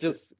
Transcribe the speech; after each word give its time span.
let's 0.00 0.16
just 0.16 0.34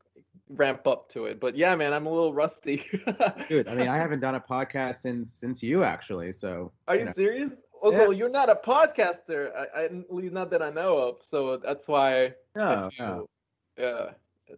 ramp 0.49 0.87
up 0.87 1.09
to 1.11 1.27
it. 1.27 1.41
But 1.41 1.57
yeah, 1.57 1.75
man, 1.75 1.93
I'm 1.93 2.07
a 2.07 2.11
little 2.11 2.33
rusty. 2.33 2.85
Dude, 3.49 3.69
I 3.69 3.75
mean, 3.75 3.89
I 3.89 3.97
haven't 3.97 4.21
done 4.21 4.35
a 4.35 4.41
podcast 4.41 4.97
since 4.97 5.33
since 5.33 5.63
you 5.63 5.85
actually. 5.85 6.33
So 6.33 6.73
are 6.89 6.97
you, 6.97 7.05
know. 7.05 7.13
serious? 7.13 7.61
Oh, 7.83 7.93
yeah. 7.93 7.99
well, 7.99 8.13
you're 8.13 8.31
not 8.31 8.49
a 8.49 8.55
podcaster. 8.55 9.51
I, 9.55 9.81
I, 9.81 9.85
at 9.85 10.13
least 10.13 10.33
not 10.33 10.51
that 10.51 10.63
I 10.63 10.71
know 10.71 10.97
of. 10.97 11.17
So 11.21 11.57
that's 11.59 11.89
why. 11.89 12.35
No, 12.55 12.91
no. 12.99 13.29
Yeah, 13.79 14.11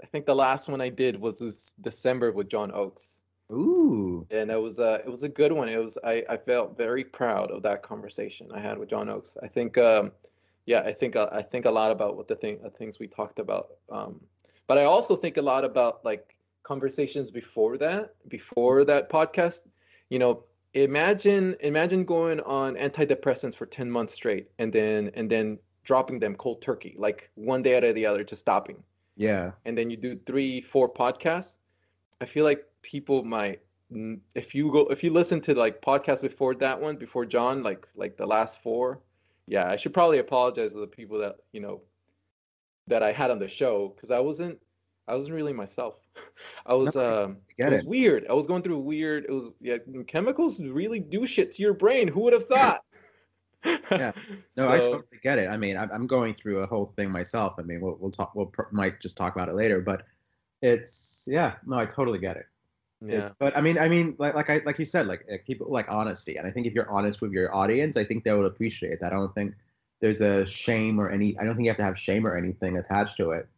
I 0.03 0.07
think 0.07 0.27
the 0.27 0.37
last 0.37 0.69
one 0.69 0.81
I 0.81 0.89
did 0.89 1.21
was 1.21 1.41
this 1.41 1.75
December 1.81 2.31
with 2.33 2.49
John 2.49 2.71
Oakes. 2.73 3.21
Ooh. 3.51 4.27
And 4.31 4.51
it 4.51 4.61
was 4.61 4.79
a 4.79 4.95
it 4.97 5.09
was 5.09 5.23
a 5.23 5.29
good 5.29 5.53
one. 5.53 5.69
It 5.69 5.83
was 5.83 5.99
I 6.05 6.25
I 6.29 6.37
felt 6.37 6.77
very 6.77 7.05
proud 7.05 7.51
of 7.51 7.63
that 7.63 7.83
conversation 7.83 8.49
I 8.55 8.61
had 8.61 8.79
with 8.79 8.91
John 8.91 9.09
Oakes. 9.09 9.37
I 9.43 9.49
think 9.49 9.79
um 9.79 10.13
yeah, 10.67 10.81
I 10.81 10.93
think 10.93 11.17
uh, 11.17 11.31
I 11.33 11.41
think 11.41 11.65
a 11.65 11.71
lot 11.71 11.91
about 11.91 12.17
what 12.17 12.29
the 12.29 12.37
thing 12.37 12.61
the 12.63 12.69
things 12.69 12.99
we 12.99 13.09
talked 13.09 13.39
about. 13.39 13.69
Um 13.91 14.21
but 14.69 14.79
I 14.79 14.85
also 14.85 15.17
think 15.17 15.37
a 15.37 15.43
lot 15.43 15.65
about 15.65 16.05
like 16.05 16.37
conversations 16.63 17.31
before 17.31 17.77
that, 17.79 18.15
before 18.29 18.85
that 18.85 19.11
podcast. 19.11 19.63
You 20.11 20.21
know, 20.21 20.45
imagine 20.75 21.57
imagine 21.61 22.05
going 22.05 22.41
on 22.41 22.77
antidepressants 22.77 23.57
for 23.57 23.67
10 23.67 23.91
months 23.91 24.15
straight 24.15 24.49
and 24.61 24.73
then 24.73 25.11
and 25.15 25.29
then 25.29 25.59
dropping 25.83 26.21
them 26.21 26.37
cold 26.37 26.63
turkey, 26.63 26.95
like 26.99 27.31
one 27.35 27.63
day 27.63 27.77
out 27.77 27.83
of 27.83 27.95
the 27.95 28.07
other, 28.07 28.23
just 28.23 28.41
stopping. 28.41 28.83
Yeah. 29.17 29.53
And 29.65 29.77
then 29.77 29.91
you 29.91 29.97
do 29.97 30.21
three, 30.27 30.61
four 30.61 30.89
podcasts. 30.89 31.57
I 32.21 32.27
feel 32.27 32.45
like 32.45 32.65
people 32.83 33.25
might 33.25 33.61
if 34.35 34.55
you 34.55 34.71
go 34.71 34.87
if 34.89 35.03
you 35.03 35.11
listen 35.11 35.41
to 35.41 35.55
like 35.55 35.81
podcasts 35.81 36.21
before 36.21 36.55
that 36.55 36.79
one 36.79 36.97
before 36.97 37.25
john 37.25 37.63
like 37.63 37.87
like 37.97 38.19
the 38.19 38.27
last 38.27 38.61
four 38.61 39.01
yeah 39.47 39.67
i 39.71 39.77
should 39.77 39.95
probably 39.95 40.19
apologize 40.19 40.73
to 40.75 40.81
the 40.81 40.87
people 40.87 41.19
that 41.19 41.37
you 41.53 41.61
know 41.61 41.81
that 42.87 43.03
i 43.03 43.11
had 43.11 43.31
on 43.31 43.39
the 43.39 43.49
show 43.49 43.89
because 43.89 44.11
i 44.11 44.21
wasn't 44.21 44.59
i 45.09 45.15
wasn't 45.15 45.35
really 45.35 45.53
myself 45.53 45.95
i 46.67 46.75
was 46.75 46.95
no, 46.95 47.25
um 47.25 47.37
it 47.57 47.71
was 47.71 47.81
it. 47.81 47.87
weird 47.87 48.27
i 48.29 48.33
was 48.33 48.47
going 48.47 48.63
through 48.63 48.79
weird 48.79 49.25
it 49.25 49.33
was 49.33 49.49
yeah 49.61 49.79
chemicals 50.07 50.61
really 50.61 51.01
do 51.01 51.27
shit 51.27 51.53
to 51.53 51.63
your 51.63 51.75
brain 51.75 52.09
who 52.09 52.21
would 52.21 52.33
have 52.33 52.45
thought 52.45 52.83
yeah 53.65 54.13
no 54.57 54.67
so, 54.67 54.71
i 54.71 54.79
totally 54.79 55.03
get 55.23 55.39
it 55.39 55.49
i 55.49 55.57
mean 55.57 55.77
i'm 55.77 56.07
going 56.07 56.35
through 56.35 56.61
a 56.61 56.67
whole 56.67 56.93
thing 56.97 57.11
myself 57.11 57.55
i 57.59 57.63
mean 57.63 57.81
we'll, 57.81 57.97
we'll 58.01 58.11
talk 58.11 58.35
we'll 58.35 58.47
pr- 58.47 58.63
might 58.71 59.01
just 59.01 59.17
talk 59.17 59.35
about 59.35 59.49
it 59.49 59.55
later 59.55 59.81
but 59.81 60.05
it's 60.63 61.25
yeah 61.27 61.55
no 61.67 61.79
i 61.79 61.85
totally 61.85 62.19
get 62.19 62.37
it 62.37 62.47
yeah. 63.05 63.27
It's, 63.27 63.35
but 63.39 63.57
I 63.57 63.61
mean, 63.61 63.79
I 63.79 63.89
mean, 63.89 64.17
like 64.19 64.35
like 64.35 64.51
I 64.51 64.61
like 64.67 64.79
you 64.79 64.85
said, 64.85 65.07
like 65.07 65.25
people 65.47 65.71
like 65.71 65.87
honesty, 65.89 66.37
and 66.37 66.47
I 66.47 66.51
think 66.51 66.67
if 66.67 66.73
you're 66.73 66.91
honest 66.91 67.21
with 67.21 67.33
your 67.33 67.55
audience, 67.55 67.97
I 67.97 68.05
think 68.05 68.25
they 68.25 68.33
will 68.33 68.47
appreciate 68.47 69.01
that. 69.01 69.13
I 69.13 69.17
don't 69.17 69.33
think 69.35 69.55
there's 70.01 70.21
a 70.21 70.45
shame 70.47 71.01
or 71.01 71.09
any. 71.11 71.39
I 71.39 71.45
don't 71.45 71.55
think 71.55 71.67
you 71.67 71.71
have 71.71 71.77
to 71.77 71.85
have 71.85 71.99
shame 71.99 72.27
or 72.27 72.37
anything 72.37 72.77
attached 72.77 73.17
to 73.19 73.31
it. 73.31 73.49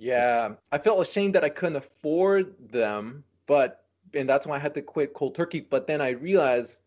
Yeah, 0.00 0.54
I 0.72 0.78
felt 0.78 1.06
ashamed 1.06 1.34
that 1.34 1.44
I 1.44 1.50
couldn't 1.50 1.76
afford 1.76 2.54
them, 2.72 3.22
but 3.46 3.84
and 4.14 4.26
that's 4.26 4.46
why 4.46 4.56
I 4.56 4.58
had 4.58 4.72
to 4.74 4.82
quit 4.82 5.12
cold 5.12 5.34
turkey. 5.34 5.60
But 5.60 5.86
then 5.86 6.00
I 6.00 6.10
realized 6.10 6.80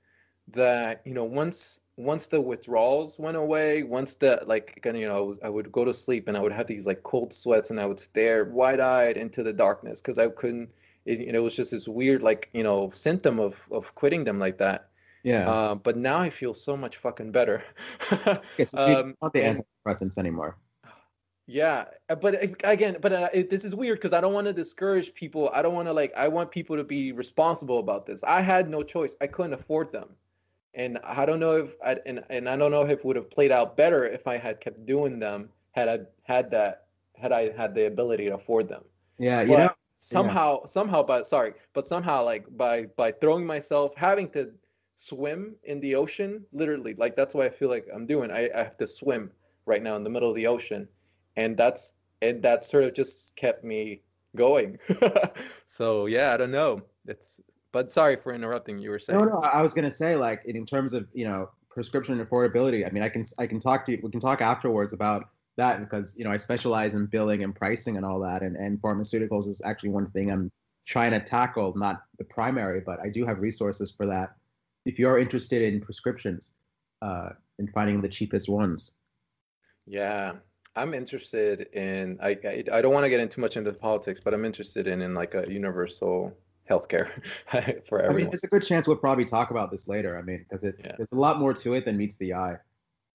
that 0.48 1.04
you 1.06 1.14
know 1.14 1.24
once 1.24 1.80
once 1.96 2.26
the 2.26 2.42
withdrawals 2.42 3.20
went 3.20 3.38
away, 3.38 3.84
once 3.84 4.16
the 4.16 4.42
like 4.48 4.82
you 4.84 5.08
know 5.08 5.38
I 5.44 5.50
would 5.50 5.72
go 5.72 5.86
to 5.86 5.94
sleep 5.94 6.28
and 6.28 6.36
I 6.36 6.42
would 6.42 6.52
have 6.52 6.66
these 6.66 6.88
like 6.88 7.04
cold 7.04 7.32
sweats 7.32 7.70
and 7.70 7.80
I 7.80 7.86
would 7.86 8.00
stare 8.00 8.46
wide 8.46 8.80
eyed 8.80 9.18
into 9.18 9.44
the 9.44 9.54
darkness 9.54 10.02
because 10.02 10.18
I 10.18 10.28
couldn't 10.30 10.70
it, 11.06 11.20
you 11.20 11.32
know, 11.34 11.40
it 11.40 11.44
was 11.44 11.56
just 11.56 11.70
this 11.70 11.88
weird 11.88 12.24
like 12.24 12.50
you 12.54 12.64
know 12.64 12.90
symptom 12.92 13.40
of 13.40 13.62
of 13.72 13.94
quitting 13.94 14.24
them 14.24 14.40
like 14.40 14.58
that. 14.58 14.90
Yeah. 15.24 15.50
Uh, 15.50 15.76
but 15.76 15.98
now 15.98 16.20
I 16.20 16.32
feel 16.32 16.54
so 16.56 16.76
much 16.76 16.98
fucking 16.98 17.32
better. 17.32 17.64
okay, 18.28 18.66
so 18.66 18.78
um, 18.78 19.16
not 19.22 19.34
the 19.34 19.40
antidepressants 19.40 20.18
anymore. 20.18 20.58
Yeah, 21.46 21.86
uh, 22.10 22.16
but 22.16 22.42
again, 22.64 22.98
but 23.02 23.12
uh, 23.12 23.30
it, 23.34 23.50
this 23.50 23.66
is 23.66 23.76
weird 23.76 23.98
because 23.98 24.14
I 24.14 24.22
don't 24.22 24.34
want 24.34 24.48
to 24.48 24.54
discourage 24.54 25.14
people. 25.14 25.50
I 25.54 25.62
don't 25.62 25.74
want 25.74 25.88
to 25.90 25.94
like. 25.94 26.14
I 26.16 26.28
want 26.28 26.52
people 26.52 26.78
to 26.78 26.86
be 26.86 27.12
responsible 27.12 27.80
about 27.80 28.06
this. 28.06 28.24
I 28.24 28.42
had 28.42 28.70
no 28.70 28.82
choice. 28.82 29.18
I 29.20 29.28
couldn't 29.28 29.54
afford 29.54 29.92
them, 29.92 30.10
and 30.74 31.00
I 31.04 31.26
don't 31.26 31.42
know 31.42 31.58
if 31.58 31.76
I 31.86 31.98
and, 32.06 32.24
and 32.30 32.48
I 32.48 32.56
don't 32.56 32.72
know 32.72 32.84
if 32.84 32.90
it 32.90 33.04
would 33.04 33.18
have 33.18 33.30
played 33.30 33.52
out 33.52 33.76
better 33.76 34.06
if 34.06 34.26
I 34.26 34.38
had 34.38 34.62
kept 34.62 34.86
doing 34.86 35.20
them. 35.20 35.50
Had 35.72 35.90
I 35.90 36.00
had 36.24 36.50
that, 36.52 36.86
had 37.16 37.34
I 37.34 37.52
had 37.52 37.76
the 37.76 37.88
ability 37.88 38.28
to 38.28 38.36
afford 38.36 38.70
them. 38.70 38.84
Yeah, 39.20 39.42
you 39.42 39.50
but, 39.50 39.58
know, 39.58 39.72
somehow 40.04 40.60
yeah. 40.62 40.68
somehow 40.68 41.02
but 41.02 41.26
sorry 41.26 41.54
but 41.72 41.88
somehow 41.88 42.24
like 42.24 42.46
by 42.58 42.84
by 42.98 43.10
throwing 43.10 43.46
myself 43.46 43.94
having 43.96 44.30
to 44.30 44.52
swim 44.98 45.56
in 45.64 45.80
the 45.80 45.96
ocean 45.96 46.44
literally 46.52 46.94
like 46.96 47.16
that's 47.16 47.34
what 47.34 47.46
i 47.46 47.50
feel 47.50 47.70
like 47.70 47.88
i'm 47.94 48.06
doing 48.06 48.30
I, 48.30 48.50
I 48.54 48.58
have 48.64 48.76
to 48.78 48.88
swim 48.88 49.32
right 49.66 49.82
now 49.82 49.96
in 49.96 50.04
the 50.04 50.10
middle 50.10 50.30
of 50.30 50.36
the 50.36 50.46
ocean 50.46 50.90
and 51.38 51.58
that's 51.58 51.94
and 52.22 52.42
that 52.42 52.66
sort 52.66 52.84
of 52.84 52.94
just 52.94 53.36
kept 53.36 53.64
me 53.64 54.02
going 54.36 54.80
so 55.68 56.06
yeah 56.06 56.34
i 56.34 56.38
don't 56.38 56.52
know 56.52 56.82
it's 57.08 57.40
but 57.72 57.92
sorry 57.92 58.16
for 58.16 58.34
interrupting 58.34 58.80
you 58.80 58.90
were 58.90 59.00
saying 59.00 59.20
no 59.20 59.26
no 59.26 59.40
i 59.40 59.62
was 59.62 59.74
going 59.74 59.88
to 59.88 59.96
say 59.96 60.16
like 60.16 60.42
in 60.46 60.66
terms 60.66 60.94
of 60.94 61.08
you 61.14 61.26
know 61.26 61.50
prescription 61.70 62.24
affordability 62.24 62.88
i 62.88 62.90
mean 62.92 63.04
i 63.04 63.10
can 63.10 63.26
i 63.38 63.46
can 63.46 63.60
talk 63.60 63.86
to 63.86 63.92
you 63.92 64.00
we 64.04 64.10
can 64.10 64.20
talk 64.20 64.42
afterwards 64.42 64.94
about 64.94 65.30
that 65.58 65.80
because 65.80 66.16
you 66.16 66.24
know 66.24 66.32
I 66.32 66.38
specialize 66.38 66.94
in 66.94 67.06
billing 67.06 67.44
and 67.44 67.56
pricing 67.56 67.98
and 67.98 68.06
all 68.06 68.20
that, 68.22 68.42
and 68.42 68.56
and 68.56 68.82
pharmaceuticals 68.82 69.48
is 69.48 69.62
actually 69.64 69.90
one 69.90 70.10
thing 70.12 70.32
I'm 70.32 70.52
trying 70.86 71.12
to 71.12 71.20
tackle, 71.20 71.74
not 71.78 72.04
the 72.18 72.26
primary, 72.26 72.82
but 72.82 73.00
I 73.00 73.10
do 73.10 73.26
have 73.26 73.40
resources 73.40 73.94
for 73.96 74.06
that. 74.08 74.36
If 74.86 75.00
you 75.00 75.08
are 75.08 75.20
interested 75.20 75.62
in 75.62 75.80
prescriptions, 75.80 76.52
uh, 77.02 77.30
in 77.60 77.68
finding 77.68 78.02
the 78.02 78.10
cheapest 78.10 78.50
ones. 78.50 78.92
Yeah, 79.86 80.34
I'm 80.76 80.94
interested 80.94 81.68
in. 81.74 82.18
I 82.22 82.38
I, 82.44 82.64
I 82.72 82.82
don't 82.82 82.94
want 82.94 83.06
to 83.06 83.10
get 83.10 83.20
into 83.20 83.40
much 83.40 83.58
into 83.58 83.74
politics, 83.74 84.20
but 84.24 84.34
I'm 84.34 84.46
interested 84.46 84.88
in 84.88 85.02
in 85.02 85.14
like 85.14 85.34
a 85.36 85.46
universal 85.50 86.36
healthcare 86.70 87.10
for 87.88 88.00
everyone. 88.00 88.06
I 88.10 88.14
mean, 88.14 88.26
there's 88.28 88.44
a 88.44 88.48
good 88.48 88.64
chance 88.64 88.88
we'll 88.88 88.98
probably 88.98 89.26
talk 89.26 89.52
about 89.52 89.72
this 89.72 89.88
later. 89.88 90.18
I 90.18 90.22
mean, 90.22 90.46
because 90.50 90.64
it, 90.64 90.76
yeah. 90.80 90.94
there's 90.98 91.12
a 91.12 91.20
lot 91.20 91.40
more 91.40 91.54
to 91.54 91.74
it 91.74 91.86
than 91.86 91.98
meets 91.98 92.18
the 92.18 92.34
eye. 92.34 92.58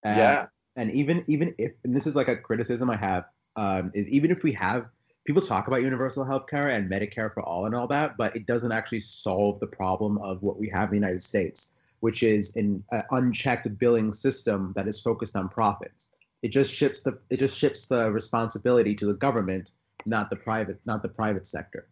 And 0.05 0.17
yeah 0.17 0.47
and 0.79 0.93
even 0.93 1.25
even 1.27 1.55
if 1.59 1.73
and 1.85 1.95
this 1.95 2.07
is 2.07 2.15
like 2.15 2.29
a 2.29 2.37
criticism 2.37 2.89
I 2.89 2.97
have 2.97 3.25
um, 3.57 3.91
is 3.93 4.07
even 4.09 4.31
if 4.31 4.43
we 4.43 4.53
have 4.53 4.87
people 5.27 5.43
talk 5.43 5.67
about 5.67 5.83
universal 5.83 6.25
health 6.25 6.47
care 6.49 6.71
and 6.71 6.91
Medicare 6.91 7.35
for 7.35 7.43
all 7.43 7.67
and 7.67 7.75
all 7.75 7.87
that, 7.89 8.17
but 8.17 8.35
it 8.35 8.47
doesn't 8.47 8.73
actually 8.73 9.01
solve 9.01 9.61
the 9.61 9.67
problem 9.67 10.17
of 10.19 10.43
what 10.43 10.59
we 10.59 10.71
have 10.71 10.85
in 10.85 10.91
the 10.91 11.07
United 11.07 11.23
States, 11.23 11.73
which 12.01 12.23
is 12.23 12.55
an 12.57 12.83
unchecked 13.11 13.77
billing 13.79 14.15
system 14.15 14.73
that 14.75 14.89
is 14.89 15.01
focused 15.01 15.37
on 15.37 15.49
profits. 15.49 16.11
It 16.43 16.49
just 16.49 16.73
shifts 16.73 17.01
the 17.01 17.19
it 17.31 17.39
just 17.39 17.57
shifts 17.57 17.87
the 17.87 18.11
responsibility 18.11 18.95
to 18.95 19.07
the 19.07 19.15
government, 19.15 19.73
not 20.07 20.31
the 20.31 20.37
private 20.37 20.81
not 20.85 21.03
the 21.03 21.09
private 21.09 21.47
sector. 21.47 21.89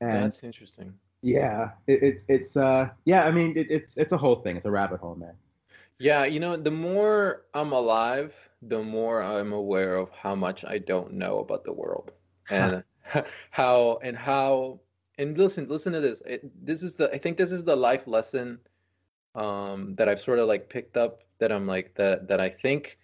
And 0.00 0.24
That's 0.24 0.44
interesting. 0.44 0.94
Yeah, 1.22 1.70
it, 1.86 2.02
it's 2.02 2.24
it's 2.28 2.56
uh 2.56 2.90
yeah 3.04 3.24
I 3.24 3.30
mean 3.30 3.56
it, 3.56 3.70
it's 3.70 3.96
it's 3.96 4.12
a 4.12 4.16
whole 4.16 4.36
thing. 4.36 4.56
It's 4.56 4.66
a 4.66 4.70
rabbit 4.70 5.00
hole, 5.00 5.16
man. 5.16 5.34
Yeah, 5.98 6.24
you 6.24 6.40
know, 6.40 6.56
the 6.56 6.70
more 6.70 7.44
I'm 7.54 7.72
alive, 7.72 8.34
the 8.60 8.82
more 8.82 9.22
I'm 9.22 9.52
aware 9.52 9.96
of 9.96 10.10
how 10.10 10.34
much 10.34 10.64
I 10.64 10.78
don't 10.78 11.14
know 11.14 11.38
about 11.38 11.64
the 11.64 11.72
world 11.72 12.12
and 12.50 12.84
how 13.50 13.98
and 14.02 14.16
how 14.16 14.80
and 15.18 15.36
listen, 15.38 15.68
listen 15.68 15.92
to 15.94 16.00
this. 16.00 16.22
It, 16.26 16.42
this 16.64 16.82
is 16.82 16.94
the 16.94 17.10
I 17.12 17.18
think 17.18 17.36
this 17.36 17.52
is 17.52 17.64
the 17.64 17.76
life 17.76 18.06
lesson 18.06 18.60
um 19.34 19.94
that 19.96 20.08
I've 20.08 20.20
sort 20.20 20.38
of 20.38 20.48
like 20.48 20.68
picked 20.68 20.96
up 20.96 21.22
that 21.38 21.52
I'm 21.52 21.66
like 21.66 21.94
that 21.96 22.28
that 22.28 22.40
I 22.40 22.48
think 22.48 22.98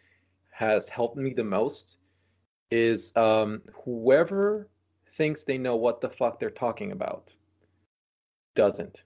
has 0.62 0.88
helped 0.88 1.16
me 1.16 1.32
the 1.32 1.48
most 1.58 1.86
is 2.70 3.12
um 3.16 3.50
whoever 3.84 4.68
thinks 5.18 5.44
they 5.44 5.58
know 5.58 5.76
what 5.76 6.00
the 6.00 6.08
fuck 6.18 6.38
they're 6.38 6.62
talking 6.66 6.92
about 6.92 7.24
doesn't. 8.54 9.04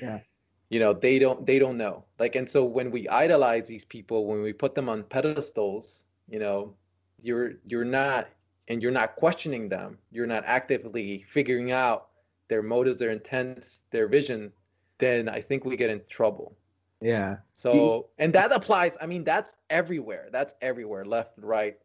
Yeah. 0.00 0.20
You 0.74 0.80
know 0.80 0.94
they 0.94 1.18
don't 1.18 1.40
they 1.48 1.58
don't 1.58 1.76
know. 1.76 2.06
Like 2.18 2.34
and 2.34 2.48
so 2.48 2.64
when 2.64 2.90
we 2.90 3.06
idolize 3.06 3.68
these 3.68 3.84
people 3.84 4.18
when 4.26 4.40
we 4.40 4.54
put 4.54 4.74
them 4.74 4.88
on 4.88 5.02
pedestals 5.14 6.06
you 6.32 6.38
know 6.38 6.74
you're 7.20 7.50
you're 7.70 7.90
not 8.00 8.28
and 8.68 8.82
you're 8.82 8.98
not 9.00 9.16
questioning 9.16 9.68
them. 9.68 9.98
You're 10.10 10.32
not 10.34 10.44
actively 10.46 11.26
figuring 11.28 11.72
out 11.72 12.08
their 12.52 12.62
motives 12.62 12.98
their 12.98 13.10
intents 13.10 13.82
their 13.90 14.06
vision 14.06 14.52
then 14.98 15.26
i 15.28 15.40
think 15.40 15.64
we 15.64 15.74
get 15.74 15.88
in 15.88 16.02
trouble 16.08 16.54
yeah. 17.02 17.36
So 17.52 18.08
and 18.18 18.32
that 18.32 18.52
applies 18.52 18.96
i 19.00 19.06
mean 19.06 19.24
that's 19.24 19.56
everywhere 19.70 20.28
that's 20.32 20.54
everywhere 20.62 21.04
left 21.04 21.32
right 21.38 21.76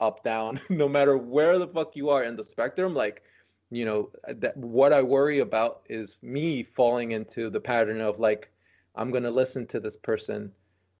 up 0.00 0.22
down 0.24 0.60
no 0.70 0.88
matter 0.88 1.16
where 1.16 1.58
the 1.58 1.68
fuck 1.68 1.94
you 1.96 2.10
are 2.10 2.24
in 2.24 2.36
the 2.36 2.44
spectrum 2.44 2.94
like 2.94 3.22
you 3.70 3.84
know 3.84 4.10
that 4.28 4.56
what 4.56 4.92
i 4.92 5.02
worry 5.02 5.40
about 5.40 5.82
is 5.88 6.16
me 6.22 6.62
falling 6.62 7.12
into 7.12 7.50
the 7.50 7.60
pattern 7.60 8.00
of 8.00 8.18
like 8.18 8.50
i'm 8.96 9.10
going 9.10 9.22
to 9.22 9.30
listen 9.30 9.66
to 9.66 9.80
this 9.80 9.96
person 9.96 10.52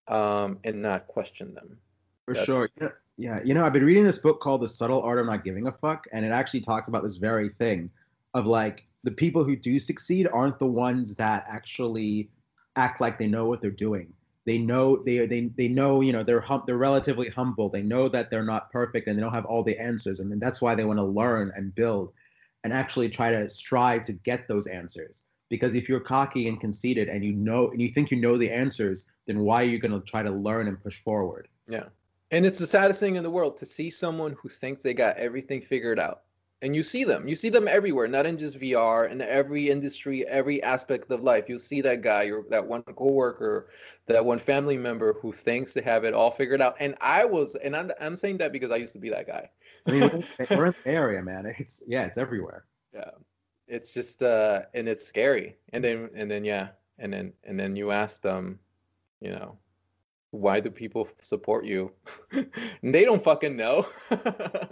um, 0.08 0.58
and 0.64 0.80
not 0.80 1.06
question 1.06 1.52
them. 1.52 1.76
For 2.24 2.32
That's... 2.32 2.46
sure 2.46 2.70
yeah, 2.80 2.88
yeah 3.16 3.40
you 3.44 3.54
know 3.54 3.64
i've 3.64 3.72
been 3.72 3.84
reading 3.84 4.04
this 4.04 4.18
book 4.18 4.40
called 4.40 4.62
the 4.62 4.68
subtle 4.68 5.02
art 5.02 5.18
of 5.18 5.26
not 5.26 5.44
giving 5.44 5.66
a 5.66 5.72
fuck 5.72 6.06
and 6.12 6.24
it 6.24 6.30
actually 6.30 6.60
talks 6.60 6.88
about 6.88 7.02
this 7.02 7.16
very 7.16 7.50
thing 7.50 7.90
of 8.34 8.46
like 8.46 8.86
the 9.04 9.10
people 9.10 9.44
who 9.44 9.56
do 9.56 9.78
succeed 9.78 10.28
aren't 10.32 10.58
the 10.58 10.66
ones 10.66 11.14
that 11.14 11.44
actually 11.48 12.28
act 12.78 13.00
like 13.00 13.18
they 13.18 13.26
know 13.26 13.46
what 13.46 13.60
they're 13.60 13.70
doing. 13.70 14.12
They 14.46 14.56
know 14.56 15.02
they 15.04 15.26
they 15.26 15.50
they 15.56 15.68
know 15.68 16.00
you 16.00 16.12
know 16.12 16.22
they're 16.22 16.40
hum, 16.40 16.62
they're 16.66 16.78
relatively 16.78 17.28
humble. 17.28 17.68
They 17.68 17.82
know 17.82 18.08
that 18.08 18.30
they're 18.30 18.44
not 18.44 18.72
perfect 18.72 19.06
and 19.06 19.18
they 19.18 19.22
don't 19.22 19.34
have 19.34 19.44
all 19.44 19.62
the 19.62 19.78
answers 19.78 20.20
and 20.20 20.40
that's 20.40 20.62
why 20.62 20.74
they 20.74 20.84
want 20.84 20.98
to 20.98 21.04
learn 21.04 21.52
and 21.54 21.74
build 21.74 22.12
and 22.64 22.72
actually 22.72 23.10
try 23.10 23.30
to 23.30 23.48
strive 23.48 24.04
to 24.06 24.12
get 24.12 24.48
those 24.48 24.66
answers. 24.66 25.24
Because 25.50 25.74
if 25.74 25.88
you're 25.88 26.00
cocky 26.00 26.48
and 26.48 26.60
conceited 26.60 27.08
and 27.08 27.24
you 27.24 27.32
know 27.32 27.70
and 27.70 27.82
you 27.82 27.90
think 27.90 28.10
you 28.10 28.18
know 28.18 28.38
the 28.38 28.50
answers 28.50 29.04
then 29.26 29.40
why 29.40 29.62
are 29.62 29.66
you 29.66 29.78
going 29.78 29.92
to 29.92 30.00
try 30.06 30.22
to 30.22 30.30
learn 30.30 30.68
and 30.68 30.82
push 30.82 31.02
forward? 31.02 31.48
Yeah. 31.68 31.84
And 32.30 32.46
it's 32.46 32.58
the 32.58 32.66
saddest 32.66 33.00
thing 33.00 33.16
in 33.16 33.22
the 33.22 33.30
world 33.30 33.56
to 33.58 33.66
see 33.66 33.90
someone 33.90 34.34
who 34.40 34.48
thinks 34.48 34.82
they 34.82 34.94
got 34.94 35.16
everything 35.16 35.60
figured 35.60 35.98
out 35.98 36.22
and 36.62 36.74
you 36.74 36.82
see 36.82 37.04
them. 37.04 37.28
You 37.28 37.36
see 37.36 37.50
them 37.50 37.68
everywhere 37.68 38.08
not 38.08 38.26
in 38.26 38.36
just 38.36 38.58
vr 38.58 39.10
in 39.10 39.20
every 39.20 39.70
industry 39.70 40.26
every 40.26 40.62
aspect 40.62 41.10
of 41.10 41.22
life. 41.22 41.48
You'll 41.48 41.58
see 41.58 41.80
that 41.82 42.02
guy 42.02 42.24
or 42.24 42.44
that 42.50 42.66
one 42.66 42.82
coworker 42.82 43.68
that 44.06 44.24
one 44.24 44.38
family 44.38 44.76
member 44.76 45.12
who 45.14 45.32
thinks 45.32 45.72
they 45.72 45.82
have 45.82 46.04
it 46.04 46.14
all 46.14 46.30
figured 46.30 46.60
out. 46.60 46.76
And 46.80 46.94
i 47.00 47.24
was 47.24 47.54
and 47.56 47.76
i'm, 47.76 47.90
I'm 48.00 48.16
saying 48.16 48.38
that 48.38 48.52
because 48.52 48.70
i 48.70 48.76
used 48.76 48.92
to 48.94 48.98
be 48.98 49.10
that 49.10 49.26
guy. 49.26 49.48
I 49.86 49.90
mean 49.90 50.24
we're 50.50 50.66
in 50.66 50.74
the 50.84 50.86
area 50.90 51.22
man. 51.22 51.46
It's 51.58 51.82
yeah 51.86 52.06
it's 52.06 52.18
everywhere. 52.18 52.64
Yeah. 52.92 53.10
It's 53.68 53.94
just 53.94 54.22
uh 54.22 54.62
and 54.74 54.88
it's 54.88 55.06
scary. 55.06 55.56
And 55.72 55.84
then 55.84 56.10
and 56.14 56.30
then 56.30 56.44
yeah. 56.44 56.68
And 56.98 57.12
then 57.12 57.32
and 57.44 57.58
then 57.58 57.76
you 57.76 57.92
ask 57.92 58.22
them 58.22 58.58
you 59.20 59.30
know 59.30 59.58
why 60.30 60.60
do 60.60 60.70
people 60.70 61.08
support 61.22 61.64
you? 61.64 61.92
And 62.82 62.94
they 62.94 63.04
don't 63.04 63.22
fucking 63.22 63.56
know 63.56 63.86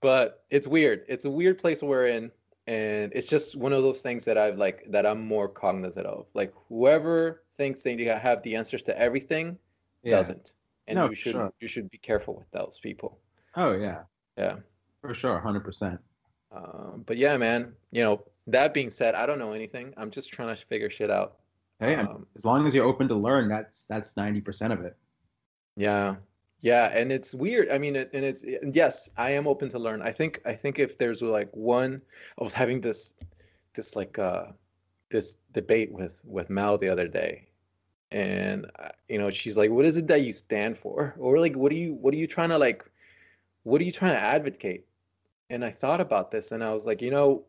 but 0.00 0.44
it's 0.50 0.66
weird. 0.66 1.04
It's 1.08 1.24
a 1.24 1.30
weird 1.30 1.58
place 1.58 1.82
we're 1.82 2.06
in, 2.06 2.30
and 2.66 3.12
it's 3.14 3.28
just 3.28 3.56
one 3.56 3.72
of 3.72 3.82
those 3.82 4.00
things 4.00 4.24
that 4.24 4.38
I've 4.38 4.56
like 4.56 4.84
that 4.90 5.06
I'm 5.06 5.26
more 5.26 5.48
cognizant 5.48 6.06
of. 6.06 6.26
Like 6.34 6.52
whoever 6.68 7.42
thinks 7.56 7.82
they 7.82 7.96
have 8.04 8.42
the 8.42 8.56
answers 8.56 8.82
to 8.84 8.98
everything 8.98 9.58
yeah. 10.02 10.16
doesn't, 10.16 10.54
and 10.86 10.96
no, 10.96 11.08
you 11.08 11.14
should 11.14 11.32
sure. 11.32 11.52
you 11.60 11.68
should 11.68 11.90
be 11.90 11.98
careful 11.98 12.34
with 12.36 12.50
those 12.50 12.78
people. 12.82 13.18
Oh 13.56 13.72
yeah, 13.72 14.02
yeah, 14.36 14.56
for 15.00 15.14
sure, 15.14 15.38
hundred 15.38 15.64
percent. 15.64 16.00
Um, 16.52 17.04
but 17.06 17.16
yeah, 17.16 17.36
man. 17.36 17.72
You 17.90 18.02
know, 18.02 18.24
that 18.46 18.74
being 18.74 18.90
said, 18.90 19.14
I 19.14 19.26
don't 19.26 19.38
know 19.38 19.52
anything. 19.52 19.94
I'm 19.96 20.10
just 20.10 20.30
trying 20.30 20.54
to 20.54 20.66
figure 20.66 20.90
shit 20.90 21.10
out. 21.10 21.36
Hey, 21.80 21.94
um, 21.94 22.26
as 22.36 22.44
long 22.44 22.66
as 22.66 22.74
you're 22.74 22.86
open 22.86 23.08
to 23.08 23.14
learn, 23.14 23.48
that's 23.48 23.84
that's 23.84 24.16
ninety 24.16 24.40
percent 24.40 24.72
of 24.72 24.80
it. 24.80 24.96
Yeah, 25.76 26.16
yeah, 26.60 26.86
and 26.92 27.12
it's 27.12 27.34
weird. 27.34 27.70
I 27.70 27.78
mean, 27.78 27.96
it, 27.96 28.10
and 28.12 28.24
it's 28.24 28.44
yes, 28.74 29.08
I 29.16 29.30
am 29.30 29.46
open 29.46 29.70
to 29.70 29.78
learn. 29.78 30.02
I 30.02 30.10
think 30.10 30.40
I 30.44 30.54
think 30.54 30.78
if 30.78 30.98
there's 30.98 31.22
like 31.22 31.50
one, 31.54 32.02
I 32.38 32.44
was 32.44 32.52
having 32.52 32.80
this 32.80 33.14
this 33.74 33.94
like 33.94 34.18
uh 34.18 34.46
this 35.10 35.36
debate 35.52 35.92
with 35.92 36.20
with 36.24 36.50
Mal 36.50 36.76
the 36.78 36.88
other 36.88 37.06
day, 37.08 37.48
and 38.10 38.66
uh, 38.80 38.88
you 39.08 39.18
know 39.18 39.30
she's 39.30 39.56
like, 39.56 39.70
"What 39.70 39.86
is 39.86 39.96
it 39.96 40.08
that 40.08 40.22
you 40.22 40.32
stand 40.32 40.76
for?" 40.76 41.14
Or 41.18 41.38
like, 41.38 41.54
"What 41.56 41.70
are 41.72 41.76
you 41.76 41.94
what 41.94 42.12
are 42.14 42.16
you 42.18 42.26
trying 42.26 42.50
to 42.50 42.58
like? 42.58 42.84
What 43.62 43.80
are 43.80 43.84
you 43.84 43.92
trying 43.92 44.12
to 44.12 44.20
advocate?" 44.20 44.86
And 45.50 45.64
I 45.64 45.70
thought 45.70 46.00
about 46.00 46.30
this, 46.30 46.52
and 46.52 46.62
I 46.64 46.74
was 46.74 46.86
like, 46.86 47.00
you 47.02 47.10
know, 47.10 47.44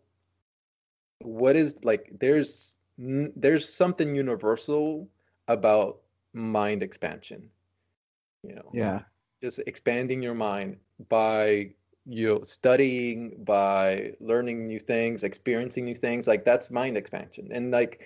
what 1.20 1.56
is 1.56 1.84
like? 1.84 2.12
There's 2.20 2.78
there's 2.98 3.68
something 3.74 4.16
universal 4.16 5.08
about 5.48 6.02
mind 6.34 6.84
expansion 6.84 7.50
you 8.44 8.56
know 8.56 8.70
yeah. 8.74 9.02
just 9.42 9.60
expanding 9.68 10.22
your 10.22 10.34
mind 10.34 10.78
by 11.10 11.70
you 12.06 12.28
know 12.28 12.44
studying 12.44 13.36
by 13.44 14.14
learning 14.20 14.66
new 14.66 14.80
things 14.80 15.24
experiencing 15.24 15.86
new 15.86 15.96
things 15.96 16.28
like 16.28 16.44
that's 16.46 16.72
mind 16.72 16.98
expansion. 16.98 17.50
And 17.52 17.72
like 17.72 18.02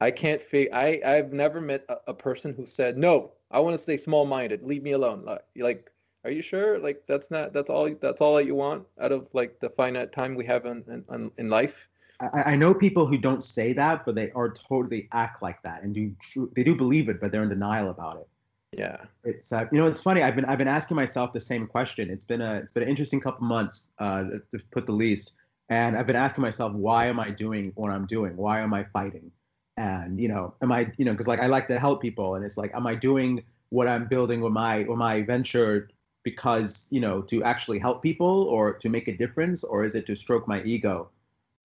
i 0.00 0.12
can't 0.12 0.40
figure 0.40 0.72
i 0.74 1.00
i've 1.04 1.32
never 1.32 1.60
met 1.60 1.84
a, 1.88 1.96
a, 2.08 2.14
person 2.14 2.54
who 2.54 2.64
said 2.66 2.96
no 2.96 3.32
i 3.50 3.58
want 3.58 3.74
to 3.74 3.78
stay 3.78 3.96
small 3.96 4.24
minded 4.24 4.62
leave 4.62 4.84
me 4.84 4.92
alone. 4.92 5.24
Like, 5.24 5.42
like 5.56 5.90
are 6.24 6.30
you 6.30 6.42
sure? 6.42 6.78
Like 6.78 7.02
that's 7.06 7.30
not 7.30 7.52
that's 7.52 7.70
all 7.70 7.90
that's 8.00 8.20
all 8.20 8.36
that 8.36 8.46
you 8.46 8.54
want 8.54 8.84
out 9.00 9.12
of 9.12 9.28
like 9.32 9.58
the 9.60 9.70
finite 9.70 10.12
time 10.12 10.34
we 10.34 10.44
have 10.46 10.66
in 10.66 10.84
in, 11.10 11.30
in 11.38 11.48
life? 11.48 11.88
I, 12.20 12.52
I 12.52 12.56
know 12.56 12.74
people 12.74 13.06
who 13.06 13.16
don't 13.16 13.42
say 13.42 13.72
that 13.74 14.04
but 14.04 14.14
they 14.14 14.30
are 14.32 14.50
totally 14.50 15.08
act 15.12 15.40
like 15.40 15.62
that 15.62 15.82
and 15.82 15.94
do 15.94 16.14
they 16.54 16.64
do 16.64 16.74
believe 16.74 17.08
it 17.08 17.20
but 17.20 17.30
they're 17.30 17.44
in 17.44 17.48
denial 17.48 17.90
about 17.90 18.16
it 18.16 18.28
yeah, 18.72 18.98
it's 19.24 19.50
uh, 19.50 19.64
you 19.72 19.78
know 19.78 19.86
it's 19.86 20.00
funny. 20.00 20.22
I've 20.22 20.36
been 20.36 20.44
I've 20.44 20.58
been 20.58 20.68
asking 20.68 20.96
myself 20.96 21.32
the 21.32 21.40
same 21.40 21.66
question. 21.66 22.10
It's 22.10 22.24
been 22.24 22.42
a 22.42 22.56
it's 22.56 22.72
been 22.72 22.82
an 22.82 22.88
interesting 22.88 23.20
couple 23.20 23.46
months 23.46 23.84
uh, 23.98 24.24
to 24.50 24.58
put 24.70 24.86
the 24.86 24.92
least. 24.92 25.32
And 25.70 25.96
I've 25.96 26.06
been 26.06 26.16
asking 26.16 26.42
myself, 26.42 26.72
why 26.72 27.06
am 27.06 27.20
I 27.20 27.30
doing 27.30 27.72
what 27.76 27.90
I'm 27.90 28.06
doing? 28.06 28.36
Why 28.36 28.60
am 28.60 28.72
I 28.74 28.84
fighting? 28.92 29.30
And 29.76 30.20
you 30.20 30.28
know, 30.28 30.54
am 30.60 30.72
I 30.72 30.92
you 30.98 31.04
know 31.04 31.12
because 31.12 31.26
like 31.26 31.40
I 31.40 31.46
like 31.46 31.66
to 31.68 31.78
help 31.78 32.02
people, 32.02 32.34
and 32.34 32.44
it's 32.44 32.56
like, 32.58 32.74
am 32.74 32.86
I 32.86 32.94
doing 32.94 33.42
what 33.70 33.88
I'm 33.88 34.06
building 34.06 34.40
with 34.42 34.52
my 34.52 34.84
with 34.84 34.98
my 34.98 35.22
venture 35.22 35.88
because 36.24 36.86
you 36.90 37.00
know 37.00 37.22
to 37.22 37.42
actually 37.44 37.78
help 37.78 38.02
people 38.02 38.44
or 38.44 38.74
to 38.74 38.88
make 38.90 39.08
a 39.08 39.16
difference, 39.16 39.64
or 39.64 39.84
is 39.84 39.94
it 39.94 40.04
to 40.06 40.14
stroke 40.14 40.46
my 40.46 40.62
ego 40.62 41.08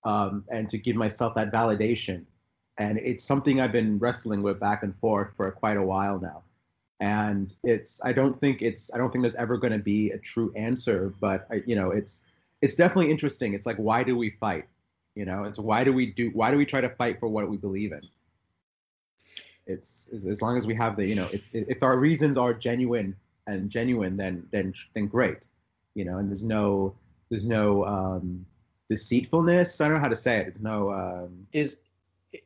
um, 0.05 0.45
and 0.49 0.69
to 0.69 0.77
give 0.77 0.95
myself 0.95 1.35
that 1.35 1.51
validation? 1.51 2.23
And 2.77 2.97
it's 2.99 3.25
something 3.25 3.59
I've 3.59 3.73
been 3.73 3.99
wrestling 3.99 4.41
with 4.41 4.59
back 4.59 4.83
and 4.83 4.95
forth 4.99 5.29
for 5.35 5.51
quite 5.51 5.77
a 5.77 5.83
while 5.83 6.19
now 6.19 6.43
and 6.99 7.55
it's 7.63 7.99
i 8.03 8.13
don't 8.13 8.39
think 8.39 8.61
it's 8.61 8.91
i 8.93 8.97
don't 8.97 9.11
think 9.11 9.23
there's 9.23 9.35
ever 9.35 9.57
going 9.57 9.73
to 9.73 9.79
be 9.79 10.11
a 10.11 10.17
true 10.17 10.53
answer 10.55 11.13
but 11.19 11.47
I, 11.51 11.63
you 11.65 11.75
know 11.75 11.91
it's 11.91 12.21
it's 12.63 12.75
definitely 12.75 13.11
interesting. 13.11 13.53
It's 13.53 13.65
like 13.65 13.75
why 13.75 14.03
do 14.03 14.17
we 14.17 14.29
fight? 14.39 14.65
You 15.15 15.25
know 15.25 15.43
it's 15.43 15.59
why 15.59 15.83
do 15.83 15.91
we 15.91 16.07
do 16.07 16.31
why 16.33 16.49
do 16.49 16.57
we 16.57 16.65
try 16.65 16.79
to 16.79 16.89
fight 16.89 17.19
for 17.19 17.27
what 17.27 17.47
we 17.49 17.57
believe 17.57 17.91
in? 17.91 17.99
It's 19.67 20.09
as, 20.15 20.25
as 20.25 20.41
long 20.41 20.57
as 20.57 20.65
we 20.65 20.73
have 20.75 20.95
the 20.95 21.05
you 21.05 21.13
know 21.13 21.27
it's 21.33 21.49
if 21.51 21.83
our 21.83 21.97
reasons 21.97 22.37
are 22.37 22.53
genuine 22.53 23.15
and 23.47 23.69
genuine 23.69 24.15
then 24.15 24.47
then 24.51 24.73
then 24.95 25.07
great. 25.07 25.45
You 25.93 26.05
know 26.05 26.19
and 26.19 26.29
there's 26.29 26.41
no 26.41 26.95
there's 27.29 27.43
no 27.43 27.85
um 27.85 28.45
deceitfulness. 28.87 29.81
I 29.81 29.89
don't 29.89 29.95
know 29.95 30.01
how 30.01 30.07
to 30.07 30.15
say 30.15 30.37
it. 30.37 30.43
There's 30.45 30.61
no 30.61 30.93
um 30.93 31.45
is 31.51 31.79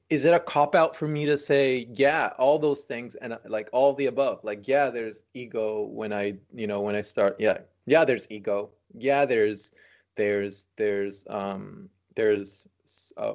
is 0.10 0.26
it 0.26 0.34
a 0.34 0.40
cop 0.40 0.76
out 0.76 0.96
for 0.96 1.08
me 1.08 1.26
to 1.26 1.38
say 1.38 1.88
yeah 1.94 2.32
all 2.38 2.60
those 2.60 2.84
things 2.84 3.16
and 3.16 3.34
uh, 3.34 3.38
like 3.48 3.70
all 3.72 3.94
the 3.94 4.08
above? 4.08 4.44
Like 4.44 4.68
yeah 4.68 4.90
there's 4.90 5.22
ego 5.34 5.84
when 5.86 6.14
i 6.14 6.34
you 6.54 6.68
know 6.68 6.82
when 6.82 6.96
i 6.96 7.02
start 7.02 7.36
yeah 7.40 7.60
yeah 7.86 8.06
there's 8.06 8.28
ego. 8.30 8.72
Yeah 8.94 9.26
there's 9.26 9.72
there's 10.16 10.66
there's 10.78 11.26
um 11.30 11.90
there's 12.16 12.68
a, 13.18 13.34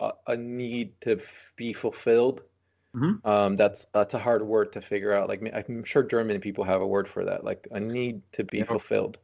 a, 0.00 0.12
a 0.26 0.36
need 0.36 1.00
to 1.02 1.16
f- 1.16 1.52
be 1.56 1.72
fulfilled. 1.72 2.42
Mm-hmm. 2.94 3.28
um 3.28 3.56
that's 3.56 3.84
that's 3.92 4.14
a 4.14 4.18
hard 4.18 4.42
word 4.42 4.72
to 4.72 4.80
figure 4.80 5.12
out. 5.12 5.28
Like 5.28 5.42
i'm 5.54 5.84
sure 5.84 6.02
german 6.02 6.40
people 6.40 6.64
have 6.64 6.80
a 6.80 6.86
word 6.86 7.06
for 7.08 7.24
that 7.24 7.44
like 7.44 7.66
a 7.72 7.80
need 7.80 8.22
to 8.32 8.44
be 8.44 8.58
yeah. 8.58 8.64
fulfilled. 8.64 9.18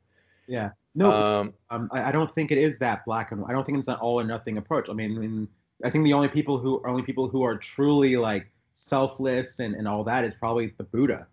Yeah. 0.47 0.71
No 0.95 1.11
um, 1.11 1.55
um 1.71 1.89
I, 1.93 2.09
I, 2.09 2.13
don't 2.13 2.33
think 2.35 2.51
it 2.51 2.59
is 2.59 2.79
that 2.81 3.05
black 3.07 3.33
and 3.33 3.41
white 3.41 3.49
i 3.49 3.53
don't 3.55 3.65
think 3.65 3.79
it's 3.79 3.89
an 3.89 3.95
all 3.95 4.21
or 4.21 4.25
nothing 4.25 4.59
approach. 4.59 4.91
I 4.91 4.93
mean, 4.93 5.17
I 5.17 5.21
mean 5.21 5.49
I 5.85 5.91
think 5.91 6.05
the 6.05 6.13
only 6.13 6.29
people 6.29 6.59
who 6.59 6.83
only 6.87 7.03
people 7.03 7.29
who 7.29 7.43
are 7.43 7.57
truly 7.57 8.17
like 8.17 8.47
selfless 8.75 9.59
and, 9.59 9.75
and 9.75 9.87
all 9.87 10.05
that 10.05 10.25
is 10.25 10.35
probably 10.35 10.73
the 10.79 10.85
Buddha, 10.85 11.27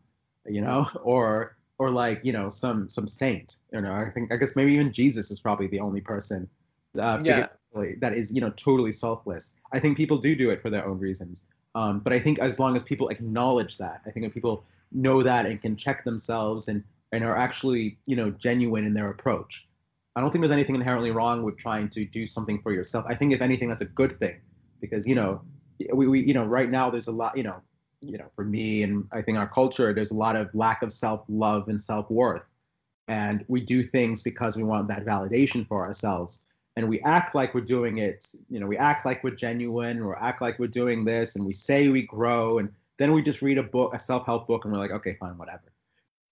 you 0.46 0.62
know, 0.62 0.88
or 1.04 1.58
or 1.78 1.90
like 1.92 2.24
you 2.24 2.34
know 2.34 2.50
some 2.50 2.90
some 2.90 3.08
saint. 3.08 3.58
You 3.74 3.82
know, 3.82 3.94
I 3.94 4.10
think 4.14 4.32
I 4.32 4.38
guess 4.38 4.56
maybe 4.56 4.74
even 4.74 4.92
Jesus 4.92 5.32
is 5.32 5.40
probably 5.40 5.68
the 5.68 5.80
only 5.80 6.02
person 6.02 6.48
uh, 7.00 7.20
yeah. 7.24 7.48
that 8.02 8.14
is 8.14 8.32
you 8.32 8.42
know 8.42 8.52
totally 8.52 8.92
selfless. 8.92 9.54
I 9.72 9.80
think 9.80 9.98
people 9.98 10.18
do 10.18 10.36
do 10.36 10.50
it 10.50 10.62
for 10.62 10.70
their 10.70 10.86
own 10.86 11.00
reasons. 11.00 11.44
Um, 11.76 12.00
but 12.00 12.12
I 12.14 12.20
think 12.20 12.40
as 12.40 12.60
long 12.60 12.76
as 12.76 12.84
people 12.84 13.10
acknowledge 13.10 13.78
that, 13.78 14.02
I 14.06 14.10
think 14.10 14.26
if 14.26 14.34
people 14.34 14.66
know 14.92 15.22
that 15.22 15.46
and 15.46 15.62
can 15.62 15.76
check 15.76 16.04
themselves 16.04 16.68
and 16.68 16.84
and 17.12 17.24
are 17.24 17.38
actually 17.38 17.98
you 18.06 18.16
know 18.16 18.30
genuine 18.32 18.86
in 18.86 18.94
their 18.94 19.10
approach, 19.10 19.68
I 20.16 20.22
don't 20.22 20.32
think 20.32 20.42
there's 20.42 20.52
anything 20.52 20.76
inherently 20.76 21.12
wrong 21.12 21.44
with 21.44 21.58
trying 21.58 21.90
to 21.92 22.06
do 22.06 22.26
something 22.26 22.62
for 22.62 22.74
yourself. 22.74 23.06
I 23.08 23.16
think 23.16 23.34
if 23.34 23.42
anything, 23.42 23.70
that's 23.70 23.82
a 23.82 23.86
good 23.86 24.20
thing, 24.20 24.42
because 24.82 25.08
you 25.08 25.16
know, 25.16 25.42
we, 25.94 26.08
we 26.08 26.22
you 26.22 26.34
know 26.34 26.46
right 26.46 26.70
now 26.70 26.90
there's 26.90 27.08
a 27.08 27.12
lot 27.12 27.38
you 27.38 27.44
know, 27.44 27.62
you 28.02 28.18
know 28.18 28.30
for 28.36 28.44
me 28.44 28.84
and 28.84 29.08
I 29.12 29.22
think 29.22 29.38
our 29.38 29.48
culture 29.48 29.94
there's 29.94 30.12
a 30.12 30.16
lot 30.16 30.36
of 30.36 30.50
lack 30.54 30.82
of 30.82 30.92
self 30.92 31.24
love 31.30 31.68
and 31.68 31.80
self 31.80 32.10
worth, 32.10 32.44
and 33.08 33.46
we 33.48 33.62
do 33.62 33.84
things 33.84 34.22
because 34.22 34.58
we 34.58 34.64
want 34.64 34.88
that 34.90 35.06
validation 35.06 35.68
for 35.68 35.86
ourselves, 35.86 36.40
and 36.76 36.90
we 36.90 37.00
act 37.02 37.36
like 37.36 37.54
we're 37.54 37.62
doing 37.62 38.00
it. 38.00 38.28
You 38.50 38.60
know, 38.60 38.68
we 38.68 38.78
act 38.78 39.06
like 39.06 39.24
we're 39.24 39.36
genuine, 39.36 40.02
or 40.02 40.22
act 40.22 40.42
like 40.42 40.60
we're 40.60 40.68
doing 40.68 41.06
this, 41.06 41.36
and 41.36 41.46
we 41.46 41.54
say 41.54 41.88
we 41.90 42.02
grow, 42.02 42.58
and 42.58 42.70
then 42.98 43.14
we 43.14 43.22
just 43.22 43.42
read 43.42 43.60
a 43.60 43.64
book, 43.64 43.94
a 43.94 44.00
self 44.00 44.26
help 44.26 44.48
book, 44.48 44.66
and 44.66 44.74
we're 44.74 44.80
like, 44.80 44.92
okay, 44.92 45.16
fine, 45.20 45.38
whatever 45.38 45.72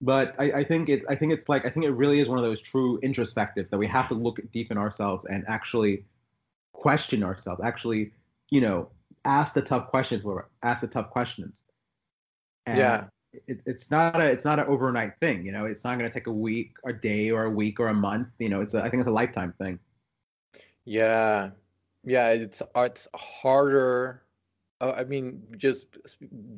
but 0.01 0.36
I, 0.39 0.51
I, 0.51 0.63
think 0.63 0.89
it's 0.89 1.06
I 1.10 1.16
think 1.16 1.34
it's 1.34 1.50
like 1.50 1.66
I 1.66 1.70
think 1.70 1.86
it 1.86 1.92
really 1.92 2.20
is 2.20 2.27
one 2.27 2.38
of 2.38 2.44
those 2.44 2.62
true 2.62 3.00
introspectives 3.01 3.70
that 3.70 3.77
we 3.77 3.88
have 3.88 4.08
to 4.10 4.13
look 4.13 4.39
deep 4.51 4.72
in 4.72 4.77
ourselves 4.77 5.25
and 5.25 5.44
actually 5.48 6.04
question 6.72 7.24
ourselves, 7.24 7.62
actually, 7.63 8.12
you 8.51 8.62
know, 8.62 8.89
ask 9.25 9.54
the 9.54 9.62
tough 9.62 9.88
questions 9.88 10.24
or 10.24 10.50
ask 10.63 10.82
the 10.82 10.88
tough 10.88 11.10
questions. 11.10 11.63
And 12.66 12.77
yeah. 12.77 13.04
It, 13.48 13.62
it's 13.66 13.92
not 13.92 14.20
a 14.20 14.25
it's 14.27 14.46
not 14.46 14.58
an 14.58 14.66
overnight 14.68 15.20
thing, 15.20 15.46
you 15.46 15.51
know. 15.51 15.66
It's 15.66 15.84
not 15.84 15.98
going 16.00 16.10
to 16.10 16.13
take 16.13 16.27
a 16.27 16.32
week, 16.32 16.75
a 16.86 16.94
day, 16.94 17.30
or 17.30 17.44
a 17.44 17.50
week, 17.50 17.80
or 17.80 17.88
a 17.88 17.94
month. 17.94 18.30
You 18.39 18.50
know, 18.50 18.62
it's 18.62 18.74
a, 18.74 18.80
I 18.80 18.89
think 18.89 19.01
it's 19.01 19.08
a 19.08 19.12
lifetime 19.12 19.54
thing. 19.60 19.80
Yeah, 20.86 21.50
yeah. 22.04 22.30
It's 22.30 22.62
it's 22.75 23.08
harder 23.16 24.24
Uh, 24.79 24.93
I 24.96 25.03
mean, 25.05 25.41
just 25.57 25.98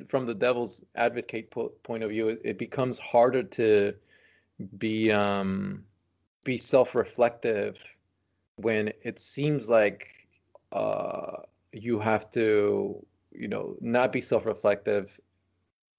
from 0.08 0.26
the 0.26 0.34
devil's 0.34 0.82
advocate 0.94 1.50
po- 1.50 1.72
point 1.82 2.02
of 2.02 2.10
view, 2.10 2.28
it, 2.28 2.40
it, 2.44 2.58
becomes 2.58 2.98
harder 2.98 3.42
to 3.42 3.94
be 4.76 5.10
um, 5.10 5.84
be 6.44 6.58
self-reflective 6.58 7.78
when 8.56 8.92
it 9.02 9.18
seems 9.18 9.70
like 9.70 10.28
uh, 10.72 11.36
you 11.72 11.98
have 11.98 12.30
to, 12.32 13.04
you 13.32 13.48
know, 13.48 13.76
not 13.80 14.12
be 14.12 14.20
self-reflective, 14.20 15.18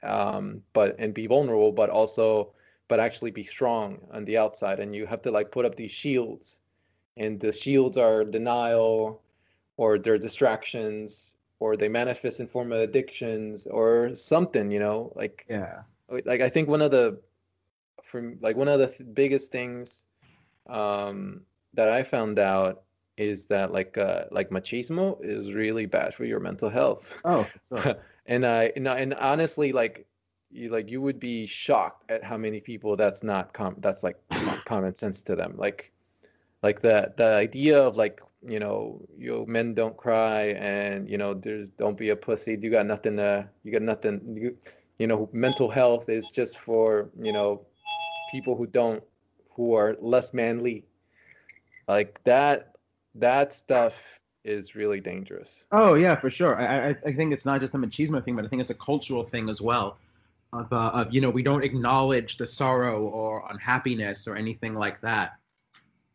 um, 0.04 0.62
but 0.74 0.96
and 1.00 1.14
be 1.16 1.26
vulnerable, 1.26 1.72
but 1.72 1.90
also, 1.90 2.54
but 2.88 3.00
actually 3.00 3.32
be 3.32 3.44
strong 3.44 4.00
on 4.12 4.26
the 4.26 4.38
outside, 4.38 4.80
and 4.80 4.96
you 4.96 5.08
have 5.08 5.24
to 5.24 5.32
like 5.32 5.52
put 5.52 5.66
up 5.66 5.76
these 5.76 5.92
shields, 5.92 6.60
and 7.18 7.40
the 7.40 7.52
shields 7.52 7.98
are 7.98 8.24
denial, 8.24 9.24
or 9.78 9.98
they're 9.98 10.20
distractions, 10.20 11.36
or 11.62 11.78
they 11.78 11.88
manifest 11.88 12.40
in 12.40 12.48
form 12.48 12.72
of 12.72 12.80
addictions 12.80 13.68
or 13.68 14.16
something, 14.16 14.72
you 14.72 14.80
know, 14.80 15.14
like 15.16 15.46
yeah, 15.48 15.84
like 16.26 16.42
I 16.42 16.50
think 16.50 16.68
one 16.68 16.82
of 16.82 16.90
the 16.90 17.22
from 18.04 18.40
like 18.42 18.58
one 18.58 18.68
of 18.68 18.80
the 18.80 18.88
th- 18.88 19.14
biggest 19.14 19.52
things 19.52 20.04
um, 20.68 21.42
that 21.76 21.88
I 21.88 22.02
found 22.02 22.40
out 22.40 22.82
is 23.16 23.46
that 23.46 23.72
like 23.72 23.96
uh, 24.00 24.24
like 24.32 24.50
machismo 24.50 25.24
is 25.24 25.54
really 25.54 25.86
bad 25.86 26.16
for 26.16 26.26
your 26.26 26.40
mental 26.40 26.68
health. 26.68 27.22
Oh, 27.26 27.48
and 28.26 28.44
I 28.44 28.72
and, 28.76 28.88
and 28.88 29.14
honestly, 29.14 29.72
like 29.72 30.08
you 30.50 30.72
like 30.72 30.90
you 30.90 31.00
would 31.00 31.20
be 31.20 31.46
shocked 31.46 32.10
at 32.10 32.24
how 32.24 32.38
many 32.38 32.60
people 32.60 32.96
that's 32.96 33.22
not 33.22 33.54
com- 33.54 33.78
that's 33.82 34.02
like 34.02 34.18
common 34.66 34.96
sense 34.96 35.22
to 35.22 35.36
them. 35.36 35.54
Like 35.58 35.92
like 36.64 36.82
the 36.82 37.14
the 37.18 37.36
idea 37.36 37.80
of 37.80 37.98
like 37.98 38.20
you 38.44 38.60
know 38.60 39.02
you 39.18 39.46
men 39.48 39.74
don't 39.74 39.96
cry 39.98 40.56
and 40.58 41.10
you 41.10 41.18
know 41.18 41.34
there's 41.34 41.68
don't 41.78 41.98
be 41.98 42.10
a 42.10 42.16
pussy. 42.16 42.58
You 42.62 42.70
got 42.70 42.86
nothing 42.86 43.18
to 43.18 43.48
you 43.64 43.72
got 43.72 43.82
nothing. 43.82 44.38
You 44.40 44.58
you 45.02 45.08
know 45.08 45.28
mental 45.34 45.70
health 45.70 46.10
is 46.10 46.30
just 46.30 46.60
for 46.60 47.10
you 47.20 47.34
know 47.34 47.66
people 48.32 48.56
who 48.56 48.68
don't 48.68 49.04
who 49.50 49.74
are 49.74 49.98
less 50.00 50.32
manly 50.32 50.86
like 51.88 52.24
that 52.24 52.74
that 53.16 53.52
stuff 53.52 54.00
is 54.44 54.76
really 54.76 55.00
dangerous 55.00 55.66
oh 55.72 55.96
yeah 55.96 56.16
for 56.16 56.30
sure 56.30 56.56
i 56.56 56.90
i, 56.90 56.96
I 57.06 57.14
think 57.14 57.34
it's 57.34 57.46
not 57.46 57.60
just 57.60 57.74
a 57.74 57.78
machismo 57.78 58.24
thing 58.24 58.36
but 58.36 58.46
i 58.46 58.48
think 58.48 58.62
it's 58.62 58.70
a 58.70 58.76
cultural 58.76 59.24
thing 59.24 59.50
as 59.50 59.60
well 59.60 59.98
of, 60.54 60.72
uh, 60.72 60.92
of 60.94 61.14
you 61.14 61.20
know 61.20 61.32
we 61.32 61.42
don't 61.42 61.64
acknowledge 61.64 62.38
the 62.38 62.46
sorrow 62.46 63.02
or 63.02 63.44
unhappiness 63.50 64.28
or 64.28 64.36
anything 64.36 64.76
like 64.76 65.02
that 65.02 65.40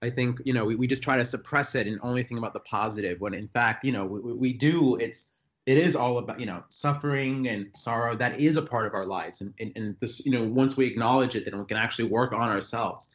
i 0.07 0.11
think 0.11 0.41
you 0.45 0.53
know 0.53 0.65
we, 0.65 0.75
we 0.75 0.87
just 0.87 1.03
try 1.03 1.17
to 1.17 1.25
suppress 1.25 1.75
it 1.75 1.87
and 1.87 1.99
only 2.03 2.23
think 2.23 2.39
about 2.39 2.53
the 2.53 2.61
positive 2.61 3.21
when 3.21 3.35
in 3.35 3.49
fact 3.49 3.85
you 3.85 3.93
know 3.93 4.05
we, 4.05 4.33
we 4.33 4.53
do 4.53 4.97
it's 4.97 5.33
it 5.67 5.77
is 5.77 5.97
all 5.97 6.19
about 6.19 6.39
you 6.39 6.47
know 6.47 6.63
suffering 6.69 7.49
and 7.49 7.67
sorrow. 7.75 8.17
That 8.17 8.41
is 8.41 8.57
a 8.57 8.63
part 8.63 8.87
of 8.87 8.95
our 8.95 9.05
lives. 9.05 9.41
And, 9.41 9.53
and, 9.59 9.73
and 9.75 9.97
this 10.01 10.25
you 10.25 10.33
know 10.33 10.45
once 10.45 10.77
we 10.77 10.87
acknowledge 10.87 11.35
it 11.35 11.45
then 11.45 11.59
we 11.59 11.65
can 11.67 11.77
actually 11.77 12.09
work 12.09 12.33
on 12.33 12.49
ourselves 12.49 13.09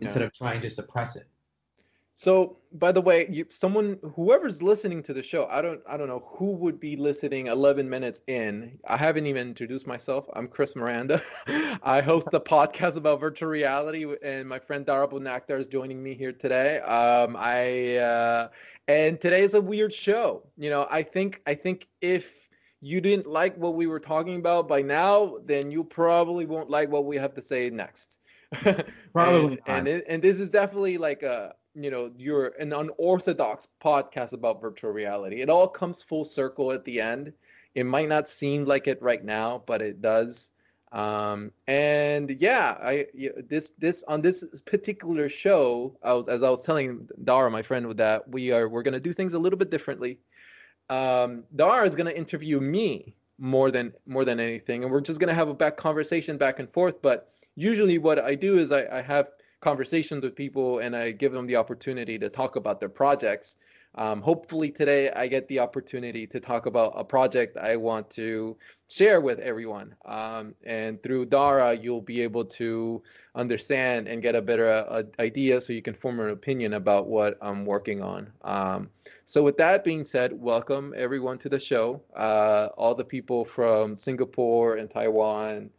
instead 0.00 0.22
of 0.22 0.32
trying 0.32 0.60
to 0.60 0.70
suppress 0.70 1.16
it 1.16 1.26
so, 2.18 2.56
by 2.72 2.92
the 2.92 3.00
way, 3.02 3.28
you, 3.30 3.44
someone 3.50 3.98
whoever's 4.14 4.62
listening 4.62 5.02
to 5.02 5.12
the 5.12 5.22
show, 5.22 5.46
I 5.50 5.60
don't 5.60 5.82
I 5.86 5.98
don't 5.98 6.08
know 6.08 6.24
who 6.24 6.56
would 6.56 6.80
be 6.80 6.96
listening 6.96 7.48
11 7.48 7.90
minutes 7.90 8.22
in. 8.26 8.78
I 8.88 8.96
haven't 8.96 9.26
even 9.26 9.48
introduced 9.48 9.86
myself. 9.86 10.26
I'm 10.32 10.48
Chris 10.48 10.74
Miranda. 10.74 11.20
I 11.82 12.00
host 12.00 12.30
the 12.32 12.40
podcast 12.40 12.96
about 12.96 13.20
virtual 13.20 13.50
reality 13.50 14.06
and 14.22 14.48
my 14.48 14.58
friend 14.58 14.86
Darabul 14.86 15.20
Naktar 15.20 15.60
is 15.60 15.66
joining 15.66 16.02
me 16.02 16.14
here 16.14 16.32
today. 16.32 16.80
Um 16.80 17.36
I 17.38 17.98
uh 17.98 18.48
and 18.88 19.20
today 19.20 19.42
is 19.42 19.52
a 19.52 19.60
weird 19.60 19.92
show. 19.92 20.42
You 20.56 20.70
know, 20.70 20.86
I 20.90 21.02
think 21.02 21.42
I 21.46 21.54
think 21.54 21.86
if 22.00 22.48
you 22.80 23.02
didn't 23.02 23.26
like 23.26 23.58
what 23.58 23.74
we 23.74 23.86
were 23.86 24.00
talking 24.00 24.36
about 24.36 24.68
by 24.68 24.80
now, 24.80 25.36
then 25.44 25.70
you 25.70 25.84
probably 25.84 26.46
won't 26.46 26.70
like 26.70 26.88
what 26.88 27.04
we 27.04 27.16
have 27.16 27.34
to 27.34 27.42
say 27.42 27.68
next. 27.68 28.16
probably 29.12 29.58
and 29.66 29.86
and, 29.86 29.88
it, 29.88 30.04
and 30.08 30.22
this 30.22 30.40
is 30.40 30.48
definitely 30.48 30.96
like 30.96 31.22
a 31.22 31.52
you 31.76 31.90
know 31.90 32.10
you're 32.16 32.48
an 32.58 32.72
unorthodox 32.72 33.68
podcast 33.82 34.32
about 34.32 34.60
virtual 34.60 34.90
reality. 34.90 35.42
It 35.42 35.50
all 35.50 35.68
comes 35.68 36.02
full 36.02 36.24
circle 36.24 36.72
at 36.72 36.84
the 36.84 37.00
end. 37.00 37.32
It 37.74 37.84
might 37.84 38.08
not 38.08 38.28
seem 38.28 38.64
like 38.64 38.86
it 38.86 39.00
right 39.02 39.24
now 39.24 39.62
but 39.66 39.82
it 39.82 40.00
does. 40.00 40.52
Um, 40.92 41.50
and 41.66 42.40
yeah 42.40 42.76
i 42.80 43.06
this 43.48 43.72
this 43.76 44.04
on 44.06 44.22
this 44.22 44.44
particular 44.64 45.28
show 45.28 45.98
I 46.02 46.14
was, 46.14 46.28
as 46.28 46.42
i 46.44 46.48
was 46.48 46.62
telling 46.62 47.08
dara 47.24 47.50
my 47.50 47.60
friend 47.60 47.88
with 47.88 47.96
that 47.96 48.26
we 48.28 48.52
are 48.52 48.68
we're 48.68 48.84
going 48.84 48.94
to 48.94 49.00
do 49.00 49.12
things 49.12 49.34
a 49.34 49.38
little 49.38 49.58
bit 49.58 49.70
differently. 49.70 50.18
Um, 50.88 51.42
dara 51.56 51.84
is 51.84 51.96
going 51.96 52.06
to 52.06 52.16
interview 52.16 52.60
me 52.60 53.16
more 53.38 53.70
than 53.70 53.92
more 54.06 54.24
than 54.24 54.40
anything 54.40 54.84
and 54.84 54.92
we're 54.92 55.00
just 55.00 55.20
going 55.20 55.28
to 55.28 55.34
have 55.34 55.48
a 55.48 55.54
back 55.54 55.76
conversation 55.76 56.38
back 56.38 56.60
and 56.60 56.72
forth. 56.72 57.02
But 57.02 57.32
usually 57.56 57.98
what 57.98 58.18
i 58.18 58.34
do 58.34 58.58
is 58.58 58.70
i, 58.70 58.86
I 58.98 59.02
have 59.02 59.28
conversations 59.60 60.22
with 60.22 60.34
people 60.34 60.78
and 60.80 60.94
I 60.94 61.10
give 61.12 61.32
them 61.32 61.46
the 61.46 61.56
opportunity 61.56 62.18
to 62.18 62.28
talk 62.28 62.56
about 62.56 62.80
their 62.80 62.88
projects. 62.88 63.56
Um, 63.98 64.20
hopefully 64.20 64.70
today 64.70 65.10
I 65.10 65.26
get 65.26 65.48
the 65.48 65.58
opportunity 65.58 66.26
to 66.26 66.38
talk 66.38 66.66
about 66.66 66.92
a 66.96 67.04
project 67.04 67.56
I 67.56 67.76
want 67.76 68.10
to 68.10 68.56
share 68.88 69.22
with 69.22 69.38
everyone. 69.38 69.94
Um, 70.04 70.54
and 70.64 71.02
through 71.02 71.26
Dara, 71.26 71.74
you'll 71.74 72.02
be 72.02 72.20
able 72.20 72.44
to 72.44 73.02
understand 73.34 74.06
and 74.06 74.20
get 74.20 74.34
a 74.34 74.42
better 74.42 74.70
uh, 74.70 75.02
idea 75.18 75.62
so 75.62 75.72
you 75.72 75.80
can 75.80 75.94
form 75.94 76.20
an 76.20 76.28
opinion 76.28 76.74
about 76.74 77.06
what 77.06 77.38
I'm 77.40 77.64
working 77.64 78.02
on. 78.02 78.30
Um, 78.42 78.90
so 79.24 79.42
with 79.42 79.56
that 79.56 79.82
being 79.82 80.04
said, 80.04 80.30
welcome 80.34 80.92
everyone 80.94 81.38
to 81.38 81.48
the 81.48 81.58
show. 81.58 82.02
Uh, 82.14 82.68
all 82.76 82.94
the 82.94 83.04
people 83.04 83.46
from 83.46 83.96
Singapore 83.96 84.76
and 84.76 84.90
Taiwan 84.90 85.70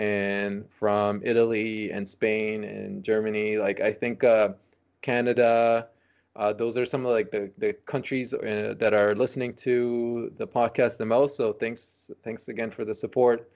and 0.00 0.64
from 0.70 1.20
Italy 1.22 1.92
and 1.92 2.08
Spain 2.08 2.64
and 2.64 3.04
Germany. 3.04 3.58
Like 3.58 3.80
I 3.80 3.92
think 3.92 4.24
uh, 4.24 4.54
Canada. 5.02 5.88
Uh, 6.36 6.54
those 6.54 6.78
are 6.78 6.86
some 6.86 7.04
of 7.04 7.12
like 7.12 7.30
the, 7.30 7.50
the 7.58 7.74
countries 7.84 8.32
uh, 8.32 8.74
that 8.78 8.94
are 8.94 9.14
listening 9.14 9.52
to 9.52 10.32
the 10.38 10.46
podcast 10.46 10.96
the 10.96 11.04
most. 11.04 11.36
So 11.36 11.52
thanks 11.52 12.10
thanks 12.24 12.48
again 12.48 12.70
for 12.70 12.84
the 12.86 12.94
support. 12.94 13.50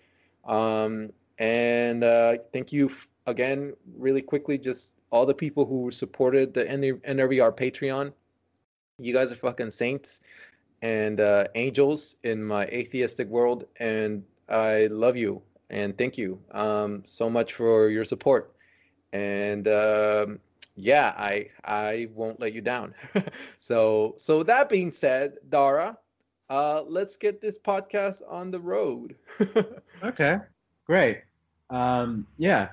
Um, 0.44 1.10
and 1.38 2.04
uh, 2.04 2.36
thank 2.52 2.72
you 2.72 2.90
f- 2.90 3.08
again, 3.26 3.72
really 3.96 4.20
quickly, 4.20 4.58
just 4.58 4.96
all 5.10 5.24
the 5.24 5.34
people 5.34 5.64
who 5.64 5.90
supported 5.90 6.52
the 6.52 6.68
Enter 6.68 7.28
VR 7.28 7.56
Patreon. 7.56 8.12
You 8.98 9.14
guys 9.14 9.32
are 9.32 9.36
fucking 9.36 9.70
saints 9.70 10.20
and 10.82 11.20
uh, 11.20 11.46
angels 11.54 12.16
in 12.22 12.44
my 12.44 12.66
atheistic 12.66 13.28
world, 13.28 13.64
and 13.80 14.22
I 14.50 14.88
love 14.90 15.16
you 15.16 15.42
and 15.70 15.96
thank 15.96 16.16
you 16.16 16.40
um, 16.52 17.02
so 17.04 17.28
much 17.28 17.54
for 17.54 17.88
your 17.88 18.04
support. 18.04 18.54
And 19.12 19.66
um, 19.68 20.40
yeah, 20.76 21.14
I 21.16 21.48
I 21.64 22.08
won't 22.14 22.40
let 22.40 22.52
you 22.52 22.60
down. 22.60 22.94
so 23.58 24.14
so 24.16 24.42
that 24.42 24.68
being 24.68 24.90
said, 24.90 25.34
Dara, 25.48 25.96
uh, 26.50 26.82
let's 26.82 27.16
get 27.16 27.40
this 27.40 27.58
podcast 27.58 28.22
on 28.28 28.50
the 28.50 28.60
road. 28.60 29.14
okay, 30.02 30.38
great. 30.86 31.22
Um, 31.70 32.26
yeah, 32.36 32.68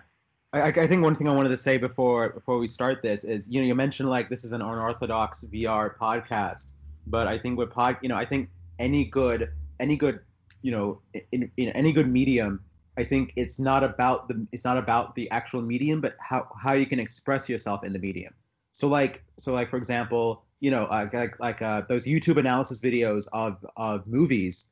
I, 0.53 0.63
I 0.67 0.87
think 0.87 1.03
one 1.03 1.15
thing 1.15 1.27
I 1.29 1.33
wanted 1.33 1.49
to 1.49 1.57
say 1.57 1.77
before 1.77 2.29
before 2.29 2.57
we 2.57 2.67
start 2.67 3.01
this 3.01 3.23
is 3.23 3.47
you 3.47 3.61
know 3.61 3.67
you 3.67 3.75
mentioned 3.75 4.09
like 4.09 4.29
this 4.29 4.43
is 4.43 4.51
an 4.51 4.61
unorthodox 4.61 5.45
VR 5.45 5.95
podcast, 5.97 6.71
but 7.07 7.27
I 7.27 7.37
think 7.37 7.57
with 7.57 7.69
pod 7.69 7.97
you 8.01 8.09
know 8.09 8.17
I 8.17 8.25
think 8.25 8.49
any 8.79 9.05
good 9.05 9.49
any 9.79 9.95
good 9.95 10.19
you 10.61 10.71
know 10.71 11.01
in, 11.31 11.51
in 11.57 11.69
any 11.69 11.93
good 11.93 12.11
medium 12.11 12.59
I 13.01 13.03
think 13.03 13.33
it's 13.35 13.57
not 13.57 13.83
about 13.83 14.27
the 14.27 14.45
it's 14.51 14.63
not 14.63 14.77
about 14.77 15.15
the 15.15 15.29
actual 15.31 15.61
medium, 15.63 16.01
but 16.01 16.15
how 16.19 16.47
how 16.63 16.73
you 16.73 16.85
can 16.85 16.99
express 16.99 17.49
yourself 17.49 17.83
in 17.83 17.93
the 17.93 17.99
medium. 17.99 18.33
So 18.73 18.87
like 18.87 19.23
so 19.37 19.53
like 19.53 19.69
for 19.71 19.77
example, 19.77 20.43
you 20.59 20.69
know, 20.69 20.85
uh, 20.85 21.07
like 21.11 21.39
like 21.39 21.61
uh, 21.63 21.81
those 21.89 22.05
YouTube 22.05 22.37
analysis 22.37 22.79
videos 22.79 23.25
of 23.33 23.65
of 23.75 24.05
movies. 24.05 24.67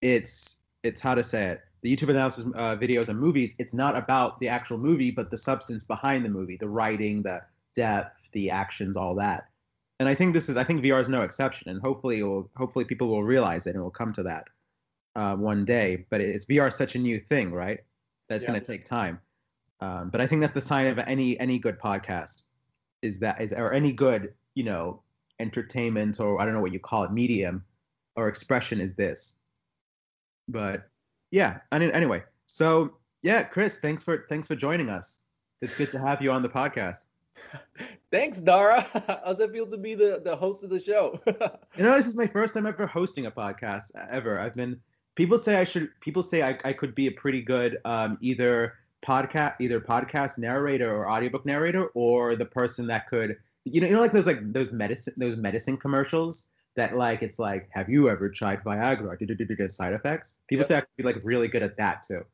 It's 0.00 0.56
it's 0.82 1.00
how 1.00 1.14
to 1.14 1.22
say 1.22 1.44
it. 1.52 1.60
The 1.82 1.94
YouTube 1.94 2.10
analysis 2.10 2.46
uh, 2.56 2.74
videos 2.76 3.08
of 3.08 3.16
movies. 3.16 3.54
It's 3.60 3.72
not 3.72 3.96
about 3.96 4.40
the 4.40 4.48
actual 4.48 4.78
movie, 4.78 5.12
but 5.12 5.30
the 5.30 5.38
substance 5.38 5.84
behind 5.84 6.24
the 6.24 6.30
movie, 6.30 6.56
the 6.56 6.68
writing, 6.68 7.22
the 7.22 7.42
depth, 7.76 8.18
the 8.32 8.50
actions, 8.50 8.96
all 8.96 9.14
that. 9.16 9.48
And 10.00 10.08
I 10.08 10.16
think 10.16 10.34
this 10.34 10.48
is 10.48 10.56
I 10.56 10.64
think 10.64 10.82
VR 10.82 11.00
is 11.00 11.08
no 11.08 11.22
exception, 11.22 11.70
and 11.70 11.80
hopefully 11.80 12.24
will 12.24 12.50
hopefully 12.56 12.84
people 12.84 13.06
will 13.06 13.22
realize 13.22 13.66
it 13.66 13.76
and 13.76 13.84
will 13.84 13.98
come 14.02 14.12
to 14.14 14.24
that 14.24 14.48
uh, 15.16 15.36
one 15.36 15.64
day, 15.64 16.06
but 16.10 16.20
it's 16.20 16.46
VR 16.46 16.72
such 16.72 16.94
a 16.94 16.98
new 16.98 17.18
thing, 17.18 17.52
right? 17.52 17.80
That's 18.28 18.44
yeah. 18.44 18.50
going 18.50 18.60
to 18.60 18.66
take 18.66 18.84
time. 18.84 19.20
Um, 19.80 20.10
but 20.10 20.20
I 20.20 20.26
think 20.26 20.40
that's 20.40 20.54
the 20.54 20.60
sign 20.60 20.86
of 20.86 20.98
any 21.00 21.38
any 21.40 21.58
good 21.58 21.78
podcast 21.78 22.42
is 23.02 23.18
that 23.18 23.40
is 23.40 23.52
or 23.52 23.72
any 23.72 23.92
good 23.92 24.32
you 24.54 24.62
know 24.62 25.02
entertainment 25.40 26.20
or 26.20 26.40
I 26.40 26.44
don't 26.44 26.54
know 26.54 26.60
what 26.60 26.72
you 26.72 26.78
call 26.78 27.02
it 27.02 27.12
medium 27.12 27.64
or 28.14 28.28
expression 28.28 28.80
is 28.80 28.94
this. 28.94 29.34
But 30.48 30.88
yeah, 31.30 31.58
I 31.72 31.78
mean, 31.78 31.90
anyway, 31.90 32.22
so 32.46 32.94
yeah, 33.22 33.42
Chris, 33.42 33.78
thanks 33.78 34.02
for 34.02 34.26
thanks 34.28 34.46
for 34.46 34.54
joining 34.54 34.88
us. 34.88 35.18
It's 35.60 35.76
good 35.76 35.90
to 35.92 35.98
have 35.98 36.22
you 36.22 36.30
on 36.30 36.42
the 36.42 36.48
podcast. 36.48 37.06
Thanks, 38.10 38.40
Dara. 38.40 38.82
How's 39.24 39.40
it 39.40 39.52
feel 39.52 39.66
to 39.66 39.78
be 39.78 39.94
the, 39.94 40.20
the 40.24 40.34
host 40.34 40.64
of 40.64 40.70
the 40.70 40.78
show? 40.78 41.20
you 41.26 41.82
know, 41.82 41.96
this 41.96 42.06
is 42.06 42.14
my 42.14 42.26
first 42.26 42.54
time 42.54 42.66
ever 42.66 42.86
hosting 42.86 43.26
a 43.26 43.30
podcast 43.30 43.84
ever. 44.10 44.38
I've 44.38 44.54
been 44.54 44.80
people 45.14 45.38
say 45.38 45.56
I 45.56 45.64
should 45.64 45.88
people 46.00 46.22
say 46.22 46.42
I, 46.42 46.58
I 46.64 46.72
could 46.72 46.94
be 46.94 47.06
a 47.06 47.12
pretty 47.12 47.42
good 47.42 47.78
um, 47.84 48.18
either 48.20 48.74
podcast 49.06 49.54
either 49.60 49.80
podcast 49.80 50.38
narrator 50.38 50.94
or 50.94 51.10
audiobook 51.10 51.44
narrator 51.44 51.86
or 51.94 52.36
the 52.36 52.44
person 52.46 52.86
that 52.86 53.08
could 53.08 53.36
you 53.64 53.80
know 53.80 53.86
you 53.86 53.94
know 53.94 54.00
like 54.00 54.12
those 54.12 54.26
like 54.26 54.52
those 54.52 54.72
medicine 54.72 55.14
those 55.16 55.36
medicine 55.36 55.76
commercials 55.76 56.48
that 56.76 56.96
like 56.96 57.22
it's 57.22 57.38
like 57.38 57.68
have 57.72 57.88
you 57.88 58.08
ever 58.08 58.30
tried 58.30 58.62
Viagra? 58.64 59.18
Did 59.18 59.30
it 59.30 59.58
get 59.58 59.72
side 59.72 59.92
effects? 59.92 60.36
People 60.48 60.62
yep. 60.62 60.68
say 60.68 60.76
I 60.76 60.80
could 60.80 60.96
be 60.96 61.02
like 61.02 61.20
really 61.22 61.48
good 61.48 61.62
at 61.62 61.76
that 61.76 62.04
too. 62.06 62.24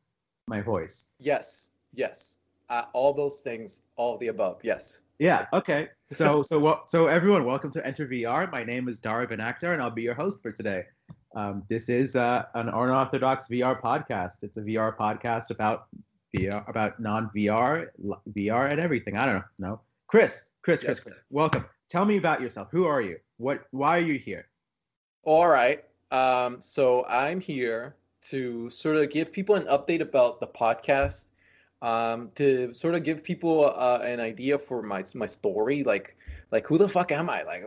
My 0.47 0.61
voice. 0.61 1.09
Yes. 1.19 1.69
Yes. 1.95 2.37
Uh, 2.71 2.83
all 2.93 3.15
those 3.15 3.41
things, 3.41 3.83
all 3.97 4.19
the 4.19 4.29
above. 4.29 4.61
Yes. 4.63 5.01
Yeah. 5.19 5.47
Okay. 5.53 5.89
So 6.11 6.43
so 6.43 6.59
well, 6.59 6.85
so 6.87 7.09
everyone, 7.09 7.45
welcome 7.45 7.71
to 7.73 7.85
Enter 7.85 8.07
VR. 8.07 8.51
My 8.53 8.63
name 8.63 8.89
is 8.89 9.01
Dara 9.01 9.27
Ben 9.27 9.41
and 9.41 9.83
I'll 9.83 9.91
be 9.91 10.03
your 10.03 10.15
host 10.15 10.41
for 10.41 10.53
today. 10.53 10.85
Um, 11.35 11.63
this 11.69 11.89
is 11.89 12.17
uh, 12.17 12.45
an 12.55 12.69
unorthodox 12.69 13.47
VR 13.47 13.81
podcast. 13.81 14.43
It's 14.43 14.57
a 14.57 14.61
VR 14.61 14.97
podcast 14.97 15.51
about 15.51 15.89
VR, 16.35 16.69
about 16.69 17.01
non 17.01 17.31
VR, 17.35 17.89
VR, 18.31 18.71
and 18.71 18.81
everything. 18.81 19.17
I 19.17 19.27
don't 19.27 19.45
know. 19.59 19.81
Chris, 20.07 20.47
Chris, 20.63 20.81
Chris, 20.81 20.99
yes, 20.99 21.01
Chris. 21.01 21.23
Welcome. 21.31 21.65
Tell 21.89 22.05
me 22.05 22.17
about 22.17 22.41
yourself. 22.41 22.69
Who 22.71 22.85
are 22.85 23.01
you? 23.01 23.19
What? 23.37 23.67
Why 23.71 23.99
are 23.99 24.03
you 24.03 24.19
here? 24.19 24.49
All 25.23 25.49
right. 25.49 25.85
Um, 26.11 26.61
so 26.61 27.05
I'm 27.07 27.41
here 27.41 27.97
to 28.31 28.71
sort 28.71 28.97
of 28.97 29.11
give 29.11 29.33
people 29.33 29.55
an 29.55 29.65
update 29.65 30.01
about 30.01 30.41
the 30.41 30.47
podcast 30.47 31.27
um, 31.83 32.31
to 32.35 32.75
sort 32.75 32.95
of 32.95 33.05
give 33.05 33.23
people 33.23 33.73
uh, 33.77 34.01
an 34.03 34.21
idea 34.21 34.59
for 34.59 34.83
my 34.83 35.05
my 35.15 35.27
story, 35.27 35.85
like 35.85 36.17
like 36.51 36.67
who 36.67 36.79
the 36.79 36.89
fuck 36.89 37.13
am 37.13 37.29
I? 37.29 37.43
Like 37.43 37.65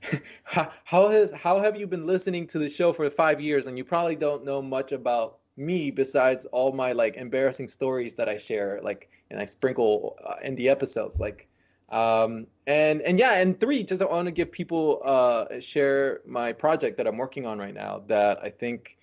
how, 0.44 0.72
how 0.84 1.10
has 1.10 1.32
how 1.32 1.60
have 1.60 1.76
you 1.76 1.86
been 1.86 2.06
listening 2.06 2.46
to 2.48 2.58
the 2.58 2.68
show 2.68 2.92
for 2.92 3.08
five 3.10 3.40
years 3.40 3.66
and 3.66 3.76
you 3.76 3.84
probably 3.84 4.16
don't 4.16 4.44
know 4.44 4.62
much 4.62 4.92
about 4.92 5.38
me 5.56 5.90
besides 5.90 6.46
all 6.46 6.72
my 6.72 6.92
like 6.92 7.16
embarrassing 7.16 7.68
stories 7.68 8.14
that 8.14 8.28
I 8.28 8.36
share, 8.36 8.80
like 8.82 9.10
and 9.30 9.40
I 9.40 9.44
sprinkle 9.44 10.16
uh, 10.26 10.34
in 10.42 10.54
the 10.56 10.68
episodes, 10.68 11.20
like. 11.20 11.48
Um, 11.90 12.46
and 12.66 13.02
and 13.02 13.18
yeah, 13.18 13.34
and 13.34 13.60
three, 13.60 13.82
just 13.82 14.00
I 14.00 14.06
want 14.06 14.24
to 14.24 14.32
give 14.32 14.50
people 14.50 15.02
uh, 15.04 15.60
share 15.60 16.22
my 16.26 16.50
project 16.50 16.96
that 16.96 17.06
I'm 17.06 17.18
working 17.18 17.44
on 17.44 17.58
right 17.58 17.74
now 17.74 18.02
that 18.06 18.38
I 18.42 18.48
think 18.48 18.96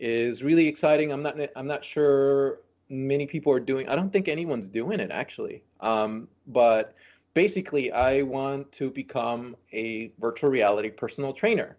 is 0.00 0.42
really 0.42 0.66
exciting. 0.66 1.12
I'm 1.12 1.22
not 1.22 1.36
I'm 1.54 1.68
not 1.68 1.84
sure 1.84 2.58
many 2.88 3.26
people 3.26 3.52
are 3.52 3.60
doing. 3.60 3.88
I 3.88 3.94
don't 3.94 4.12
think 4.12 4.26
anyone's 4.26 4.66
doing 4.66 4.98
it 4.98 5.12
actually. 5.12 5.62
Um, 5.80 6.26
but 6.48 6.94
basically, 7.34 7.92
I 7.92 8.22
want 8.22 8.72
to 8.72 8.90
become 8.90 9.56
a 9.72 10.12
virtual 10.20 10.50
reality 10.50 10.90
personal 10.90 11.32
trainer 11.32 11.76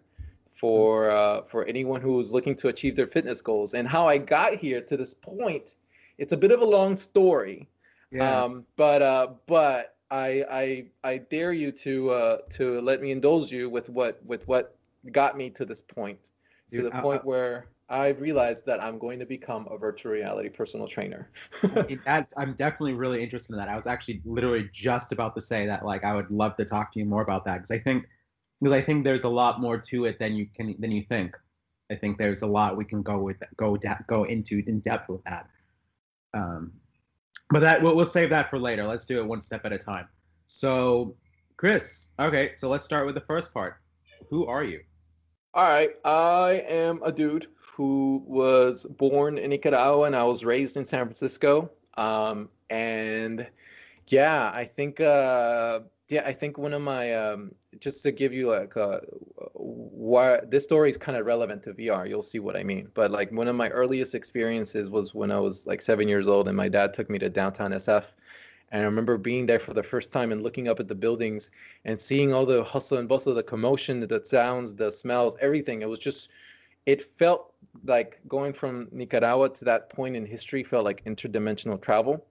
for 0.52 1.10
uh, 1.10 1.42
for 1.42 1.64
anyone 1.66 2.00
who's 2.00 2.32
looking 2.32 2.56
to 2.56 2.68
achieve 2.68 2.96
their 2.96 3.06
fitness 3.06 3.40
goals. 3.40 3.74
And 3.74 3.86
how 3.88 4.06
I 4.08 4.18
got 4.18 4.54
here 4.54 4.80
to 4.80 4.96
this 4.96 5.14
point, 5.14 5.76
it's 6.18 6.32
a 6.32 6.36
bit 6.36 6.52
of 6.52 6.60
a 6.60 6.64
long 6.64 6.96
story. 6.96 7.68
Yeah. 8.10 8.42
Um, 8.42 8.64
but 8.76 9.02
uh, 9.02 9.28
but 9.46 9.96
I 10.10 10.44
I 10.50 10.86
I 11.02 11.18
dare 11.18 11.52
you 11.52 11.72
to 11.72 12.10
uh, 12.10 12.36
to 12.54 12.80
let 12.80 13.02
me 13.02 13.10
indulge 13.10 13.50
you 13.50 13.68
with 13.68 13.88
what 13.88 14.24
with 14.24 14.46
what 14.46 14.76
got 15.10 15.36
me 15.36 15.50
to 15.50 15.64
this 15.64 15.80
point, 15.80 16.30
to 16.72 16.82
the 16.82 16.90
point 16.90 17.24
where 17.24 17.66
I 17.88 18.08
realized 18.08 18.64
that 18.66 18.82
I'm 18.82 18.98
going 18.98 19.18
to 19.18 19.26
become 19.26 19.68
a 19.70 19.76
virtual 19.76 20.12
reality 20.12 20.48
personal 20.48 20.88
trainer. 20.88 21.30
that's, 22.06 22.32
I'm 22.36 22.54
definitely 22.54 22.94
really 22.94 23.22
interested 23.22 23.52
in 23.52 23.58
that. 23.58 23.68
I 23.68 23.76
was 23.76 23.86
actually 23.86 24.22
literally 24.24 24.70
just 24.72 25.12
about 25.12 25.34
to 25.34 25.40
say 25.42 25.66
that, 25.66 25.84
like, 25.84 26.02
I 26.02 26.14
would 26.14 26.30
love 26.30 26.56
to 26.56 26.64
talk 26.64 26.92
to 26.92 26.98
you 26.98 27.04
more 27.04 27.22
about 27.22 27.44
that 27.44 27.56
because 27.56 27.70
I 27.70 27.78
think, 27.78 28.06
because 28.60 28.72
I 28.74 28.80
think 28.80 29.04
there's 29.04 29.24
a 29.24 29.28
lot 29.28 29.60
more 29.60 29.76
to 29.78 30.06
it 30.06 30.18
than 30.18 30.34
you 30.34 30.46
can 30.54 30.74
than 30.78 30.90
you 30.90 31.04
think. 31.08 31.36
I 31.92 31.94
think 31.94 32.16
there's 32.16 32.40
a 32.40 32.46
lot 32.46 32.78
we 32.78 32.86
can 32.86 33.02
go 33.02 33.18
with 33.18 33.36
go 33.56 33.76
go 34.06 34.24
into 34.24 34.62
in 34.66 34.80
depth 34.80 35.10
with 35.10 35.22
that. 35.24 35.46
Um, 36.32 36.72
but 37.50 37.60
that 37.60 37.82
we'll, 37.82 37.94
we'll 37.94 38.06
save 38.06 38.30
that 38.30 38.48
for 38.48 38.58
later. 38.58 38.84
Let's 38.84 39.04
do 39.04 39.18
it 39.18 39.26
one 39.26 39.42
step 39.42 39.66
at 39.66 39.72
a 39.72 39.78
time. 39.78 40.08
So, 40.46 41.14
Chris, 41.58 42.06
okay, 42.18 42.52
so 42.56 42.68
let's 42.68 42.84
start 42.84 43.04
with 43.04 43.14
the 43.14 43.20
first 43.22 43.52
part. 43.52 43.76
Who 44.30 44.46
are 44.46 44.64
you? 44.64 44.80
All 45.52 45.68
right, 45.68 45.90
I 46.04 46.64
am 46.66 47.00
a 47.04 47.12
dude 47.12 47.46
who 47.74 48.22
was 48.26 48.86
born 48.86 49.36
in 49.38 49.50
Nicaragua 49.50 50.02
and 50.04 50.14
I 50.14 50.22
was 50.24 50.44
raised 50.44 50.76
in 50.76 50.84
San 50.84 51.04
Francisco. 51.04 51.70
Um, 51.96 52.48
and 52.70 53.48
yeah, 54.08 54.50
I 54.54 54.64
think 54.64 55.00
uh, 55.00 55.80
yeah, 56.08 56.22
I 56.24 56.32
think 56.32 56.58
one 56.58 56.72
of 56.72 56.82
my 56.82 57.14
um, 57.14 57.52
just 57.80 58.02
to 58.04 58.12
give 58.12 58.32
you 58.32 58.50
like 58.50 58.76
uh, 58.76 59.00
why 59.54 60.40
this 60.46 60.62
story 60.64 60.90
is 60.90 60.96
kind 60.96 61.18
of 61.18 61.26
relevant 61.26 61.62
to 61.64 61.74
VR. 61.74 62.08
You'll 62.08 62.22
see 62.22 62.38
what 62.38 62.56
I 62.56 62.62
mean. 62.62 62.88
But 62.94 63.10
like 63.10 63.32
one 63.32 63.48
of 63.48 63.56
my 63.56 63.68
earliest 63.70 64.14
experiences 64.14 64.90
was 64.90 65.14
when 65.14 65.32
I 65.32 65.40
was 65.40 65.66
like 65.66 65.82
seven 65.82 66.06
years 66.06 66.28
old, 66.28 66.46
and 66.46 66.56
my 66.56 66.68
dad 66.68 66.94
took 66.94 67.10
me 67.10 67.18
to 67.18 67.28
downtown 67.30 67.72
SF. 67.72 68.12
And 68.70 68.82
I 68.82 68.86
remember 68.86 69.18
being 69.18 69.46
there 69.46 69.60
for 69.60 69.72
the 69.72 69.82
first 69.82 70.12
time 70.12 70.32
and 70.32 70.42
looking 70.42 70.68
up 70.68 70.80
at 70.80 70.88
the 70.88 70.94
buildings 70.94 71.50
and 71.84 72.00
seeing 72.00 72.32
all 72.32 72.44
the 72.44 72.64
hustle 72.64 72.98
and 72.98 73.08
bustle, 73.08 73.34
the 73.34 73.42
commotion, 73.42 74.00
the 74.00 74.22
sounds, 74.24 74.74
the 74.74 74.90
smells, 74.90 75.36
everything. 75.40 75.82
It 75.82 75.88
was 75.88 76.00
just, 76.00 76.30
it 76.84 77.00
felt 77.00 77.53
like 77.84 78.20
going 78.28 78.52
from 78.52 78.88
Nicaragua 78.92 79.48
to 79.50 79.64
that 79.64 79.90
point 79.90 80.16
in 80.16 80.24
history 80.24 80.62
felt 80.62 80.84
like 80.84 81.04
interdimensional 81.04 81.80
travel. 81.80 82.24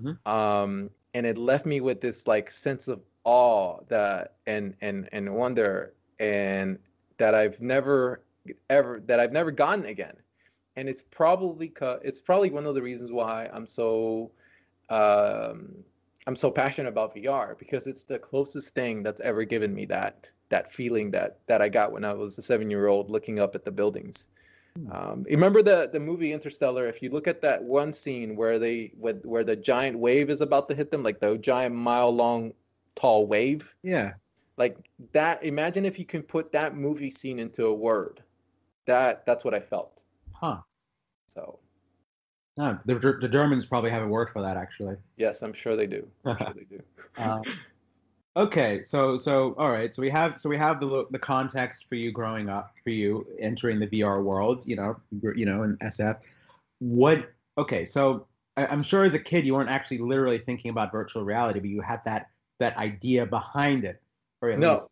Mm-hmm. 0.00 0.30
Um, 0.30 0.90
and 1.14 1.26
it 1.26 1.38
left 1.38 1.66
me 1.66 1.80
with 1.80 2.00
this 2.00 2.26
like 2.26 2.50
sense 2.50 2.88
of 2.88 3.00
awe 3.24 3.78
that 3.88 4.34
and 4.46 4.74
and 4.80 5.08
and 5.12 5.34
wonder 5.34 5.92
and 6.18 6.78
that 7.18 7.34
I've 7.34 7.60
never 7.60 8.22
ever 8.68 9.02
that 9.06 9.20
I've 9.20 9.32
never 9.32 9.50
gotten 9.50 9.86
again. 9.86 10.16
And 10.76 10.88
it's 10.88 11.02
probably 11.02 11.72
it's 12.02 12.20
probably 12.20 12.50
one 12.50 12.66
of 12.66 12.74
the 12.74 12.82
reasons 12.82 13.12
why 13.12 13.48
I'm 13.52 13.66
so 13.66 14.30
um, 14.88 15.84
I'm 16.26 16.36
so 16.36 16.50
passionate 16.50 16.88
about 16.88 17.14
VR 17.14 17.58
because 17.58 17.86
it's 17.86 18.04
the 18.04 18.18
closest 18.18 18.74
thing 18.74 19.02
that's 19.02 19.20
ever 19.20 19.44
given 19.44 19.74
me 19.74 19.84
that 19.86 20.30
that 20.48 20.70
feeling 20.70 21.10
that 21.12 21.38
that 21.46 21.62
I 21.62 21.68
got 21.68 21.92
when 21.92 22.04
I 22.04 22.12
was 22.12 22.38
a 22.38 22.42
seven 22.42 22.70
year 22.70 22.86
old 22.86 23.10
looking 23.10 23.38
up 23.38 23.54
at 23.54 23.64
the 23.64 23.70
buildings. 23.70 24.28
Hmm. 24.76 24.92
Um, 24.92 25.22
remember 25.28 25.62
the 25.62 25.88
the 25.92 26.00
movie 26.00 26.32
Interstellar? 26.32 26.86
If 26.86 27.02
you 27.02 27.10
look 27.10 27.26
at 27.26 27.42
that 27.42 27.62
one 27.62 27.92
scene 27.92 28.36
where 28.36 28.58
they 28.58 28.92
where, 28.98 29.14
where 29.14 29.44
the 29.44 29.56
giant 29.56 29.98
wave 29.98 30.30
is 30.30 30.40
about 30.40 30.68
to 30.68 30.74
hit 30.74 30.90
them, 30.90 31.02
like 31.02 31.20
the 31.20 31.38
giant 31.38 31.74
mile 31.74 32.10
long 32.10 32.52
tall 32.94 33.26
wave. 33.26 33.74
Yeah. 33.82 34.12
Like 34.56 34.76
that. 35.12 35.42
Imagine 35.44 35.84
if 35.84 35.98
you 35.98 36.04
can 36.04 36.22
put 36.22 36.52
that 36.52 36.76
movie 36.76 37.10
scene 37.10 37.38
into 37.38 37.66
a 37.66 37.74
word. 37.74 38.22
That 38.86 39.24
that's 39.26 39.44
what 39.44 39.54
I 39.54 39.60
felt. 39.60 40.04
Huh. 40.32 40.58
So. 41.28 41.58
No, 42.56 42.78
the, 42.84 42.94
the 42.94 43.28
Germans 43.28 43.64
probably 43.64 43.90
have 43.90 44.02
a 44.02 44.06
word 44.06 44.28
for 44.28 44.42
that 44.42 44.56
actually. 44.56 44.96
Yes, 45.16 45.42
I'm 45.42 45.52
sure 45.52 45.76
they 45.76 45.86
do. 45.86 46.06
I'm 46.24 46.36
sure 46.38 46.54
they 46.54 46.64
do. 46.64 46.82
um, 47.16 47.42
Okay, 48.40 48.80
so 48.80 49.18
so 49.18 49.54
all 49.58 49.70
right, 49.70 49.94
so 49.94 50.00
we 50.00 50.08
have 50.08 50.40
so 50.40 50.48
we 50.48 50.56
have 50.56 50.80
the 50.80 51.06
the 51.10 51.18
context 51.18 51.84
for 51.90 51.96
you 51.96 52.10
growing 52.10 52.48
up, 52.48 52.72
for 52.82 52.88
you 52.88 53.26
entering 53.38 53.78
the 53.78 53.86
VR 53.88 54.24
world, 54.24 54.64
you 54.66 54.76
know, 54.76 54.98
you 55.36 55.44
know, 55.44 55.62
in 55.64 55.76
SF. 55.76 56.20
What? 56.78 57.32
Okay, 57.58 57.84
so 57.84 58.26
I, 58.56 58.64
am 58.72 58.82
sure 58.82 59.04
as 59.04 59.12
a 59.12 59.18
kid 59.18 59.44
you 59.44 59.52
weren't 59.52 59.68
actually 59.68 59.98
literally 59.98 60.38
thinking 60.38 60.70
about 60.70 60.90
virtual 60.90 61.22
reality, 61.22 61.60
but 61.60 61.68
you 61.68 61.82
had 61.82 62.00
that 62.06 62.30
that 62.60 62.78
idea 62.78 63.26
behind 63.26 63.84
it, 63.84 64.00
or 64.40 64.56
no, 64.56 64.72
least... 64.72 64.88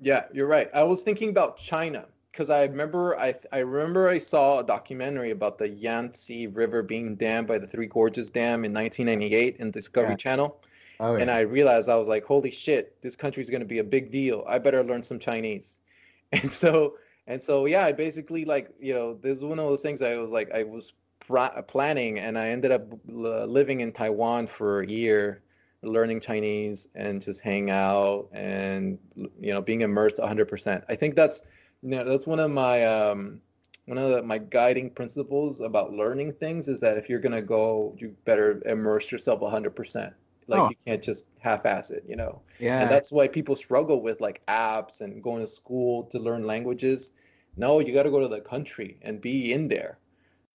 yeah, 0.00 0.26
you're 0.32 0.46
right. 0.46 0.70
I 0.72 0.84
was 0.84 1.02
thinking 1.02 1.30
about 1.30 1.56
China 1.56 2.06
because 2.30 2.50
I 2.50 2.62
remember 2.62 3.18
I 3.18 3.34
I 3.50 3.58
remember 3.58 4.10
I 4.10 4.18
saw 4.18 4.60
a 4.60 4.64
documentary 4.64 5.32
about 5.32 5.58
the 5.58 5.68
Yangtze 5.68 6.46
River 6.46 6.84
being 6.84 7.16
dammed 7.16 7.48
by 7.48 7.58
the 7.58 7.66
Three 7.66 7.86
Gorges 7.86 8.30
Dam 8.30 8.64
in 8.64 8.72
1998 8.72 9.56
in 9.56 9.72
Discovery 9.72 10.10
yeah. 10.10 10.16
Channel 10.16 10.60
Oh, 11.02 11.16
yeah. 11.16 11.22
And 11.22 11.30
I 11.32 11.40
realized 11.40 11.88
I 11.88 11.96
was 11.96 12.06
like, 12.06 12.24
holy 12.24 12.52
shit, 12.52 13.02
this 13.02 13.16
country 13.16 13.42
is 13.42 13.50
going 13.50 13.60
to 13.60 13.66
be 13.66 13.80
a 13.80 13.84
big 13.84 14.12
deal. 14.12 14.44
I 14.48 14.58
better 14.58 14.84
learn 14.84 15.02
some 15.02 15.18
Chinese. 15.18 15.78
And 16.34 16.50
so, 16.50 16.94
and 17.26 17.42
so, 17.42 17.66
yeah, 17.66 17.84
I 17.84 17.92
basically 17.92 18.46
like, 18.46 18.70
you 18.80 18.94
know, 18.94 19.18
this 19.20 19.36
is 19.36 19.44
one 19.44 19.58
of 19.58 19.66
those 19.66 19.82
things 19.82 20.00
I 20.00 20.16
was 20.16 20.30
like, 20.30 20.50
I 20.54 20.62
was 20.62 20.94
pr- 21.20 21.60
planning 21.68 22.20
and 22.20 22.38
I 22.38 22.48
ended 22.48 22.72
up 22.72 22.86
living 23.06 23.80
in 23.80 23.92
Taiwan 23.92 24.46
for 24.46 24.80
a 24.80 24.88
year, 24.88 25.42
learning 25.82 26.20
Chinese 26.20 26.88
and 26.94 27.20
just 27.20 27.42
hang 27.42 27.68
out 27.68 28.30
and, 28.32 28.98
you 29.14 29.52
know, 29.52 29.60
being 29.60 29.82
immersed 29.82 30.16
100%. 30.16 30.84
I 30.88 30.94
think 30.94 31.16
that's, 31.16 31.42
you 31.82 31.90
know, 31.90 32.04
that's 32.04 32.26
one 32.26 32.40
of 32.40 32.50
my, 32.50 32.86
um, 32.86 33.38
one 33.84 33.98
of 33.98 34.08
the, 34.08 34.22
my 34.22 34.38
guiding 34.38 34.88
principles 34.88 35.60
about 35.60 35.92
learning 35.92 36.32
things 36.32 36.66
is 36.66 36.80
that 36.80 36.96
if 36.96 37.10
you're 37.10 37.20
going 37.20 37.34
to 37.34 37.42
go, 37.42 37.94
you 37.98 38.16
better 38.24 38.62
immerse 38.64 39.12
yourself 39.12 39.40
100%. 39.40 40.14
Like 40.46 40.60
oh. 40.60 40.68
you 40.70 40.76
can't 40.86 41.02
just 41.02 41.26
half-ass 41.38 41.90
it, 41.90 42.04
you 42.06 42.16
know. 42.16 42.42
Yeah. 42.58 42.80
And 42.80 42.90
that's 42.90 43.12
why 43.12 43.28
people 43.28 43.56
struggle 43.56 44.02
with 44.02 44.20
like 44.20 44.42
apps 44.46 45.00
and 45.00 45.22
going 45.22 45.44
to 45.44 45.50
school 45.50 46.04
to 46.04 46.18
learn 46.18 46.46
languages. 46.46 47.12
No, 47.56 47.80
you 47.80 47.92
got 47.92 48.04
to 48.04 48.10
go 48.10 48.20
to 48.20 48.28
the 48.28 48.40
country 48.40 48.98
and 49.02 49.20
be 49.20 49.52
in 49.52 49.68
there, 49.68 49.98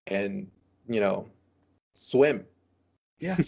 and 0.07 0.47
you 0.87 0.99
know, 0.99 1.27
swim. 1.93 2.45
Yeah. 3.19 3.37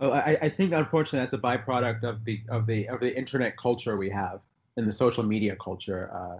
Oh, 0.00 0.12
I, 0.12 0.38
I 0.42 0.48
think 0.48 0.72
unfortunately 0.72 1.18
that's 1.18 1.32
a 1.32 1.38
byproduct 1.38 2.04
of 2.04 2.24
the 2.24 2.40
of 2.50 2.66
the 2.66 2.88
of 2.88 3.00
the 3.00 3.16
internet 3.18 3.56
culture 3.56 3.96
we 3.96 4.08
have 4.10 4.38
and 4.76 4.86
the 4.86 4.92
social 4.92 5.24
media 5.24 5.56
culture. 5.56 6.08
Uh, 6.14 6.38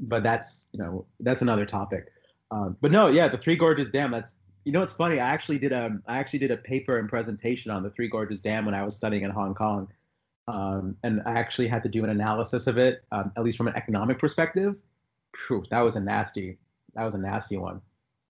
but 0.00 0.22
that's 0.22 0.66
you 0.72 0.78
know 0.78 1.06
that's 1.20 1.40
another 1.40 1.64
topic. 1.64 2.12
Um, 2.50 2.76
but 2.80 2.90
no, 2.90 3.08
yeah, 3.08 3.26
the 3.28 3.38
Three 3.38 3.56
Gorges 3.56 3.88
Dam. 3.88 4.10
That's 4.10 4.36
you 4.64 4.72
know 4.72 4.82
it's 4.82 4.92
funny. 4.92 5.20
I 5.20 5.28
actually 5.28 5.58
did 5.58 5.72
a 5.72 5.98
I 6.06 6.18
actually 6.18 6.40
did 6.40 6.50
a 6.50 6.56
paper 6.56 6.98
and 6.98 7.08
presentation 7.08 7.70
on 7.70 7.82
the 7.82 7.90
Three 7.90 8.08
Gorges 8.08 8.40
Dam 8.40 8.64
when 8.64 8.74
I 8.74 8.82
was 8.82 8.94
studying 8.94 9.22
in 9.22 9.30
Hong 9.30 9.54
Kong, 9.54 9.88
um, 10.48 10.96
and 11.02 11.22
I 11.26 11.32
actually 11.32 11.68
had 11.68 11.82
to 11.82 11.88
do 11.88 12.04
an 12.04 12.10
analysis 12.10 12.66
of 12.66 12.78
it, 12.78 13.04
um, 13.12 13.32
at 13.36 13.44
least 13.44 13.56
from 13.56 13.68
an 13.68 13.76
economic 13.76 14.18
perspective. 14.18 14.76
Whew, 15.48 15.64
that 15.70 15.80
was 15.80 15.96
a 15.96 16.00
nasty 16.00 16.58
that 16.94 17.04
was 17.04 17.14
a 17.14 17.18
nasty 17.18 17.56
one. 17.56 17.80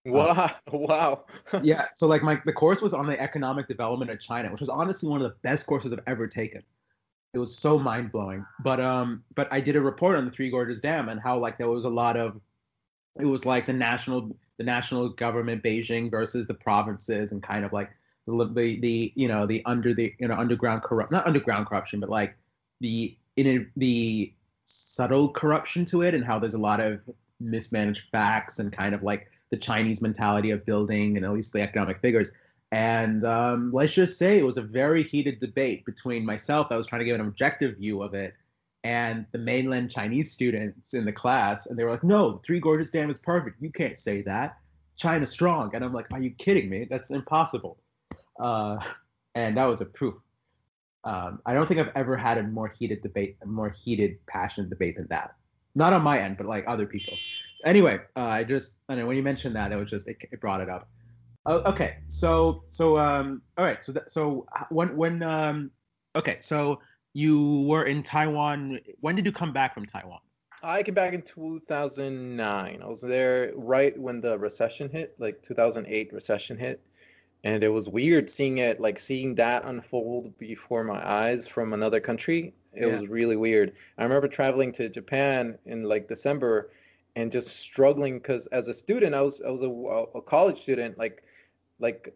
Wow! 0.04 0.28
Uh, 0.28 0.48
wow! 0.72 1.24
yeah. 1.62 1.86
So 1.94 2.06
like 2.06 2.22
my 2.22 2.40
the 2.44 2.52
course 2.52 2.82
was 2.82 2.94
on 2.94 3.06
the 3.06 3.20
economic 3.20 3.68
development 3.68 4.10
of 4.10 4.20
China, 4.20 4.50
which 4.50 4.60
was 4.60 4.68
honestly 4.68 5.08
one 5.08 5.22
of 5.22 5.30
the 5.30 5.36
best 5.42 5.66
courses 5.66 5.92
I've 5.92 6.00
ever 6.06 6.26
taken. 6.26 6.62
It 7.32 7.38
was 7.38 7.56
so 7.56 7.78
mind 7.78 8.10
blowing. 8.12 8.44
But 8.62 8.80
um, 8.80 9.24
but 9.34 9.52
I 9.52 9.60
did 9.60 9.76
a 9.76 9.80
report 9.80 10.16
on 10.16 10.24
the 10.24 10.30
Three 10.30 10.50
Gorges 10.50 10.80
Dam 10.80 11.08
and 11.08 11.20
how 11.20 11.38
like 11.38 11.58
there 11.58 11.68
was 11.68 11.84
a 11.84 11.88
lot 11.88 12.16
of, 12.16 12.40
it 13.18 13.24
was 13.24 13.46
like 13.46 13.66
the 13.66 13.72
national 13.72 14.36
the 14.60 14.64
national 14.64 15.08
government 15.08 15.64
Beijing 15.64 16.10
versus 16.10 16.46
the 16.46 16.52
provinces 16.52 17.32
and 17.32 17.42
kind 17.42 17.64
of 17.64 17.72
like 17.72 17.88
the 18.26 18.78
the, 18.82 19.10
you 19.16 19.26
know 19.26 19.46
the 19.46 19.62
under 19.64 19.94
the 19.94 20.14
you 20.18 20.28
know 20.28 20.34
underground 20.34 20.82
corrupt 20.82 21.10
not 21.10 21.26
underground 21.26 21.66
corruption 21.66 21.98
but 21.98 22.10
like 22.10 22.36
the 22.82 23.16
in 23.38 23.70
the 23.78 24.30
subtle 24.66 25.30
corruption 25.30 25.86
to 25.86 26.02
it 26.02 26.14
and 26.14 26.26
how 26.26 26.38
there's 26.38 26.52
a 26.52 26.58
lot 26.58 26.78
of 26.78 27.00
mismanaged 27.40 28.02
facts 28.12 28.58
and 28.58 28.70
kind 28.70 28.94
of 28.94 29.02
like 29.02 29.30
the 29.48 29.56
Chinese 29.56 30.02
mentality 30.02 30.50
of 30.50 30.66
building 30.66 31.16
and 31.16 31.24
at 31.24 31.32
least 31.32 31.54
the 31.54 31.62
economic 31.62 31.98
figures. 32.02 32.30
And 32.70 33.24
um, 33.24 33.72
let's 33.72 33.94
just 33.94 34.18
say 34.18 34.38
it 34.38 34.44
was 34.44 34.58
a 34.58 34.62
very 34.62 35.02
heated 35.02 35.38
debate 35.38 35.86
between 35.86 36.24
myself, 36.26 36.66
I 36.70 36.76
was 36.76 36.86
trying 36.86 37.00
to 37.00 37.06
give 37.06 37.14
an 37.14 37.26
objective 37.26 37.78
view 37.78 38.02
of 38.02 38.12
it, 38.12 38.34
and 38.84 39.26
the 39.32 39.38
mainland 39.38 39.90
Chinese 39.90 40.32
students 40.32 40.94
in 40.94 41.04
the 41.04 41.12
class. 41.12 41.66
And 41.66 41.78
they 41.78 41.84
were 41.84 41.90
like, 41.90 42.04
no, 42.04 42.40
Three 42.44 42.60
Gorges 42.60 42.90
Dam 42.90 43.10
is 43.10 43.18
perfect. 43.18 43.60
You 43.60 43.70
can't 43.70 43.98
say 43.98 44.22
that. 44.22 44.56
China's 44.96 45.30
strong. 45.30 45.74
And 45.74 45.84
I'm 45.84 45.92
like, 45.92 46.06
are 46.12 46.20
you 46.20 46.30
kidding 46.30 46.68
me? 46.68 46.86
That's 46.88 47.10
impossible. 47.10 47.78
Uh, 48.38 48.78
and 49.34 49.56
that 49.56 49.64
was 49.64 49.80
a 49.80 49.86
proof. 49.86 50.14
Um, 51.04 51.40
I 51.46 51.54
don't 51.54 51.66
think 51.66 51.80
I've 51.80 51.92
ever 51.94 52.16
had 52.16 52.38
a 52.38 52.42
more 52.42 52.68
heated 52.68 53.00
debate, 53.00 53.36
a 53.42 53.46
more 53.46 53.70
heated, 53.70 54.18
passionate 54.26 54.68
debate 54.70 54.96
than 54.96 55.06
that. 55.08 55.34
Not 55.74 55.92
on 55.92 56.02
my 56.02 56.18
end, 56.18 56.36
but 56.36 56.46
like 56.46 56.64
other 56.66 56.86
people 56.86 57.14
anyway, 57.64 57.98
uh, 58.16 58.20
I 58.20 58.44
just 58.44 58.72
I 58.88 58.94
know 58.94 59.06
when 59.06 59.16
you 59.16 59.22
mentioned 59.22 59.56
that, 59.56 59.72
it 59.72 59.76
was 59.76 59.90
just 59.90 60.06
it, 60.08 60.16
it 60.30 60.40
brought 60.40 60.60
it 60.60 60.68
up. 60.68 60.88
Oh, 61.46 61.58
okay, 61.60 61.98
so 62.08 62.64
so 62.70 62.98
um, 62.98 63.42
all 63.56 63.64
right, 63.64 63.82
so 63.82 63.92
that, 63.92 64.10
so 64.10 64.46
when 64.70 64.96
when 64.96 65.22
um, 65.22 65.70
okay, 66.16 66.38
so 66.40 66.80
you 67.12 67.62
were 67.62 67.84
in 67.84 68.02
Taiwan. 68.02 68.78
When 69.00 69.16
did 69.16 69.26
you 69.26 69.32
come 69.32 69.52
back 69.52 69.74
from 69.74 69.86
Taiwan? 69.86 70.20
I 70.62 70.82
came 70.82 70.94
back 70.94 71.14
in 71.14 71.22
2009. 71.22 72.82
I 72.82 72.86
was 72.86 73.00
there 73.00 73.52
right 73.56 73.98
when 73.98 74.20
the 74.20 74.38
recession 74.38 74.90
hit, 74.90 75.14
like 75.18 75.42
2008 75.42 76.12
recession 76.12 76.58
hit. 76.58 76.82
And 77.42 77.64
it 77.64 77.70
was 77.70 77.88
weird 77.88 78.28
seeing 78.28 78.58
it, 78.58 78.80
like 78.80 78.98
seeing 78.98 79.34
that 79.36 79.64
unfold 79.64 80.36
before 80.36 80.84
my 80.84 81.00
eyes 81.08 81.48
from 81.48 81.72
another 81.72 81.98
country. 81.98 82.54
It 82.74 82.86
yeah. 82.86 82.98
was 82.98 83.08
really 83.08 83.36
weird. 83.36 83.72
I 83.96 84.02
remember 84.02 84.28
traveling 84.28 84.72
to 84.72 84.90
Japan 84.90 85.58
in 85.64 85.84
like 85.84 86.06
December 86.06 86.70
and 87.16 87.32
just 87.32 87.56
struggling 87.56 88.18
because 88.18 88.46
as 88.48 88.68
a 88.68 88.74
student, 88.74 89.14
I 89.14 89.22
was 89.22 89.40
I 89.40 89.50
was 89.50 89.62
a, 89.62 90.18
a 90.18 90.22
college 90.22 90.60
student. 90.60 90.98
Like 90.98 91.24
like 91.78 92.14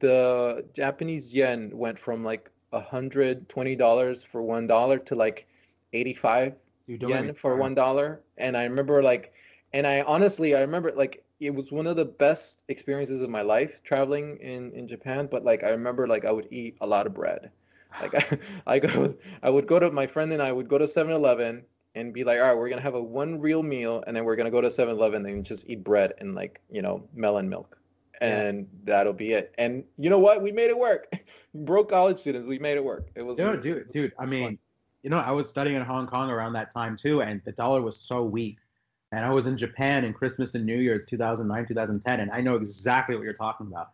the 0.00 0.64
Japanese 0.72 1.34
yen 1.34 1.70
went 1.74 1.98
from 1.98 2.24
like 2.24 2.50
a 2.72 2.80
hundred 2.80 3.48
twenty 3.48 3.76
dollars 3.76 4.22
for 4.22 4.42
one 4.42 4.66
dollar 4.66 4.98
to 4.98 5.14
like 5.14 5.46
eighty 5.92 6.14
five 6.14 6.54
yen 7.00 7.34
for 7.34 7.56
one 7.56 7.74
dollar. 7.74 8.22
And 8.36 8.56
I 8.56 8.64
remember 8.64 9.02
like, 9.02 9.32
and 9.72 9.86
I 9.86 10.02
honestly 10.02 10.54
I 10.54 10.60
remember 10.60 10.92
like 10.92 11.24
it 11.40 11.54
was 11.54 11.70
one 11.72 11.86
of 11.86 11.96
the 11.96 12.04
best 12.04 12.64
experiences 12.68 13.22
of 13.22 13.30
my 13.30 13.42
life 13.42 13.82
traveling 13.82 14.38
in 14.38 14.72
in 14.72 14.88
Japan. 14.88 15.28
But 15.30 15.44
like 15.44 15.62
I 15.64 15.70
remember 15.70 16.06
like 16.08 16.24
I 16.24 16.32
would 16.32 16.48
eat 16.50 16.76
a 16.80 16.86
lot 16.86 17.06
of 17.06 17.14
bread. 17.14 17.50
Like 18.02 18.14
I, 18.14 18.38
I 18.74 18.78
go, 18.80 19.14
I 19.42 19.50
would 19.50 19.66
go 19.66 19.78
to 19.78 19.90
my 19.90 20.06
friend 20.06 20.32
and 20.32 20.42
I 20.42 20.52
would 20.52 20.68
go 20.68 20.78
to 20.78 20.86
7-Eleven 20.86 21.64
and 21.94 22.12
be 22.12 22.22
like, 22.24 22.38
all 22.38 22.46
right, 22.46 22.56
we're 22.56 22.68
gonna 22.68 22.82
have 22.82 22.94
a 22.94 23.02
one 23.02 23.40
real 23.40 23.62
meal, 23.62 24.04
and 24.06 24.16
then 24.16 24.24
we're 24.24 24.36
gonna 24.36 24.50
go 24.50 24.60
to 24.60 24.68
7-Eleven 24.70 25.24
and 25.26 25.44
just 25.44 25.68
eat 25.68 25.84
bread 25.84 26.12
and 26.18 26.34
like 26.34 26.60
you 26.70 26.82
know 26.82 27.08
melon 27.14 27.48
milk, 27.48 27.77
and 28.20 28.58
yeah. 28.58 28.64
that'll 28.84 29.12
be 29.12 29.32
it. 29.32 29.54
And 29.58 29.84
you 29.96 30.10
know 30.10 30.18
what? 30.18 30.42
We 30.42 30.52
made 30.52 30.70
it 30.70 30.78
work. 30.78 31.12
Broke 31.54 31.90
college 31.90 32.18
students, 32.18 32.46
we 32.48 32.58
made 32.58 32.76
it 32.76 32.84
work. 32.84 33.08
It 33.14 33.22
was 33.22 33.36
dude, 33.36 33.46
it 33.46 33.50
was, 33.50 33.62
dude, 33.62 33.76
it 33.76 33.86
was, 33.86 33.94
dude. 33.94 34.12
I 34.18 34.26
mean, 34.26 34.44
fun. 34.44 34.58
you 35.02 35.10
know, 35.10 35.18
I 35.18 35.30
was 35.30 35.48
studying 35.48 35.76
in 35.76 35.82
Hong 35.82 36.06
Kong 36.06 36.30
around 36.30 36.52
that 36.54 36.72
time 36.72 36.96
too, 36.96 37.22
and 37.22 37.40
the 37.44 37.52
dollar 37.52 37.82
was 37.82 37.96
so 37.96 38.22
weak. 38.22 38.58
And 39.10 39.24
I 39.24 39.30
was 39.30 39.46
in 39.46 39.56
Japan 39.56 40.04
in 40.04 40.12
Christmas 40.12 40.54
and 40.54 40.66
New 40.66 40.76
Year's 40.76 41.04
2009, 41.06 41.66
2010, 41.66 42.20
and 42.20 42.30
I 42.30 42.40
know 42.42 42.56
exactly 42.56 43.16
what 43.16 43.24
you're 43.24 43.32
talking 43.32 43.66
about. 43.66 43.90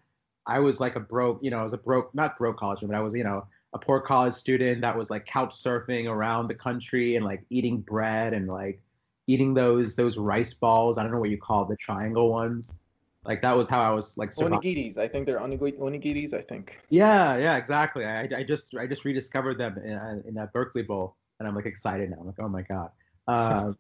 I 0.47 0.59
was 0.59 0.81
like 0.81 0.97
a 0.97 1.01
broke, 1.01 1.39
you 1.43 1.51
know, 1.51 1.59
I 1.61 1.63
was 1.63 1.73
a 1.73 1.79
broke, 1.79 2.15
not 2.15 2.37
broke 2.37 2.59
college, 2.59 2.81
but 2.83 2.95
I 2.95 3.01
was, 3.01 3.15
you 3.15 3.25
know, 3.25 3.47
a 3.75 3.79
poor 3.79 4.01
college 4.01 4.35
student 4.35 4.81
that 4.83 4.97
was 4.97 5.11
like 5.11 5.27
couch 5.27 5.55
surfing 5.55 6.09
around 6.09 6.49
the 6.49 6.55
country 6.55 7.17
and 7.17 7.25
like 7.25 7.45
eating 7.51 7.81
bread 7.81 8.33
and 8.33 8.47
like 8.47 8.81
eating 9.27 9.55
those 9.55 9.97
those 9.97 10.17
rice 10.17 10.55
balls. 10.55 10.99
I 10.99 11.03
don't 11.03 11.13
know 11.13 11.19
what 11.19 11.31
you 11.31 11.39
call 11.39 11.65
the 11.65 11.77
triangle 11.77 12.31
ones. 12.31 12.75
Like 13.25 13.41
that 13.43 13.57
was 13.57 13.69
how 13.69 13.81
I 13.81 13.91
was 13.91 14.17
like 14.19 14.31
onigiris. 14.31 14.99
I 14.99 15.09
think 15.09 15.27
they're 15.27 15.41
onigiris. 15.41 16.35
I 16.35 16.43
think. 16.43 16.79
Yeah, 16.91 17.37
yeah, 17.37 17.57
exactly. 17.57 18.05
I, 18.05 18.29
I 18.37 18.43
just 18.43 18.75
I 18.77 18.87
just 18.87 19.05
rediscovered 19.05 19.59
them 19.59 19.79
in, 19.79 19.95
uh, 19.95 20.21
in 20.27 20.35
that 20.35 20.53
Berkeley 20.53 20.83
Bowl, 20.83 21.17
and 21.39 21.49
I'm 21.49 21.55
like 21.55 21.67
excited 21.67 22.11
now. 22.11 22.19
I'm 22.21 22.27
like, 22.27 22.41
oh 22.41 22.49
my 22.49 22.63
god. 22.63 22.91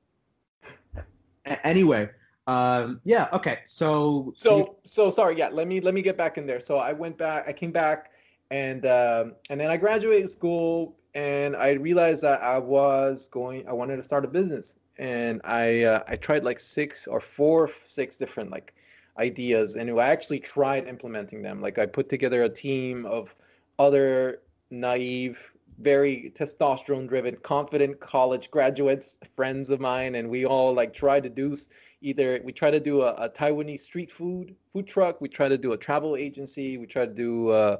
Uh, 1.46 1.56
anyway, 1.64 2.08
um, 2.46 3.00
yeah. 3.04 3.28
Okay. 3.34 3.58
So. 3.66 4.32
So 4.36 4.58
you... 4.58 4.76
so 4.84 5.10
sorry. 5.10 5.36
Yeah. 5.36 5.48
Let 5.52 5.68
me 5.68 5.80
let 5.80 5.92
me 5.92 6.00
get 6.00 6.16
back 6.16 6.38
in 6.38 6.46
there. 6.46 6.60
So 6.60 6.78
I 6.78 6.94
went 6.94 7.18
back. 7.18 7.46
I 7.46 7.52
came 7.52 7.70
back 7.70 8.10
and 8.50 8.86
um, 8.86 9.34
and 9.50 9.60
then 9.60 9.70
I 9.70 9.76
graduated 9.76 10.30
school 10.30 10.96
and 11.14 11.56
I 11.56 11.72
realized 11.72 12.22
that 12.22 12.42
I 12.42 12.58
was 12.58 13.28
going 13.28 13.66
I 13.68 13.72
wanted 13.72 13.96
to 13.96 14.02
start 14.02 14.24
a 14.24 14.28
business 14.28 14.76
and 14.98 15.40
I 15.44 15.84
uh, 15.84 16.02
I 16.06 16.16
tried 16.16 16.44
like 16.44 16.58
six 16.58 17.06
or 17.06 17.20
four 17.20 17.70
six 17.88 18.16
different 18.16 18.50
like 18.50 18.74
ideas 19.18 19.76
and 19.76 19.88
I 20.00 20.06
actually 20.08 20.40
tried 20.40 20.88
implementing 20.88 21.42
them. 21.42 21.60
Like 21.60 21.78
I 21.78 21.86
put 21.86 22.08
together 22.08 22.42
a 22.42 22.48
team 22.48 23.06
of 23.06 23.34
other 23.78 24.40
naive 24.70 25.52
very 25.80 26.32
testosterone 26.36 27.08
driven 27.08 27.34
confident 27.42 27.98
college 27.98 28.48
graduates 28.50 29.18
friends 29.34 29.70
of 29.70 29.80
mine 29.80 30.14
and 30.14 30.30
we 30.30 30.46
all 30.46 30.72
like 30.72 30.94
try 30.94 31.18
to 31.18 31.28
do 31.28 31.56
either 32.00 32.40
we 32.44 32.52
try 32.52 32.70
to 32.70 32.78
do 32.78 33.02
a, 33.02 33.12
a 33.14 33.28
taiwanese 33.28 33.80
street 33.80 34.12
food 34.12 34.54
food 34.72 34.86
truck 34.86 35.20
we 35.20 35.28
try 35.28 35.48
to 35.48 35.58
do 35.58 35.72
a 35.72 35.76
travel 35.76 36.14
agency 36.14 36.78
we 36.78 36.86
try 36.86 37.04
to 37.04 37.12
do 37.12 37.48
uh, 37.48 37.76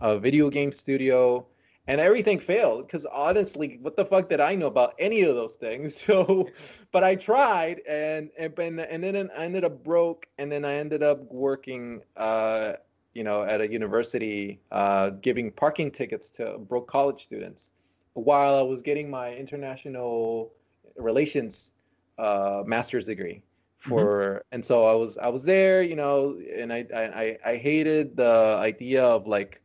a 0.00 0.18
video 0.18 0.50
game 0.50 0.72
studio, 0.72 1.46
and 1.86 2.00
everything 2.00 2.38
failed 2.38 2.86
because 2.86 3.06
honestly, 3.06 3.78
what 3.82 3.96
the 3.96 4.04
fuck 4.04 4.28
did 4.28 4.40
I 4.40 4.54
know 4.54 4.66
about 4.68 4.94
any 4.98 5.22
of 5.22 5.34
those 5.34 5.54
things? 5.56 5.94
So, 6.04 6.48
but 6.92 7.02
I 7.04 7.14
tried, 7.14 7.80
and 7.88 8.30
and 8.38 8.58
and 8.58 9.02
then 9.02 9.30
I 9.36 9.44
ended 9.44 9.64
up 9.64 9.82
broke, 9.82 10.26
and 10.38 10.50
then 10.50 10.64
I 10.64 10.74
ended 10.74 11.02
up 11.02 11.20
working, 11.30 12.02
uh, 12.16 12.74
you 13.14 13.24
know, 13.24 13.42
at 13.42 13.60
a 13.60 13.70
university, 13.70 14.60
uh, 14.70 15.10
giving 15.10 15.50
parking 15.50 15.90
tickets 15.90 16.28
to 16.30 16.58
broke 16.58 16.88
college 16.88 17.22
students, 17.22 17.70
while 18.14 18.58
I 18.58 18.62
was 18.62 18.82
getting 18.82 19.10
my 19.10 19.34
international 19.34 20.52
relations 20.96 21.72
uh, 22.18 22.62
master's 22.66 23.06
degree 23.06 23.42
for 23.78 24.04
mm-hmm. 24.04 24.54
and 24.54 24.64
so 24.64 24.86
I 24.86 24.94
was 24.94 25.18
I 25.18 25.28
was 25.28 25.44
there, 25.44 25.82
you 25.82 25.96
know, 25.96 26.38
and 26.56 26.72
I 26.72 26.86
I 26.94 27.38
I 27.44 27.56
hated 27.56 28.16
the 28.16 28.56
idea 28.58 29.04
of 29.04 29.26
like 29.26 29.60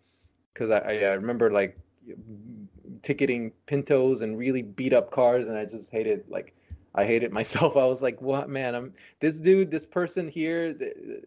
because 0.54 0.72
I, 0.72 0.80
I 0.80 1.14
remember 1.14 1.52
like 1.52 1.78
ticketing 3.02 3.52
pintos 3.65 4.22
and 4.22 4.38
really 4.38 4.62
beat 4.62 4.93
up 4.93 5.12
cars 5.12 5.48
and 5.48 5.58
i 5.58 5.65
just 5.65 5.91
hated 5.91 6.24
like 6.30 6.56
i 6.95 7.06
hated 7.06 7.32
myself. 7.39 7.78
I 7.78 7.86
was 7.86 8.02
like 8.02 8.22
what 8.22 8.50
man? 8.50 8.76
I'm 8.76 8.93
this 9.19 9.39
dude 9.39 9.72
this 9.72 9.86
person 9.86 10.28
here 10.28 10.76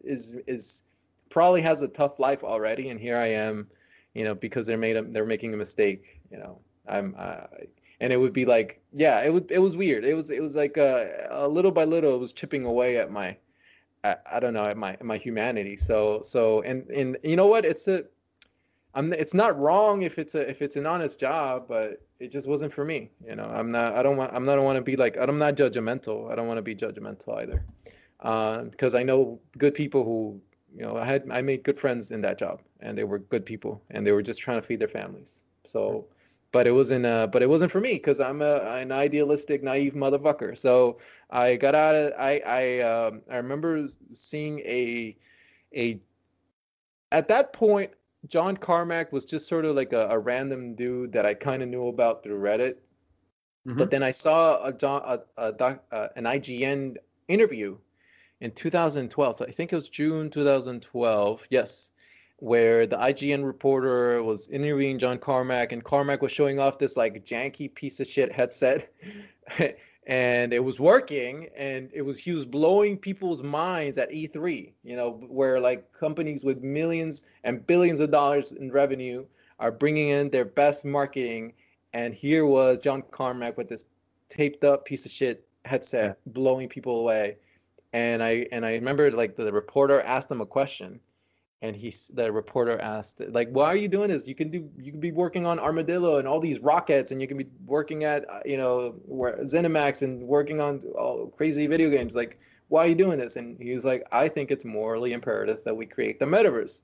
is 0.05 0.35
is 0.47 0.85
probably 1.31 1.62
has 1.62 1.83
a 1.83 1.88
tough 1.88 2.18
life 2.18 2.45
already 2.45 2.90
and 2.90 3.01
here 3.01 3.16
i 3.16 3.27
am 3.27 3.68
you 4.14 4.25
know 4.25 4.35
because 4.35 4.66
they're 4.66 4.77
made 4.77 4.97
a, 4.97 5.03
they're 5.03 5.25
making 5.25 5.55
a 5.55 5.57
mistake 5.57 6.21
you 6.31 6.38
know. 6.38 6.59
I'm 6.88 7.14
and 8.03 8.12
it 8.12 8.16
would 8.16 8.33
be 8.33 8.45
like 8.45 8.81
yeah 8.92 9.21
it 9.21 9.33
would 9.33 9.51
it 9.51 9.61
was 9.61 9.77
weird. 9.77 10.05
It 10.05 10.14
was 10.14 10.31
it 10.31 10.42
was 10.42 10.57
like 10.57 10.77
a, 10.77 11.31
uh, 11.33 11.47
a 11.47 11.49
little 11.49 11.71
by 11.71 11.85
little 11.85 12.14
it 12.14 12.18
was 12.18 12.33
chipping 12.33 12.66
away 12.66 12.99
at 12.99 13.11
my 13.11 13.37
I, 14.05 14.16
I 14.33 14.40
don't 14.40 14.53
know 14.53 14.66
at 14.66 14.77
my 14.77 14.97
my 15.01 15.16
humanity. 15.16 15.77
So 15.77 16.21
so 16.23 16.62
and 16.62 16.88
and 16.90 17.16
you 17.23 17.37
know 17.37 17.47
what? 17.47 17.64
It's 17.64 17.87
a 17.88 18.05
I'm 18.95 19.13
it's 19.13 19.35
not 19.35 19.59
wrong 19.59 20.03
if 20.03 20.19
it's 20.19 20.35
a 20.35 20.49
if 20.49 20.61
it's 20.61 20.77
an 20.77 20.87
honest 20.87 21.19
job, 21.19 21.67
but 21.67 22.03
it 22.21 22.31
just 22.31 22.47
wasn't 22.47 22.73
for 22.73 22.85
me. 22.85 23.11
You 23.27 23.37
know, 23.37 23.45
I'm 23.45 23.71
not 23.71 23.95
I 23.95 24.03
don't 24.03 24.17
want 24.17 24.33
I'm 24.35 24.45
not 24.45 24.61
want 24.63 24.77
to 24.77 24.83
be 24.83 24.97
like 24.97 25.17
I'm 25.17 25.39
not 25.39 25.57
judgmental. 25.57 26.31
I 26.31 26.35
don't 26.35 26.47
want 26.47 26.59
to 26.59 26.63
be 26.63 26.75
judgmental 26.75 27.39
either, 27.39 27.65
because 28.71 28.95
uh, 28.95 28.99
I 28.99 29.03
know 29.03 29.41
good 29.57 29.75
people 29.75 30.05
who 30.05 30.41
you 30.75 30.83
know 30.83 30.97
I 30.97 31.07
had 31.07 31.27
I 31.31 31.41
made 31.41 31.63
good 31.63 31.79
friends 31.79 32.11
in 32.11 32.21
that 32.23 32.39
job, 32.39 32.61
and 32.81 32.97
they 32.97 33.05
were 33.05 33.19
good 33.19 33.47
people 33.47 33.83
and 33.91 34.07
they 34.07 34.13
were 34.13 34.23
just 34.23 34.41
trying 34.41 34.61
to 34.61 34.67
feed 34.67 34.81
their 34.81 34.89
families. 34.89 35.45
So, 35.65 36.07
but 36.51 36.67
it 36.67 36.73
wasn't 36.73 37.07
uh, 37.07 37.29
but 37.29 37.43
it 37.43 37.49
wasn't 37.49 37.73
for 37.73 37.81
me 37.81 37.95
because 37.95 38.21
I'm 38.21 38.43
a 38.43 38.57
an 38.57 38.93
idealistic, 38.93 39.63
naive 39.63 39.95
motherfucker. 39.95 40.59
So 40.59 40.99
I 41.31 41.57
got 41.57 41.75
out 41.75 41.95
of 41.95 42.13
I 42.19 42.43
I 42.47 42.81
um, 42.81 43.23
I 43.31 43.37
remember 43.37 43.89
seeing 44.13 44.59
a 44.61 45.17
a 45.75 45.99
at 47.11 47.29
that 47.29 47.55
point 47.55 47.93
John 48.29 48.57
Carmack 48.57 49.13
was 49.13 49.25
just 49.25 49.49
sort 49.49 49.65
of 49.65 49.75
like 49.75 49.93
a, 49.93 50.09
a 50.09 50.19
random 50.19 50.75
dude 50.75 51.13
that 51.13 51.27
I 51.27 51.35
kind 51.35 51.63
of 51.63 51.69
knew 51.69 51.89
about 51.89 52.23
through 52.23 52.41
Reddit. 52.41 52.77
Mm-hmm. 53.67 53.79
But 53.79 53.91
then 53.91 54.03
I 54.03 54.11
saw 54.11 54.65
a, 54.65 54.75
a, 54.83 55.21
a 55.37 55.53
doc, 55.53 55.83
uh, 55.93 56.09
an 56.17 56.25
IGN 56.25 56.97
interview 57.29 57.79
in 58.41 58.51
2012. 58.53 59.43
I 59.43 59.51
think 59.51 59.73
it 59.73 59.77
was 59.77 59.89
June 59.89 60.31
2012. 60.31 61.47
Yes, 61.51 61.91
where 62.39 62.87
the 62.87 62.97
IGN 62.97 63.45
reporter 63.45 64.23
was 64.23 64.49
interviewing 64.49 64.99
John 64.99 65.19
Carmack, 65.19 65.73
and 65.73 65.83
Carmack 65.83 66.23
was 66.23 66.33
showing 66.33 66.59
off 66.59 66.79
this 66.79 66.97
like 66.97 67.25
janky 67.25 67.73
piece 67.73 68.01
of 68.01 68.07
shit 68.07 68.33
headset. 68.33 68.93
and 70.07 70.53
it 70.53 70.65
was 70.65 70.81
working 70.81 71.49
and 71.57 71.88
it 71.93 72.03
was 72.03 72.19
he 72.19 72.33
was 72.33 72.45
blowing 72.45 72.97
people's 72.97 73.43
minds 73.43 73.99
at 73.99 74.11
E3 74.11 74.73
you 74.83 74.97
know 74.97 75.12
where 75.29 75.61
like 75.61 75.93
companies 75.93 76.43
with 76.43 76.61
millions 76.62 77.25
and 77.45 77.65
billions 77.67 78.01
of 78.01 78.11
dollars 78.11 78.53
in 78.53 78.73
revenue 78.73 79.25
are 79.62 79.71
bringing 79.71 80.09
in 80.09 80.29
their 80.29 80.45
best 80.45 80.85
marketing. 80.85 81.53
And 81.95 82.12
here 82.12 82.47
was 82.47 82.81
John 82.81 83.03
Carmack 83.12 83.57
with 83.57 83.69
this 83.69 83.85
taped 84.29 84.65
up 84.65 84.85
piece 84.85 85.07
of 85.07 85.12
shit 85.12 85.47
headset 85.65 86.19
blowing 86.27 86.69
people 86.69 87.01
away. 87.01 87.37
And 87.93 88.23
I 88.23 88.47
and 88.51 88.67
I 88.67 88.73
remember 88.73 89.11
like 89.12 89.37
the 89.37 89.53
reporter 89.53 90.03
asked 90.03 90.31
him 90.31 90.41
a 90.41 90.47
question 90.47 90.99
and 91.62 91.77
he 91.77 91.94
the 92.12 92.31
reporter 92.31 92.79
asked 92.81 93.22
like 93.29 93.48
why 93.51 93.66
are 93.66 93.77
you 93.77 93.88
doing 93.88 94.09
this? 94.09 94.27
You 94.27 94.35
can 94.35 94.51
do 94.51 94.68
you 94.77 94.90
can 94.90 95.01
be 95.01 95.12
working 95.12 95.46
on 95.46 95.61
armadillo 95.61 96.18
and 96.18 96.27
all 96.27 96.40
these 96.40 96.59
rockets 96.59 97.12
and 97.12 97.20
you 97.20 97.29
can 97.29 97.38
be 97.38 97.46
working 97.64 98.03
at 98.05 98.29
uh, 98.29 98.40
you 98.44 98.57
know 98.57 98.96
zenimax 99.44 100.03
and 100.03 100.27
working 100.27 100.61
on 100.61 100.81
all 100.98 101.29
crazy 101.29 101.68
video 101.68 101.88
games. 101.88 102.14
Like 102.16 102.38
why 102.68 102.85
are 102.85 102.88
you 102.88 102.96
doing 102.96 103.18
this? 103.18 103.37
And 103.37 103.57
he's 103.61 103.85
like 103.85 104.05
i 104.11 104.29
think 104.29 104.51
it's 104.51 104.64
morally 104.64 105.12
imperative 105.12 105.61
that 105.64 105.75
we 105.75 105.87
create 105.87 106.18
the 106.18 106.27
metaverse. 106.27 106.83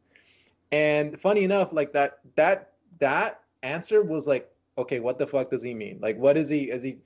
And 0.71 1.21
funny 1.21 1.43
enough 1.43 1.73
like 1.73 1.93
that 1.93 2.21
that 2.37 2.73
that 3.01 3.41
answer 3.65 4.03
was 4.05 4.29
like 4.29 4.49
okay 4.79 5.01
what 5.01 5.19
the 5.19 5.27
fuck 5.27 5.51
does 5.51 5.63
he 5.65 5.75
mean? 5.75 5.99
Like 6.01 6.17
what 6.17 6.37
is 6.37 6.49
he 6.49 6.71
is 6.71 6.85
he 6.85 6.99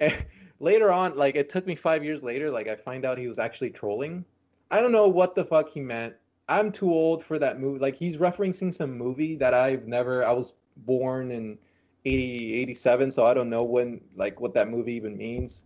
later 0.58 0.92
on 0.92 1.16
like 1.16 1.36
it 1.36 1.48
took 1.48 1.64
me 1.64 1.76
five 1.76 2.02
years 2.02 2.22
later 2.22 2.50
like 2.50 2.68
i 2.68 2.74
find 2.74 3.04
out 3.04 3.18
he 3.18 3.28
was 3.28 3.38
actually 3.38 3.70
trolling. 3.70 4.24
I 4.72 4.80
don't 4.80 4.90
know 4.90 5.06
what 5.06 5.36
the 5.36 5.44
fuck 5.44 5.68
he 5.68 5.80
meant 5.80 6.14
I'm 6.48 6.70
too 6.72 6.90
old 6.90 7.24
for 7.24 7.38
that 7.38 7.60
movie. 7.60 7.78
Like 7.78 7.96
he's 7.96 8.16
referencing 8.16 8.72
some 8.72 8.96
movie 8.96 9.36
that 9.36 9.54
I've 9.54 9.86
never. 9.86 10.24
I 10.26 10.32
was 10.32 10.52
born 10.78 11.30
in 11.30 11.58
80, 12.04 12.54
87, 12.54 13.10
so 13.10 13.26
I 13.26 13.34
don't 13.34 13.48
know 13.48 13.64
when 13.64 14.00
like 14.16 14.40
what 14.40 14.54
that 14.54 14.68
movie 14.68 14.92
even 14.94 15.16
means. 15.16 15.64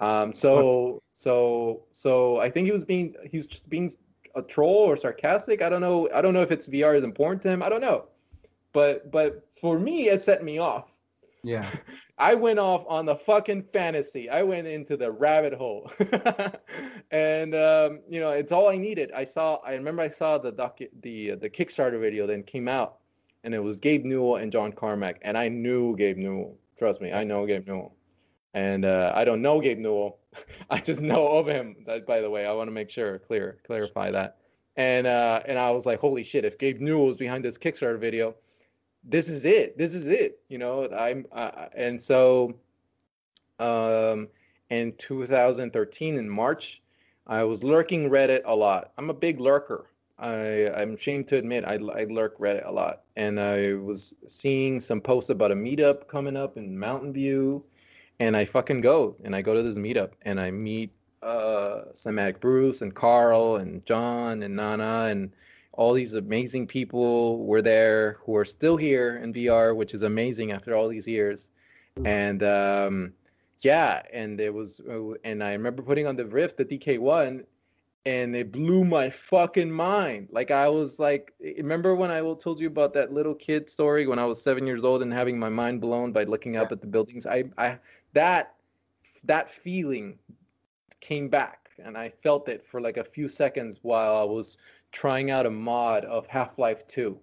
Um, 0.00 0.32
so 0.32 1.02
so 1.12 1.84
so 1.92 2.38
I 2.40 2.50
think 2.50 2.66
he 2.66 2.72
was 2.72 2.84
being 2.84 3.14
he's 3.30 3.46
just 3.46 3.68
being 3.68 3.90
a 4.34 4.42
troll 4.42 4.84
or 4.84 4.96
sarcastic. 4.96 5.62
I 5.62 5.68
don't 5.68 5.80
know. 5.80 6.08
I 6.14 6.22
don't 6.22 6.34
know 6.34 6.42
if 6.42 6.50
it's 6.50 6.68
VR 6.68 6.96
is 6.96 7.04
important 7.04 7.42
to 7.42 7.48
him. 7.48 7.62
I 7.62 7.68
don't 7.68 7.80
know. 7.80 8.06
But 8.72 9.10
but 9.10 9.46
for 9.60 9.78
me, 9.78 10.08
it 10.08 10.22
set 10.22 10.44
me 10.44 10.58
off 10.58 10.99
yeah. 11.42 11.68
I 12.18 12.34
went 12.34 12.58
off 12.58 12.84
on 12.88 13.06
the 13.06 13.14
fucking 13.14 13.64
fantasy. 13.72 14.28
I 14.28 14.42
went 14.42 14.66
into 14.66 14.96
the 14.96 15.10
rabbit 15.10 15.54
hole. 15.54 15.90
and 17.10 17.54
um, 17.54 18.00
you 18.08 18.20
know, 18.20 18.30
it's 18.30 18.52
all 18.52 18.68
I 18.68 18.76
needed. 18.76 19.10
I 19.12 19.24
saw 19.24 19.56
I 19.64 19.74
remember 19.74 20.02
I 20.02 20.08
saw 20.08 20.38
the 20.38 20.52
the 21.00 21.34
the 21.34 21.50
Kickstarter 21.50 22.00
video 22.00 22.26
then 22.26 22.42
came 22.42 22.68
out 22.68 22.98
and 23.44 23.54
it 23.54 23.60
was 23.60 23.78
Gabe 23.78 24.04
Newell 24.04 24.36
and 24.36 24.52
John 24.52 24.72
Carmack 24.72 25.18
and 25.22 25.36
I 25.36 25.48
knew 25.48 25.96
Gabe 25.96 26.18
Newell. 26.18 26.58
Trust 26.78 27.00
me, 27.00 27.12
I 27.12 27.24
know 27.24 27.46
Gabe 27.46 27.66
Newell. 27.66 27.94
And 28.52 28.84
uh, 28.84 29.12
I 29.14 29.24
don't 29.24 29.42
know 29.42 29.60
Gabe 29.60 29.78
Newell. 29.78 30.18
I 30.70 30.80
just 30.80 31.00
know 31.00 31.28
of 31.28 31.46
him. 31.46 31.76
That, 31.86 32.06
by 32.06 32.20
the 32.20 32.30
way, 32.30 32.46
I 32.46 32.52
want 32.52 32.68
to 32.68 32.72
make 32.72 32.90
sure 32.90 33.18
clear 33.18 33.58
clarify 33.66 34.10
that. 34.10 34.38
And 34.76 35.06
uh, 35.06 35.40
and 35.46 35.58
I 35.58 35.70
was 35.70 35.86
like, 35.86 36.00
holy 36.00 36.24
shit! 36.24 36.44
If 36.44 36.58
Gabe 36.58 36.80
Newell 36.80 37.06
was 37.06 37.16
behind 37.16 37.44
this 37.44 37.58
Kickstarter 37.58 37.98
video, 37.98 38.34
this 39.04 39.28
is 39.28 39.44
it. 39.44 39.76
This 39.78 39.94
is 39.94 40.06
it. 40.06 40.40
You 40.48 40.58
know, 40.58 40.88
I'm 40.90 41.26
uh, 41.32 41.66
and 41.74 42.02
so 42.02 42.54
um 43.58 44.28
in 44.70 44.94
2013 44.98 46.14
in 46.16 46.28
March, 46.28 46.82
I 47.26 47.44
was 47.44 47.62
lurking 47.64 48.08
Reddit 48.08 48.42
a 48.44 48.54
lot. 48.54 48.92
I'm 48.98 49.10
a 49.10 49.14
big 49.14 49.40
lurker. 49.40 49.86
I 50.18 50.70
I'm 50.76 50.94
ashamed 50.94 51.28
to 51.28 51.36
admit 51.36 51.64
I 51.64 51.74
I 51.74 52.04
lurk 52.04 52.38
Reddit 52.38 52.66
a 52.66 52.72
lot, 52.72 53.02
and 53.16 53.40
I 53.40 53.74
was 53.74 54.14
seeing 54.26 54.80
some 54.80 55.00
posts 55.00 55.30
about 55.30 55.52
a 55.52 55.56
meetup 55.56 56.08
coming 56.08 56.36
up 56.36 56.56
in 56.56 56.78
Mountain 56.78 57.12
View, 57.12 57.64
and 58.20 58.36
I 58.36 58.44
fucking 58.44 58.82
go 58.82 59.16
and 59.24 59.34
I 59.34 59.42
go 59.42 59.54
to 59.54 59.62
this 59.62 59.76
meetup 59.78 60.12
and 60.22 60.40
I 60.40 60.50
meet 60.50 60.92
uh 61.22 61.84
Cymatic 61.94 62.40
Bruce 62.40 62.82
and 62.82 62.94
Carl 62.94 63.56
and 63.56 63.84
John 63.84 64.42
and 64.42 64.56
Nana 64.56 65.08
and 65.10 65.32
all 65.72 65.92
these 65.92 66.14
amazing 66.14 66.66
people 66.66 67.44
were 67.44 67.62
there 67.62 68.18
who 68.24 68.36
are 68.36 68.44
still 68.44 68.76
here 68.76 69.16
in 69.16 69.32
VR, 69.32 69.74
which 69.74 69.94
is 69.94 70.02
amazing 70.02 70.52
after 70.52 70.74
all 70.74 70.88
these 70.88 71.06
years. 71.06 71.48
And 72.04 72.42
um, 72.42 73.12
yeah, 73.60 74.02
and 74.12 74.40
it 74.40 74.52
was, 74.52 74.80
uh, 74.80 75.12
and 75.24 75.44
I 75.44 75.52
remember 75.52 75.82
putting 75.82 76.06
on 76.06 76.16
the 76.16 76.26
Rift, 76.26 76.56
the 76.56 76.64
DK1, 76.64 77.44
and 78.06 78.34
it 78.34 78.50
blew 78.50 78.84
my 78.84 79.10
fucking 79.10 79.70
mind. 79.70 80.28
Like 80.32 80.50
I 80.50 80.68
was 80.68 80.98
like, 80.98 81.34
remember 81.40 81.94
when 81.94 82.10
I 82.10 82.20
told 82.36 82.58
you 82.58 82.66
about 82.66 82.94
that 82.94 83.12
little 83.12 83.34
kid 83.34 83.68
story 83.68 84.06
when 84.06 84.18
I 84.18 84.24
was 84.24 84.42
seven 84.42 84.66
years 84.66 84.84
old 84.84 85.02
and 85.02 85.12
having 85.12 85.38
my 85.38 85.50
mind 85.50 85.80
blown 85.80 86.12
by 86.12 86.24
looking 86.24 86.56
up 86.56 86.72
at 86.72 86.80
the 86.80 86.86
buildings? 86.86 87.26
I, 87.26 87.44
I, 87.58 87.78
that, 88.14 88.54
that 89.24 89.50
feeling 89.50 90.18
came 91.00 91.28
back, 91.28 91.70
and 91.78 91.96
I 91.96 92.08
felt 92.08 92.48
it 92.48 92.64
for 92.64 92.80
like 92.80 92.96
a 92.96 93.04
few 93.04 93.28
seconds 93.28 93.78
while 93.82 94.16
I 94.16 94.24
was 94.24 94.56
trying 94.92 95.30
out 95.30 95.46
a 95.46 95.50
mod 95.50 96.04
of 96.04 96.26
Half-Life 96.26 96.86
2. 96.86 97.18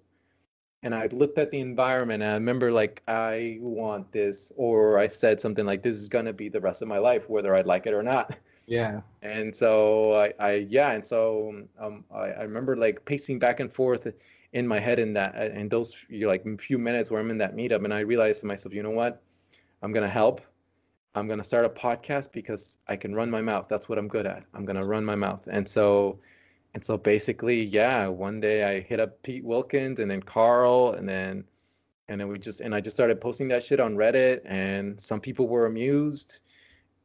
And 0.84 0.94
I 0.94 1.08
looked 1.08 1.38
at 1.38 1.52
the 1.52 1.60
environment 1.60 2.24
and 2.24 2.32
I 2.32 2.36
remember 2.36 2.72
like 2.72 3.02
I 3.08 3.58
want 3.60 4.12
this 4.12 4.52
or 4.56 5.00
I 5.00 5.08
said 5.08 5.42
something 5.42 5.66
like 5.66 5.82
this 5.82 5.98
is 5.98 6.08
gonna 6.08 6.34
be 6.34 6.50
the 6.50 6.62
rest 6.62 6.82
of 6.82 6.88
my 6.88 7.00
life, 7.00 7.30
whether 7.30 7.56
I 7.56 7.62
like 7.62 7.88
it 7.88 7.94
or 7.94 8.04
not. 8.04 8.38
Yeah. 8.68 9.00
And 9.22 9.56
so 9.56 10.14
I, 10.20 10.34
I 10.40 10.52
yeah, 10.70 10.92
and 10.92 11.04
so 11.04 11.64
um 11.80 12.04
I, 12.14 12.26
I 12.28 12.42
remember 12.44 12.76
like 12.76 13.04
pacing 13.06 13.40
back 13.40 13.60
and 13.62 13.72
forth 13.72 14.08
in 14.54 14.68
my 14.68 14.80
head 14.80 15.00
in 15.00 15.14
that 15.14 15.36
in 15.36 15.70
those 15.70 15.96
like 16.10 16.46
few 16.60 16.78
minutes 16.78 17.10
where 17.10 17.22
I'm 17.22 17.32
in 17.32 17.38
that 17.38 17.56
meetup 17.56 17.84
and 17.86 17.94
I 17.94 18.02
realized 18.02 18.42
to 18.42 18.46
myself, 18.46 18.74
you 18.74 18.84
know 18.84 18.92
what? 18.92 19.24
I'm 19.82 19.94
gonna 19.94 20.10
help. 20.10 20.42
I'm 21.16 21.28
gonna 21.28 21.44
start 21.44 21.66
a 21.66 21.70
podcast 21.70 22.32
because 22.32 22.78
I 22.88 22.98
can 22.98 23.16
run 23.16 23.30
my 23.32 23.42
mouth. 23.42 23.68
That's 23.68 23.90
what 23.90 23.98
I'm 23.98 24.08
good 24.08 24.28
at. 24.28 24.44
I'm 24.54 24.66
gonna 24.66 24.86
run 24.86 25.04
my 25.06 25.16
mouth. 25.16 25.48
And 25.50 25.68
so 25.68 26.20
and 26.74 26.84
so 26.84 26.98
basically, 26.98 27.64
yeah, 27.64 28.08
one 28.08 28.40
day 28.40 28.64
I 28.64 28.82
hit 28.82 29.00
up 29.00 29.22
Pete 29.24 29.44
Wilkins 29.44 30.00
and 30.00 30.12
then 30.12 30.22
Carl 30.22 30.94
and 30.94 31.08
then 31.08 31.44
and 32.10 32.22
then 32.22 32.28
we 32.28 32.40
just 32.40 32.62
and 32.62 32.74
I 32.74 32.82
just 32.82 32.96
started 32.96 33.20
posting 33.20 33.48
that 33.50 33.64
shit 33.64 33.80
on 33.80 33.96
Reddit 33.96 34.42
and 34.46 35.00
some 35.00 35.20
people 35.20 35.48
were 35.48 35.66
amused 35.66 36.40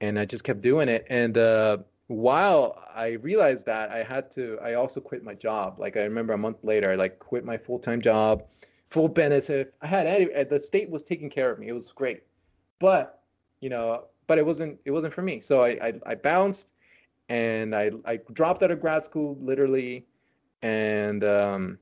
and 0.00 0.18
I 0.18 0.24
just 0.24 0.44
kept 0.44 0.60
doing 0.60 0.88
it. 0.88 1.06
And 1.08 1.38
uh, 1.38 1.78
while 2.08 2.82
I 2.94 3.12
realized 3.12 3.66
that 3.66 3.90
I 3.90 4.02
had 4.02 4.30
to 4.32 4.58
I 4.62 4.74
also 4.74 5.00
quit 5.00 5.24
my 5.24 5.34
job. 5.34 5.78
Like 5.78 5.96
I 5.96 6.02
remember 6.02 6.34
a 6.34 6.38
month 6.38 6.58
later 6.62 6.90
I 6.90 6.96
like 6.96 7.18
quit 7.18 7.44
my 7.44 7.56
full-time 7.56 8.02
job, 8.02 8.44
full 8.90 9.08
benefit. 9.08 9.74
I 9.80 9.86
had 9.86 10.06
any 10.06 10.44
the 10.44 10.60
state 10.60 10.90
was 10.90 11.02
taking 11.02 11.30
care 11.30 11.50
of 11.50 11.58
me. 11.58 11.68
It 11.68 11.72
was 11.72 11.90
great. 11.92 12.24
But, 12.78 13.22
you 13.60 13.70
know, 13.70 14.04
but 14.26 14.38
it 14.38 14.44
wasn't 14.44 14.78
it 14.84 14.90
wasn't 14.90 15.14
for 15.14 15.22
me. 15.22 15.40
So 15.40 15.62
I 15.62 15.68
I, 15.82 15.92
I 16.06 16.14
bounced 16.14 16.74
and 17.32 17.74
I 17.74 17.90
I 18.04 18.18
dropped 18.32 18.62
out 18.62 18.70
of 18.70 18.78
grad 18.78 19.04
school 19.04 19.38
literally, 19.40 20.06
and 20.60 21.24
um, 21.24 21.78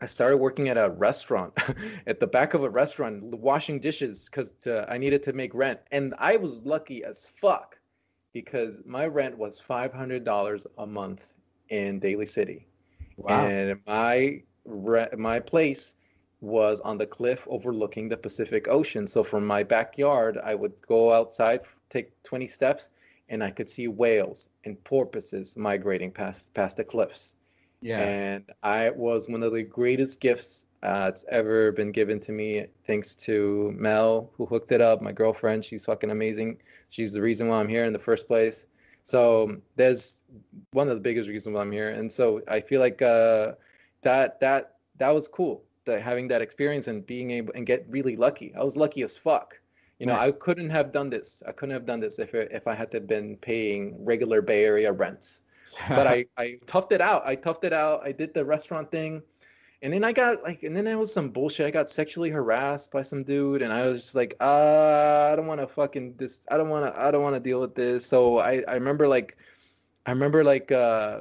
I 0.00 0.06
started 0.06 0.38
working 0.38 0.68
at 0.68 0.76
a 0.76 0.90
restaurant, 0.90 1.56
at 2.08 2.18
the 2.18 2.26
back 2.26 2.54
of 2.54 2.64
a 2.64 2.68
restaurant, 2.68 3.22
washing 3.38 3.78
dishes 3.78 4.28
because 4.28 4.52
I 4.88 4.98
needed 4.98 5.22
to 5.22 5.32
make 5.32 5.54
rent, 5.54 5.78
and 5.92 6.12
I 6.18 6.36
was 6.36 6.58
lucky 6.64 7.04
as 7.04 7.24
fuck 7.24 7.78
because 8.32 8.82
my 8.84 9.06
rent 9.06 9.38
was 9.38 9.60
five 9.60 9.92
hundred 9.92 10.24
dollars 10.24 10.66
a 10.78 10.86
month 10.86 11.34
in 11.68 12.00
Daly 12.00 12.26
City, 12.26 12.66
wow. 13.16 13.46
and 13.46 13.78
my 13.86 14.42
re- 14.64 15.14
my 15.16 15.38
place 15.38 15.94
was 16.40 16.80
on 16.80 16.98
the 16.98 17.06
cliff 17.06 17.46
overlooking 17.48 18.08
the 18.08 18.16
Pacific 18.16 18.66
Ocean. 18.66 19.06
So 19.06 19.22
from 19.22 19.46
my 19.46 19.62
backyard, 19.62 20.36
I 20.44 20.54
would 20.56 20.74
go 20.86 21.14
outside, 21.14 21.60
take 21.88 22.22
20 22.22 22.48
steps, 22.48 22.90
and 23.28 23.42
I 23.42 23.50
could 23.50 23.70
see 23.70 23.88
whales 23.88 24.48
and 24.64 24.82
porpoises 24.84 25.56
migrating 25.56 26.10
past 26.10 26.52
past 26.54 26.76
the 26.76 26.84
cliffs. 26.84 27.34
Yeah. 27.80 28.00
And 28.00 28.44
I 28.62 28.90
was 28.90 29.28
one 29.28 29.42
of 29.42 29.52
the 29.52 29.62
greatest 29.62 30.20
gifts 30.20 30.66
uh, 30.84 31.10
it's 31.12 31.24
ever 31.30 31.72
been 31.72 31.90
given 31.92 32.20
to 32.20 32.30
me, 32.30 32.66
thanks 32.86 33.14
to 33.16 33.72
Mel, 33.74 34.30
who 34.36 34.44
hooked 34.44 34.70
it 34.70 34.82
up. 34.82 35.00
My 35.00 35.12
girlfriend, 35.12 35.64
she's 35.64 35.86
fucking 35.86 36.10
amazing. 36.10 36.58
She's 36.90 37.12
the 37.12 37.22
reason 37.22 37.48
why 37.48 37.58
I'm 37.58 37.68
here 37.68 37.86
in 37.86 37.92
the 37.94 37.98
first 37.98 38.26
place. 38.26 38.66
So 39.02 39.56
there's 39.76 40.22
one 40.72 40.88
of 40.88 40.94
the 40.94 41.00
biggest 41.00 41.28
reasons 41.28 41.54
why 41.54 41.62
I'm 41.62 41.72
here, 41.72 41.88
and 41.90 42.12
so 42.12 42.42
I 42.48 42.60
feel 42.60 42.80
like 42.80 43.00
uh, 43.00 43.52
that 44.02 44.40
that 44.40 44.76
that 44.98 45.10
was 45.10 45.26
cool. 45.26 45.64
That 45.86 46.02
having 46.02 46.28
that 46.28 46.42
experience 46.42 46.86
and 46.86 47.04
being 47.04 47.30
able 47.30 47.52
and 47.54 47.66
get 47.66 47.86
really 47.88 48.16
lucky. 48.16 48.54
I 48.54 48.62
was 48.62 48.76
lucky 48.76 49.02
as 49.02 49.16
fuck. 49.16 49.58
You 49.98 50.06
know, 50.06 50.18
I 50.18 50.32
couldn't 50.32 50.70
have 50.70 50.92
done 50.92 51.08
this. 51.08 51.42
I 51.46 51.52
couldn't 51.52 51.72
have 51.72 51.86
done 51.86 52.00
this 52.00 52.18
if 52.18 52.34
it, 52.34 52.48
if 52.52 52.66
I 52.66 52.74
had 52.74 52.90
to 52.92 53.00
been 53.00 53.36
paying 53.36 54.04
regular 54.04 54.42
Bay 54.42 54.64
Area 54.64 54.92
rents. 54.92 55.42
but 55.88 56.06
I 56.06 56.26
I 56.36 56.58
toughed 56.66 56.92
it 56.92 57.00
out. 57.00 57.26
I 57.26 57.36
toughed 57.36 57.64
it 57.64 57.72
out. 57.72 58.04
I 58.04 58.12
did 58.12 58.34
the 58.34 58.44
restaurant 58.44 58.90
thing. 58.90 59.22
And 59.82 59.92
then 59.92 60.02
I 60.02 60.12
got 60.12 60.42
like, 60.42 60.62
and 60.62 60.74
then 60.74 60.86
there 60.86 60.98
was 60.98 61.12
some 61.12 61.28
bullshit. 61.28 61.66
I 61.66 61.70
got 61.70 61.90
sexually 61.90 62.30
harassed 62.30 62.90
by 62.90 63.02
some 63.02 63.22
dude, 63.22 63.60
and 63.60 63.70
I 63.70 63.86
was 63.86 64.02
just 64.02 64.14
like, 64.14 64.34
uh, 64.40 65.28
I 65.30 65.36
don't 65.36 65.46
want 65.46 65.60
to 65.60 65.66
fucking 65.66 66.14
this. 66.16 66.46
I 66.50 66.56
don't 66.56 66.70
want 66.70 66.92
to. 66.92 66.98
I 66.98 67.10
don't 67.10 67.22
want 67.22 67.36
to 67.36 67.40
deal 67.40 67.60
with 67.60 67.74
this. 67.74 68.06
So 68.06 68.38
I, 68.38 68.62
I 68.66 68.74
remember 68.74 69.06
like, 69.06 69.36
I 70.06 70.10
remember 70.10 70.42
like, 70.42 70.72
uh, 70.72 71.20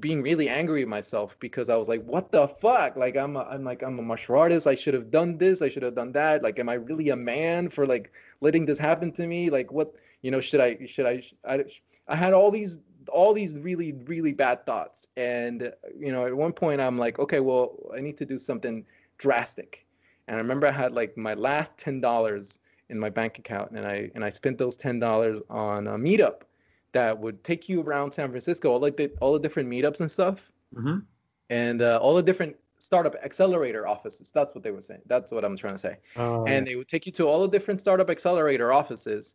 being 0.00 0.22
really 0.22 0.48
angry 0.48 0.82
at 0.82 0.88
myself 0.88 1.36
because 1.38 1.68
I 1.68 1.76
was 1.76 1.88
like, 1.88 2.02
what 2.04 2.32
the 2.32 2.48
fuck? 2.48 2.96
Like 2.96 3.16
I'm 3.16 3.36
a, 3.36 3.44
I'm 3.44 3.64
like 3.64 3.82
I'm 3.82 3.98
a 3.98 4.02
martial 4.02 4.36
artist. 4.36 4.66
I 4.66 4.74
should 4.74 4.94
have 4.94 5.10
done 5.10 5.38
this. 5.38 5.62
I 5.62 5.68
should 5.68 5.82
have 5.82 5.94
done 5.94 6.12
that. 6.12 6.42
Like, 6.42 6.58
am 6.58 6.68
I 6.68 6.74
really 6.74 7.10
a 7.10 7.16
man 7.16 7.68
for 7.68 7.86
like 7.86 8.12
letting 8.40 8.66
this 8.66 8.78
happen 8.78 9.12
to 9.12 9.26
me? 9.26 9.48
Like, 9.50 9.70
what 9.72 9.94
you 10.22 10.30
know? 10.30 10.40
Should 10.40 10.60
I? 10.60 10.78
Should 10.86 11.06
I? 11.06 11.22
I, 11.44 11.64
I 12.08 12.16
had 12.16 12.32
all 12.32 12.50
these 12.50 12.78
all 13.08 13.32
these 13.32 13.58
really 13.60 13.92
really 14.06 14.32
bad 14.32 14.66
thoughts, 14.66 15.06
and 15.16 15.72
you 15.96 16.10
know, 16.10 16.26
at 16.26 16.36
one 16.36 16.52
point 16.52 16.80
I'm 16.80 16.98
like, 16.98 17.18
okay, 17.20 17.40
well, 17.40 17.76
I 17.96 18.00
need 18.00 18.16
to 18.18 18.26
do 18.26 18.38
something 18.38 18.84
drastic. 19.18 19.86
And 20.26 20.36
I 20.36 20.38
remember 20.38 20.66
I 20.66 20.72
had 20.72 20.92
like 20.92 21.16
my 21.16 21.34
last 21.34 21.76
ten 21.76 22.00
dollars 22.00 22.58
in 22.88 22.98
my 22.98 23.10
bank 23.10 23.38
account, 23.38 23.70
and 23.70 23.86
I 23.86 24.10
and 24.16 24.24
I 24.24 24.30
spent 24.30 24.58
those 24.58 24.76
ten 24.76 24.98
dollars 24.98 25.40
on 25.48 25.86
a 25.86 25.96
meetup 25.96 26.42
that 26.96 27.18
would 27.18 27.44
take 27.44 27.68
you 27.68 27.82
around 27.82 28.10
San 28.12 28.30
Francisco, 28.30 28.72
all 28.72 28.80
like 28.80 28.96
the 28.96 29.12
all 29.20 29.34
the 29.34 29.38
different 29.38 29.68
meetups 29.68 30.00
and 30.00 30.10
stuff, 30.10 30.50
mm-hmm. 30.74 31.00
and 31.50 31.82
uh, 31.82 31.98
all 32.00 32.14
the 32.14 32.22
different 32.22 32.56
startup 32.78 33.14
accelerator 33.22 33.86
offices. 33.86 34.32
That's 34.32 34.54
what 34.54 34.64
they 34.64 34.70
were 34.70 34.80
saying. 34.80 35.02
That's 35.06 35.30
what 35.30 35.44
I'm 35.44 35.58
trying 35.58 35.74
to 35.74 35.78
say. 35.78 35.98
Oh, 36.16 36.46
and 36.46 36.66
they 36.66 36.74
would 36.74 36.88
take 36.88 37.04
you 37.04 37.12
to 37.12 37.24
all 37.28 37.42
the 37.42 37.48
different 37.48 37.80
startup 37.80 38.08
accelerator 38.08 38.72
offices. 38.72 39.34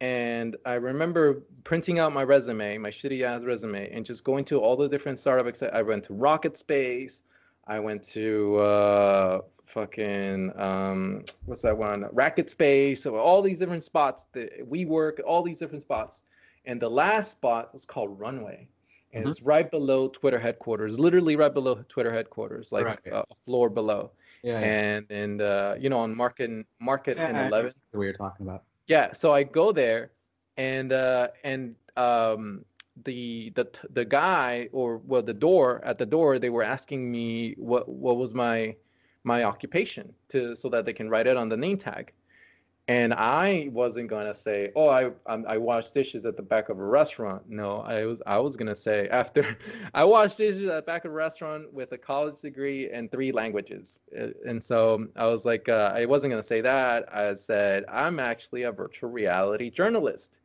And 0.00 0.56
I 0.64 0.74
remember 0.74 1.42
printing 1.64 1.98
out 1.98 2.12
my 2.12 2.22
resume, 2.22 2.78
my 2.78 2.90
shitty 2.90 3.22
ass 3.22 3.42
resume, 3.42 3.90
and 3.90 4.06
just 4.06 4.22
going 4.22 4.44
to 4.46 4.60
all 4.60 4.76
the 4.76 4.88
different 4.88 5.18
startup. 5.18 5.52
I 5.72 5.82
went 5.82 6.04
to 6.04 6.14
Rocket 6.14 6.56
Space. 6.56 7.22
I 7.66 7.80
went 7.80 8.04
to 8.10 8.56
uh, 8.58 9.40
fucking 9.66 10.52
um, 10.56 11.24
what's 11.46 11.62
that 11.62 11.76
one? 11.76 12.06
Racket 12.12 12.48
Space. 12.50 13.02
So 13.02 13.16
all 13.16 13.42
these 13.42 13.58
different 13.58 13.82
spots. 13.82 14.26
The 14.32 14.48
WeWork, 14.62 15.18
all 15.26 15.42
these 15.42 15.58
different 15.58 15.82
spots 15.82 16.24
and 16.64 16.80
the 16.80 16.88
last 16.88 17.32
spot 17.32 17.72
was 17.72 17.84
called 17.84 18.18
Runway. 18.18 18.68
And 19.12 19.24
mm-hmm. 19.24 19.30
it's 19.30 19.42
right 19.42 19.68
below 19.68 20.08
Twitter 20.08 20.38
headquarters, 20.38 20.98
literally 21.00 21.34
right 21.34 21.52
below 21.52 21.82
Twitter 21.88 22.12
headquarters, 22.12 22.70
like 22.70 22.84
right. 22.84 22.98
uh, 23.12 23.24
a 23.28 23.34
floor 23.44 23.68
below. 23.68 24.12
Yeah. 24.42 24.60
And 24.60 25.06
and 25.10 25.42
uh, 25.42 25.74
you 25.78 25.90
know 25.90 25.98
on 25.98 26.16
Market 26.16 26.66
Market 26.80 27.16
yeah, 27.16 27.26
and 27.26 27.48
Eleven. 27.48 27.72
What 27.90 28.04
you're 28.04 28.12
talking 28.12 28.46
about. 28.46 28.62
Yeah. 28.86 29.12
So 29.12 29.34
I 29.34 29.42
go 29.42 29.72
there, 29.72 30.12
and 30.56 30.92
uh, 30.92 31.28
and 31.42 31.74
um, 31.96 32.64
the 33.04 33.50
the 33.56 33.68
the 33.92 34.04
guy 34.04 34.68
or 34.72 34.98
well 34.98 35.22
the 35.22 35.34
door 35.34 35.84
at 35.84 35.98
the 35.98 36.06
door 36.06 36.38
they 36.38 36.50
were 36.50 36.62
asking 36.62 37.10
me 37.10 37.54
what 37.56 37.88
what 37.88 38.16
was 38.16 38.34
my 38.34 38.74
my 39.24 39.44
occupation 39.44 40.12
to 40.28 40.56
so 40.56 40.68
that 40.68 40.84
they 40.84 40.92
can 40.92 41.08
write 41.08 41.26
it 41.26 41.36
on 41.36 41.48
the 41.48 41.56
name 41.56 41.78
tag 41.78 42.12
and 42.88 43.14
I 43.14 43.68
wasn't 43.72 44.08
gonna 44.08 44.34
say, 44.34 44.72
"Oh, 44.74 44.88
I 44.88 45.10
I'm, 45.26 45.44
i 45.46 45.56
wash 45.56 45.90
dishes 45.90 46.26
at 46.26 46.36
the 46.36 46.42
back 46.42 46.68
of 46.68 46.78
a 46.78 46.84
restaurant." 46.84 47.48
No, 47.48 47.80
I 47.82 48.04
was 48.04 48.22
I 48.26 48.38
was 48.38 48.56
gonna 48.56 48.76
say 48.76 49.08
after 49.12 49.56
I 49.94 50.04
wash 50.04 50.34
dishes 50.34 50.68
at 50.68 50.74
the 50.74 50.82
back 50.82 51.04
of 51.04 51.12
a 51.12 51.14
restaurant 51.14 51.72
with 51.72 51.92
a 51.92 51.98
college 51.98 52.40
degree 52.40 52.90
and 52.90 53.10
three 53.10 53.32
languages, 53.32 53.98
and 54.12 54.62
so 54.62 55.06
I 55.16 55.26
was 55.26 55.44
like, 55.44 55.68
uh, 55.68 55.92
I 55.94 56.04
wasn't 56.06 56.32
gonna 56.32 56.42
say 56.42 56.60
that. 56.62 57.14
I 57.14 57.34
said 57.34 57.84
I'm 57.88 58.18
actually 58.18 58.62
a 58.62 58.72
virtual 58.72 59.10
reality 59.10 59.70
journalist. 59.70 60.40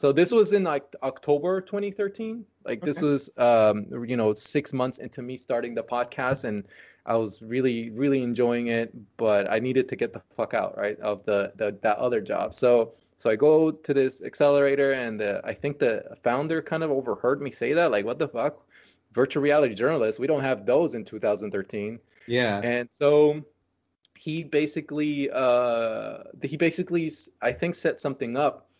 So 0.00 0.12
this 0.12 0.30
was 0.30 0.52
in 0.52 0.64
like 0.64 0.84
October 1.02 1.60
2013. 1.60 2.46
Like 2.64 2.78
okay. 2.78 2.86
this 2.86 3.02
was, 3.02 3.28
um, 3.36 3.86
you 4.06 4.16
know, 4.16 4.32
six 4.32 4.72
months 4.72 4.96
into 4.96 5.20
me 5.20 5.36
starting 5.36 5.74
the 5.74 5.82
podcast, 5.82 6.44
and 6.44 6.64
I 7.06 7.16
was 7.16 7.42
really, 7.42 7.90
really 7.90 8.22
enjoying 8.22 8.68
it, 8.68 8.94
but 9.16 9.50
I 9.50 9.58
needed 9.58 9.88
to 9.88 9.96
get 9.96 10.12
the 10.12 10.22
fuck 10.36 10.54
out, 10.54 10.76
right, 10.76 10.98
of 11.00 11.24
the, 11.24 11.52
the 11.56 11.76
that 11.82 11.98
other 11.98 12.20
job. 12.20 12.54
So, 12.54 12.94
so 13.18 13.30
I 13.30 13.36
go 13.36 13.70
to 13.70 13.94
this 13.94 14.22
accelerator, 14.22 14.92
and 14.92 15.20
uh, 15.20 15.40
I 15.44 15.52
think 15.52 15.78
the 15.78 16.16
founder 16.22 16.62
kind 16.62 16.82
of 16.82 16.90
overheard 16.90 17.42
me 17.42 17.50
say 17.50 17.72
that, 17.72 17.90
like, 17.90 18.04
"What 18.04 18.18
the 18.18 18.28
fuck, 18.28 18.66
virtual 19.12 19.42
reality 19.42 19.74
journalists? 19.74 20.18
We 20.18 20.26
don't 20.26 20.42
have 20.42 20.66
those 20.66 20.94
in 20.94 21.04
2013." 21.04 21.98
Yeah. 22.26 22.60
And 22.62 22.88
so 22.92 23.42
he 24.16 24.44
basically, 24.44 25.30
uh, 25.30 26.18
he 26.42 26.56
basically, 26.56 27.10
I 27.42 27.52
think, 27.52 27.74
set 27.74 28.00
something 28.00 28.36
up. 28.36 28.70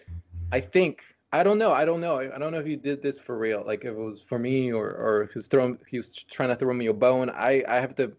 I 0.53 0.61
think 0.61 1.03
I 1.33 1.45
don't 1.45 1.59
know. 1.59 1.73
I 1.73 1.85
don't 1.85 2.01
know. 2.01 2.19
I 2.19 2.39
don't 2.39 2.53
know 2.53 2.59
if 2.59 2.67
he 2.67 2.77
did 2.77 3.03
this 3.03 3.19
for 3.19 3.39
real. 3.39 3.63
Like 3.65 3.85
if 3.85 3.93
it 3.93 3.97
was 3.97 4.21
for 4.21 4.39
me 4.39 4.73
or 4.73 4.89
or 4.89 5.31
he's 5.33 5.47
throwing 5.47 5.79
he 5.89 5.97
was 5.97 6.09
trying 6.09 6.49
to 6.49 6.57
throw 6.57 6.75
me 6.75 6.87
a 6.87 6.93
bone. 6.93 7.31
I 7.31 7.63
I 7.69 7.77
have 7.77 7.95
to, 7.97 8.13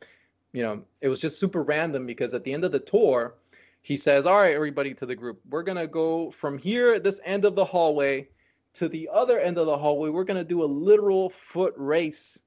you 0.54 0.63
know, 0.63 0.84
it 1.02 1.10
was 1.10 1.19
just 1.19 1.39
super 1.39 1.63
random 1.63 2.06
because 2.06 2.34
at 2.34 2.43
the 2.45 2.54
end 2.54 2.63
of 2.63 2.71
the 2.71 2.80
tour, 2.80 3.36
he 3.82 3.97
says, 3.97 4.26
"All 4.26 4.39
right, 4.39 4.56
everybody 4.56 4.93
to 4.93 5.06
the 5.06 5.15
group, 5.15 5.41
we're 5.50 5.63
gonna 5.63 5.88
go 5.88 6.32
from 6.32 6.58
here 6.58 6.93
at 6.93 7.04
this 7.04 7.19
end 7.26 7.43
of 7.43 7.56
the 7.56 7.65
hallway 7.65 8.30
to 8.76 8.88
the 8.88 9.10
other 9.12 9.39
end 9.39 9.58
of 9.58 9.65
the 9.65 9.78
hallway. 9.78 10.10
We're 10.10 10.24
gonna 10.24 10.45
do 10.45 10.63
a 10.63 10.65
literal 10.65 11.30
foot 11.30 11.74
race, 11.76 12.39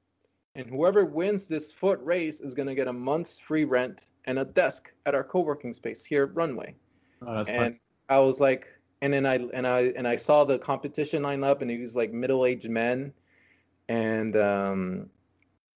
and 0.55 0.67
whoever 0.67 1.05
wins 1.05 1.47
this 1.47 1.73
foot 1.73 2.01
race 2.03 2.41
is 2.41 2.55
gonna 2.55 2.75
get 2.75 2.89
a 2.89 2.93
month's 2.93 3.39
free 3.39 3.67
rent 3.67 4.09
and 4.25 4.39
a 4.39 4.47
desk 4.47 4.91
at 5.05 5.15
our 5.15 5.25
co-working 5.25 5.75
space 5.75 6.07
here 6.07 6.25
at 6.25 6.35
Runway." 6.35 6.75
Oh, 7.21 7.41
and 7.41 7.47
fun. 7.49 7.81
I 8.09 8.19
was 8.21 8.41
like 8.41 8.69
and 9.05 9.13
then 9.13 9.27
I 9.27 9.35
and 9.53 9.67
I 9.67 9.81
and 9.97 10.09
I 10.09 10.17
saw 10.17 10.45
the 10.45 10.59
competition 10.59 11.23
line 11.23 11.45
up, 11.45 11.61
and 11.61 11.71
it 11.71 11.79
was 11.79 11.95
like 11.95 12.11
middle-aged 12.15 12.71
men, 12.71 13.13
and 13.91 14.35
um, 14.35 15.11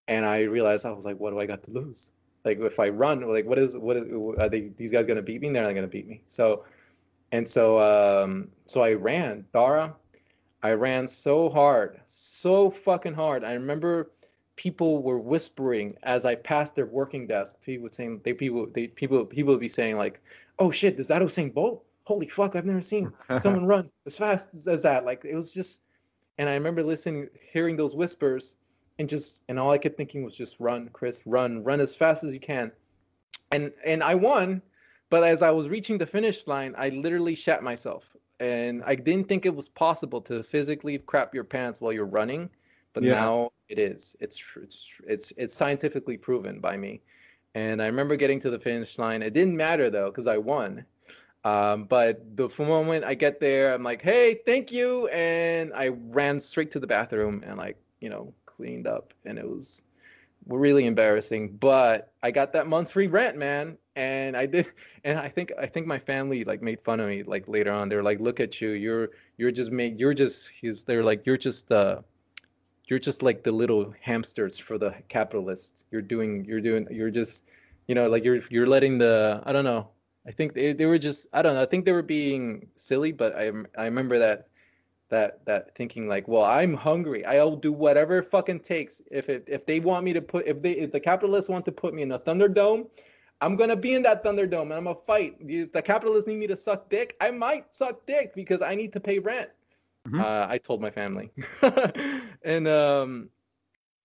and 0.08 0.24
I 0.24 0.44
realized 0.44 0.86
I 0.86 0.92
was 0.92 1.04
like, 1.04 1.20
what 1.20 1.30
do 1.30 1.38
I 1.38 1.44
got 1.44 1.62
to 1.64 1.70
lose? 1.70 2.10
Like 2.46 2.58
if 2.60 2.80
I 2.80 2.88
run, 2.88 3.20
like 3.20 3.44
what 3.44 3.58
is 3.58 3.76
what 3.76 3.98
are 3.98 4.48
they? 4.48 4.70
These 4.74 4.92
guys 4.92 5.04
gonna 5.04 5.20
beat 5.20 5.42
me? 5.42 5.50
They're 5.50 5.62
not 5.62 5.74
gonna 5.74 5.86
beat 5.86 6.08
me. 6.08 6.22
So, 6.26 6.64
and 7.30 7.46
so 7.46 7.78
um, 7.78 8.48
so 8.64 8.80
I 8.82 8.94
ran, 8.94 9.44
Dara. 9.52 9.94
I 10.62 10.72
ran 10.72 11.06
so 11.06 11.50
hard, 11.50 12.00
so 12.06 12.70
fucking 12.70 13.12
hard. 13.14 13.44
I 13.44 13.52
remember 13.52 14.10
people 14.56 15.02
were 15.02 15.18
whispering 15.18 15.96
as 16.02 16.24
I 16.24 16.34
passed 16.34 16.74
their 16.74 16.86
working 16.86 17.26
desk. 17.26 17.60
People 17.60 17.90
saying 17.90 18.22
they 18.24 18.32
people 18.32 18.68
they 18.72 18.86
people 18.86 19.26
people 19.26 19.52
would 19.52 19.60
be 19.60 19.68
saying 19.68 19.98
like, 19.98 20.22
"Oh 20.58 20.70
shit, 20.70 20.98
is 20.98 21.08
that 21.08 21.20
Usain 21.20 21.52
Bolt?" 21.52 21.84
Holy 22.08 22.26
fuck, 22.26 22.56
I've 22.56 22.64
never 22.64 22.80
seen 22.80 23.12
someone 23.38 23.66
run 23.74 23.90
as 24.06 24.16
fast 24.16 24.48
as 24.66 24.80
that. 24.82 25.04
Like 25.04 25.26
it 25.26 25.34
was 25.34 25.52
just, 25.52 25.82
and 26.38 26.48
I 26.48 26.54
remember 26.54 26.82
listening, 26.82 27.28
hearing 27.52 27.76
those 27.76 27.94
whispers, 27.94 28.54
and 28.98 29.06
just, 29.06 29.42
and 29.48 29.58
all 29.58 29.70
I 29.70 29.78
kept 29.78 29.98
thinking 29.98 30.24
was 30.24 30.34
just 30.34 30.56
run, 30.58 30.88
Chris, 30.94 31.20
run, 31.26 31.62
run 31.62 31.80
as 31.80 31.94
fast 31.94 32.24
as 32.24 32.32
you 32.32 32.40
can, 32.40 32.72
and 33.52 33.72
and 33.84 34.02
I 34.02 34.14
won, 34.14 34.62
but 35.10 35.22
as 35.22 35.42
I 35.42 35.50
was 35.50 35.68
reaching 35.68 35.98
the 35.98 36.06
finish 36.06 36.46
line, 36.46 36.74
I 36.78 36.88
literally 36.88 37.34
shat 37.34 37.62
myself, 37.62 38.16
and 38.40 38.82
I 38.86 38.94
didn't 38.94 39.28
think 39.28 39.44
it 39.44 39.54
was 39.54 39.68
possible 39.68 40.22
to 40.22 40.42
physically 40.42 40.96
crap 40.96 41.34
your 41.34 41.44
pants 41.44 41.78
while 41.78 41.92
you're 41.92 42.06
running, 42.06 42.48
but 42.94 43.02
yeah. 43.02 43.16
now 43.16 43.52
it 43.68 43.78
is. 43.78 44.16
It's 44.18 44.42
it's 44.62 44.94
it's 45.06 45.32
it's 45.36 45.54
scientifically 45.54 46.16
proven 46.16 46.58
by 46.58 46.78
me. 46.78 47.02
And 47.54 47.82
I 47.82 47.86
remember 47.86 48.16
getting 48.16 48.40
to 48.40 48.50
the 48.50 48.58
finish 48.58 48.98
line. 48.98 49.20
It 49.20 49.34
didn't 49.34 49.56
matter 49.56 49.90
though, 49.90 50.10
because 50.10 50.26
I 50.26 50.38
won. 50.38 50.86
Um, 51.44 51.84
but 51.84 52.36
the 52.36 52.48
moment 52.58 53.04
I 53.04 53.14
get 53.14 53.40
there, 53.40 53.72
I'm 53.72 53.82
like, 53.82 54.02
hey, 54.02 54.40
thank 54.44 54.72
you. 54.72 55.08
And 55.08 55.72
I 55.74 55.88
ran 55.88 56.40
straight 56.40 56.70
to 56.72 56.80
the 56.80 56.86
bathroom 56.86 57.42
and 57.46 57.56
like, 57.56 57.76
you 58.00 58.10
know, 58.10 58.32
cleaned 58.46 58.86
up 58.86 59.14
and 59.24 59.38
it 59.38 59.48
was 59.48 59.82
really 60.46 60.86
embarrassing. 60.86 61.56
But 61.58 62.12
I 62.22 62.30
got 62.30 62.52
that 62.54 62.66
month's 62.66 62.92
free 62.92 63.06
rent, 63.06 63.36
man. 63.36 63.78
And 63.94 64.36
I 64.36 64.46
did 64.46 64.70
and 65.04 65.18
I 65.18 65.28
think 65.28 65.52
I 65.58 65.66
think 65.66 65.86
my 65.86 65.98
family 65.98 66.44
like 66.44 66.62
made 66.62 66.80
fun 66.80 67.00
of 67.00 67.08
me 67.08 67.22
like 67.22 67.46
later 67.48 67.72
on. 67.72 67.88
They're 67.88 68.02
like, 68.02 68.20
look 68.20 68.40
at 68.40 68.60
you, 68.60 68.70
you're 68.70 69.10
you're 69.36 69.52
just 69.52 69.70
make 69.70 69.98
you're 69.98 70.14
just 70.14 70.50
he's 70.60 70.84
they're 70.84 71.04
like, 71.04 71.24
you're 71.24 71.38
just 71.38 71.70
uh 71.70 72.00
you're 72.86 72.98
just 72.98 73.22
like 73.22 73.44
the 73.44 73.52
little 73.52 73.94
hamsters 74.00 74.58
for 74.58 74.76
the 74.78 74.94
capitalists. 75.08 75.84
You're 75.90 76.02
doing 76.02 76.44
you're 76.44 76.60
doing 76.60 76.86
you're 76.90 77.10
just 77.10 77.44
you 77.86 77.94
know, 77.94 78.08
like 78.08 78.24
you're 78.24 78.40
you're 78.50 78.66
letting 78.66 78.98
the 78.98 79.42
I 79.46 79.52
don't 79.52 79.64
know 79.64 79.88
I 80.28 80.30
think 80.30 80.52
they, 80.52 80.74
they 80.74 80.84
were 80.84 80.98
just 80.98 81.26
I 81.32 81.40
don't 81.40 81.54
know. 81.54 81.62
I 81.62 81.66
think 81.66 81.86
they 81.86 81.92
were 81.92 82.02
being 82.02 82.68
silly, 82.76 83.12
but 83.12 83.34
I 83.34 83.50
I 83.78 83.86
remember 83.86 84.18
that 84.18 84.48
that 85.08 85.44
that 85.46 85.74
thinking 85.74 86.06
like, 86.06 86.28
well, 86.28 86.44
I'm 86.44 86.74
hungry. 86.74 87.24
I'll 87.24 87.56
do 87.56 87.72
whatever 87.72 88.22
fucking 88.22 88.60
takes. 88.60 89.00
If 89.10 89.30
it 89.30 89.44
if 89.46 89.64
they 89.64 89.80
want 89.80 90.04
me 90.04 90.12
to 90.12 90.20
put 90.20 90.46
if 90.46 90.60
they 90.60 90.72
if 90.72 90.92
the 90.92 91.00
capitalists 91.00 91.48
want 91.48 91.64
to 91.64 91.72
put 91.72 91.94
me 91.94 92.02
in 92.02 92.12
a 92.12 92.18
Thunderdome, 92.18 92.90
I'm 93.40 93.56
gonna 93.56 93.76
be 93.76 93.94
in 93.94 94.02
that 94.02 94.22
Thunderdome 94.22 94.62
and 94.62 94.74
I'm 94.74 94.84
gonna 94.84 94.98
fight. 95.06 95.36
If 95.40 95.72
the 95.72 95.80
capitalists 95.80 96.28
need 96.28 96.36
me 96.36 96.46
to 96.48 96.56
suck 96.56 96.90
dick, 96.90 97.16
I 97.22 97.30
might 97.30 97.74
suck 97.74 98.04
dick 98.04 98.34
because 98.34 98.60
I 98.60 98.74
need 98.74 98.92
to 98.92 99.00
pay 99.00 99.18
rent. 99.18 99.48
Mm-hmm. 100.06 100.20
Uh, 100.20 100.46
I 100.46 100.58
told 100.58 100.82
my 100.82 100.90
family, 100.90 101.30
and 102.42 102.68
um, 102.68 103.30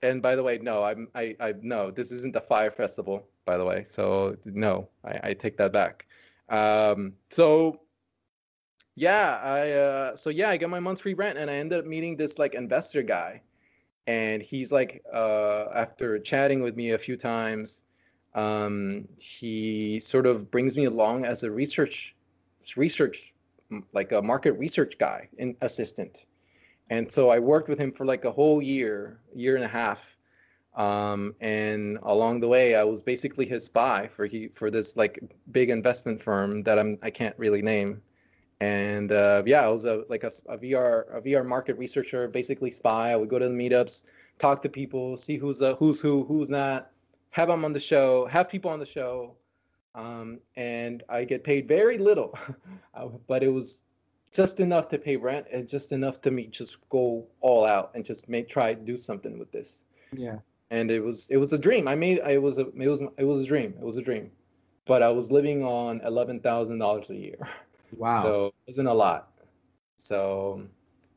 and 0.01 0.21
by 0.21 0.37
the 0.37 0.43
way, 0.43 0.57
no, 0.57 0.83
I'm 0.83 1.09
I 1.15 1.35
I 1.41 1.53
no, 1.61 1.91
this 1.91 2.13
isn't 2.13 2.33
the 2.33 2.41
Fyre 2.41 2.71
Festival, 2.71 3.27
by 3.43 3.57
the 3.57 3.65
way. 3.65 3.83
So 3.83 4.37
no, 4.45 4.87
I, 5.03 5.19
I 5.23 5.33
take 5.33 5.57
that 5.57 5.73
back. 5.73 6.05
Um, 6.49 7.13
so 7.29 7.81
yeah, 8.95 9.39
I 9.41 9.71
uh, 9.71 10.15
so 10.15 10.29
yeah, 10.29 10.49
I 10.49 10.57
got 10.57 10.69
my 10.69 10.79
month's 10.79 11.01
free 11.01 11.13
rent, 11.13 11.37
and 11.37 11.49
I 11.49 11.55
ended 11.55 11.79
up 11.79 11.85
meeting 11.85 12.15
this 12.15 12.37
like 12.37 12.53
investor 12.53 13.01
guy, 13.01 13.41
and 14.07 14.41
he's 14.41 14.71
like, 14.71 15.03
uh, 15.13 15.65
after 15.73 16.19
chatting 16.19 16.61
with 16.61 16.75
me 16.75 16.91
a 16.91 16.97
few 16.97 17.17
times, 17.17 17.81
um, 18.35 19.07
he 19.17 19.99
sort 19.99 20.27
of 20.27 20.51
brings 20.51 20.75
me 20.75 20.85
along 20.85 21.25
as 21.25 21.43
a 21.43 21.51
research 21.51 22.15
research 22.77 23.33
like 23.93 24.11
a 24.11 24.21
market 24.21 24.53
research 24.53 24.97
guy 24.99 25.27
and 25.39 25.55
assistant. 25.61 26.25
And 26.89 27.11
so 27.11 27.29
i 27.29 27.39
worked 27.39 27.69
with 27.69 27.79
him 27.79 27.91
for 27.91 28.05
like 28.05 28.25
a 28.25 28.31
whole 28.31 28.61
year 28.61 29.19
year 29.33 29.55
and 29.55 29.65
a 29.65 29.67
half 29.67 30.12
um, 30.75 31.35
and 31.39 31.97
along 32.03 32.39
the 32.39 32.47
way 32.47 32.75
i 32.75 32.83
was 32.83 33.01
basically 33.01 33.45
his 33.45 33.65
spy 33.65 34.07
for 34.07 34.25
he 34.25 34.49
for 34.55 34.71
this 34.71 34.95
like 34.95 35.19
big 35.51 35.69
investment 35.69 36.21
firm 36.21 36.63
that 36.63 36.79
i'm 36.79 36.97
i 37.01 37.09
can't 37.09 37.37
really 37.37 37.61
name 37.61 38.01
and 38.59 39.11
uh, 39.11 39.43
yeah 39.45 39.63
i 39.63 39.67
was 39.67 39.85
a 39.85 40.03
like 40.09 40.23
a, 40.23 40.31
a 40.49 40.57
vr 40.57 41.15
a 41.15 41.21
vr 41.21 41.45
market 41.45 41.77
researcher 41.77 42.27
basically 42.27 42.71
spy 42.71 43.11
i 43.11 43.15
would 43.15 43.29
go 43.29 43.39
to 43.39 43.47
the 43.47 43.53
meetups 43.53 44.03
talk 44.39 44.61
to 44.61 44.69
people 44.69 45.15
see 45.17 45.37
who's 45.37 45.61
uh, 45.61 45.75
who's 45.75 45.99
who 45.99 46.25
who's 46.25 46.49
not 46.49 46.91
have 47.29 47.49
them 47.49 47.65
on 47.65 47.73
the 47.73 47.79
show 47.79 48.25
have 48.27 48.49
people 48.49 48.69
on 48.71 48.79
the 48.79 48.85
show 48.85 49.35
um, 49.95 50.39
and 50.55 51.03
I 51.09 51.23
get 51.23 51.43
paid 51.43 51.67
very 51.67 51.97
little, 51.97 52.37
uh, 52.93 53.07
but 53.27 53.43
it 53.43 53.49
was 53.49 53.81
just 54.33 54.59
enough 54.59 54.87
to 54.89 54.97
pay 54.97 55.15
rent 55.15 55.45
and 55.51 55.67
just 55.67 55.91
enough 55.91 56.19
to 56.21 56.31
me 56.31 56.47
just 56.47 56.89
go 56.89 57.27
all 57.41 57.65
out 57.65 57.91
and 57.93 58.03
just 58.03 58.27
make 58.27 58.49
try 58.49 58.73
do 58.73 58.97
something 58.97 59.37
with 59.37 59.51
this. 59.51 59.83
Yeah. 60.11 60.39
And 60.73 60.89
it 60.89 61.01
was 61.07 61.27
it 61.29 61.37
was 61.37 61.53
a 61.53 61.57
dream. 61.67 61.87
I 61.87 61.95
made 61.95 62.17
it 62.17 62.41
was 62.41 62.57
a 62.57 62.65
it 62.85 62.89
was 62.93 63.01
it 63.21 63.25
was 63.31 63.39
a 63.45 63.47
dream. 63.53 63.75
It 63.81 63.85
was 63.85 63.97
a 63.97 64.01
dream, 64.01 64.31
but 64.89 64.99
I 65.03 65.09
was 65.09 65.31
living 65.31 65.63
on 65.63 66.01
eleven 66.01 66.39
thousand 66.39 66.79
dollars 66.79 67.09
a 67.09 67.15
year. 67.15 67.41
Wow. 67.95 68.23
So 68.23 68.45
it 68.47 68.53
wasn't 68.71 68.87
a 68.87 68.93
lot. 69.05 69.21
So 69.97 70.63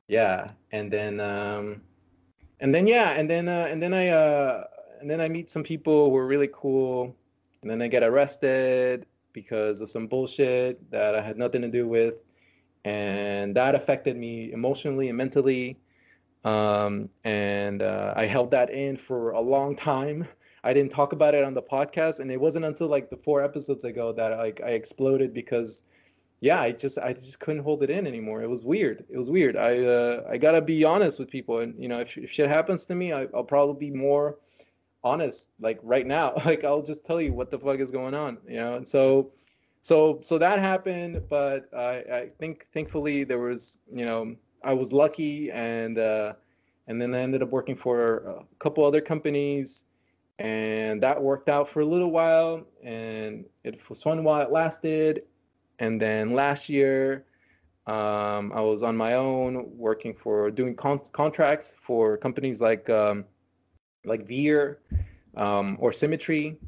yeah, 0.08 0.50
and 0.72 0.92
then 0.92 1.20
um, 1.20 1.80
and 2.60 2.74
then 2.74 2.86
yeah, 2.86 3.18
and 3.18 3.30
then 3.30 3.48
uh, 3.48 3.66
and 3.70 3.82
then 3.82 3.94
I 3.94 4.08
uh, 4.08 4.64
and 5.00 5.08
then 5.10 5.22
I 5.22 5.28
meet 5.28 5.48
some 5.48 5.62
people 5.62 6.10
who 6.10 6.16
are 6.16 6.26
really 6.26 6.50
cool 6.52 7.16
and 7.62 7.70
then 7.70 7.82
I 7.82 7.88
get 7.88 8.02
arrested 8.02 9.06
because 9.32 9.80
of 9.80 9.90
some 9.90 10.06
bullshit 10.06 10.90
that 10.90 11.14
I 11.14 11.22
had 11.22 11.36
nothing 11.36 11.62
to 11.62 11.68
do 11.68 11.88
with, 11.88 12.14
and 12.84 13.56
that 13.56 13.74
affected 13.74 14.16
me 14.16 14.52
emotionally 14.52 15.08
and 15.08 15.16
mentally. 15.16 15.78
Um, 16.46 17.10
and 17.24 17.82
uh, 17.82 18.14
I 18.16 18.26
held 18.26 18.52
that 18.52 18.70
in 18.70 18.96
for 18.96 19.32
a 19.32 19.40
long 19.40 19.74
time. 19.74 20.28
I 20.62 20.72
didn't 20.72 20.92
talk 20.92 21.12
about 21.12 21.34
it 21.34 21.42
on 21.42 21.54
the 21.54 21.62
podcast, 21.62 22.20
and 22.20 22.30
it 22.30 22.40
wasn't 22.40 22.64
until 22.64 22.86
like 22.86 23.10
the 23.10 23.16
four 23.16 23.42
episodes 23.42 23.82
ago 23.82 24.12
that 24.12 24.38
like 24.38 24.60
I 24.64 24.70
exploded 24.70 25.34
because, 25.34 25.82
yeah, 26.40 26.60
I 26.60 26.70
just 26.70 26.98
I 26.98 27.12
just 27.12 27.40
couldn't 27.40 27.64
hold 27.64 27.82
it 27.82 27.90
in 27.90 28.06
anymore. 28.06 28.42
It 28.42 28.48
was 28.48 28.64
weird. 28.64 29.04
It 29.08 29.18
was 29.18 29.28
weird. 29.28 29.56
I 29.56 29.84
uh, 29.84 30.24
I 30.30 30.38
gotta 30.38 30.62
be 30.62 30.84
honest 30.84 31.18
with 31.18 31.28
people, 31.28 31.58
and 31.58 31.74
you 31.82 31.88
know, 31.88 32.00
if, 32.00 32.16
if 32.16 32.30
shit 32.30 32.48
happens 32.48 32.84
to 32.86 32.94
me, 32.94 33.12
I, 33.12 33.26
I'll 33.34 33.44
probably 33.44 33.90
be 33.90 33.96
more 33.96 34.38
honest 35.04 35.50
like 35.60 35.78
right 35.84 36.06
now 36.06 36.32
like 36.44 36.64
i'll 36.64 36.82
just 36.82 37.04
tell 37.04 37.20
you 37.20 37.32
what 37.32 37.48
the 37.48 37.58
fuck 37.58 37.78
is 37.78 37.92
going 37.92 38.12
on 38.12 38.38
you 38.48 38.56
know 38.56 38.74
and 38.74 38.88
so 38.88 39.30
so 39.82 40.18
so 40.20 40.36
that 40.36 40.58
happened 40.58 41.22
but 41.28 41.72
i 41.72 42.02
i 42.12 42.28
think 42.40 42.66
thankfully 42.74 43.22
there 43.22 43.38
was 43.38 43.78
you 43.92 44.04
know 44.04 44.34
i 44.66 44.72
was 44.72 44.92
lucky 44.92 45.50
and 45.50 45.98
uh 45.98 46.32
and 46.86 47.00
then 47.00 47.14
i 47.14 47.18
ended 47.18 47.42
up 47.42 47.50
working 47.50 47.76
for 47.76 48.18
a 48.18 48.44
couple 48.58 48.84
other 48.84 49.00
companies 49.00 49.84
and 50.38 51.02
that 51.02 51.20
worked 51.20 51.48
out 51.48 51.68
for 51.68 51.80
a 51.80 51.86
little 51.86 52.10
while 52.10 52.62
and 52.82 53.44
it 53.64 53.88
was 53.88 54.02
fun 54.02 54.22
while 54.22 54.42
it 54.42 54.50
lasted 54.50 55.22
and 55.78 56.00
then 56.00 56.34
last 56.34 56.68
year 56.68 57.24
um, 57.86 58.52
i 58.52 58.60
was 58.60 58.82
on 58.82 58.96
my 58.96 59.14
own 59.14 59.64
working 59.76 60.14
for 60.14 60.50
doing 60.50 60.74
con- 60.74 61.00
contracts 61.12 61.76
for 61.80 62.16
companies 62.18 62.60
like 62.60 62.90
um, 62.90 63.24
like 64.06 64.26
Veer 64.26 64.78
um, 65.36 65.76
or 65.80 65.92
Symmetry. 65.92 66.58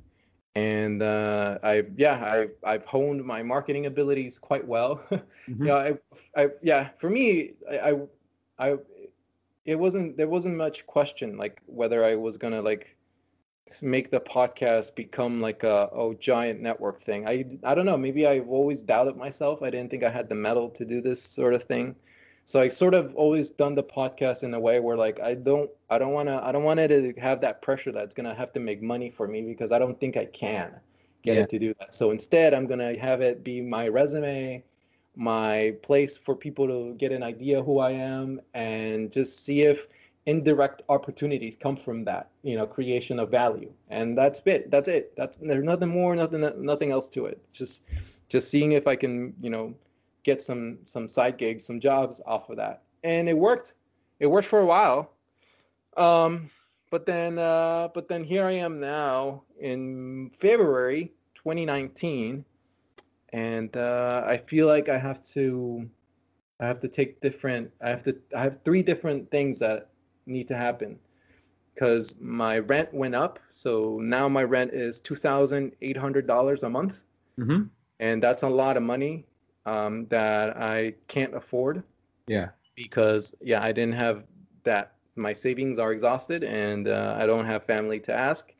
And 0.55 1.03
uh, 1.03 1.59
I, 1.63 1.85
yeah, 1.97 2.15
I, 2.15 2.49
I've 2.69 2.85
honed 2.85 3.25
my 3.25 3.43
marketing 3.43 3.87
abilities 3.87 4.39
quite 4.39 4.67
well. 4.67 4.97
mm-hmm. 5.11 5.63
you 5.63 5.69
know, 5.69 5.77
I, 5.77 6.41
I, 6.41 6.49
yeah, 6.63 6.91
for 6.99 7.11
me, 7.11 7.53
I, 7.71 7.79
I, 7.79 7.95
I, 8.59 8.77
it 9.65 9.79
wasn't, 9.79 10.17
there 10.17 10.29
wasn't 10.29 10.57
much 10.57 10.87
question 10.87 11.37
like 11.37 11.63
whether 11.67 12.05
I 12.05 12.17
was 12.17 12.37
gonna 12.37 12.63
like 12.63 12.97
make 13.83 14.11
the 14.11 14.21
podcast 14.21 14.95
become 14.95 15.41
like 15.43 15.63
a 15.63 15.91
oh 15.93 16.15
giant 16.15 16.61
network 16.61 17.01
thing. 17.01 17.29
I, 17.29 17.45
I 17.63 17.75
don't 17.75 17.87
know. 17.87 17.99
Maybe 17.99 18.27
I've 18.27 18.49
always 18.49 18.83
doubted 18.83 19.17
myself. 19.17 19.63
I 19.63 19.71
didn't 19.71 19.91
think 19.91 20.03
I 20.03 20.11
had 20.11 20.29
the 20.29 20.35
mettle 20.35 20.71
to 20.71 20.85
do 20.85 21.01
this 21.01 21.23
sort 21.23 21.55
of 21.55 21.63
thing 21.65 21.95
so 22.49 22.61
I 22.61 22.69
sort 22.71 22.95
of 22.95 23.15
always 23.15 23.51
done 23.51 23.75
the 23.75 23.83
podcast 23.83 24.43
in 24.43 24.55
a 24.55 24.59
way 24.59 24.81
where 24.81 24.97
like 24.97 25.21
I 25.21 25.35
don't 25.35 25.71
I 25.91 25.99
don't 25.99 26.15
want 26.15 26.31
to 26.31 26.43
I 26.43 26.51
don't 26.51 26.65
want 26.65 26.81
it 26.81 26.89
to 26.89 27.21
have 27.21 27.43
that 27.43 27.61
pressure 27.61 27.93
that's 27.93 28.15
gonna 28.15 28.35
have 28.35 28.55
to 28.55 28.61
make 28.61 28.81
money 28.81 29.11
for 29.11 29.29
me 29.29 29.43
because 29.43 29.71
I 29.71 29.79
don't 29.79 30.01
think 30.01 30.17
I 30.17 30.25
can 30.25 30.81
get 31.23 31.37
yeah. 31.37 31.43
it 31.43 31.51
to 31.51 31.59
do 31.59 31.75
that. 31.79 31.95
So 31.95 32.11
instead, 32.11 32.55
I'm 32.55 32.67
gonna 32.67 32.99
have 32.99 33.21
it 33.21 33.45
be 33.45 33.61
my 33.61 33.87
resume, 33.87 34.65
my 35.15 35.77
place 35.83 36.17
for 36.17 36.35
people 36.35 36.67
to 36.69 36.95
get 36.95 37.13
an 37.13 37.23
idea 37.23 37.63
who 37.63 37.81
I 37.81 37.91
am, 37.91 38.41
and 38.55 39.13
just 39.13 39.45
see 39.45 39.65
if 39.65 39.87
indirect 40.25 40.81
opportunities 40.89 41.55
come 41.55 41.77
from 41.77 42.03
that 42.05 42.31
you 42.43 42.55
know 42.57 42.67
creation 42.67 43.19
of 43.19 43.31
value 43.31 43.73
and 43.89 44.17
that's 44.17 44.43
it 44.45 44.71
that's 44.71 44.87
it 44.87 45.17
that's 45.17 45.39
there's 45.39 45.65
nothing 45.65 45.89
more 45.89 46.15
nothing 46.15 46.43
nothing 46.59 46.91
else 46.91 47.09
to 47.09 47.25
it 47.25 47.41
just 47.51 47.81
just 48.29 48.51
seeing 48.51 48.73
if 48.73 48.87
i 48.87 48.95
can 48.95 49.33
you 49.41 49.49
know 49.49 49.75
get 50.25 50.43
some 50.43 50.79
some 50.85 51.09
side 51.09 51.39
gigs, 51.39 51.65
some 51.65 51.81
jobs 51.81 52.21
off 52.27 52.51
of 52.51 52.57
that, 52.57 52.83
and 53.05 53.29
it 53.29 53.37
worked. 53.37 53.75
It 54.21 54.27
worked 54.27 54.49
for 54.49 54.61
a 54.61 54.67
while, 54.67 55.13
um, 55.97 56.51
but 56.91 57.07
then 57.07 57.39
uh, 57.39 57.89
but 57.95 58.09
then 58.09 58.25
here 58.25 58.45
I 58.45 58.53
am 58.53 58.81
now 58.81 59.43
in 59.61 60.31
February 60.31 61.13
2019, 61.35 62.45
and 63.33 63.77
uh, 63.77 64.25
I 64.27 64.37
feel 64.39 64.67
like 64.67 64.89
I 64.89 64.99
have 64.99 65.23
to 65.35 65.89
I 66.61 66.67
have 66.67 66.81
to 66.81 66.89
take 66.89 67.21
different. 67.21 67.71
I 67.81 67.89
have 67.91 68.03
to. 68.05 68.17
I 68.37 68.43
have 68.43 68.59
three 68.65 68.83
different 68.83 69.31
things 69.31 69.59
that 69.61 69.91
need 70.27 70.49
to 70.49 70.57
happen 70.57 70.99
because 71.75 72.17
my 72.21 72.59
rent 72.59 72.93
went 72.93 73.15
up. 73.15 73.39
So 73.51 74.01
now 74.03 74.29
my 74.29 74.45
rent 74.45 74.73
is 74.73 75.01
two 75.01 75.17
thousand 75.17 75.73
eight 75.83 75.97
hundred 75.97 76.27
dollars 76.27 76.65
a 76.65 76.71
month, 76.71 77.05
mm-hmm. 77.39 77.65
and 78.01 78.23
that's 78.23 78.43
a 78.43 78.49
lot 78.49 78.77
of 78.77 78.83
money 78.83 79.25
um, 79.67 80.07
that 80.07 80.57
I 80.57 80.95
can't 81.09 81.35
afford. 81.35 81.83
Yeah. 82.27 82.49
Because 82.77 83.35
yeah, 83.41 83.63
I 83.63 83.73
didn't 83.73 83.95
have 83.95 84.25
that. 84.65 84.95
My 85.17 85.33
savings 85.33 85.79
are 85.81 85.91
exhausted, 85.91 86.45
and 86.45 86.87
uh, 86.87 87.17
I 87.19 87.27
don't 87.27 87.45
have 87.45 87.65
family 87.65 87.99
to 88.01 88.15
ask, 88.15 88.55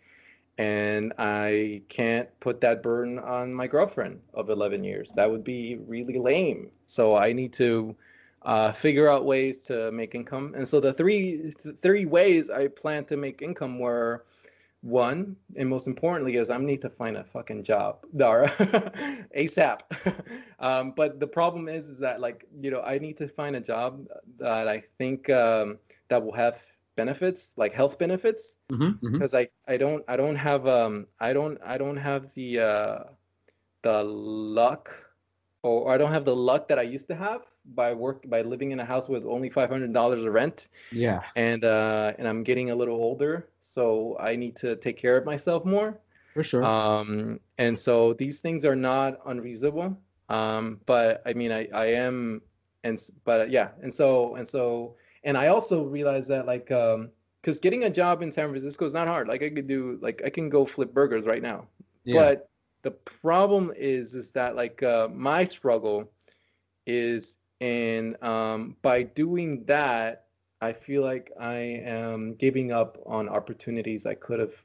and 0.59 1.13
I 1.19 1.83
can't 1.89 2.29
put 2.41 2.61
that 2.63 2.83
burden 2.83 3.21
on 3.21 3.55
my 3.55 3.69
girlfriend 3.69 4.21
of 4.35 4.51
11 4.51 4.83
years. 4.83 5.13
That 5.15 5.31
would 5.31 5.45
be 5.45 5.79
really 5.87 6.19
lame. 6.19 6.73
So 6.87 7.15
I 7.15 7.33
need 7.33 7.53
to 7.55 7.95
uh, 8.43 8.73
figure 8.73 9.09
out 9.09 9.25
ways 9.25 9.65
to 9.67 9.93
make 9.93 10.15
income. 10.15 10.55
And 10.57 10.69
so 10.69 10.81
the 10.81 10.93
three 10.93 11.53
three 11.81 12.07
ways 12.07 12.51
I 12.51 12.69
plan 12.69 13.05
to 13.07 13.17
make 13.17 13.43
income 13.43 13.79
were 13.79 14.25
one 14.83 15.35
and 15.57 15.69
most 15.69 15.89
importantly 15.89 16.37
is 16.37 16.51
i 16.51 16.57
need 16.57 16.81
to 16.81 16.89
find 16.89 17.17
a 17.17 17.25
fucking 17.25 17.65
job 17.65 17.99
dara 18.17 18.49
asap 19.37 19.81
um, 20.61 20.93
but 20.97 21.19
the 21.19 21.27
problem 21.27 21.69
is 21.69 21.89
is 21.89 21.99
that 21.99 22.21
like 22.21 22.47
you 22.61 22.71
know 22.71 22.81
i 22.83 22.97
need 22.97 23.17
to 23.17 23.27
find 23.27 23.57
a 23.57 23.61
job 23.61 24.07
that 24.39 24.69
i 24.69 24.81
think 24.99 25.29
um, 25.31 25.79
that 26.09 26.23
will 26.23 26.33
have 26.33 26.65
benefits 26.99 27.53
like 27.57 27.73
health 27.73 27.97
benefits. 27.99 28.57
Because 28.69 28.83
mm-hmm, 28.83 29.07
mm-hmm. 29.07 29.37
i 29.37 29.73
i 29.73 29.77
don't 29.77 30.03
i 30.13 30.17
don't 30.17 30.41
have 30.49 30.67
um 30.67 31.07
i 31.21 31.33
don't 31.33 31.57
i 31.75 31.79
don't 31.83 32.01
have 32.09 32.23
the 32.35 32.49
uh 32.71 32.99
the 33.87 34.03
luck 34.03 34.85
or 35.63 35.95
i 35.95 35.97
don't 36.01 36.15
have 36.19 36.27
the 36.31 36.39
luck 36.49 36.67
that 36.71 36.79
i 36.85 36.87
used 36.97 37.09
to 37.13 37.17
have 37.27 37.43
by 37.75 37.93
work 37.93 38.29
by 38.29 38.43
living 38.43 38.71
in 38.71 38.81
a 38.81 38.85
house 38.85 39.09
with 39.09 39.25
only 39.25 39.51
five 39.51 39.71
hundred 39.71 39.93
dollars 39.93 40.25
of 40.25 40.33
rent. 40.33 40.69
Yeah. 40.93 41.23
And 41.37 41.65
uh, 41.65 42.13
and 42.19 42.29
I'm 42.29 42.43
getting 42.43 42.71
a 42.71 42.75
little 42.75 42.97
older, 42.97 43.49
so 43.61 44.17
I 44.21 44.37
need 44.37 44.57
to 44.57 44.77
take 44.77 44.97
care 44.97 45.17
of 45.17 45.25
myself 45.25 45.65
more. 45.65 46.01
For 46.35 46.45
sure. 46.45 46.65
Um, 46.65 47.41
and 47.59 47.79
so 47.79 48.13
these 48.15 48.41
things 48.41 48.65
are 48.65 48.77
not 48.77 49.19
unreasonable. 49.27 49.99
Um, 50.29 50.81
but 50.87 51.23
I 51.27 51.33
mean, 51.33 51.53
I 51.53 51.69
I 51.75 51.87
am, 51.87 52.43
and 52.85 53.01
but 53.25 53.51
yeah, 53.51 53.71
and 53.83 53.93
so 53.93 54.37
and 54.37 54.47
so, 54.47 54.97
and 55.25 55.37
I 55.37 55.49
also 55.49 55.85
realize 55.85 56.29
that 56.29 56.47
like 56.47 56.71
um, 56.71 57.11
because 57.41 57.59
getting 57.59 57.85
a 57.85 57.91
job 57.91 58.23
in 58.23 58.31
San 58.31 58.49
Francisco 58.51 58.85
is 58.85 58.93
not 58.93 59.09
hard. 59.09 59.29
Like 59.29 59.43
I 59.43 59.51
could 59.51 59.67
do 59.67 59.99
like 60.03 60.23
I 60.25 60.31
can 60.31 60.49
go 60.49 60.65
flip 60.67 60.93
burgers 60.93 61.25
right 61.25 61.43
now. 61.43 61.67
Yeah. 62.05 62.23
But 62.23 62.51
the 62.83 62.91
problem 62.93 63.73
is 63.77 64.15
is 64.15 64.31
that 64.33 64.55
like 64.55 64.83
uh, 64.83 65.09
my 65.13 65.45
struggle 65.45 66.11
is 66.87 67.37
and 67.61 68.23
um, 68.23 68.77
by 68.83 69.03
doing 69.03 69.65
that 69.65 70.27
I 70.61 70.73
feel 70.73 71.03
like 71.03 71.31
I 71.39 71.57
am 71.57 72.35
giving 72.35 72.73
up 72.73 72.99
on 73.07 73.29
opportunities 73.29 74.07
I 74.07 74.15
could 74.15 74.41
have 74.41 74.63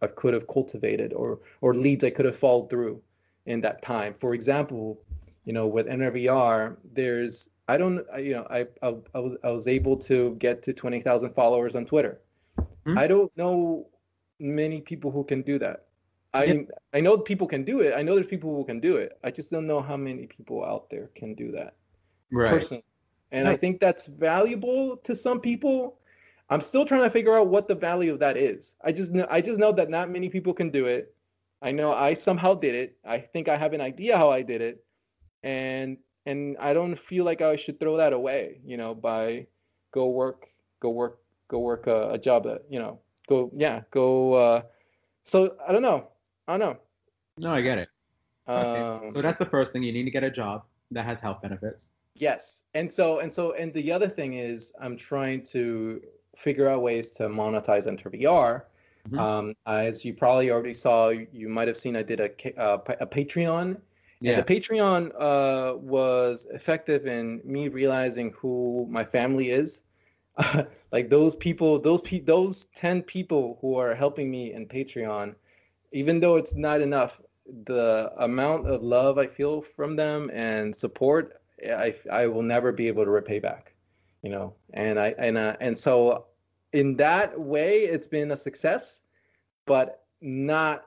I 0.00 0.06
could 0.06 0.34
have 0.34 0.46
cultivated 0.46 1.12
or 1.12 1.40
or 1.60 1.74
leads 1.74 2.04
I 2.04 2.10
could 2.10 2.26
have 2.26 2.36
followed 2.36 2.70
through 2.70 3.02
in 3.46 3.60
that 3.62 3.82
time. 3.82 4.14
For 4.18 4.34
example, 4.34 5.00
you 5.44 5.52
know, 5.52 5.66
with 5.66 5.88
Enter 5.88 6.12
VR, 6.12 6.76
there's 6.92 7.50
I 7.68 7.76
don't 7.76 8.04
you 8.18 8.34
know 8.34 8.46
I 8.50 8.66
I, 8.82 8.94
I 9.14 9.18
was 9.18 9.36
I 9.42 9.50
was 9.50 9.66
able 9.66 9.96
to 9.98 10.34
get 10.36 10.62
to 10.64 10.72
twenty 10.72 11.00
thousand 11.00 11.34
followers 11.34 11.74
on 11.74 11.84
Twitter. 11.84 12.20
Mm-hmm. 12.58 12.98
I 12.98 13.06
don't 13.06 13.36
know 13.36 13.88
many 14.38 14.80
people 14.80 15.10
who 15.10 15.24
can 15.24 15.42
do 15.42 15.58
that. 15.58 15.86
I 16.32 16.44
yeah. 16.44 16.62
I 16.92 17.00
know 17.00 17.18
people 17.18 17.46
can 17.46 17.64
do 17.64 17.80
it. 17.80 17.94
I 17.96 18.02
know 18.02 18.14
there's 18.14 18.26
people 18.26 18.54
who 18.54 18.64
can 18.64 18.80
do 18.80 18.96
it. 18.96 19.18
I 19.24 19.30
just 19.30 19.50
don't 19.50 19.66
know 19.66 19.80
how 19.80 19.96
many 19.96 20.26
people 20.26 20.64
out 20.64 20.90
there 20.90 21.10
can 21.14 21.34
do 21.34 21.50
that. 21.52 21.74
Right. 22.30 22.50
Personally. 22.50 22.84
And 23.30 23.48
I 23.48 23.56
think 23.56 23.80
that's 23.80 24.06
valuable 24.06 24.96
to 24.98 25.14
some 25.14 25.40
people. 25.40 25.98
I'm 26.50 26.60
still 26.60 26.84
trying 26.84 27.02
to 27.02 27.10
figure 27.10 27.34
out 27.36 27.48
what 27.48 27.66
the 27.66 27.74
value 27.74 28.12
of 28.12 28.20
that 28.20 28.36
is. 28.36 28.76
I 28.84 28.92
just 28.92 29.12
know 29.12 29.26
I 29.28 29.40
just 29.40 29.58
know 29.58 29.72
that 29.72 29.90
not 29.90 30.08
many 30.08 30.28
people 30.28 30.54
can 30.54 30.70
do 30.70 30.86
it. 30.86 31.14
I 31.60 31.72
know 31.72 31.92
I 31.92 32.14
somehow 32.14 32.54
did 32.54 32.74
it. 32.74 32.96
I 33.04 33.18
think 33.18 33.48
I 33.48 33.56
have 33.56 33.72
an 33.72 33.80
idea 33.80 34.16
how 34.16 34.30
I 34.30 34.42
did 34.42 34.60
it. 34.60 34.84
And 35.42 35.96
and 36.26 36.56
I 36.58 36.74
don't 36.74 36.96
feel 36.96 37.24
like 37.24 37.40
I 37.40 37.56
should 37.56 37.80
throw 37.80 37.96
that 37.96 38.12
away, 38.12 38.60
you 38.64 38.76
know, 38.76 38.94
by 38.94 39.46
go 39.90 40.08
work, 40.10 40.46
go 40.80 40.90
work, 40.90 41.18
go 41.48 41.58
work 41.58 41.86
a, 41.86 42.10
a 42.12 42.18
job 42.18 42.44
that, 42.44 42.62
you 42.68 42.78
know, 42.78 43.00
go 43.28 43.50
yeah, 43.56 43.80
go 43.90 44.34
uh 44.34 44.62
so 45.24 45.56
I 45.66 45.72
don't 45.72 45.82
know. 45.82 46.08
I 46.46 46.56
don't 46.56 46.60
know. 46.60 46.78
No, 47.38 47.52
I 47.52 47.62
get 47.62 47.78
it. 47.78 47.88
Okay. 48.46 48.80
Um, 48.80 49.14
so 49.14 49.22
that's 49.22 49.38
the 49.38 49.46
first 49.46 49.72
thing. 49.72 49.82
You 49.82 49.92
need 49.92 50.04
to 50.04 50.10
get 50.10 50.22
a 50.22 50.30
job 50.30 50.64
that 50.90 51.04
has 51.04 51.18
health 51.18 51.42
benefits. 51.42 51.90
Yes. 52.14 52.62
And 52.74 52.92
so 52.92 53.20
and 53.20 53.32
so 53.32 53.52
and 53.52 53.72
the 53.72 53.90
other 53.92 54.08
thing 54.08 54.34
is 54.34 54.72
I'm 54.80 54.96
trying 54.96 55.42
to 55.44 56.00
figure 56.36 56.68
out 56.68 56.82
ways 56.82 57.10
to 57.12 57.28
monetize 57.28 57.86
Enter 57.86 58.10
VR. 58.10 58.62
Mm-hmm. 59.08 59.18
Um, 59.18 59.54
as 59.66 60.04
you 60.04 60.14
probably 60.14 60.50
already 60.50 60.74
saw, 60.74 61.08
you 61.08 61.48
might 61.48 61.68
have 61.68 61.76
seen 61.76 61.94
I 61.94 62.02
did 62.02 62.20
a, 62.20 62.60
uh, 62.60 62.78
a 63.00 63.06
Patreon. 63.06 63.80
Yeah. 64.20 64.32
And 64.32 64.44
the 64.44 64.54
Patreon 64.54 65.12
uh, 65.18 65.76
was 65.76 66.46
effective 66.50 67.06
in 67.06 67.42
me 67.44 67.68
realizing 67.68 68.32
who 68.32 68.86
my 68.88 69.04
family 69.04 69.50
is. 69.50 69.82
like 70.92 71.10
those 71.10 71.36
people, 71.36 71.78
those 71.78 72.00
pe- 72.00 72.20
those 72.20 72.64
ten 72.74 73.02
people 73.02 73.58
who 73.60 73.76
are 73.76 73.94
helping 73.94 74.30
me 74.30 74.52
in 74.52 74.66
Patreon, 74.66 75.34
even 75.92 76.18
though 76.18 76.36
it's 76.36 76.54
not 76.54 76.80
enough, 76.80 77.20
the 77.66 78.10
amount 78.18 78.66
of 78.66 78.82
love 78.82 79.18
I 79.18 79.26
feel 79.26 79.60
from 79.60 79.94
them 79.96 80.30
and 80.32 80.74
support 80.74 81.40
I 81.62 81.94
I 82.10 82.26
will 82.26 82.42
never 82.42 82.72
be 82.72 82.88
able 82.88 83.04
to 83.04 83.10
repay 83.10 83.38
back, 83.38 83.74
you 84.22 84.30
know. 84.30 84.54
And 84.72 84.98
I 84.98 85.14
and 85.18 85.36
uh, 85.38 85.56
and 85.60 85.78
so 85.78 86.26
in 86.72 86.96
that 86.96 87.38
way, 87.38 87.84
it's 87.84 88.08
been 88.08 88.30
a 88.32 88.36
success, 88.36 89.02
but 89.66 90.04
not 90.20 90.86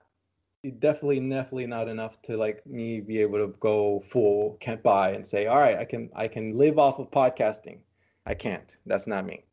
definitely 0.79 1.19
definitely 1.29 1.67
not 1.67 1.87
enough 1.87 2.21
to 2.23 2.35
like 2.35 2.65
me 2.65 2.99
be 2.99 3.19
able 3.19 3.37
to 3.37 3.53
go 3.59 3.99
full 4.01 4.57
can't 4.59 4.81
buy 4.83 5.11
and 5.11 5.25
say 5.25 5.45
all 5.45 5.57
right 5.57 5.77
i 5.77 5.85
can 5.85 6.09
i 6.15 6.27
can 6.27 6.57
live 6.57 6.77
off 6.77 6.99
of 6.99 7.09
podcasting 7.11 7.77
i 8.25 8.33
can't 8.33 8.77
that's 8.85 9.07
not 9.07 9.25
me 9.25 9.45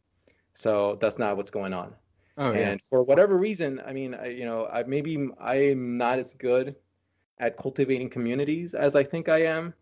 so 0.55 0.99
that's 1.01 1.19
not 1.19 1.37
what's 1.37 1.51
going 1.51 1.73
on 1.73 1.93
oh, 2.39 2.51
yeah. 2.53 2.71
and 2.71 2.83
for 2.83 3.03
whatever 3.03 3.37
reason 3.37 3.81
i 3.87 3.93
mean 3.93 4.15
I, 4.15 4.29
you 4.29 4.45
know 4.45 4.67
i 4.73 4.83
maybe 4.83 5.29
i'm 5.39 5.97
not 5.97 6.19
as 6.19 6.35
good 6.35 6.75
at 7.39 7.57
cultivating 7.57 8.09
communities 8.09 8.75
as 8.75 8.97
i 8.97 9.05
think 9.05 9.29
i 9.29 9.43
am 9.43 9.75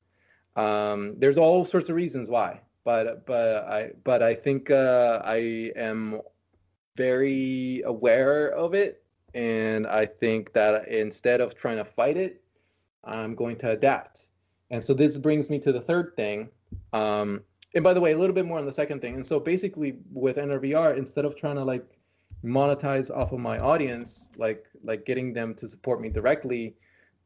um, 0.57 1.15
there's 1.19 1.39
all 1.39 1.65
sorts 1.65 1.89
of 1.89 1.97
reasons 1.97 2.29
why, 2.29 2.61
but 2.85 3.27
but 3.27 3.65
I 3.65 3.91
but 4.05 4.23
I 4.23 4.35
think 4.35 4.71
uh, 4.71 5.23
I 5.25 5.73
am 5.77 6.21
very 6.97 7.83
aware 7.87 8.49
of 8.49 8.75
it, 8.75 9.03
and 9.35 9.87
I 9.87 10.07
think 10.07 10.53
that 10.53 10.89
instead 10.89 11.41
of 11.41 11.55
trying 11.55 11.79
to 11.79 11.85
fight 11.85 12.17
it, 12.17 12.43
I'm 13.05 13.35
going 13.35 13.57
to 13.57 13.71
adapt. 13.71 14.29
And 14.71 14.83
so 14.83 14.95
this 14.95 15.19
brings 15.19 15.51
me 15.51 15.59
to 15.61 15.73
the 15.73 15.81
third 15.81 16.15
thing. 16.17 16.49
Um, 16.93 17.43
and 17.75 17.85
by 17.85 17.95
the 17.95 18.01
way, 18.01 18.13
a 18.13 18.19
little 18.19 18.35
bit 18.35 18.47
more 18.47 18.59
on 18.59 18.67
the 18.67 18.73
second 18.73 19.01
thing. 19.01 19.15
And 19.17 19.27
so 19.27 19.41
basically 19.41 19.99
with 20.13 20.39
Enter 20.39 20.61
VR, 20.61 20.97
instead 20.97 21.25
of 21.25 21.37
trying 21.37 21.57
to 21.57 21.65
like 21.65 21.85
monetize 22.45 23.11
off 23.15 23.33
of 23.33 23.41
my 23.41 23.59
audience, 23.59 24.31
like 24.37 24.67
like 24.83 25.07
getting 25.07 25.33
them 25.33 25.55
to 25.55 25.69
support 25.69 26.01
me 26.01 26.11
directly, 26.11 26.77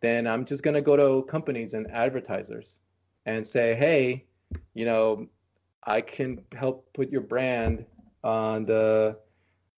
then 0.01 0.27
I'm 0.27 0.45
just 0.45 0.63
gonna 0.63 0.81
go 0.81 0.97
to 0.97 1.27
companies 1.27 1.75
and 1.75 1.91
advertisers 1.91 2.81
and 3.27 3.47
say, 3.47 3.75
hey, 3.75 4.25
you 4.75 4.85
know, 4.85 5.27
I 5.85 6.01
can 6.01 6.43
help 6.55 6.89
put 6.95 7.11
your 7.11 7.21
brand 7.21 7.85
on 8.25 8.65
the 8.65 9.19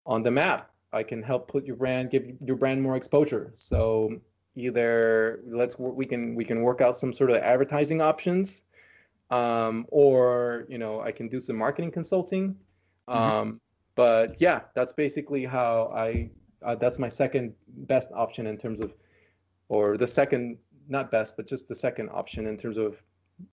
on 0.06 0.22
the 0.22 0.30
map. 0.30 0.70
I 0.92 1.02
can 1.02 1.22
help 1.22 1.48
put 1.48 1.66
your 1.66 1.76
brand, 1.76 2.10
give 2.10 2.24
your 2.44 2.56
brand 2.56 2.80
more 2.80 2.96
exposure. 2.96 3.50
So 3.54 4.20
either 4.54 5.40
let's 5.46 5.78
we 5.78 6.06
can 6.06 6.34
we 6.34 6.44
can 6.44 6.62
work 6.62 6.80
out 6.80 6.96
some 6.96 7.12
sort 7.12 7.30
of 7.30 7.36
advertising 7.36 8.00
options, 8.00 8.62
um, 9.30 9.86
or 9.88 10.66
you 10.68 10.78
know 10.78 11.00
I 11.00 11.12
can 11.12 11.28
do 11.28 11.40
some 11.40 11.56
marketing 11.56 11.90
consulting. 11.90 12.56
Mm-hmm. 13.08 13.22
Um, 13.22 13.60
but 13.94 14.40
yeah, 14.40 14.60
that's 14.74 14.92
basically 14.92 15.44
how 15.44 15.90
I. 15.94 16.30
Uh, 16.60 16.74
that's 16.74 16.98
my 16.98 17.08
second 17.08 17.54
best 17.86 18.10
option 18.12 18.48
in 18.48 18.56
terms 18.56 18.80
of, 18.80 18.92
or 19.68 19.96
the 19.96 20.06
second 20.06 20.58
not 20.88 21.08
best, 21.10 21.36
but 21.36 21.46
just 21.46 21.68
the 21.68 21.74
second 21.74 22.08
option 22.12 22.46
in 22.46 22.56
terms 22.56 22.78
of 22.78 23.00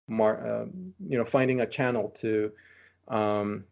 mar- 0.07 0.45
uh, 0.45 0.65
you 1.07 1.17
know 1.17 1.25
finding 1.25 1.61
a 1.61 1.65
channel 1.65 2.09
to 2.09 2.51
um, 3.07 3.63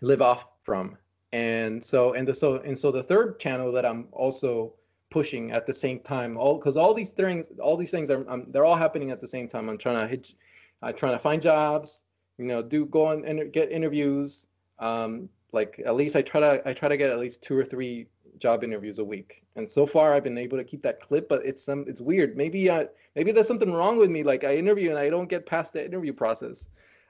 live 0.00 0.22
off 0.22 0.46
from. 0.62 0.96
And 1.32 1.82
so 1.84 2.14
and 2.14 2.26
the 2.26 2.34
so 2.34 2.56
and 2.56 2.78
so 2.78 2.90
the 2.90 3.02
third 3.02 3.38
channel 3.40 3.72
that 3.72 3.84
i'm 3.84 4.08
also 4.12 4.74
pushing 5.10 5.52
at 5.52 5.66
the 5.66 5.72
same 5.72 6.00
time 6.00 6.36
all 6.36 6.58
because 6.58 6.76
all 6.76 6.94
these 6.94 7.10
things 7.10 7.48
all 7.60 7.76
these 7.76 7.90
things 7.90 8.10
are 8.10 8.28
I'm, 8.30 8.50
they're 8.52 8.64
all 8.64 8.76
happening 8.76 9.10
at 9.10 9.20
the 9.20 9.28
same 9.28 9.48
time. 9.48 9.68
I'm 9.68 9.78
trying 9.78 10.00
to 10.00 10.08
hit 10.08 10.34
i'm 10.82 10.94
trying 10.94 11.12
to 11.12 11.18
find 11.18 11.42
jobs 11.42 12.04
you 12.38 12.46
know 12.46 12.62
do 12.62 12.86
go 12.86 13.10
and 13.10 13.52
get 13.52 13.70
interviews. 13.70 14.46
Um 14.78 15.28
like 15.52 15.80
at 15.84 15.94
least 15.94 16.16
i 16.16 16.22
try 16.22 16.40
to 16.40 16.68
i 16.68 16.72
try 16.72 16.88
to 16.88 16.96
get 16.96 17.10
at 17.10 17.18
least 17.18 17.42
two 17.42 17.56
or 17.56 17.64
three 17.64 18.06
job 18.38 18.62
interviews 18.62 18.98
a 18.98 19.04
week 19.04 19.42
and 19.56 19.68
so 19.70 19.86
far 19.86 20.14
i've 20.14 20.24
been 20.24 20.38
able 20.38 20.56
to 20.56 20.64
keep 20.64 20.82
that 20.82 21.00
clip 21.00 21.28
but 21.28 21.44
it's 21.44 21.62
some 21.62 21.84
it's 21.88 22.00
weird. 22.00 22.36
Maybe 22.36 22.70
i 22.70 22.86
maybe 23.14 23.32
there's 23.32 23.48
something 23.48 23.72
wrong 23.72 23.98
with 23.98 24.10
me. 24.10 24.22
Like 24.22 24.44
i 24.44 24.56
interview 24.56 24.90
and 24.90 24.98
i 24.98 25.10
don't 25.10 25.28
get 25.28 25.46
past 25.46 25.72
the 25.72 25.84
interview 25.84 26.12
process. 26.12 26.68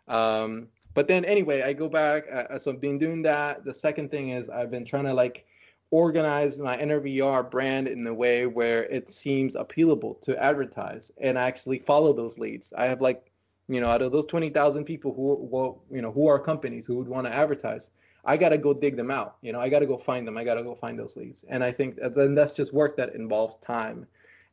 Um, 0.08 0.68
but 0.94 1.08
then 1.08 1.24
anyway 1.24 1.62
i 1.62 1.72
go 1.72 1.88
back 1.88 2.24
uh, 2.32 2.58
so 2.58 2.72
i've 2.72 2.80
been 2.80 2.98
doing 2.98 3.22
that. 3.22 3.64
The 3.64 3.74
second 3.74 4.10
thing 4.10 4.30
is 4.30 4.48
i've 4.48 4.70
been 4.70 4.84
trying 4.84 5.04
to 5.04 5.14
like 5.14 5.46
organize 5.90 6.58
my 6.58 6.76
Enter 6.76 7.00
VR 7.00 7.48
brand 7.48 7.88
in 7.88 8.06
a 8.06 8.14
way 8.14 8.46
where 8.46 8.84
it 8.84 9.10
seems 9.10 9.54
appealable 9.54 10.20
to 10.22 10.36
advertise 10.42 11.10
and 11.20 11.38
actually 11.38 11.78
follow 11.78 12.12
those 12.12 12.38
leads. 12.38 12.72
I 12.76 12.86
have 12.86 13.00
like, 13.00 13.30
you 13.68 13.80
know, 13.80 13.88
out 13.88 14.02
of 14.02 14.12
those 14.12 14.26
20,000 14.26 14.84
people 14.84 15.14
who, 15.14 15.48
who, 15.50 15.94
you 15.94 16.02
know, 16.02 16.12
who 16.12 16.26
are 16.26 16.38
companies 16.38 16.86
who 16.86 16.96
would 16.96 17.08
want 17.08 17.26
to 17.26 17.32
advertise, 17.32 17.90
I 18.26 18.36
got 18.36 18.50
to 18.50 18.58
go 18.58 18.74
dig 18.74 18.96
them 18.96 19.10
out. 19.10 19.36
You 19.40 19.52
know, 19.52 19.60
I 19.60 19.68
got 19.68 19.78
to 19.78 19.86
go 19.86 19.96
find 19.96 20.26
them. 20.26 20.36
I 20.36 20.44
got 20.44 20.54
to 20.54 20.62
go 20.62 20.74
find 20.74 20.98
those 20.98 21.16
leads. 21.16 21.44
And 21.48 21.64
I 21.64 21.70
think 21.70 21.96
then 22.14 22.34
that's 22.34 22.52
just 22.52 22.74
work 22.74 22.96
that 22.96 23.14
involves 23.14 23.56
time 23.56 24.06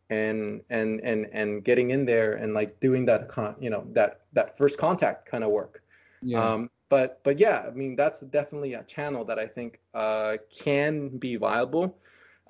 and 0.10 0.62
and 0.70 1.00
and 1.02 1.28
and 1.32 1.64
getting 1.64 1.92
in 1.92 2.06
there 2.06 2.34
and 2.34 2.54
like 2.54 2.80
doing 2.80 3.06
that 3.06 3.30
con 3.30 3.56
you 3.60 3.70
know 3.70 3.86
that 3.94 4.22
that 4.34 4.58
first 4.58 4.78
contact 4.78 5.26
kind 5.26 5.44
of 5.44 5.50
work 5.50 5.82
yeah. 6.22 6.44
um 6.44 6.70
but 6.90 7.22
but 7.24 7.40
yeah 7.40 7.64
i 7.68 7.72
mean 7.72 7.96
that's 7.96 8.20
definitely 8.22 8.74
a 8.74 8.84
channel 8.84 9.24
that 9.24 9.40
i 9.40 9.48
think 9.48 9.80
uh 9.94 10.36
can 10.52 11.10
be 11.18 11.36
viable 11.36 11.98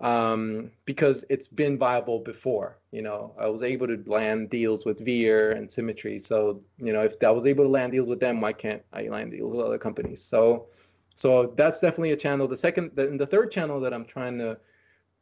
um 0.02 0.72
because 0.86 1.24
it's 1.30 1.48
been 1.48 1.78
viable 1.78 2.20
before 2.20 2.80
you 2.92 3.04
know 3.04 3.34
i 3.40 3.48
was 3.48 3.62
able 3.62 3.86
to 3.86 4.04
land 4.08 4.50
deals 4.50 4.86
with 4.86 5.00
veer 5.06 5.52
and 5.52 5.72
symmetry 5.72 6.18
so 6.18 6.60
you 6.78 6.92
know 6.92 7.04
if 7.04 7.16
i 7.24 7.30
was 7.30 7.46
able 7.46 7.64
to 7.64 7.70
land 7.70 7.92
deals 7.92 8.10
with 8.10 8.20
them 8.20 8.42
why 8.42 8.52
can't 8.52 8.82
i 8.94 9.04
land 9.04 9.32
deals 9.32 9.56
with 9.56 9.64
other 9.64 9.78
companies 9.78 10.22
so 10.22 10.68
so 11.16 11.54
that's 11.56 11.80
definitely 11.80 12.12
a 12.12 12.18
channel 12.18 12.48
the 12.48 12.58
second 12.58 12.92
the, 12.96 13.08
the 13.18 13.26
third 13.28 13.52
channel 13.52 13.80
that 13.80 13.94
i'm 13.94 14.06
trying 14.06 14.38
to 14.38 14.58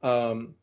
um 0.03 0.55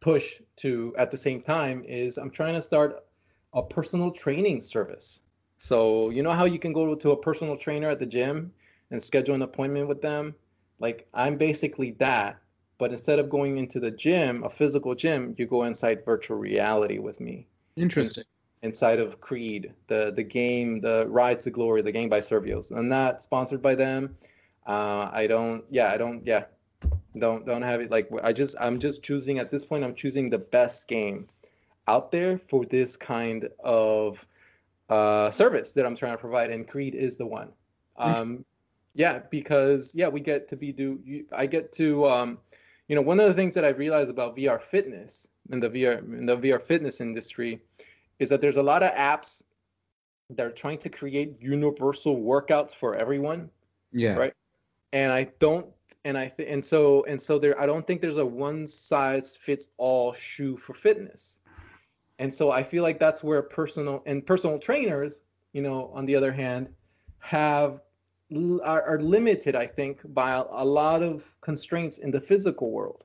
push 0.00 0.40
to 0.56 0.94
at 0.96 1.10
the 1.10 1.16
same 1.16 1.40
time 1.40 1.84
is 1.84 2.18
I'm 2.18 2.30
trying 2.30 2.54
to 2.54 2.62
start 2.62 3.04
a 3.52 3.62
personal 3.62 4.10
training 4.10 4.60
service. 4.60 5.22
So 5.56 6.10
you 6.10 6.22
know 6.22 6.32
how 6.32 6.44
you 6.44 6.58
can 6.58 6.72
go 6.72 6.94
to 6.94 7.10
a 7.10 7.16
personal 7.16 7.56
trainer 7.56 7.90
at 7.90 7.98
the 7.98 8.06
gym 8.06 8.52
and 8.90 9.02
schedule 9.02 9.34
an 9.34 9.42
appointment 9.42 9.88
with 9.88 10.00
them? 10.00 10.34
Like 10.78 11.08
I'm 11.14 11.36
basically 11.36 11.92
that, 11.92 12.40
but 12.78 12.92
instead 12.92 13.18
of 13.18 13.28
going 13.28 13.58
into 13.58 13.80
the 13.80 13.90
gym, 13.90 14.44
a 14.44 14.50
physical 14.50 14.94
gym, 14.94 15.34
you 15.36 15.46
go 15.46 15.64
inside 15.64 16.04
virtual 16.04 16.38
reality 16.38 16.98
with 16.98 17.20
me. 17.20 17.48
Interesting. 17.76 18.24
Inside 18.62 18.98
of 18.98 19.20
Creed, 19.20 19.72
the 19.86 20.12
the 20.14 20.22
game, 20.24 20.80
the 20.80 21.06
Rise 21.08 21.44
to 21.44 21.50
Glory, 21.50 21.82
the 21.82 21.92
game 21.92 22.08
by 22.08 22.20
Survios. 22.20 22.76
I'm 22.76 22.88
not 22.88 23.22
sponsored 23.22 23.62
by 23.62 23.74
them. 23.74 24.14
Uh, 24.66 25.08
I 25.12 25.26
don't. 25.26 25.64
Yeah, 25.70 25.92
I 25.92 25.96
don't. 25.96 26.26
Yeah, 26.26 26.44
don't 27.18 27.46
don't 27.46 27.62
have 27.62 27.80
it 27.80 27.90
like 27.90 28.08
I 28.22 28.32
just 28.32 28.56
I'm 28.60 28.78
just 28.78 29.02
choosing 29.02 29.38
at 29.38 29.50
this 29.50 29.64
point 29.64 29.84
I'm 29.84 29.94
choosing 29.94 30.30
the 30.30 30.38
best 30.38 30.88
game 30.88 31.26
out 31.86 32.10
there 32.10 32.38
for 32.38 32.64
this 32.66 32.96
kind 32.96 33.48
of 33.60 34.26
uh, 34.88 35.30
service 35.30 35.72
that 35.72 35.86
I'm 35.86 35.96
trying 35.96 36.12
to 36.12 36.18
provide, 36.18 36.50
and 36.50 36.68
Creed 36.68 36.94
is 36.94 37.16
the 37.16 37.26
one. 37.26 37.50
Um, 37.96 38.44
yeah, 38.94 39.20
because 39.30 39.94
yeah, 39.94 40.08
we 40.08 40.20
get 40.20 40.48
to 40.48 40.56
be 40.56 40.72
do. 40.72 41.24
I 41.32 41.46
get 41.46 41.72
to, 41.72 42.06
um, 42.06 42.38
you 42.88 42.94
know, 42.94 43.02
one 43.02 43.20
of 43.20 43.26
the 43.26 43.34
things 43.34 43.54
that 43.54 43.64
I 43.64 43.68
realized 43.68 44.10
about 44.10 44.36
VR 44.36 44.60
fitness 44.60 45.26
in 45.50 45.60
the 45.60 45.70
VR 45.70 45.98
in 45.98 46.26
the 46.26 46.36
VR 46.36 46.60
fitness 46.60 47.00
industry 47.00 47.60
is 48.18 48.28
that 48.28 48.40
there's 48.40 48.56
a 48.56 48.62
lot 48.62 48.82
of 48.82 48.92
apps 48.94 49.42
that 50.30 50.44
are 50.44 50.50
trying 50.50 50.78
to 50.78 50.88
create 50.88 51.36
universal 51.40 52.20
workouts 52.20 52.74
for 52.74 52.94
everyone. 52.94 53.50
Yeah. 53.92 54.14
Right. 54.14 54.32
And 54.92 55.12
I 55.12 55.28
don't 55.38 55.66
and 56.04 56.16
I 56.16 56.28
th- 56.28 56.48
and 56.50 56.64
so 56.64 57.04
and 57.04 57.20
so 57.20 57.38
there 57.38 57.58
I 57.60 57.66
don't 57.66 57.86
think 57.86 58.00
there's 58.00 58.16
a 58.16 58.26
one 58.26 58.66
size 58.66 59.36
fits 59.36 59.68
all 59.76 60.12
shoe 60.12 60.56
for 60.56 60.74
fitness. 60.74 61.40
And 62.18 62.34
so 62.34 62.50
I 62.50 62.62
feel 62.62 62.82
like 62.82 62.98
that's 62.98 63.22
where 63.22 63.42
personal 63.42 64.02
and 64.06 64.26
personal 64.26 64.58
trainers, 64.58 65.20
you 65.52 65.62
know, 65.62 65.90
on 65.94 66.04
the 66.04 66.16
other 66.16 66.32
hand, 66.32 66.70
have 67.20 67.80
are, 68.62 68.82
are 68.82 69.00
limited, 69.00 69.56
I 69.56 69.66
think, 69.66 70.02
by 70.12 70.32
a, 70.32 70.44
a 70.50 70.64
lot 70.64 71.02
of 71.02 71.32
constraints 71.40 71.98
in 71.98 72.10
the 72.10 72.20
physical 72.20 72.70
world. 72.70 73.04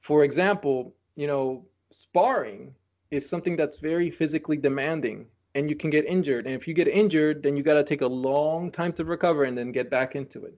For 0.00 0.24
example, 0.24 0.94
you 1.14 1.26
know, 1.26 1.66
sparring 1.90 2.74
is 3.14 3.28
something 3.28 3.56
that's 3.56 3.78
very 3.78 4.10
physically 4.10 4.56
demanding 4.56 5.26
and 5.54 5.70
you 5.70 5.76
can 5.76 5.90
get 5.90 6.04
injured. 6.04 6.46
And 6.46 6.54
if 6.54 6.66
you 6.66 6.74
get 6.74 6.88
injured, 6.88 7.42
then 7.42 7.56
you 7.56 7.62
got 7.62 7.74
to 7.74 7.84
take 7.84 8.02
a 8.02 8.06
long 8.06 8.70
time 8.70 8.92
to 8.94 9.04
recover 9.04 9.44
and 9.44 9.56
then 9.56 9.70
get 9.70 9.88
back 9.88 10.16
into 10.16 10.44
it. 10.44 10.54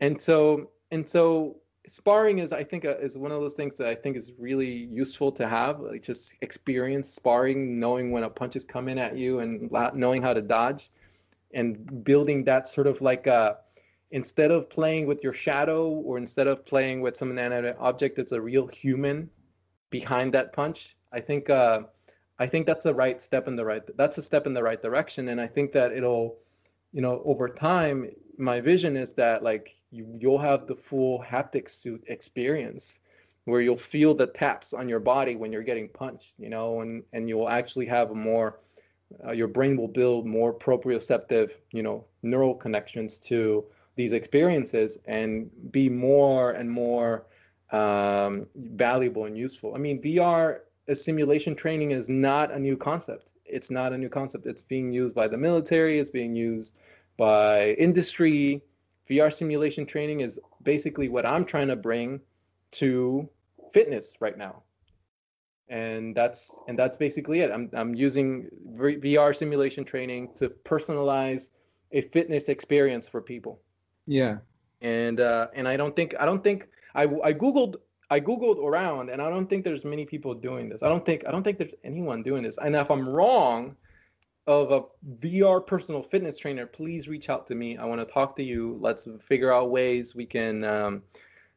And 0.00 0.20
so, 0.20 0.70
and 0.90 1.08
so 1.08 1.56
sparring 1.86 2.38
is, 2.38 2.52
I 2.52 2.62
think, 2.62 2.84
is 2.84 3.16
one 3.16 3.32
of 3.32 3.40
those 3.40 3.54
things 3.54 3.78
that 3.78 3.88
I 3.88 3.94
think 3.94 4.16
is 4.16 4.32
really 4.38 4.88
useful 4.92 5.32
to 5.32 5.48
have. 5.48 5.80
Like 5.80 6.02
just 6.02 6.34
experience 6.42 7.08
sparring, 7.08 7.80
knowing 7.80 8.10
when 8.10 8.24
a 8.24 8.30
punch 8.30 8.56
is 8.56 8.64
coming 8.64 8.98
at 8.98 9.16
you 9.16 9.40
and 9.40 9.70
knowing 9.94 10.20
how 10.20 10.34
to 10.34 10.42
dodge 10.42 10.90
and 11.54 12.04
building 12.04 12.44
that 12.44 12.68
sort 12.68 12.86
of 12.86 13.00
like 13.00 13.26
a, 13.26 13.32
uh, 13.32 13.54
instead 14.12 14.50
of 14.50 14.68
playing 14.68 15.06
with 15.06 15.22
your 15.22 15.32
shadow 15.32 15.88
or 15.88 16.18
instead 16.18 16.48
of 16.48 16.66
playing 16.66 17.00
with 17.00 17.16
some 17.16 17.30
inanimate 17.30 17.76
object 17.78 18.16
that's 18.16 18.32
a 18.32 18.40
real 18.40 18.66
human 18.66 19.30
behind 19.90 20.34
that 20.34 20.52
punch 20.52 20.96
i 21.12 21.20
think 21.20 21.50
uh, 21.50 21.82
i 22.38 22.46
think 22.46 22.66
that's 22.66 22.86
a 22.86 22.94
right 22.94 23.20
step 23.20 23.48
in 23.48 23.56
the 23.56 23.64
right 23.64 23.82
that's 23.96 24.18
a 24.18 24.22
step 24.22 24.46
in 24.46 24.54
the 24.54 24.62
right 24.62 24.82
direction 24.82 25.28
and 25.28 25.40
i 25.40 25.46
think 25.46 25.72
that 25.72 25.92
it'll 25.92 26.38
you 26.92 27.00
know 27.00 27.22
over 27.24 27.48
time 27.48 28.10
my 28.38 28.60
vision 28.60 28.96
is 28.96 29.12
that 29.14 29.42
like 29.42 29.76
you, 29.90 30.06
you'll 30.18 30.38
have 30.38 30.66
the 30.66 30.74
full 30.74 31.22
haptic 31.22 31.68
suit 31.68 32.02
experience 32.06 33.00
where 33.44 33.60
you'll 33.60 33.76
feel 33.76 34.14
the 34.14 34.26
taps 34.26 34.72
on 34.72 34.88
your 34.88 35.00
body 35.00 35.34
when 35.34 35.50
you're 35.52 35.62
getting 35.62 35.88
punched 35.88 36.34
you 36.38 36.48
know 36.48 36.80
and 36.80 37.02
and 37.12 37.28
you'll 37.28 37.48
actually 37.48 37.86
have 37.86 38.10
a 38.10 38.14
more 38.14 38.58
uh, 39.26 39.32
your 39.32 39.48
brain 39.48 39.76
will 39.76 39.88
build 39.88 40.26
more 40.26 40.54
proprioceptive, 40.54 41.52
you 41.72 41.82
know, 41.82 42.04
neural 42.22 42.54
connections 42.54 43.18
to 43.18 43.64
these 43.96 44.12
experiences 44.12 44.98
and 45.06 45.50
be 45.70 45.88
more 45.88 46.52
and 46.52 46.70
more 46.70 47.26
um, 47.72 48.46
valuable 48.54 49.24
and 49.24 49.36
useful. 49.36 49.74
I 49.74 49.78
mean, 49.78 50.00
VR 50.00 50.60
simulation 50.94 51.54
training 51.54 51.90
is 51.90 52.08
not 52.08 52.50
a 52.50 52.58
new 52.58 52.76
concept. 52.76 53.30
It's 53.44 53.70
not 53.70 53.92
a 53.92 53.98
new 53.98 54.08
concept. 54.08 54.46
It's 54.46 54.62
being 54.62 54.92
used 54.92 55.14
by 55.14 55.28
the 55.28 55.36
military. 55.36 55.98
It's 55.98 56.10
being 56.10 56.34
used 56.34 56.76
by 57.16 57.72
industry. 57.72 58.62
VR 59.08 59.32
simulation 59.32 59.86
training 59.86 60.20
is 60.20 60.38
basically 60.62 61.08
what 61.08 61.26
I'm 61.26 61.44
trying 61.44 61.68
to 61.68 61.76
bring 61.76 62.20
to 62.72 63.28
fitness 63.72 64.16
right 64.20 64.38
now 64.38 64.62
and 65.70 66.14
that's 66.14 66.56
and 66.66 66.78
that's 66.78 66.98
basically 66.98 67.40
it. 67.40 67.50
I'm 67.50 67.70
I'm 67.72 67.94
using 67.94 68.48
VR 68.76 69.34
simulation 69.34 69.84
training 69.84 70.30
to 70.34 70.50
personalize 70.64 71.50
a 71.92 72.02
fitness 72.02 72.44
experience 72.44 73.08
for 73.08 73.22
people. 73.22 73.60
Yeah. 74.06 74.38
And 74.82 75.20
uh, 75.20 75.46
and 75.54 75.68
I 75.68 75.76
don't 75.76 75.94
think 75.94 76.14
I 76.18 76.26
don't 76.26 76.42
think 76.42 76.68
I 76.94 77.04
I 77.04 77.32
googled 77.32 77.76
I 78.10 78.20
googled 78.20 78.58
around 78.58 79.08
and 79.10 79.22
I 79.22 79.30
don't 79.30 79.48
think 79.48 79.64
there's 79.64 79.84
many 79.84 80.04
people 80.04 80.34
doing 80.34 80.68
this. 80.68 80.82
I 80.82 80.88
don't 80.88 81.06
think 81.06 81.26
I 81.26 81.30
don't 81.30 81.44
think 81.44 81.58
there's 81.58 81.74
anyone 81.84 82.22
doing 82.22 82.42
this. 82.42 82.58
And 82.58 82.74
if 82.74 82.90
I'm 82.90 83.08
wrong 83.08 83.76
of 84.48 84.72
a 84.72 84.82
VR 85.24 85.64
personal 85.64 86.02
fitness 86.02 86.36
trainer, 86.36 86.66
please 86.66 87.06
reach 87.06 87.28
out 87.30 87.46
to 87.46 87.54
me. 87.54 87.76
I 87.76 87.84
want 87.84 88.00
to 88.00 88.12
talk 88.12 88.34
to 88.36 88.42
you. 88.42 88.78
Let's 88.80 89.06
figure 89.20 89.52
out 89.52 89.70
ways 89.70 90.16
we 90.16 90.26
can 90.26 90.64
um, 90.64 91.02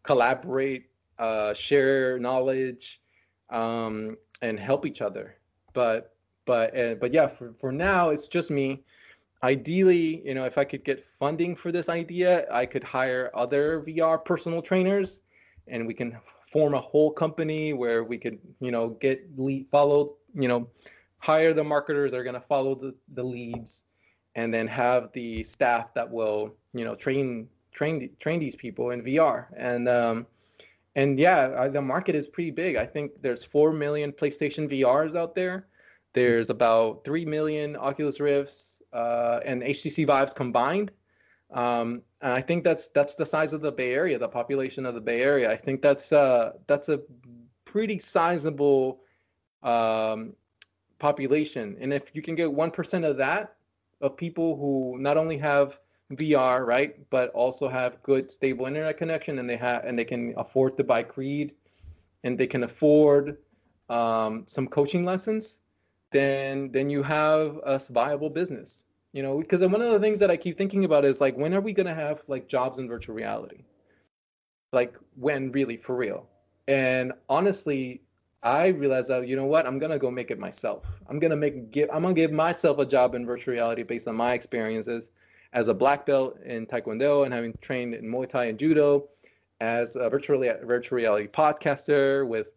collaborate, 0.03 0.91
uh, 1.17 1.55
share 1.55 2.19
knowledge, 2.19 3.01
um, 3.49 4.15
and 4.43 4.59
help 4.59 4.85
each 4.85 5.01
other. 5.01 5.37
But 5.73 6.13
but 6.45 6.77
uh, 6.77 6.95
but 6.95 7.13
yeah, 7.13 7.27
for, 7.27 7.53
for 7.59 7.71
now 7.71 8.09
it's 8.09 8.27
just 8.27 8.51
me. 8.51 8.83
Ideally, 9.41 10.21
you 10.25 10.35
know, 10.35 10.45
if 10.45 10.57
I 10.57 10.63
could 10.63 10.85
get 10.85 11.03
funding 11.19 11.55
for 11.55 11.71
this 11.71 11.89
idea, 11.89 12.45
I 12.51 12.65
could 12.65 12.83
hire 12.83 13.31
other 13.33 13.81
VR 13.81 14.23
personal 14.23 14.61
trainers, 14.61 15.19
and 15.67 15.87
we 15.87 15.93
can 15.93 16.15
form 16.53 16.75
a 16.75 16.79
whole 16.79 17.11
company 17.11 17.73
where 17.73 18.03
we 18.03 18.17
could, 18.17 18.37
you 18.59 18.71
know, 18.71 18.89
get 18.89 19.27
lead 19.35 19.67
follow, 19.71 20.13
you 20.35 20.47
know, 20.47 20.69
hire 21.17 21.51
the 21.51 21.63
marketers 21.63 22.11
that 22.11 22.19
are 22.19 22.23
going 22.23 22.39
to 22.39 22.47
follow 22.47 22.75
the, 22.75 22.93
the 23.15 23.23
leads, 23.23 23.83
and 24.35 24.53
then 24.53 24.67
have 24.67 25.11
the 25.13 25.43
staff 25.43 25.93
that 25.95 26.09
will, 26.09 26.53
you 26.73 26.85
know, 26.85 26.93
train 26.93 27.49
train 27.71 28.09
train 28.19 28.39
these 28.39 28.55
people 28.55 28.91
in 28.91 29.01
VR. 29.01 29.47
And 29.57 29.89
um, 29.89 30.27
and 30.95 31.17
yeah, 31.17 31.67
the 31.69 31.81
market 31.81 32.13
is 32.13 32.27
pretty 32.27 32.51
big. 32.51 32.75
I 32.75 32.85
think 32.85 33.21
there's 33.21 33.43
four 33.43 33.73
million 33.73 34.11
PlayStation 34.11 34.71
VRs 34.71 35.15
out 35.15 35.33
there. 35.33 35.67
There's 36.13 36.51
about 36.51 37.03
three 37.03 37.25
million 37.25 37.75
Oculus 37.75 38.19
Rifts 38.19 38.81
uh, 38.93 39.39
and 39.43 39.63
HTC 39.63 40.05
Vives 40.05 40.33
combined. 40.33 40.91
Um, 41.53 42.01
and 42.21 42.33
I 42.33 42.41
think 42.41 42.63
that's 42.63 42.87
that's 42.89 43.15
the 43.15 43.25
size 43.25 43.53
of 43.53 43.61
the 43.61 43.71
Bay 43.71 43.93
Area, 43.93 44.17
the 44.17 44.27
population 44.27 44.85
of 44.85 44.95
the 44.95 45.01
Bay 45.01 45.21
Area. 45.21 45.51
I 45.51 45.55
think 45.55 45.81
that's 45.81 46.11
uh, 46.11 46.53
that's 46.67 46.89
a 46.89 47.01
pretty 47.65 47.99
sizable 47.99 49.01
um, 49.61 50.33
population. 50.99 51.77
And 51.79 51.93
if 51.93 52.15
you 52.15 52.21
can 52.21 52.35
get 52.35 52.51
one 52.51 52.71
percent 52.71 53.05
of 53.05 53.17
that 53.17 53.55
of 54.01 54.17
people 54.17 54.57
who 54.57 54.97
not 54.99 55.17
only 55.17 55.37
have 55.37 55.79
VR, 56.11 56.65
right? 56.65 56.97
But 57.09 57.29
also 57.31 57.67
have 57.67 58.01
good 58.03 58.31
stable 58.31 58.65
internet 58.65 58.97
connection, 58.97 59.37
and 59.37 59.49
they 59.49 59.57
have 59.57 59.85
and 59.85 59.97
they 59.97 60.05
can 60.05 60.33
afford 60.37 60.75
to 60.77 60.83
buy 60.83 61.03
Creed, 61.03 61.53
and 62.23 62.37
they 62.37 62.47
can 62.47 62.63
afford 62.63 63.37
um, 63.89 64.43
some 64.47 64.67
coaching 64.67 65.05
lessons. 65.05 65.59
Then 66.11 66.71
then 66.71 66.89
you 66.89 67.03
have 67.03 67.59
a 67.63 67.79
viable 67.91 68.29
business. 68.29 68.85
You 69.13 69.23
know, 69.23 69.39
because 69.39 69.61
one 69.61 69.81
of 69.81 69.91
the 69.91 69.99
things 69.99 70.19
that 70.19 70.31
I 70.31 70.37
keep 70.37 70.57
thinking 70.57 70.85
about 70.85 71.05
is 71.05 71.21
like, 71.21 71.37
when 71.37 71.53
are 71.53 71.61
we 71.61 71.71
gonna 71.71 71.93
have 71.93 72.23
like 72.27 72.47
jobs 72.47 72.79
in 72.79 72.87
virtual 72.87 73.15
reality? 73.15 73.63
Like 74.71 74.95
when, 75.15 75.51
really, 75.51 75.77
for 75.77 75.95
real? 75.95 76.27
And 76.67 77.13
honestly, 77.29 78.01
I 78.41 78.67
realized 78.67 79.09
that 79.09 79.27
you 79.27 79.35
know 79.35 79.45
what, 79.45 79.67
I'm 79.67 79.79
gonna 79.79 79.99
go 79.99 80.09
make 80.11 80.31
it 80.31 80.39
myself. 80.39 80.85
I'm 81.07 81.19
gonna 81.19 81.35
make 81.35 81.71
give 81.71 81.89
I'm 81.93 82.01
gonna 82.01 82.15
give 82.15 82.31
myself 82.31 82.79
a 82.79 82.85
job 82.85 83.15
in 83.15 83.25
virtual 83.25 83.53
reality 83.53 83.83
based 83.83 84.07
on 84.07 84.15
my 84.15 84.33
experiences 84.33 85.11
as 85.53 85.67
a 85.67 85.73
black 85.73 86.05
belt 86.05 86.39
in 86.43 86.65
Taekwondo 86.65 87.25
and 87.25 87.33
having 87.33 87.53
trained 87.61 87.93
in 87.93 88.05
Muay 88.05 88.27
Thai 88.27 88.45
and 88.45 88.57
Judo, 88.59 89.09
as 89.63 89.95
a 89.95 90.09
virtual, 90.09 90.39
virtual 90.65 90.97
reality 90.97 91.27
podcaster 91.27 92.27
with 92.27 92.51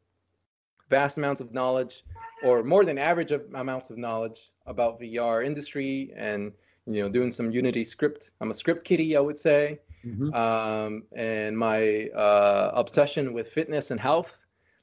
vast 0.91 1.19
amounts 1.19 1.41
of 1.41 1.53
knowledge 1.53 2.05
or 2.43 2.63
more 2.63 2.85
than 2.85 2.99
average 2.99 3.33
amounts 3.33 3.91
of 3.91 3.99
knowledge 3.99 4.53
about 4.67 5.01
VR 5.01 5.45
industry 5.45 6.13
and 6.17 6.53
you 6.87 7.03
know 7.03 7.09
doing 7.09 7.33
some 7.33 7.51
Unity 7.51 7.85
script. 7.85 8.33
I'm 8.41 8.51
a 8.51 8.55
script 8.55 8.85
kiddie, 8.85 9.17
I 9.17 9.21
would 9.21 9.39
say. 9.39 9.81
Mm-hmm. 10.05 10.33
Um, 10.35 11.03
and 11.17 11.59
my 11.59 12.09
uh, 12.15 12.71
obsession 12.75 13.33
with 13.33 13.49
fitness 13.49 13.91
and 13.91 13.99
health, 13.99 14.37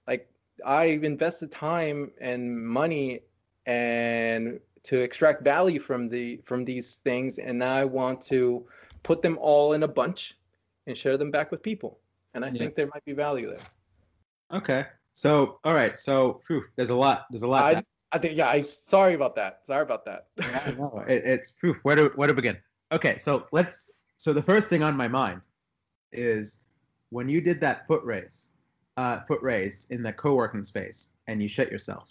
like 0.06 0.30
I've 0.66 1.06
invested 1.06 1.52
time 1.52 2.12
and 2.20 2.62
money 2.68 3.22
and 3.66 4.60
to 4.84 5.00
extract 5.00 5.44
value 5.44 5.80
from 5.80 6.10
the 6.10 6.42
from 6.44 6.66
these 6.66 6.96
things 6.96 7.40
and 7.40 7.58
now 7.60 7.76
i 7.76 7.86
want 7.86 8.22
to 8.22 8.66
put 9.04 9.22
them 9.22 9.38
all 9.40 9.74
in 9.74 9.84
a 9.84 9.88
bunch 9.88 10.38
and 10.88 10.98
share 10.98 11.18
them 11.18 11.32
back 11.32 11.52
with 11.52 11.64
people 11.64 12.00
and 12.34 12.44
i 12.44 12.50
yeah. 12.50 12.60
think 12.60 12.76
there 12.76 12.90
might 12.94 13.04
be 13.06 13.14
value 13.14 13.50
there 13.50 14.58
okay 14.60 14.86
so 15.14 15.60
all 15.64 15.74
right 15.74 15.98
so 15.98 16.42
whew, 16.48 16.64
there's 16.76 16.90
a 16.90 16.96
lot 16.96 17.26
there's 17.30 17.44
a 17.44 17.48
lot 17.48 17.76
I, 17.76 17.84
I 18.12 18.18
think 18.18 18.38
yeah 18.38 18.50
i 18.50 18.60
sorry 18.60 19.14
about 19.14 19.36
that 19.36 19.62
sorry 19.66 19.84
about 19.84 20.06
that. 20.06 20.28
Yeah, 20.40 20.74
no, 20.78 21.04
it, 21.08 21.24
it's 21.26 21.52
proof 21.52 21.78
where 21.84 21.96
to 21.96 22.12
where 22.16 22.28
to 22.28 22.34
begin? 22.34 22.58
Okay 22.92 23.18
so 23.18 23.48
let's 23.52 23.92
so 24.18 24.34
the 24.34 24.44
first 24.44 24.68
thing 24.68 24.84
on 24.84 24.96
my 24.96 25.08
mind 25.08 25.42
is 26.12 26.60
when 27.10 27.30
you 27.30 27.42
did 27.42 27.62
that 27.62 27.88
foot 27.88 28.04
race 28.04 28.48
uh, 28.98 29.22
foot 29.22 29.42
race 29.42 29.88
in 29.90 30.04
the 30.04 30.14
co-working 30.14 30.64
space 30.64 31.10
and 31.28 31.42
you 31.42 31.48
shut 31.48 31.72
yourself 31.72 32.08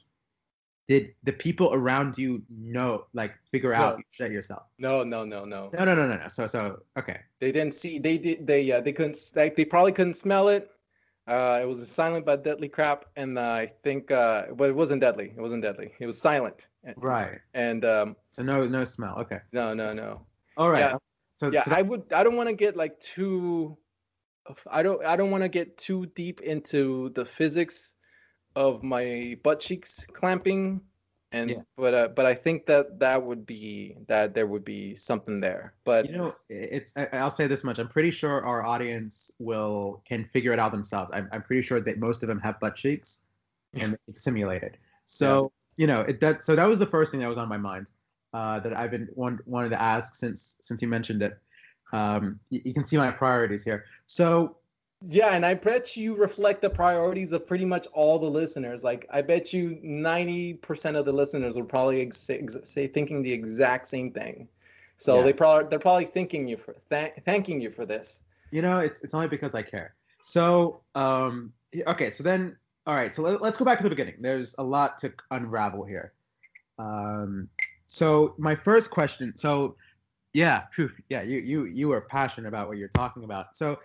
did 0.88 1.14
the 1.22 1.32
people 1.32 1.72
around 1.72 2.18
you 2.18 2.42
know 2.50 3.06
like 3.14 3.34
figure 3.50 3.72
out 3.72 3.98
you 3.98 4.04
shut 4.10 4.30
yourself? 4.30 4.64
No 4.78 5.04
no 5.04 5.24
no 5.24 5.44
no. 5.44 5.70
No 5.72 5.84
no 5.84 5.94
no 5.94 6.08
no 6.08 6.16
no 6.16 6.28
so 6.28 6.46
so 6.46 6.82
okay. 6.98 7.20
They 7.40 7.52
didn't 7.52 7.74
see 7.74 7.98
they 7.98 8.18
did 8.18 8.46
they 8.46 8.62
yeah 8.62 8.80
they 8.80 8.92
couldn't 8.92 9.18
like 9.36 9.54
they 9.56 9.64
probably 9.64 9.92
couldn't 9.92 10.14
smell 10.14 10.48
it 10.48 10.70
uh 11.28 11.60
it 11.62 11.66
was 11.66 11.80
a 11.80 11.86
silent 11.86 12.26
but 12.26 12.42
deadly 12.42 12.68
crap 12.68 13.04
and 13.16 13.38
uh, 13.38 13.42
i 13.42 13.68
think 13.84 14.10
uh 14.10 14.46
but 14.56 14.68
it 14.68 14.74
wasn't 14.74 15.00
deadly 15.00 15.32
it 15.36 15.40
wasn't 15.40 15.62
deadly 15.62 15.92
it 16.00 16.06
was 16.06 16.20
silent 16.20 16.68
right 16.96 17.38
and 17.54 17.84
um 17.84 18.16
so 18.32 18.42
no 18.42 18.66
no 18.66 18.82
smell 18.82 19.16
okay 19.18 19.38
no 19.52 19.72
no 19.72 19.92
no 19.92 20.20
all 20.56 20.70
right 20.70 20.80
yeah. 20.80 20.96
So 21.42 21.50
yeah, 21.50 21.64
so 21.64 21.72
I 21.72 21.82
would. 21.82 22.04
I 22.12 22.22
don't 22.22 22.36
want 22.36 22.48
to 22.48 22.54
get 22.54 22.76
like 22.76 23.00
too. 23.00 23.76
I 24.70 24.80
don't. 24.80 25.04
I 25.04 25.16
don't 25.16 25.32
want 25.32 25.42
to 25.42 25.48
get 25.48 25.76
too 25.76 26.06
deep 26.14 26.40
into 26.40 27.10
the 27.16 27.24
physics 27.24 27.96
of 28.54 28.84
my 28.84 29.36
butt 29.42 29.58
cheeks 29.58 30.06
clamping, 30.12 30.80
and 31.32 31.50
Yeah. 31.50 31.62
but 31.76 31.94
uh, 31.94 32.08
but 32.08 32.26
I 32.26 32.34
think 32.34 32.66
that 32.66 33.00
that 33.00 33.22
would 33.22 33.46
be 33.46 33.96
that 34.06 34.34
there 34.34 34.46
would 34.46 34.64
be 34.64 34.94
something 34.94 35.40
there. 35.40 35.74
But 35.84 36.06
you 36.06 36.16
know, 36.16 36.36
it's. 36.48 36.92
I, 36.96 37.08
I'll 37.14 37.30
say 37.30 37.46
this 37.46 37.64
much: 37.64 37.78
I'm 37.78 37.88
pretty 37.88 38.10
sure 38.10 38.44
our 38.44 38.64
audience 38.64 39.30
will 39.38 40.02
can 40.04 40.24
figure 40.32 40.52
it 40.52 40.58
out 40.58 40.72
themselves. 40.72 41.10
I'm, 41.14 41.28
I'm 41.32 41.42
pretty 41.42 41.62
sure 41.62 41.80
that 41.80 41.98
most 41.98 42.22
of 42.22 42.28
them 42.28 42.40
have 42.40 42.60
butt 42.60 42.76
cheeks, 42.76 43.20
and 43.74 43.96
it's 44.06 44.22
simulated. 44.22 44.76
So 45.06 45.52
you 45.76 45.86
know, 45.86 46.02
it 46.02 46.20
that. 46.20 46.44
So 46.44 46.54
that 46.54 46.68
was 46.68 46.78
the 46.78 46.86
first 46.86 47.10
thing 47.10 47.20
that 47.20 47.28
was 47.28 47.38
on 47.38 47.48
my 47.48 47.56
mind 47.56 47.88
uh, 48.34 48.60
that 48.60 48.76
I've 48.76 48.90
been 48.90 49.08
want, 49.14 49.46
wanted 49.46 49.70
to 49.70 49.80
ask 49.80 50.14
since 50.14 50.56
since 50.60 50.82
you 50.82 50.88
mentioned 50.88 51.22
it. 51.22 51.38
Um, 51.92 52.40
you, 52.50 52.60
you 52.64 52.74
can 52.74 52.84
see 52.84 52.96
my 52.96 53.10
priorities 53.10 53.64
here. 53.64 53.84
So 54.06 54.56
Yeah, 55.08 55.34
and 55.34 55.44
I 55.44 55.54
bet 55.54 55.96
you 55.96 56.14
reflect 56.14 56.62
the 56.62 56.70
priorities 56.70 57.32
of 57.32 57.46
pretty 57.46 57.64
much 57.64 57.86
all 57.92 58.18
the 58.18 58.30
listeners. 58.30 58.84
Like, 58.84 59.06
I 59.10 59.22
bet 59.22 59.52
you 59.52 59.78
ninety 59.82 60.54
percent 60.54 60.96
of 60.96 61.04
the 61.04 61.12
listeners 61.12 61.56
were 61.56 61.64
probably 61.64 62.02
ex- 62.02 62.30
ex- 62.30 62.58
say 62.64 62.86
thinking 62.86 63.22
the 63.22 63.32
exact 63.32 63.88
same 63.88 64.12
thing. 64.12 64.48
So 64.98 65.16
Yeah. 65.16 65.22
they 65.24 65.32
probably 65.32 65.68
they're 65.68 65.78
probably 65.78 66.06
thanking 66.06 66.46
you 66.46 66.56
for 66.56 66.76
th- 66.90 67.14
thanking 67.24 67.60
you 67.60 67.70
for 67.70 67.84
this. 67.84 68.20
You 68.50 68.62
know, 68.62 68.78
it's 68.78 69.00
it's 69.02 69.14
only 69.14 69.28
because 69.28 69.54
I 69.54 69.62
care. 69.62 69.94
So, 70.22 70.82
um, 70.94 71.52
okay, 71.86 72.10
so 72.10 72.22
then, 72.22 72.56
all 72.86 72.94
right, 72.94 73.12
so 73.14 73.22
let, 73.22 73.42
us 73.42 73.56
go 73.56 73.64
back 73.64 73.78
to 73.78 73.84
the 73.84 73.90
beginning. 73.90 74.16
There's 74.20 74.54
a 74.58 74.62
lot 74.62 74.98
to 74.98 75.12
unravel 75.32 75.84
here. 75.84 76.12
Um, 76.78 77.48
so 77.86 78.34
my 78.38 78.54
first 78.54 78.90
question, 78.90 79.36
so 79.36 79.76
yeah, 80.32 80.62
phew, 80.74 80.90
yeah, 81.08 81.22
you 81.22 81.40
you 81.40 81.64
you 81.64 81.92
are 81.92 82.00
passionate 82.02 82.48
about 82.48 82.68
what 82.68 82.78
you're 82.78 82.88
talking 82.88 83.24
about. 83.24 83.56
So 83.56 83.80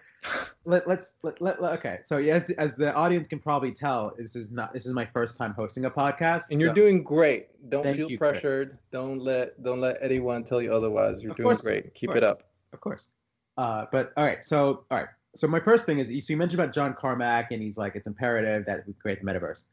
let, 0.66 0.88
let's 0.88 1.14
let, 1.24 1.42
let, 1.42 1.62
let- 1.62 1.74
okay. 1.80 2.00
So 2.06 2.18
yes, 2.18 2.50
as 2.52 2.76
the 2.76 2.94
audience 2.94 3.28
can 3.28 3.40
probably 3.40 3.72
tell, 3.72 4.14
this 4.18 4.36
is 4.36 4.52
not 4.52 4.74
this 4.74 4.86
is 4.86 4.94
my 4.94 5.06
first 5.06 5.38
time 5.38 5.54
hosting 5.54 5.86
a 5.86 5.92
podcast, 5.92 6.44
And 6.52 6.60
you're 6.60 6.74
doing 6.74 7.04
great. 7.04 7.48
Don't 7.70 7.84
Thank 7.84 7.98
feel 7.98 8.10
you, 8.12 8.18
Chris. 8.18 8.32
pressured. 8.32 8.78
Don't 8.92 9.20
let 9.20 9.62
don't 9.64 9.82
let 9.82 9.98
anyone 10.02 10.44
tell 10.44 10.62
you 10.62 10.74
otherwise. 10.74 11.22
You're 11.22 11.32
Of 11.32 11.38
doing 11.38 11.46
course, 11.48 11.62
great. 11.62 11.94
Keep 11.94 12.12
it 12.16 12.24
up. 12.24 12.44
Of 12.74 12.82
course. 12.82 13.10
Uh, 13.58 13.86
but 13.92 14.14
all 14.18 14.24
right, 14.24 14.44
so 14.44 14.86
all 14.92 14.98
right, 15.00 15.08
so 15.36 15.48
my 15.48 15.60
first 15.60 15.86
thing 15.86 16.00
is, 16.00 16.08
so 16.08 16.14
you 16.34 16.38
mentioned 16.38 16.60
about 16.60 16.74
John 16.74 16.94
Carmack, 16.94 17.52
and 17.52 17.62
he's 17.62 17.76
like, 17.78 17.96
it's 17.96 18.08
imperative 18.08 18.66
that 18.66 18.86
we 18.86 18.94
create 18.94 19.20
the 19.20 19.26
metaverse. 19.26 19.64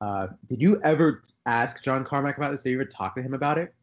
Uh, 0.00 0.28
did 0.48 0.60
you 0.60 0.80
ever 0.82 1.22
ask 1.46 1.82
John 1.82 2.04
Carmack 2.04 2.36
about 2.36 2.50
this? 2.52 2.62
Did 2.62 2.70
you 2.70 2.76
ever 2.80 2.84
talk 2.86 3.14
to 3.16 3.22
him 3.22 3.34
about 3.34 3.58
it? 3.58 3.74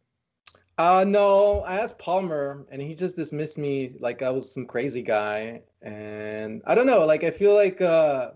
Uh 0.77 1.05
no, 1.07 1.61
I 1.61 1.75
asked 1.75 1.99
Palmer 1.99 2.65
and 2.71 2.81
he 2.81 2.95
just 2.95 3.15
dismissed 3.15 3.57
me 3.57 3.95
like 3.99 4.21
I 4.23 4.29
was 4.29 4.51
some 4.51 4.65
crazy 4.65 5.03
guy. 5.03 5.61
And 5.81 6.61
I 6.65 6.73
don't 6.75 6.87
know, 6.87 7.05
like 7.05 7.23
I 7.23 7.31
feel 7.31 7.53
like 7.53 7.79
uh 7.81 8.31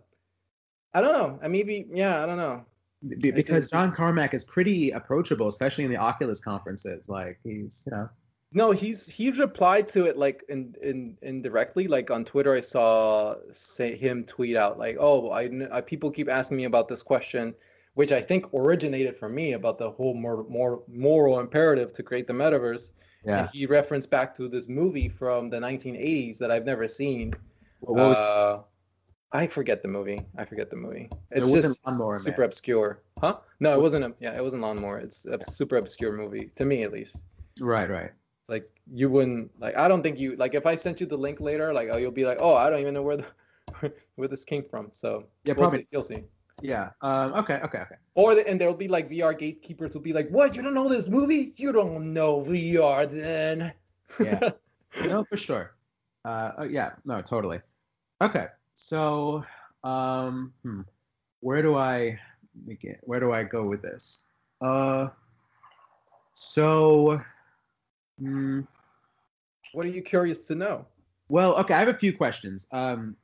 I 0.93 1.01
don't 1.01 1.13
know. 1.13 1.39
I 1.41 1.47
maybe 1.47 1.87
yeah, 1.91 2.23
I 2.23 2.25
don't 2.25 2.37
know. 2.37 2.65
Because 3.07 3.61
just- 3.61 3.71
John 3.71 3.91
Carmack 3.91 4.33
is 4.33 4.43
pretty 4.43 4.91
approachable, 4.91 5.47
especially 5.47 5.83
in 5.83 5.91
the 5.91 5.97
Oculus 5.97 6.39
conferences. 6.39 7.07
Like 7.07 7.39
he's, 7.43 7.83
you 7.85 7.91
know, 7.91 8.09
No, 8.53 8.71
he's 8.71 9.07
he's 9.07 9.39
replied 9.39 9.89
to 9.89 10.05
it 10.05 10.17
like 10.17 10.43
in 10.49 10.73
in 10.81 11.17
indirectly. 11.21 11.87
Like 11.87 12.09
on 12.11 12.23
Twitter, 12.25 12.53
I 12.55 12.61
saw 12.61 13.35
say 13.51 13.95
him 13.97 14.23
tweet 14.25 14.55
out 14.55 14.77
like, 14.79 14.97
"Oh, 14.99 15.29
I, 15.31 15.49
I 15.71 15.81
people 15.81 16.09
keep 16.11 16.29
asking 16.29 16.57
me 16.57 16.63
about 16.65 16.87
this 16.87 17.03
question, 17.03 17.53
which 17.97 18.11
I 18.11 18.21
think 18.21 18.45
originated 18.53 19.15
from 19.17 19.31
me 19.33 19.53
about 19.53 19.77
the 19.79 19.89
whole 19.89 20.13
more 20.13 20.45
more 20.47 20.83
moral 20.87 21.39
imperative 21.39 21.89
to 21.93 22.03
create 22.03 22.27
the 22.27 22.33
metaverse." 22.43 22.91
And 23.25 23.49
he 23.51 23.65
referenced 23.65 24.09
back 24.09 24.33
to 24.35 24.47
this 24.47 24.67
movie 24.69 25.09
from 25.09 25.49
the 25.49 25.57
1980s 25.57 26.37
that 26.37 26.49
I've 26.51 26.65
never 26.65 26.87
seen. 26.87 27.33
What 27.81 27.95
was 27.95 28.17
uh, 28.19 28.61
I 29.33 29.47
forget 29.47 29.81
the 29.81 29.87
movie. 29.89 30.21
I 30.37 30.45
forget 30.45 30.69
the 30.69 30.75
movie. 30.77 31.09
It's 31.31 31.49
wasn't 31.49 31.63
just 31.63 31.85
Lawnmower 31.85 32.19
super 32.19 32.41
Man. 32.41 32.45
obscure, 32.49 33.01
huh? 33.19 33.37
No, 33.59 33.73
it 33.73 33.81
wasn't. 33.81 34.05
A, 34.05 34.13
yeah, 34.19 34.37
it 34.37 34.43
wasn't 34.43 34.61
Lawnmower. 34.61 34.99
It's 34.99 35.25
a 35.25 35.37
super 35.43 35.77
obscure 35.77 36.13
movie 36.15 36.51
to 36.55 36.63
me, 36.65 36.83
at 36.83 36.91
least. 36.93 37.17
right, 37.59 37.89
right. 37.89 38.11
Like 38.47 38.67
you 38.99 39.09
wouldn't 39.09 39.51
like. 39.59 39.75
I 39.75 39.87
don't 39.89 40.03
think 40.03 40.17
you 40.19 40.37
like. 40.37 40.53
If 40.53 40.65
I 40.65 40.75
sent 40.75 41.01
you 41.01 41.05
the 41.07 41.17
link 41.17 41.41
later, 41.41 41.73
like, 41.73 41.89
oh, 41.91 41.97
you'll 41.97 42.11
be 42.21 42.25
like, 42.25 42.37
oh, 42.39 42.55
I 42.55 42.69
don't 42.69 42.79
even 42.79 42.93
know 42.93 43.03
where 43.03 43.17
the 43.17 43.25
where 44.15 44.29
this 44.29 44.45
came 44.45 44.63
from. 44.63 44.89
So 44.93 45.25
Yeah, 45.43 45.53
we'll 45.57 45.67
probably. 45.67 45.79
see. 45.79 45.87
You'll 45.91 46.03
see. 46.03 46.23
Yeah. 46.61 46.89
Um, 47.01 47.33
okay, 47.33 47.55
okay, 47.63 47.79
okay. 47.79 47.95
Or 48.15 48.35
the, 48.35 48.47
and 48.47 48.59
there'll 48.59 48.73
be 48.73 48.87
like 48.87 49.09
VR 49.09 49.37
gatekeepers 49.37 49.93
will 49.93 50.01
be 50.01 50.13
like, 50.13 50.29
what? 50.29 50.55
You 50.55 50.61
don't 50.61 50.73
know 50.73 50.89
this 50.89 51.07
movie? 51.07 51.53
You 51.57 51.71
don't 51.71 52.13
know 52.13 52.41
VR 52.41 53.09
then. 53.09 53.73
Yeah. 54.19 54.49
no, 55.05 55.23
for 55.25 55.37
sure. 55.37 55.75
Uh, 56.25 56.51
oh, 56.59 56.63
yeah, 56.63 56.91
no, 57.05 57.21
totally. 57.21 57.61
Okay, 58.21 58.47
so 58.73 59.43
um, 59.83 60.53
hmm, 60.63 60.81
where 61.41 61.61
do 61.61 61.75
I 61.75 62.19
begin? 62.65 62.97
Where 63.01 63.19
do 63.19 63.31
I 63.31 63.43
go 63.43 63.65
with 63.65 63.81
this? 63.81 64.25
Uh, 64.59 65.09
so, 66.33 67.19
hmm, 68.19 68.61
what 69.73 69.85
are 69.85 69.89
you 69.89 70.01
curious 70.01 70.41
to 70.45 70.55
know? 70.55 70.87
well, 71.29 71.55
okay, 71.57 71.73
I 71.73 71.79
have 71.79 71.87
a 71.87 71.93
few 71.93 72.15
questions. 72.15 72.67
Um, 72.71 73.15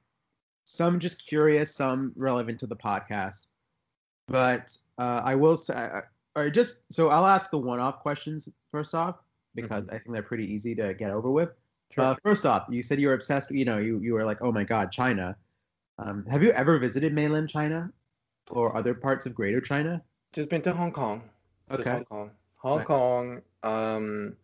some 0.65 0.99
just 0.99 1.25
curious, 1.25 1.75
some 1.75 2.13
relevant 2.15 2.59
to 2.61 2.67
the 2.67 2.75
podcast. 2.75 3.47
But 4.27 4.75
uh, 4.97 5.21
I 5.23 5.35
will 5.35 5.57
say, 5.57 5.89
or 6.35 6.49
just 6.49 6.77
so 6.91 7.09
I'll 7.09 7.25
ask 7.27 7.51
the 7.51 7.57
one-off 7.57 7.99
questions 7.99 8.47
first 8.71 8.95
off 8.95 9.17
because 9.55 9.87
I 9.89 9.93
think 9.99 10.11
they're 10.13 10.23
pretty 10.23 10.51
easy 10.51 10.73
to 10.75 10.93
get 10.93 11.11
over 11.11 11.29
with. 11.29 11.49
Sure. 11.93 12.05
Uh, 12.05 12.15
first 12.23 12.45
off, 12.45 12.65
you 12.69 12.81
said 12.81 12.99
you 12.99 13.07
were 13.07 13.13
obsessed. 13.13 13.51
You 13.51 13.65
know, 13.65 13.77
you 13.77 13.99
you 13.99 14.13
were 14.13 14.25
like, 14.25 14.41
oh 14.41 14.51
my 14.51 14.63
god, 14.63 14.91
China. 14.91 15.35
Um, 15.99 16.25
have 16.25 16.41
you 16.41 16.51
ever 16.51 16.79
visited 16.79 17.13
mainland 17.13 17.49
China 17.49 17.91
or 18.49 18.75
other 18.75 18.93
parts 18.95 19.25
of 19.25 19.35
Greater 19.35 19.61
China? 19.61 20.01
Just 20.31 20.49
been 20.49 20.61
to 20.63 20.73
Hong 20.73 20.91
Kong. 20.91 21.29
Just 21.69 21.81
Okay. 21.81 21.91
Hong 21.91 22.05
Kong. 22.05 22.31
Hong 22.57 22.77
Right. 22.79 22.87
Kong. 22.87 23.41
Um, 23.61 24.35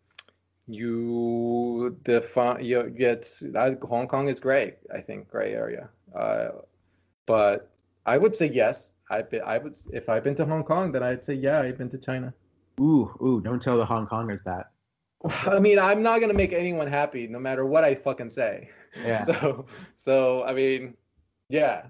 you 0.67 1.97
define 2.03 2.63
you 2.63 2.89
get 2.91 3.21
that 3.41 3.79
Hong 3.81 4.07
Kong 4.07 4.27
is 4.27 4.39
great. 4.39 4.75
I 4.93 5.01
think 5.01 5.27
great 5.27 5.53
area. 5.53 5.89
Uh, 6.15 6.49
but 7.25 7.71
I 8.05 8.17
would 8.17 8.35
say 8.35 8.47
yes. 8.47 8.93
Been. 9.31 9.41
I 9.43 9.57
would. 9.57 9.75
If 9.91 10.07
I've 10.07 10.23
been 10.23 10.35
to 10.35 10.45
Hong 10.45 10.63
Kong, 10.63 10.91
then 10.91 11.01
I'd 11.01 11.25
say 11.25 11.33
yeah. 11.33 11.61
I've 11.61 11.77
been 11.77 11.89
to 11.89 11.97
China. 11.97 12.33
Ooh, 12.79 13.11
ooh, 13.21 13.41
don't 13.41 13.61
tell 13.61 13.77
the 13.77 13.85
Hong 13.85 14.07
Kongers 14.07 14.43
that. 14.43 14.71
I 15.47 15.59
mean, 15.59 15.79
I'm 15.79 16.01
not 16.01 16.21
gonna 16.21 16.33
make 16.33 16.53
anyone 16.53 16.87
happy, 16.87 17.27
no 17.27 17.39
matter 17.39 17.65
what 17.65 17.83
I 17.83 17.95
fucking 17.95 18.29
say. 18.29 18.69
Yeah. 19.03 19.25
So, 19.25 19.65
so 19.95 20.43
I 20.43 20.53
mean, 20.53 20.95
yeah. 21.49 21.87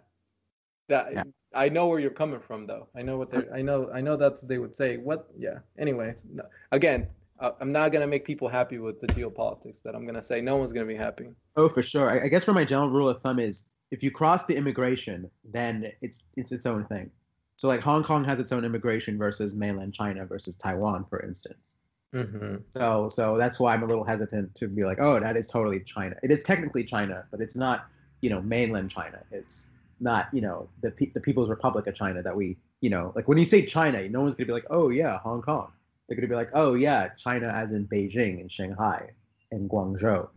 That 0.88 1.14
Yeah. 1.14 1.24
I 1.54 1.70
know 1.70 1.88
where 1.88 2.00
you're 2.00 2.12
coming 2.12 2.40
from, 2.40 2.68
though. 2.68 2.88
I 2.96 3.02
know 3.02 3.18
what 3.18 3.32
they're. 3.32 3.54
I 3.54 3.62
know. 3.62 3.90
I 3.94 4.02
know 4.02 4.16
that's 4.16 4.42
what 4.42 4.50
they 4.50 4.58
would 4.58 4.76
say. 4.76 4.98
What? 4.98 5.30
Yeah. 5.38 5.60
Anyway, 5.78 6.16
no, 6.32 6.44
again, 6.72 7.08
uh, 7.40 7.52
I'm 7.60 7.72
not 7.72 7.92
gonna 7.92 8.08
make 8.08 8.26
people 8.26 8.48
happy 8.48 8.78
with 8.80 9.00
the 9.00 9.08
geopolitics. 9.08 9.82
That 9.84 9.96
I'm 9.96 10.06
gonna 10.06 10.24
say 10.24 10.42
no 10.42 10.58
one's 10.58 10.74
gonna 10.74 10.86
be 10.86 10.96
happy. 10.96 11.30
Oh, 11.56 11.70
for 11.70 11.84
sure. 11.84 12.10
I, 12.10 12.26
I 12.26 12.28
guess 12.28 12.44
for 12.44 12.54
my 12.54 12.66
general 12.66 12.90
rule 12.90 13.10
of 13.10 13.22
thumb 13.22 13.40
is 13.40 13.70
if 13.92 14.04
you 14.04 14.12
cross 14.12 14.46
the 14.46 14.56
immigration, 14.56 15.30
then 15.44 15.92
it's 16.02 16.20
it's 16.38 16.52
its 16.52 16.66
own 16.66 16.86
thing. 16.86 17.12
So 17.56 17.68
like 17.68 17.82
Hong 17.82 18.04
Kong 18.04 18.24
has 18.26 18.40
its 18.40 18.52
own 18.52 18.64
immigration 18.64 19.18
versus 19.18 19.54
mainland 19.54 19.94
China 19.94 20.26
versus 20.26 20.56
Taiwan, 20.56 21.06
for 21.10 21.22
instance. 21.22 21.76
Mm-hmm. 22.14 22.58
So 22.76 23.10
so 23.10 23.38
that's 23.38 23.60
why 23.60 23.74
I'm 23.74 23.84
a 23.84 23.88
little 23.88 24.04
hesitant 24.04 24.56
to 24.56 24.68
be 24.68 24.84
like, 24.84 25.00
oh, 25.00 25.20
that 25.20 25.36
is 25.36 25.48
totally 25.48 25.80
China. 25.82 26.16
It 26.24 26.32
is 26.32 26.44
technically 26.44 26.84
China, 26.84 27.26
but 27.32 27.42
it's 27.42 27.56
not, 27.56 27.88
you 28.22 28.30
know, 28.30 28.42
mainland 28.42 28.92
China. 28.92 29.20
It's 29.32 29.66
not, 30.00 30.28
you 30.34 30.42
know, 30.42 30.70
the 30.82 30.94
the 31.14 31.20
People's 31.20 31.50
Republic 31.50 31.88
of 31.88 31.96
China 31.96 32.22
that 32.24 32.36
we, 32.36 32.58
you 32.82 32.90
know, 32.90 33.12
like 33.16 33.28
when 33.28 33.38
you 33.38 33.46
say 33.46 33.66
China, 33.66 34.08
no 34.08 34.22
one's 34.22 34.36
gonna 34.36 34.48
be 34.48 34.54
like, 34.54 34.68
oh 34.70 34.90
yeah, 34.90 35.20
Hong 35.20 35.42
Kong. 35.42 35.72
They're 36.08 36.16
gonna 36.16 36.28
be 36.28 36.36
like, 36.36 36.52
oh 36.54 36.76
yeah, 36.76 37.10
China 37.10 37.48
as 37.48 37.72
in 37.72 37.88
Beijing 37.88 38.40
and 38.40 38.52
Shanghai 38.52 39.10
and 39.52 39.70
Guangzhou. 39.70 40.30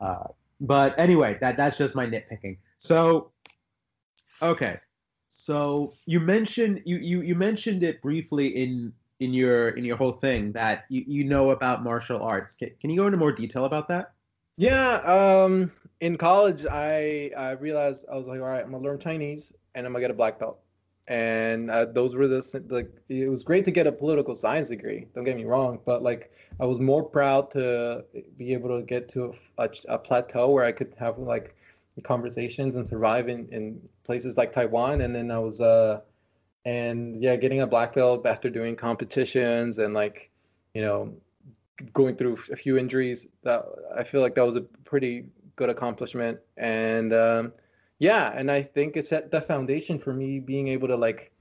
Uh, 0.00 0.24
but 0.60 0.98
anyway, 0.98 1.38
that 1.40 1.56
that's 1.56 1.78
just 1.78 1.94
my 1.94 2.06
nitpicking. 2.06 2.58
So, 2.80 3.30
okay, 4.40 4.80
so 5.28 5.92
you 6.06 6.18
mentioned 6.18 6.80
you 6.86 6.96
you 6.96 7.20
you 7.20 7.34
mentioned 7.34 7.82
it 7.82 8.00
briefly 8.00 8.48
in 8.48 8.94
in 9.20 9.34
your 9.34 9.68
in 9.70 9.84
your 9.84 9.98
whole 9.98 10.12
thing 10.12 10.50
that 10.52 10.86
you, 10.88 11.04
you 11.06 11.24
know 11.24 11.50
about 11.50 11.84
martial 11.84 12.22
arts. 12.22 12.54
Can, 12.54 12.70
can 12.80 12.88
you 12.88 12.96
go 12.96 13.04
into 13.04 13.18
more 13.18 13.32
detail 13.32 13.66
about 13.66 13.86
that? 13.88 14.14
Yeah. 14.56 14.94
Um. 15.04 15.70
In 16.00 16.16
college, 16.16 16.64
I 16.64 17.30
I 17.36 17.50
realized 17.50 18.06
I 18.10 18.16
was 18.16 18.26
like, 18.26 18.40
all 18.40 18.46
right, 18.46 18.64
I'm 18.64 18.72
gonna 18.72 18.82
learn 18.82 18.98
Chinese 18.98 19.52
and 19.74 19.84
I'm 19.84 19.92
gonna 19.92 20.00
get 20.00 20.10
a 20.10 20.14
black 20.14 20.38
belt. 20.38 20.60
And 21.06 21.70
uh, 21.70 21.84
those 21.84 22.14
were 22.14 22.28
the 22.28 22.40
like 22.70 22.90
it 23.10 23.28
was 23.28 23.42
great 23.42 23.66
to 23.66 23.70
get 23.70 23.86
a 23.86 23.92
political 23.92 24.34
science 24.34 24.70
degree. 24.70 25.06
Don't 25.14 25.24
get 25.24 25.36
me 25.36 25.44
wrong, 25.44 25.80
but 25.84 26.02
like 26.02 26.32
I 26.58 26.64
was 26.64 26.80
more 26.80 27.02
proud 27.02 27.50
to 27.50 28.06
be 28.38 28.54
able 28.54 28.70
to 28.78 28.82
get 28.86 29.10
to 29.10 29.34
a, 29.58 29.64
a 29.64 29.68
a 29.96 29.98
plateau 29.98 30.48
where 30.48 30.64
I 30.64 30.72
could 30.72 30.94
have 30.98 31.18
like 31.18 31.54
conversations 32.00 32.76
and 32.76 32.86
survive 32.86 33.28
in 33.28 33.48
in 33.50 33.80
places 34.04 34.36
like 34.36 34.52
Taiwan. 34.52 35.00
And 35.02 35.14
then 35.14 35.30
I 35.30 35.38
was 35.38 35.60
uh 35.60 36.00
and 36.64 37.20
yeah, 37.22 37.36
getting 37.36 37.60
a 37.60 37.66
black 37.66 37.94
belt 37.94 38.26
after 38.26 38.50
doing 38.50 38.76
competitions 38.76 39.78
and 39.78 39.94
like 39.94 40.30
you 40.74 40.82
know 40.82 41.14
going 41.92 42.16
through 42.16 42.38
a 42.52 42.56
few 42.56 42.76
injuries. 42.76 43.26
That 43.42 43.64
I 43.96 44.04
feel 44.04 44.20
like 44.20 44.34
that 44.34 44.46
was 44.46 44.56
a 44.56 44.62
pretty 44.84 45.26
good 45.56 45.70
accomplishment, 45.70 46.38
and 46.56 47.12
um, 47.12 47.52
yeah, 47.98 48.32
and 48.34 48.50
I 48.50 48.62
think 48.62 48.96
it 48.96 49.06
set 49.06 49.30
the 49.30 49.40
foundation 49.40 49.98
for 49.98 50.12
me 50.12 50.40
being 50.40 50.68
able 50.68 50.88
to 50.88 50.96
like 50.96 51.32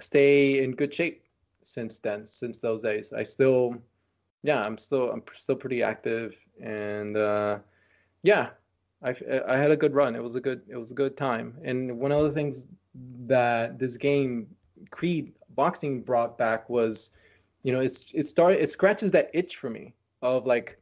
stay 0.00 0.62
in 0.62 0.72
good 0.72 0.92
shape 0.92 1.24
since 1.62 1.98
then. 1.98 2.26
Since 2.26 2.58
those 2.58 2.82
days, 2.82 3.12
I 3.12 3.22
still, 3.22 3.76
yeah, 4.42 4.64
I'm 4.64 4.78
still 4.78 5.10
I'm 5.10 5.22
still 5.34 5.56
pretty 5.56 5.82
active, 5.82 6.36
and 6.60 7.16
uh, 7.16 7.58
yeah, 8.22 8.50
I 9.02 9.14
I 9.46 9.56
had 9.56 9.70
a 9.70 9.76
good 9.76 9.94
run. 9.94 10.16
It 10.16 10.22
was 10.22 10.36
a 10.36 10.40
good 10.40 10.62
it 10.68 10.76
was 10.76 10.90
a 10.90 10.94
good 10.94 11.16
time, 11.16 11.56
and 11.62 11.98
one 11.98 12.12
of 12.12 12.24
the 12.24 12.32
things 12.32 12.66
that 13.26 13.78
this 13.78 13.96
game 13.96 14.48
Creed 14.90 15.32
boxing 15.50 16.02
brought 16.02 16.38
back 16.38 16.68
was, 16.68 17.10
you 17.62 17.72
know, 17.72 17.80
it's 17.80 18.06
it 18.14 18.26
started 18.26 18.60
it 18.62 18.70
scratches 18.70 19.10
that 19.12 19.30
itch 19.34 19.56
for 19.56 19.70
me 19.70 19.94
of 20.22 20.46
like, 20.46 20.78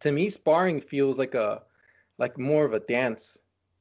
to 0.00 0.12
me 0.12 0.28
sparring 0.28 0.80
feels 0.80 1.18
like 1.18 1.34
a 1.34 1.62
like 2.18 2.38
more 2.38 2.64
of 2.64 2.72
a 2.72 2.80
dance, 2.80 3.38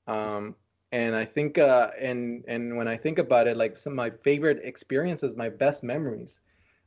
um, 0.08 0.56
and 0.92 1.16
I 1.16 1.26
think 1.26 1.58
uh, 1.58 1.90
and 2.00 2.44
and 2.48 2.78
when 2.78 2.88
I 2.88 2.98
think 2.98 3.20
about 3.20 3.48
it, 3.48 3.58
like 3.58 3.78
some 3.78 3.94
of 3.94 3.98
my 3.98 4.10
favorite 4.10 4.60
experiences, 4.64 5.36
my 5.36 5.50
best 5.50 5.84
memories 5.84 6.42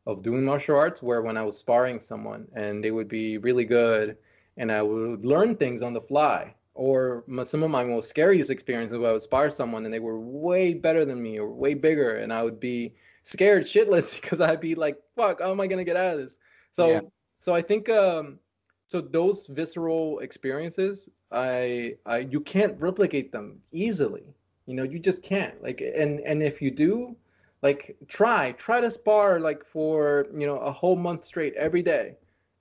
of 0.07 0.22
doing 0.22 0.44
martial 0.44 0.76
arts 0.76 1.03
were 1.03 1.22
when 1.22 1.36
I 1.36 1.42
was 1.42 1.59
sparring 1.59 2.01
someone 2.01 2.47
and 2.55 2.82
they 2.82 2.92
would 2.92 3.09
be 3.09 3.38
really 3.38 3.64
good, 3.64 4.16
and 4.57 4.73
I 4.73 4.83
would 4.83 5.25
learn 5.25 5.57
things 5.57 5.83
on 5.83 5.93
the 5.93 6.01
fly 6.01 6.55
or 6.77 7.25
some 7.45 7.63
of 7.63 7.71
my 7.71 7.83
most 7.83 8.11
scariest 8.11 8.51
experiences 8.51 8.99
where 8.99 9.11
I 9.11 9.13
would 9.15 9.23
spar 9.23 9.51
someone 9.51 9.85
and 9.85 9.93
they 9.93 9.99
were 9.99 10.21
way 10.21 10.75
better 10.75 11.05
than 11.05 11.23
me 11.23 11.39
or 11.39 11.49
way 11.49 11.75
bigger, 11.75 12.17
and 12.17 12.33
I 12.33 12.43
would 12.43 12.61
be 12.61 12.95
scared 13.23 13.65
shitless 13.65 14.21
because 14.21 14.41
I'd 14.41 14.61
be 14.61 14.75
like, 14.75 14.99
"Fuck, 15.17 15.41
how 15.41 15.51
am 15.51 15.61
I 15.61 15.67
gonna 15.67 15.85
get 15.85 15.97
out 15.97 16.15
of 16.15 16.21
this?" 16.21 16.39
So, 16.73 16.91
yeah. 16.91 17.01
so 17.41 17.55
I 17.55 17.63
think, 17.63 17.89
um, 17.89 18.39
so 18.87 19.01
those 19.01 19.47
visceral 19.47 20.19
experiences, 20.21 21.09
I, 21.33 21.97
I, 22.05 22.19
you 22.19 22.41
can't 22.41 22.79
replicate 22.79 23.33
them 23.33 23.61
easily. 23.73 24.35
You 24.67 24.75
know, 24.75 24.83
you 24.83 24.99
just 24.99 25.23
can't. 25.23 25.61
Like, 25.63 25.81
and 25.81 26.21
and 26.21 26.43
if 26.43 26.61
you 26.61 26.71
do, 26.71 27.17
like, 27.63 27.97
try 28.07 28.53
try 28.53 28.81
to 28.83 28.91
spar 28.91 29.41
like 29.41 29.65
for 29.65 30.27
you 30.37 30.47
know 30.47 30.59
a 30.59 30.71
whole 30.71 30.97
month 30.97 31.25
straight 31.25 31.55
every 31.55 31.83
day 31.83 32.17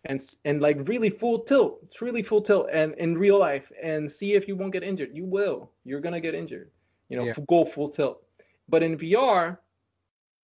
and 0.06 0.22
and 0.46 0.62
like 0.62 0.88
really 0.88 1.10
full 1.10 1.40
tilt, 1.40 1.80
it's 1.84 2.02
really 2.02 2.24
full 2.24 2.42
tilt, 2.42 2.68
and 2.72 2.94
in 2.96 3.18
real 3.18 3.40
life, 3.40 3.72
and 3.82 4.12
see 4.12 4.34
if 4.34 4.48
you 4.48 4.56
won't 4.56 4.74
get 4.74 4.84
injured. 4.84 5.10
You 5.14 5.26
will. 5.26 5.72
You're 5.84 6.00
gonna 6.00 6.22
get 6.22 6.36
injured. 6.36 6.72
You 7.10 7.18
know, 7.18 7.26
yeah. 7.26 7.34
go 7.48 7.66
full 7.66 7.88
tilt. 7.88 8.24
But 8.68 8.84
in 8.84 8.98
VR, 8.98 9.60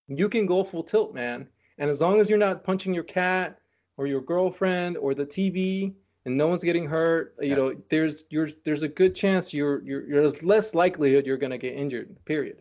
you 0.07 0.30
can 0.30 0.45
go 0.45 0.64
full 0.64 0.84
tilt, 0.84 1.14
man. 1.14 1.47
And 1.78 1.89
as 1.89 2.01
long 2.01 2.20
as 2.20 2.30
you're 2.30 2.38
not 2.38 2.64
punching 2.64 2.93
your 2.93 3.03
cat 3.03 3.59
or 3.97 4.05
your 4.05 4.22
girlfriend 4.22 4.97
or 4.97 5.16
the 5.16 5.26
TV, 5.26 5.93
and 6.26 6.38
no 6.38 6.47
one's 6.47 6.64
getting 6.64 6.88
hurt, 6.88 7.36
you 7.39 7.55
know, 7.55 7.76
there's 7.89 8.26
you're 8.30 8.49
there's 8.64 8.84
a 8.84 8.88
good 8.88 9.16
chance 9.16 9.53
you're 9.53 9.82
you're 9.84 10.07
you're 10.07 10.30
less 10.43 10.76
likelihood 10.76 11.26
you're 11.26 11.38
gonna 11.38 11.57
get 11.57 11.74
injured. 11.76 12.16
Period. 12.26 12.57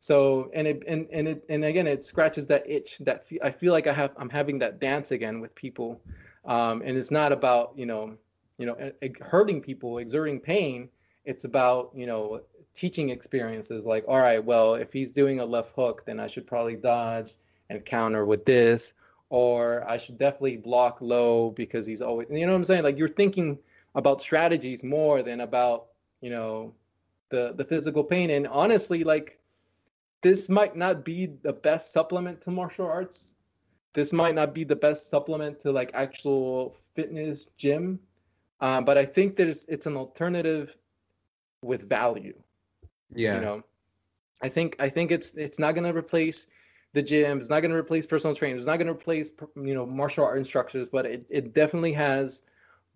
So 0.00 0.50
and 0.54 0.66
it 0.66 0.82
and 0.86 1.06
and 1.12 1.28
it 1.28 1.44
and 1.48 1.64
again 1.64 1.86
it 1.86 2.04
scratches 2.04 2.46
that 2.46 2.68
itch 2.68 2.98
that 3.00 3.24
I 3.42 3.50
feel 3.50 3.72
like 3.72 3.86
I 3.86 3.92
have 3.92 4.12
I'm 4.16 4.30
having 4.30 4.58
that 4.60 4.80
dance 4.80 5.10
again 5.10 5.40
with 5.40 5.54
people 5.54 6.00
um, 6.46 6.82
and 6.84 6.96
it's 6.96 7.10
not 7.10 7.32
about 7.32 7.72
you 7.76 7.86
know 7.86 8.16
you 8.58 8.66
know 8.66 8.92
hurting 9.20 9.60
people 9.60 9.98
exerting 9.98 10.40
pain. 10.40 10.88
It's 11.24 11.44
about 11.44 11.90
you 11.94 12.06
know 12.06 12.40
teaching 12.74 13.08
experiences 13.08 13.86
like 13.86 14.04
all 14.06 14.18
right 14.18 14.44
well 14.44 14.74
if 14.74 14.92
he's 14.92 15.10
doing 15.10 15.40
a 15.40 15.44
left 15.44 15.74
hook 15.74 16.02
then 16.04 16.20
i 16.20 16.26
should 16.26 16.46
probably 16.46 16.76
dodge 16.76 17.30
and 17.70 17.82
counter 17.86 18.26
with 18.26 18.44
this 18.44 18.92
or 19.30 19.82
i 19.88 19.96
should 19.96 20.18
definitely 20.18 20.58
block 20.58 20.98
low 21.00 21.50
because 21.52 21.86
he's 21.86 22.02
always 22.02 22.26
you 22.30 22.44
know 22.46 22.52
what 22.52 22.58
i'm 22.58 22.64
saying? 22.64 22.84
Like 22.84 22.98
you're 22.98 23.08
thinking 23.08 23.58
about 23.94 24.20
strategies 24.20 24.84
more 24.84 25.22
than 25.22 25.40
about 25.40 25.86
you 26.20 26.30
know 26.30 26.74
the 27.30 27.54
the 27.56 27.64
physical 27.64 28.04
pain. 28.04 28.30
And 28.30 28.46
honestly 28.46 29.02
like 29.02 29.38
this 30.22 30.48
might 30.48 30.76
not 30.76 31.04
be 31.04 31.26
the 31.42 31.52
best 31.52 31.92
supplement 31.92 32.40
to 32.42 32.50
martial 32.50 32.86
arts 32.86 33.34
this 33.96 34.12
might 34.12 34.34
not 34.34 34.52
be 34.52 34.62
the 34.62 34.76
best 34.76 35.08
supplement 35.08 35.58
to 35.58 35.72
like 35.72 35.90
actual 35.94 36.76
fitness 36.94 37.46
gym, 37.56 37.98
um, 38.60 38.84
but 38.84 38.98
I 38.98 39.06
think 39.06 39.36
there's 39.36 39.64
it's 39.70 39.86
an 39.86 39.96
alternative 39.96 40.76
with 41.62 41.88
value. 41.88 42.34
Yeah. 43.14 43.36
You 43.36 43.40
know, 43.40 43.62
I 44.42 44.50
think 44.50 44.76
I 44.78 44.90
think 44.90 45.10
it's 45.10 45.30
it's 45.30 45.58
not 45.58 45.74
going 45.74 45.90
to 45.90 45.98
replace 45.98 46.46
the 46.92 47.02
gym. 47.02 47.38
It's 47.38 47.48
not 47.48 47.60
going 47.60 47.70
to 47.70 47.76
replace 47.76 48.06
personal 48.06 48.36
trainers. 48.36 48.58
It's 48.60 48.66
not 48.66 48.76
going 48.76 48.86
to 48.86 48.92
replace 48.92 49.30
you 49.56 49.74
know 49.74 49.86
martial 49.86 50.24
art 50.24 50.36
instructors, 50.36 50.90
but 50.90 51.06
it, 51.06 51.24
it 51.30 51.54
definitely 51.54 51.94
has 51.94 52.42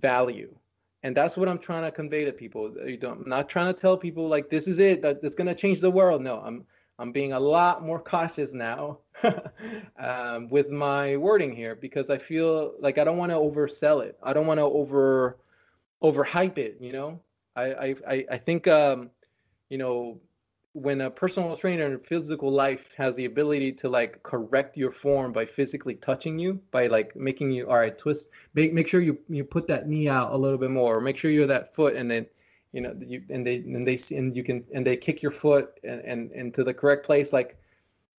value. 0.00 0.54
And 1.02 1.16
that's 1.16 1.38
what 1.38 1.48
I'm 1.48 1.58
trying 1.58 1.84
to 1.84 1.90
convey 1.90 2.26
to 2.26 2.32
people. 2.32 2.74
You 2.86 2.98
don't, 2.98 3.22
I'm 3.22 3.28
not 3.30 3.48
trying 3.48 3.72
to 3.72 3.80
tell 3.80 3.96
people 3.96 4.28
like 4.28 4.50
this 4.50 4.68
is 4.68 4.78
it 4.78 5.00
that 5.00 5.20
it's 5.22 5.34
going 5.34 5.46
to 5.46 5.54
change 5.54 5.80
the 5.80 5.90
world. 5.90 6.20
No, 6.20 6.40
I'm 6.40 6.66
I'm 7.00 7.12
being 7.12 7.32
a 7.32 7.40
lot 7.40 7.82
more 7.82 7.98
cautious 8.14 8.52
now 8.52 8.98
um, 9.98 10.48
with 10.48 10.70
my 10.70 11.16
wording 11.16 11.56
here 11.56 11.74
because 11.74 12.10
I 12.10 12.18
feel 12.18 12.74
like 12.78 12.98
I 12.98 13.04
don't 13.04 13.18
want 13.18 13.32
to 13.32 13.36
oversell 13.36 14.04
it. 14.04 14.18
I 14.22 14.32
don't 14.32 14.46
want 14.46 14.58
to 14.58 14.64
over 14.64 15.38
overhype 16.02 16.58
it. 16.58 16.76
You 16.80 16.92
know, 16.92 17.20
I 17.56 17.96
I 18.06 18.26
I 18.30 18.36
think 18.36 18.68
um, 18.68 19.10
you 19.70 19.78
know 19.78 20.20
when 20.72 21.00
a 21.00 21.10
personal 21.10 21.56
trainer 21.56 21.86
in 21.86 21.98
physical 21.98 22.50
life 22.50 22.94
has 22.96 23.16
the 23.16 23.24
ability 23.24 23.72
to 23.72 23.88
like 23.88 24.22
correct 24.22 24.76
your 24.76 24.92
form 24.92 25.32
by 25.32 25.44
physically 25.44 25.96
touching 25.96 26.38
you 26.38 26.60
by 26.70 26.86
like 26.86 27.16
making 27.16 27.50
you 27.50 27.68
all 27.68 27.76
right 27.76 27.98
twist 27.98 28.28
make, 28.54 28.72
make 28.72 28.86
sure 28.86 29.00
you 29.00 29.18
you 29.28 29.42
put 29.42 29.66
that 29.66 29.88
knee 29.88 30.08
out 30.08 30.32
a 30.32 30.36
little 30.36 30.58
bit 30.58 30.70
more 30.70 30.98
or 30.98 31.00
make 31.00 31.16
sure 31.16 31.30
you're 31.30 31.46
that 31.46 31.74
foot 31.74 31.96
and 31.96 32.08
then 32.08 32.24
you 32.72 32.80
know 32.80 32.94
you 33.00 33.22
and 33.30 33.46
they 33.46 33.56
and 33.56 33.86
they 33.86 33.96
see 33.96 34.16
and 34.16 34.36
you 34.36 34.44
can 34.44 34.64
and 34.74 34.86
they 34.86 34.96
kick 34.96 35.22
your 35.22 35.32
foot 35.32 35.78
and, 35.84 36.00
and 36.02 36.32
into 36.32 36.62
the 36.62 36.72
correct 36.72 37.04
place 37.04 37.32
like 37.32 37.56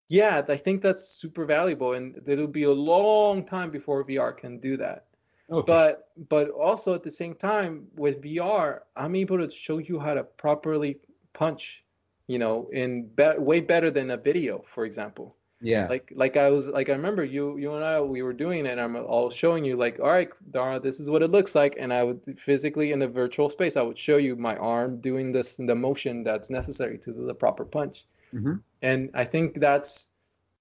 yeah 0.09 0.43
i 0.49 0.57
think 0.57 0.81
that's 0.81 1.07
super 1.07 1.45
valuable 1.45 1.93
and 1.93 2.19
it'll 2.27 2.47
be 2.47 2.63
a 2.63 2.71
long 2.71 3.45
time 3.45 3.69
before 3.71 4.03
vr 4.03 4.35
can 4.37 4.59
do 4.59 4.75
that 4.75 5.05
okay. 5.49 5.65
but 5.65 6.09
but 6.29 6.49
also 6.49 6.93
at 6.93 7.03
the 7.03 7.11
same 7.11 7.35
time 7.35 7.87
with 7.95 8.21
vr 8.21 8.79
i'm 8.95 9.15
able 9.15 9.37
to 9.37 9.49
show 9.49 9.77
you 9.77 9.99
how 9.99 10.13
to 10.13 10.23
properly 10.23 10.99
punch 11.33 11.83
you 12.27 12.37
know 12.37 12.69
in 12.73 13.07
be- 13.15 13.37
way 13.37 13.61
better 13.61 13.89
than 13.89 14.11
a 14.11 14.17
video 14.17 14.61
for 14.67 14.85
example 14.85 15.35
yeah. 15.61 15.87
Like 15.87 16.11
like 16.15 16.37
i 16.37 16.49
was 16.49 16.69
like 16.69 16.89
i 16.89 16.93
remember 16.93 17.23
you 17.23 17.57
you 17.57 17.73
and 17.73 17.85
i 17.85 18.01
we 18.01 18.21
were 18.23 18.33
doing 18.33 18.65
it 18.65 18.71
and 18.71 18.81
i'm 18.81 18.95
all 18.95 19.29
showing 19.29 19.63
you 19.63 19.75
like 19.75 19.99
all 19.99 20.07
right 20.07 20.29
dara 20.49 20.79
this 20.79 20.99
is 20.99 21.09
what 21.09 21.21
it 21.21 21.29
looks 21.29 21.53
like 21.53 21.75
and 21.79 21.93
i 21.93 22.01
would 22.03 22.19
physically 22.39 22.91
in 22.91 22.99
the 22.99 23.07
virtual 23.07 23.49
space 23.49 23.77
i 23.77 23.81
would 23.81 23.97
show 23.97 24.17
you 24.17 24.35
my 24.35 24.55
arm 24.57 24.99
doing 24.99 25.31
this 25.31 25.57
the 25.57 25.75
motion 25.75 26.23
that's 26.23 26.49
necessary 26.49 26.97
to 26.97 27.13
do 27.13 27.25
the 27.25 27.33
proper 27.33 27.63
punch. 27.63 28.05
Mm-hmm. 28.33 28.55
and 28.81 29.09
i 29.13 29.23
think 29.23 29.59
that's 29.59 30.07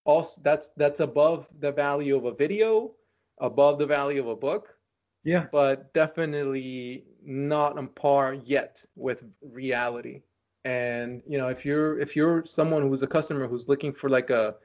also 0.05 0.41
that's 0.45 0.71
that's 0.77 1.01
above 1.01 1.47
the 1.61 1.73
value 1.73 2.17
of 2.17 2.25
a 2.25 2.33
video 2.33 2.93
above 3.41 3.79
the 3.79 3.87
value 3.87 4.21
of 4.21 4.29
a 4.29 4.37
book. 4.37 4.77
Yeah. 5.25 5.47
But 5.51 5.93
definitely 5.93 7.05
not 7.23 7.77
on 7.77 7.89
par 7.89 8.35
yet 8.35 8.85
with 8.97 9.25
reality. 9.43 10.23
And 10.65 11.23
you 11.27 11.39
know 11.39 11.49
if 11.49 11.65
you're 11.65 11.99
if 11.99 12.15
you're 12.15 12.45
someone 12.45 12.83
who's 12.83 13.03
a 13.03 13.07
customer 13.07 13.49
who's 13.49 13.69
looking 13.69 13.93
for 13.93 14.11
like 14.11 14.31
a 14.31 14.57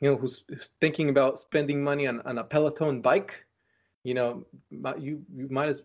you 0.00 0.10
know 0.10 0.16
who's, 0.16 0.44
thinking 0.80 1.08
about 1.10 1.40
spending 1.40 1.82
money 1.82 2.06
on, 2.06 2.20
on 2.22 2.38
a 2.38 2.44
peloton 2.44 3.00
bike 3.00 3.44
you 4.02 4.14
know 4.14 4.44
you 4.98 5.22
you 5.34 5.48
might 5.50 5.68
as 5.68 5.82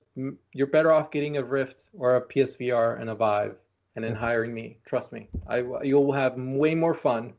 you're 0.54 0.68
better 0.68 0.92
off 0.92 1.12
getting 1.12 1.38
a 1.38 1.44
rift 1.44 1.90
or 1.94 2.16
a 2.16 2.22
psvr 2.22 3.00
and 3.00 3.10
a 3.10 3.16
vive 3.16 3.56
and 3.96 4.04
then 4.04 4.12
mm-hmm. 4.14 4.22
hiring 4.22 4.54
me. 4.54 4.78
Trust 4.86 5.12
me. 5.12 5.30
I 5.48 5.64
you'll 5.84 6.12
have 6.12 6.36
way 6.38 6.76
more 6.76 6.94
fun 6.94 7.34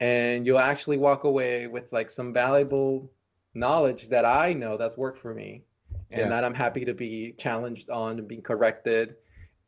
and 0.00 0.46
you'll 0.46 0.58
actually 0.58 0.96
walk 0.96 1.24
away 1.24 1.66
with 1.66 1.92
like 1.92 2.10
some 2.10 2.32
valuable 2.32 3.10
knowledge 3.54 4.08
that 4.08 4.24
i 4.24 4.52
know 4.52 4.76
that's 4.76 4.96
worked 4.96 5.18
for 5.18 5.32
me 5.32 5.62
and 6.10 6.22
yeah. 6.22 6.28
that 6.28 6.44
i'm 6.44 6.54
happy 6.54 6.84
to 6.84 6.92
be 6.92 7.32
challenged 7.38 7.88
on 7.88 8.18
and 8.18 8.26
being 8.26 8.42
corrected 8.42 9.14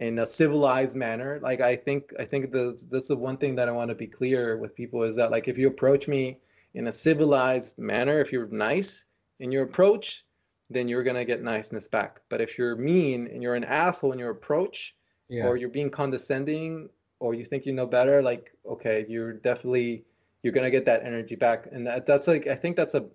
in 0.00 0.18
a 0.18 0.26
civilized 0.26 0.96
manner. 0.96 1.40
Like 1.42 1.60
i 1.60 1.74
think 1.74 2.12
i 2.18 2.24
think 2.24 2.52
the, 2.52 2.82
that's 2.90 3.08
the 3.08 3.16
one 3.16 3.36
thing 3.36 3.54
that 3.56 3.68
i 3.68 3.72
want 3.72 3.88
to 3.88 3.94
be 3.94 4.06
clear 4.06 4.56
with 4.56 4.74
people 4.74 5.02
is 5.02 5.16
that 5.16 5.30
like 5.30 5.48
if 5.48 5.56
you 5.56 5.68
approach 5.68 6.06
me 6.08 6.38
in 6.74 6.88
a 6.88 6.92
civilized 6.92 7.78
manner 7.78 8.20
if 8.20 8.30
you're 8.32 8.48
nice 8.48 9.04
in 9.40 9.50
your 9.50 9.64
approach 9.64 10.26
then 10.70 10.88
you're 10.88 11.02
going 11.02 11.16
to 11.16 11.24
get 11.24 11.42
niceness 11.42 11.88
back. 11.88 12.20
But 12.28 12.40
if 12.40 12.58
you're 12.58 12.76
mean 12.76 13.28
and 13.28 13.42
you're 13.42 13.54
an 13.54 13.64
asshole 13.64 14.12
in 14.12 14.18
your 14.18 14.30
approach 14.30 14.94
yeah. 15.28 15.44
or 15.44 15.56
you're 15.56 15.68
being 15.68 15.90
condescending 15.90 16.88
or 17.20 17.34
you 17.34 17.44
think 17.44 17.64
you 17.66 17.72
know 17.72 17.86
better 17.86 18.22
like 18.22 18.52
okay 18.66 19.06
you're 19.08 19.32
definitely 19.32 20.04
you're 20.42 20.52
going 20.52 20.64
to 20.64 20.70
get 20.70 20.84
that 20.86 21.02
energy 21.04 21.34
back. 21.34 21.68
And 21.72 21.86
that, 21.86 22.06
that's 22.06 22.28
like 22.28 22.46
i 22.46 22.54
think 22.54 22.76
that's 22.76 22.94
a 22.94 23.06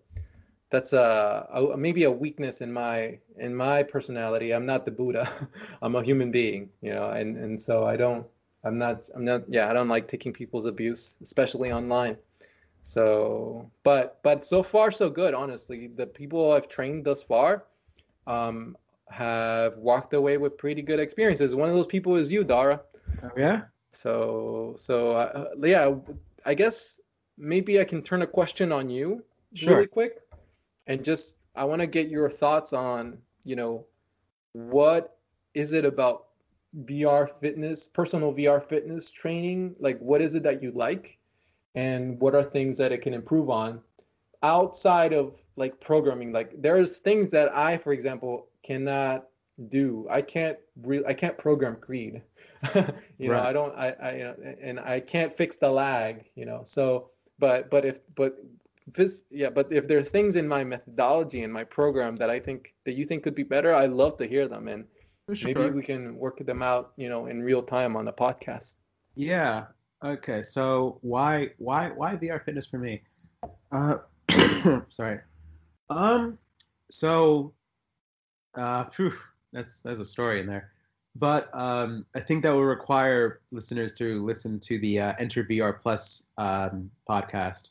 that's 0.72 0.94
a, 0.94 1.48
a, 1.54 1.78
maybe 1.78 2.06
a 2.06 2.12
weakness 2.12 2.62
in 2.62 2.72
my 2.72 3.20
in 3.38 3.54
my 3.54 3.84
personality. 3.84 4.54
I'm 4.54 4.66
not 4.66 4.86
the 4.86 4.92
Buddha. 4.92 5.30
I'm 5.82 5.96
a 5.96 6.04
human 6.04 6.32
being, 6.32 6.70
you 6.82 6.94
know, 6.94 7.12
and 7.12 7.38
and 7.38 7.62
so 7.62 7.86
I 7.86 7.98
don't. 7.98 8.26
I'm 8.64 8.78
not. 8.78 9.10
I'm 9.16 9.26
not. 9.26 9.44
Yeah, 9.50 9.70
I 9.70 9.74
don't 9.74 9.90
like 9.90 10.08
taking 10.08 10.34
people's 10.34 10.66
abuse, 10.66 11.18
especially 11.22 11.72
online. 11.72 12.18
So, 12.84 13.70
but 13.84 14.20
but 14.24 14.46
so 14.46 14.64
far 14.64 14.92
so 14.92 15.10
good. 15.10 15.34
Honestly, 15.34 15.88
the 15.88 16.08
people 16.08 16.54
I've 16.54 16.68
trained 16.68 17.06
thus 17.06 17.22
far 17.22 17.66
um, 18.26 18.78
have 19.10 19.78
walked 19.78 20.14
away 20.14 20.38
with 20.38 20.58
pretty 20.58 20.82
good 20.82 21.00
experiences. 21.00 21.54
One 21.54 21.70
of 21.70 21.76
those 21.76 21.88
people 21.88 22.16
is 22.16 22.32
you, 22.32 22.44
Dara. 22.44 22.82
Oh 23.24 23.30
yeah. 23.36 23.64
So 23.92 24.76
so 24.78 25.12
uh, 25.12 25.50
yeah, 25.62 25.94
I 26.46 26.54
guess 26.54 27.00
maybe 27.38 27.80
I 27.82 27.84
can 27.84 28.02
turn 28.02 28.22
a 28.22 28.28
question 28.28 28.72
on 28.72 28.90
you 28.90 29.24
Sure. 29.54 29.76
really 29.76 29.88
quick, 29.88 30.21
and 30.92 31.04
just 31.04 31.36
I 31.56 31.64
want 31.64 31.82
to 31.82 31.88
get 31.88 32.10
your 32.10 32.30
thoughts 32.30 32.74
on 32.74 33.18
you 33.44 33.56
know 33.56 33.86
what 34.54 35.18
is 35.54 35.74
it 35.74 35.86
about 35.86 36.28
VR 36.86 37.30
fitness, 37.30 37.88
personal 37.88 38.34
VR 38.34 38.64
fitness 38.64 39.12
training? 39.12 39.76
Like, 39.80 40.00
what 40.00 40.22
is 40.22 40.36
it 40.36 40.44
that 40.44 40.62
you 40.62 40.72
like, 40.72 41.18
and 41.76 42.20
what 42.20 42.36
are 42.36 42.44
things 42.44 42.78
that 42.78 42.92
it 42.92 43.02
can 43.02 43.14
improve 43.14 43.50
on 43.50 43.82
outside 44.44 45.14
of 45.14 45.42
like 45.56 45.80
programming? 45.80 46.32
Like, 46.32 46.62
there's 46.62 46.98
things 46.98 47.30
that 47.30 47.56
I, 47.56 47.78
for 47.78 47.94
example, 47.94 48.48
cannot 48.64 49.28
do. 49.70 50.08
I 50.10 50.22
can't 50.22 50.58
re- 50.82 51.06
I 51.08 51.14
can't 51.14 51.38
program 51.38 51.76
Creed. 51.76 52.22
you 53.18 53.30
know, 53.30 53.42
I 53.42 53.54
don't. 53.54 53.76
I, 53.76 53.96
I 54.02 54.12
know, 54.18 54.36
and 54.62 54.80
I 54.80 55.00
can't 55.00 55.34
fix 55.34 55.56
the 55.56 55.72
lag. 55.72 56.26
You 56.36 56.46
know, 56.46 56.62
so 56.66 57.10
but 57.40 57.70
but 57.70 57.86
if 57.86 58.00
but 58.16 58.38
this 58.94 59.24
yeah 59.30 59.50
but 59.50 59.72
if 59.72 59.88
there 59.88 59.98
are 59.98 60.04
things 60.04 60.36
in 60.36 60.48
my 60.48 60.64
methodology 60.64 61.44
and 61.44 61.54
my 61.54 61.64
program 61.64 62.16
that 62.16 62.30
i 62.30 62.40
think 62.40 62.74
that 62.86 62.94
you 62.94 63.06
think 63.06 63.24
could 63.24 63.36
be 63.36 63.44
better 63.44 63.74
i 63.74 63.86
love 63.86 64.18
to 64.18 64.26
hear 64.26 64.48
them 64.48 64.68
and 64.68 64.86
For 65.26 65.36
maybe 65.44 65.70
we 65.70 65.82
can 65.82 66.16
work 66.16 66.46
them 66.46 66.62
out 66.62 66.94
you 66.98 67.10
know 67.10 67.28
in 67.28 67.42
real 67.42 67.64
time 67.64 67.96
on 67.96 68.06
the 68.06 68.14
podcast 68.14 68.76
Yeah. 69.16 69.66
Okay. 70.04 70.42
So 70.44 70.98
why 71.02 71.50
why 71.58 71.90
why 71.90 72.16
VR 72.16 72.44
fitness 72.44 72.66
for 72.66 72.80
me? 72.80 73.02
Uh, 73.72 73.98
sorry. 74.90 75.20
Um. 75.90 76.38
So, 76.90 77.54
uh, 78.56 78.86
phew, 78.86 79.14
that's 79.54 79.82
that's 79.82 80.00
a 80.00 80.06
story 80.06 80.40
in 80.40 80.48
there, 80.48 80.72
but 81.16 81.50
um, 81.54 82.06
I 82.16 82.20
think 82.20 82.44
that 82.44 82.52
will 82.52 82.64
require 82.64 83.42
listeners 83.52 83.94
to 83.96 84.24
listen 84.26 84.60
to 84.62 84.80
the 84.80 85.00
uh, 85.00 85.14
Enter 85.20 85.44
VR 85.44 85.80
Plus 85.80 86.26
um, 86.38 86.90
podcast, 87.10 87.70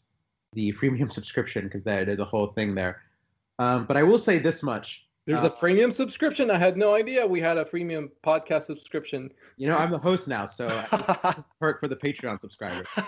the 0.52 0.72
premium 0.72 1.10
subscription, 1.18 1.64
because 1.64 1.84
there 1.84 2.04
there's 2.04 2.20
a 2.20 2.24
whole 2.24 2.48
thing 2.48 2.74
there. 2.74 3.02
Um, 3.58 3.84
but 3.84 3.96
I 3.96 4.02
will 4.02 4.18
say 4.18 4.38
this 4.38 4.62
much. 4.62 5.06
there's 5.26 5.42
Uh, 5.42 5.48
a 5.48 5.50
premium 5.50 5.90
subscription? 5.90 6.50
I 6.50 6.58
had 6.58 6.76
no 6.76 6.94
idea 6.94 7.26
we 7.26 7.40
had 7.40 7.58
a 7.58 7.64
premium 7.64 8.10
podcast 8.24 8.62
subscription. 8.62 9.30
You 9.58 9.68
know, 9.68 9.76
I'm 9.76 9.90
the 9.90 9.98
host 9.98 10.28
now, 10.28 10.46
so 10.46 10.66
is 10.66 11.44
perk 11.60 11.80
for 11.80 11.88
the 11.88 11.96
Patreon 11.96 12.40
subscribers. 12.40 12.88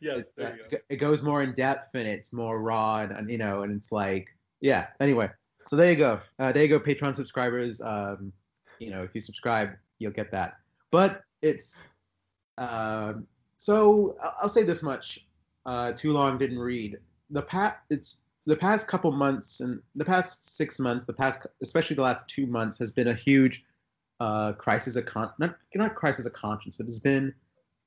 yes 0.00 0.26
there 0.36 0.48
uh, 0.48 0.54
you 0.54 0.62
go. 0.70 0.76
it 0.88 0.96
goes 0.96 1.22
more 1.22 1.42
in 1.42 1.52
depth 1.54 1.94
and 1.94 2.06
it's 2.06 2.32
more 2.32 2.60
raw 2.60 2.98
and, 2.98 3.12
and, 3.12 3.30
you 3.30 3.38
know 3.38 3.62
and 3.62 3.72
it's 3.72 3.92
like 3.92 4.28
yeah 4.60 4.88
anyway. 5.00 5.28
So 5.66 5.76
there 5.76 5.90
you 5.90 5.96
go. 5.96 6.20
Uh, 6.38 6.50
there 6.50 6.62
you 6.64 6.68
go 6.68 6.80
patreon 6.80 7.14
subscribers. 7.14 7.80
Um 7.80 8.32
you 8.78 8.90
know 8.90 9.02
if 9.02 9.14
you 9.14 9.20
subscribe 9.20 9.70
you'll 9.98 10.12
get 10.12 10.30
that. 10.32 10.54
But 10.90 11.22
it's 11.42 11.88
um 12.56 13.26
so 13.58 14.16
i'll 14.42 14.48
say 14.48 14.64
this 14.64 14.82
much 14.82 15.27
uh 15.68 15.92
too 15.92 16.12
long 16.12 16.38
didn't 16.38 16.58
read. 16.58 16.98
The 17.30 17.42
pat 17.42 17.82
it's 17.90 18.18
the 18.46 18.56
past 18.56 18.88
couple 18.88 19.12
months 19.12 19.60
and 19.60 19.80
the 19.94 20.04
past 20.04 20.56
six 20.56 20.78
months 20.78 21.04
the 21.04 21.12
past 21.12 21.46
especially 21.62 21.96
the 21.96 22.02
last 22.02 22.26
two 22.28 22.46
months 22.46 22.78
has 22.78 22.90
been 22.90 23.08
a 23.08 23.14
huge 23.14 23.64
uh 24.20 24.52
crisis 24.52 24.96
of 24.96 25.04
con 25.04 25.30
not 25.38 25.56
not 25.74 25.94
crisis 25.94 26.24
of 26.24 26.32
conscience 26.32 26.78
but 26.78 26.86
it's 26.88 26.98
been 26.98 27.34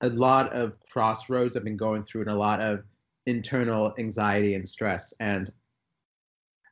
a 0.02 0.10
lot 0.10 0.52
of 0.54 0.74
crossroads 0.90 1.56
I've 1.56 1.64
been 1.64 1.78
going 1.78 2.04
through 2.04 2.22
and 2.22 2.30
a 2.30 2.36
lot 2.36 2.60
of 2.60 2.84
internal 3.26 3.94
anxiety 3.98 4.56
and 4.56 4.68
stress. 4.68 5.14
And 5.20 5.52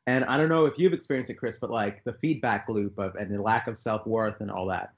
and 0.08 0.26
I 0.26 0.38
don't 0.38 0.50
know 0.50 0.66
if 0.66 0.74
you've 0.78 0.94
experienced 0.94 1.30
it, 1.30 1.36
Chris, 1.36 1.58
but 1.62 1.70
like 1.70 2.04
the 2.04 2.14
feedback 2.14 2.68
loop 2.68 2.98
of 2.98 3.16
and 3.16 3.32
the 3.32 3.42
lack 3.42 3.68
of 3.68 3.78
self 3.78 4.06
worth 4.08 4.42
and 4.42 4.50
all 4.50 4.66
that. 4.68 4.94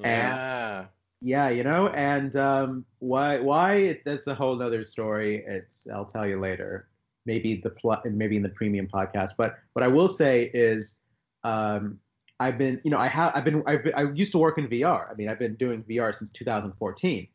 yeah 0.00 0.86
Yeah, 1.22 1.48
you 1.48 1.64
know, 1.64 1.88
and 1.88 2.36
um, 2.36 2.84
why 2.98 3.38
why 3.40 4.00
that's 4.04 4.26
a 4.26 4.34
whole 4.34 4.62
other 4.62 4.84
story. 4.84 5.44
It's 5.46 5.86
I'll 5.92 6.04
tell 6.04 6.26
you 6.26 6.38
later. 6.38 6.88
Maybe 7.24 7.56
the 7.56 7.70
pl- 7.70 8.02
maybe 8.04 8.36
in 8.36 8.42
the 8.42 8.50
premium 8.50 8.86
podcast. 8.86 9.30
But 9.36 9.56
what 9.72 9.82
I 9.82 9.88
will 9.88 10.08
say 10.08 10.50
is, 10.54 10.96
um, 11.42 11.98
I've 12.38 12.58
been 12.58 12.80
you 12.84 12.90
know 12.90 12.98
I 12.98 13.08
have 13.08 13.32
I've 13.34 13.44
been 13.44 13.62
I've 13.66 13.84
been, 13.84 13.94
I 13.94 14.02
used 14.12 14.32
to 14.32 14.38
work 14.38 14.58
in 14.58 14.68
VR. 14.68 15.10
I 15.10 15.14
mean 15.14 15.28
I've 15.28 15.38
been 15.38 15.54
doing 15.56 15.82
VR 15.84 16.14
since 16.14 16.30
2014, 16.30 17.26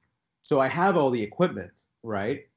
so 0.43 0.59
I 0.59 0.67
have 0.67 0.95
all 0.95 1.09
the 1.09 1.21
equipment 1.21 1.71
right, 2.03 2.47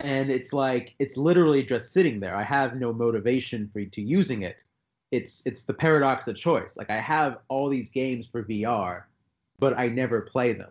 and 0.00 0.30
it's 0.30 0.52
like 0.52 0.94
it's 0.98 1.16
literally 1.16 1.62
just 1.64 1.92
sitting 1.92 2.20
there. 2.20 2.36
I 2.36 2.42
have 2.44 2.76
no 2.76 2.92
motivation 2.92 3.68
for 3.68 3.84
to 3.84 4.02
using 4.02 4.42
it. 4.42 4.64
It's 5.12 5.42
it's 5.46 5.64
the 5.64 5.74
paradox 5.74 6.28
of 6.28 6.36
choice. 6.36 6.76
Like 6.76 6.90
I 6.90 6.98
have 6.98 7.38
all 7.48 7.68
these 7.70 7.88
games 7.88 8.26
for 8.26 8.44
VR 8.44 9.04
but 9.58 9.78
I 9.78 9.88
never 9.88 10.22
play 10.22 10.52
them. 10.52 10.70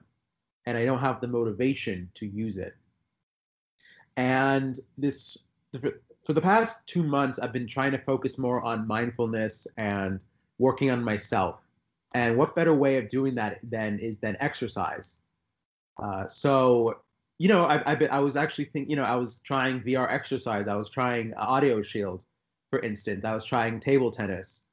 And 0.65 0.77
I 0.77 0.85
don't 0.85 0.99
have 0.99 1.21
the 1.21 1.27
motivation 1.27 2.09
to 2.15 2.25
use 2.25 2.57
it. 2.57 2.75
And 4.17 4.79
this, 4.97 5.37
for 6.25 6.33
the 6.33 6.41
past 6.41 6.77
two 6.87 7.03
months, 7.03 7.39
I've 7.39 7.53
been 7.53 7.67
trying 7.67 7.91
to 7.91 7.99
focus 7.99 8.37
more 8.37 8.61
on 8.61 8.87
mindfulness 8.87 9.67
and 9.77 10.23
working 10.57 10.89
on 10.91 11.03
myself. 11.03 11.59
And 12.13 12.37
what 12.37 12.55
better 12.55 12.73
way 12.73 12.97
of 12.97 13.09
doing 13.09 13.35
that 13.35 13.59
than 13.63 13.99
is 13.99 14.17
than 14.17 14.35
exercise? 14.39 15.19
Uh, 16.01 16.27
so, 16.27 17.01
you 17.37 17.47
know, 17.47 17.65
I, 17.65 17.95
been, 17.95 18.09
I 18.09 18.19
was 18.19 18.35
actually 18.35 18.65
thinking, 18.65 18.89
you 18.89 18.95
know, 18.95 19.03
I 19.03 19.15
was 19.15 19.39
trying 19.43 19.81
VR 19.81 20.11
exercise. 20.11 20.67
I 20.67 20.75
was 20.75 20.89
trying 20.89 21.33
Audioshield, 21.33 22.23
for 22.71 22.79
instance. 22.79 23.23
I 23.23 23.33
was 23.33 23.43
trying 23.43 23.79
table 23.79 24.09
tennis. 24.09 24.63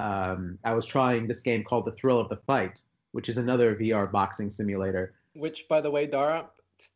Um, 0.00 0.58
I 0.64 0.74
was 0.74 0.84
trying 0.84 1.26
this 1.26 1.40
game 1.40 1.64
called 1.64 1.86
The 1.86 1.92
Thrill 1.92 2.20
of 2.20 2.28
the 2.28 2.40
Fight 2.46 2.82
which 3.12 3.28
is 3.28 3.36
another 3.38 3.76
VR 3.76 4.10
boxing 4.10 4.50
simulator. 4.50 5.14
which 5.34 5.66
by 5.68 5.80
the 5.80 5.90
way 5.90 6.06
dara 6.06 6.46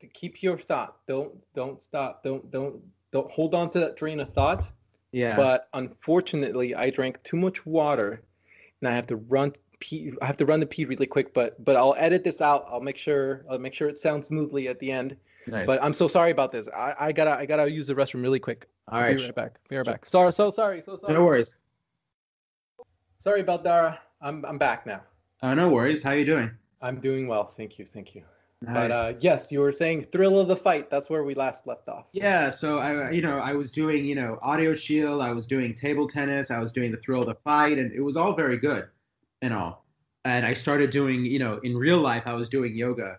to 0.01 0.07
keep 0.09 0.43
your 0.43 0.59
thought. 0.59 0.97
Don't 1.07 1.33
don't 1.55 1.83
stop. 1.83 2.23
Don't 2.25 2.51
don't 2.51 2.83
don't 3.13 3.31
hold 3.31 3.55
on 3.55 3.71
to 3.71 3.79
that 3.81 3.97
train 3.97 4.21
of 4.21 4.33
thought. 4.33 4.71
Yeah. 5.13 5.37
but 5.37 5.69
unfortunately 5.73 6.75
i 6.75 6.91
drank 6.91 7.23
too 7.23 7.37
much 7.39 7.65
water 7.65 8.23
and 8.81 8.89
i 8.91 8.95
have 8.95 9.07
to 9.07 9.17
run 9.17 9.53
pee 9.81 10.13
i 10.21 10.27
have 10.27 10.37
to 10.37 10.45
run 10.45 10.61
the 10.61 10.67
pee 10.67 10.85
really 10.85 11.07
quick 11.07 11.33
but 11.33 11.65
but 11.65 11.75
i'll 11.77 11.95
edit 11.97 12.23
this 12.25 12.43
out. 12.43 12.67
I'll 12.69 12.81
make 12.81 12.99
sure 12.99 13.47
i'll 13.49 13.59
make 13.59 13.73
sure 13.73 13.89
it 13.89 13.97
sounds 13.97 14.27
smoothly 14.27 14.69
at 14.69 14.79
the 14.81 14.91
end. 14.91 15.17
Nice. 15.47 15.65
but 15.65 15.83
i'm 15.83 15.95
so 15.95 16.09
sorry 16.09 16.33
about 16.33 16.51
this. 16.53 16.69
I, 16.69 16.95
I 16.99 17.13
gotta 17.13 17.31
i 17.31 17.47
gotta 17.47 17.71
use 17.71 17.87
the 17.87 17.95
restroom 17.95 18.23
really 18.23 18.41
quick. 18.41 18.69
All 18.89 19.01
right. 19.01 19.17
be 19.17 19.23
right. 19.25 19.35
back. 19.35 19.53
Be 19.69 19.77
right 19.77 19.87
back. 19.87 20.05
Sorry 20.05 20.33
so 20.33 20.51
sorry 20.51 20.83
so 20.85 20.99
sorry. 20.99 21.15
No 21.15 21.25
worries. 21.25 21.57
sorry 23.21 23.41
about 23.41 23.65
dara. 23.65 24.01
I'm 24.21 24.45
i'm 24.45 24.59
back 24.59 24.87
now 24.87 25.03
Uh, 25.43 25.55
no 25.55 25.69
worries. 25.69 26.03
How 26.03 26.11
are 26.11 26.17
you 26.17 26.25
doing? 26.25 26.51
i'm 26.83 27.01
doing 27.01 27.27
well 27.27 27.45
thank 27.45 27.79
you 27.79 27.87
thank 27.87 28.15
you 28.15 28.23
Nice. 28.61 28.75
but 28.75 28.91
uh 28.91 29.13
yes 29.21 29.51
you 29.51 29.61
were 29.61 29.73
saying 29.73 30.05
thrill 30.13 30.39
of 30.39 30.47
the 30.47 30.57
fight 30.57 30.91
that's 30.91 31.09
where 31.09 31.25
we 31.25 31.35
last 31.35 31.67
left 31.67 31.89
off 31.89 32.07
yeah. 32.13 32.49
So 32.49 32.79
I, 32.79 33.11
you 33.11 33.21
know, 33.21 33.39
I 33.39 33.53
was 33.53 33.71
doing, 33.71 34.07
you 34.07 34.15
know, 34.15 34.39
Audioshield. 34.43 35.23
I 35.23 35.33
was 35.33 35.47
doing 35.47 35.75
table 35.75 36.07
tennis. 36.09 36.51
I 36.51 36.59
was 36.59 36.73
doing 36.73 36.91
the 36.91 36.97
Thrill 36.99 37.21
of 37.21 37.27
the 37.27 37.35
Fight, 37.35 37.79
and 37.79 37.93
it 37.93 38.01
was 38.01 38.17
all 38.17 38.33
very 38.33 38.57
good, 38.57 38.89
and 39.43 39.53
all. 39.53 39.85
And 40.25 40.47
I 40.47 40.55
started 40.55 40.89
doing, 40.91 41.25
you 41.27 41.39
know, 41.39 41.59
in 41.65 41.77
real 41.77 41.99
life, 41.99 42.23
I 42.27 42.33
was 42.33 42.49
doing 42.49 42.75
yoga, 42.75 43.19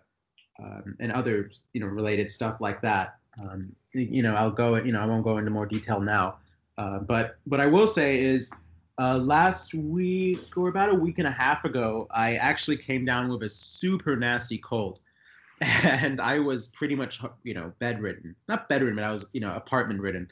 um, 0.59 0.95
and 0.99 1.11
other, 1.11 1.51
you 1.73 1.81
know, 1.81 1.87
related 1.87 2.31
stuff 2.31 2.59
like 2.59 2.81
that. 2.81 3.17
Um, 3.39 3.71
you 3.93 4.23
know, 4.23 4.35
I'll 4.35 4.51
go, 4.51 4.75
you 4.77 4.91
know, 4.91 5.01
I 5.01 5.05
won't 5.05 5.23
go 5.23 5.37
into 5.37 5.51
more 5.51 5.67
detail 5.67 5.99
now, 5.99 6.37
uh, 6.79 6.99
but 6.99 7.37
what 7.45 7.61
I 7.61 7.67
will 7.67 7.87
say 7.87 8.19
is, 8.19 8.51
uh, 8.99 9.17
last 9.17 9.73
week 9.73 10.57
or 10.57 10.69
about 10.69 10.89
a 10.89 10.95
week 10.95 11.19
and 11.19 11.27
a 11.27 11.31
half 11.31 11.65
ago, 11.65 12.07
I 12.11 12.35
actually 12.35 12.77
came 12.77 13.05
down 13.05 13.29
with 13.29 13.43
a 13.43 13.49
super 13.49 14.15
nasty 14.15 14.57
cold, 14.57 14.99
and 15.61 16.19
I 16.19 16.39
was 16.39 16.67
pretty 16.67 16.95
much, 16.95 17.21
you 17.43 17.53
know, 17.53 17.73
bedridden. 17.79 18.35
Not 18.47 18.69
bedridden, 18.69 18.95
but 18.95 19.05
I 19.05 19.11
was, 19.11 19.25
you 19.33 19.41
know, 19.41 19.53
apartment 19.55 20.01
ridden. 20.01 20.29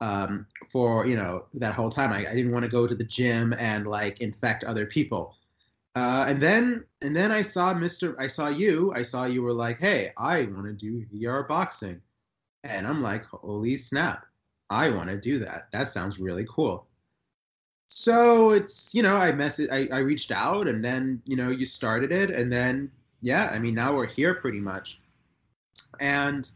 Um, 0.00 0.46
for 0.70 1.06
you 1.06 1.16
know 1.16 1.46
that 1.54 1.74
whole 1.74 1.90
time, 1.90 2.12
I, 2.12 2.18
I 2.28 2.34
didn't 2.34 2.52
want 2.52 2.64
to 2.64 2.70
go 2.70 2.86
to 2.86 2.94
the 2.94 3.04
gym 3.04 3.52
and 3.58 3.86
like 3.86 4.20
infect 4.20 4.62
other 4.64 4.86
people. 4.86 5.34
Uh, 5.96 6.26
and 6.28 6.40
then 6.40 6.84
and 7.02 7.16
then 7.16 7.32
I 7.32 7.42
saw 7.42 7.74
Mr. 7.74 8.14
I 8.18 8.28
saw 8.28 8.48
you. 8.48 8.92
I 8.94 9.02
saw 9.02 9.24
you 9.24 9.42
were 9.42 9.52
like, 9.52 9.80
hey, 9.80 10.12
I 10.16 10.42
want 10.44 10.66
to 10.66 10.72
do 10.72 11.04
VR 11.06 11.48
boxing, 11.48 12.00
and 12.62 12.86
I'm 12.86 13.02
like, 13.02 13.24
holy 13.24 13.76
snap, 13.76 14.24
I 14.70 14.90
want 14.90 15.08
to 15.08 15.16
do 15.16 15.38
that. 15.40 15.68
That 15.72 15.88
sounds 15.88 16.20
really 16.20 16.46
cool. 16.48 16.87
So 17.88 18.50
it's 18.50 18.94
you 18.94 19.02
know 19.02 19.16
I 19.16 19.32
messaged 19.32 19.72
I, 19.72 19.88
I 19.94 20.00
reached 20.00 20.30
out 20.30 20.68
and 20.68 20.84
then 20.84 21.22
you 21.26 21.36
know 21.36 21.48
you 21.48 21.64
started 21.64 22.12
it 22.12 22.30
and 22.30 22.52
then 22.52 22.90
yeah 23.22 23.46
I 23.46 23.58
mean 23.58 23.74
now 23.74 23.94
we're 23.96 24.06
here 24.06 24.34
pretty 24.34 24.60
much, 24.60 25.00
and 25.98 26.48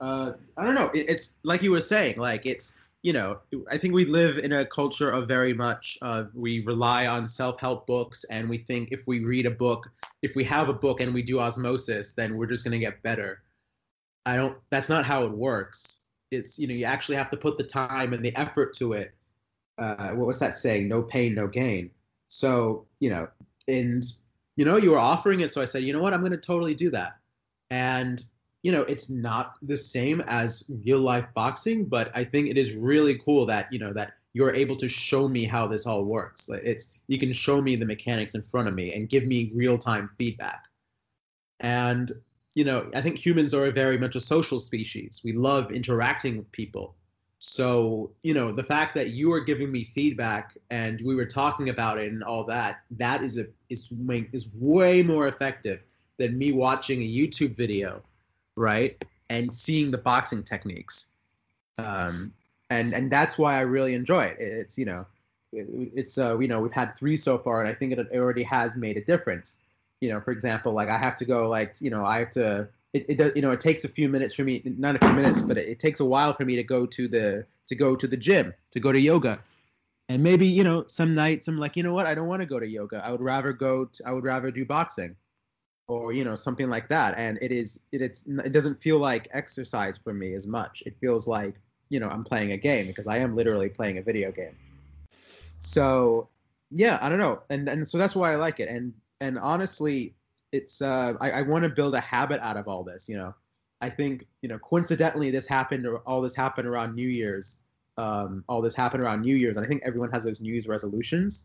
uh, 0.00 0.32
I 0.56 0.64
don't 0.64 0.76
know 0.76 0.90
it, 0.94 1.08
it's 1.08 1.30
like 1.42 1.62
you 1.62 1.72
were 1.72 1.80
saying 1.80 2.18
like 2.18 2.46
it's 2.46 2.74
you 3.02 3.12
know 3.12 3.40
I 3.70 3.78
think 3.78 3.94
we 3.94 4.04
live 4.04 4.38
in 4.38 4.52
a 4.52 4.64
culture 4.64 5.10
of 5.10 5.26
very 5.26 5.52
much 5.52 5.98
of 6.02 6.30
we 6.34 6.60
rely 6.60 7.06
on 7.08 7.26
self 7.26 7.58
help 7.60 7.86
books 7.88 8.24
and 8.30 8.48
we 8.48 8.58
think 8.58 8.90
if 8.92 9.08
we 9.08 9.24
read 9.24 9.46
a 9.46 9.50
book 9.50 9.90
if 10.22 10.36
we 10.36 10.44
have 10.44 10.68
a 10.68 10.72
book 10.72 11.00
and 11.00 11.12
we 11.12 11.22
do 11.22 11.40
osmosis 11.40 12.12
then 12.16 12.36
we're 12.36 12.46
just 12.46 12.64
gonna 12.64 12.78
get 12.78 13.02
better. 13.02 13.42
I 14.24 14.36
don't 14.36 14.56
that's 14.70 14.88
not 14.88 15.04
how 15.04 15.24
it 15.24 15.32
works. 15.32 16.00
it's 16.30 16.58
you 16.60 16.68
know 16.68 16.74
you 16.74 16.84
actually 16.84 17.16
have 17.16 17.30
to 17.30 17.36
put 17.36 17.58
the 17.58 17.64
time 17.64 18.12
and 18.12 18.24
the 18.24 18.34
effort 18.36 18.72
to 18.76 18.92
it. 18.92 19.14
Uh, 19.78 20.10
what 20.10 20.26
was 20.26 20.38
that 20.38 20.54
saying? 20.54 20.88
No 20.88 21.02
pain, 21.02 21.34
no 21.34 21.46
gain. 21.46 21.90
So 22.28 22.86
you 23.00 23.10
know, 23.10 23.28
and 23.68 24.04
you 24.56 24.64
know 24.64 24.76
you 24.76 24.90
were 24.90 24.98
offering 24.98 25.40
it, 25.40 25.52
so 25.52 25.60
I 25.60 25.66
said, 25.66 25.84
you 25.84 25.92
know 25.92 26.00
what, 26.00 26.14
I'm 26.14 26.20
going 26.20 26.32
to 26.32 26.38
totally 26.38 26.74
do 26.74 26.90
that. 26.90 27.18
And 27.70 28.24
you 28.62 28.72
know, 28.72 28.82
it's 28.82 29.08
not 29.08 29.54
the 29.62 29.76
same 29.76 30.22
as 30.26 30.64
real 30.84 30.98
life 30.98 31.26
boxing, 31.34 31.84
but 31.84 32.10
I 32.14 32.24
think 32.24 32.48
it 32.48 32.58
is 32.58 32.74
really 32.74 33.18
cool 33.24 33.46
that 33.46 33.72
you 33.72 33.78
know 33.78 33.92
that 33.92 34.14
you're 34.32 34.54
able 34.54 34.76
to 34.76 34.88
show 34.88 35.28
me 35.28 35.44
how 35.44 35.66
this 35.66 35.86
all 35.86 36.04
works. 36.04 36.48
Like 36.48 36.62
it's 36.64 36.88
you 37.06 37.18
can 37.18 37.32
show 37.32 37.62
me 37.62 37.76
the 37.76 37.86
mechanics 37.86 38.34
in 38.34 38.42
front 38.42 38.68
of 38.68 38.74
me 38.74 38.92
and 38.92 39.08
give 39.08 39.24
me 39.24 39.50
real 39.54 39.78
time 39.78 40.10
feedback. 40.18 40.64
And 41.60 42.12
you 42.54 42.64
know, 42.64 42.90
I 42.94 43.02
think 43.02 43.18
humans 43.24 43.54
are 43.54 43.70
very 43.70 43.98
much 43.98 44.16
a 44.16 44.20
social 44.20 44.58
species. 44.58 45.20
We 45.22 45.32
love 45.32 45.70
interacting 45.70 46.38
with 46.38 46.50
people. 46.52 46.96
So, 47.38 48.10
you 48.22 48.34
know, 48.34 48.50
the 48.50 48.62
fact 48.62 48.94
that 48.94 49.10
you 49.10 49.32
are 49.32 49.40
giving 49.40 49.70
me 49.70 49.84
feedback 49.94 50.56
and 50.70 51.00
we 51.04 51.14
were 51.14 51.26
talking 51.26 51.68
about 51.68 51.98
it 51.98 52.10
and 52.10 52.24
all 52.24 52.44
that, 52.44 52.80
that 52.92 53.22
is 53.22 53.36
a 53.36 53.46
is 53.68 53.90
way, 53.92 54.28
is 54.32 54.48
way 54.54 55.02
more 55.02 55.28
effective 55.28 55.82
than 56.18 56.38
me 56.38 56.52
watching 56.52 57.02
a 57.02 57.06
YouTube 57.06 57.54
video, 57.56 58.02
right? 58.56 59.02
And 59.28 59.52
seeing 59.52 59.90
the 59.90 59.98
boxing 59.98 60.42
techniques. 60.42 61.06
Um, 61.78 62.32
and 62.70 62.94
and 62.94 63.12
that's 63.12 63.36
why 63.38 63.56
I 63.56 63.60
really 63.60 63.94
enjoy 63.94 64.24
it. 64.24 64.36
It's 64.38 64.78
you 64.78 64.86
know, 64.86 65.06
it, 65.52 65.66
it's 65.94 66.18
uh, 66.18 66.38
you 66.38 66.48
know, 66.48 66.60
we've 66.60 66.72
had 66.72 66.96
three 66.96 67.16
so 67.16 67.38
far, 67.38 67.60
and 67.60 67.68
I 67.68 67.74
think 67.74 67.92
it 67.92 68.08
already 68.14 68.42
has 68.44 68.76
made 68.76 68.96
a 68.96 69.04
difference 69.04 69.58
you 70.00 70.10
know, 70.10 70.20
for 70.20 70.30
example, 70.30 70.72
like 70.72 70.88
I 70.88 70.98
have 70.98 71.16
to 71.16 71.24
go, 71.24 71.48
like, 71.48 71.74
you 71.80 71.90
know, 71.90 72.04
I 72.04 72.18
have 72.18 72.30
to, 72.32 72.68
it, 72.92 73.06
it 73.08 73.18
does, 73.18 73.32
you 73.36 73.42
know, 73.42 73.52
it 73.52 73.60
takes 73.60 73.84
a 73.84 73.88
few 73.88 74.08
minutes 74.08 74.34
for 74.34 74.44
me, 74.44 74.62
not 74.64 74.96
a 74.96 74.98
few 74.98 75.12
minutes, 75.12 75.40
but 75.40 75.58
it, 75.58 75.68
it 75.68 75.80
takes 75.80 76.00
a 76.00 76.04
while 76.04 76.34
for 76.34 76.44
me 76.44 76.56
to 76.56 76.62
go 76.62 76.86
to 76.86 77.08
the, 77.08 77.46
to 77.68 77.74
go 77.74 77.96
to 77.96 78.06
the 78.06 78.16
gym, 78.16 78.54
to 78.70 78.80
go 78.80 78.92
to 78.92 79.00
yoga. 79.00 79.38
And 80.08 80.22
maybe, 80.22 80.46
you 80.46 80.64
know, 80.64 80.84
some 80.86 81.14
nights 81.14 81.48
I'm 81.48 81.58
like, 81.58 81.76
you 81.76 81.82
know 81.82 81.92
what, 81.92 82.06
I 82.06 82.14
don't 82.14 82.28
want 82.28 82.40
to 82.40 82.46
go 82.46 82.60
to 82.60 82.66
yoga. 82.66 83.04
I 83.04 83.10
would 83.10 83.20
rather 83.20 83.52
go, 83.52 83.86
to, 83.86 84.08
I 84.08 84.12
would 84.12 84.24
rather 84.24 84.50
do 84.50 84.64
boxing 84.64 85.16
or, 85.88 86.12
you 86.12 86.24
know, 86.24 86.34
something 86.34 86.68
like 86.68 86.88
that. 86.88 87.18
And 87.18 87.38
it 87.42 87.52
is, 87.52 87.80
it, 87.92 88.02
it's, 88.02 88.24
it 88.26 88.52
doesn't 88.52 88.80
feel 88.80 88.98
like 88.98 89.28
exercise 89.32 89.96
for 89.98 90.14
me 90.14 90.34
as 90.34 90.46
much. 90.46 90.82
It 90.86 90.96
feels 91.00 91.26
like, 91.26 91.56
you 91.88 92.00
know, 92.00 92.08
I'm 92.08 92.24
playing 92.24 92.52
a 92.52 92.56
game 92.56 92.86
because 92.86 93.06
I 93.06 93.18
am 93.18 93.36
literally 93.36 93.68
playing 93.68 93.98
a 93.98 94.02
video 94.02 94.32
game. 94.32 94.56
So 95.60 96.28
yeah, 96.70 96.98
I 97.00 97.08
don't 97.08 97.18
know. 97.18 97.42
And, 97.50 97.68
and 97.68 97.88
so 97.88 97.98
that's 97.98 98.16
why 98.16 98.32
I 98.32 98.36
like 98.36 98.60
it. 98.60 98.68
And 98.68 98.92
and 99.20 99.38
honestly, 99.38 100.15
it's 100.52 100.80
uh, 100.80 101.14
I, 101.20 101.30
I 101.30 101.42
want 101.42 101.64
to 101.64 101.68
build 101.68 101.94
a 101.94 102.00
habit 102.00 102.40
out 102.40 102.56
of 102.56 102.68
all 102.68 102.84
this. 102.84 103.08
You 103.08 103.16
know, 103.16 103.34
I 103.80 103.90
think 103.90 104.26
you 104.42 104.48
know 104.48 104.58
coincidentally 104.58 105.30
this 105.30 105.46
happened 105.46 105.86
or 105.86 105.98
all 106.00 106.20
this 106.20 106.34
happened 106.34 106.68
around 106.68 106.94
New 106.94 107.08
Year's. 107.08 107.56
Um, 107.98 108.44
all 108.48 108.60
this 108.60 108.74
happened 108.74 109.02
around 109.02 109.22
New 109.22 109.36
Year's, 109.36 109.56
and 109.56 109.64
I 109.64 109.68
think 109.68 109.82
everyone 109.84 110.10
has 110.12 110.24
those 110.24 110.40
New 110.40 110.52
Year's 110.52 110.68
resolutions. 110.68 111.44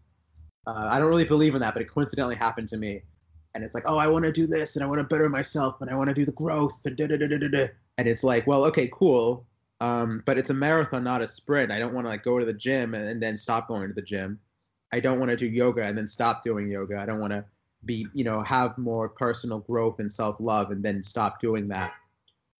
Uh, 0.67 0.87
I 0.91 0.99
don't 0.99 1.07
really 1.07 1.25
believe 1.25 1.55
in 1.55 1.61
that, 1.61 1.73
but 1.73 1.81
it 1.81 1.89
coincidentally 1.89 2.35
happened 2.35 2.67
to 2.69 2.77
me. 2.77 3.01
And 3.55 3.63
it's 3.63 3.73
like, 3.73 3.83
oh, 3.85 3.97
I 3.97 4.07
want 4.07 4.25
to 4.25 4.31
do 4.31 4.47
this, 4.47 4.75
and 4.75 4.83
I 4.83 4.87
want 4.87 4.99
to 4.99 5.03
better 5.03 5.27
myself, 5.29 5.81
and 5.81 5.89
I 5.89 5.95
want 5.95 6.09
to 6.09 6.13
do 6.13 6.25
the 6.25 6.31
growth, 6.33 6.79
and 6.85 6.95
da 6.95 7.07
da 7.07 7.17
da 7.17 7.27
da 7.27 7.47
da. 7.47 7.67
And 7.97 8.07
it's 8.07 8.23
like, 8.23 8.47
well, 8.47 8.65
okay, 8.65 8.89
cool, 8.93 9.45
um, 9.81 10.21
but 10.27 10.37
it's 10.37 10.51
a 10.51 10.53
marathon, 10.53 11.03
not 11.03 11.23
a 11.23 11.27
sprint. 11.27 11.71
I 11.71 11.79
don't 11.79 11.93
want 11.93 12.05
to 12.05 12.09
like 12.09 12.23
go 12.23 12.37
to 12.37 12.45
the 12.45 12.53
gym 12.53 12.93
and, 12.93 13.09
and 13.09 13.21
then 13.21 13.35
stop 13.35 13.67
going 13.67 13.87
to 13.87 13.93
the 13.93 14.01
gym. 14.01 14.39
I 14.93 14.99
don't 14.99 15.19
want 15.19 15.31
to 15.31 15.35
do 15.37 15.47
yoga 15.47 15.83
and 15.83 15.97
then 15.97 16.07
stop 16.07 16.43
doing 16.43 16.69
yoga. 16.69 16.99
I 16.99 17.05
don't 17.07 17.19
want 17.19 17.33
to 17.33 17.43
be 17.85 18.07
you 18.13 18.23
know 18.23 18.43
have 18.43 18.77
more 18.77 19.09
personal 19.09 19.59
growth 19.59 19.99
and 19.99 20.11
self-love 20.11 20.71
and 20.71 20.83
then 20.83 21.03
stop 21.03 21.39
doing 21.39 21.67
that. 21.69 21.93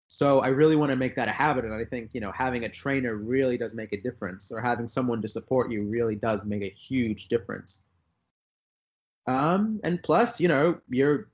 So 0.07 0.39
i 0.39 0.47
really 0.47 0.75
want 0.75 0.89
to 0.89 0.95
make 0.95 1.15
that 1.15 1.29
a 1.29 1.31
habit 1.31 1.63
and 1.63 1.73
i 1.73 1.85
think 1.85 2.09
you 2.13 2.19
know 2.19 2.31
having 2.33 2.65
a 2.65 2.69
trainer 2.69 3.15
really 3.15 3.57
does 3.57 3.73
make 3.73 3.93
a 3.93 4.01
difference 4.01 4.51
or 4.51 4.59
having 4.59 4.87
someone 4.87 5.21
to 5.21 5.27
support 5.27 5.71
you 5.71 5.83
really 5.83 6.15
does 6.15 6.43
make 6.43 6.63
a 6.63 6.69
huge 6.69 7.27
difference. 7.27 7.83
Um 9.27 9.79
and 9.83 10.01
plus 10.03 10.39
you 10.39 10.47
know 10.47 10.81
you're 10.89 11.29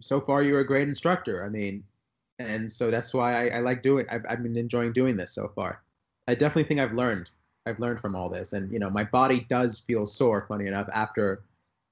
so 0.00 0.20
far 0.20 0.42
you're 0.42 0.60
a 0.60 0.66
great 0.66 0.88
instructor 0.88 1.44
i 1.44 1.48
mean 1.48 1.82
and 2.38 2.70
so 2.70 2.90
that's 2.90 3.14
why 3.14 3.48
i, 3.48 3.56
I 3.56 3.60
like 3.60 3.82
doing 3.82 4.06
I've, 4.10 4.24
I've 4.28 4.42
been 4.42 4.56
enjoying 4.56 4.92
doing 4.92 5.16
this 5.16 5.32
so 5.32 5.50
far. 5.54 5.82
I 6.28 6.34
definitely 6.34 6.64
think 6.64 6.80
i've 6.80 6.92
learned 6.92 7.30
i've 7.66 7.80
learned 7.80 8.00
from 8.00 8.14
all 8.14 8.28
this 8.28 8.52
and 8.52 8.70
you 8.72 8.78
know 8.78 8.90
my 8.90 9.04
body 9.04 9.46
does 9.48 9.80
feel 9.80 10.06
sore 10.06 10.44
funny 10.48 10.66
enough 10.66 10.88
after 10.92 11.42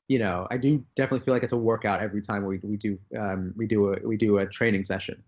you 0.09 0.19
know, 0.19 0.47
I 0.51 0.57
do 0.57 0.85
definitely 0.97 1.25
feel 1.25 1.35
like 1.35 1.43
it's 1.43 1.53
a 1.53 1.59
workout 1.59 2.01
every 2.01 2.21
time 2.21 2.45
we 2.45 2.59
we 2.63 2.77
do 2.77 2.99
um, 3.19 3.55
we 3.57 3.67
do 3.67 3.95
a 3.95 4.07
we 4.07 4.17
do 4.17 4.39
a 4.39 4.47
training 4.47 4.85
session. 4.85 5.23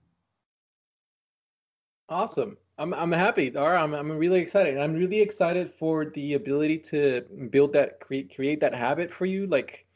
Awesome. 2.09 2.57
I'm 2.79 2.93
I'm 2.93 3.13
happy. 3.13 3.57
All 3.57 3.71
right, 3.71 3.83
I'm 3.83 3.95
I'm 3.95 4.11
really 4.11 4.41
excited. 4.41 4.79
I'm 4.79 4.95
really 4.95 5.21
excited 5.21 5.71
for 5.71 6.07
the 6.07 6.35
ability 6.35 6.79
to 6.91 7.23
build 7.51 7.73
that 7.73 8.01
create 8.01 8.35
create 8.35 8.61
that 8.61 8.75
habit 8.75 9.13
for 9.13 9.25
you. 9.27 9.47
Like 9.47 9.87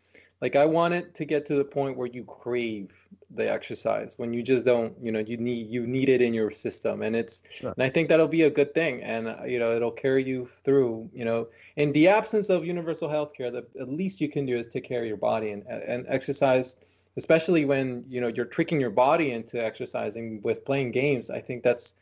like 0.41 0.57
I 0.57 0.65
want 0.65 0.95
it 0.95 1.15
to 1.17 1.25
get 1.25 1.45
to 1.47 1.55
the 1.57 1.65
point 1.65 1.97
where 1.97 2.09
you 2.09 2.25
crave 2.25 2.91
the 3.35 3.51
exercise 3.51 4.15
when 4.17 4.33
you 4.33 4.43
just 4.43 4.65
don't 4.65 4.93
you 5.01 5.13
know 5.13 5.21
you 5.21 5.37
need 5.37 5.69
you 5.69 5.87
need 5.87 6.09
it 6.09 6.21
in 6.21 6.35
your 6.35 6.51
system 6.51 7.03
and 7.03 7.15
it's 7.15 7.43
sure. 7.61 7.73
and 7.77 7.83
i 7.83 7.89
think 7.89 8.09
that'll 8.09 8.27
be 8.27 8.43
a 8.43 8.51
good 8.51 8.75
thing 8.75 9.03
and 9.03 9.29
uh, 9.29 9.45
you 9.45 9.59
know 9.59 9.75
it'll 9.75 9.91
carry 9.91 10.25
you 10.25 10.49
through 10.65 11.09
you 11.13 11.25
know 11.25 11.47
in 11.77 11.93
the 11.93 12.09
absence 12.09 12.51
of 12.51 12.65
universal 12.65 13.09
health 13.09 13.33
care 13.33 13.51
the 13.51 13.65
at 13.81 13.89
least 13.89 14.21
you 14.21 14.29
can 14.29 14.45
do 14.45 14.57
is 14.57 14.67
take 14.67 14.85
care 14.85 15.03
of 15.03 15.07
your 15.07 15.17
body 15.17 15.51
and 15.53 15.63
and 15.67 16.05
exercise 16.09 16.77
especially 17.17 17.65
when 17.65 18.05
you 18.09 18.21
know 18.21 18.29
you're 18.29 18.45
tricking 18.45 18.81
your 18.81 18.91
body 18.91 19.31
into 19.31 19.63
exercising 19.65 20.41
with 20.43 20.65
playing 20.65 20.91
games 20.91 21.31
i 21.31 21.41
think 21.41 21.63
that's 21.63 21.95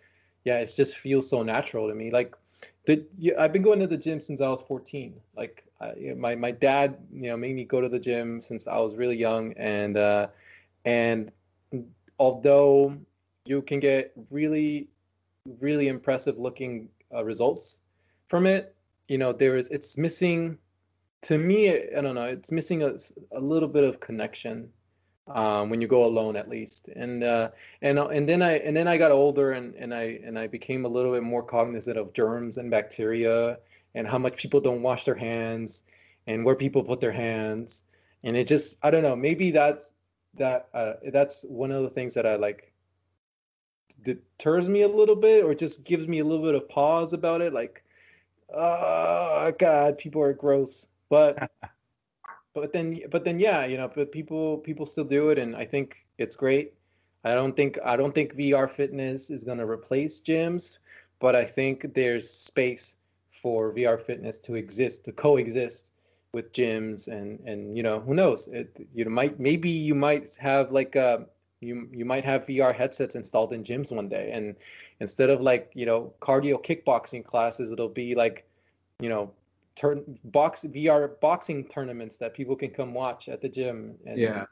yeah 0.44 0.58
it 0.60 0.72
just 0.74 0.96
feels 0.96 1.28
so 1.28 1.42
natural 1.42 1.88
to 1.88 1.94
me 1.94 2.10
like 2.10 2.34
the, 2.88 3.04
I've 3.38 3.52
been 3.52 3.62
going 3.62 3.80
to 3.80 3.86
the 3.86 3.98
gym 3.98 4.18
since 4.18 4.40
I 4.40 4.48
was 4.48 4.62
14. 4.62 5.20
Like 5.36 5.66
I, 5.78 6.14
my 6.16 6.34
my 6.34 6.50
dad, 6.50 6.96
you 7.12 7.28
know, 7.28 7.36
made 7.36 7.54
me 7.54 7.64
go 7.64 7.82
to 7.82 7.88
the 7.88 7.98
gym 7.98 8.40
since 8.40 8.66
I 8.66 8.78
was 8.78 8.96
really 8.96 9.16
young, 9.16 9.52
and 9.58 9.98
uh, 9.98 10.28
and 10.84 11.30
although 12.18 12.96
you 13.44 13.62
can 13.62 13.80
get 13.80 14.12
really, 14.30 14.88
really 15.60 15.88
impressive 15.88 16.38
looking 16.38 16.88
uh, 17.14 17.24
results 17.24 17.80
from 18.26 18.46
it, 18.46 18.74
you 19.08 19.18
know, 19.18 19.32
there 19.32 19.56
is, 19.56 19.68
it's 19.70 19.96
missing, 19.96 20.58
to 21.22 21.38
me, 21.38 21.70
I 21.70 22.00
don't 22.00 22.14
know, 22.14 22.26
it's 22.26 22.52
missing 22.52 22.82
a, 22.82 22.94
a 23.32 23.40
little 23.40 23.68
bit 23.68 23.84
of 23.84 24.00
connection 24.00 24.68
um, 25.28 25.70
when 25.70 25.80
you 25.80 25.88
go 25.88 26.04
alone 26.04 26.36
at 26.36 26.48
least. 26.48 26.88
And 26.88 27.22
uh, 27.22 27.50
and 27.82 27.98
and 27.98 28.28
then 28.28 28.42
I 28.42 28.58
and 28.58 28.76
then 28.76 28.88
I 28.88 28.96
got 28.96 29.10
older 29.10 29.52
and 29.52 29.74
and 29.74 29.94
I 29.94 30.20
and 30.24 30.38
I 30.38 30.46
became 30.46 30.84
a 30.84 30.88
little 30.88 31.12
bit 31.12 31.22
more 31.22 31.42
cognizant 31.42 31.96
of 31.96 32.12
germs 32.12 32.56
and 32.58 32.70
bacteria 32.70 33.58
and 33.94 34.06
how 34.06 34.18
much 34.18 34.36
people 34.36 34.60
don't 34.60 34.82
wash 34.82 35.04
their 35.04 35.14
hands 35.14 35.82
and 36.26 36.44
where 36.44 36.54
people 36.54 36.82
put 36.82 37.00
their 37.00 37.12
hands. 37.12 37.84
And 38.24 38.36
it 38.36 38.46
just 38.46 38.78
I 38.82 38.90
don't 38.90 39.02
know 39.02 39.16
maybe 39.16 39.50
that's 39.50 39.92
that 40.34 40.68
uh, 40.74 40.94
that's 41.12 41.44
one 41.48 41.70
of 41.70 41.82
the 41.82 41.90
things 41.90 42.14
that 42.14 42.26
I 42.26 42.36
like 42.36 42.72
deters 44.02 44.68
me 44.68 44.82
a 44.82 44.88
little 44.88 45.16
bit 45.16 45.44
or 45.44 45.54
just 45.54 45.84
gives 45.84 46.06
me 46.06 46.20
a 46.20 46.24
little 46.24 46.44
bit 46.44 46.54
of 46.54 46.68
pause 46.68 47.12
about 47.12 47.40
it 47.40 47.52
like 47.52 47.82
oh 48.54 49.52
god 49.58 49.98
people 49.98 50.22
are 50.22 50.32
gross. 50.32 50.86
But 51.08 51.50
but 52.54 52.72
then 52.72 53.00
but 53.10 53.24
then 53.24 53.38
yeah 53.38 53.66
you 53.66 53.76
know 53.76 53.90
but 53.94 54.12
people 54.12 54.58
people 54.58 54.86
still 54.86 55.04
do 55.04 55.28
it 55.28 55.38
and 55.38 55.54
i 55.54 55.64
think 55.64 56.06
it's 56.18 56.36
great. 56.36 56.74
I 57.24 57.34
don't 57.34 57.54
think 57.54 57.78
i 57.84 57.96
don't 57.96 58.14
think 58.14 58.34
vr 58.34 58.70
fitness 58.70 59.30
is 59.30 59.44
going 59.44 59.58
to 59.58 59.66
replace 59.66 60.20
gyms 60.20 60.78
but 61.18 61.34
i 61.36 61.44
think 61.44 61.92
there's 61.94 62.30
space 62.30 62.96
for 63.30 63.74
vr 63.74 64.00
fitness 64.00 64.38
to 64.38 64.54
exist 64.54 65.04
to 65.04 65.12
coexist 65.12 65.92
with 66.32 66.52
gyms 66.52 67.08
and 67.08 67.40
and 67.40 67.76
you 67.76 67.82
know 67.82 68.00
who 68.00 68.14
knows? 68.14 68.48
It 68.48 68.86
you 68.94 69.04
might 69.06 69.38
maybe 69.40 69.70
you 69.70 69.94
might 69.94 70.34
have 70.36 70.72
like 70.72 70.96
uh 70.96 71.18
you 71.60 71.88
you 71.92 72.04
might 72.04 72.24
have 72.24 72.46
VR 72.46 72.74
headsets 72.74 73.14
installed 73.16 73.52
in 73.52 73.64
gyms 73.64 73.90
one 73.90 74.08
day. 74.08 74.30
And 74.32 74.54
instead 75.00 75.30
of 75.30 75.40
like 75.40 75.70
you 75.74 75.86
know 75.86 76.12
cardio 76.20 76.62
kickboxing 76.62 77.24
classes 77.24 77.72
it'll 77.72 77.88
be 77.88 78.14
like 78.14 78.46
you 79.00 79.08
know 79.08 79.32
turn 79.74 80.18
box 80.24 80.64
VR 80.68 81.18
boxing 81.20 81.64
tournaments 81.64 82.16
that 82.16 82.34
people 82.34 82.56
can 82.56 82.70
come 82.70 82.92
watch 82.94 83.28
at 83.28 83.40
the 83.40 83.48
gym. 83.48 83.94
And 84.06 84.18
yeah. 84.18 84.44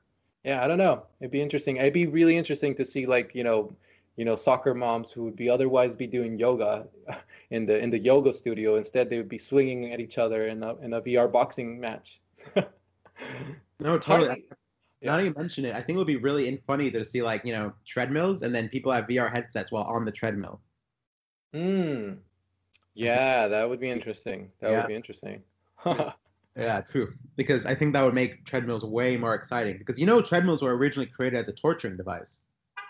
yeah 0.44 0.64
I 0.64 0.68
don't 0.68 0.78
know. 0.78 1.04
It'd 1.20 1.30
be 1.32 1.42
interesting. 1.42 1.76
It'd 1.76 1.92
be 1.92 2.06
really 2.06 2.36
interesting 2.36 2.74
to 2.76 2.84
see 2.84 3.06
like 3.06 3.34
you 3.34 3.44
know 3.44 3.72
you 4.16 4.24
know 4.24 4.36
soccer 4.36 4.74
moms 4.74 5.10
who 5.10 5.24
would 5.24 5.36
be 5.36 5.48
otherwise 5.48 5.94
be 5.94 6.06
doing 6.06 6.38
yoga 6.38 6.86
in 7.50 7.66
the 7.66 7.78
in 7.78 7.90
the 7.90 7.98
yoga 7.98 8.32
studio 8.32 8.76
instead 8.76 9.08
they 9.08 9.18
would 9.18 9.28
be 9.28 9.38
swinging 9.38 9.92
at 9.92 10.00
each 10.00 10.18
other 10.18 10.46
in 10.46 10.62
a 10.62 10.74
in 10.76 10.94
a 10.94 11.02
VR 11.02 11.30
boxing 11.30 11.78
match. 11.78 12.20
no, 12.56 13.98
totally. 13.98 14.28
Partly, 14.28 14.44
yeah. 15.00 15.12
Now 15.12 15.18
you 15.18 15.34
mention 15.36 15.64
it, 15.64 15.74
I 15.74 15.80
think 15.80 15.96
it 15.96 15.98
would 15.98 16.06
be 16.06 16.16
really 16.16 16.48
in- 16.48 16.58
funny 16.66 16.90
to 16.90 17.04
see 17.04 17.22
like 17.22 17.44
you 17.44 17.52
know 17.52 17.72
treadmills 17.84 18.42
and 18.42 18.54
then 18.54 18.68
people 18.68 18.90
have 18.92 19.06
VR 19.06 19.30
headsets 19.30 19.70
while 19.70 19.84
on 19.84 20.04
the 20.04 20.12
treadmill. 20.12 20.60
Hmm. 21.52 22.14
Yeah, 22.94 23.46
that 23.48 23.68
would 23.68 23.78
be 23.78 23.90
interesting. 23.90 24.50
That 24.60 24.70
yeah. 24.70 24.78
would 24.78 24.88
be 24.88 24.94
interesting. 24.94 25.42
yeah, 26.56 26.80
true. 26.80 27.12
Because 27.36 27.66
I 27.66 27.74
think 27.74 27.92
that 27.92 28.02
would 28.02 28.14
make 28.14 28.46
treadmills 28.46 28.84
way 28.84 29.18
more 29.18 29.34
exciting. 29.34 29.76
Because 29.76 29.98
you 29.98 30.06
know 30.06 30.22
treadmills 30.22 30.62
were 30.62 30.74
originally 30.74 31.06
created 31.06 31.38
as 31.38 31.48
a 31.48 31.52
torturing 31.52 31.98
device. 31.98 32.40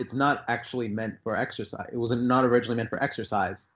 It's 0.01 0.13
not 0.13 0.45
actually 0.49 0.89
meant 0.89 1.17
for 1.23 1.37
exercise. 1.37 1.89
It 1.93 1.97
was 1.97 2.11
not 2.11 2.45
originally 2.45 2.77
meant 2.77 2.91
for 2.91 3.03
exercise. 3.03 3.71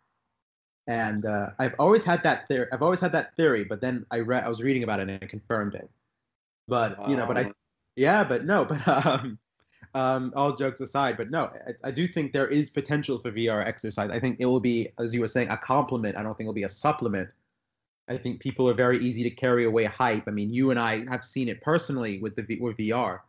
And 0.86 1.24
uh, 1.24 1.51
I've 1.59 1.74
always 1.78 2.05
had 2.05 2.22
that 2.24 2.48
theory. 2.48 2.66
I've 2.72 2.82
always 2.82 3.01
had 3.01 3.12
that 3.12 3.36
theory, 3.36 3.64
but 3.64 3.80
then 3.80 4.06
I 4.10 4.20
read, 4.20 4.44
I 4.44 4.48
was 4.48 4.62
reading 4.62 4.82
about 4.82 5.01
it 5.01 5.09
and 5.09 5.22
it 5.22 5.28
confirmed 5.28 5.74
it. 5.74 5.88
But 6.66 6.98
wow. 6.98 7.09
you 7.09 7.16
know, 7.16 7.26
but 7.26 7.38
I, 7.38 7.52
yeah, 7.97 8.24
but 8.24 8.44
no, 8.44 8.64
but 8.66 8.86
um, 8.88 9.38
um, 9.94 10.32
all 10.36 10.56
jokes 10.56 10.80
aside, 10.80 11.16
but 11.16 11.30
no, 11.30 11.51
I, 11.66 11.88
I, 11.88 11.90
do 11.90 12.06
think 12.06 12.32
there 12.32 12.48
is 12.48 12.70
potential 12.70 13.18
for 13.18 13.32
VR 13.32 13.66
exercise. 13.66 14.10
I 14.10 14.20
think 14.20 14.36
it 14.38 14.47
will 14.47 14.60
be, 14.60 14.88
as 14.98 15.12
you 15.12 15.20
were 15.20 15.26
saying, 15.26 15.48
a 15.48 15.56
complement. 15.56 16.16
I 16.16 16.22
don't 16.22 16.36
think 16.36 16.47
it'll 16.47 16.55
be 16.55 16.64
a 16.64 16.68
supplement. 16.68 17.34
I 18.09 18.16
think 18.16 18.40
people 18.40 18.68
are 18.68 18.74
very 18.74 18.98
easy 18.98 19.22
to 19.22 19.30
carry 19.30 19.64
away 19.64 19.84
hype. 19.84 20.24
I 20.26 20.32
mean, 20.32 20.52
you 20.52 20.70
and 20.70 20.78
I 20.78 21.05
have 21.09 21.24
seen 21.24 21.48
it 21.48 21.60
personally 21.60 22.18
with 22.20 22.34
the 22.36 22.59
with 22.60 22.76
VR. 22.76 23.20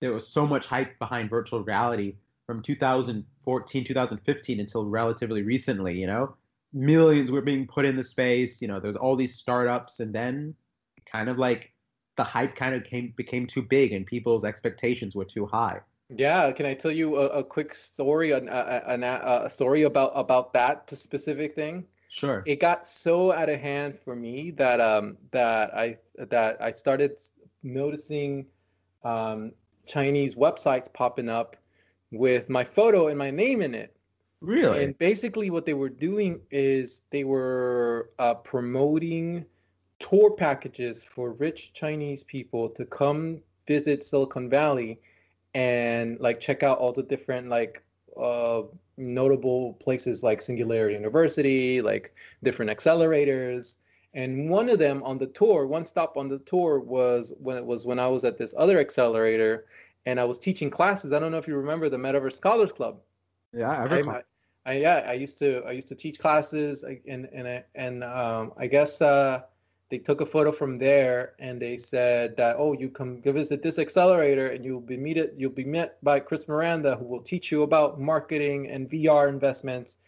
There 0.00 0.12
was 0.12 0.26
so 0.26 0.46
much 0.46 0.66
hype 0.66 0.98
behind 0.98 1.30
virtual 1.30 1.62
reality 1.62 2.16
from 2.46 2.62
2014, 2.62 3.84
2015 3.84 4.60
until 4.60 4.86
relatively 4.86 5.42
recently. 5.42 5.98
You 5.98 6.06
know, 6.06 6.36
millions 6.72 7.30
were 7.30 7.42
being 7.42 7.66
put 7.66 7.86
in 7.86 7.96
the 7.96 8.04
space. 8.04 8.60
You 8.60 8.68
know, 8.68 8.80
there's 8.80 8.96
all 8.96 9.16
these 9.16 9.34
startups, 9.34 10.00
and 10.00 10.14
then 10.14 10.54
kind 11.10 11.28
of 11.28 11.38
like 11.38 11.72
the 12.16 12.24
hype 12.24 12.54
kind 12.54 12.74
of 12.74 12.84
came 12.84 13.12
became 13.16 13.46
too 13.46 13.62
big, 13.62 13.92
and 13.92 14.06
people's 14.06 14.44
expectations 14.44 15.14
were 15.14 15.24
too 15.24 15.46
high. 15.46 15.80
Yeah, 16.14 16.52
can 16.52 16.66
I 16.66 16.74
tell 16.74 16.90
you 16.90 17.16
a, 17.16 17.26
a 17.28 17.44
quick 17.44 17.74
story, 17.74 18.32
a, 18.32 18.38
a, 18.38 19.44
a, 19.44 19.50
story 19.50 19.84
about 19.84 20.12
about 20.14 20.52
that 20.52 20.90
specific 20.90 21.54
thing? 21.54 21.86
Sure. 22.08 22.42
It 22.44 22.60
got 22.60 22.86
so 22.86 23.32
out 23.32 23.48
of 23.48 23.58
hand 23.58 23.98
for 24.04 24.14
me 24.14 24.50
that 24.52 24.80
um 24.80 25.16
that 25.30 25.74
I 25.74 25.96
that 26.18 26.60
I 26.60 26.70
started 26.70 27.18
noticing 27.62 28.46
um, 29.04 29.52
Chinese 29.86 30.34
websites 30.34 30.92
popping 30.92 31.28
up 31.28 31.56
with 32.12 32.48
my 32.48 32.62
photo 32.62 33.08
and 33.08 33.18
my 33.18 33.30
name 33.30 33.62
in 33.62 33.74
it. 33.74 33.96
Really? 34.40 34.84
And 34.84 34.98
basically, 34.98 35.50
what 35.50 35.66
they 35.66 35.74
were 35.74 35.88
doing 35.88 36.40
is 36.50 37.02
they 37.10 37.24
were 37.24 38.10
uh, 38.18 38.34
promoting 38.34 39.46
tour 39.98 40.32
packages 40.32 41.02
for 41.02 41.32
rich 41.32 41.72
Chinese 41.72 42.24
people 42.24 42.68
to 42.70 42.84
come 42.84 43.40
visit 43.66 44.02
Silicon 44.02 44.50
Valley 44.50 45.00
and 45.54 46.18
like 46.18 46.40
check 46.40 46.62
out 46.62 46.78
all 46.78 46.92
the 46.92 47.04
different 47.04 47.48
like 47.48 47.82
uh, 48.20 48.62
notable 48.96 49.74
places 49.74 50.22
like 50.22 50.40
Singularity 50.40 50.94
University, 50.94 51.80
like 51.80 52.14
different 52.42 52.70
accelerators. 52.70 53.76
And 54.14 54.50
one 54.50 54.68
of 54.68 54.78
them 54.78 55.02
on 55.04 55.18
the 55.18 55.28
tour, 55.28 55.66
one 55.66 55.86
stop 55.86 56.16
on 56.16 56.28
the 56.28 56.40
tour 56.40 56.80
was 56.80 57.32
when 57.38 57.56
it 57.56 57.64
was 57.64 57.86
when 57.86 57.98
I 57.98 58.08
was 58.08 58.24
at 58.24 58.36
this 58.36 58.54
other 58.58 58.78
accelerator 58.78 59.66
and 60.06 60.18
I 60.20 60.24
was 60.24 60.38
teaching 60.38 60.70
classes. 60.70 61.12
I 61.12 61.18
don't 61.18 61.32
know 61.32 61.38
if 61.38 61.48
you 61.48 61.56
remember 61.56 61.88
the 61.88 61.96
Metaverse 61.96 62.34
Scholars 62.34 62.72
Club. 62.72 63.00
Yeah, 63.52 63.70
I 63.70 63.84
remember. 63.84 64.24
I, 64.64 64.72
I, 64.72 64.74
yeah, 64.74 65.04
I 65.06 65.12
used 65.14 65.38
to 65.40 65.62
I 65.66 65.72
used 65.72 65.88
to 65.88 65.94
teach 65.94 66.18
classes 66.18 66.84
and 66.84 67.28
and 67.32 67.64
and 67.74 68.04
um, 68.04 68.52
I 68.56 68.66
guess 68.66 69.02
uh, 69.02 69.42
they 69.92 69.98
took 69.98 70.22
a 70.22 70.26
photo 70.26 70.50
from 70.50 70.78
there 70.78 71.34
and 71.38 71.60
they 71.60 71.76
said 71.76 72.34
that 72.38 72.56
oh 72.58 72.72
you 72.72 72.88
come 72.88 73.20
visit 73.20 73.62
this 73.62 73.78
accelerator 73.78 74.48
and 74.48 74.64
you'll 74.64 74.80
be 74.80 74.96
meet 74.96 75.18
it 75.18 75.34
you'll 75.36 75.50
be 75.50 75.66
met 75.66 76.02
by 76.02 76.18
Chris 76.18 76.48
Miranda 76.48 76.96
who 76.96 77.04
will 77.04 77.20
teach 77.20 77.52
you 77.52 77.62
about 77.62 78.00
marketing 78.00 78.68
and 78.68 78.88
VR 78.88 79.28
investments 79.28 79.98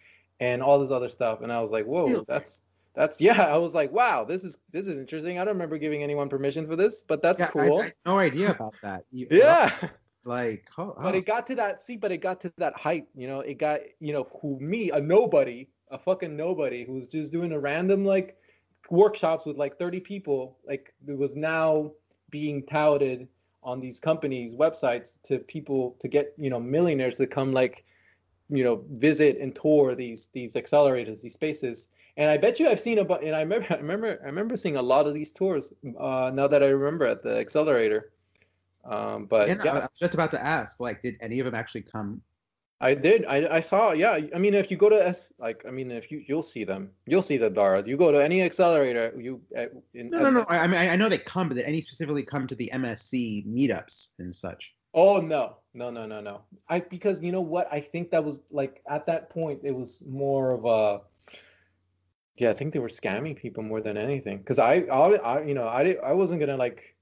and 0.41 0.63
all 0.63 0.79
this 0.79 0.91
other 0.91 1.11
stuff 1.11 1.43
and 1.43 1.53
I 1.53 1.61
was 1.61 1.71
like 1.71 1.85
whoa 1.85 2.25
that's 2.27 2.63
that's 2.95 3.21
yeah 3.21 3.43
I 3.43 3.57
was 3.57 3.75
like 3.75 3.93
wow 3.93 4.25
this 4.25 4.45
is 4.45 4.59
this 4.71 4.87
is 4.87 4.99
interesting. 4.99 5.39
I 5.39 5.45
don't 5.45 5.55
remember 5.55 5.79
giving 5.79 6.03
anyone 6.03 6.29
permission 6.29 6.67
for 6.67 6.77
this 6.77 7.05
but 7.07 7.23
that's 7.23 7.41
yeah, 7.41 7.49
cool 7.49 7.81
I, 7.81 7.87
I 7.87 7.93
no 8.07 8.19
idea 8.19 8.51
about 8.51 8.75
that. 8.83 9.05
You, 9.13 9.27
yeah. 9.31 9.73
Like 10.27 10.71
oh, 10.79 10.95
oh. 10.97 11.03
but 11.03 11.15
it 11.15 11.19
oh. 11.19 11.33
got 11.33 11.47
to 11.49 11.55
that 11.57 11.83
see 11.83 11.99
but 11.99 12.11
it 12.11 12.23
got 12.23 12.41
to 12.41 12.53
that 12.57 12.75
height 12.79 13.05
you 13.15 13.27
know 13.27 13.41
it 13.41 13.59
got 13.59 13.81
you 14.01 14.15
know 14.15 14.27
who 14.41 14.59
me 14.59 14.91
a 14.91 14.99
nobody 14.99 15.69
a 15.91 15.99
fucking 15.99 16.35
nobody 16.35 16.83
who's 16.83 17.07
just 17.09 17.31
doing 17.31 17.53
a 17.53 17.61
random 17.61 18.07
like 18.07 18.39
workshops 18.91 19.45
with 19.45 19.59
like 19.59 19.79
30 19.79 20.01
people 20.01 20.57
like 20.67 20.95
it 21.07 21.19
was 21.19 21.37
now 21.37 21.91
being 22.31 22.65
touted 22.65 23.29
on 23.63 23.81
these 23.81 24.01
companies 24.01 24.55
websites 24.55 25.19
to 25.25 25.39
people 25.41 25.97
to 26.01 26.09
get 26.09 26.33
you 26.39 26.51
know 26.51 26.61
millionaires 26.61 27.17
to 27.17 27.27
come 27.27 27.53
like 27.53 27.85
you 28.49 28.63
know 28.63 28.85
visit 28.93 29.39
and 29.39 29.55
tour 29.55 29.95
these 29.95 30.29
these 30.33 30.55
accelerators 30.55 31.21
these 31.23 31.35
spaces 31.35 31.89
and 32.17 32.31
i 32.31 32.37
bet 32.37 32.61
you 32.61 32.69
i've 32.69 32.81
seen 32.81 32.99
about 32.99 33.23
and 33.23 33.35
i 33.35 33.41
remember 33.41 33.67
i 33.71 33.77
remember 33.77 34.21
i 34.23 34.27
remember 34.27 34.57
seeing 34.57 34.77
a 34.77 34.83
lot 34.83 35.07
of 35.07 35.15
these 35.15 35.31
tours 35.31 35.73
uh 35.99 36.31
now 36.35 36.47
that 36.47 36.63
i 36.63 36.67
remember 36.67 37.07
at 37.07 37.23
the 37.23 37.37
accelerator 37.39 38.13
um 38.85 39.25
but 39.27 39.49
yeah, 39.49 39.57
yeah. 39.65 39.73
i 39.73 39.79
was 39.79 39.89
just 39.99 40.15
about 40.15 40.31
to 40.31 40.43
ask 40.43 40.79
like 40.79 41.03
did 41.03 41.17
any 41.21 41.41
of 41.41 41.47
them 41.47 41.55
actually 41.55 41.83
come 41.83 42.21
I 42.81 42.93
did. 42.93 43.25
I, 43.25 43.57
I 43.57 43.61
saw. 43.61 43.93
Yeah. 43.93 44.19
I 44.35 44.39
mean, 44.39 44.53
if 44.53 44.71
you 44.71 44.77
go 44.77 44.91
to 44.91 45.07
S, 45.07 45.33
like, 45.39 45.65
I 45.67 45.71
mean, 45.71 45.91
if 45.91 46.11
you 46.11 46.23
you'll 46.27 46.43
see 46.43 46.65
them, 46.65 46.91
you'll 47.07 47.23
see 47.23 47.39
them, 47.39 47.55
Dara. 47.55 47.83
You 47.87 47.97
go 47.97 48.13
to 48.13 48.23
any 48.23 48.43
accelerator. 48.43 49.15
You 49.17 49.41
uh, 49.57 49.67
in 49.95 50.11
no, 50.11 50.23
no, 50.23 50.31
no. 50.31 50.47
I 50.51 50.67
mean, 50.67 50.79
I 50.79 50.95
know 50.95 51.09
they 51.09 51.17
come, 51.17 51.49
but 51.49 51.55
did 51.55 51.65
any 51.65 51.81
specifically 51.81 52.25
come 52.25 52.47
to 52.47 52.55
the 52.55 52.71
MSC 52.75 53.47
meetups 53.47 54.09
and 54.19 54.35
such? 54.35 54.75
Oh 54.95 55.21
no, 55.21 55.57
no, 55.75 55.91
no, 55.91 56.07
no, 56.07 56.21
no. 56.21 56.43
I 56.69 56.81
because 56.81 57.21
you 57.21 57.33
know 57.33 57.41
what? 57.41 57.69
I 57.73 57.81
think 57.81 58.11
that 58.11 58.25
was 58.25 58.41
like 58.51 58.83
at 58.89 59.07
that 59.07 59.29
point 59.29 59.61
it 59.65 59.75
was 59.75 60.01
more 60.07 60.53
of 60.53 60.65
a. 60.65 61.01
Yeah, 62.37 62.51
I 62.51 62.55
think 62.55 62.73
they 62.73 62.81
were 62.81 62.89
scamming 62.89 63.37
people 63.37 63.63
more 63.63 63.81
than 63.81 63.97
anything. 63.97 64.39
Because 64.39 64.59
I, 64.59 64.87
I, 64.91 65.15
I, 65.17 65.45
you 65.45 65.55
know, 65.55 65.69
I, 65.69 65.97
I 66.05 66.13
wasn't 66.15 66.41
gonna 66.41 66.57
like, 66.57 66.97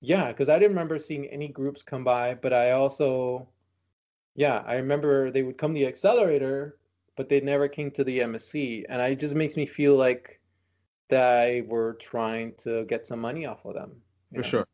yeah, 0.00 0.28
because 0.28 0.48
I 0.48 0.60
didn't 0.60 0.72
remember 0.72 0.98
seeing 0.98 1.26
any 1.26 1.48
groups 1.48 1.82
come 1.82 2.04
by, 2.04 2.34
but 2.34 2.52
I 2.52 2.72
also 2.72 3.48
yeah, 4.34 4.62
I 4.66 4.74
remember 4.76 5.30
they 5.30 5.42
would 5.42 5.58
come 5.58 5.74
to 5.74 5.80
the 5.80 5.86
accelerator, 5.86 6.78
but 7.16 7.28
they 7.28 7.40
never 7.40 7.68
came 7.68 7.90
to 7.92 8.04
the 8.04 8.20
MSC, 8.20 8.84
and 8.88 9.02
it 9.02 9.18
just 9.20 9.34
makes 9.34 9.56
me 9.56 9.66
feel 9.66 9.96
like 9.96 10.40
that 11.08 11.44
they 11.44 11.62
were 11.62 11.94
trying 11.94 12.54
to 12.58 12.84
get 12.84 13.06
some 13.06 13.20
money 13.20 13.46
off 13.46 13.64
of 13.64 13.74
them. 13.74 13.92
For 14.32 14.38
know? 14.38 14.42
sure. 14.42 14.66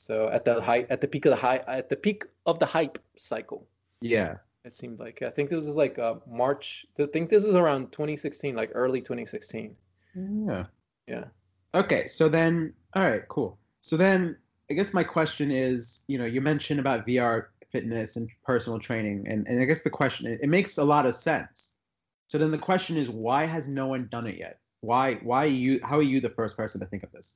So 0.00 0.28
at 0.28 0.46
the 0.46 0.62
height, 0.62 0.86
at 0.88 1.02
the 1.02 1.06
peak 1.06 1.26
of 1.26 1.30
the 1.30 1.36
high, 1.36 1.58
at 1.68 1.90
the 1.90 1.96
peak 1.96 2.24
of 2.46 2.58
the 2.58 2.64
hype 2.64 2.98
cycle. 3.18 3.68
Yeah. 4.00 4.36
It 4.64 4.72
seemed 4.72 4.98
like 4.98 5.20
I 5.20 5.28
think 5.28 5.50
this 5.50 5.66
was 5.66 5.76
like 5.76 5.98
uh, 5.98 6.14
March. 6.26 6.86
I 6.98 7.04
think 7.04 7.28
this 7.28 7.44
was 7.44 7.54
around 7.54 7.92
2016, 7.92 8.56
like 8.56 8.70
early 8.72 9.02
2016. 9.02 9.76
Yeah. 10.14 10.64
Yeah. 11.06 11.24
Okay, 11.74 12.06
so 12.06 12.30
then, 12.30 12.72
all 12.94 13.04
right, 13.04 13.28
cool. 13.28 13.58
So 13.82 13.98
then, 13.98 14.38
I 14.70 14.74
guess 14.74 14.94
my 14.94 15.04
question 15.04 15.50
is, 15.50 16.00
you 16.06 16.16
know, 16.16 16.24
you 16.24 16.40
mentioned 16.40 16.80
about 16.80 17.06
VR 17.06 17.48
fitness 17.70 18.16
and 18.16 18.26
personal 18.42 18.78
training. 18.78 19.26
And, 19.28 19.46
and 19.48 19.60
I 19.60 19.66
guess 19.66 19.82
the 19.82 19.90
question, 19.90 20.26
it, 20.26 20.40
it 20.42 20.48
makes 20.48 20.78
a 20.78 20.84
lot 20.84 21.04
of 21.04 21.14
sense. 21.14 21.72
So 22.26 22.38
then 22.38 22.50
the 22.50 22.58
question 22.58 22.96
is, 22.96 23.10
why 23.10 23.44
has 23.44 23.68
no 23.68 23.86
one 23.88 24.08
done 24.10 24.26
it 24.26 24.38
yet? 24.38 24.60
Why, 24.80 25.16
why 25.16 25.44
you, 25.44 25.78
how 25.84 25.98
are 25.98 26.02
you 26.02 26.22
the 26.22 26.30
first 26.30 26.56
person 26.56 26.80
to 26.80 26.86
think 26.86 27.02
of 27.02 27.12
this? 27.12 27.34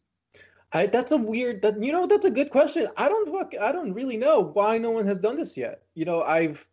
I, 0.75 0.87
that's 0.87 1.13
a 1.13 1.17
weird 1.17 1.63
that 1.63 1.81
you 1.81 1.93
know 1.93 2.07
that's 2.07 2.27
a 2.27 2.31
good 2.31 2.51
question. 2.51 2.89
I 2.97 3.09
don't 3.09 3.31
fuck 3.31 3.55
I 3.61 3.71
don't 3.71 3.95
really 3.95 4.17
know 4.17 4.41
why 4.41 4.77
no 4.77 4.91
one 4.91 5.07
has 5.07 5.21
done 5.21 5.37
this 5.37 5.57
yet. 5.57 5.83
You 5.95 6.05
know, 6.05 6.23
I've 6.23 6.67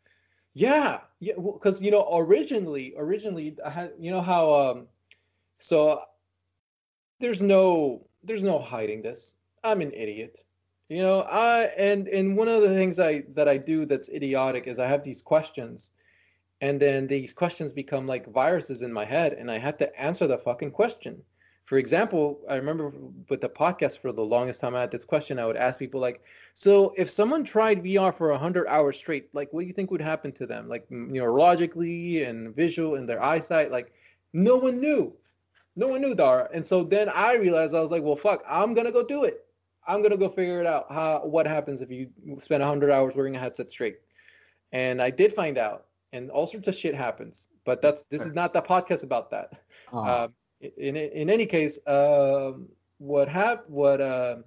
yeah, 0.55 1.01
yeah 1.19 1.35
cuz 1.61 1.81
you 1.81 1.91
know 1.91 2.07
originally 2.11 2.95
originally 2.97 3.55
I 3.63 3.69
had 3.69 3.93
you 3.99 4.09
know 4.09 4.21
how 4.21 4.53
um 4.59 4.87
so 5.59 6.01
there's 7.19 7.41
no 7.41 8.07
there's 8.23 8.43
no 8.43 8.57
hiding 8.59 9.03
this. 9.03 9.35
I'm 9.63 9.81
an 9.81 9.93
idiot. 9.93 10.43
You 10.89 11.03
know, 11.03 11.21
I 11.21 11.71
and 11.77 12.07
and 12.07 12.35
one 12.35 12.47
of 12.47 12.61
the 12.63 12.69
things 12.69 12.99
I 12.99 13.23
that 13.35 13.47
I 13.47 13.57
do 13.57 13.85
that's 13.85 14.09
idiotic 14.09 14.65
is 14.67 14.79
I 14.79 14.87
have 14.87 15.03
these 15.03 15.21
questions, 15.21 15.91
and 16.59 16.81
then 16.81 17.05
these 17.07 17.33
questions 17.33 17.71
become 17.71 18.07
like 18.07 18.25
viruses 18.27 18.81
in 18.81 18.91
my 18.91 19.05
head, 19.05 19.33
and 19.33 19.49
I 19.51 19.59
have 19.59 19.77
to 19.77 20.01
answer 20.01 20.25
the 20.27 20.39
fucking 20.39 20.71
question. 20.71 21.23
For 21.71 21.77
example, 21.77 22.41
I 22.49 22.55
remember 22.55 22.91
with 23.29 23.39
the 23.39 23.47
podcast 23.47 23.99
for 23.99 24.11
the 24.11 24.21
longest 24.21 24.59
time 24.59 24.75
I 24.75 24.81
had 24.81 24.91
this 24.91 25.05
question. 25.05 25.39
I 25.39 25.45
would 25.45 25.55
ask 25.55 25.79
people 25.79 26.01
like, 26.01 26.21
"So 26.53 26.93
if 26.97 27.09
someone 27.09 27.45
tried 27.45 27.81
VR 27.81 28.11
for 28.11 28.37
hundred 28.37 28.67
hours 28.67 28.97
straight, 28.97 29.33
like, 29.33 29.53
what 29.53 29.61
do 29.61 29.67
you 29.67 29.71
think 29.71 29.89
would 29.89 30.01
happen 30.01 30.33
to 30.33 30.45
them, 30.45 30.67
like 30.67 30.89
neurologically 30.89 32.27
and 32.27 32.53
visual 32.53 32.95
and 32.95 33.07
their 33.07 33.23
eyesight?" 33.23 33.71
Like, 33.71 33.93
no 34.33 34.57
one 34.57 34.81
knew, 34.81 35.13
no 35.77 35.87
one 35.87 36.01
knew, 36.01 36.13
Dara. 36.13 36.49
And 36.53 36.65
so 36.65 36.83
then 36.83 37.07
I 37.07 37.35
realized 37.35 37.73
I 37.73 37.79
was 37.79 37.89
like, 37.89 38.03
"Well, 38.03 38.17
fuck, 38.17 38.43
I'm 38.45 38.73
gonna 38.73 38.91
go 38.91 39.05
do 39.05 39.23
it." 39.23 39.45
I'm 39.87 40.03
gonna 40.03 40.17
go 40.17 40.27
figure 40.27 40.59
it 40.59 40.67
out. 40.67 40.91
How 40.91 41.25
what 41.25 41.47
happens 41.47 41.81
if 41.81 41.89
you 41.89 42.09
spend 42.39 42.61
hundred 42.63 42.91
hours 42.91 43.15
wearing 43.15 43.37
a 43.37 43.39
headset 43.39 43.71
straight? 43.71 43.95
And 44.73 45.01
I 45.01 45.09
did 45.09 45.31
find 45.31 45.57
out, 45.57 45.85
and 46.11 46.31
all 46.31 46.47
sorts 46.47 46.67
of 46.67 46.75
shit 46.75 46.95
happens. 46.95 47.47
But 47.63 47.81
that's 47.81 48.03
this 48.09 48.23
is 48.23 48.33
not 48.33 48.51
the 48.51 48.61
podcast 48.61 49.03
about 49.03 49.29
that. 49.29 49.53
Uh-huh. 49.93 50.25
Um, 50.25 50.33
in 50.77 50.95
in 50.95 51.29
any 51.29 51.45
case, 51.45 51.79
um, 51.87 52.67
what 52.97 53.27
hap 53.27 53.67
what 53.67 54.01
uh, 54.01 54.37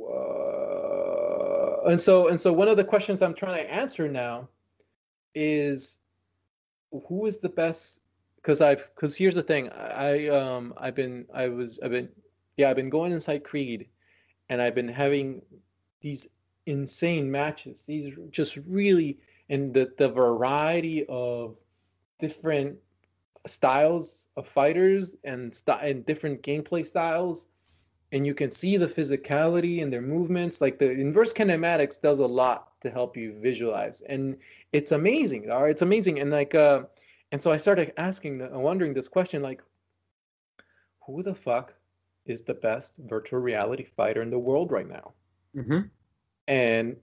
uh, 0.00 1.80
and 1.88 2.00
so 2.00 2.28
and 2.28 2.40
so 2.40 2.52
one 2.52 2.68
of 2.68 2.76
the 2.76 2.84
questions 2.84 3.22
I'm 3.22 3.34
trying 3.34 3.64
to 3.64 3.72
answer 3.72 4.08
now 4.08 4.48
is 5.34 5.98
who 7.08 7.26
is 7.26 7.38
the 7.38 7.48
best 7.48 8.00
because 8.36 8.60
I've 8.60 8.88
because 8.94 9.16
here's 9.16 9.34
the 9.34 9.42
thing 9.42 9.70
I 9.70 10.28
um 10.28 10.74
I've 10.76 10.94
been 10.94 11.26
I 11.34 11.48
was 11.48 11.78
I've 11.82 11.90
been 11.90 12.08
yeah 12.56 12.70
I've 12.70 12.76
been 12.76 12.90
going 12.90 13.12
inside 13.12 13.44
Creed 13.44 13.88
and 14.48 14.62
I've 14.62 14.74
been 14.74 14.88
having 14.88 15.42
these 16.00 16.28
insane 16.66 17.30
matches. 17.30 17.82
These 17.82 18.16
just 18.30 18.56
really 18.66 19.18
and 19.48 19.72
the 19.72 19.92
the 19.98 20.08
variety 20.08 21.04
of 21.08 21.56
different 22.18 22.78
styles 23.48 24.26
of 24.36 24.46
fighters 24.46 25.16
and 25.24 25.54
st- 25.54 25.82
and 25.82 26.06
different 26.06 26.42
gameplay 26.42 26.84
styles 26.84 27.48
and 28.12 28.26
you 28.26 28.34
can 28.34 28.50
see 28.50 28.76
the 28.76 28.86
physicality 28.86 29.82
and 29.82 29.92
their 29.92 30.00
movements 30.00 30.60
like 30.60 30.78
the 30.78 30.90
inverse 30.90 31.32
kinematics 31.32 32.00
does 32.00 32.20
a 32.20 32.26
lot 32.26 32.80
to 32.80 32.90
help 32.90 33.16
you 33.16 33.34
visualize 33.40 34.00
and 34.02 34.36
it's 34.72 34.92
amazing 34.92 35.50
all 35.50 35.62
right? 35.62 35.70
It's 35.70 35.82
amazing 35.82 36.20
and 36.20 36.30
like 36.30 36.54
uh 36.54 36.84
and 37.32 37.42
so 37.42 37.50
i 37.50 37.56
started 37.56 37.92
asking 37.96 38.38
the, 38.38 38.48
wondering 38.50 38.94
this 38.94 39.08
question 39.08 39.42
like 39.42 39.62
who 41.04 41.22
the 41.22 41.34
fuck 41.34 41.74
is 42.24 42.42
the 42.42 42.54
best 42.54 42.98
virtual 43.08 43.40
reality 43.40 43.84
fighter 43.84 44.22
in 44.22 44.30
the 44.30 44.38
world 44.38 44.72
right 44.72 44.88
now? 44.88 45.12
Mm-hmm. 45.56 45.80
and 46.48 46.96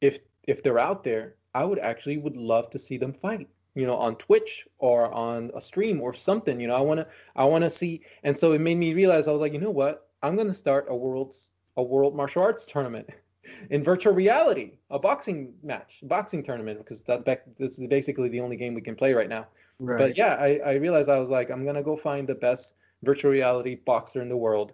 if 0.00 0.20
if 0.44 0.62
they're 0.62 0.78
out 0.78 1.04
there 1.04 1.36
i 1.54 1.64
would 1.64 1.78
actually 1.78 2.18
would 2.18 2.36
love 2.36 2.68
to 2.70 2.78
see 2.78 2.96
them 2.96 3.12
fight 3.12 3.48
you 3.74 3.86
know 3.86 3.96
on 3.96 4.16
twitch 4.16 4.66
or 4.78 5.12
on 5.12 5.50
a 5.54 5.60
stream 5.60 6.00
or 6.00 6.12
something 6.12 6.60
you 6.60 6.66
know 6.66 6.76
i 6.76 6.80
want 6.80 7.00
to 7.00 7.06
i 7.36 7.44
want 7.44 7.64
to 7.64 7.70
see 7.70 8.02
and 8.22 8.36
so 8.36 8.52
it 8.52 8.60
made 8.60 8.76
me 8.76 8.94
realize 8.94 9.28
i 9.28 9.32
was 9.32 9.40
like 9.40 9.52
you 9.52 9.60
know 9.60 9.70
what? 9.70 10.08
I'm 10.22 10.36
going 10.36 10.48
to 10.48 10.54
start 10.54 10.86
a 10.88 10.96
world's 10.96 11.50
a 11.76 11.82
world 11.82 12.14
martial 12.14 12.42
arts 12.42 12.64
tournament 12.64 13.08
in 13.70 13.82
virtual 13.82 14.14
reality 14.14 14.78
a 14.90 14.98
boxing 14.98 15.54
match 15.62 16.00
boxing 16.04 16.42
tournament 16.42 16.78
because 16.78 17.02
that's 17.02 17.24
back 17.24 17.44
this 17.58 17.78
is 17.78 17.86
basically 17.88 18.28
the 18.28 18.40
only 18.40 18.56
game 18.56 18.74
we 18.74 18.80
can 18.80 18.94
play 18.94 19.14
right 19.14 19.28
now. 19.28 19.46
Right. 19.78 19.98
but 19.98 20.16
yeah 20.16 20.34
I, 20.34 20.60
I 20.64 20.72
realized 20.74 21.08
i 21.08 21.18
was 21.18 21.30
like 21.30 21.50
i'm 21.50 21.64
going 21.64 21.74
to 21.74 21.82
go 21.82 21.96
find 21.96 22.28
the 22.28 22.36
best 22.36 22.74
virtual 23.02 23.32
reality 23.32 23.74
boxer 23.74 24.22
in 24.22 24.28
the 24.28 24.36
world. 24.36 24.72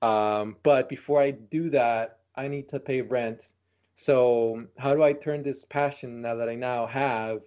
Um, 0.00 0.56
but 0.62 0.88
before 0.88 1.20
i 1.20 1.32
do 1.32 1.70
that 1.70 2.18
i 2.36 2.46
need 2.46 2.68
to 2.68 2.78
pay 2.78 3.00
rent. 3.00 3.52
So 3.96 4.64
how 4.78 4.94
do 4.94 5.02
i 5.02 5.12
turn 5.12 5.42
this 5.42 5.64
passion 5.64 6.22
now 6.22 6.36
that 6.36 6.48
i 6.48 6.54
now 6.54 6.86
have 6.86 7.40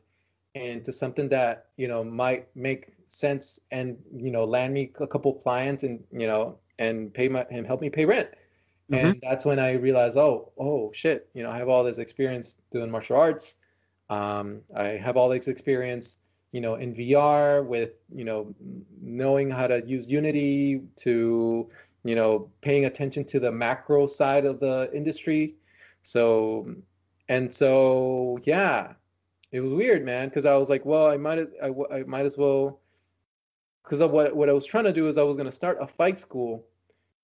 into 0.62 0.92
something 0.92 1.30
that 1.30 1.68
you 1.78 1.88
know 1.88 2.04
might 2.04 2.48
make 2.56 2.94
sense 3.10 3.60
and 3.72 3.98
you 4.16 4.32
know 4.32 4.44
land 4.44 4.74
me 4.74 4.92
a 5.00 5.08
couple 5.08 5.34
clients 5.34 5.84
and 5.84 6.04
you 6.12 6.28
know 6.28 6.58
and 6.80 7.14
pay 7.14 7.28
my 7.30 7.46
and 7.50 7.66
help 7.66 7.82
me 7.82 7.90
pay 7.90 8.06
rent. 8.06 8.30
And 8.90 9.20
that's 9.22 9.44
when 9.44 9.60
i 9.60 9.74
realized 9.74 10.16
oh 10.18 10.52
oh 10.58 10.92
shit 10.94 11.30
you 11.34 11.44
know 11.44 11.52
i 11.52 11.58
have 11.58 11.68
all 11.68 11.84
this 11.84 11.98
experience 11.98 12.56
doing 12.72 12.90
martial 12.90 13.18
arts. 13.18 13.56
Um, 14.10 14.62
i 14.76 14.84
have 14.84 15.18
all 15.18 15.30
this 15.30 15.48
experience 15.50 16.20
you 16.54 16.62
know 16.62 16.76
in 16.76 16.96
vr 16.96 17.66
with 17.66 17.92
you 18.10 18.24
know 18.24 18.56
knowing 19.02 19.50
how 19.50 19.68
to 19.68 19.86
use 19.86 20.08
unity 20.08 20.82
to 20.96 21.70
you 22.08 22.16
know 22.16 22.50
paying 22.62 22.86
attention 22.86 23.26
to 23.26 23.40
the 23.40 23.52
macro 23.52 24.08
side 24.08 24.46
of 24.46 24.60
the 24.60 24.90
industry. 24.94 25.56
So 26.04 26.74
and 27.28 27.54
so 27.54 28.40
yeah 28.44 28.94
it 29.52 29.62
was 29.62 29.72
weird 29.74 30.04
man 30.06 30.28
because 30.30 30.46
i 30.46 30.56
was 30.56 30.70
like 30.70 30.86
well 30.86 31.08
i 31.08 31.18
might 31.18 31.40
I, 31.62 31.72
I 31.92 32.04
might 32.04 32.26
as 32.26 32.38
well 32.38 32.80
because 33.84 34.00
what 34.02 34.36
what 34.36 34.50
i 34.50 34.54
was 34.54 34.66
trying 34.66 34.84
to 34.86 34.94
do 34.94 35.08
is 35.08 35.18
i 35.18 35.24
was 35.24 35.38
going 35.38 35.48
to 35.48 35.52
start 35.52 35.78
a 35.82 35.88
fight 35.88 36.20
school 36.20 36.66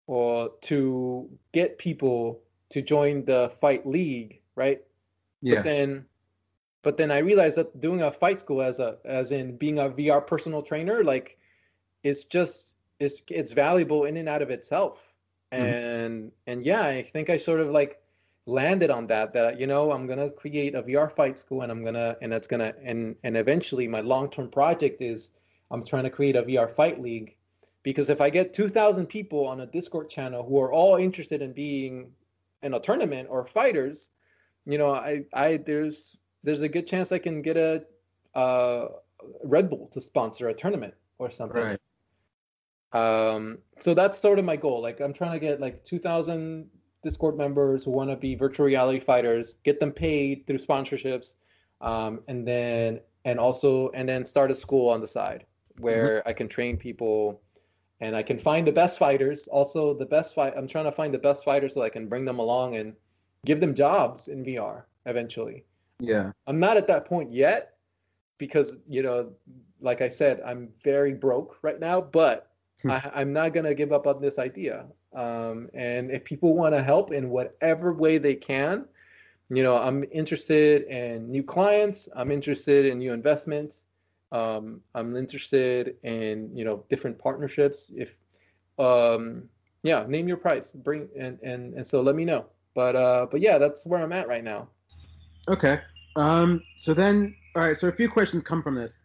or 0.08 0.52
to 0.62 1.30
get 1.52 1.78
people 1.78 2.42
to 2.70 2.82
join 2.82 3.26
the 3.26 3.52
fight 3.62 3.86
league 3.86 4.42
right 4.56 4.82
yeah. 5.42 5.56
but 5.56 5.64
then 5.64 6.06
but 6.82 6.98
then 6.98 7.12
i 7.12 7.18
realized 7.20 7.58
that 7.58 7.80
doing 7.82 8.02
a 8.02 8.12
fight 8.12 8.40
school 8.40 8.62
as 8.62 8.80
a 8.80 8.98
as 9.06 9.32
in 9.32 9.58
being 9.58 9.80
a 9.80 9.90
vr 9.90 10.26
personal 10.26 10.62
trainer 10.62 11.04
like 11.04 11.38
it's 12.04 12.24
just 12.26 12.76
it's 13.00 13.22
it's 13.30 13.52
valuable 13.52 14.06
in 14.06 14.18
and 14.18 14.30
out 14.30 14.42
of 14.42 14.50
itself 14.50 15.10
Mhm. 15.54 15.60
and 15.60 16.32
and 16.48 16.66
yeah 16.66 16.84
i 16.88 17.04
think 17.04 17.30
i 17.30 17.38
sort 17.38 17.60
of 17.60 17.70
like 17.70 18.02
landed 18.46 18.92
on 18.92 19.08
that 19.08 19.32
that 19.32 19.58
you 19.60 19.66
know 19.66 19.92
i'm 19.92 20.06
gonna 20.06 20.30
create 20.30 20.76
a 20.76 20.84
vr 20.84 21.10
fight 21.12 21.40
school 21.40 21.62
and 21.62 21.72
i'm 21.72 21.84
gonna 21.84 22.18
and 22.22 22.34
it's 22.34 22.48
gonna 22.48 22.74
and 22.84 23.16
and 23.24 23.38
eventually 23.38 23.88
my 23.88 24.02
long-term 24.02 24.50
project 24.50 25.02
is 25.02 25.32
i'm 25.72 25.84
trying 25.84 26.04
to 26.04 26.10
create 26.10 26.36
a 26.36 26.44
vr 26.44 26.70
fight 26.70 27.02
league. 27.02 27.36
Because 27.84 28.10
if 28.10 28.20
i 28.22 28.30
get 28.30 28.54
2000 28.54 29.08
people 29.08 29.48
on 29.48 29.62
a 29.62 29.66
discord 29.66 30.10
channel 30.10 30.44
who 30.44 30.60
are 30.60 30.74
all 30.74 30.98
interested 30.98 31.42
in 31.42 31.54
being 31.54 32.12
in 32.64 32.74
a 32.74 32.80
tournament 32.80 33.28
or 33.30 33.46
fighters 33.46 34.12
you 34.66 34.78
know 34.78 34.94
i 34.94 35.24
i 35.34 35.58
there's 35.58 36.18
there's 36.44 36.62
a 36.62 36.70
good 36.70 36.88
chance 36.88 37.12
i 37.12 37.18
can 37.18 37.42
get 37.42 37.58
a 37.58 37.84
uh 38.36 38.88
red 39.44 39.70
bull 39.70 39.88
to 39.88 40.02
sponsor 40.02 40.50
a 40.50 40.54
tournament 40.54 40.94
or 41.18 41.30
something. 41.30 41.78
Right. 42.94 43.36
um 43.36 43.60
so 43.80 43.94
that's 43.94 44.20
sort 44.20 44.38
of 44.38 44.44
my 44.44 44.58
goal. 44.58 44.82
Like 44.82 45.00
i'm 45.00 45.14
trying 45.14 45.32
to 45.32 45.40
get 45.40 45.62
like 45.62 45.86
2000 45.86 46.70
discord 47.04 47.38
members 47.38 47.84
who 47.84 47.92
want 47.92 48.10
to 48.10 48.16
be 48.16 48.36
virtual 48.36 48.66
reality 48.66 49.00
fighters 49.00 49.58
get 49.64 49.80
them 49.80 49.92
paid 49.92 50.46
through 50.48 50.58
sponsorships 50.58 51.36
um 51.82 52.22
and 52.28 52.48
then 52.48 53.00
and 53.26 53.40
also 53.40 53.90
and 53.92 54.08
then 54.08 54.26
start 54.26 54.50
a 54.52 54.56
school 54.56 54.90
on 54.90 55.02
the 55.02 55.08
side 55.08 55.46
where 55.80 56.28
i 56.28 56.34
can 56.34 56.48
train 56.48 56.78
people 56.78 57.42
and 58.00 58.16
i 58.16 58.24
can 58.24 58.38
find 58.38 58.66
the 58.66 58.72
best 58.72 58.98
fighters 58.98 59.48
also 59.48 59.94
the 59.94 60.06
best 60.06 60.34
fight 60.34 60.54
i'm 60.56 60.68
trying 60.68 60.86
to 60.86 60.92
find 60.92 61.14
the 61.14 61.20
best 61.20 61.44
fighters 61.44 61.74
so 61.74 61.82
i 61.82 61.90
can 61.90 62.08
bring 62.08 62.26
them 62.26 62.40
along 62.40 62.76
and 62.76 62.94
give 63.46 63.60
them 63.60 63.74
jobs 63.76 64.28
in 64.28 64.44
vr 64.44 64.84
eventually 65.06 65.66
Yeah. 66.00 66.32
I'm 66.48 66.60
not 66.60 66.76
at 66.78 66.88
that 66.88 67.06
point 67.06 67.32
yet 67.32 67.78
because 68.38 68.80
you 68.88 69.04
know, 69.04 69.32
like 69.80 70.02
I 70.02 70.10
said, 70.10 70.42
I'm 70.46 70.70
very 70.84 71.14
broke 71.14 71.60
right 71.62 71.80
now. 71.80 72.02
But 72.02 72.50
Hmm. 72.82 72.92
I, 72.92 73.12
I'm 73.16 73.32
not 73.32 73.54
gonna 73.54 73.76
give 73.76 73.94
up 73.94 74.08
on 74.08 74.20
this 74.20 74.40
idea. 74.40 74.88
Um, 75.14 75.70
and 75.74 76.12
if 76.12 76.24
people 76.24 76.56
want 76.56 76.74
to 76.74 76.84
help 76.84 77.12
in 77.12 77.30
whatever 77.30 77.94
way 77.94 78.18
they 78.18 78.36
can, 78.36 78.86
you 79.50 79.62
know, 79.62 79.78
I'm 79.78 80.04
interested 80.12 80.84
in 80.84 81.30
new 81.30 81.44
clients. 81.44 82.10
I'm 82.16 82.32
interested 82.32 82.86
in 82.86 83.00
new 83.00 83.14
investments. 83.14 83.86
Um, 84.32 84.82
I'm 84.96 85.16
interested 85.16 85.96
in 86.04 86.50
you 86.56 86.66
know 86.66 86.84
different 86.90 87.20
partnerships. 87.20 87.92
If 87.96 88.16
um, 88.80 89.44
yeah, 89.84 90.06
name 90.08 90.28
your 90.28 90.38
price, 90.38 90.72
bring 90.72 91.08
and 91.18 91.38
and 91.44 91.76
and 91.76 91.86
so 91.86 92.02
let 92.02 92.16
me 92.16 92.26
know. 92.26 92.46
But 92.74 92.96
uh, 92.96 93.28
but 93.30 93.42
yeah, 93.42 93.58
that's 93.58 93.86
where 93.86 94.02
I'm 94.02 94.12
at 94.12 94.28
right 94.28 94.44
now. 94.44 94.70
Okay. 95.48 95.82
Um, 96.16 96.62
so 96.78 96.94
then, 96.94 97.36
all 97.56 97.62
right. 97.62 97.78
So 97.78 97.88
a 97.88 97.92
few 97.92 98.10
questions 98.10 98.44
come 98.44 98.64
from 98.64 98.76
this. 98.76 98.98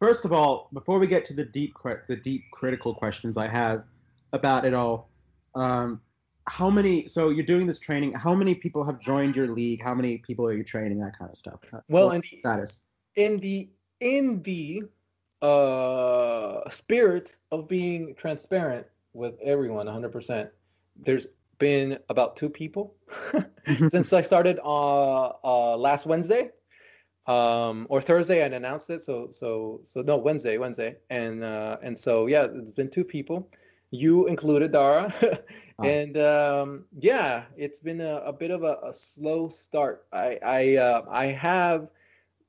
First 0.00 0.24
of 0.24 0.32
all, 0.32 0.68
before 0.72 0.98
we 0.98 1.06
get 1.06 1.24
to 1.26 1.34
the 1.34 1.44
deep, 1.44 1.74
the 2.08 2.16
deep 2.16 2.42
critical 2.52 2.94
questions 2.94 3.36
I 3.36 3.46
have 3.46 3.84
about 4.32 4.64
it 4.64 4.74
all, 4.74 5.08
um, 5.54 6.00
how 6.46 6.68
many? 6.68 7.06
So 7.06 7.30
you're 7.30 7.46
doing 7.46 7.66
this 7.66 7.78
training. 7.78 8.12
How 8.12 8.34
many 8.34 8.54
people 8.54 8.84
have 8.84 9.00
joined 9.00 9.34
your 9.36 9.48
league? 9.48 9.82
How 9.82 9.94
many 9.94 10.18
people 10.18 10.46
are 10.46 10.52
you 10.52 10.64
training? 10.64 10.98
That 11.00 11.18
kind 11.18 11.30
of 11.30 11.36
stuff. 11.36 11.60
Well, 11.88 12.10
and 12.10 12.22
the 12.22 12.38
status. 12.38 12.82
in 13.16 13.38
the 13.38 13.70
in 14.00 14.42
the 14.42 14.82
uh 15.42 16.68
spirit 16.70 17.36
of 17.52 17.68
being 17.68 18.14
transparent 18.14 18.86
with 19.12 19.34
everyone 19.42 19.86
100% 19.86 20.48
there's 20.96 21.26
been 21.58 21.98
about 22.08 22.34
two 22.34 22.48
people 22.48 22.94
since 23.88 24.12
i 24.12 24.22
started 24.22 24.58
uh, 24.64 25.26
uh 25.44 25.76
last 25.76 26.06
wednesday 26.06 26.50
um 27.26 27.86
or 27.90 28.00
thursday 28.00 28.42
i 28.42 28.46
announced 28.46 28.88
it 28.90 29.02
so 29.02 29.28
so 29.30 29.80
so 29.84 30.00
no 30.00 30.16
wednesday 30.16 30.56
wednesday 30.56 30.96
and 31.10 31.44
uh 31.44 31.76
and 31.82 31.98
so 31.98 32.26
yeah 32.26 32.46
it's 32.54 32.72
been 32.72 32.90
two 32.90 33.04
people 33.04 33.50
you 33.94 34.26
included 34.26 34.72
dara 34.72 35.12
Ah. 35.78 35.84
and 35.86 36.16
um 36.18 36.84
yeah 37.00 37.44
it's 37.56 37.80
been 37.80 38.00
a, 38.00 38.16
a 38.18 38.32
bit 38.32 38.50
of 38.50 38.62
a, 38.62 38.78
a 38.82 38.92
slow 38.92 39.48
start 39.48 40.06
i 40.12 40.38
i 40.44 40.76
uh 40.76 41.02
i 41.10 41.26
have 41.26 41.88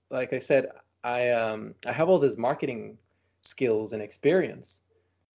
like 0.09 0.33
i 0.33 0.39
said 0.39 0.67
I 1.03 1.29
um 1.29 1.75
I 1.85 1.91
have 1.91 2.09
all 2.09 2.17
this 2.17 2.37
marketing 2.37 2.97
skills 3.41 3.93
and 3.93 4.01
experience 4.01 4.81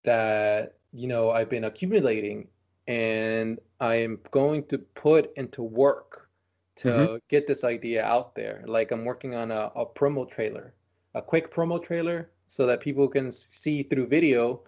that 0.02 0.78
you 0.92 1.06
know 1.06 1.30
I've 1.30 1.48
been 1.48 1.64
accumulating 1.64 2.48
and 2.88 3.60
I 3.80 3.94
am 3.96 4.18
going 4.32 4.64
to 4.66 4.78
put 4.78 5.32
into 5.36 5.62
work 5.62 6.28
to 6.76 6.88
Mhm. 6.90 7.20
get 7.28 7.46
this 7.46 7.62
idea 7.64 8.04
out 8.04 8.34
there. 8.34 8.64
Like 8.66 8.90
I'm 8.90 9.04
working 9.04 9.34
on 9.36 9.50
a, 9.52 9.70
a 9.76 9.86
promo 9.86 10.28
trailer, 10.28 10.74
a 11.14 11.22
quick 11.22 11.52
promo 11.54 11.80
trailer 11.82 12.30
so 12.48 12.66
that 12.66 12.80
people 12.80 13.08
can 13.08 13.30
see 13.30 13.82
through 13.84 14.08
video, 14.08 14.62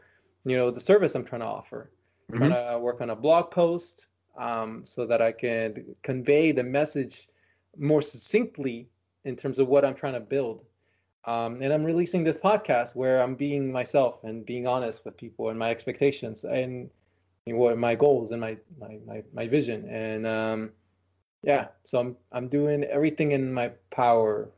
you 0.44 0.56
know, 0.56 0.70
the 0.70 0.80
service 0.80 1.14
I'm 1.14 1.24
trying 1.24 1.40
to 1.42 1.46
offer. 1.46 1.90
I'm 2.28 2.38
Mhm. 2.38 2.48
trying 2.48 2.72
to 2.72 2.78
work 2.78 3.00
on 3.00 3.10
a 3.10 3.16
blog 3.16 3.50
post 3.50 4.06
um, 4.36 4.84
so 4.84 5.06
that 5.06 5.20
I 5.20 5.32
can 5.32 5.94
convey 6.02 6.52
the 6.52 6.62
message 6.62 7.28
more 7.76 8.02
succinctly 8.02 8.88
in 9.24 9.36
terms 9.36 9.58
of 9.58 9.68
what 9.68 9.84
I'm 9.84 9.94
trying 9.94 10.14
to 10.14 10.20
build. 10.20 10.64
Um, 11.24 11.62
and 11.62 11.72
I'm 11.72 11.84
releasing 11.84 12.24
this 12.24 12.36
podcast 12.38 12.96
where 12.96 13.22
I'm 13.22 13.36
being 13.36 13.70
myself 13.70 14.24
and 14.24 14.44
being 14.44 14.66
honest 14.66 15.04
with 15.04 15.16
people 15.16 15.50
and 15.50 15.58
my 15.58 15.70
expectations 15.70 16.44
and 16.44 16.90
what 17.46 17.78
my 17.78 17.94
goals 17.94 18.32
and 18.32 18.40
my 18.40 18.56
my 18.78 18.98
my, 19.06 19.22
my 19.32 19.46
vision. 19.46 19.88
And 19.88 20.26
um, 20.26 20.72
yeah, 21.42 21.68
so 21.84 21.98
I'm 22.00 22.16
I'm 22.32 22.48
doing 22.48 22.82
everything 22.84 23.32
in 23.32 23.52
my 23.52 23.68
power 23.90 24.50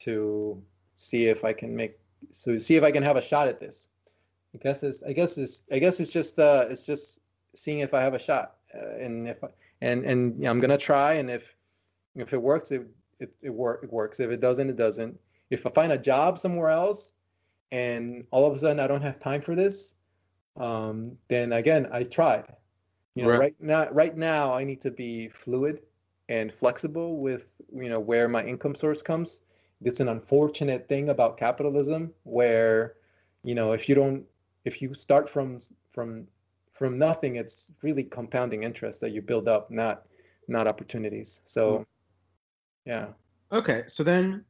to 0.00 0.62
see 0.96 1.26
if 1.26 1.44
I 1.44 1.52
can 1.52 1.74
make 1.74 1.98
so 2.30 2.58
see 2.58 2.76
if 2.76 2.82
I 2.82 2.90
can 2.90 3.02
have 3.02 3.16
a 3.16 3.22
shot 3.22 3.48
at 3.48 3.60
this. 3.60 3.88
I 4.54 4.58
guess 4.58 4.82
it's 4.82 5.02
I 5.02 5.12
guess 5.12 5.38
it's 5.38 5.62
I 5.70 5.78
guess 5.78 6.00
it's 6.00 6.12
just 6.12 6.38
uh 6.38 6.66
it's 6.68 6.86
just 6.86 7.20
seeing 7.54 7.80
if 7.80 7.94
I 7.94 8.00
have 8.00 8.14
a 8.14 8.18
shot 8.18 8.56
uh, 8.74 8.96
and 8.98 9.28
if 9.28 9.42
I, 9.42 9.48
and 9.80 10.04
and 10.04 10.40
yeah, 10.42 10.50
I'm 10.50 10.60
gonna 10.60 10.78
try 10.78 11.14
and 11.14 11.30
if 11.30 11.54
if 12.16 12.32
it 12.32 12.40
works 12.40 12.70
it 12.70 12.86
it 13.20 13.32
it, 13.42 13.50
work, 13.50 13.80
it 13.82 13.92
works. 13.92 14.20
If 14.20 14.30
it 14.30 14.40
doesn't, 14.40 14.70
it 14.70 14.76
doesn't. 14.76 15.18
If 15.50 15.66
I 15.66 15.70
find 15.70 15.92
a 15.92 15.98
job 15.98 16.38
somewhere 16.38 16.70
else, 16.70 17.14
and 17.72 18.24
all 18.30 18.46
of 18.46 18.56
a 18.56 18.58
sudden 18.58 18.80
I 18.80 18.86
don't 18.86 19.02
have 19.02 19.18
time 19.18 19.40
for 19.40 19.54
this, 19.54 19.94
um, 20.56 21.16
then 21.28 21.52
again 21.52 21.88
I 21.92 22.04
tried. 22.04 22.44
You 23.14 23.24
know, 23.24 23.30
right. 23.30 23.40
right 23.40 23.54
now, 23.58 23.88
right 23.90 24.16
now 24.16 24.54
I 24.54 24.62
need 24.62 24.80
to 24.82 24.90
be 24.90 25.28
fluid 25.28 25.82
and 26.28 26.52
flexible 26.52 27.18
with 27.18 27.52
you 27.74 27.88
know 27.88 28.00
where 28.00 28.28
my 28.28 28.44
income 28.44 28.74
source 28.74 29.02
comes. 29.02 29.42
It's 29.82 30.00
an 30.00 30.08
unfortunate 30.08 30.88
thing 30.88 31.08
about 31.08 31.36
capitalism 31.36 32.12
where 32.24 32.94
you 33.42 33.54
know 33.54 33.72
if 33.72 33.88
you 33.88 33.94
don't 33.94 34.24
if 34.64 34.82
you 34.82 34.94
start 34.94 35.28
from 35.28 35.58
from 35.92 36.26
from 36.72 36.98
nothing, 36.98 37.36
it's 37.36 37.70
really 37.82 38.04
compounding 38.04 38.62
interest 38.62 39.00
that 39.00 39.10
you 39.10 39.22
build 39.22 39.48
up, 39.48 39.70
not 39.70 40.04
not 40.46 40.66
opportunities. 40.66 41.40
So, 41.44 41.78
hmm. 41.78 41.82
yeah. 42.86 43.06
Okay, 43.50 43.84
so 43.86 44.02
then, 44.02 44.44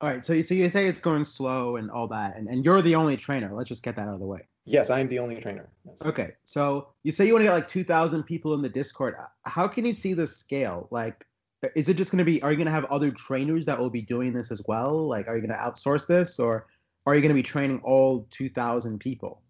all 0.00 0.08
right. 0.08 0.24
So 0.24 0.32
you 0.32 0.42
so 0.42 0.54
you 0.54 0.70
say 0.70 0.86
it's 0.86 1.00
going 1.00 1.24
slow 1.24 1.76
and 1.76 1.90
all 1.90 2.08
that, 2.08 2.36
and, 2.36 2.48
and 2.48 2.64
you're 2.64 2.82
the 2.82 2.94
only 2.94 3.16
trainer. 3.16 3.52
Let's 3.54 3.68
just 3.68 3.82
get 3.82 3.96
that 3.96 4.08
out 4.08 4.14
of 4.14 4.20
the 4.20 4.26
way. 4.26 4.46
Yes, 4.66 4.88
I'm 4.88 5.08
the 5.08 5.18
only 5.18 5.38
trainer. 5.40 5.68
Yes. 5.86 6.06
Okay, 6.06 6.32
so 6.44 6.88
you 7.02 7.12
say 7.12 7.26
you 7.26 7.34
want 7.34 7.42
to 7.42 7.48
get 7.48 7.54
like 7.54 7.68
two 7.68 7.84
thousand 7.84 8.22
people 8.22 8.54
in 8.54 8.62
the 8.62 8.68
Discord. 8.68 9.14
How 9.42 9.68
can 9.68 9.84
you 9.84 9.92
see 9.92 10.14
the 10.14 10.26
scale? 10.26 10.88
Like, 10.90 11.26
is 11.74 11.90
it 11.90 11.98
just 11.98 12.10
going 12.10 12.18
to 12.18 12.24
be? 12.24 12.40
Are 12.42 12.50
you 12.50 12.56
going 12.56 12.66
to 12.66 12.72
have 12.72 12.86
other 12.86 13.10
trainers 13.10 13.66
that 13.66 13.78
will 13.78 13.90
be 13.90 14.00
doing 14.00 14.32
this 14.32 14.50
as 14.50 14.62
well? 14.66 15.06
Like, 15.06 15.28
are 15.28 15.36
you 15.36 15.46
going 15.46 15.58
to 15.58 15.62
outsource 15.62 16.06
this, 16.06 16.38
or 16.38 16.66
are 17.04 17.14
you 17.14 17.20
going 17.20 17.28
to 17.28 17.34
be 17.34 17.42
training 17.42 17.80
all 17.84 18.26
two 18.30 18.48
thousand 18.48 19.00
people? 19.00 19.42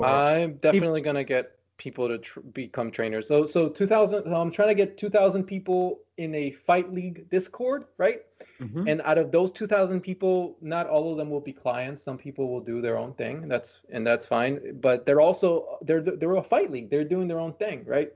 I'm 0.00 0.54
definitely 0.54 1.00
going 1.00 1.16
to 1.16 1.24
get 1.24 1.58
people 1.82 2.06
to 2.08 2.18
tr- 2.18 2.40
become 2.40 2.90
trainers. 2.90 3.26
So 3.26 3.44
so 3.44 3.68
2000 3.68 4.32
I'm 4.32 4.50
trying 4.50 4.68
to 4.68 4.74
get 4.74 4.96
2000 4.96 5.44
people 5.44 6.00
in 6.16 6.34
a 6.34 6.52
fight 6.52 6.92
league 6.92 7.28
discord, 7.28 7.86
right? 7.98 8.20
Mm-hmm. 8.60 8.86
And 8.86 9.02
out 9.02 9.18
of 9.18 9.32
those 9.32 9.50
2000 9.50 10.00
people, 10.00 10.56
not 10.60 10.86
all 10.86 11.10
of 11.10 11.16
them 11.18 11.28
will 11.28 11.40
be 11.40 11.52
clients. 11.52 12.02
Some 12.02 12.18
people 12.18 12.48
will 12.48 12.60
do 12.60 12.80
their 12.80 12.96
own 12.98 13.14
thing. 13.14 13.48
That's 13.48 13.80
and 13.90 14.06
that's 14.06 14.26
fine, 14.26 14.78
but 14.80 15.06
they're 15.06 15.20
also 15.20 15.78
they're 15.82 16.02
they're 16.02 16.36
a 16.36 16.42
fight 16.42 16.70
league. 16.70 16.88
They're 16.88 17.04
doing 17.04 17.26
their 17.26 17.40
own 17.40 17.54
thing, 17.54 17.84
right? 17.86 18.12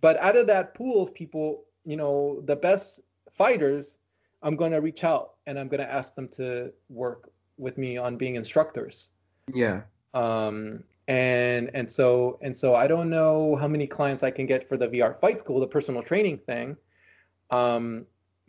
But 0.00 0.18
out 0.18 0.36
of 0.36 0.46
that 0.48 0.74
pool 0.74 1.02
of 1.02 1.14
people, 1.14 1.64
you 1.84 1.96
know, 1.96 2.42
the 2.44 2.56
best 2.56 3.00
fighters, 3.30 3.96
I'm 4.42 4.56
going 4.56 4.72
to 4.72 4.80
reach 4.80 5.04
out 5.04 5.34
and 5.46 5.58
I'm 5.58 5.68
going 5.68 5.80
to 5.80 5.90
ask 5.90 6.14
them 6.14 6.28
to 6.40 6.72
work 6.90 7.30
with 7.56 7.78
me 7.78 7.96
on 7.96 8.16
being 8.16 8.34
instructors. 8.34 9.10
Yeah. 9.54 9.82
Um, 10.12 10.84
and 11.08 11.70
and 11.74 11.90
so 11.90 12.38
and 12.42 12.56
so 12.56 12.74
I 12.74 12.86
don't 12.86 13.10
know 13.10 13.56
how 13.56 13.68
many 13.68 13.86
clients 13.86 14.22
I 14.22 14.30
can 14.30 14.46
get 14.46 14.68
for 14.68 14.76
the 14.76 14.88
VR 14.88 15.18
Fight 15.20 15.38
School, 15.38 15.60
the 15.60 15.66
personal 15.66 16.02
training 16.02 16.38
thing, 16.38 16.76
um, 17.50 18.06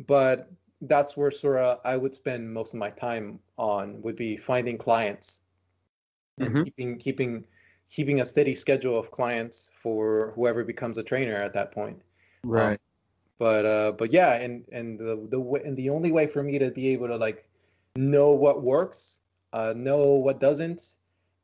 but 0.07 0.51
that's 0.81 1.17
where 1.17 1.31
sort 1.31 1.57
of 1.59 1.79
I 1.85 1.97
would 1.97 2.15
spend 2.15 2.51
most 2.51 2.73
of 2.73 2.79
my 2.79 2.89
time 2.89 3.39
on 3.57 4.01
would 4.01 4.15
be 4.15 4.38
finding 4.38 4.77
clients 4.77 5.41
and 6.39 6.49
mm-hmm. 6.49 6.63
keeping 6.63 6.97
keeping 6.97 7.43
keeping 7.89 8.21
a 8.21 8.25
steady 8.25 8.53
schedule 8.53 8.99
of 8.99 9.11
clients 9.11 9.71
for 9.73 10.34
whoever 10.35 10.63
becomes 10.63 10.97
a 10.97 11.03
trainer 11.03 11.35
at 11.35 11.53
that 11.53 11.71
point. 11.71 12.01
Um, 12.43 12.51
right. 12.51 12.71
Um, 12.71 12.77
but 13.39 13.65
uh, 13.65 13.91
but 13.91 14.11
yeah, 14.11 14.34
and 14.34 14.65
and 14.71 14.97
the 14.97 15.27
the 15.29 15.39
and 15.63 15.77
the 15.77 15.91
only 15.91 16.11
way 16.11 16.25
for 16.25 16.41
me 16.41 16.57
to 16.57 16.71
be 16.71 16.88
able 16.89 17.07
to 17.07 17.17
like 17.17 17.47
know 17.95 18.31
what 18.31 18.63
works, 18.63 19.19
uh, 19.53 19.73
know 19.75 20.15
what 20.15 20.39
doesn't, 20.39 20.95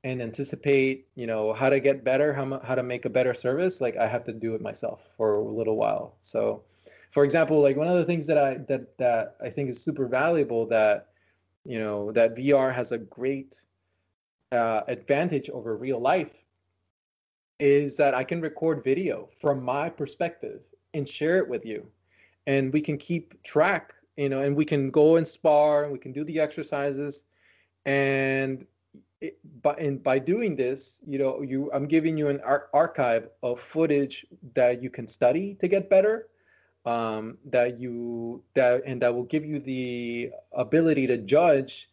and 0.04 0.22
anticipate 0.22 1.08
you 1.16 1.26
know 1.26 1.54
how 1.54 1.70
to 1.70 1.80
get 1.80 2.04
better 2.04 2.34
how, 2.34 2.60
how 2.64 2.76
to 2.76 2.84
make 2.84 3.06
a 3.06 3.10
better 3.10 3.34
service 3.34 3.80
like 3.80 3.96
i 3.98 4.08
have 4.08 4.24
to 4.24 4.34
do 4.34 4.54
it 4.56 4.62
myself 4.62 5.10
for 5.18 5.36
a 5.36 5.44
little 5.44 5.78
while. 5.78 6.18
So 6.22 6.64
for 7.12 7.24
example 7.24 7.62
like 7.62 7.78
one 7.78 7.88
of 7.88 7.96
the 7.96 8.06
things 8.06 8.26
that 8.28 8.38
i 8.38 8.58
that 8.68 8.98
that 8.98 9.36
i 9.42 9.50
think 9.50 9.70
is 9.70 9.82
super 9.82 10.08
valuable 10.08 10.66
that 10.68 11.10
you 11.66 11.80
know 11.80 12.12
that 12.12 12.36
vr 12.36 12.74
has 12.74 12.92
a 12.92 12.98
great 12.98 13.62
uh, 14.52 14.82
advantage 14.88 15.50
over 15.50 15.78
real 15.78 16.00
life 16.00 16.44
is 17.60 17.98
that 17.98 18.14
i 18.14 18.24
can 18.24 18.42
record 18.42 18.84
video 18.84 19.30
from 19.40 19.64
my 19.64 19.90
perspective 19.90 20.62
and 20.94 21.08
share 21.08 21.38
it 21.38 21.48
with 21.48 21.66
you. 21.66 21.86
And 22.46 22.72
we 22.74 22.82
can 22.82 22.98
keep 22.98 23.42
track 23.44 23.94
you 24.18 24.30
know 24.30 24.42
and 24.42 24.56
we 24.56 24.66
can 24.66 24.92
go 24.92 25.16
and 25.16 25.28
spar 25.28 25.84
and 25.84 25.92
we 25.92 26.00
can 26.00 26.12
do 26.12 26.24
the 26.24 26.40
exercises. 26.40 27.24
And 27.86 28.66
it, 29.24 29.40
by 29.62 29.74
and 29.76 30.04
by 30.04 30.20
doing 30.20 30.56
this, 30.56 31.02
you 31.08 31.18
know, 31.18 31.42
you 31.42 31.72
I'm 31.74 31.88
giving 31.88 32.18
you 32.18 32.28
an 32.28 32.42
ar- 32.42 32.68
archive 32.74 33.30
of 33.42 33.60
footage 33.60 34.26
that 34.54 34.84
you 34.84 34.90
can 34.90 35.08
study 35.08 35.56
to 35.56 35.68
get 35.68 35.90
better. 35.90 36.28
Um, 36.86 37.38
that 37.46 37.80
you 37.80 38.44
that 38.56 38.84
and 38.86 39.02
that 39.02 39.16
will 39.16 39.24
give 39.24 39.46
you 39.46 39.60
the 39.60 40.32
ability 40.52 41.08
to 41.08 41.18
judge 41.18 41.90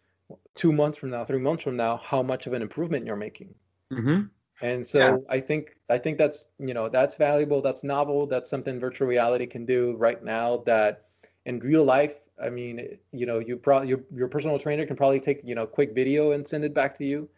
two 0.57 0.73
months 0.73 0.99
from 0.99 1.11
now, 1.11 1.25
three 1.25 1.39
months 1.39 1.63
from 1.63 1.77
now, 1.77 1.97
how 1.99 2.23
much 2.23 2.49
of 2.49 2.53
an 2.53 2.63
improvement 2.63 3.07
you're 3.07 3.15
making. 3.15 3.55
Mm-hmm. 3.93 4.23
And 4.63 4.85
so 4.85 4.99
yeah. 4.99 5.17
I 5.29 5.39
think 5.39 5.77
I 5.89 5.99
think 5.99 6.19
that's 6.19 6.49
you 6.59 6.75
know 6.75 6.89
that's 6.89 7.15
valuable, 7.17 7.63
that's 7.63 7.85
novel, 7.85 8.27
that's 8.27 8.51
something 8.51 8.81
virtual 8.81 9.07
reality 9.07 9.47
can 9.47 9.65
do 9.65 9.95
right 9.97 10.23
now 10.23 10.59
that 10.67 11.07
in 11.47 11.61
real 11.61 11.85
life 11.85 12.19
I 12.43 12.51
mean, 12.51 12.99
you 13.13 13.27
know, 13.27 13.39
you 13.39 13.57
probably 13.57 13.89
your 13.89 14.01
your 14.15 14.29
personal 14.29 14.59
trainer 14.59 14.87
can 14.87 14.97
probably 14.97 15.21
take 15.21 15.41
you 15.45 15.55
know 15.55 15.67
quick 15.67 15.95
video 15.95 16.33
and 16.33 16.47
send 16.47 16.65
it 16.65 16.75
back 16.75 16.97
to 16.99 17.05
you, 17.05 17.29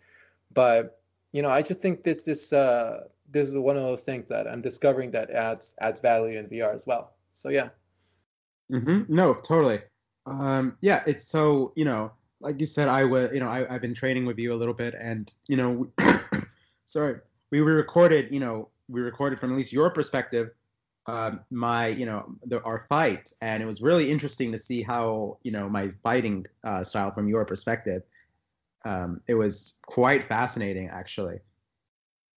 but 0.53 1.03
you 1.33 1.43
know, 1.43 1.51
I 1.51 1.63
just 1.63 1.81
think 1.81 2.05
that 2.05 2.25
this 2.25 2.53
uh, 2.53 3.05
this 3.31 3.49
is 3.49 3.57
one 3.57 3.77
of 3.77 3.83
those 3.83 4.03
things 4.03 4.29
that 4.29 4.47
I'm 4.47 4.61
discovering 4.61 5.11
that 5.13 5.31
adds 5.31 5.75
adds 5.81 6.01
value 6.01 6.39
in 6.39 6.47
VR 6.47 6.75
as 6.75 6.87
well. 6.87 7.15
So 7.35 7.49
yeah. 7.49 7.71
Mm-hmm. 8.71 9.15
No, 9.15 9.35
totally. 9.35 9.81
Um, 10.27 10.77
yeah, 10.81 11.03
it's 11.07 11.29
so 11.29 11.73
you 11.75 11.85
know, 11.85 12.13
like 12.41 12.61
you 12.61 12.67
said, 12.67 12.89
I 12.89 13.05
was 13.05 13.31
you 13.33 13.41
know 13.41 13.49
I, 13.49 13.75
I've 13.75 13.83
been 13.83 13.95
training 13.95 14.27
with 14.27 14.39
you 14.39 14.53
a 14.53 14.57
little 14.57 14.75
bit, 14.75 14.95
and 14.99 15.33
you 15.49 15.57
know, 15.57 15.91
sorry, 16.85 17.17
we 17.51 17.61
recorded 17.61 18.33
you 18.33 18.41
know 18.41 18.69
we 18.89 19.01
recorded 19.01 19.41
from 19.41 19.53
at 19.53 19.57
least 19.57 19.73
your 19.73 19.91
perspective 19.91 20.51
uh, 21.07 21.33
my 21.51 21.89
you 21.89 22.07
know 22.07 22.37
the, 22.45 22.63
our 22.63 22.87
fight. 22.89 23.33
And 23.41 23.63
it 23.63 23.67
was 23.67 23.83
really 23.83 24.11
interesting 24.11 24.53
to 24.53 24.59
see 24.59 24.83
how 24.83 25.39
you 25.43 25.53
know 25.53 25.69
my 25.69 25.91
fighting 26.03 26.47
uh, 26.65 26.85
style 26.85 27.13
from 27.13 27.29
your 27.29 27.45
perspective 27.45 28.03
um, 28.85 29.21
it 29.27 29.35
was 29.35 29.75
quite 29.87 30.29
fascinating 30.29 30.89
actually. 30.89 31.39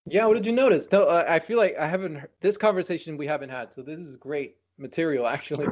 Yeah 0.08 0.26
what 0.28 0.36
did 0.36 0.46
you 0.46 0.52
notice? 0.52 0.88
So, 0.90 1.06
uh, 1.06 1.26
i 1.28 1.40
feel 1.40 1.58
like 1.58 1.76
i 1.78 1.88
haven't 1.88 2.22
this 2.42 2.58
conversation 2.58 3.18
we 3.18 3.26
haven't 3.26 3.50
had 3.50 3.74
so 3.74 3.82
this 3.82 4.00
is 4.00 4.16
great 4.16 4.58
material 4.78 5.26
actually 5.36 5.68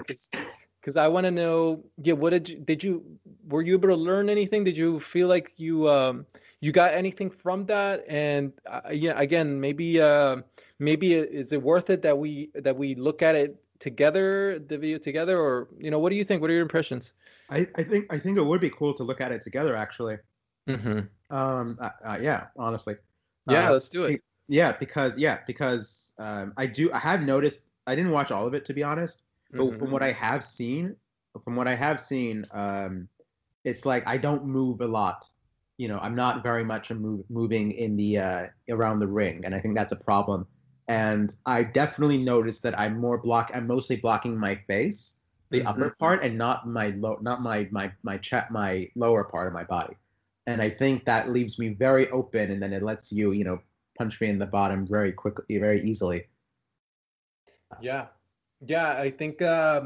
because 0.82 0.98
i 0.98 1.08
want 1.08 1.26
to 1.26 1.32
know 1.32 1.84
yeah 2.02 2.14
what 2.14 2.32
did 2.32 2.50
you 2.50 2.58
did 2.60 2.84
you 2.84 3.06
were 3.48 3.62
you 3.62 3.74
able 3.74 3.90
to 3.90 3.96
learn 3.96 4.30
anything? 4.30 4.64
Did 4.64 4.78
you 4.78 5.00
feel 5.00 5.28
like 5.28 5.54
you 5.58 5.90
um 5.90 6.26
you 6.64 6.72
got 6.72 6.94
anything 6.94 7.30
from 7.30 7.66
that? 7.66 8.06
And 8.08 8.54
uh, 8.66 8.82
yeah 8.92 9.20
again 9.20 9.60
maybe 9.60 10.00
uh 10.00 10.38
maybe 10.80 11.14
is 11.14 11.52
it 11.52 11.62
worth 11.62 11.90
it 11.90 12.02
that 12.04 12.18
we 12.18 12.52
that 12.56 12.76
we 12.76 12.96
look 12.96 13.22
at 13.22 13.36
it 13.36 13.62
together 13.80 14.60
the 14.60 14.78
video 14.78 14.98
together? 14.98 15.38
Or 15.38 15.68
you 15.78 15.92
know 15.92 16.00
what 16.00 16.10
do 16.12 16.16
you 16.16 16.24
think? 16.24 16.42
What 16.42 16.50
are 16.50 16.54
your 16.54 16.62
impressions? 16.62 17.12
I, 17.50 17.68
I 17.76 17.84
think 17.84 18.02
i 18.10 18.18
think 18.18 18.38
it 18.38 18.46
would 18.50 18.62
be 18.62 18.70
cool 18.70 18.94
to 18.94 19.04
look 19.04 19.20
at 19.20 19.34
it 19.34 19.42
together 19.42 19.76
actually. 19.76 20.18
Mm-hmm. 20.70 21.36
um 21.36 21.78
uh, 21.82 21.90
uh, 22.06 22.18
yeah 22.22 22.46
honestly. 22.56 22.96
Yeah 23.50 23.68
uh, 23.68 23.74
let's 23.74 23.90
do 23.90 24.06
it. 24.06 24.22
yeah 24.48 24.72
because 24.72 25.18
yeah 25.18 25.40
because 25.46 26.14
um 26.18 26.54
i 26.56 26.66
do 26.66 26.90
i 26.94 27.00
have 27.00 27.22
noticed 27.22 27.66
i 27.88 27.94
didn't 27.94 28.12
watch 28.12 28.32
all 28.32 28.48
of 28.48 28.54
it 28.54 28.64
to 28.66 28.74
be 28.74 28.84
honest. 28.84 29.18
But 29.52 29.64
mm-hmm. 29.64 29.80
from 29.80 29.92
what 29.92 30.02
i 30.02 30.14
have 30.14 30.46
seen 30.46 30.96
from 31.44 31.58
what 31.58 31.68
i 31.68 31.76
have 31.76 32.00
seen 32.00 32.46
um 32.52 33.10
it's 33.66 33.86
like 33.86 34.08
i 34.08 34.18
don't 34.18 34.46
move 34.46 34.80
a 34.80 34.88
lot 34.88 35.28
you 35.84 35.90
know, 35.90 36.00
I'm 36.00 36.16
not 36.16 36.44
very 36.44 36.64
much 36.64 36.92
move, 36.92 37.26
moving 37.30 37.74
in 37.74 37.98
the 37.98 38.18
uh, 38.18 38.48
around 38.70 39.00
the 39.00 39.08
ring, 39.08 39.44
and 39.44 39.54
I 39.54 39.60
think 39.60 39.76
that's 39.76 39.92
a 39.92 39.98
problem. 39.98 40.48
And 40.88 41.36
I 41.46 41.64
definitely 41.64 42.20
noticed 42.20 42.64
that 42.64 42.80
I'm 42.80 42.98
more 43.02 43.18
block. 43.18 43.52
I'm 43.54 43.68
mostly 43.68 43.98
blocking 43.98 44.38
my 44.38 44.56
face, 44.66 45.16
the 45.52 45.60
mm-hmm. 45.60 45.68
upper 45.68 45.90
part, 46.00 46.24
and 46.24 46.38
not 46.38 46.70
my 46.70 46.92
low, 46.92 47.18
not 47.22 47.42
my 47.42 47.68
my 47.70 47.92
my 48.02 48.18
chat, 48.18 48.50
my 48.50 48.88
lower 48.96 49.26
part 49.26 49.46
of 49.48 49.54
my 49.54 49.66
body. 49.66 49.96
And 50.48 50.62
I 50.62 50.70
think 50.70 51.04
that 51.04 51.32
leaves 51.32 51.60
me 51.60 51.74
very 51.74 52.10
open, 52.12 52.52
and 52.52 52.64
then 52.64 52.72
it 52.72 52.82
lets 52.82 53.12
you, 53.12 53.34
you 53.34 53.44
know, 53.44 53.60
punch 53.98 54.22
me 54.22 54.30
in 54.30 54.40
the 54.40 54.46
bottom 54.46 54.88
very 54.88 55.12
quickly, 55.12 55.58
very 55.58 55.82
easily. 55.84 56.28
Yeah, 57.82 58.06
yeah, 58.66 58.94
I 58.98 59.10
think 59.10 59.42
uh, 59.42 59.82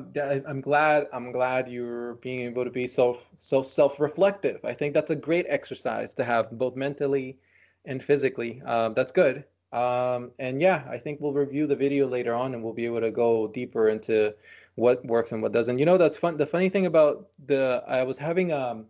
I'm 0.47 0.61
glad. 0.61 1.07
I'm 1.13 1.31
glad 1.31 1.69
you're 1.69 2.15
being 2.15 2.41
able 2.41 2.63
to 2.63 2.71
be 2.71 2.87
so 2.87 3.19
so 3.39 3.61
self-reflective. 3.61 4.63
I 4.63 4.73
think 4.73 4.93
that's 4.93 5.11
a 5.11 5.15
great 5.15 5.45
exercise 5.49 6.13
to 6.15 6.23
have 6.23 6.51
both 6.51 6.75
mentally 6.75 7.37
and 7.85 8.01
physically. 8.01 8.61
Um, 8.63 8.93
that's 8.93 9.11
good. 9.11 9.45
Um, 9.73 10.31
and 10.39 10.61
yeah, 10.61 10.85
I 10.89 10.97
think 10.97 11.19
we'll 11.19 11.33
review 11.33 11.67
the 11.67 11.75
video 11.75 12.07
later 12.07 12.33
on, 12.33 12.53
and 12.53 12.63
we'll 12.63 12.73
be 12.73 12.85
able 12.85 13.01
to 13.01 13.11
go 13.11 13.47
deeper 13.47 13.89
into 13.89 14.33
what 14.75 15.03
works 15.05 15.31
and 15.31 15.41
what 15.41 15.51
doesn't. 15.51 15.79
You 15.79 15.85
know, 15.85 15.97
that's 15.97 16.17
fun. 16.17 16.37
The 16.37 16.45
funny 16.45 16.69
thing 16.69 16.85
about 16.85 17.29
the 17.45 17.83
I 17.87 18.03
was 18.03 18.17
having 18.17 18.51
um, 18.51 18.85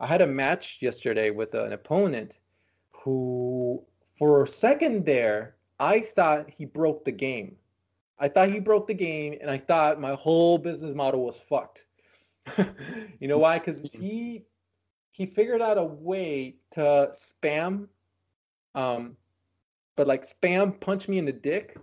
I 0.00 0.06
had 0.06 0.22
a 0.22 0.26
match 0.26 0.78
yesterday 0.80 1.30
with 1.30 1.54
an 1.54 1.72
opponent 1.72 2.38
who, 2.92 3.82
for 4.18 4.44
a 4.44 4.48
second 4.48 5.04
there, 5.04 5.56
I 5.80 6.00
thought 6.00 6.48
he 6.50 6.64
broke 6.64 7.04
the 7.04 7.12
game 7.12 7.56
I 8.18 8.28
thought 8.28 8.50
he 8.50 8.60
broke 8.60 8.86
the 8.86 8.94
game, 8.94 9.36
and 9.40 9.50
I 9.50 9.58
thought 9.58 10.00
my 10.00 10.14
whole 10.14 10.58
business 10.58 10.94
model 10.94 11.24
was 11.24 11.36
fucked 11.36 11.86
you 13.20 13.28
know 13.28 13.38
why? 13.38 13.58
Because 13.58 13.82
he 13.82 14.44
he 15.12 15.26
figured 15.26 15.62
out 15.62 15.78
a 15.78 15.84
way 15.84 16.56
to 16.72 17.10
spam, 17.12 17.88
um, 18.74 19.16
but 19.96 20.06
like 20.06 20.24
spam 20.26 20.78
punch 20.80 21.08
me 21.08 21.18
in 21.18 21.24
the 21.24 21.32
dick, 21.32 21.76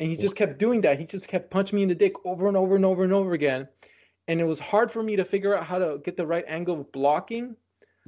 and 0.00 0.10
he 0.10 0.16
just 0.16 0.36
kept 0.36 0.58
doing 0.58 0.80
that. 0.82 0.98
He 0.98 1.04
just 1.04 1.28
kept 1.28 1.50
punching 1.50 1.76
me 1.76 1.82
in 1.82 1.88
the 1.88 1.94
dick 1.94 2.14
over 2.24 2.48
and 2.48 2.56
over 2.56 2.76
and 2.76 2.84
over 2.84 3.04
and 3.04 3.12
over 3.12 3.34
again, 3.34 3.68
and 4.26 4.40
it 4.40 4.44
was 4.44 4.58
hard 4.58 4.90
for 4.90 5.02
me 5.02 5.16
to 5.16 5.24
figure 5.24 5.56
out 5.56 5.64
how 5.64 5.78
to 5.78 6.00
get 6.04 6.16
the 6.16 6.26
right 6.26 6.44
angle 6.48 6.80
of 6.80 6.92
blocking. 6.92 7.56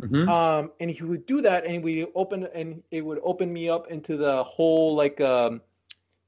Mhm. 0.00 0.26
Um, 0.28 0.72
and 0.80 0.90
he 0.90 1.02
would 1.02 1.26
do 1.26 1.42
that, 1.42 1.66
and 1.66 1.84
we 1.84 2.06
open, 2.14 2.48
and 2.54 2.82
it 2.90 3.04
would 3.04 3.20
open 3.22 3.52
me 3.52 3.68
up 3.68 3.88
into 3.88 4.16
the 4.16 4.42
whole 4.42 4.94
like 4.96 5.20
um, 5.20 5.60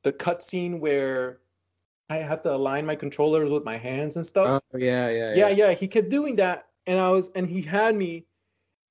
the 0.02 0.12
cutscene 0.12 0.80
where 0.80 1.38
I 2.10 2.16
have 2.16 2.42
to 2.42 2.52
align 2.52 2.84
my 2.84 2.96
controllers 2.96 3.50
with 3.50 3.64
my 3.64 3.76
hands 3.76 4.16
and 4.16 4.26
stuff 4.26 4.62
Oh 4.72 4.78
yeah, 4.78 5.08
yeah, 5.08 5.34
yeah, 5.34 5.48
yeah, 5.48 5.72
he 5.72 5.88
kept 5.88 6.10
doing 6.10 6.36
that, 6.36 6.66
and 6.86 6.98
I 6.98 7.10
was, 7.10 7.30
and 7.34 7.48
he 7.48 7.62
had 7.62 7.94
me 7.94 8.26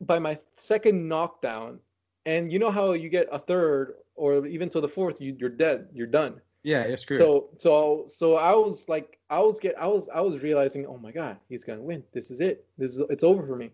by 0.02 0.20
my 0.20 0.38
second 0.58 1.08
knockdown, 1.08 1.80
and 2.26 2.52
you 2.52 2.60
know 2.60 2.72
how 2.72 2.94
you 2.94 3.10
get 3.10 3.28
a 3.32 3.40
third 3.40 3.96
or 4.16 4.46
even 4.46 4.70
to 4.70 4.82
the 4.82 4.88
fourth, 4.88 5.20
you, 5.22 5.36
you're 5.40 5.50
dead, 5.50 5.88
you're 5.94 6.08
done. 6.08 6.40
Yeah, 6.64 6.86
you're 6.88 6.98
screwed. 6.98 7.18
So, 7.18 7.50
so, 7.58 8.06
so 8.08 8.36
I 8.36 8.52
was 8.52 8.88
like, 8.88 9.18
I 9.30 9.40
was 9.40 9.60
get, 9.60 9.76
I 9.80 9.88
was, 9.88 10.08
I 10.14 10.22
was 10.22 10.44
realizing, 10.44 10.86
oh 10.86 10.98
my 10.98 11.12
god, 11.12 11.38
he's 11.50 11.64
gonna 11.64 11.82
win. 11.82 12.04
This 12.14 12.30
is 12.30 12.40
it. 12.40 12.66
This 12.78 12.92
is, 12.92 13.02
it's 13.10 13.24
over 13.24 13.46
for 13.46 13.56
me. 13.56 13.72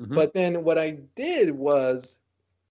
Mhm. 0.00 0.14
But 0.14 0.32
then 0.32 0.64
what 0.64 0.78
I 0.78 0.98
did 1.14 1.50
was, 1.50 2.18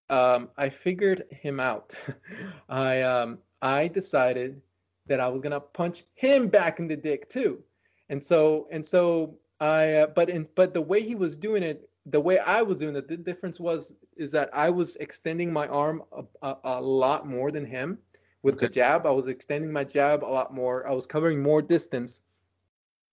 um, 0.09 0.49
I 0.57 0.69
figured 0.69 1.25
him 1.29 1.59
out. 1.59 1.95
I, 2.69 3.01
um, 3.03 3.37
I 3.61 3.87
decided 3.87 4.61
that 5.07 5.19
I 5.19 5.27
was 5.27 5.41
gonna 5.41 5.59
punch 5.59 6.03
him 6.13 6.47
back 6.47 6.79
in 6.79 6.87
the 6.87 6.95
dick 6.95 7.29
too, 7.29 7.63
and 8.09 8.23
so 8.23 8.67
and 8.71 8.85
so 8.85 9.37
I. 9.59 9.93
Uh, 9.95 10.07
but 10.07 10.29
in 10.29 10.47
but 10.55 10.73
the 10.73 10.81
way 10.81 11.01
he 11.01 11.15
was 11.15 11.35
doing 11.35 11.63
it, 11.63 11.89
the 12.05 12.19
way 12.19 12.39
I 12.39 12.61
was 12.61 12.77
doing 12.77 12.95
it, 12.95 13.07
the 13.07 13.17
difference 13.17 13.59
was 13.59 13.93
is 14.17 14.31
that 14.31 14.49
I 14.53 14.69
was 14.69 14.95
extending 14.97 15.51
my 15.51 15.67
arm 15.67 16.03
a, 16.11 16.23
a, 16.41 16.57
a 16.63 16.81
lot 16.81 17.27
more 17.27 17.51
than 17.51 17.65
him 17.65 17.97
with 18.43 18.59
the 18.59 18.69
jab. 18.69 19.05
I 19.05 19.11
was 19.11 19.27
extending 19.27 19.71
my 19.71 19.83
jab 19.83 20.23
a 20.23 20.25
lot 20.25 20.53
more. 20.53 20.87
I 20.87 20.93
was 20.93 21.05
covering 21.05 21.41
more 21.41 21.61
distance, 21.61 22.21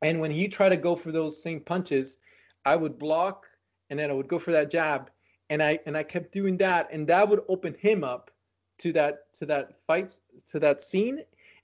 and 0.02 0.20
when 0.20 0.30
he 0.30 0.48
tried 0.48 0.70
to 0.70 0.76
go 0.76 0.96
for 0.96 1.12
those 1.12 1.42
same 1.42 1.60
punches, 1.60 2.18
I 2.64 2.76
would 2.76 2.98
block, 2.98 3.46
and 3.90 3.98
then 3.98 4.10
I 4.10 4.14
would 4.14 4.28
go 4.28 4.38
for 4.38 4.52
that 4.52 4.70
jab, 4.70 5.10
and 5.50 5.62
I 5.62 5.78
and 5.86 5.96
I 5.96 6.02
kept 6.02 6.32
doing 6.32 6.56
that, 6.58 6.88
and 6.90 7.06
that 7.08 7.28
would 7.28 7.42
open 7.48 7.74
him 7.74 8.04
up 8.04 8.30
to 8.78 8.92
that 8.92 9.32
to 9.34 9.46
that 9.46 9.76
fight 9.86 10.18
to 10.50 10.58
that 10.58 10.80
scene 10.82 11.20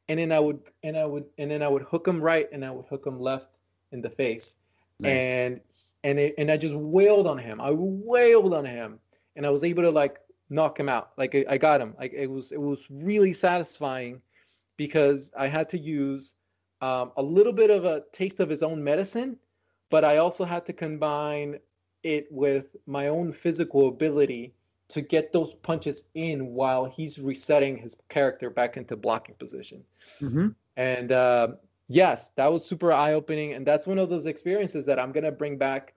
and 0.09 0.19
then 0.19 0.33
i 0.33 0.39
would 0.39 0.61
and 0.83 0.97
i 0.97 1.05
would 1.05 1.25
and 1.39 1.51
then 1.51 1.63
i 1.63 1.69
would 1.69 1.83
hook 1.83 2.07
him 2.07 2.21
right 2.21 2.49
and 2.53 2.65
i 2.65 2.71
would 2.71 2.87
hook 2.87 3.07
him 3.07 3.19
left 3.21 3.61
in 3.93 4.03
the 4.03 4.11
face. 4.11 4.57
Nice. 5.01 5.11
and 5.13 5.61
and 6.05 6.19
it, 6.19 6.35
and 6.39 6.51
i 6.51 6.57
just 6.57 6.77
wailed 6.77 7.27
on 7.27 7.39
him. 7.39 7.61
I 7.61 7.71
wailed 7.73 8.55
on 8.55 8.65
him 8.65 8.99
and 9.37 9.47
i 9.47 9.51
was 9.51 9.65
able 9.65 9.83
to 9.83 9.91
like 9.91 10.19
knock 10.51 10.79
him 10.79 10.89
out. 10.89 11.13
Like 11.17 11.35
i, 11.35 11.45
I 11.49 11.59
got 11.59 11.81
him. 11.81 11.95
Like 11.99 12.13
it 12.13 12.27
was 12.27 12.53
it 12.53 12.61
was 12.61 12.87
really 12.91 13.33
satisfying 13.33 14.21
because 14.77 15.33
i 15.37 15.47
had 15.47 15.69
to 15.71 15.79
use 15.79 16.35
um, 16.81 17.13
a 17.17 17.23
little 17.23 17.53
bit 17.53 17.71
of 17.71 17.85
a 17.85 18.03
taste 18.13 18.41
of 18.41 18.49
his 18.49 18.63
own 18.63 18.83
medicine 18.83 19.37
but 19.91 20.05
i 20.05 20.17
also 20.17 20.45
had 20.45 20.67
to 20.67 20.73
combine 20.73 21.59
it 22.03 22.27
with 22.31 22.77
my 22.87 23.07
own 23.09 23.33
physical 23.33 23.89
ability 23.89 24.53
to 24.89 25.01
get 25.01 25.33
those 25.33 25.55
punches 25.63 26.05
in 26.15 26.49
while 26.49 26.85
he's 26.85 27.19
resetting 27.19 27.77
his 27.77 27.97
character 28.09 28.51
back 28.51 28.77
into 28.77 28.97
blocking 28.97 29.35
position. 29.37 29.83
Mhm. 30.21 30.55
And 30.77 31.13
uh, 31.13 31.49
yes, 31.89 32.31
that 32.37 32.53
was 32.53 32.65
super 32.65 32.93
eye 32.93 33.15
opening. 33.15 33.55
And 33.55 33.67
that's 33.67 33.87
one 33.87 33.99
of 33.99 34.11
those 34.11 34.27
experiences 34.27 34.85
that 34.87 34.99
I'm 34.99 35.13
going 35.13 35.25
to 35.25 35.33
bring 35.33 35.57
back 35.57 35.95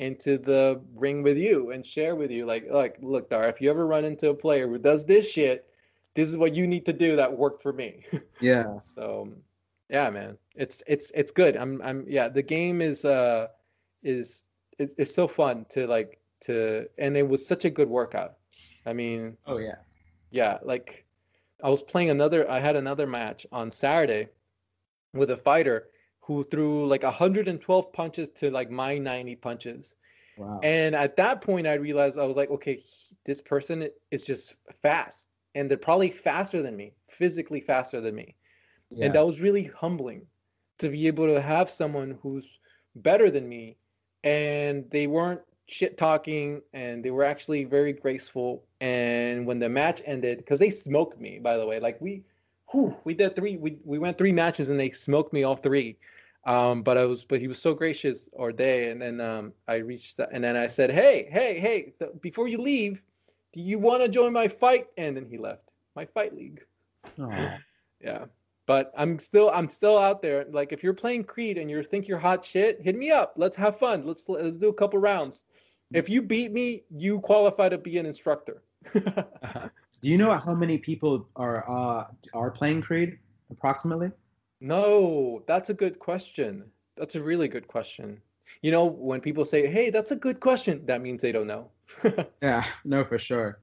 into 0.00 0.38
the 0.38 0.80
ring 0.94 1.22
with 1.22 1.38
you 1.38 1.70
and 1.70 1.86
share 1.86 2.16
with 2.16 2.30
you. 2.30 2.44
Like, 2.46 2.66
like, 2.70 2.96
look, 3.00 3.30
Dar, 3.30 3.48
if 3.48 3.60
you 3.60 3.70
ever 3.70 3.86
run 3.86 4.04
into 4.04 4.30
a 4.30 4.34
player 4.34 4.66
who 4.68 4.78
does 4.78 5.04
this 5.04 5.30
shit, 5.30 5.66
this 6.14 6.28
is 6.28 6.36
what 6.36 6.54
you 6.54 6.66
need 6.66 6.86
to 6.86 6.92
do 6.92 7.14
that 7.16 7.36
worked 7.36 7.62
for 7.62 7.72
me. 7.72 8.04
Yeah. 8.40 8.80
so 8.80 9.28
yeah 9.90 10.08
man 10.08 10.38
it's 10.56 10.82
it's 10.86 11.12
it's 11.14 11.30
good 11.30 11.56
i'm 11.56 11.80
i'm 11.82 12.06
yeah 12.08 12.26
the 12.26 12.42
game 12.42 12.80
is 12.80 13.04
uh 13.04 13.48
is 14.02 14.44
it's, 14.78 14.94
it's 14.96 15.14
so 15.14 15.28
fun 15.28 15.66
to 15.68 15.86
like 15.86 16.18
to 16.44 16.86
and 16.98 17.16
it 17.16 17.26
was 17.28 17.46
such 17.46 17.64
a 17.64 17.70
good 17.70 17.88
workout 17.88 18.34
i 18.86 18.92
mean 18.92 19.36
Oh 19.46 19.58
yeah. 19.58 19.76
yeah 20.30 20.58
like 20.62 21.04
i 21.62 21.68
was 21.68 21.82
playing 21.82 22.10
another 22.10 22.48
i 22.50 22.60
had 22.60 22.76
another 22.76 23.06
match 23.06 23.46
on 23.52 23.70
saturday 23.70 24.28
with 25.12 25.30
a 25.30 25.36
fighter 25.36 25.88
who 26.20 26.44
threw 26.50 26.86
like 26.86 27.02
112 27.02 27.92
punches 27.92 28.30
to 28.30 28.50
like 28.50 28.70
my 28.70 28.98
90 28.98 29.36
punches 29.36 29.94
Wow. 30.36 30.58
and 30.64 30.96
at 30.96 31.14
that 31.16 31.40
point, 31.42 31.64
I 31.64 31.74
realized 31.74 32.18
I 32.18 32.24
was 32.26 32.36
like, 32.36 32.50
okay, 32.50 32.82
this 33.24 33.40
person 33.40 33.88
is 34.10 34.26
just 34.26 34.56
fast, 34.82 35.28
and 35.54 35.70
they're 35.70 35.78
probably 35.78 36.10
faster 36.10 36.60
than 36.60 36.74
me, 36.76 36.92
physically 37.08 37.60
faster 37.60 38.00
than 38.00 38.16
me. 38.16 38.34
yeah. 38.90 39.04
And 39.06 39.14
that 39.14 39.24
was 39.24 39.40
really 39.40 39.70
humbling 39.82 40.26
to 40.80 40.88
be 40.88 41.06
able 41.06 41.28
to 41.28 41.40
have 41.40 41.70
someone 41.70 42.18
who's 42.20 42.58
better 42.96 43.30
than 43.30 43.48
me, 43.48 43.76
and 44.24 44.90
they 44.90 45.06
weren't 45.06 45.40
shit 45.66 45.96
talking, 45.96 46.62
and 46.72 47.04
they 47.04 47.10
were 47.10 47.24
actually 47.24 47.64
very 47.64 47.92
graceful. 47.92 48.64
And 48.80 49.46
when 49.46 49.58
the 49.58 49.68
match 49.68 50.02
ended, 50.04 50.38
because 50.38 50.58
they 50.58 50.70
smoked 50.70 51.20
me, 51.20 51.38
by 51.38 51.56
the 51.56 51.66
way, 51.66 51.80
like 51.80 52.00
we, 52.00 52.22
whew, 52.70 52.96
we 53.04 53.14
did 53.14 53.36
three, 53.36 53.56
we 53.56 53.78
we 53.84 53.98
went 53.98 54.18
three 54.18 54.32
matches, 54.32 54.68
and 54.68 54.78
they 54.78 54.90
smoked 54.90 55.32
me 55.32 55.42
all 55.44 55.56
three. 55.56 55.96
Um, 56.46 56.82
but 56.82 56.98
I 56.98 57.04
was, 57.06 57.24
but 57.24 57.40
he 57.40 57.48
was 57.48 57.58
so 57.58 57.72
gracious 57.72 58.28
or 58.32 58.52
they, 58.52 58.90
and 58.90 59.00
then 59.00 59.20
um, 59.20 59.52
I 59.66 59.76
reached, 59.76 60.18
the, 60.18 60.28
and 60.30 60.44
then 60.44 60.56
I 60.56 60.66
said, 60.66 60.90
hey, 60.90 61.26
hey, 61.30 61.58
hey, 61.58 61.94
th- 61.98 62.10
before 62.20 62.48
you 62.48 62.58
leave, 62.58 63.02
do 63.54 63.62
you 63.62 63.78
want 63.78 64.02
to 64.02 64.08
join 64.10 64.32
my 64.34 64.48
fight? 64.48 64.88
And 64.98 65.16
then 65.16 65.24
he 65.24 65.38
left 65.38 65.72
my 65.96 66.04
fight 66.04 66.34
league. 66.34 66.62
Aw. 67.20 67.58
Yeah, 68.00 68.26
but 68.66 68.92
I'm 68.96 69.18
still, 69.18 69.50
I'm 69.52 69.68
still 69.68 69.98
out 69.98 70.22
there. 70.22 70.46
Like 70.50 70.72
if 70.72 70.82
you're 70.82 70.94
playing 70.94 71.24
Creed 71.24 71.58
and 71.58 71.70
you 71.70 71.82
think 71.82 72.08
you're 72.08 72.18
hot 72.18 72.44
shit, 72.44 72.80
hit 72.82 72.96
me 72.96 73.10
up. 73.10 73.34
Let's 73.36 73.56
have 73.56 73.78
fun. 73.78 74.06
Let's 74.06 74.22
let's 74.28 74.58
do 74.58 74.68
a 74.68 74.74
couple 74.74 74.98
rounds. 74.98 75.44
If 75.92 76.08
you 76.08 76.22
beat 76.22 76.52
me, 76.52 76.84
you 76.90 77.20
qualify 77.20 77.68
to 77.68 77.78
be 77.78 77.98
an 77.98 78.06
instructor. 78.06 78.62
Do 80.04 80.10
you 80.10 80.18
know 80.18 80.36
how 80.36 80.54
many 80.54 80.76
people 80.76 81.28
are 81.34 81.64
uh, 81.66 82.04
are 82.34 82.50
playing 82.50 82.82
Creed 82.82 83.18
approximately? 83.50 84.10
No, 84.60 85.42
that's 85.46 85.70
a 85.70 85.74
good 85.74 85.98
question. 85.98 86.64
That's 86.96 87.14
a 87.14 87.22
really 87.22 87.48
good 87.48 87.66
question. 87.68 88.20
You 88.60 88.70
know, 88.70 88.84
when 88.84 89.22
people 89.22 89.46
say, 89.46 89.66
"Hey, 89.66 89.88
that's 89.88 90.10
a 90.10 90.16
good 90.16 90.40
question," 90.40 90.84
that 90.84 91.00
means 91.00 91.22
they 91.22 91.32
don't 91.32 91.46
know. 91.46 91.70
Yeah, 92.42 92.64
no, 92.84 93.02
for 93.04 93.18
sure. 93.18 93.60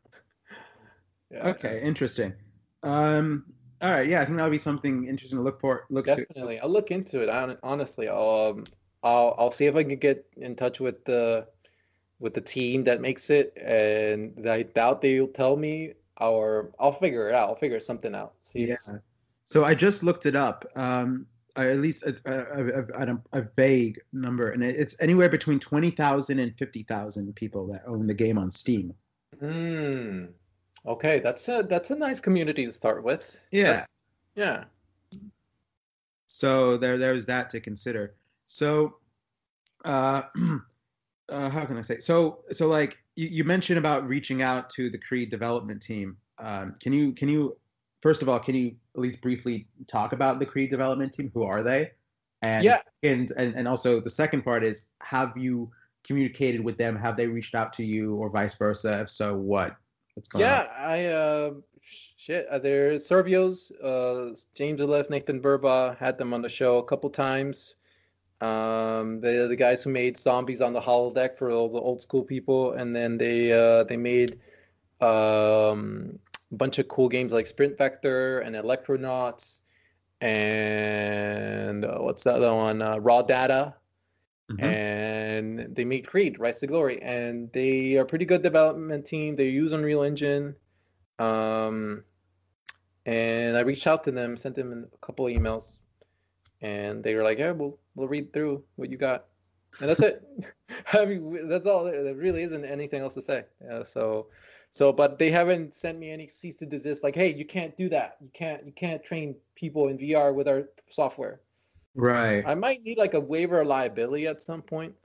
Yeah, 1.30 1.50
Okay, 1.50 1.80
interesting. 1.84 2.34
Um, 2.82 3.46
all 3.82 3.90
right, 3.90 4.08
yeah, 4.08 4.22
I 4.22 4.26
think 4.26 4.38
that 4.38 4.44
would 4.44 4.52
be 4.52 4.58
something 4.58 5.08
interesting 5.08 5.38
to 5.40 5.44
look 5.44 5.60
for. 5.60 5.86
Look 5.90 6.06
to. 6.06 6.16
definitely. 6.16 6.60
I'll 6.60 6.70
look 6.70 6.92
into 6.92 7.22
it. 7.22 7.30
Honestly, 7.64 8.08
I'll 8.08 8.54
um, 8.56 8.64
I'll 9.04 9.36
I'll 9.38 9.52
see 9.52 9.66
if 9.66 9.76
I 9.76 9.84
can 9.84 9.96
get 9.96 10.26
in 10.38 10.56
touch 10.56 10.80
with 10.80 11.04
the 11.06 11.48
with 12.20 12.34
the 12.34 12.42
team 12.42 12.84
that 12.84 13.02
makes 13.02 13.30
it, 13.30 13.58
and 13.58 14.48
I 14.48 14.64
doubt 14.64 15.02
they'll 15.02 15.28
tell 15.28 15.58
me, 15.58 15.94
or 16.20 16.72
I'll 16.80 16.92
figure 16.92 17.28
it 17.28 17.36
out. 17.36 17.50
I'll 17.50 17.56
figure 17.56 17.80
something 17.80 18.14
out. 18.14 18.34
See, 18.44 18.68
Yeah. 18.68 18.76
So 19.46 19.66
I 19.66 19.74
just 19.74 20.04
looked 20.04 20.26
it 20.28 20.36
up. 20.36 20.64
Um, 20.76 21.26
at 21.58 21.80
least 21.80 22.04
a, 22.04 22.16
a, 22.26 23.04
a, 23.04 23.14
a, 23.14 23.42
a 23.42 23.48
vague 23.58 24.00
number, 24.14 24.52
and 24.52 24.64
it's 24.64 24.96
anywhere 25.00 25.28
between 25.28 25.60
20,000 25.60 26.40
and 26.40 26.58
50,000 26.58 27.36
people 27.36 27.68
that 27.68 27.84
own 27.86 28.08
the 28.08 28.14
game 28.14 28.38
on 28.38 28.52
Steam. 28.52 28.94
Hmm. 29.40 30.26
Okay, 30.86 31.20
that's 31.20 31.48
a 31.48 31.64
that's 31.64 31.92
a 31.92 31.96
nice 31.96 32.20
community 32.20 32.66
to 32.66 32.74
start 32.74 33.04
with. 33.04 33.40
Yeah. 33.52 33.64
That's- 33.64 33.88
yeah. 34.36 34.64
So 36.28 36.78
there, 36.78 36.98
there's 36.98 37.26
that 37.26 37.50
to 37.52 37.60
consider. 37.60 38.16
So, 38.48 38.96
uh, 39.86 40.24
uh, 41.30 41.50
how 41.50 41.66
can 41.66 41.78
I 41.78 41.82
say? 41.82 42.00
So, 42.00 42.40
so 42.52 42.68
like 42.68 42.98
you, 43.16 43.28
you 43.28 43.44
mentioned 43.44 43.78
about 43.78 44.08
reaching 44.08 44.42
out 44.42 44.70
to 44.72 44.90
the 44.90 44.98
Creed 44.98 45.30
development 45.30 45.82
team. 45.82 46.18
Um, 46.40 46.76
can 46.80 46.94
you, 46.94 47.14
can 47.14 47.28
you, 47.30 47.58
first 48.02 48.22
of 48.22 48.30
all, 48.30 48.40
can 48.40 48.56
you 48.56 48.76
at 48.96 49.02
least 49.02 49.22
briefly 49.22 49.68
talk 49.88 50.14
about 50.14 50.40
the 50.40 50.46
Creed 50.46 50.70
development 50.70 51.14
team? 51.14 51.30
Who 51.34 51.44
are 51.44 51.62
they? 51.62 51.92
And 52.42 52.64
Yeah. 52.64 52.80
and 53.04 53.32
and, 53.38 53.54
and 53.54 53.68
also 53.68 54.00
the 54.00 54.10
second 54.10 54.44
part 54.44 54.64
is, 54.64 54.88
have 55.02 55.38
you 55.38 55.70
communicated 56.04 56.62
with 56.64 56.78
them? 56.78 56.96
Have 56.96 57.18
they 57.18 57.28
reached 57.28 57.54
out 57.54 57.72
to 57.74 57.84
you, 57.84 58.16
or 58.16 58.30
vice 58.30 58.56
versa? 58.56 59.02
If 59.02 59.10
so, 59.12 59.38
what? 59.38 59.76
What's 60.16 60.30
going 60.30 60.42
Yeah, 60.46 60.68
I 60.78 61.06
uh, 61.06 61.52
shit. 62.18 62.48
There, 62.62 62.94
Survios, 62.96 63.72
uh, 63.84 64.36
James 64.54 64.80
Iliff, 64.80 65.10
Nathan 65.10 65.42
Burba 65.42 65.98
had 65.98 66.18
them 66.18 66.34
on 66.34 66.42
the 66.42 66.50
show 66.50 66.78
a 66.78 66.84
couple 66.84 67.10
times. 67.10 67.76
Um, 68.42 69.22
they're 69.22 69.48
the 69.48 69.56
guys 69.56 69.84
who 69.84 69.92
made 69.92 70.18
Zombies 70.18 70.62
on 70.62 70.74
the 70.74 70.82
holodeck 70.82 71.38
for 71.38 71.52
all 71.52 71.70
the 71.70 71.80
old 71.80 72.02
school 72.02 72.24
people, 72.24 72.74
and 72.74 72.96
then 72.96 73.18
they 73.18 73.54
uh, 73.54 73.84
they 73.84 73.98
made 73.98 74.40
um, 75.00 76.18
a 76.52 76.56
bunch 76.56 76.80
of 76.80 76.88
cool 76.88 77.08
games 77.08 77.34
like 77.34 77.46
Sprint 77.46 77.78
Vector 77.78 78.40
and 78.40 78.56
Electronauts, 78.56 79.62
and 80.22 81.86
uh, 81.86 82.00
what's 82.00 82.24
the 82.24 82.34
other 82.34 82.54
one? 82.54 82.82
Uh, 82.82 82.98
Raw 82.98 83.22
Data. 83.22 83.76
Mm-hmm. 84.52 84.64
and 84.64 85.76
they 85.76 85.86
made 85.86 86.08
Creed 86.08 86.40
Rise 86.40 86.60
to 86.60 86.68
Glory, 86.68 87.02
and 87.02 87.52
they 87.54 87.96
are 87.98 88.04
a 88.04 88.06
pretty 88.06 88.26
good 88.26 88.42
development 88.42 89.06
team. 89.06 89.36
They 89.36 89.50
use 89.50 89.74
Unreal 89.74 90.04
Engine, 90.04 90.56
um, 91.20 92.04
and 93.06 93.58
I 93.58 93.62
reached 93.62 93.88
out 93.88 94.04
to 94.06 94.12
them, 94.12 94.38
sent 94.38 94.56
them 94.56 94.88
a 94.94 95.06
couple 95.06 95.28
of 95.28 95.34
emails, 95.34 95.80
and 96.62 97.04
they 97.04 97.16
were 97.16 97.24
like, 97.24 97.40
"Yeah, 97.40 97.52
we'll 97.52 97.78
we'll 97.96 98.08
read 98.08 98.34
through 98.34 98.64
what 98.76 98.90
you 98.92 98.98
got." 98.98 99.26
and 99.80 99.90
that's 99.90 100.02
it. 100.02 100.24
I 100.94 101.06
mean, 101.06 101.48
that's 101.48 101.68
all. 101.68 101.84
There 101.86 102.16
really 102.16 102.44
isn't 102.44 102.66
anything 102.66 103.02
else 103.02 103.14
to 103.16 103.22
say. 103.22 103.44
Yeah, 103.64 103.84
so, 103.84 104.28
so, 104.72 104.94
but 104.94 105.20
they 105.20 105.32
haven't 105.32 105.76
sent 105.76 106.00
me 106.00 106.12
any 106.12 106.28
cease 106.28 106.56
to 106.56 106.66
desist. 106.66 107.04
Like, 107.04 107.16
hey, 107.16 107.34
you 107.34 107.46
can't 107.46 107.76
do 107.76 107.90
that. 107.90 108.18
You 108.22 108.30
can't. 108.34 108.66
You 108.66 108.72
can't 108.72 109.04
train 109.04 109.36
people 109.56 109.90
in 109.90 109.98
VR 109.98 110.34
with 110.34 110.48
our 110.48 110.70
software. 110.90 111.42
Right. 111.96 112.44
I 112.46 112.56
might 112.56 112.84
need 112.84 112.98
like 112.98 113.14
a 113.14 113.20
waiver 113.20 113.62
of 113.62 113.68
liability 113.68 114.28
at 114.28 114.42
some 114.42 114.62
point. 114.62 114.96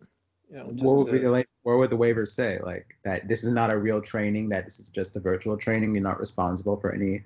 You 0.50 0.58
know, 0.58 0.64
what 0.64 0.96
would 0.98 1.06
to, 1.06 1.18
be 1.18 1.26
like? 1.26 1.48
What 1.62 1.78
would 1.78 1.90
the 1.90 1.96
waiver 1.96 2.24
say? 2.24 2.60
Like 2.62 2.96
that 3.04 3.26
this 3.26 3.42
is 3.42 3.50
not 3.50 3.70
a 3.70 3.76
real 3.76 4.00
training. 4.00 4.48
That 4.50 4.64
this 4.64 4.78
is 4.78 4.90
just 4.90 5.16
a 5.16 5.20
virtual 5.20 5.56
training. 5.56 5.94
You're 5.94 6.04
not 6.04 6.20
responsible 6.20 6.76
for 6.78 6.92
any 6.92 7.24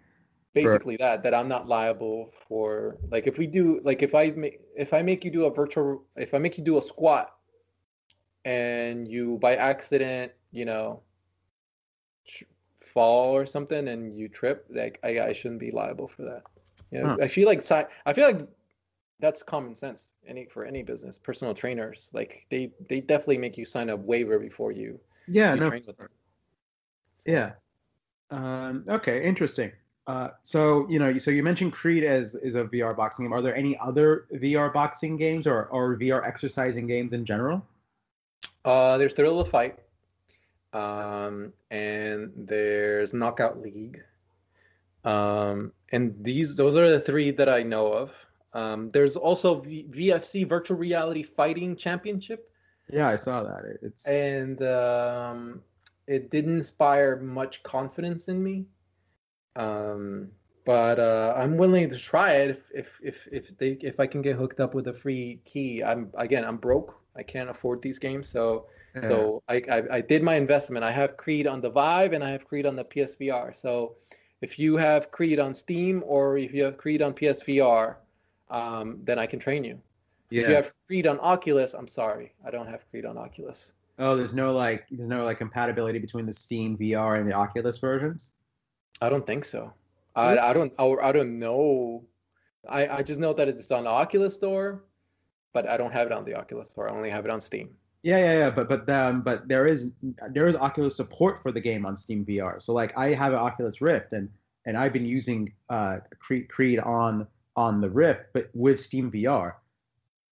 basically 0.54 0.96
for... 0.96 1.04
that 1.04 1.22
that 1.22 1.34
i'm 1.34 1.48
not 1.48 1.68
liable 1.68 2.30
for 2.48 2.98
like 3.10 3.26
if 3.26 3.38
we 3.38 3.46
do 3.46 3.80
like 3.84 4.02
if 4.02 4.14
i 4.14 4.30
make 4.30 4.60
if 4.76 4.92
i 4.92 5.02
make 5.02 5.24
you 5.24 5.30
do 5.30 5.44
a 5.44 5.50
virtual 5.50 6.04
if 6.16 6.34
i 6.34 6.38
make 6.38 6.58
you 6.58 6.64
do 6.64 6.78
a 6.78 6.82
squat 6.82 7.36
and 8.44 9.06
you 9.06 9.38
by 9.38 9.54
accident 9.54 10.32
you 10.50 10.64
know 10.64 11.00
fall 12.80 13.30
or 13.32 13.46
something 13.46 13.88
and 13.88 14.18
you 14.18 14.28
trip 14.28 14.66
like 14.70 14.98
i, 15.04 15.20
I 15.20 15.32
shouldn't 15.32 15.60
be 15.60 15.70
liable 15.70 16.08
for 16.08 16.22
that 16.22 16.42
you 16.90 17.00
know 17.00 17.08
huh. 17.10 17.16
i 17.22 17.28
feel 17.28 17.46
like 17.46 17.62
i 18.06 18.12
feel 18.12 18.26
like 18.26 18.48
that's 19.20 19.42
common 19.42 19.74
sense 19.74 20.12
any 20.26 20.46
for 20.46 20.64
any 20.64 20.82
business 20.82 21.18
personal 21.18 21.54
trainers 21.54 22.10
like 22.12 22.46
they 22.50 22.72
they 22.88 23.00
definitely 23.00 23.38
make 23.38 23.56
you 23.56 23.64
sign 23.64 23.90
a 23.90 23.96
waiver 23.96 24.38
before 24.38 24.72
you 24.72 24.98
yeah 25.28 25.54
you 25.54 25.60
no. 25.60 25.68
train 25.68 25.82
with 25.86 25.96
them 25.96 26.08
so. 27.14 27.30
yeah 27.30 27.52
um 28.30 28.84
okay 28.88 29.22
interesting 29.24 29.70
uh, 30.10 30.30
so 30.42 30.88
you 30.88 30.98
know, 30.98 31.16
so 31.18 31.30
you 31.30 31.40
mentioned 31.40 31.72
Creed 31.72 32.02
as 32.02 32.34
is 32.34 32.56
a 32.56 32.64
VR 32.64 32.96
boxing 32.96 33.24
game. 33.24 33.32
Are 33.32 33.40
there 33.40 33.54
any 33.54 33.78
other 33.78 34.26
VR 34.32 34.72
boxing 34.72 35.16
games 35.16 35.46
or 35.46 35.66
or 35.66 35.96
VR 35.96 36.26
exercising 36.26 36.88
games 36.88 37.12
in 37.12 37.24
general? 37.24 37.64
Uh, 38.64 38.98
there's 38.98 39.12
Thrill 39.12 39.38
of 39.38 39.46
the 39.46 39.50
Fight, 39.50 39.78
um, 40.72 41.52
and 41.70 42.32
there's 42.36 43.14
Knockout 43.14 43.60
League, 43.60 44.02
um, 45.04 45.72
and 45.92 46.12
these 46.24 46.56
those 46.56 46.76
are 46.76 46.90
the 46.90 46.98
three 47.00 47.30
that 47.30 47.48
I 47.48 47.62
know 47.62 47.92
of. 47.92 48.12
Um, 48.52 48.90
there's 48.90 49.16
also 49.16 49.60
v- 49.60 49.86
VFC 49.90 50.48
Virtual 50.48 50.76
Reality 50.76 51.22
Fighting 51.22 51.76
Championship. 51.76 52.50
Yeah, 52.92 53.08
I 53.08 53.16
saw 53.16 53.42
that. 53.42 53.78
It's 53.82 54.04
and 54.06 54.62
um, 54.62 55.62
it 56.06 56.30
didn't 56.30 56.56
inspire 56.56 57.16
much 57.16 57.62
confidence 57.62 58.28
in 58.28 58.42
me. 58.42 58.66
Um, 59.56 60.30
but 60.64 60.98
uh, 60.98 61.34
I'm 61.36 61.56
willing 61.56 61.88
to 61.90 61.98
try 61.98 62.34
it 62.34 62.50
if 62.50 62.70
if 62.72 62.98
if 63.02 63.28
if 63.30 63.58
they 63.58 63.70
if 63.80 64.00
I 64.00 64.06
can 64.06 64.22
get 64.22 64.36
hooked 64.36 64.60
up 64.60 64.74
with 64.74 64.88
a 64.88 64.92
free 64.92 65.40
key. 65.44 65.82
I'm 65.82 66.10
again 66.14 66.44
I'm 66.44 66.56
broke. 66.56 66.96
I 67.16 67.22
can't 67.22 67.50
afford 67.50 67.82
these 67.82 67.98
games, 67.98 68.28
so 68.28 68.66
yeah. 68.94 69.02
so 69.02 69.42
I, 69.48 69.62
I, 69.70 69.82
I 69.96 70.00
did 70.00 70.22
my 70.22 70.34
investment. 70.34 70.84
I 70.84 70.92
have 70.92 71.16
Creed 71.16 71.46
on 71.46 71.60
the 71.60 71.70
Vive 71.70 72.12
and 72.12 72.22
I 72.22 72.30
have 72.30 72.44
Creed 72.46 72.66
on 72.66 72.76
the 72.76 72.84
PSVR. 72.84 73.56
So 73.56 73.96
if 74.42 74.58
you 74.58 74.76
have 74.76 75.10
Creed 75.10 75.38
on 75.38 75.54
Steam 75.54 76.02
or 76.06 76.38
if 76.38 76.52
you 76.54 76.64
have 76.64 76.76
Creed 76.76 77.02
on 77.02 77.14
PSVR, 77.14 77.96
um, 78.50 78.98
then 79.04 79.18
I 79.18 79.26
can 79.26 79.38
train 79.38 79.64
you. 79.64 79.80
Yeah. 80.30 80.42
If 80.42 80.48
you 80.48 80.54
have 80.54 80.72
Creed 80.86 81.06
on 81.06 81.18
Oculus, 81.20 81.74
I'm 81.74 81.88
sorry, 81.88 82.32
I 82.46 82.50
don't 82.50 82.68
have 82.68 82.88
Creed 82.90 83.04
on 83.04 83.18
Oculus. 83.18 83.72
Oh, 83.98 84.16
there's 84.16 84.32
no 84.32 84.52
like 84.52 84.86
there's 84.90 85.08
no 85.08 85.24
like 85.24 85.38
compatibility 85.38 85.98
between 85.98 86.26
the 86.26 86.32
Steam 86.32 86.78
VR 86.78 87.18
and 87.18 87.28
the 87.28 87.34
Oculus 87.34 87.78
versions. 87.78 88.32
I 89.00 89.08
don't 89.08 89.26
think 89.26 89.44
so. 89.44 89.72
I, 90.14 90.38
I 90.38 90.52
don't 90.52 90.72
I, 90.78 90.84
I 91.02 91.12
don't 91.12 91.38
know. 91.38 92.04
I, 92.68 92.88
I 92.88 93.02
just 93.02 93.20
know 93.20 93.32
that 93.32 93.48
it's 93.48 93.70
on 93.70 93.84
the 93.84 93.90
Oculus 93.90 94.34
Store, 94.34 94.84
but 95.52 95.68
I 95.68 95.76
don't 95.76 95.92
have 95.92 96.06
it 96.06 96.12
on 96.12 96.24
the 96.24 96.34
Oculus 96.34 96.70
Store. 96.70 96.88
I 96.88 96.92
only 96.92 97.10
have 97.10 97.24
it 97.24 97.30
on 97.30 97.40
Steam. 97.40 97.70
Yeah, 98.02 98.18
yeah, 98.18 98.38
yeah. 98.38 98.50
But 98.50 98.68
but 98.68 98.88
um, 98.88 99.22
but 99.22 99.48
there 99.48 99.66
is 99.66 99.92
there 100.30 100.48
is 100.48 100.54
Oculus 100.56 100.96
support 100.96 101.42
for 101.42 101.52
the 101.52 101.60
game 101.60 101.84
on 101.84 101.96
Steam 101.96 102.24
VR. 102.24 102.60
So 102.62 102.72
like 102.72 102.96
I 102.96 103.12
have 103.12 103.32
an 103.32 103.38
Oculus 103.38 103.80
Rift 103.80 104.12
and 104.12 104.28
and 104.64 104.76
I've 104.76 104.92
been 104.92 105.06
using 105.06 105.52
uh 105.68 105.98
Creed, 106.18 106.48
Creed 106.48 106.78
on 106.78 107.26
on 107.56 107.80
the 107.80 107.90
Rift, 107.90 108.26
but 108.32 108.50
with 108.54 108.80
Steam 108.80 109.10
VR. 109.10 109.54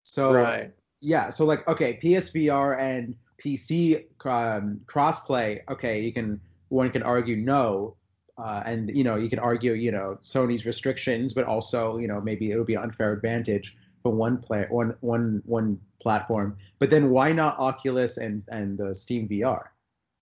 So 0.03 0.33
right. 0.33 0.73
yeah, 1.01 1.31
so 1.31 1.45
like 1.45 1.67
okay, 1.69 1.99
PSVR 2.03 2.79
and 2.81 3.15
PC 3.43 4.05
um, 4.25 4.81
crossplay. 4.87 5.61
Okay, 5.71 6.01
you 6.01 6.13
can 6.13 6.41
one 6.69 6.91
can 6.91 7.03
argue 7.03 7.37
no, 7.37 7.97
uh, 8.39 8.63
and 8.65 8.95
you 8.97 9.03
know, 9.03 9.17
you 9.17 9.29
can 9.29 9.39
argue, 9.39 9.73
you 9.73 9.91
know, 9.91 10.17
Sony's 10.23 10.65
restrictions, 10.65 11.33
but 11.33 11.45
also, 11.45 11.99
you 11.99 12.07
know, 12.07 12.21
maybe 12.21 12.51
it 12.53 12.57
would 12.57 12.67
be 12.67 12.75
an 12.75 12.83
unfair 12.83 13.13
advantage 13.13 13.77
for 14.03 14.13
one 14.13 14.39
player, 14.39 14.67
one 14.71 14.95
one 15.01 15.43
one 15.45 15.81
platform. 16.01 16.57
But 16.79 16.91
then 16.91 17.11
why 17.11 17.33
not 17.33 17.59
Oculus 17.59 18.17
and 18.17 18.45
and 18.49 18.81
uh, 18.81 18.95
Steam 18.95 19.29
VR? 19.29 19.65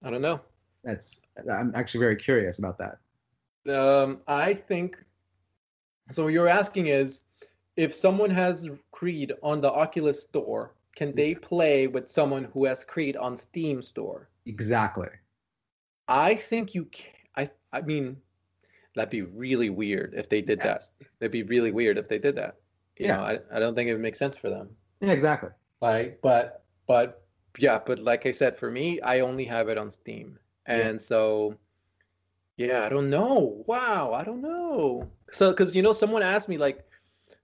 I 0.03 0.11
don't 0.11 0.23
know. 0.23 0.41
That's 0.83 1.21
I'm 1.51 1.73
actually 1.75 2.01
very 2.01 2.17
curious 2.17 2.59
about 2.59 2.79
that. 2.79 2.99
Um, 3.69 4.21
I 4.27 4.55
think 4.55 4.97
so. 6.11 6.25
What 6.25 6.33
you're 6.33 6.49
asking 6.49 6.87
is 6.87 7.25
if 7.77 7.95
someone 7.95 8.31
has 8.31 8.69
Creed 8.93 9.33
on 9.43 9.61
the 9.61 9.71
Oculus 9.71 10.23
Store, 10.23 10.75
can 10.95 11.15
they 11.15 11.35
play 11.35 11.87
with 11.87 12.11
someone 12.11 12.45
who 12.53 12.65
has 12.65 12.85
Creed 12.85 13.17
on 13.17 13.37
Steam 13.37 13.83
Store? 13.83 14.29
Exactly. 14.47 15.09
I 16.09 16.37
think 16.37 16.75
you 16.75 16.85
can 16.87 17.17
I 17.77 17.83
mean, 17.83 18.17
that'd 18.95 19.11
be 19.11 19.23
really 19.23 19.69
weird 19.69 20.15
if 20.17 20.29
they 20.29 20.41
did 20.41 20.61
yes. 20.65 20.95
that. 20.99 21.07
That'd 21.21 21.33
be 21.33 21.43
really 21.43 21.73
weird 21.73 21.99
if 21.99 22.09
they 22.09 22.19
did 22.19 22.37
that. 22.37 22.57
You 22.99 23.07
yeah. 23.07 23.17
know, 23.17 23.23
I, 23.23 23.39
I 23.55 23.59
don't 23.59 23.75
think 23.75 23.89
it 23.89 23.93
would 23.93 24.03
make 24.03 24.17
sense 24.17 24.39
for 24.39 24.49
them. 24.49 24.71
Yeah, 25.01 25.13
exactly. 25.13 25.51
Like, 25.83 26.19
but 26.23 26.65
but 26.87 27.27
yeah, 27.59 27.81
but 27.85 27.99
like 27.99 28.25
I 28.25 28.31
said, 28.31 28.59
for 28.59 28.71
me, 28.71 28.99
I 29.03 29.21
only 29.21 29.45
have 29.45 29.69
it 29.69 29.77
on 29.77 29.93
Steam, 29.93 30.39
and 30.65 30.95
yeah. 30.95 30.99
so 30.99 31.57
yeah, 32.57 32.85
I 32.85 32.89
don't 32.89 33.11
know. 33.11 33.65
Wow, 33.67 34.13
I 34.13 34.25
don't 34.25 34.43
know. 34.43 35.09
So, 35.31 35.51
because 35.51 35.75
you 35.75 35.83
know, 35.83 35.93
someone 35.93 36.23
asked 36.23 36.49
me 36.49 36.59
like, 36.59 36.85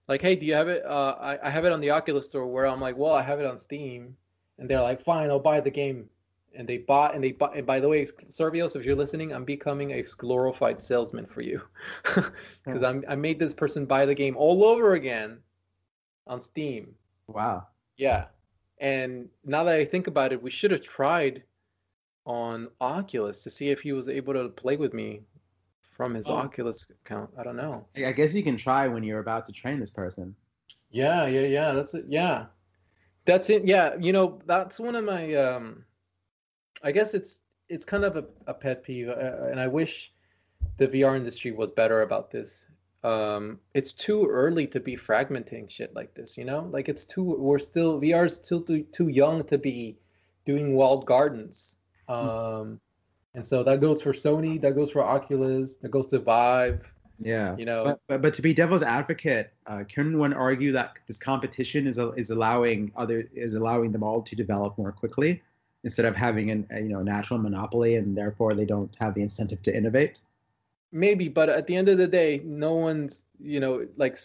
like, 0.07 0.21
hey, 0.21 0.35
do 0.35 0.45
you 0.45 0.53
have 0.53 0.67
it? 0.67 0.85
Uh, 0.85 1.15
I, 1.19 1.47
I 1.47 1.49
have 1.49 1.65
it 1.65 1.71
on 1.71 1.81
the 1.81 1.91
Oculus 1.91 2.25
Store. 2.25 2.47
Where 2.47 2.65
I'm 2.65 2.81
like, 2.81 2.97
well, 2.97 3.13
I 3.13 3.21
have 3.21 3.39
it 3.39 3.45
on 3.45 3.57
Steam, 3.57 4.15
and 4.57 4.69
they're 4.69 4.81
like, 4.81 5.01
fine, 5.01 5.29
I'll 5.29 5.39
buy 5.39 5.61
the 5.61 5.71
game 5.71 6.09
and 6.55 6.67
they 6.67 6.77
bought 6.77 7.15
and 7.15 7.23
they 7.23 7.31
bought 7.31 7.55
and 7.55 7.65
by 7.65 7.79
the 7.79 7.87
way 7.87 8.05
Survios 8.05 8.75
if 8.75 8.85
you're 8.85 8.95
listening 8.95 9.33
i'm 9.33 9.45
becoming 9.45 9.91
a 9.91 10.03
glorified 10.17 10.81
salesman 10.81 11.25
for 11.25 11.41
you 11.41 11.61
because 12.03 12.83
i'm 12.83 13.03
i 13.07 13.15
made 13.15 13.39
this 13.39 13.53
person 13.53 13.85
buy 13.85 14.05
the 14.05 14.13
game 14.13 14.35
all 14.37 14.63
over 14.63 14.93
again 14.93 15.39
on 16.27 16.39
steam 16.39 16.93
wow 17.27 17.65
yeah 17.97 18.25
and 18.79 19.27
now 19.45 19.63
that 19.63 19.75
i 19.75 19.85
think 19.85 20.07
about 20.07 20.31
it 20.31 20.41
we 20.41 20.51
should 20.51 20.71
have 20.71 20.81
tried 20.81 21.43
on 22.25 22.69
oculus 22.79 23.43
to 23.43 23.49
see 23.49 23.69
if 23.69 23.81
he 23.81 23.91
was 23.91 24.07
able 24.07 24.33
to 24.33 24.49
play 24.49 24.77
with 24.77 24.93
me 24.93 25.21
from 25.91 26.13
his 26.13 26.27
oh. 26.27 26.33
oculus 26.33 26.85
account 27.05 27.29
i 27.37 27.43
don't 27.43 27.57
know 27.57 27.85
i 27.97 28.11
guess 28.11 28.33
you 28.33 28.43
can 28.43 28.57
try 28.57 28.87
when 28.87 29.03
you're 29.03 29.19
about 29.19 29.45
to 29.45 29.51
train 29.51 29.79
this 29.79 29.89
person 29.89 30.33
yeah 30.89 31.25
yeah 31.25 31.41
yeah 31.41 31.71
that's 31.71 31.93
it 31.93 32.05
yeah 32.07 32.45
that's 33.25 33.49
it 33.49 33.65
yeah 33.65 33.95
you 33.99 34.13
know 34.13 34.39
that's 34.45 34.79
one 34.79 34.95
of 34.95 35.03
my 35.03 35.33
um 35.35 35.83
I 36.83 36.91
guess 36.91 37.13
it's 37.13 37.39
it's 37.69 37.85
kind 37.85 38.03
of 38.03 38.17
a, 38.17 38.25
a 38.45 38.53
pet 38.53 38.83
peeve, 38.83 39.09
uh, 39.09 39.47
and 39.49 39.59
I 39.59 39.67
wish 39.67 40.11
the 40.77 40.87
VR 40.87 41.15
industry 41.15 41.51
was 41.51 41.71
better 41.71 42.01
about 42.01 42.29
this. 42.29 42.65
Um, 43.03 43.59
it's 43.73 43.93
too 43.93 44.27
early 44.27 44.67
to 44.67 44.79
be 44.79 44.95
fragmenting 44.95 45.69
shit 45.69 45.95
like 45.95 46.13
this, 46.13 46.37
you 46.37 46.45
know. 46.45 46.67
Like 46.71 46.89
it's 46.89 47.05
too 47.05 47.23
we're 47.23 47.59
still 47.59 47.99
VR 48.01 48.25
is 48.25 48.35
still 48.35 48.61
too 48.61 48.83
too 48.91 49.07
young 49.07 49.43
to 49.45 49.57
be 49.57 49.97
doing 50.45 50.75
walled 50.75 51.05
gardens. 51.05 51.77
Hmm. 52.07 52.13
Um, 52.13 52.79
and 53.35 53.45
so 53.45 53.63
that 53.63 53.81
goes 53.81 54.01
for 54.01 54.13
Sony, 54.13 54.61
that 54.61 54.75
goes 54.75 54.91
for 54.91 55.03
Oculus, 55.03 55.77
that 55.77 55.89
goes 55.89 56.07
to 56.07 56.19
Vive. 56.19 56.81
Yeah, 57.19 57.55
you 57.57 57.65
know. 57.65 57.83
But, 57.85 57.99
but, 58.07 58.21
but 58.21 58.33
to 58.35 58.41
be 58.41 58.53
devil's 58.53 58.83
advocate, 58.83 59.53
uh, 59.67 59.83
can 59.87 60.17
one 60.17 60.33
argue 60.33 60.71
that 60.73 60.93
this 61.07 61.17
competition 61.17 61.87
is 61.87 61.97
is 62.17 62.29
allowing 62.29 62.91
other 62.95 63.29
is 63.33 63.53
allowing 63.53 63.91
them 63.91 64.03
all 64.03 64.21
to 64.21 64.35
develop 64.35 64.77
more 64.77 64.91
quickly? 64.91 65.41
instead 65.83 66.05
of 66.05 66.15
having 66.15 66.51
an, 66.51 66.67
a 66.71 66.79
you 66.79 66.89
know 66.89 67.01
natural 67.01 67.39
monopoly 67.39 67.95
and 67.95 68.17
therefore 68.17 68.53
they 68.53 68.65
don't 68.65 68.93
have 68.99 69.13
the 69.13 69.21
incentive 69.21 69.61
to 69.61 69.75
innovate 69.75 70.21
maybe 70.91 71.27
but 71.27 71.49
at 71.49 71.67
the 71.67 71.75
end 71.75 71.89
of 71.89 71.97
the 71.97 72.07
day 72.07 72.41
no 72.43 72.73
one's 72.73 73.25
you 73.39 73.59
know 73.59 73.85
like 73.97 74.17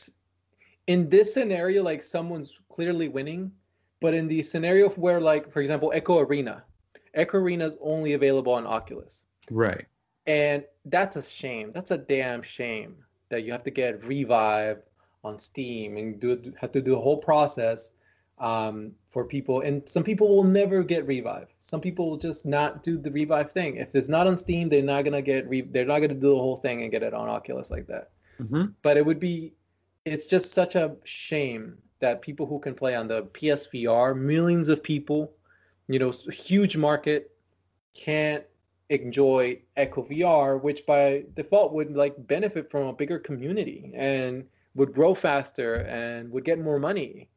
in 0.86 1.08
this 1.08 1.32
scenario 1.32 1.82
like 1.82 2.02
someone's 2.02 2.60
clearly 2.70 3.08
winning 3.08 3.50
but 4.00 4.14
in 4.14 4.28
the 4.28 4.42
scenario 4.42 4.88
where 4.90 5.20
like 5.20 5.50
for 5.52 5.60
example 5.60 5.92
echo 5.94 6.18
arena 6.18 6.62
echo 7.14 7.38
arena 7.38 7.66
is 7.66 7.74
only 7.80 8.12
available 8.14 8.52
on 8.52 8.66
oculus 8.66 9.24
right 9.50 9.86
and 10.26 10.64
that's 10.86 11.16
a 11.16 11.22
shame 11.22 11.70
that's 11.72 11.90
a 11.90 11.98
damn 11.98 12.42
shame 12.42 12.96
that 13.28 13.44
you 13.44 13.52
have 13.52 13.62
to 13.62 13.70
get 13.70 14.02
revive 14.04 14.82
on 15.24 15.38
steam 15.38 15.96
and 15.96 16.20
do 16.20 16.52
have 16.60 16.72
to 16.72 16.80
do 16.80 16.96
a 16.96 17.00
whole 17.00 17.18
process 17.18 17.92
um, 18.40 18.92
for 19.10 19.24
people. 19.24 19.62
And 19.62 19.86
some 19.88 20.02
people 20.02 20.28
will 20.28 20.44
never 20.44 20.82
get 20.82 21.06
revive. 21.06 21.48
Some 21.58 21.80
people 21.80 22.10
will 22.10 22.16
just 22.16 22.46
not 22.46 22.82
do 22.82 22.98
the 22.98 23.10
revive 23.10 23.52
thing. 23.52 23.76
If 23.76 23.94
it's 23.94 24.08
not 24.08 24.26
on 24.26 24.36
Steam, 24.36 24.68
they're 24.68 24.82
not 24.82 25.04
gonna 25.04 25.22
get 25.22 25.48
re- 25.48 25.62
they're 25.62 25.86
not 25.86 26.00
gonna 26.00 26.14
do 26.14 26.30
the 26.30 26.36
whole 26.36 26.56
thing 26.56 26.82
and 26.82 26.90
get 26.90 27.02
it 27.02 27.14
on 27.14 27.28
Oculus 27.28 27.70
like 27.70 27.86
that. 27.88 28.10
Mm-hmm. 28.40 28.64
But 28.82 28.96
it 28.96 29.04
would 29.04 29.20
be, 29.20 29.54
it's 30.04 30.26
just 30.26 30.52
such 30.52 30.76
a 30.76 30.96
shame 31.04 31.76
that 32.00 32.22
people 32.22 32.46
who 32.46 32.60
can 32.60 32.74
play 32.74 32.94
on 32.94 33.08
the 33.08 33.24
PSVR, 33.24 34.16
millions 34.16 34.68
of 34.68 34.82
people, 34.82 35.32
you 35.88 35.98
know, 35.98 36.10
huge 36.10 36.76
market, 36.76 37.32
can't 37.94 38.44
enjoy 38.90 39.60
Echo 39.76 40.02
VR, 40.02 40.62
which 40.62 40.86
by 40.86 41.24
default 41.34 41.72
would 41.72 41.94
like 41.94 42.14
benefit 42.26 42.70
from 42.70 42.86
a 42.86 42.92
bigger 42.92 43.18
community 43.18 43.90
and 43.94 44.44
would 44.74 44.92
grow 44.94 45.14
faster 45.14 45.76
and 45.88 46.30
would 46.30 46.44
get 46.44 46.58
more 46.58 46.78
money. 46.78 47.28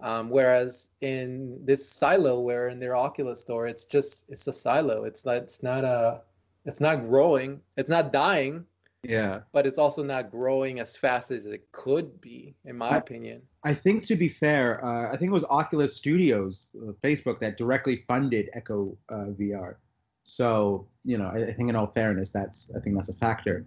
Um, 0.00 0.30
whereas 0.30 0.90
in 1.00 1.58
this 1.64 1.88
silo, 1.88 2.40
where 2.40 2.68
in 2.68 2.78
their 2.78 2.96
Oculus 2.96 3.40
store, 3.40 3.66
it's 3.66 3.84
just 3.84 4.24
it's 4.28 4.46
a 4.46 4.52
silo. 4.52 5.04
It's 5.04 5.24
not 5.24 5.36
it's 5.36 5.62
not 5.62 5.84
a 5.84 6.22
it's 6.64 6.80
not 6.80 7.08
growing. 7.08 7.60
It's 7.76 7.90
not 7.90 8.12
dying. 8.12 8.64
Yeah, 9.04 9.40
but 9.52 9.66
it's 9.66 9.78
also 9.78 10.02
not 10.02 10.30
growing 10.30 10.80
as 10.80 10.96
fast 10.96 11.30
as 11.30 11.46
it 11.46 11.70
could 11.70 12.20
be, 12.20 12.56
in 12.64 12.76
my 12.76 12.90
I, 12.90 12.96
opinion. 12.96 13.42
I 13.62 13.72
think 13.72 14.04
to 14.06 14.16
be 14.16 14.28
fair, 14.28 14.84
uh, 14.84 15.12
I 15.12 15.16
think 15.16 15.30
it 15.30 15.34
was 15.34 15.44
Oculus 15.44 15.96
Studios, 15.96 16.74
uh, 16.76 16.92
Facebook, 17.04 17.38
that 17.40 17.56
directly 17.56 18.04
funded 18.08 18.50
Echo 18.54 18.96
uh, 19.08 19.26
VR. 19.38 19.76
So 20.24 20.88
you 21.04 21.16
know, 21.16 21.30
I, 21.32 21.46
I, 21.46 21.52
think 21.52 21.70
in 21.70 21.76
all 21.76 21.86
fairness, 21.86 22.30
that's 22.30 22.70
I 22.76 22.80
think 22.80 22.96
that's 22.96 23.08
a 23.08 23.14
factor. 23.14 23.64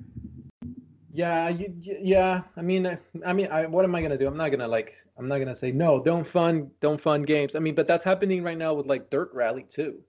Yeah, 1.14 1.50
you, 1.50 1.74
yeah. 1.82 2.42
I 2.56 2.62
mean, 2.62 2.88
I, 2.88 2.98
I 3.26 3.34
mean, 3.34 3.48
I, 3.48 3.66
what 3.66 3.84
am 3.84 3.94
I 3.96 4.02
gonna 4.02 4.18
do? 4.18 4.28
I'm 4.28 4.38
not 4.38 4.50
gonna 4.50 4.68
like, 4.68 4.96
I'm 5.18 5.28
not 5.28 5.40
gonna 5.40 5.56
say 5.56 5.72
no. 5.72 6.02
Don't 6.02 6.26
fund, 6.26 6.72
don't 6.80 7.02
fund 7.02 7.28
games. 7.28 7.56
I 7.56 7.60
mean, 7.60 7.76
but 7.76 7.88
that's 7.88 8.06
happening 8.06 8.44
right 8.44 8.58
now 8.58 8.74
with 8.74 8.86
like 8.86 9.10
Dirt 9.10 9.30
Rally 9.34 9.66
2. 9.68 10.00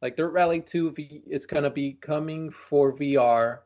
Like 0.00 0.16
Dirt 0.16 0.30
Rally 0.30 0.60
2, 0.60 0.94
it's 1.26 1.44
gonna 1.44 1.70
be 1.70 1.94
coming 1.94 2.50
for 2.50 2.94
VR, 2.94 3.58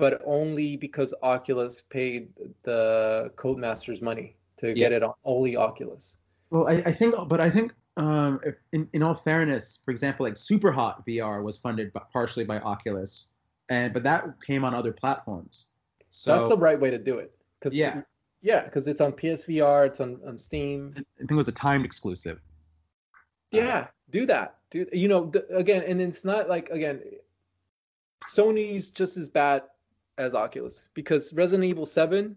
but 0.00 0.22
only 0.24 0.76
because 0.76 1.12
Oculus 1.22 1.82
paid 1.90 2.30
the 2.62 3.30
Codemasters 3.36 4.00
money 4.00 4.36
to 4.56 4.68
yeah. 4.68 4.74
get 4.74 4.92
it 4.92 5.02
on 5.02 5.12
only 5.24 5.56
Oculus. 5.56 6.16
Well, 6.48 6.66
I, 6.66 6.82
I 6.86 6.92
think, 6.92 7.14
but 7.28 7.38
I 7.38 7.50
think 7.50 7.74
um, 7.98 8.40
in, 8.72 8.88
in 8.94 9.02
all 9.02 9.14
fairness, 9.14 9.80
for 9.84 9.90
example, 9.90 10.24
like 10.24 10.38
Super 10.38 10.72
Hot 10.72 11.06
VR 11.06 11.42
was 11.42 11.58
funded 11.58 11.92
by, 11.92 12.00
partially 12.12 12.44
by 12.44 12.58
Oculus, 12.60 13.26
and 13.68 13.92
but 13.92 14.02
that 14.04 14.24
came 14.44 14.64
on 14.64 14.74
other 14.74 14.92
platforms. 14.92 15.66
So 16.08 16.34
that's 16.34 16.48
the 16.48 16.56
right 16.56 16.80
way 16.80 16.90
to 16.90 16.98
do 16.98 17.18
it. 17.18 17.32
Cause 17.62 17.74
yeah, 17.74 18.00
yeah, 18.40 18.64
because 18.64 18.88
it's 18.88 19.02
on 19.02 19.12
PSVR, 19.12 19.86
it's 19.86 20.00
on, 20.00 20.18
on 20.26 20.38
Steam. 20.38 20.94
I 20.96 21.02
think 21.18 21.30
it 21.30 21.34
was 21.34 21.48
a 21.48 21.52
timed 21.52 21.84
exclusive. 21.84 22.40
Yeah, 23.52 23.78
uh, 23.78 23.86
do 24.10 24.24
that. 24.26 24.56
Do 24.70 24.86
you 24.92 25.08
know 25.08 25.30
again? 25.54 25.84
And 25.86 26.00
it's 26.00 26.24
not 26.24 26.48
like 26.48 26.70
again, 26.70 27.02
Sony's 28.24 28.88
just 28.88 29.18
as 29.18 29.28
bad 29.28 29.62
as 30.20 30.34
Oculus 30.34 30.88
because 30.94 31.32
Resident 31.32 31.68
Evil 31.68 31.86
Seven 31.86 32.36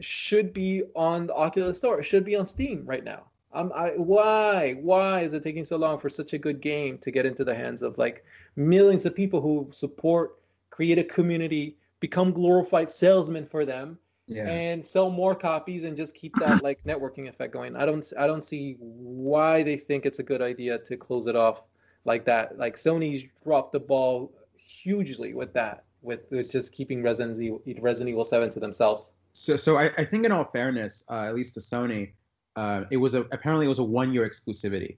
should 0.00 0.52
be 0.52 0.82
on 0.94 1.26
the 1.26 1.34
Oculus 1.34 1.78
Store. 1.78 2.00
It 2.00 2.04
should 2.04 2.24
be 2.24 2.36
on 2.36 2.46
Steam 2.46 2.84
right 2.86 3.04
now. 3.04 3.24
Um, 3.52 3.72
I, 3.74 3.90
why 3.96 4.74
why 4.80 5.20
is 5.20 5.32
it 5.32 5.42
taking 5.42 5.64
so 5.64 5.76
long 5.76 5.98
for 5.98 6.10
such 6.10 6.34
a 6.34 6.38
good 6.38 6.60
game 6.60 6.98
to 6.98 7.10
get 7.10 7.24
into 7.24 7.44
the 7.44 7.54
hands 7.54 7.82
of 7.82 7.96
like 7.96 8.24
millions 8.54 9.06
of 9.06 9.14
people 9.14 9.40
who 9.40 9.68
support, 9.72 10.38
create 10.70 10.98
a 10.98 11.04
community, 11.04 11.78
become 12.00 12.32
glorified 12.32 12.90
salesmen 12.90 13.46
for 13.46 13.64
them, 13.64 13.98
yeah. 14.26 14.46
and 14.46 14.84
sell 14.84 15.08
more 15.08 15.34
copies 15.34 15.84
and 15.84 15.96
just 15.96 16.14
keep 16.14 16.34
that 16.38 16.62
like 16.62 16.84
networking 16.84 17.28
effect 17.28 17.52
going. 17.52 17.76
I 17.76 17.86
don't 17.86 18.12
I 18.18 18.26
don't 18.26 18.44
see 18.44 18.76
why 18.78 19.62
they 19.62 19.78
think 19.78 20.04
it's 20.04 20.18
a 20.18 20.22
good 20.24 20.42
idea 20.42 20.78
to 20.78 20.96
close 20.96 21.26
it 21.26 21.36
off 21.36 21.62
like 22.04 22.26
that. 22.26 22.58
Like 22.58 22.76
Sony 22.76 23.30
dropped 23.42 23.72
the 23.72 23.80
ball 23.80 24.32
hugely 24.54 25.32
with 25.32 25.54
that, 25.54 25.84
with, 26.02 26.20
with 26.30 26.50
just 26.50 26.72
keeping 26.72 27.02
Resident 27.02 27.38
Evil, 27.40 27.62
Resident 27.80 28.10
Evil 28.10 28.24
Seven 28.24 28.50
to 28.50 28.60
themselves. 28.60 29.12
So 29.32 29.56
so 29.56 29.76
I, 29.78 29.90
I 29.98 30.04
think 30.04 30.24
in 30.24 30.32
all 30.32 30.44
fairness, 30.44 31.04
uh, 31.10 31.24
at 31.26 31.34
least 31.34 31.54
to 31.54 31.60
Sony 31.60 32.12
uh, 32.56 32.84
it 32.90 32.96
was 32.96 33.14
a 33.14 33.20
apparently 33.32 33.66
it 33.66 33.68
was 33.68 33.78
a 33.78 33.84
one 33.84 34.12
year 34.12 34.28
exclusivity, 34.28 34.96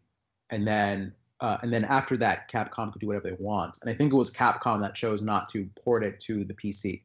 and 0.50 0.66
then 0.66 1.12
uh, 1.40 1.58
and 1.62 1.72
then 1.72 1.84
after 1.84 2.16
that, 2.16 2.50
Capcom 2.50 2.92
could 2.92 3.00
do 3.00 3.08
whatever 3.08 3.28
they 3.28 3.36
want. 3.38 3.76
And 3.82 3.90
I 3.90 3.94
think 3.94 4.12
it 4.12 4.16
was 4.16 4.30
Capcom 4.30 4.80
that 4.80 4.94
chose 4.94 5.22
not 5.22 5.48
to 5.50 5.68
port 5.82 6.04
it 6.04 6.20
to 6.20 6.44
the 6.44 6.54
PC. 6.54 7.02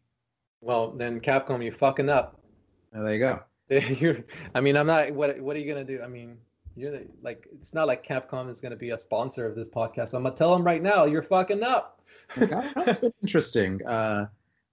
Well, 0.62 0.92
then 0.92 1.20
Capcom, 1.20 1.64
you're 1.64 1.74
fucking 1.74 2.10
up. 2.10 2.40
There 2.92 3.14
you 3.14 3.20
go. 3.20 3.44
I 4.56 4.62
mean, 4.62 4.78
I'm 4.78 4.88
not. 4.88 5.12
What 5.12 5.40
What 5.40 5.56
are 5.56 5.60
you 5.60 5.68
gonna 5.68 5.84
do? 5.84 6.02
I 6.04 6.08
mean, 6.08 6.38
you're 6.76 7.02
like, 7.22 7.48
it's 7.54 7.74
not 7.74 7.88
like 7.88 8.06
Capcom 8.06 8.50
is 8.50 8.60
gonna 8.60 8.76
be 8.76 8.92
a 8.92 8.98
sponsor 8.98 9.46
of 9.46 9.56
this 9.56 9.70
podcast. 9.70 10.14
I'm 10.14 10.24
gonna 10.24 10.36
tell 10.36 10.54
them 10.54 10.64
right 10.64 10.82
now, 10.82 11.06
you're 11.06 11.22
fucking 11.22 11.64
up. 11.64 12.02
That's 12.36 13.04
interesting. 13.22 13.86
Uh, 13.86 14.28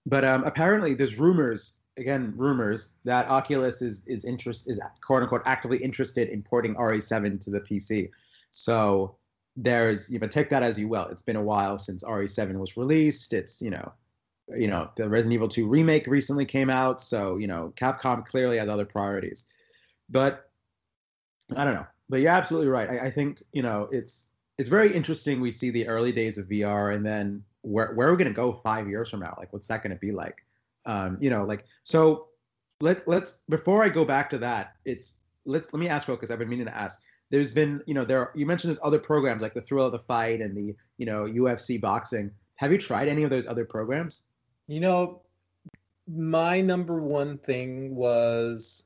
but 0.05 0.25
um, 0.25 0.43
apparently, 0.43 0.93
there's 0.93 1.17
rumors 1.19 1.75
again 1.97 2.33
rumors 2.35 2.89
that 3.03 3.27
Oculus 3.27 3.81
is 3.81 4.03
is 4.07 4.25
interest 4.25 4.69
is 4.69 4.79
quote 5.05 5.23
unquote 5.23 5.41
actively 5.45 5.77
interested 5.77 6.29
in 6.29 6.41
porting 6.41 6.75
RE7 6.75 7.43
to 7.43 7.49
the 7.49 7.61
PC. 7.61 8.09
So 8.51 9.15
there's 9.55 10.09
you 10.09 10.19
know 10.19 10.27
take 10.27 10.49
that 10.49 10.63
as 10.63 10.77
you 10.77 10.87
will. 10.87 11.07
It's 11.07 11.21
been 11.21 11.35
a 11.35 11.43
while 11.43 11.77
since 11.77 12.03
RE7 12.03 12.57
was 12.57 12.77
released. 12.77 13.33
It's 13.33 13.61
you 13.61 13.69
know 13.69 13.91
you 14.55 14.67
know 14.67 14.89
the 14.95 15.07
Resident 15.07 15.33
Evil 15.33 15.47
2 15.47 15.67
remake 15.67 16.07
recently 16.07 16.45
came 16.45 16.69
out, 16.69 17.01
so 17.01 17.37
you 17.37 17.47
know 17.47 17.73
Capcom 17.75 18.25
clearly 18.25 18.57
has 18.57 18.69
other 18.69 18.85
priorities. 18.85 19.45
But 20.09 20.49
I 21.55 21.63
don't 21.63 21.75
know. 21.75 21.87
But 22.11 22.21
you're 22.21 22.31
absolutely 22.31 22.67
right. 22.67 22.89
I, 22.89 23.07
I 23.07 23.11
think 23.11 23.41
you 23.53 23.63
know 23.63 23.89
it's 23.91 24.25
it's 24.59 24.69
very 24.69 24.93
interesting. 24.93 25.41
We 25.41 25.51
see 25.51 25.71
the 25.71 25.87
early 25.87 26.11
days 26.11 26.37
of 26.37 26.45
VR, 26.45 26.95
and 26.95 27.03
then 27.03 27.43
where 27.61 27.93
where 27.95 28.07
are 28.07 28.11
we 28.11 28.17
going 28.17 28.27
to 28.27 28.35
go 28.35 28.53
five 28.53 28.87
years 28.87 29.09
from 29.09 29.21
now? 29.21 29.33
Like, 29.39 29.51
what's 29.51 29.67
that 29.67 29.81
going 29.81 29.95
to 29.95 29.99
be 29.99 30.11
like? 30.11 30.45
um, 30.85 31.17
you 31.19 31.29
know 31.29 31.43
like 31.43 31.65
so 31.83 32.27
let 32.79 33.07
let's 33.07 33.35
before 33.49 33.83
i 33.83 33.89
go 33.89 34.03
back 34.03 34.29
to 34.29 34.37
that 34.37 34.73
it's 34.85 35.13
let's 35.45 35.71
let 35.71 35.79
me 35.79 35.87
ask 35.87 36.07
real 36.07 36.17
because 36.17 36.31
i've 36.31 36.39
been 36.39 36.49
meaning 36.49 36.65
to 36.65 36.75
ask 36.75 37.01
there's 37.29 37.51
been 37.51 37.81
you 37.85 37.93
know 37.93 38.03
there 38.03 38.19
are, 38.19 38.31
you 38.35 38.45
mentioned 38.45 38.69
there's 38.69 38.79
other 38.83 38.99
programs 38.99 39.41
like 39.41 39.53
the 39.53 39.61
thrill 39.61 39.85
of 39.85 39.91
the 39.91 39.99
fight 39.99 40.41
and 40.41 40.55
the 40.55 40.75
you 40.97 41.05
know 41.05 41.25
ufc 41.25 41.79
boxing 41.79 42.31
have 42.55 42.71
you 42.71 42.77
tried 42.77 43.07
any 43.07 43.23
of 43.23 43.29
those 43.29 43.45
other 43.45 43.65
programs 43.65 44.23
you 44.67 44.79
know 44.79 45.21
my 46.07 46.59
number 46.59 46.99
one 46.99 47.37
thing 47.37 47.95
was 47.95 48.83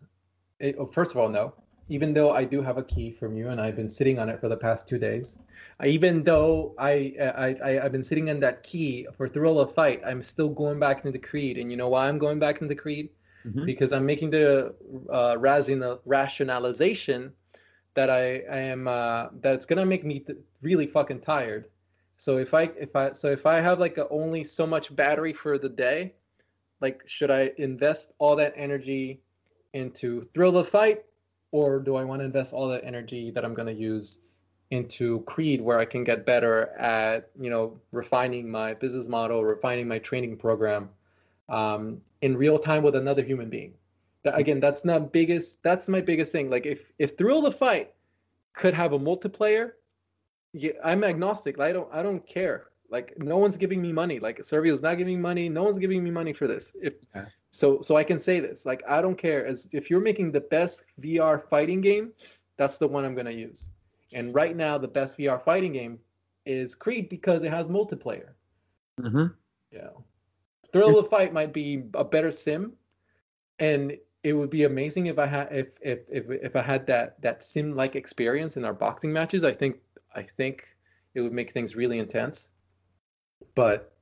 it, 0.59 0.75
oh, 0.77 0.85
first 0.85 1.11
of 1.11 1.17
all 1.17 1.29
no 1.29 1.53
even 1.87 2.13
though 2.13 2.31
I 2.31 2.43
do 2.45 2.61
have 2.61 2.77
a 2.77 2.83
key 2.83 3.11
from 3.11 3.37
you 3.37 3.49
and 3.49 3.61
I've 3.61 3.75
been 3.75 3.89
sitting 3.89 4.17
on 4.17 4.29
it 4.29 4.39
for 4.39 4.49
the 4.49 4.57
past 4.57 4.87
two 4.87 4.97
days, 4.97 5.37
even 5.83 6.23
though 6.23 6.73
I, 6.79 7.13
I, 7.19 7.55
I 7.63 7.71
have 7.83 7.91
been 7.91 8.03
sitting 8.03 8.29
on 8.29 8.39
that 8.39 8.63
key 8.63 9.07
for 9.15 9.27
Thrill 9.27 9.59
of 9.59 9.73
Fight, 9.73 10.01
I'm 10.05 10.23
still 10.23 10.49
going 10.49 10.79
back 10.79 11.05
into 11.05 11.19
Creed. 11.19 11.57
And 11.57 11.69
you 11.69 11.77
know 11.77 11.89
why 11.89 12.07
I'm 12.07 12.17
going 12.17 12.39
back 12.39 12.61
into 12.61 12.75
Creed? 12.75 13.09
Mm-hmm. 13.45 13.65
Because 13.65 13.93
I'm 13.93 14.05
making 14.05 14.31
the 14.31 14.73
uh, 15.11 15.37
rationalization 15.37 17.31
that 17.93 18.09
I, 18.09 18.43
I 18.51 18.57
am 18.57 18.87
uh, 18.87 19.27
that 19.41 19.53
it's 19.53 19.65
gonna 19.67 19.85
make 19.85 20.03
me 20.03 20.19
th- 20.19 20.39
really 20.61 20.87
fucking 20.87 21.21
tired. 21.21 21.67
So 22.17 22.37
if 22.37 22.55
I 22.55 22.63
if 22.77 22.95
I 22.95 23.11
so 23.11 23.27
if 23.27 23.45
I 23.45 23.59
have 23.61 23.79
like 23.79 23.97
a, 23.97 24.09
only 24.09 24.43
so 24.43 24.65
much 24.65 24.95
battery 24.95 25.31
for 25.31 25.59
the 25.59 25.69
day, 25.69 26.15
like 26.81 27.03
should 27.05 27.29
I 27.29 27.51
invest 27.57 28.13
all 28.17 28.35
that 28.37 28.53
energy 28.55 29.21
into 29.73 30.23
Thrill 30.33 30.57
of 30.57 30.67
Fight 30.67 31.05
or 31.51 31.79
do 31.79 31.95
I 31.95 32.03
want 32.03 32.21
to 32.21 32.25
invest 32.25 32.53
all 32.53 32.67
that 32.69 32.83
energy 32.83 33.31
that 33.31 33.45
I'm 33.45 33.53
going 33.53 33.67
to 33.67 33.81
use 33.81 34.19
into 34.71 35.21
Creed 35.21 35.61
where 35.61 35.79
I 35.79 35.85
can 35.85 36.03
get 36.03 36.25
better 36.25 36.69
at, 36.77 37.29
you 37.39 37.49
know, 37.49 37.79
refining 37.91 38.49
my 38.49 38.73
business 38.73 39.07
model, 39.07 39.43
refining 39.43 39.87
my 39.87 39.99
training 39.99 40.37
program 40.37 40.89
um, 41.49 42.01
in 42.21 42.35
real 42.35 42.57
time 42.57 42.83
with 42.83 42.95
another 42.95 43.23
human 43.23 43.49
being. 43.49 43.73
That, 44.23 44.37
again, 44.37 44.59
that's 44.59 44.83
not 44.83 45.13
biggest. 45.13 45.61
That's 45.63 45.87
my 45.87 46.01
biggest 46.01 46.31
thing. 46.31 46.49
Like 46.49 46.65
if 46.65 46.91
if 46.97 47.17
Thrill 47.17 47.41
the 47.41 47.51
Fight 47.51 47.93
could 48.53 48.73
have 48.73 48.93
a 48.93 48.99
multiplayer, 48.99 49.73
yeah, 50.53 50.71
I'm 50.83 51.03
agnostic. 51.03 51.59
I 51.59 51.71
don't 51.71 51.89
I 51.93 52.01
don't 52.01 52.25
care. 52.25 52.67
Like 52.95 53.17
no 53.17 53.37
one's 53.37 53.57
giving 53.57 53.81
me 53.81 53.91
money. 53.91 54.19
Like 54.19 54.37
Survios 54.39 54.81
not 54.81 54.97
giving 54.97 55.17
me 55.17 55.21
money. 55.21 55.49
No 55.49 55.63
one's 55.65 55.79
giving 55.79 56.01
me 56.01 56.11
money 56.11 56.31
for 56.31 56.47
this. 56.47 56.71
If 56.81 56.93
okay. 57.13 57.27
so, 57.51 57.81
so 57.81 57.97
I 57.97 58.05
can 58.05 58.21
say 58.21 58.39
this. 58.39 58.65
Like 58.65 58.81
I 58.87 59.01
don't 59.01 59.17
care. 59.17 59.45
As 59.45 59.67
if 59.73 59.89
you're 59.89 59.99
making 59.99 60.31
the 60.31 60.39
best 60.39 60.85
VR 61.01 61.43
fighting 61.49 61.81
game, 61.81 62.13
that's 62.55 62.77
the 62.77 62.87
one 62.87 63.03
I'm 63.03 63.13
gonna 63.13 63.31
use. 63.31 63.71
And 64.13 64.33
right 64.33 64.55
now, 64.55 64.77
the 64.77 64.87
best 64.87 65.17
VR 65.17 65.43
fighting 65.43 65.73
game 65.73 65.99
is 66.45 66.73
Creed 66.73 67.09
because 67.09 67.43
it 67.43 67.51
has 67.51 67.67
multiplayer. 67.67 68.29
Mm-hmm. 69.01 69.25
Yeah, 69.73 69.89
Thrill 70.71 70.97
of 70.97 71.09
Fight 71.09 71.33
might 71.33 71.51
be 71.51 71.83
a 71.95 72.05
better 72.05 72.31
sim, 72.31 72.71
and 73.59 73.97
it 74.23 74.31
would 74.31 74.49
be 74.49 74.63
amazing 74.63 75.07
if 75.07 75.19
I 75.19 75.25
had 75.25 75.49
if 75.51 75.67
if 75.81 75.99
if, 76.09 76.23
if 76.29 76.55
I 76.55 76.61
had 76.61 76.87
that 76.87 77.21
that 77.21 77.43
sim 77.43 77.75
like 77.75 77.97
experience 77.97 78.55
in 78.55 78.63
our 78.63 78.73
boxing 78.73 79.11
matches. 79.11 79.43
I 79.43 79.51
think 79.51 79.79
I 80.15 80.21
think 80.21 80.63
it 81.13 81.19
would 81.19 81.33
make 81.33 81.51
things 81.51 81.75
really 81.75 81.99
intense 81.99 82.47
but 83.55 83.93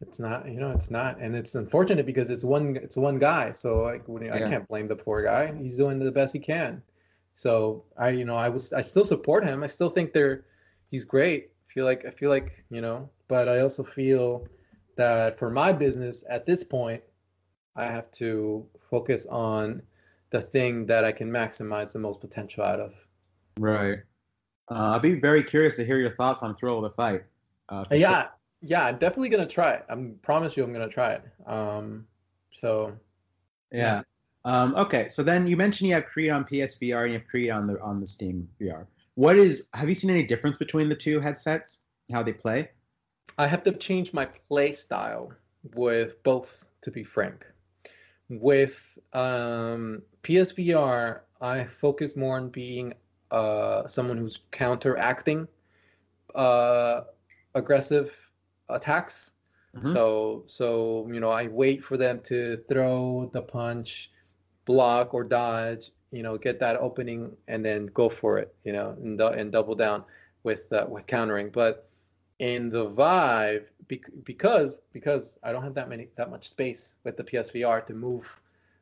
it's 0.00 0.18
not 0.18 0.46
you 0.48 0.58
know 0.58 0.70
it's 0.70 0.90
not 0.90 1.18
and 1.20 1.36
it's 1.36 1.54
unfortunate 1.54 2.04
because 2.04 2.28
it's 2.30 2.42
one 2.44 2.76
it's 2.76 2.96
one 2.96 3.18
guy 3.18 3.52
so 3.52 3.82
like 3.82 4.02
yeah. 4.20 4.34
i 4.34 4.38
can't 4.38 4.66
blame 4.68 4.88
the 4.88 4.96
poor 4.96 5.22
guy 5.22 5.52
he's 5.60 5.76
doing 5.76 5.98
the 5.98 6.10
best 6.10 6.32
he 6.32 6.40
can 6.40 6.82
So 7.34 7.84
I, 7.98 8.10
you 8.10 8.24
know, 8.24 8.36
I 8.36 8.48
was, 8.48 8.72
I 8.72 8.82
still 8.82 9.04
support 9.04 9.44
him. 9.44 9.62
I 9.62 9.66
still 9.66 9.88
think 9.88 10.12
they're, 10.12 10.44
he's 10.90 11.04
great. 11.04 11.50
I 11.68 11.72
feel 11.72 11.84
like, 11.84 12.04
I 12.04 12.10
feel 12.10 12.30
like, 12.30 12.64
you 12.70 12.80
know, 12.80 13.08
but 13.28 13.48
I 13.48 13.60
also 13.60 13.82
feel 13.82 14.46
that 14.96 15.38
for 15.38 15.50
my 15.50 15.72
business 15.72 16.22
at 16.28 16.46
this 16.46 16.64
point, 16.64 17.02
I 17.74 17.84
have 17.84 18.10
to 18.12 18.66
focus 18.90 19.26
on 19.26 19.82
the 20.30 20.40
thing 20.40 20.86
that 20.86 21.04
I 21.04 21.12
can 21.12 21.30
maximize 21.30 21.92
the 21.92 21.98
most 21.98 22.20
potential 22.20 22.62
out 22.62 22.80
of. 22.80 22.94
Right. 23.58 23.98
Uh, 24.70 24.94
i'd 24.94 25.02
be 25.02 25.14
very 25.14 25.42
curious 25.42 25.76
to 25.76 25.84
hear 25.84 25.98
your 25.98 26.14
thoughts 26.14 26.42
on 26.42 26.54
Thrill 26.56 26.78
of 26.78 26.84
the 26.84 26.90
Fight. 26.90 27.24
Uh, 27.68 27.84
yeah, 27.90 28.22
sure. 28.22 28.30
Yeah, 28.62 28.86
I'm 28.86 28.98
definitely 28.98 29.28
gonna 29.28 29.46
try 29.46 29.72
it. 29.72 29.84
I 29.88 29.96
promise 30.22 30.56
you, 30.56 30.64
I'm 30.64 30.72
gonna 30.72 30.88
try 30.88 31.12
it. 31.12 31.22
Um, 31.46 32.06
so, 32.50 32.92
yeah. 33.70 33.78
yeah. 33.78 34.02
Um, 34.44 34.74
okay, 34.74 35.08
so 35.08 35.22
then 35.22 35.46
you 35.46 35.56
mentioned 35.56 35.88
you 35.88 35.94
have 35.94 36.06
Creed 36.06 36.30
on 36.30 36.44
PSVR 36.44 37.04
and 37.04 37.12
you 37.12 37.18
have 37.18 37.28
Creed 37.28 37.50
on 37.50 37.66
the 37.66 37.80
on 37.80 38.00
the 38.00 38.06
Steam 38.06 38.48
VR. 38.60 38.86
What 39.14 39.36
is? 39.36 39.66
Have 39.74 39.88
you 39.88 39.94
seen 39.94 40.10
any 40.10 40.24
difference 40.24 40.56
between 40.56 40.88
the 40.88 40.96
two 40.96 41.20
headsets? 41.20 41.82
How 42.10 42.22
they 42.22 42.32
play? 42.32 42.70
I 43.38 43.46
have 43.46 43.62
to 43.64 43.72
change 43.72 44.12
my 44.12 44.26
play 44.26 44.72
style 44.72 45.32
with 45.74 46.22
both, 46.22 46.70
to 46.82 46.90
be 46.90 47.02
frank. 47.02 47.46
With 48.28 48.98
um, 49.12 50.02
PSVR, 50.22 51.20
I 51.40 51.64
focus 51.64 52.16
more 52.16 52.36
on 52.36 52.48
being 52.50 52.94
uh, 53.30 53.86
someone 53.86 54.18
who's 54.18 54.40
counteracting 54.50 55.48
uh, 56.34 57.02
aggressive 57.54 58.31
attacks. 58.72 59.30
Mm-hmm. 59.76 59.92
So, 59.92 60.44
so 60.46 61.08
you 61.10 61.20
know, 61.20 61.30
I 61.30 61.48
wait 61.48 61.82
for 61.82 61.96
them 61.96 62.20
to 62.24 62.58
throw 62.68 63.30
the 63.32 63.42
punch, 63.42 64.10
block 64.64 65.14
or 65.14 65.24
dodge. 65.24 65.90
You 66.10 66.22
know, 66.22 66.36
get 66.36 66.60
that 66.60 66.76
opening 66.76 67.34
and 67.48 67.64
then 67.64 67.86
go 67.86 68.08
for 68.08 68.38
it. 68.38 68.54
You 68.64 68.72
know, 68.72 68.96
and 69.02 69.20
and 69.20 69.50
double 69.50 69.74
down 69.74 70.04
with 70.42 70.72
uh, 70.72 70.86
with 70.88 71.06
countering. 71.06 71.50
But 71.50 71.88
in 72.38 72.70
the 72.70 72.88
Vive, 72.88 73.70
because 74.24 74.78
because 74.92 75.38
I 75.42 75.52
don't 75.52 75.62
have 75.62 75.74
that 75.74 75.88
many 75.88 76.08
that 76.16 76.30
much 76.30 76.48
space 76.48 76.96
with 77.04 77.16
the 77.16 77.24
PSVR 77.24 77.86
to 77.86 77.94
move, 77.94 78.40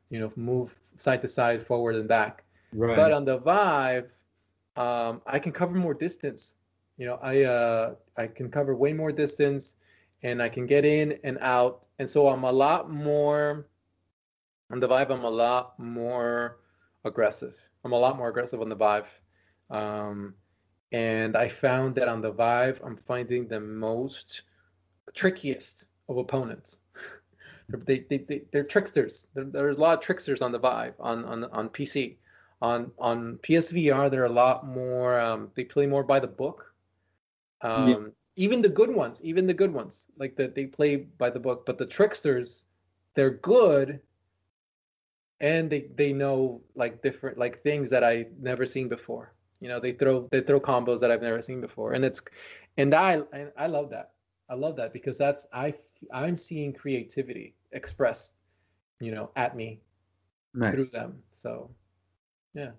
you 0.09 0.19
know, 0.19 0.31
move 0.35 0.75
side 0.97 1.21
to 1.21 1.27
side, 1.27 1.61
forward 1.61 1.95
and 1.95 2.07
back. 2.07 2.43
Right. 2.73 2.95
But 2.95 3.11
on 3.11 3.23
the 3.25 3.37
Vive, 3.37 4.11
um, 4.77 5.21
I 5.25 5.39
can 5.39 5.51
cover 5.51 5.75
more 5.75 5.93
distance. 5.93 6.55
You 6.97 7.05
know, 7.05 7.19
I 7.21 7.43
uh, 7.43 7.95
I 8.17 8.27
can 8.27 8.49
cover 8.49 8.75
way 8.75 8.93
more 8.93 9.11
distance, 9.11 9.75
and 10.23 10.41
I 10.41 10.49
can 10.49 10.65
get 10.65 10.85
in 10.85 11.17
and 11.23 11.37
out, 11.41 11.87
and 11.99 12.09
so 12.09 12.29
I'm 12.29 12.43
a 12.43 12.51
lot 12.51 12.89
more. 12.89 13.67
On 14.71 14.79
the 14.79 14.87
Vive, 14.87 15.11
I'm 15.11 15.25
a 15.25 15.29
lot 15.29 15.77
more 15.77 16.59
aggressive. 17.03 17.57
I'm 17.83 17.91
a 17.91 17.99
lot 17.99 18.17
more 18.17 18.29
aggressive 18.29 18.61
on 18.61 18.69
the 18.69 18.75
Vive. 18.75 19.07
Um, 19.69 20.33
and 20.91 21.35
I 21.35 21.47
found 21.47 21.95
that 21.95 22.07
on 22.07 22.21
the 22.21 22.31
Vive, 22.31 22.81
I'm 22.83 22.97
finding 22.97 23.47
the 23.47 23.59
most 23.59 24.43
trickiest 25.13 25.85
of 26.09 26.17
opponents. 26.17 26.79
they, 27.69 28.05
they, 28.09 28.19
they, 28.19 28.43
they're 28.51 28.63
tricksters. 28.63 29.27
There, 29.33 29.45
there's 29.45 29.77
a 29.77 29.79
lot 29.81 29.97
of 29.97 30.03
tricksters 30.03 30.41
on 30.41 30.51
the 30.51 30.59
Vive, 30.59 30.93
on, 30.99 31.25
on, 31.25 31.45
on 31.45 31.69
PC. 31.69 32.17
On, 32.61 32.91
on 32.99 33.39
PSVR, 33.41 34.11
they're 34.11 34.25
a 34.25 34.29
lot 34.29 34.67
more, 34.67 35.19
um, 35.19 35.49
they 35.55 35.63
play 35.63 35.87
more 35.87 36.03
by 36.03 36.19
the 36.19 36.27
book. 36.27 36.73
Um, 37.61 37.87
yeah. 37.87 37.97
Even 38.41 38.59
the 38.59 38.69
good 38.69 38.89
ones, 38.89 39.21
even 39.21 39.45
the 39.45 39.53
good 39.53 39.71
ones, 39.71 40.07
like 40.17 40.35
that 40.37 40.55
they 40.55 40.65
play 40.65 40.95
by 40.95 41.29
the 41.29 41.39
book. 41.39 41.63
But 41.63 41.77
the 41.77 41.85
tricksters, 41.85 42.65
they're 43.13 43.37
good, 43.37 43.99
and 45.39 45.69
they 45.69 45.81
they 45.95 46.11
know 46.11 46.61
like 46.73 47.03
different 47.03 47.37
like 47.37 47.61
things 47.61 47.87
that 47.91 48.03
I 48.03 48.25
never 48.39 48.65
seen 48.65 48.87
before. 48.87 49.35
You 49.59 49.67
know, 49.67 49.79
they 49.79 49.91
throw 49.91 50.27
they 50.31 50.41
throw 50.41 50.59
combos 50.59 51.01
that 51.01 51.11
I've 51.11 51.21
never 51.21 51.43
seen 51.43 51.61
before, 51.61 51.93
and 51.93 52.03
it's 52.03 52.19
and 52.77 52.95
I 52.95 53.21
and 53.31 53.51
I 53.55 53.67
love 53.67 53.91
that. 53.91 54.13
I 54.49 54.55
love 54.55 54.75
that 54.77 54.91
because 54.91 55.19
that's 55.19 55.45
I 55.53 55.75
I'm 56.11 56.35
seeing 56.35 56.73
creativity 56.73 57.53
expressed, 57.73 58.33
you 58.99 59.11
know, 59.11 59.29
at 59.35 59.55
me 59.55 59.81
nice. 60.55 60.73
through 60.73 60.87
them. 60.87 61.21
So, 61.31 61.69
yeah. 62.55 62.71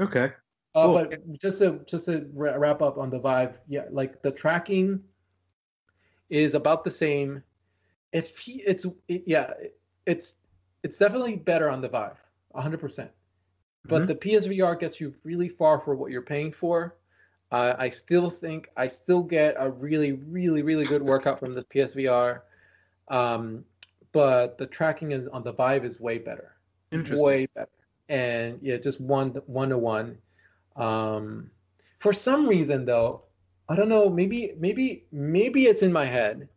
Okay. 0.00 0.30
Uh, 0.76 0.82
cool. 0.84 0.94
But 0.94 1.40
just 1.40 1.58
to 1.58 1.80
just 1.86 2.06
to 2.06 2.28
wrap 2.32 2.82
up 2.82 2.98
on 2.98 3.10
the 3.10 3.18
Vive, 3.18 3.60
yeah, 3.66 3.86
like 3.90 4.22
the 4.22 4.30
tracking 4.30 5.02
is 6.30 6.54
about 6.54 6.84
the 6.84 6.90
same. 6.90 7.42
If 8.12 8.46
it's 8.46 8.86
it, 9.08 9.24
yeah, 9.26 9.54
it's 10.06 10.36
it's 10.84 10.98
definitely 10.98 11.36
better 11.36 11.68
on 11.68 11.80
the 11.80 11.88
Vive, 11.88 12.22
hundred 12.54 12.78
percent 12.78 13.10
but 13.88 14.02
mm-hmm. 14.02 14.06
the 14.06 14.14
PSVR 14.14 14.78
gets 14.78 15.00
you 15.00 15.14
really 15.24 15.48
far 15.48 15.80
for 15.80 15.94
what 15.94 16.10
you're 16.10 16.22
paying 16.22 16.52
for. 16.52 16.96
Uh, 17.52 17.74
I 17.78 17.88
still 17.88 18.28
think 18.28 18.68
I 18.76 18.88
still 18.88 19.22
get 19.22 19.54
a 19.58 19.70
really, 19.70 20.12
really, 20.12 20.62
really 20.62 20.84
good 20.84 21.02
workout 21.02 21.38
from 21.38 21.54
the 21.54 21.62
PSVR, 21.64 22.40
um, 23.08 23.64
but 24.12 24.58
the 24.58 24.66
tracking 24.66 25.12
is 25.12 25.28
on 25.28 25.44
the 25.44 25.52
Vive 25.52 25.84
is 25.84 26.00
way 26.00 26.18
better, 26.18 26.56
way 27.10 27.46
better, 27.54 27.70
and 28.08 28.58
yeah, 28.62 28.78
just 28.78 29.00
one 29.00 29.30
one 29.46 29.68
to 29.68 29.78
one. 29.78 30.18
Um, 30.76 31.50
for 31.98 32.12
some 32.12 32.46
reason, 32.46 32.84
though, 32.84 33.24
I 33.68 33.74
don't 33.74 33.88
know. 33.88 34.08
Maybe, 34.08 34.52
maybe, 34.58 35.06
maybe 35.10 35.66
it's 35.66 35.82
in 35.82 35.92
my 35.92 36.04
head, 36.04 36.48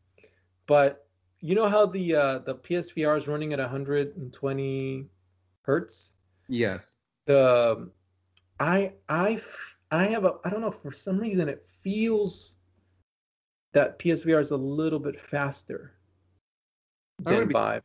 but 0.68 1.08
you 1.42 1.56
know 1.56 1.70
how 1.70 1.86
the 1.86 2.16
uh, 2.16 2.40
the 2.40 2.56
PSVR 2.56 3.18
is 3.18 3.28
running 3.28 3.54
at 3.54 3.60
120 3.60 5.06
hertz. 5.64 6.12
Yes 6.48 6.96
the 7.30 7.90
I 8.60 8.94
I 9.08 9.40
I 9.92 10.06
have 10.08 10.26
a 10.26 10.34
I 10.44 10.50
don't 10.50 10.62
know 10.62 10.72
for 10.72 10.92
some 10.92 11.20
reason 11.20 11.48
it 11.48 11.64
feels 11.64 12.56
that 13.74 14.00
PSVR 14.00 14.42
is 14.42 14.50
a 14.50 14.58
little 14.58 15.00
bit 15.00 15.20
faster 15.20 15.94
than. 17.20 17.52
Vive. 17.54 17.84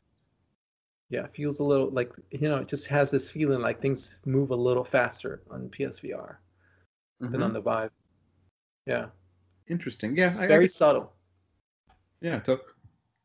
Yeah, 1.15 1.29
feels 1.29 1.61
a 1.61 1.65
little 1.65 1.91
like 1.91 2.13
you 2.33 2.49
know 2.49 2.57
it 2.57 2.67
just 2.67 2.89
has 2.89 3.09
this 3.09 3.31
feeling 3.31 3.61
like 3.61 3.81
things 3.81 4.19
move 4.27 4.51
a 4.51 4.57
little 4.57 4.83
faster 4.83 5.43
on 5.49 5.69
PSVR 5.69 6.11
mm-hmm. 6.11 7.31
than 7.31 7.41
on 7.41 7.51
mm-hmm. 7.51 7.55
the 7.55 7.61
Vive. 7.61 7.91
Yeah. 8.85 9.07
Interesting. 9.69 10.17
Yeah, 10.17 10.31
it's 10.31 10.41
I, 10.41 10.49
very 10.49 10.65
I... 10.65 10.67
subtle. 10.67 11.13
Yeah, 12.21 12.41
to- 12.41 12.61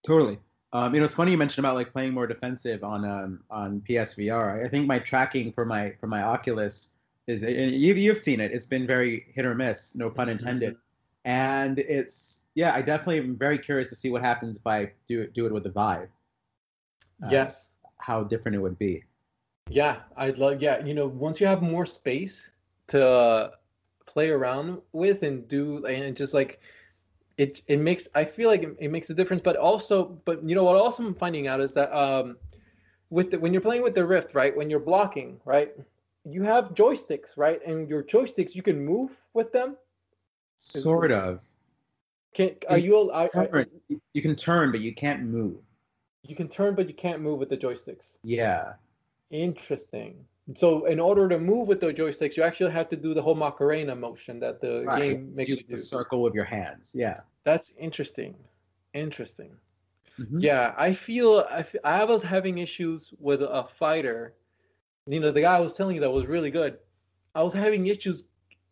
totally. 0.06 0.38
Um, 0.72 0.94
you 0.94 1.00
know, 1.00 1.06
it's 1.06 1.16
funny 1.16 1.32
you 1.32 1.38
mentioned 1.40 1.66
about 1.66 1.74
like 1.74 1.92
playing 1.92 2.14
more 2.14 2.28
defensive 2.28 2.84
on 2.84 3.04
um, 3.06 3.40
on 3.50 3.82
PSVR. 3.90 4.64
I 4.64 4.70
think 4.70 4.86
my 4.86 5.00
tracking 5.00 5.52
for 5.52 5.66
my 5.66 5.96
for 6.00 6.06
my 6.06 6.22
Oculus 6.22 6.90
is 7.26 7.42
you 7.42 7.96
you've 7.96 8.20
seen 8.20 8.40
it. 8.40 8.52
It's 8.52 8.68
been 8.68 8.86
very 8.86 9.26
hit 9.34 9.48
or 9.48 9.56
miss, 9.56 9.96
no 9.96 10.12
pun 10.12 10.30
intended. 10.30 10.76
And 11.26 11.80
it's 11.80 12.42
yeah, 12.54 12.72
I 12.76 12.84
definitely 12.84 13.18
am 13.18 13.36
very 13.36 13.58
curious 13.58 13.90
to 13.90 13.96
see 13.96 14.12
what 14.12 14.22
happens 14.22 14.58
if 14.58 14.68
I 14.68 14.92
do 15.08 15.26
do 15.26 15.48
it 15.48 15.52
with 15.52 15.64
the 15.64 15.72
Vive. 15.72 16.10
Uh, 17.24 17.30
yes. 17.32 17.69
How 18.00 18.24
different 18.24 18.56
it 18.56 18.60
would 18.60 18.78
be. 18.78 19.04
Yeah, 19.70 19.98
I'd 20.18 20.38
love. 20.38 20.62
Yeah, 20.62 20.84
you 20.84 20.94
know, 20.94 21.08
once 21.08 21.40
you 21.40 21.48
have 21.48 21.62
more 21.62 21.86
space 21.86 22.52
to 22.88 23.52
play 24.06 24.30
around 24.32 24.82
with 24.92 25.22
and 25.22 25.48
do 25.48 25.86
and 25.86 26.18
just 26.18 26.34
like 26.34 26.60
it 27.38 27.62
it 27.68 27.80
makes 27.80 28.08
I 28.16 28.26
feel 28.26 28.50
like 28.50 28.64
it, 28.64 28.76
it, 28.80 28.92
makes 28.92 29.10
a 29.10 29.14
difference. 29.14 29.42
But 29.42 29.56
also, 29.56 30.20
but 30.26 30.44
you 30.44 30.56
know 30.56 30.64
what? 30.64 30.76
Also, 30.76 31.04
I'm 31.06 31.14
finding 31.14 31.48
out 31.48 31.62
is 31.62 31.74
that 31.76 31.96
um, 31.96 32.38
with 33.10 33.32
the, 33.32 33.40
when 33.40 33.54
you're 33.54 33.62
playing 33.62 33.84
with 33.84 33.96
the 33.96 34.06
Rift, 34.06 34.34
right? 34.34 34.56
When 34.56 34.70
you're 34.70 34.80
blocking, 34.80 35.40
right? 35.46 35.74
You 36.26 36.44
have 36.44 36.74
joysticks, 36.74 37.38
right? 37.38 37.66
And 37.66 37.88
your 37.88 38.04
joysticks, 38.04 38.56
you 38.56 38.62
can 38.62 38.84
move 38.84 39.18
with 39.34 39.52
them. 39.54 39.78
Sort 40.58 41.12
of. 41.12 41.42
Can 42.34 42.56
are 42.68 42.78
you? 42.78 43.12
You 44.14 44.22
can 44.22 44.36
turn, 44.36 44.72
but 44.72 44.82
you 44.82 44.94
can't 44.94 45.24
move. 45.24 45.62
You 46.24 46.36
can 46.36 46.48
turn, 46.48 46.76
but 46.76 46.88
you 46.88 46.94
can't 46.94 47.22
move 47.22 47.40
with 47.40 47.50
the 47.50 47.58
joysticks. 47.58 48.18
Yeah. 48.24 48.74
Interesting. 49.32 50.26
So 50.56 50.86
in 50.86 51.00
order 51.00 51.30
to 51.30 51.40
move 51.40 51.68
with 51.68 51.80
the 51.80 51.94
joysticks, 51.94 52.36
you 52.36 52.44
actually 52.44 52.72
have 52.72 52.90
to 52.90 52.96
do 52.96 53.14
the 53.14 53.22
whole 53.22 53.36
Macarena 53.36 53.96
motion 53.96 54.40
that 54.40 54.60
the 54.60 54.84
right. 54.86 55.02
game 55.02 55.36
makes 55.36 55.50
you, 55.50 55.58
you 55.58 55.76
do. 55.76 55.78
circle 55.78 56.22
with 56.22 56.34
your 56.34 56.46
hands. 56.46 56.92
Yeah. 56.94 57.20
That's 57.44 57.74
interesting. 57.78 58.36
Interesting. 58.94 59.52
Mm-hmm. 60.20 60.40
Yeah, 60.40 60.74
I 60.78 60.92
feel 60.94 61.46
I, 61.50 61.64
feel, 61.64 61.82
I 61.84 62.04
was 62.04 62.22
having 62.22 62.58
issues 62.58 63.14
with 63.20 63.42
a 63.42 63.64
fighter. 63.64 64.34
You 65.08 65.20
know, 65.20 65.32
the 65.32 65.42
guy 65.42 65.56
I 65.56 65.60
was 65.60 65.74
telling 65.74 65.96
you 65.96 66.02
that 66.02 66.12
was 66.12 66.28
really 66.28 66.52
good. 66.52 66.78
I 67.36 67.44
was 67.44 67.54
having 67.54 67.88
issues. 67.88 68.26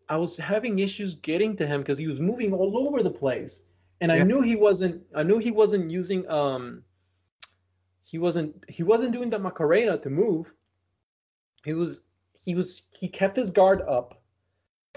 I 0.10 0.18
was 0.18 0.38
having 0.38 0.80
issues 0.80 1.16
getting 1.16 1.56
to 1.58 1.68
him 1.68 1.82
because 1.82 1.98
he 1.98 2.08
was 2.08 2.20
moving 2.20 2.54
all 2.54 2.88
over 2.88 3.02
the 3.02 3.12
place, 3.12 3.62
and 4.02 4.12
yeah. 4.12 4.18
I 4.18 4.24
knew 4.24 4.42
he 4.42 4.56
wasn't. 4.56 5.02
I 5.16 5.24
knew 5.24 5.38
he 5.38 5.52
wasn't 5.52 5.90
using. 5.90 6.30
Um, 6.30 6.84
he 8.08 8.18
wasn't. 8.18 8.66
He 8.68 8.84
wasn't 8.84 9.14
doing 9.14 9.30
the 9.30 9.38
Macarena 9.38 9.98
to 10.00 10.10
move. 10.10 10.52
He 11.64 11.74
was. 11.74 12.00
He 12.34 12.56
was. 12.56 12.82
He 12.92 13.08
kept 13.08 13.38
his 13.38 13.52
guard 13.52 13.82
up 13.88 14.18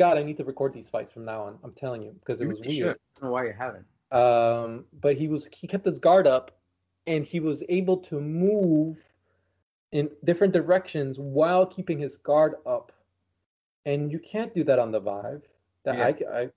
God, 0.01 0.17
I 0.17 0.23
need 0.23 0.39
to 0.39 0.45
record 0.45 0.73
these 0.73 0.89
fights 0.89 1.13
from 1.13 1.27
now 1.27 1.43
on. 1.43 1.59
I'm 1.63 1.75
telling 1.75 2.01
you 2.01 2.13
because 2.21 2.41
it 2.41 2.49
was 2.49 2.59
weird. 2.61 2.73
Should. 2.75 2.87
I 2.89 3.21
don't 3.21 3.25
know 3.25 3.33
why 3.33 3.45
you 3.45 3.53
haven't. 3.53 3.85
Um, 4.11 4.87
but 4.99 5.15
he 5.15 5.29
was 5.29 5.47
he 5.53 5.67
kept 5.67 5.85
his 5.85 5.99
guard 5.99 6.27
up, 6.27 6.53
and 7.07 7.23
he 7.23 7.39
was 7.39 7.63
able 7.69 7.99
to 7.99 8.19
move 8.19 9.07
in 9.93 10.09
different 10.25 10.55
directions 10.55 11.19
while 11.19 11.67
keeping 11.67 11.99
his 11.99 12.17
guard 12.17 12.55
up. 12.65 12.93
and 13.85 14.11
you 14.11 14.19
can't 14.19 14.55
do 14.55 14.65
that 14.65 14.79
on 14.79 14.91
the 14.91 15.01
Vive. 15.01 15.43
That 15.85 15.99
Yeah. 15.99 16.29
I, 16.33 16.41
I, 16.41 16.51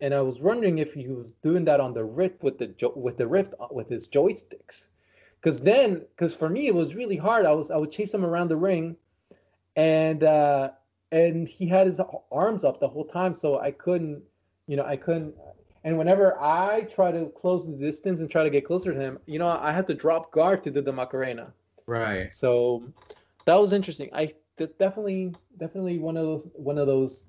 and 0.00 0.12
I 0.12 0.20
was 0.20 0.40
wondering 0.40 0.78
if 0.78 0.92
he 0.92 1.06
was 1.06 1.32
doing 1.40 1.64
that 1.66 1.78
on 1.78 1.94
the 1.94 2.04
Rift 2.04 2.42
with 2.42 2.58
the 2.58 2.66
jo- 2.66 2.94
with 2.96 3.16
the 3.16 3.28
Rift 3.28 3.54
uh, 3.60 3.68
with 3.70 3.88
his 3.88 4.08
joysticks, 4.08 4.88
because 5.42 5.60
then, 5.60 6.04
because 6.10 6.34
for 6.34 6.48
me 6.48 6.66
it 6.66 6.74
was 6.74 6.94
really 6.94 7.16
hard. 7.16 7.46
I 7.46 7.52
was 7.52 7.70
I 7.70 7.76
would 7.76 7.90
chase 7.90 8.14
him 8.14 8.24
around 8.24 8.48
the 8.48 8.56
ring, 8.56 8.96
and 9.76 10.22
uh, 10.22 10.70
and 11.10 11.48
he 11.48 11.66
had 11.66 11.86
his 11.86 12.00
arms 12.30 12.64
up 12.64 12.80
the 12.80 12.88
whole 12.88 13.04
time, 13.04 13.34
so 13.34 13.58
I 13.58 13.72
couldn't, 13.72 14.22
you 14.66 14.76
know, 14.76 14.84
I 14.84 14.96
couldn't. 14.96 15.34
And 15.84 15.98
whenever 15.98 16.40
I 16.40 16.82
try 16.82 17.10
to 17.10 17.26
close 17.36 17.66
the 17.66 17.72
distance 17.72 18.20
and 18.20 18.30
try 18.30 18.44
to 18.44 18.50
get 18.50 18.64
closer 18.64 18.94
to 18.94 19.00
him, 19.00 19.18
you 19.26 19.40
know, 19.40 19.48
I 19.48 19.72
have 19.72 19.84
to 19.86 19.94
drop 19.94 20.30
guard 20.30 20.62
to 20.64 20.70
do 20.70 20.80
the 20.80 20.92
Macarena. 20.92 21.52
Right. 21.86 22.32
So 22.32 22.84
that 23.46 23.56
was 23.56 23.72
interesting. 23.72 24.08
I 24.12 24.32
definitely, 24.56 25.34
definitely 25.58 25.98
one 25.98 26.16
of 26.16 26.24
those 26.24 26.48
one 26.54 26.78
of 26.78 26.86
those 26.86 27.26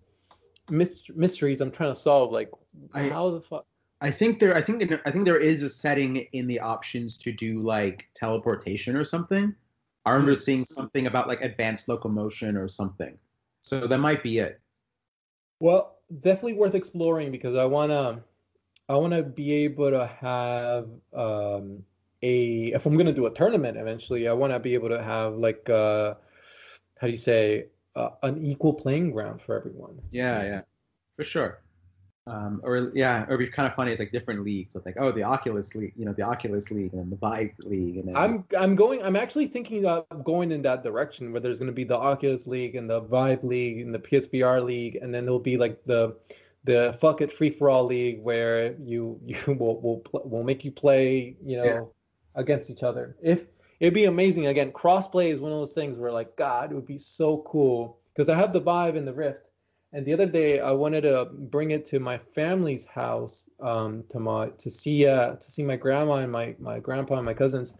mysteries 0.69 1.61
I'm 1.61 1.72
trying 1.72 1.94
to 1.94 1.99
solve. 1.99 2.31
Like, 2.31 2.52
I- 2.94 3.10
how 3.10 3.31
the 3.31 3.41
fuck? 3.41 3.65
I 4.03 4.11
think 4.11 4.39
there. 4.39 4.53
I 4.53 4.61
think 4.61 4.84
I 5.05 5.11
think 5.11 5.23
there 5.23 5.38
is 5.38 5.63
a 5.63 5.69
setting 5.69 6.17
in 6.34 6.45
the 6.45 6.59
options 6.59 7.17
to 7.19 7.31
do 7.31 7.61
like 7.61 8.09
teleportation 8.13 8.97
or 8.97 9.05
something. 9.05 9.55
I 10.05 10.11
remember 10.11 10.35
seeing 10.35 10.65
something 10.65 11.07
about 11.07 11.30
like 11.30 11.41
advanced 11.41 11.88
locomotion 11.88 12.57
or 12.57 12.67
something. 12.67 13.17
So 13.61 13.88
that 13.88 13.97
might 13.99 14.21
be 14.21 14.39
it. 14.39 14.59
Well, 15.61 15.99
definitely 16.19 16.55
worth 16.55 16.75
exploring 16.75 17.31
because 17.31 17.55
I 17.55 17.63
wanna, 17.63 18.21
I 18.89 18.95
wanna 18.95 19.23
be 19.23 19.53
able 19.63 19.91
to 19.91 20.05
have 20.19 20.89
um 21.13 21.85
a 22.21 22.73
if 22.73 22.85
I'm 22.85 22.97
gonna 22.97 23.13
do 23.13 23.27
a 23.27 23.34
tournament 23.34 23.77
eventually, 23.77 24.27
I 24.27 24.34
wanna 24.34 24.59
be 24.59 24.73
able 24.73 24.89
to 24.89 25.01
have 25.01 25.35
like 25.35 25.69
uh, 25.69 26.15
how 26.99 27.07
do 27.07 27.11
you 27.11 27.17
say 27.17 27.67
uh, 27.95 28.09
an 28.23 28.43
equal 28.43 28.73
playing 28.73 29.11
ground 29.11 29.41
for 29.41 29.57
everyone. 29.57 30.01
Yeah, 30.11 30.43
yeah, 30.43 30.61
for 31.15 31.23
sure. 31.23 31.62
Um, 32.25 32.61
or 32.63 32.91
yeah, 32.95 33.25
or 33.27 33.37
be 33.37 33.47
kind 33.47 33.67
of 33.67 33.75
funny. 33.75 33.91
It's 33.91 33.99
like 33.99 34.13
different 34.13 34.43
leagues. 34.45 34.75
It's 34.75 34.85
like 34.85 34.95
oh, 34.97 35.11
the 35.11 35.23
Oculus 35.23 35.75
League, 35.75 35.93
you 35.97 36.05
know, 36.05 36.13
the 36.13 36.21
Oculus 36.23 36.71
League 36.71 36.93
and 36.93 37.11
the 37.11 37.17
Vive 37.17 37.51
League, 37.59 37.97
and 37.97 38.07
then 38.07 38.15
I'm 38.15 38.45
I'm 38.57 38.75
going. 38.75 39.03
I'm 39.03 39.17
actually 39.17 39.47
thinking 39.47 39.85
of 39.85 40.05
going 40.23 40.51
in 40.51 40.61
that 40.61 40.83
direction 40.83 41.31
where 41.33 41.41
there's 41.41 41.59
going 41.59 41.67
to 41.71 41.73
be 41.73 41.83
the 41.83 41.97
Oculus 41.97 42.47
League 42.47 42.75
and 42.75 42.89
the 42.89 43.01
Vive 43.01 43.43
League 43.43 43.79
and 43.79 43.93
the 43.93 43.99
PSVR 43.99 44.63
League, 44.63 44.95
and 45.01 45.13
then 45.13 45.25
there'll 45.25 45.39
be 45.39 45.57
like 45.57 45.83
the 45.85 46.15
the 46.63 46.95
fuck 46.99 47.19
it 47.19 47.29
free 47.29 47.49
for 47.49 47.69
all 47.69 47.83
league 47.85 48.21
where 48.23 48.73
you 48.81 49.19
you 49.25 49.37
will 49.59 49.81
will 49.81 49.97
pl- 49.99 50.23
will 50.23 50.43
make 50.43 50.63
you 50.63 50.71
play 50.71 51.35
you 51.43 51.57
know 51.57 51.63
Yeah. 51.65 51.81
against 52.41 52.69
each 52.69 52.83
other. 52.83 53.17
If 53.21 53.47
it'd 53.79 53.93
be 53.93 54.05
amazing. 54.05 54.47
Again, 54.47 54.71
crossplay 54.71 55.27
is 55.27 55.41
one 55.41 55.51
of 55.51 55.57
those 55.57 55.73
things 55.73 55.99
where 55.99 56.11
like 56.11 56.37
God, 56.37 56.71
it 56.71 56.75
would 56.75 56.87
be 56.87 56.97
so 56.97 57.43
cool 57.45 57.99
because 58.13 58.29
I 58.29 58.37
have 58.37 58.53
the 58.53 58.61
Vive 58.61 58.95
and 58.95 59.05
the 59.05 59.13
Rift. 59.13 59.49
And 59.94 60.03
the 60.03 60.14
other 60.14 60.26
day, 60.26 60.60
I 60.60 60.72
wanted 60.72 61.02
to 61.02 61.26
bring 61.26 61.70
it 61.70 61.86
to 61.86 61.99
my 61.99 62.18
family's 62.18 62.84
house 62.84 63.48
um, 63.60 64.03
to 64.10 64.20
my 64.20 64.49
to 64.49 64.70
see 64.72 65.06
uh, 65.06 65.36
to 65.36 65.52
see 65.52 65.61
my 65.61 65.76
grandma 65.76 66.15
and 66.15 66.32
my 66.32 66.56
my 66.57 66.80
grandpa 66.80 67.18
and 67.18 67.26
my 67.26 67.36
cousins, 67.36 67.76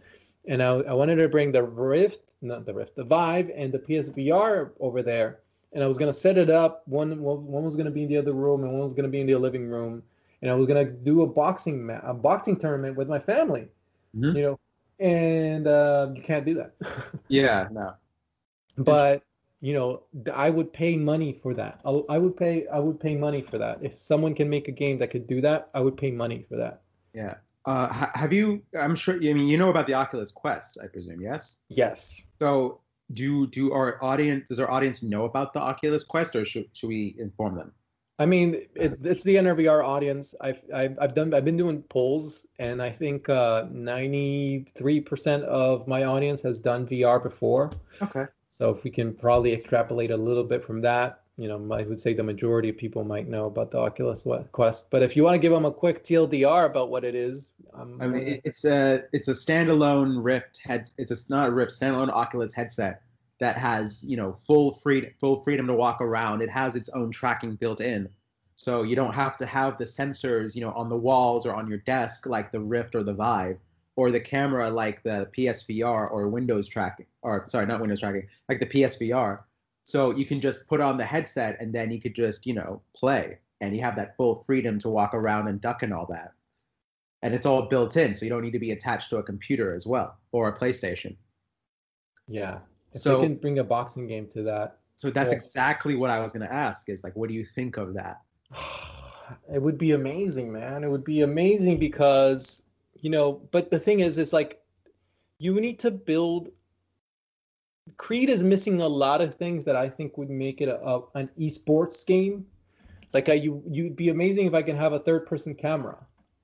and 0.48 0.62
I, 0.62 0.70
I 0.76 0.94
wanted 0.94 1.16
to 1.16 1.28
bring 1.28 1.52
the 1.52 1.64
Rift, 1.64 2.36
not 2.44 2.68
the 2.68 2.74
Rift, 2.74 2.96
the 2.96 3.04
Vive 3.04 3.50
and 3.56 3.74
the 3.74 3.80
PSVR 3.80 4.72
over 4.80 5.02
there, 5.02 5.40
and 5.74 5.84
I 5.84 5.88
was 5.88 5.98
gonna 5.98 6.14
set 6.14 6.38
it 6.38 6.52
up. 6.52 6.84
One 6.88 7.20
one 7.20 7.64
was 7.64 7.76
gonna 7.76 7.90
be 7.90 8.04
in 8.04 8.10
the 8.10 8.18
other 8.18 8.34
room, 8.34 8.64
and 8.64 8.72
one 8.72 8.84
was 8.84 8.94
gonna 8.94 9.08
be 9.08 9.22
in 9.22 9.26
the 9.26 9.36
living 9.36 9.68
room, 9.68 10.04
and 10.44 10.52
I 10.52 10.54
was 10.54 10.68
gonna 10.68 10.86
do 10.86 11.24
a 11.24 11.28
boxing 11.28 11.84
ma- 11.84 12.02
a 12.04 12.14
boxing 12.14 12.58
tournament 12.58 12.96
with 12.96 13.10
my 13.10 13.18
family, 13.18 13.70
Mhm. 14.16 14.36
you 14.36 14.42
know, 14.44 14.60
and 15.00 15.66
uh, 15.66 16.12
you 16.14 16.22
can't 16.22 16.46
do 16.46 16.54
that. 16.54 16.76
yeah, 17.28 17.70
no, 17.72 17.96
but 18.78 19.24
you 19.64 19.74
know 19.74 19.88
i 20.34 20.50
would 20.50 20.70
pay 20.74 20.94
money 20.98 21.32
for 21.42 21.54
that 21.54 21.80
I'll, 21.86 22.06
would 22.24 22.38
pay 22.38 22.68
i 22.68 22.80
would 22.80 23.00
pay 23.00 23.16
money 23.16 23.42
for 23.42 23.58
that 23.58 23.78
if 23.82 23.94
someone 24.02 24.34
can 24.40 24.50
make 24.50 24.68
a 24.68 24.76
game 24.84 24.98
that 25.00 25.10
could 25.14 25.26
do 25.26 25.40
that 25.42 25.70
i 25.74 25.80
would 25.80 25.98
pay 25.98 26.12
money 26.12 26.46
for 26.50 26.58
that 26.58 26.84
yeah. 27.14 27.36
Uh, 27.66 27.88
have 28.14 28.34
you? 28.34 28.62
I'm 28.78 28.96
sure. 28.96 29.16
I 29.16 29.34
mean, 29.34 29.48
you 29.48 29.58
know 29.58 29.70
about 29.70 29.88
the 29.88 29.94
Oculus 29.94 30.32
Quest, 30.32 30.78
I 30.84 30.88
presume. 30.88 31.22
Yes. 31.22 31.60
yes 31.70 32.26
So 32.40 32.82
do 33.14 33.48
do 33.48 33.72
our 33.72 34.04
audience? 34.04 34.50
Does 34.50 34.60
our 34.60 34.70
audience 34.70 35.02
know 35.02 35.24
about 35.26 35.54
the 35.54 35.62
Oculus 35.62 36.04
Quest, 36.04 36.36
or 36.36 36.44
should 36.44 36.66
should 36.74 36.90
we 36.90 37.16
inform 37.20 37.56
them? 37.56 37.72
i 38.20 38.28
mean 38.28 38.54
it, 38.76 39.00
it's 39.04 39.24
the 39.24 39.40
Enter 39.40 39.56
VR 39.56 39.84
audience 39.84 40.36
I've, 40.40 40.62
I've 40.72 40.96
i've 41.02 41.16
done 41.16 41.34
i've 41.34 41.46
been 41.46 41.58
doing 41.58 41.82
polls 41.82 42.46
and 42.60 42.80
i 42.80 42.92
think 42.92 43.28
uh 43.28 43.66
93% 43.74 45.42
of 45.46 45.88
my 45.88 46.04
audience 46.04 46.44
has 46.44 46.60
done 46.60 46.86
vr 46.86 47.24
before 47.24 47.72
Okay. 48.04 48.26
So 48.56 48.70
if 48.70 48.84
we 48.84 48.90
can 48.90 49.14
probably 49.14 49.54
extrapolate 49.54 50.12
a 50.12 50.18
little 50.18 50.44
bit 50.44 50.64
from 50.64 50.80
that 50.82 51.22
you 51.38 51.48
know 51.48 51.74
i 51.74 51.84
would 51.84 52.00
say 52.00 52.14
the 52.14 52.24
majority 52.24 52.70
of 52.70 52.78
people 52.78 53.04
might 53.04 53.28
know 53.28 53.46
about 53.46 53.72
the 53.72 53.78
oculus 53.78 54.26
quest 54.52 54.88
but 54.90 55.02
if 55.02 55.16
you 55.16 55.24
want 55.24 55.34
to 55.34 55.40
give 55.40 55.52
them 55.52 55.66
a 55.66 55.72
quick 55.72 56.04
tldr 56.04 56.66
about 56.66 56.90
what 56.90 57.04
it 57.04 57.16
is 57.16 57.52
I 57.76 58.08
mean, 58.08 58.42
it's 58.44 58.66
a 58.66 59.04
it's 59.14 59.28
a 59.28 59.34
standalone 59.34 60.24
Rift 60.24 60.60
head. 60.64 60.90
It's 60.98 61.12
a, 61.12 61.18
not 61.30 61.50
a 61.50 61.52
Rift 61.52 61.80
standalone 61.80 62.10
Oculus 62.10 62.54
headset 62.54 63.02
that 63.40 63.58
has 63.58 64.04
you 64.04 64.18
know 64.18 64.38
full 64.46 64.80
free 64.84 65.12
full 65.20 65.44
freedom 65.44 65.68
to 65.68 65.74
walk 65.74 66.02
around. 66.02 66.42
It 66.42 66.50
has 66.50 66.76
its 66.76 66.90
own 66.90 67.12
tracking 67.12 67.56
built 67.56 67.82
in, 67.82 68.10
so 68.56 68.84
you 68.84 68.96
don't 68.96 69.14
have 69.14 69.38
to 69.38 69.46
have 69.46 69.78
the 69.78 69.86
sensors 69.86 70.56
you 70.56 70.62
know 70.62 70.72
on 70.74 70.90
the 70.90 70.98
walls 70.98 71.46
or 71.46 71.56
on 71.56 71.68
your 71.68 71.80
desk 71.80 72.28
like 72.28 72.52
the 72.52 72.60
Rift 72.60 72.96
or 72.96 73.04
the 73.04 73.14
Vive, 73.14 73.58
or 73.96 74.12
the 74.12 74.20
camera 74.20 74.70
like 74.70 75.04
the 75.04 75.30
PSVR 75.38 76.10
or 76.12 76.28
Windows 76.30 76.68
tracking 76.68 77.06
or 77.22 77.46
sorry 77.50 77.66
not 77.66 77.80
Windows 77.80 78.00
tracking 78.00 78.28
like 78.50 78.60
the 78.60 78.66
PSVR. 78.66 79.40
So 79.84 80.12
you 80.16 80.26
can 80.26 80.40
just 80.42 80.66
put 80.68 80.82
on 80.82 80.98
the 80.98 81.06
headset 81.06 81.58
and 81.60 81.74
then 81.74 81.92
you 81.92 82.00
could 82.02 82.16
just 82.16 82.46
you 82.46 82.54
know 82.54 82.82
play 82.96 83.40
and 83.62 83.76
you 83.76 83.82
have 83.82 83.96
that 83.96 84.16
full 84.18 84.44
freedom 84.46 84.80
to 84.80 84.90
walk 84.90 85.14
around 85.14 85.48
and 85.48 85.62
duck 85.62 85.84
and 85.84 85.94
all 85.94 86.06
that 86.08 86.34
and 87.24 87.34
it's 87.34 87.46
all 87.46 87.62
built 87.64 87.96
in, 87.96 88.14
so 88.14 88.26
you 88.26 88.30
don't 88.30 88.42
need 88.42 88.52
to 88.52 88.60
be 88.60 88.72
attached 88.72 89.10
to 89.10 89.18
a 89.18 89.24
computer 89.24 89.74
as 89.74 89.88
well 89.88 90.18
or 90.34 90.50
a 90.50 90.58
PlayStation. 90.60 91.16
Yeah. 92.28 92.60
If 92.94 93.02
So- 93.02 93.18
they 93.22 93.28
can 93.28 93.36
bring 93.38 93.60
a 93.60 93.64
boxing 93.64 94.08
game 94.08 94.28
to 94.30 94.44
that, 94.44 94.80
So 94.96 95.10
that's 95.10 95.32
Yeah. 95.32 95.38
exactly 95.38 95.96
what 95.96 96.10
I 96.10 96.20
was 96.20 96.32
going 96.32 96.48
to 96.48 96.54
ask. 96.54 96.88
Is 96.88 97.04
like, 97.04 97.16
what 97.16 97.28
do 97.28 97.34
you 97.36 97.46
think 97.46 97.78
of 97.78 97.94
that? 97.96 98.22
it 99.54 99.62
would 99.62 99.78
be 99.78 99.92
amazing, 99.92 100.52
man. 100.52 100.84
It 100.84 100.90
would 100.90 101.04
be 101.04 101.22
amazing 101.22 101.78
because, 101.78 102.62
you 103.04 103.10
know, 103.10 103.34
but 103.52 103.70
the 103.70 103.78
thing 103.78 104.00
is, 104.00 104.18
is 104.18 104.32
like 104.34 104.62
you 105.38 105.60
need 105.62 105.78
to 105.80 105.92
build. 105.92 106.50
Creed 107.98 108.30
is 108.30 108.44
missing 108.44 108.80
a 108.82 108.88
lot 108.88 109.20
of 109.22 109.36
things 109.36 109.66
that 109.66 109.76
I 109.76 109.90
think 109.90 110.18
would 110.18 110.30
make 110.30 110.62
it 110.62 110.70
a, 110.70 110.82
a- 110.82 111.04
an 111.16 111.30
esports 111.38 112.06
game. 112.06 112.46
Like 113.12 113.28
I, 113.28 113.34
you, 113.34 113.62
you'd 113.70 113.98
be 113.98 114.08
amazing 114.10 114.48
if 114.48 114.54
I 114.54 114.62
can 114.62 114.78
have 114.78 114.94
a 114.94 115.00
third 115.00 115.26
person 115.26 115.54
camera 115.54 115.98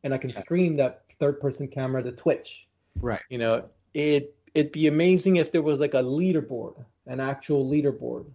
and 0.03 0.13
I 0.13 0.17
can 0.17 0.29
Yeah. 0.31 0.39
stream 0.41 0.75
that 0.77 1.05
third 1.17 1.39
person 1.39 1.67
camera 1.69 2.03
to 2.03 2.11
Twitch. 2.11 2.67
Right. 3.01 3.21
You 3.29 3.37
know, 3.37 3.69
it 3.93 4.35
it'd 4.53 4.73
be 4.73 4.87
amazing 4.87 5.37
if 5.37 5.51
there 5.51 5.61
was 5.61 5.79
like 5.79 5.93
a 5.93 6.03
leaderboard, 6.03 6.83
an 7.07 7.21
actual 7.21 7.65
leaderboard, 7.69 8.25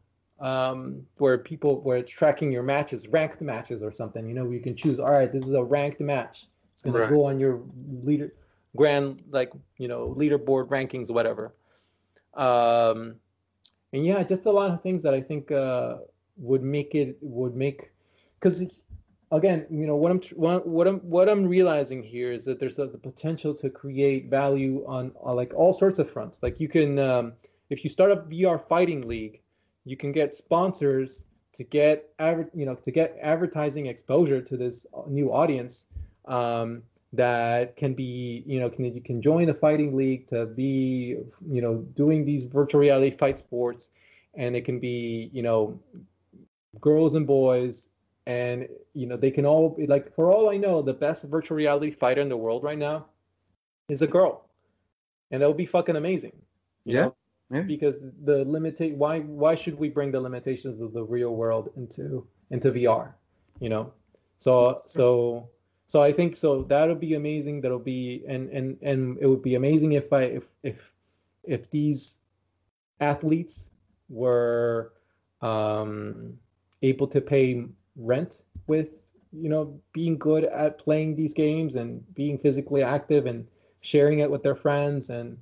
um, 0.41 1.07
where 1.19 1.37
people 1.37 1.83
where 1.83 1.99
it's 1.99 2.11
tracking 2.11 2.51
your 2.51 2.63
matches, 2.63 3.07
ranked 3.09 3.43
matches 3.43 3.83
or 3.83 3.93
something. 3.93 4.27
You 4.27 4.35
know, 4.35 4.51
you 4.51 4.61
can 4.61 4.75
choose. 4.75 4.99
All 4.99 5.13
right, 5.13 5.31
this 5.31 5.45
is 5.47 5.53
a 5.53 5.63
ranked 5.63 6.01
match. 6.01 6.47
It's 6.75 6.83
gonna 6.83 7.09
go 7.09 7.25
on 7.25 7.39
your 7.39 7.63
leader 8.03 8.35
grand 8.77 9.23
like 9.31 9.53
you 9.79 9.89
know 9.89 10.15
leaderboard 10.19 10.69
rankings, 10.69 11.11
whatever. 11.11 11.55
Um, 12.35 13.17
and 13.93 14.05
yeah, 14.05 14.23
just 14.25 14.47
a 14.47 14.51
lot 14.51 14.71
of 14.71 14.83
things 14.83 15.03
that 15.05 15.15
I 15.15 15.21
think 15.21 15.53
uh, 15.53 15.99
would 16.37 16.63
make 16.63 16.95
it 16.95 17.17
would 17.21 17.55
make 17.55 17.93
because 18.41 18.83
again, 19.31 19.67
you 19.71 19.87
know 19.87 19.97
what 19.97 20.11
I'm 20.11 20.21
what, 20.35 20.67
what 20.67 20.89
I'm 20.89 20.99
what 21.01 21.29
I'm 21.29 21.47
realizing 21.47 22.03
here 22.03 22.33
is 22.33 22.45
that 22.47 22.59
there's 22.59 22.79
a, 22.79 22.87
the 22.87 22.99
potential 22.99 23.55
to 23.55 23.71
create 23.71 24.29
value 24.29 24.85
on, 24.87 25.13
on 25.21 25.37
like 25.37 25.55
all 25.55 25.73
sorts 25.73 25.99
of 25.99 26.11
fronts. 26.11 26.43
Like 26.43 26.59
you 26.59 26.69
can 26.69 26.99
um, 26.99 27.35
if 27.71 27.85
you 27.85 27.91
start 27.91 28.11
a 28.11 28.17
VR 28.17 28.61
fighting 28.69 29.07
league, 29.07 29.41
you 29.85 29.97
can 29.97 30.13
get 30.13 30.35
sponsors 30.35 31.25
to 31.53 31.63
get 31.63 32.11
you 32.53 32.67
know 32.67 32.75
to 32.75 32.91
get 32.91 33.17
advertising 33.23 33.87
exposure 33.87 34.41
to 34.41 34.57
this 34.57 34.87
uh, 34.93 35.03
new 35.07 35.33
audience 35.33 35.87
um, 36.27 36.83
that 37.13 37.77
can 37.77 37.95
be 37.95 38.43
you 38.47 38.59
know 38.59 38.69
can 38.69 38.85
you 38.85 39.01
can 39.01 39.23
join 39.23 39.49
a 39.49 39.55
fighting 39.55 39.95
league 39.97 40.27
to 40.29 40.47
be 40.47 41.17
you 41.49 41.63
know 41.63 41.79
doing 41.95 42.25
these 42.25 42.45
virtual 42.45 42.81
reality 42.81 43.17
fight 43.17 43.39
sports. 43.39 43.91
And 44.37 44.57
it 44.57 44.65
can 44.65 44.81
be 44.81 45.31
you 45.33 45.43
know 45.43 45.79
girls 46.81 47.15
and 47.15 47.27
boys. 47.27 47.89
And 48.27 48.69
you 48.95 49.07
know 49.07 49.17
they 49.17 49.31
can 49.31 49.45
all 49.45 49.69
be 49.71 49.87
like 49.87 50.15
for 50.15 50.33
all 50.33 50.49
i 50.49 50.57
know 50.57 50.81
the 50.81 50.95
best 50.95 51.25
virtual 51.25 51.57
reality 51.59 51.91
fighter 51.91 52.23
in 52.23 52.29
the 52.31 52.37
world 52.37 52.63
right 52.65 52.79
now 52.79 53.07
is 53.91 54.01
a 54.03 54.07
girl. 54.07 54.49
And 55.31 55.43
that 55.43 55.49
would 55.49 55.59
be 55.59 55.67
fucking 55.67 55.97
amazing 55.97 56.33
Yeah, 56.87 57.03
know? 57.03 57.17
yeah. 57.51 57.63
because 57.63 58.01
the 58.01 58.45
limitate 58.47 58.97
why 58.97 59.21
why 59.21 59.55
should 59.55 59.79
we 59.79 59.91
bring 59.91 60.11
the 60.11 60.21
limitations 60.21 60.81
of 60.81 60.95
the 60.95 61.03
real 61.05 61.37
world 61.37 61.69
into 61.77 62.27
into 62.51 62.73
vr 62.73 63.13
you 63.61 63.69
know? 63.69 63.93
So 64.39 64.81
so 64.87 65.51
so 65.87 66.03
i 66.03 66.13
think 66.13 66.37
so 66.37 66.63
that'll 66.63 66.95
be 66.95 67.15
amazing 67.15 67.61
that'll 67.61 67.79
be 67.79 68.25
and 68.29 68.49
and 68.51 68.79
and 68.83 69.19
it 69.21 69.27
would 69.27 69.43
be 69.43 69.55
amazing 69.55 69.93
if 69.93 70.13
i 70.13 70.23
if 70.23 70.51
if 70.63 70.93
if 71.45 71.71
these 71.71 72.19
athletes 73.01 73.71
were 74.09 74.93
um 75.43 76.39
able 76.83 77.07
to 77.07 77.21
pay 77.21 77.65
rent 77.97 78.43
with 78.67 79.03
you 79.33 79.49
know 79.49 79.79
being 79.93 80.17
good 80.17 80.45
at 80.45 80.79
playing 80.79 81.15
these 81.15 81.35
games 81.35 81.77
and 81.77 82.03
being 82.15 82.39
physically 82.39 82.83
active 82.83 83.27
and 83.27 83.47
sharing 83.81 84.21
it 84.21 84.31
with 84.31 84.43
their 84.43 84.55
friends 84.55 85.11
and 85.11 85.37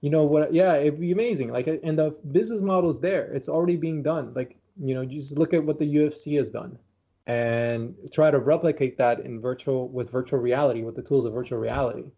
you 0.00 0.10
know 0.10 0.24
what 0.24 0.52
yeah 0.52 0.74
it'd 0.74 1.00
be 1.00 1.12
amazing. 1.12 1.50
Like 1.50 1.66
and 1.66 1.98
the 1.98 2.14
business 2.30 2.60
model 2.60 2.90
is 2.90 3.00
there. 3.00 3.32
It's 3.32 3.48
already 3.48 3.76
being 3.76 4.02
done. 4.02 4.34
Like 4.34 4.56
you 4.80 4.94
know 4.94 5.04
just 5.04 5.38
look 5.38 5.54
at 5.54 5.62
what 5.62 5.78
the 5.78 5.96
ufc 5.96 6.36
has 6.36 6.50
done 6.50 6.76
and 7.26 7.94
try 8.12 8.30
to 8.30 8.38
replicate 8.38 8.98
that 8.98 9.20
in 9.20 9.40
virtual 9.40 9.88
with 9.88 10.10
virtual 10.10 10.38
reality 10.38 10.82
with 10.82 10.94
the 10.94 11.02
tools 11.02 11.24
of 11.24 11.32
virtual 11.32 11.58
reality 11.58 12.10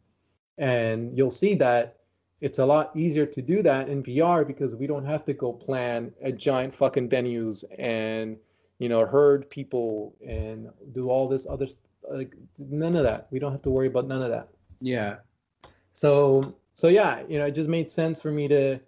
and 0.59 1.17
you'll 1.17 1.31
see 1.31 1.55
that 1.55 1.97
it's 2.41 2.59
a 2.59 2.65
lot 2.65 2.95
easier 2.95 3.25
to 3.25 3.41
do 3.41 3.63
that 3.63 3.89
in 3.89 4.03
VR 4.03 4.47
because 4.47 4.77
we 4.77 4.87
don't 4.87 5.05
have 5.05 5.25
to 5.25 5.33
go 5.33 5.53
plan 5.53 6.13
a 6.23 6.31
giant 6.31 6.75
fucking 6.75 7.09
venues 7.09 7.65
and 7.79 8.37
you 8.79 8.89
know 8.89 9.07
herd 9.07 9.49
people 9.49 10.15
and 10.27 10.69
do 10.93 11.09
all 11.09 11.29
this 11.29 11.47
other 11.49 11.67
like 12.11 12.35
none 12.59 12.95
of 12.95 13.05
that. 13.05 13.27
We 13.31 13.39
don't 13.39 13.53
have 13.53 13.63
to 13.63 13.71
worry 13.71 13.87
about 13.87 14.07
none 14.07 14.23
of 14.23 14.31
that. 14.31 14.49
Yeah. 14.81 15.17
So 15.93 16.57
so 16.75 16.89
yeah, 16.89 17.23
you 17.29 17.39
know, 17.39 17.47
it 17.47 17.53
just 17.53 17.69
made 17.69 17.91
sense 17.91 18.21
for 18.21 18.31
me 18.31 18.49
to 18.49 18.79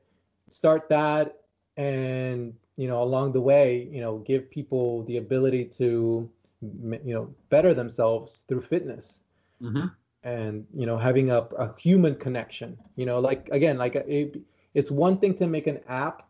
start 0.48 0.88
that 0.90 1.38
and 1.76 2.52
you 2.78 2.88
know 2.88 3.02
along 3.02 3.32
the 3.32 3.42
way, 3.42 3.88
you 3.92 4.00
know, 4.00 4.18
give 4.30 4.50
people 4.50 5.04
the 5.04 5.18
ability 5.18 5.66
to 5.80 6.30
you 6.62 7.14
know 7.14 7.34
better 7.50 7.74
themselves 7.74 8.44
through 8.48 8.62
fitness. 8.62 9.22
Mm-hmm 9.62 9.88
and 10.24 10.66
you 10.74 10.84
know 10.86 10.98
having 10.98 11.30
a, 11.30 11.38
a 11.64 11.74
human 11.78 12.14
connection 12.14 12.76
you 12.96 13.06
know 13.06 13.20
like 13.20 13.48
again 13.52 13.78
like 13.78 13.94
it, 13.94 14.36
it's 14.74 14.90
one 14.90 15.18
thing 15.18 15.34
to 15.34 15.46
make 15.46 15.66
an 15.66 15.78
app 15.88 16.28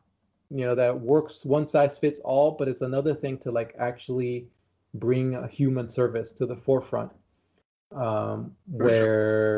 you 0.51 0.65
know 0.65 0.75
that 0.75 0.99
works 1.01 1.45
one 1.45 1.67
size 1.67 1.99
fits 1.99 2.21
all 2.21 2.51
but 2.53 2.69
it's 2.69 2.83
another 2.83 3.15
thing 3.15 3.39
to 3.39 3.51
like 3.51 3.75
actually 3.79 4.47
bring 4.95 5.35
a 5.35 5.47
human 5.49 5.89
service 5.89 6.33
to 6.33 6.45
the 6.47 6.57
forefront 6.57 7.11
um 7.93 8.53
For 8.77 8.85
where 8.85 9.05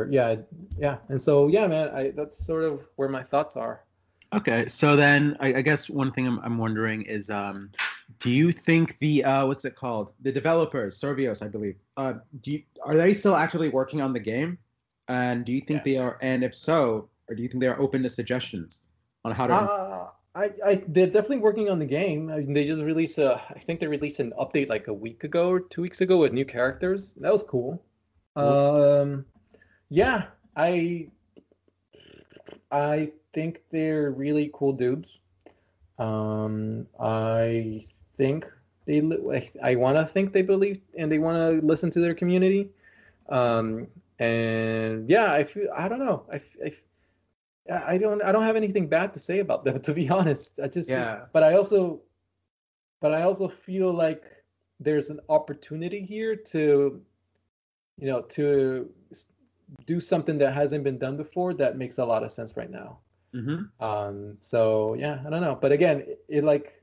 sure. 0.05 0.13
yeah 0.13 0.37
yeah 0.79 0.99
and 1.09 1.21
so 1.21 1.49
yeah 1.49 1.67
man 1.67 1.89
i 1.91 2.11
that's 2.11 2.45
sort 2.47 2.65
of 2.65 2.87
where 2.97 3.09
my 3.09 3.25
thoughts 3.25 3.57
are 3.57 3.83
okay 4.33 4.67
so 4.69 4.97
then 4.97 5.37
i, 5.41 5.55
I 5.55 5.63
guess 5.63 5.89
one 5.89 6.13
thing 6.13 6.27
I'm, 6.27 6.39
I'm 6.41 6.59
wondering 6.59 7.03
is 7.03 7.31
um 7.31 7.71
do 8.19 8.31
you 8.31 8.53
think 8.53 8.99
the 8.99 9.25
uh, 9.25 9.47
what's 9.47 9.65
it 9.65 9.77
called? 9.77 10.13
The 10.23 10.33
developers, 10.33 11.01
Survios, 11.01 11.43
I 11.43 11.49
believe. 11.49 11.77
Uh, 11.97 12.15
do 12.43 12.53
you, 12.53 12.63
are 12.85 12.95
they 12.95 13.13
still 13.13 13.37
actively 13.37 13.69
working 13.69 14.01
on 14.01 14.13
the 14.13 14.21
game? 14.21 14.59
And 15.09 15.45
do 15.45 15.53
you 15.53 15.61
think 15.61 15.79
yeah. 15.79 15.93
they 15.93 15.99
are? 15.99 16.19
And 16.21 16.45
if 16.45 16.55
so, 16.55 17.09
or 17.29 17.35
do 17.35 17.43
you 17.43 17.49
think 17.49 17.61
they 17.61 17.69
are 17.69 17.81
open 17.81 18.03
to 18.03 18.11
suggestions 18.11 18.83
on 19.25 19.33
how 19.33 19.47
to? 19.47 19.55
Uh, 19.55 20.09
I, 20.35 20.53
I, 20.65 20.85
they're 20.87 21.07
definitely 21.07 21.39
working 21.39 21.71
on 21.71 21.79
the 21.79 21.87
game. 21.87 22.31
I 22.31 22.37
mean, 22.37 22.53
they 22.53 22.65
just 22.65 22.83
released 22.83 23.19
a. 23.19 23.41
I 23.51 23.59
think 23.59 23.81
they 23.81 23.87
released 23.87 24.21
an 24.21 24.33
update 24.39 24.69
like 24.69 24.89
a 24.89 24.95
week 24.95 25.25
ago 25.25 25.49
or 25.49 25.61
two 25.61 25.83
weeks 25.83 26.01
ago 26.01 26.19
with 26.19 26.33
new 26.33 26.45
characters. 26.45 27.15
That 27.17 27.33
was 27.33 27.43
cool. 27.43 27.83
Um, 28.37 29.25
yeah, 29.89 30.27
I, 30.57 31.09
I 32.71 33.13
think 33.33 33.63
they're 33.71 34.11
really 34.11 34.51
cool 34.53 34.73
dudes. 34.73 35.21
Um, 35.99 36.87
I 36.99 37.83
think 38.15 38.51
they 38.87 39.01
I 39.63 39.75
want 39.77 39.97
to 39.99 40.07
think 40.07 40.33
they 40.33 40.43
believe 40.43 40.81
and 40.97 41.11
they 41.11 41.19
want 41.19 41.37
to 41.37 41.67
listen 41.67 41.91
to 41.91 42.01
their 42.01 42.15
community. 42.15 42.71
Um, 43.29 43.87
and 44.19 45.09
yeah, 45.09 45.33
I 45.33 45.45
feel 45.45 45.69
I 45.77 45.89
don't 45.89 45.99
know. 45.99 46.27
I, 46.33 46.41
I 46.65 46.73
I 47.93 47.99
don't 47.99 48.23
I 48.23 48.33
don't 48.33 48.45
have 48.45 48.57
anything 48.57 48.89
bad 48.89 49.13
to 49.15 49.19
say 49.19 49.41
about 49.41 49.65
them 49.65 49.81
to 49.89 49.95
be 49.95 50.09
honest. 50.09 50.59
I 50.63 50.69
just 50.69 50.89
yeah. 50.89 51.27
But 51.33 51.43
I 51.43 51.55
also 51.55 52.01
but 53.01 53.15
I 53.15 53.23
also 53.23 53.49
feel 53.49 53.93
like 53.93 54.25
there's 54.79 55.11
an 55.11 55.21
opportunity 55.29 56.01
here 56.01 56.35
to 56.37 57.01
you 57.99 58.07
know 58.07 58.23
to 58.23 58.91
do 59.87 60.01
something 60.01 60.39
that 60.39 60.55
hasn't 60.55 60.85
been 60.85 60.99
done 60.99 61.17
before 61.17 61.55
that 61.55 61.77
makes 61.77 61.99
a 61.99 62.05
lot 62.05 62.23
of 62.23 62.31
sense 62.31 62.57
right 62.57 62.71
now. 62.71 62.99
Mm-hmm. 63.35 63.85
Um, 63.85 64.37
so 64.41 64.95
yeah, 64.95 65.21
I 65.27 65.31
don't 65.31 65.41
know, 65.41 65.57
but 65.61 65.73
again, 65.73 66.01
it, 66.01 66.25
it 66.29 66.45
like 66.45 66.83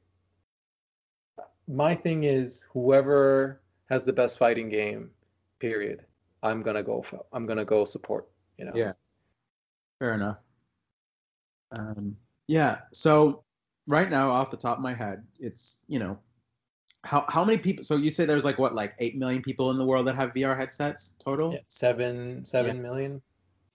my 1.68 1.94
thing 1.94 2.24
is 2.24 2.66
whoever 2.72 3.62
has 3.90 4.04
the 4.04 4.14
best 4.14 4.38
fighting 4.38 4.70
game, 4.70 5.12
period. 5.60 6.06
I'm 6.44 6.62
gonna 6.62 6.84
go. 6.84 7.02
For, 7.02 7.26
I'm 7.34 7.46
gonna 7.46 7.66
go 7.66 7.86
support. 7.86 8.28
You 8.58 8.66
know. 8.66 8.72
Yeah. 8.76 8.94
Fair 10.00 10.14
enough. 10.14 10.38
Um, 11.72 12.16
yeah. 12.48 12.80
So 12.94 13.44
right 13.88 14.10
now, 14.10 14.30
off 14.30 14.52
the 14.52 14.58
top 14.58 14.78
of 14.78 14.84
my 14.84 14.94
head, 14.94 15.24
it's 15.40 15.82
you 15.88 16.00
know, 16.00 16.20
how 17.04 17.26
how 17.30 17.46
many 17.46 17.58
people? 17.58 17.84
So 17.84 17.96
you 17.96 18.12
say 18.12 18.26
there's 18.26 18.46
like 18.46 18.60
what, 18.60 18.76
like 18.76 18.94
eight 19.00 19.18
million 19.18 19.42
people 19.42 19.72
in 19.72 19.78
the 19.78 19.86
world 19.86 20.08
that 20.08 20.16
have 20.16 20.34
VR 20.34 20.58
headsets 20.58 21.12
total? 21.24 21.54
Yeah, 21.54 21.60
seven 21.68 22.44
seven 22.44 22.78
yeah. 22.78 22.82
million. 22.82 23.22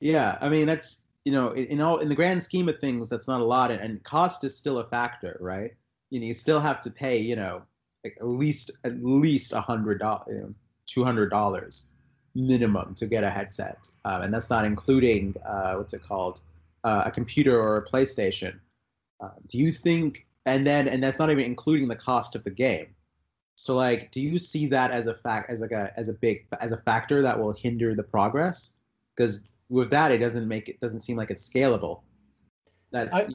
Yeah, 0.01 0.39
I 0.41 0.49
mean 0.49 0.67
that's 0.67 1.03
you 1.25 1.33
know 1.33 1.53
in 1.53 1.81
all 1.81 1.99
in 1.99 2.09
the 2.09 2.15
grand 2.15 2.43
scheme 2.43 2.69
of 2.69 2.79
things, 2.79 3.09
that's 3.09 3.29
not 3.29 3.41
a 3.41 3.45
lot, 3.45 3.71
and 3.71 4.03
cost 4.05 4.45
is 4.45 4.57
still 4.57 4.79
a 4.79 4.89
factor, 4.89 5.39
right? 5.41 5.73
You 6.11 6.21
know, 6.21 6.27
you 6.27 6.35
still 6.35 6.61
have 6.61 6.83
to 6.83 6.91
pay, 6.91 7.19
you 7.19 7.37
know, 7.37 7.63
like 8.05 8.17
at 8.21 8.27
least 8.27 8.71
at 8.85 9.03
least 9.03 9.53
a 9.53 9.61
hundred 9.61 10.01
dollars, 10.01 10.27
you 10.29 10.41
know, 10.41 10.55
two 10.87 11.05
hundred 11.05 11.31
dollars 11.31 11.85
minimum 12.35 12.95
to 12.97 13.07
get 13.07 13.25
a 13.25 13.31
headset, 13.31 13.79
um, 14.05 14.23
and 14.23 14.35
that's 14.35 14.51
not 14.51 14.65
including 14.65 15.35
uh, 15.47 15.75
what's 15.75 15.95
it 15.95 16.03
called, 16.03 16.41
uh, 16.85 17.05
a 17.07 17.11
computer 17.11 17.59
or 17.59 17.77
a 17.77 17.87
PlayStation. 17.87 18.59
Uh, 19.21 19.31
do 19.49 19.59
you 19.59 19.73
think? 19.73 20.27
And 20.45 20.67
then, 20.67 20.89
and 20.89 21.01
that's 21.01 21.21
not 21.21 21.31
even 21.31 21.45
including 21.45 21.87
the 21.87 21.95
cost 21.95 22.35
of 22.35 22.43
the 22.43 22.51
game. 22.51 22.89
So, 23.55 23.77
like, 23.77 24.11
do 24.13 24.21
you 24.21 24.39
see 24.39 24.67
that 24.69 24.91
as 24.91 25.07
a 25.07 25.15
fact, 25.15 25.51
as 25.51 25.61
like 25.61 25.73
a 25.73 25.93
as 25.97 26.09
a 26.09 26.15
big 26.15 26.47
as 26.61 26.73
a 26.73 26.79
factor 26.79 27.23
that 27.23 27.39
will 27.39 27.53
hinder 27.53 27.95
the 27.95 28.03
progress? 28.03 28.75
Because 29.15 29.41
with 29.69 29.91
that, 29.91 30.11
it 30.11 30.19
doesn't 30.19 30.49
make 30.49 30.69
it 30.69 30.81
doesn't 30.81 31.03
seem 31.03 31.17
like 31.17 31.31
it's 31.31 31.49
scalable. 31.49 32.03
That's. 32.91 33.15
I, 33.15 33.29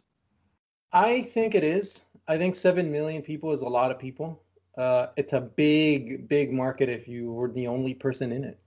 I 0.92 1.22
think 1.22 1.56
it 1.56 1.64
is. 1.64 2.06
I 2.28 2.38
think 2.38 2.56
seven 2.56 2.92
million 2.92 3.22
people 3.22 3.54
is 3.54 3.62
a 3.62 3.68
lot 3.68 3.92
of 3.92 4.00
people 4.00 4.42
uh, 4.78 5.08
it's 5.18 5.34
a 5.34 5.42
big, 5.42 6.28
big 6.28 6.54
market 6.54 6.88
if 6.88 7.08
you 7.08 7.34
were 7.34 7.52
the 7.52 7.68
only 7.68 7.96
person 7.96 8.32
in 8.32 8.44
it. 8.44 8.60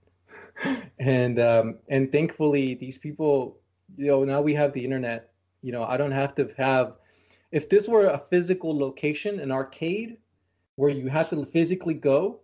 and 0.99 1.39
um, 1.39 1.77
and 1.87 2.11
thankfully, 2.11 2.75
these 2.75 2.97
people, 2.97 3.57
you 3.97 4.07
know, 4.07 4.23
now 4.23 4.41
we 4.41 4.53
have 4.53 4.73
the 4.73 4.83
internet. 4.83 5.31
You 5.61 5.71
know, 5.71 5.83
I 5.83 5.97
don't 5.97 6.11
have 6.11 6.35
to 6.35 6.49
have. 6.57 6.95
If 7.51 7.69
this 7.69 7.87
were 7.87 8.07
a 8.07 8.17
physical 8.17 8.77
location, 8.77 9.39
an 9.39 9.51
arcade, 9.51 10.17
where 10.81 10.89
you 10.89 11.09
have 11.09 11.29
to 11.29 11.45
physically 11.45 11.93
go, 11.93 12.39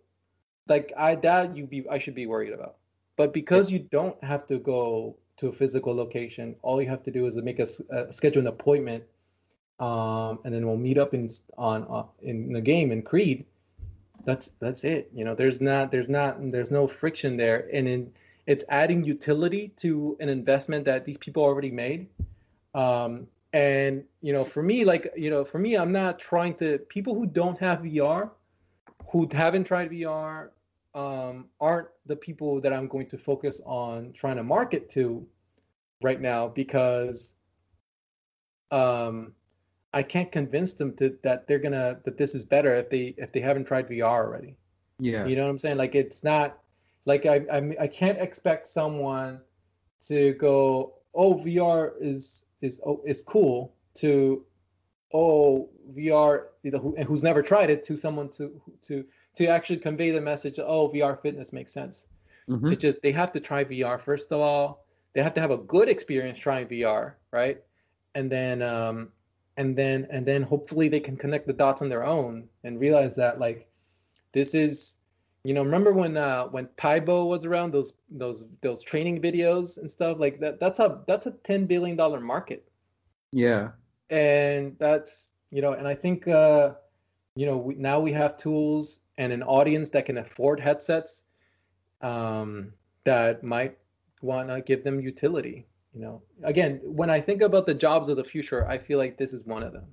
like 0.67 0.93
I 0.95 1.15
that 1.15 1.57
you 1.57 1.65
be 1.65 1.89
I 1.89 1.97
should 1.97 2.13
be 2.13 2.27
worried 2.27 2.53
about. 2.53 2.75
But 3.15 3.33
because 3.33 3.71
you 3.71 3.79
don't 3.79 4.23
have 4.23 4.45
to 4.45 4.59
go 4.59 5.17
to 5.37 5.47
a 5.47 5.51
physical 5.51 5.95
location, 5.95 6.55
all 6.61 6.79
you 6.79 6.87
have 6.87 7.01
to 7.05 7.09
do 7.09 7.25
is 7.25 7.35
make 7.37 7.57
a, 7.57 7.67
a 7.89 8.13
schedule 8.13 8.41
an 8.41 8.47
appointment, 8.47 9.03
um, 9.79 10.37
and 10.43 10.53
then 10.53 10.67
we'll 10.67 10.77
meet 10.77 10.99
up 10.99 11.15
in 11.15 11.31
on 11.57 11.87
uh, 11.89 12.03
in 12.21 12.51
the 12.51 12.61
game 12.61 12.91
in 12.91 13.01
Creed. 13.01 13.43
That's 14.23 14.51
that's 14.59 14.83
it 14.83 15.09
you 15.15 15.25
know 15.25 15.33
there's 15.33 15.59
not 15.59 15.89
there's 15.89 16.09
not 16.09 16.37
there's 16.51 16.69
no 16.69 16.87
friction 16.87 17.37
there. 17.37 17.67
And 17.73 17.87
in 17.87 18.11
it's 18.45 18.63
adding 18.69 19.03
utility 19.03 19.69
to 19.77 20.15
an 20.19 20.29
investment 20.29 20.85
that 20.85 21.05
these 21.05 21.17
people 21.17 21.41
already 21.41 21.71
made. 21.71 22.07
Um, 22.75 23.25
and 23.53 24.03
you 24.21 24.33
know 24.33 24.43
for 24.43 24.61
me 24.61 24.83
like 24.83 25.11
you 25.15 25.29
know 25.29 25.43
for 25.45 25.57
me 25.57 25.75
i'm 25.75 25.91
not 25.91 26.19
trying 26.19 26.53
to 26.53 26.77
people 26.89 27.15
who 27.15 27.25
don't 27.25 27.59
have 27.59 27.79
vr 27.79 28.29
who 29.09 29.27
haven't 29.31 29.63
tried 29.63 29.89
vr 29.89 30.49
um, 30.95 31.45
aren't 31.61 31.87
the 32.07 32.15
people 32.15 32.59
that 32.59 32.73
i'm 32.73 32.87
going 32.87 33.07
to 33.07 33.17
focus 33.17 33.61
on 33.65 34.11
trying 34.13 34.35
to 34.35 34.43
market 34.43 34.89
to 34.89 35.25
right 36.01 36.19
now 36.19 36.47
because 36.47 37.35
um, 38.71 39.33
I 39.93 40.03
can't 40.03 40.31
convince 40.31 40.73
them 40.73 40.95
to 40.97 41.17
that 41.23 41.47
they're 41.47 41.59
gonna 41.59 41.99
that 42.03 42.17
this 42.17 42.35
is 42.35 42.43
better 42.43 42.75
if 42.75 42.89
they 42.89 43.15
if 43.17 43.31
they 43.31 43.39
haven't 43.39 43.65
tried 43.65 43.87
VR 43.87 44.03
already. 44.03 44.57
Yeah. 44.99 45.25
You 45.25 45.35
know 45.35 45.43
what 45.43 45.51
I'm 45.51 45.59
saying? 45.59 45.77
Like 45.77 45.95
it's 45.95 46.23
not 46.23 46.59
like 47.05 47.25
I 47.25 47.45
I 47.51 47.75
I 47.81 47.87
can't 47.87 48.19
expect 48.19 48.67
someone 48.67 49.39
to 50.07 50.33
go, 50.33 50.95
oh 51.13 51.35
VR 51.35 51.93
is 51.99 52.45
is 52.61 52.79
oh 52.85 53.01
is 53.05 53.21
cool 53.21 53.73
to 53.95 54.45
oh 55.13 55.69
VR 55.95 56.47
you 56.63 56.71
know, 56.71 56.79
who, 56.79 56.95
who's 57.03 57.23
never 57.23 57.41
tried 57.41 57.69
it 57.69 57.83
to 57.85 57.97
someone 57.97 58.29
to 58.29 58.61
to 58.81 59.05
to 59.35 59.47
actually 59.47 59.77
convey 59.77 60.11
the 60.11 60.21
message 60.21 60.59
oh 60.59 60.89
VR 60.89 61.21
fitness 61.21 61.53
makes 61.53 61.71
sense. 61.71 62.07
Mm-hmm. 62.49 62.71
It's 62.71 62.81
just 62.81 63.01
they 63.01 63.11
have 63.11 63.31
to 63.33 63.39
try 63.39 63.63
VR 63.63 64.01
first 64.01 64.31
of 64.31 64.39
all. 64.39 64.85
They 65.13 65.23
have 65.23 65.33
to 65.35 65.41
have 65.41 65.51
a 65.51 65.57
good 65.57 65.89
experience 65.89 66.39
trying 66.39 66.67
VR, 66.67 67.13
right? 67.31 67.61
And 68.15 68.31
then 68.31 68.61
um 68.61 69.09
and 69.57 69.75
then 69.75 70.07
and 70.11 70.25
then 70.25 70.43
hopefully 70.43 70.87
they 70.87 70.99
can 70.99 71.17
connect 71.17 71.47
the 71.47 71.53
dots 71.53 71.81
on 71.81 71.89
their 71.89 72.05
own 72.05 72.47
and 72.63 72.79
realize 72.79 73.15
that 73.15 73.39
like 73.39 73.67
this 74.31 74.53
is 74.53 74.96
you 75.43 75.53
know 75.53 75.63
remember 75.63 75.93
when 75.93 76.17
uh 76.17 76.45
when 76.45 76.67
Tae 76.77 76.99
Bo 76.99 77.25
was 77.25 77.45
around 77.45 77.73
those 77.73 77.93
those 78.09 78.43
those 78.61 78.81
training 78.83 79.21
videos 79.21 79.77
and 79.77 79.89
stuff 79.89 80.17
like 80.19 80.39
that 80.39 80.59
that's 80.59 80.79
a 80.79 81.01
that's 81.07 81.25
a 81.25 81.31
10 81.31 81.65
billion 81.65 81.95
dollar 81.95 82.19
market 82.19 82.67
yeah 83.31 83.69
and 84.09 84.75
that's 84.79 85.27
you 85.51 85.61
know 85.61 85.73
and 85.73 85.87
i 85.87 85.93
think 85.93 86.27
uh 86.27 86.71
you 87.37 87.45
know, 87.45 87.55
we, 87.55 87.75
now 87.75 87.99
we 87.99 88.11
have 88.13 88.35
tools 88.35 89.01
and 89.19 89.31
an 89.31 89.43
audience 89.43 89.91
that 89.91 90.07
can 90.07 90.17
afford 90.17 90.59
headsets 90.59 91.23
um, 92.01 92.73
that 93.03 93.43
might 93.43 93.77
want 94.21 94.49
to 94.49 94.61
give 94.61 94.83
them 94.83 94.99
utility. 94.99 95.67
You 95.93 96.01
know, 96.01 96.21
again, 96.43 96.81
when 96.83 97.11
I 97.11 97.21
think 97.21 97.43
about 97.43 97.67
the 97.67 97.75
jobs 97.75 98.09
of 98.09 98.17
the 98.17 98.23
future, 98.23 98.67
I 98.67 98.79
feel 98.79 98.97
like 98.97 99.17
this 99.17 99.33
is 99.33 99.45
one 99.45 99.61
of 99.61 99.71
them. 99.71 99.85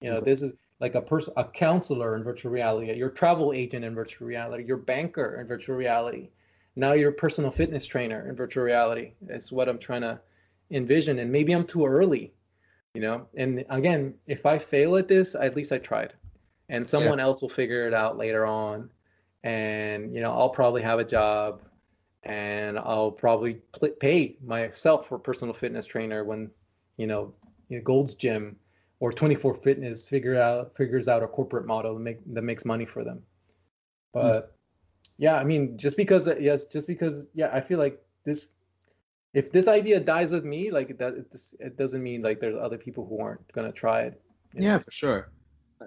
You 0.00 0.10
know, 0.10 0.20
this 0.20 0.42
is 0.42 0.52
like 0.82 0.96
a 0.96 1.00
person, 1.00 1.32
a 1.36 1.44
counselor 1.44 2.16
in 2.16 2.24
virtual 2.24 2.50
reality, 2.50 2.92
your 2.92 3.08
travel 3.08 3.52
agent 3.52 3.84
in 3.84 3.94
virtual 3.94 4.26
reality, 4.26 4.64
your 4.64 4.76
banker 4.76 5.40
in 5.40 5.46
virtual 5.46 5.76
reality. 5.76 6.28
Now 6.74 6.92
your 6.92 7.12
personal 7.12 7.52
fitness 7.52 7.86
trainer 7.86 8.28
in 8.28 8.34
virtual 8.34 8.64
reality. 8.64 9.12
It's 9.28 9.52
what 9.52 9.68
I'm 9.68 9.78
trying 9.78 10.00
to 10.00 10.20
envision. 10.72 11.20
And 11.20 11.30
maybe 11.30 11.52
I'm 11.52 11.64
too 11.64 11.86
early, 11.86 12.34
you 12.94 13.00
know. 13.00 13.28
And 13.36 13.64
again, 13.70 14.14
if 14.26 14.44
I 14.44 14.58
fail 14.58 14.96
at 14.96 15.06
this, 15.06 15.36
at 15.36 15.54
least 15.54 15.70
I 15.70 15.78
tried. 15.78 16.14
And 16.68 16.88
someone 16.88 17.18
yeah. 17.18 17.24
else 17.24 17.42
will 17.42 17.48
figure 17.48 17.86
it 17.86 17.94
out 17.94 18.18
later 18.18 18.44
on. 18.44 18.90
And 19.44 20.12
you 20.12 20.20
know, 20.20 20.32
I'll 20.32 20.50
probably 20.50 20.82
have 20.82 20.98
a 20.98 21.04
job 21.04 21.62
and 22.24 22.76
I'll 22.76 23.12
probably 23.12 23.60
pay 24.00 24.36
myself 24.44 25.06
for 25.06 25.16
personal 25.16 25.54
fitness 25.54 25.86
trainer 25.86 26.24
when, 26.24 26.50
you 26.96 27.06
know, 27.06 27.32
you 27.68 27.78
know 27.78 27.84
Gold's 27.84 28.14
Gym 28.14 28.56
or 29.02 29.10
24 29.12 29.54
Fitness 29.54 30.08
figure 30.08 30.40
out 30.40 30.76
figures 30.76 31.08
out 31.08 31.24
a 31.24 31.26
corporate 31.26 31.66
model 31.66 31.94
that 31.94 32.00
make 32.00 32.18
that 32.34 32.42
makes 32.42 32.64
money 32.64 32.84
for 32.84 33.02
them. 33.02 33.16
Hmm. 34.14 34.20
But 34.20 34.40
mm. 34.46 34.50
yeah, 35.18 35.34
I 35.34 35.44
mean, 35.44 35.76
just 35.76 35.96
because 35.96 36.28
yes, 36.38 36.64
just 36.64 36.86
because 36.86 37.26
yeah, 37.34 37.50
I 37.52 37.60
feel 37.60 37.80
like 37.80 38.00
this. 38.24 38.48
If 39.34 39.50
this 39.50 39.66
idea 39.66 39.98
dies 39.98 40.30
with 40.30 40.44
me, 40.44 40.70
like 40.70 40.98
that, 40.98 41.14
it, 41.14 41.26
it 41.58 41.76
doesn't 41.78 42.02
mean 42.02 42.20
like 42.20 42.38
there's 42.38 42.54
other 42.54 42.76
people 42.76 43.06
who 43.06 43.18
aren't 43.18 43.50
gonna 43.52 43.72
try 43.72 44.02
it. 44.02 44.22
Yeah, 44.54 44.76
know? 44.76 44.84
for 44.84 44.90
sure. 44.90 45.30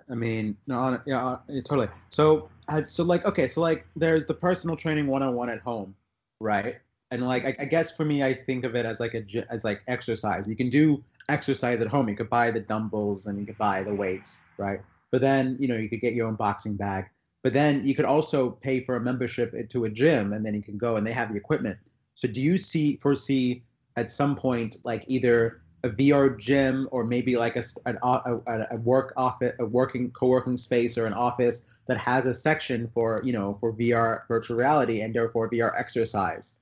I 0.10 0.16
mean, 0.16 0.58
no, 0.68 1.00
yeah, 1.06 1.38
totally. 1.64 1.88
So, 2.10 2.50
so 2.86 3.04
like, 3.04 3.24
okay, 3.24 3.48
so 3.48 3.62
like, 3.62 3.86
there's 3.96 4.26
the 4.26 4.34
personal 4.34 4.76
training 4.76 5.08
one-on-one 5.08 5.50
at 5.50 5.62
home, 5.62 5.96
right? 6.42 6.78
And 7.12 7.26
like, 7.26 7.46
I, 7.46 7.56
I 7.60 7.66
guess 7.66 7.96
for 7.96 8.04
me, 8.04 8.24
I 8.24 8.34
think 8.34 8.66
of 8.66 8.76
it 8.76 8.86
as 8.86 9.00
like 9.00 9.14
a 9.14 9.24
as 9.50 9.64
like 9.64 9.84
exercise. 9.88 10.48
You 10.48 10.56
can 10.58 10.70
do 10.70 11.02
exercise 11.30 11.82
at 11.82 11.88
home. 11.88 12.10
You 12.10 12.16
could 12.16 12.30
buy 12.30 12.52
the 12.52 12.60
dumbbells 12.60 13.26
and 13.28 13.40
you 13.40 13.46
could 13.46 13.58
buy 13.58 13.84
the 13.84 13.94
weights, 13.94 14.40
right? 14.58 14.82
But 15.12 15.22
then, 15.22 15.58
you 15.60 15.68
know, 15.68 15.76
you 15.76 15.90
could 15.90 16.02
get 16.02 16.14
your 16.14 16.28
own 16.28 16.36
boxing 16.36 16.76
bag. 16.76 17.06
But 17.44 17.54
then 17.54 17.86
you 17.86 17.94
could 17.94 18.06
also 18.06 18.52
pay 18.52 18.84
for 18.84 18.96
a 18.96 19.00
membership 19.00 19.70
to 19.70 19.86
a 19.86 19.90
gym, 19.90 20.34
and 20.34 20.44
then 20.44 20.56
you 20.56 20.64
can 20.64 20.78
go 20.78 20.96
and 20.96 21.06
they 21.06 21.14
have 21.14 21.30
the 21.30 21.38
equipment. 21.38 21.78
So, 22.16 22.28
do 22.28 22.42
you 22.42 22.58
see 22.58 22.98
foresee 22.98 23.64
at 23.98 24.10
some 24.10 24.36
point 24.36 24.78
like 24.84 25.06
either 25.08 25.62
a 25.84 25.90
VR 25.90 26.38
gym 26.40 26.90
or 26.92 27.04
maybe 27.04 27.38
like 27.38 27.56
a, 27.56 27.64
an, 27.86 28.00
a, 28.02 28.66
a 28.72 28.78
work 28.78 29.14
office, 29.16 29.54
a 29.60 29.66
working 29.66 30.10
co-working 30.12 30.58
space 30.58 30.98
or 30.98 31.06
an 31.06 31.14
office 31.14 31.62
that 31.88 31.98
has 31.98 32.26
a 32.26 32.34
section 32.34 32.90
for 32.94 33.22
you 33.24 33.32
know 33.32 33.58
for 33.60 33.72
VR 33.74 34.28
virtual 34.28 34.58
reality 34.58 35.02
and 35.02 35.14
therefore 35.14 35.50
VR 35.50 35.72
exercise. 35.78 36.56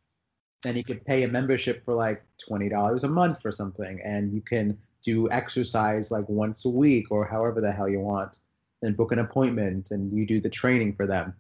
Then 0.64 0.76
you 0.76 0.84
could 0.84 1.06
pay 1.06 1.24
a 1.24 1.28
membership 1.28 1.84
for 1.86 1.94
like 1.94 2.24
twenty 2.38 2.70
dollars 2.70 3.04
a 3.04 3.10
month 3.10 3.40
or 3.46 3.52
something, 3.52 4.00
and 4.04 4.34
you 4.34 4.42
can 4.42 4.78
do 5.04 5.30
exercise 5.30 6.10
like 6.10 6.28
once 6.30 6.66
a 6.66 6.70
week 6.70 7.12
or 7.12 7.26
however 7.26 7.60
the 7.62 7.72
hell 7.72 7.90
you 7.90 8.00
want, 8.00 8.38
and 8.82 8.98
book 8.98 9.12
an 9.12 9.20
appointment 9.20 9.92
and 9.92 10.12
you 10.14 10.26
do 10.26 10.40
the 10.40 10.50
training 10.50 10.96
for 10.96 11.06
them. 11.06 11.34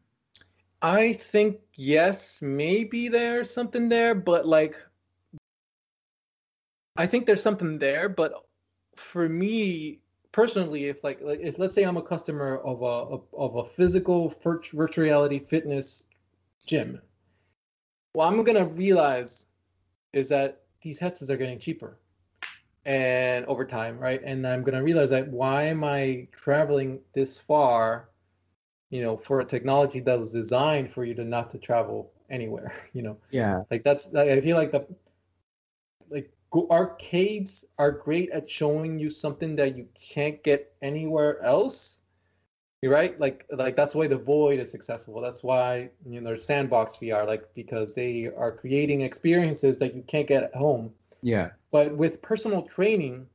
I 0.81 1.13
think 1.13 1.59
yes, 1.75 2.41
maybe 2.41 3.07
there's 3.07 3.49
something 3.49 3.87
there, 3.87 4.13
but 4.13 4.45
like 4.45 4.75
I 6.97 7.05
think 7.05 7.25
there's 7.25 7.41
something 7.41 7.79
there, 7.79 8.09
but 8.09 8.33
for 8.95 9.27
me 9.27 9.99
personally, 10.31 10.85
if 10.85 11.03
like, 11.03 11.21
like 11.21 11.39
if 11.41 11.57
let's 11.57 11.73
say 11.73 11.83
I'm 11.83 11.97
a 11.97 12.01
customer 12.01 12.57
of 12.59 12.81
a 12.81 13.37
of 13.37 13.55
a 13.55 13.63
physical 13.63 14.33
virtual 14.43 14.87
reality 14.97 15.39
fitness 15.39 16.03
gym, 16.67 17.01
what 18.14 18.27
I'm 18.27 18.44
gonna 18.44 18.65
realize 18.65 19.48
is 20.14 20.30
that 20.30 20.61
these 20.81 20.99
headsets 20.99 21.30
are 21.30 21.38
getting 21.38 21.60
cheaper 21.60 21.98
and 22.85 23.45
over 23.45 23.65
time, 23.65 23.98
right? 23.98 24.22
And 24.23 24.48
I'm 24.48 24.64
gonna 24.64 24.84
realize 24.84 25.10
that 25.10 25.27
why 25.27 25.64
am 25.64 25.84
I 25.84 26.27
traveling 26.31 26.99
this 27.14 27.40
far, 27.40 28.10
you 28.90 29.02
know, 29.02 29.18
for 29.18 29.41
a 29.41 29.45
technology 29.45 29.99
that 30.02 30.19
was 30.19 30.31
designed 30.31 30.91
for 30.91 31.03
you 31.03 31.14
to 31.15 31.26
not 31.26 31.49
to 31.52 31.57
travel 31.57 32.11
anywhere, 32.30 32.73
you 32.94 33.02
know? 33.02 33.18
Yeah. 33.31 33.64
Like 33.72 33.84
that's 33.84 34.10
like, 34.11 34.30
I 34.30 34.41
feel 34.41 34.57
like 34.57 34.72
the 34.72 34.85
like 36.10 36.31
arcades 36.69 37.65
are 37.80 37.91
great 37.91 38.30
at 38.30 38.48
showing 38.48 38.99
you 38.99 39.10
something 39.10 39.56
that 39.56 39.76
you 39.76 39.88
can't 39.99 40.44
get 40.44 40.72
anywhere 40.84 41.41
else 41.41 41.99
you're 42.84 42.91
right 42.91 43.18
like 43.18 43.45
like 43.51 43.77
that's 43.77 43.95
why 43.95 44.07
the 44.07 44.18
void 44.18 44.60
is 44.60 44.69
successful 44.69 45.22
that's 45.22 45.41
why 45.41 45.89
you 46.05 46.19
know 46.19 46.27
there's 46.27 46.43
sandbox 46.43 46.97
vr 46.97 47.26
like 47.26 47.47
because 47.55 47.95
they 47.95 48.30
are 48.38 48.51
creating 48.51 48.99
experiences 48.99 49.77
that 49.77 49.95
you 49.95 50.03
can't 50.05 50.27
get 50.27 50.43
at 50.43 50.53
home. 50.53 50.91
Yeah. 51.22 51.51
But 51.72 51.95
with 51.95 52.22
personal 52.22 52.61
training 52.64 53.26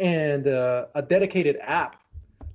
and 0.00 0.48
uh, 0.48 0.86
a 0.94 1.02
dedicated 1.02 1.58
app 1.60 2.00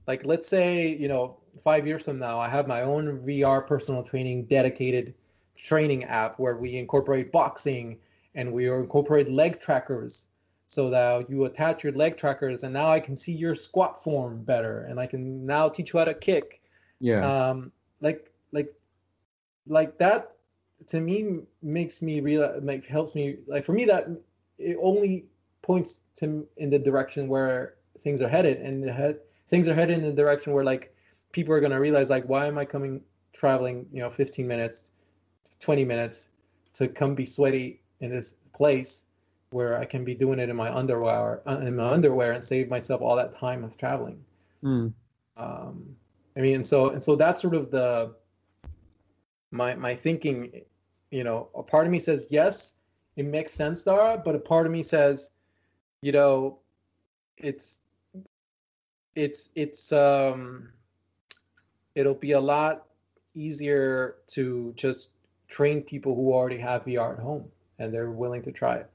like 0.08 0.26
let's 0.26 0.48
say 0.48 0.96
you 0.96 1.08
know 1.08 1.38
five 1.64 1.86
years 1.86 2.06
from 2.06 2.18
now 2.18 2.40
i 2.40 2.50
have 2.50 2.68
my 2.68 2.82
own 2.82 3.20
vr 3.20 3.66
personal 3.68 4.02
training 4.02 4.46
dedicated 4.46 5.14
training 5.56 6.04
app 6.06 6.40
where 6.40 6.58
we 6.58 6.76
incorporate 6.76 7.32
boxing 7.32 8.00
and 8.34 8.52
we 8.52 8.68
incorporate 8.68 9.30
leg 9.30 9.60
trackers 9.60 10.26
so 10.72 10.90
that 10.90 11.30
you 11.30 11.44
attach 11.44 11.84
your 11.84 11.92
leg 11.92 12.16
trackers 12.16 12.64
and 12.64 12.72
now 12.72 12.90
I 12.90 13.02
can 13.02 13.18
see 13.18 13.34
your 13.34 13.56
squat 13.56 14.02
form 14.02 14.42
better 14.42 14.86
and 14.86 15.02
I 15.02 15.06
can 15.06 15.46
now 15.46 15.68
teach 15.68 15.92
you 15.92 16.00
how 16.00 16.06
to 16.06 16.14
kick. 16.14 16.62
Yeah. 17.02 17.26
Um 17.26 17.74
like 18.00 18.32
like 18.54 18.74
like 19.68 19.98
that 19.98 20.32
to 20.88 21.02
me 21.02 21.42
makes 21.62 22.02
me 22.02 22.22
real 22.22 22.58
like 22.64 22.86
helps 22.86 23.16
me 23.16 23.40
like 23.48 23.66
for 23.66 23.74
me 23.74 23.84
that 23.84 24.08
it 24.60 24.78
only 24.82 25.26
points 25.62 26.00
to 26.20 26.48
in 26.56 26.70
the 26.70 26.80
direction 26.80 27.28
where 27.28 27.76
things 28.00 28.22
are 28.22 28.30
headed 28.30 28.62
and 28.62 28.82
the 28.82 28.94
head 28.94 29.20
things 29.50 29.68
are 29.68 29.76
headed 29.76 29.98
in 29.98 30.06
the 30.06 30.14
direction 30.24 30.54
where 30.54 30.64
like 30.64 30.96
people 31.34 31.54
are 31.54 31.60
going 31.60 31.74
to 31.74 31.82
realize 31.82 32.10
like 32.10 32.24
why 32.30 32.46
am 32.46 32.58
I 32.58 32.64
coming 32.64 33.02
traveling, 33.34 33.88
you 33.92 34.00
know, 34.00 34.10
15 34.10 34.48
minutes, 34.48 34.92
20 35.60 35.84
minutes 35.84 36.30
to 36.76 36.88
come 36.88 37.14
be 37.14 37.26
sweaty 37.26 37.82
in 38.00 38.10
this 38.10 38.36
place 38.56 39.04
where 39.52 39.78
I 39.78 39.86
can 39.86 40.04
be 40.04 40.16
doing 40.16 40.40
it 40.40 40.50
in 40.50 40.56
my 40.56 40.74
underwear 40.74 41.42
uh, 41.48 41.60
in 41.60 41.76
my 41.76 41.90
underwear 41.92 42.32
and 42.32 42.44
save 42.44 42.70
myself 42.70 43.02
all 43.02 43.16
that 43.18 43.38
time 43.38 43.64
of 43.64 43.78
traveling. 43.78 44.24
Mm. 44.64 44.94
Um, 45.38 45.96
I 46.36 46.40
mean, 46.40 46.56
and 46.56 46.68
so 46.68 46.90
and 46.90 47.04
so 47.04 47.16
that's 47.16 47.42
sort 47.42 47.54
of 47.54 47.70
the 47.70 48.16
my 49.52 49.76
my 49.76 49.94
thinking. 49.94 50.62
You 51.12 51.26
know, 51.26 51.50
a 51.56 51.62
part 51.62 51.86
of 51.86 51.92
me 51.92 52.00
says 52.00 52.28
yes, 52.30 52.76
it 53.18 53.26
makes 53.26 53.52
sense, 53.52 53.84
Dara, 53.84 54.22
but 54.24 54.34
a 54.34 54.40
part 54.40 54.66
of 54.66 54.72
me 54.72 54.82
says, 54.82 55.30
you 56.02 56.14
know, 56.14 56.60
it's 57.38 57.80
it's 59.16 59.50
it's 59.56 59.92
um 59.92 60.70
it'll 61.96 62.16
be 62.16 62.32
a 62.32 62.40
lot 62.40 62.86
easier 63.34 64.16
to 64.28 64.74
just 64.78 65.10
train 65.50 65.82
people 65.82 66.16
who 66.16 66.34
already 66.34 66.58
have 66.58 66.86
VR 66.86 67.14
at 67.14 67.20
home 67.20 67.46
and 67.80 67.94
they're 67.94 68.12
willing 68.12 68.42
to 68.42 68.52
try 68.52 68.78
it. 68.78 68.90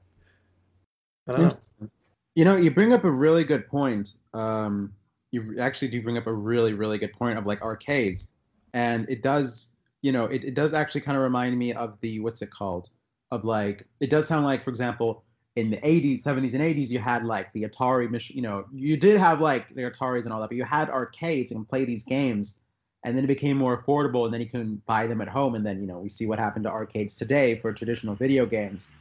You 2.35 2.45
know, 2.45 2.55
you 2.55 2.71
bring 2.71 2.93
up 2.93 3.03
a 3.03 3.11
really 3.11 3.43
good 3.43 3.67
point. 3.67 4.13
Um, 4.33 4.93
you 5.31 5.59
actually 5.59 5.87
do 5.89 6.01
bring 6.01 6.17
up 6.17 6.27
a 6.27 6.33
really, 6.33 6.73
really 6.73 6.97
good 6.97 7.13
point 7.13 7.37
of 7.37 7.45
like 7.45 7.61
arcades, 7.61 8.27
and 8.73 9.09
it 9.09 9.23
does, 9.23 9.69
you 10.01 10.11
know, 10.11 10.25
it, 10.25 10.43
it 10.43 10.53
does 10.53 10.73
actually 10.73 11.01
kind 11.01 11.17
of 11.17 11.23
remind 11.23 11.57
me 11.57 11.73
of 11.73 11.97
the 12.01 12.19
what's 12.19 12.41
it 12.41 12.51
called? 12.51 12.89
Of 13.31 13.43
like, 13.43 13.85
it 13.99 14.09
does 14.09 14.27
sound 14.27 14.45
like, 14.45 14.63
for 14.63 14.69
example, 14.69 15.23
in 15.55 15.71
the 15.71 15.77
80s, 15.77 16.23
70s, 16.23 16.53
and 16.53 16.61
80s, 16.61 16.89
you 16.89 16.99
had 16.99 17.25
like 17.25 17.51
the 17.53 17.63
Atari 17.63 18.09
machine. 18.09 18.37
You 18.37 18.43
know, 18.43 18.65
you 18.71 18.95
did 18.95 19.17
have 19.17 19.41
like 19.41 19.73
the 19.73 19.81
Ataris 19.81 20.23
and 20.23 20.31
all 20.31 20.39
that, 20.41 20.49
but 20.49 20.57
you 20.57 20.63
had 20.63 20.89
arcades 20.89 21.51
and 21.51 21.67
play 21.67 21.83
these 21.83 22.03
games 22.03 22.59
and 23.07 23.15
then 23.15 23.23
it 23.23 23.27
became 23.27 23.57
more 23.57 23.81
affordable 23.81 24.25
and 24.25 24.33
then 24.33 24.41
you 24.41 24.49
can 24.49 24.81
buy 24.85 25.07
them 25.07 25.21
at 25.21 25.29
home 25.29 25.55
and 25.55 25.65
then 25.65 25.79
you 25.79 25.87
know 25.87 25.99
we 25.99 26.09
see 26.09 26.25
what 26.25 26.39
happened 26.39 26.63
to 26.63 26.69
arcades 26.69 27.15
today 27.15 27.57
for 27.59 27.71
traditional 27.71 28.15
video 28.15 28.45
games 28.45 28.91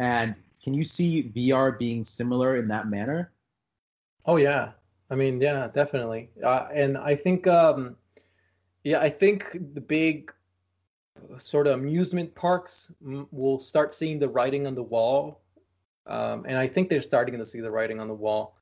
and 0.00 0.34
can 0.64 0.72
you 0.72 0.82
see 0.82 1.30
vr 1.36 1.78
being 1.78 2.02
similar 2.02 2.56
in 2.56 2.66
that 2.68 2.88
manner? 2.88 3.32
Oh 4.24 4.36
yeah. 4.36 4.70
I 5.10 5.14
mean 5.14 5.38
yeah 5.38 5.68
definitely. 5.68 6.30
Uh, 6.42 6.68
and 6.72 6.96
i 6.96 7.14
think 7.14 7.46
um 7.46 7.96
yeah 8.82 9.00
i 9.00 9.10
think 9.10 9.46
the 9.74 9.80
big 9.80 10.32
sort 11.38 11.66
of 11.66 11.78
amusement 11.78 12.34
parks 12.34 12.90
will 13.30 13.60
start 13.60 13.92
seeing 13.92 14.18
the 14.18 14.28
writing 14.28 14.66
on 14.66 14.74
the 14.74 14.82
wall. 14.82 15.42
Um, 16.06 16.44
and 16.48 16.58
i 16.58 16.66
think 16.66 16.88
they're 16.88 17.02
starting 17.02 17.38
to 17.38 17.46
see 17.46 17.60
the 17.60 17.70
writing 17.70 18.00
on 18.00 18.08
the 18.08 18.14
wall 18.14 18.56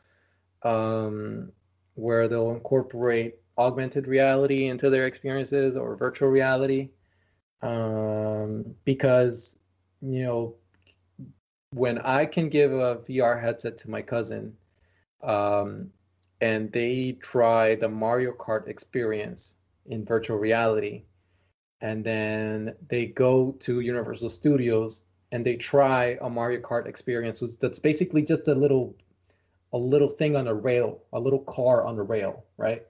um, 0.65 1.53
where 1.95 2.27
they'll 2.29 2.53
incorporate 2.53 3.37
augmented 3.59 4.07
reality 4.09 4.67
into 4.67 4.91
their 4.91 5.07
experiences 5.07 5.77
or 5.77 5.97
virtual 5.97 6.29
reality. 6.29 6.91
Um, 7.63 8.75
because 8.85 9.57
you 10.01 10.25
know 10.25 10.57
when 11.73 11.99
i 11.99 12.25
can 12.25 12.49
give 12.49 12.73
a 12.73 12.97
vr 13.09 13.41
headset 13.41 13.77
to 13.77 13.91
my 13.91 14.03
cousin 14.03 14.55
um, 15.23 15.91
and 16.43 16.73
they 16.73 17.17
try 17.21 17.77
the 17.77 17.89
Mario 17.89 18.33
Kart 18.33 18.67
experience 18.67 19.55
in 19.87 20.05
virtual 20.05 20.39
reality. 20.39 21.05
And 21.81 22.05
then 22.05 22.75
they 22.89 23.07
go 23.07 23.53
to 23.61 23.81
Universal 23.81 24.31
Studios 24.31 25.05
and 25.31 25.47
they 25.47 25.57
try 25.57 26.19
a 26.21 26.29
Mario 26.29 26.61
Kart 26.61 26.87
experience 26.87 27.43
that's 27.61 27.79
basically 27.79 28.23
just 28.23 28.49
a 28.49 28.55
little 28.55 28.97
a 29.73 29.79
little 29.79 30.09
thing 30.09 30.37
on 30.37 30.49
a 30.49 30.55
rail, 30.55 31.03
a 31.15 31.21
little 31.21 31.39
car 31.39 31.85
on 31.87 31.99
a 31.99 32.03
rail, 32.03 32.45
right? 32.59 32.83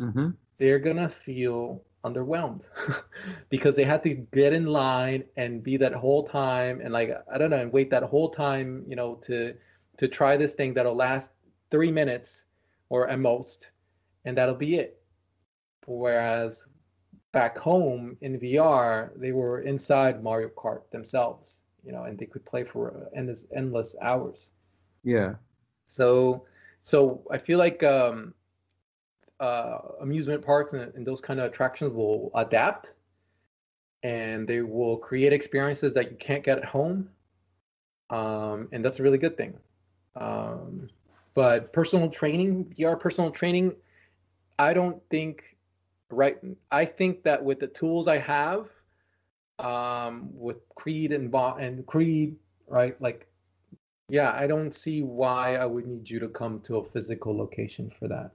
Mm-hmm. 0.00 0.30
They're 0.56 0.78
gonna 0.78 1.08
feel 1.08 1.82
underwhelmed 2.04 2.62
because 3.50 3.76
they 3.76 3.84
had 3.84 4.02
to 4.02 4.14
get 4.14 4.52
in 4.52 4.66
line 4.66 5.24
and 5.36 5.62
be 5.62 5.76
that 5.76 5.92
whole 5.92 6.22
time 6.22 6.80
and 6.80 6.92
like 6.92 7.10
I 7.32 7.38
don't 7.38 7.50
know 7.50 7.58
and 7.58 7.72
wait 7.72 7.90
that 7.90 8.02
whole 8.02 8.30
time, 8.30 8.84
you 8.88 8.96
know, 8.96 9.16
to 9.26 9.54
to 9.98 10.08
try 10.08 10.36
this 10.36 10.54
thing 10.54 10.72
that'll 10.74 10.94
last 10.94 11.32
three 11.70 11.92
minutes 11.92 12.44
or 12.88 13.08
at 13.08 13.18
most, 13.18 13.70
and 14.24 14.36
that'll 14.36 14.54
be 14.54 14.76
it. 14.76 15.02
Whereas 15.86 16.66
back 17.32 17.56
home 17.56 18.16
in 18.20 18.40
VR, 18.40 19.10
they 19.16 19.32
were 19.32 19.60
inside 19.60 20.22
Mario 20.22 20.48
Kart 20.48 20.90
themselves, 20.90 21.60
you 21.84 21.92
know, 21.92 22.04
and 22.04 22.18
they 22.18 22.26
could 22.26 22.44
play 22.44 22.64
for 22.64 23.08
endless 23.14 23.46
endless 23.54 23.94
hours. 24.02 24.50
Yeah. 25.04 25.34
So, 25.86 26.44
so 26.82 27.22
I 27.30 27.38
feel 27.38 27.58
like 27.58 27.82
um, 27.82 28.34
uh, 29.40 29.78
amusement 30.00 30.44
parks 30.44 30.74
and, 30.74 30.94
and 30.94 31.06
those 31.06 31.20
kind 31.20 31.40
of 31.40 31.46
attractions 31.46 31.92
will 31.92 32.30
adapt, 32.34 32.96
and 34.02 34.46
they 34.46 34.60
will 34.60 34.98
create 34.98 35.32
experiences 35.32 35.94
that 35.94 36.10
you 36.10 36.16
can't 36.18 36.44
get 36.44 36.58
at 36.58 36.64
home, 36.64 37.08
um, 38.10 38.68
and 38.72 38.84
that's 38.84 39.00
a 39.00 39.02
really 39.02 39.18
good 39.18 39.36
thing. 39.36 39.58
Um, 40.16 40.86
but 41.34 41.72
personal 41.72 42.08
training, 42.08 42.74
VR 42.78 42.98
personal 42.98 43.30
training, 43.30 43.74
I 44.58 44.74
don't 44.74 45.00
think 45.10 45.56
right. 46.10 46.36
I 46.70 46.84
think 46.84 47.22
that 47.22 47.42
with 47.42 47.60
the 47.60 47.68
tools 47.68 48.08
I 48.08 48.18
have, 48.18 48.68
um, 49.58 50.28
with 50.32 50.58
Creed 50.74 51.12
and 51.12 51.34
and 51.34 51.86
Creed, 51.86 52.36
right, 52.66 53.00
like 53.00 53.26
yeah, 54.10 54.32
I 54.32 54.46
don't 54.48 54.74
see 54.74 55.02
why 55.02 55.54
I 55.56 55.64
would 55.66 55.86
need 55.86 56.10
you 56.10 56.18
to 56.18 56.28
come 56.28 56.60
to 56.62 56.78
a 56.78 56.84
physical 56.84 57.36
location 57.36 57.90
for 57.96 58.08
that. 58.08 58.32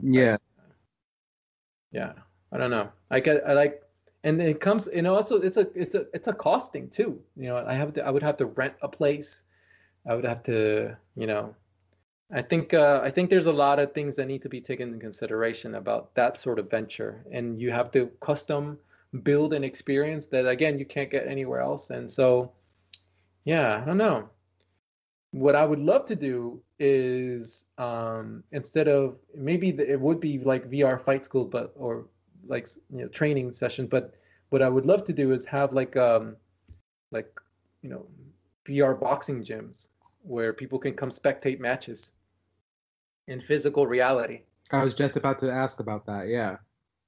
Yeah. 0.00 0.36
Yeah. 1.92 2.12
I 2.52 2.58
don't 2.58 2.70
know. 2.70 2.90
I 3.10 3.20
get 3.20 3.46
I 3.48 3.52
like 3.52 3.82
and 4.22 4.40
it 4.40 4.60
comes 4.60 4.88
you 4.94 5.02
know 5.02 5.14
also 5.16 5.40
it's 5.40 5.56
a 5.56 5.68
it's 5.74 5.94
a 5.94 6.06
it's 6.14 6.28
a 6.28 6.32
costing 6.32 6.88
too. 6.88 7.20
You 7.36 7.48
know, 7.48 7.64
I 7.66 7.74
have 7.74 7.92
to 7.94 8.06
I 8.06 8.10
would 8.10 8.22
have 8.22 8.36
to 8.38 8.46
rent 8.46 8.74
a 8.82 8.88
place. 8.88 9.42
I 10.06 10.14
would 10.14 10.24
have 10.24 10.42
to, 10.44 10.96
you 11.16 11.26
know, 11.26 11.54
I 12.32 12.42
think 12.42 12.74
uh, 12.74 13.00
I 13.04 13.10
think 13.10 13.30
there's 13.30 13.46
a 13.46 13.52
lot 13.52 13.78
of 13.80 13.92
things 13.94 14.16
that 14.16 14.26
need 14.26 14.42
to 14.42 14.48
be 14.48 14.60
taken 14.60 14.88
into 14.88 15.00
consideration 15.00 15.76
about 15.76 16.14
that 16.16 16.38
sort 16.38 16.58
of 16.58 16.70
venture, 16.70 17.24
and 17.32 17.60
you 17.60 17.70
have 17.72 17.90
to 17.92 18.08
custom 18.20 18.78
build 19.22 19.54
an 19.54 19.64
experience 19.64 20.26
that 20.28 20.46
again 20.48 20.78
you 20.78 20.86
can't 20.86 21.10
get 21.10 21.26
anywhere 21.28 21.60
else. 21.60 21.90
And 21.90 22.10
so, 22.10 22.52
yeah, 23.44 23.80
I 23.82 23.86
don't 23.86 23.98
know 23.98 24.30
what 25.34 25.56
I 25.56 25.64
would 25.64 25.80
love 25.80 26.06
to 26.06 26.14
do 26.14 26.62
is 26.78 27.64
um, 27.76 28.44
instead 28.52 28.86
of 28.86 29.16
maybe 29.36 29.72
the, 29.72 29.90
it 29.90 30.00
would 30.00 30.20
be 30.20 30.38
like 30.38 30.70
VR 30.70 31.00
fight 31.00 31.24
school, 31.24 31.44
but 31.44 31.72
or 31.74 32.06
like 32.46 32.68
you 32.92 33.02
know 33.02 33.08
training 33.08 33.52
session. 33.52 33.88
But 33.88 34.14
what 34.50 34.62
I 34.62 34.68
would 34.68 34.86
love 34.86 35.02
to 35.06 35.12
do 35.12 35.32
is 35.32 35.44
have 35.46 35.72
like 35.72 35.96
um 35.96 36.36
like 37.10 37.28
you 37.82 37.90
know 37.90 38.06
VR 38.64 38.98
boxing 38.98 39.42
gyms 39.42 39.88
where 40.22 40.52
people 40.52 40.78
can 40.78 40.94
come 40.94 41.10
spectate 41.10 41.58
matches 41.58 42.12
in 43.26 43.40
physical 43.40 43.88
reality. 43.88 44.42
I 44.70 44.84
was 44.84 44.94
just 44.94 45.16
about 45.16 45.40
to 45.40 45.50
ask 45.50 45.80
about 45.80 46.06
that. 46.06 46.28
Yeah. 46.28 46.58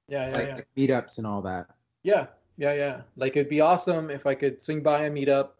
Yeah, 0.09 0.27
yeah, 0.27 0.33
like, 0.33 0.47
yeah. 0.47 0.55
like 0.55 0.67
meetups 0.77 1.17
and 1.17 1.27
all 1.27 1.41
that. 1.43 1.67
Yeah, 2.03 2.27
yeah, 2.57 2.73
yeah. 2.73 3.01
Like 3.15 3.37
it'd 3.37 3.49
be 3.49 3.61
awesome 3.61 4.09
if 4.09 4.25
I 4.25 4.35
could 4.35 4.61
swing 4.61 4.81
by 4.81 5.03
a 5.03 5.09
meetup 5.09 5.51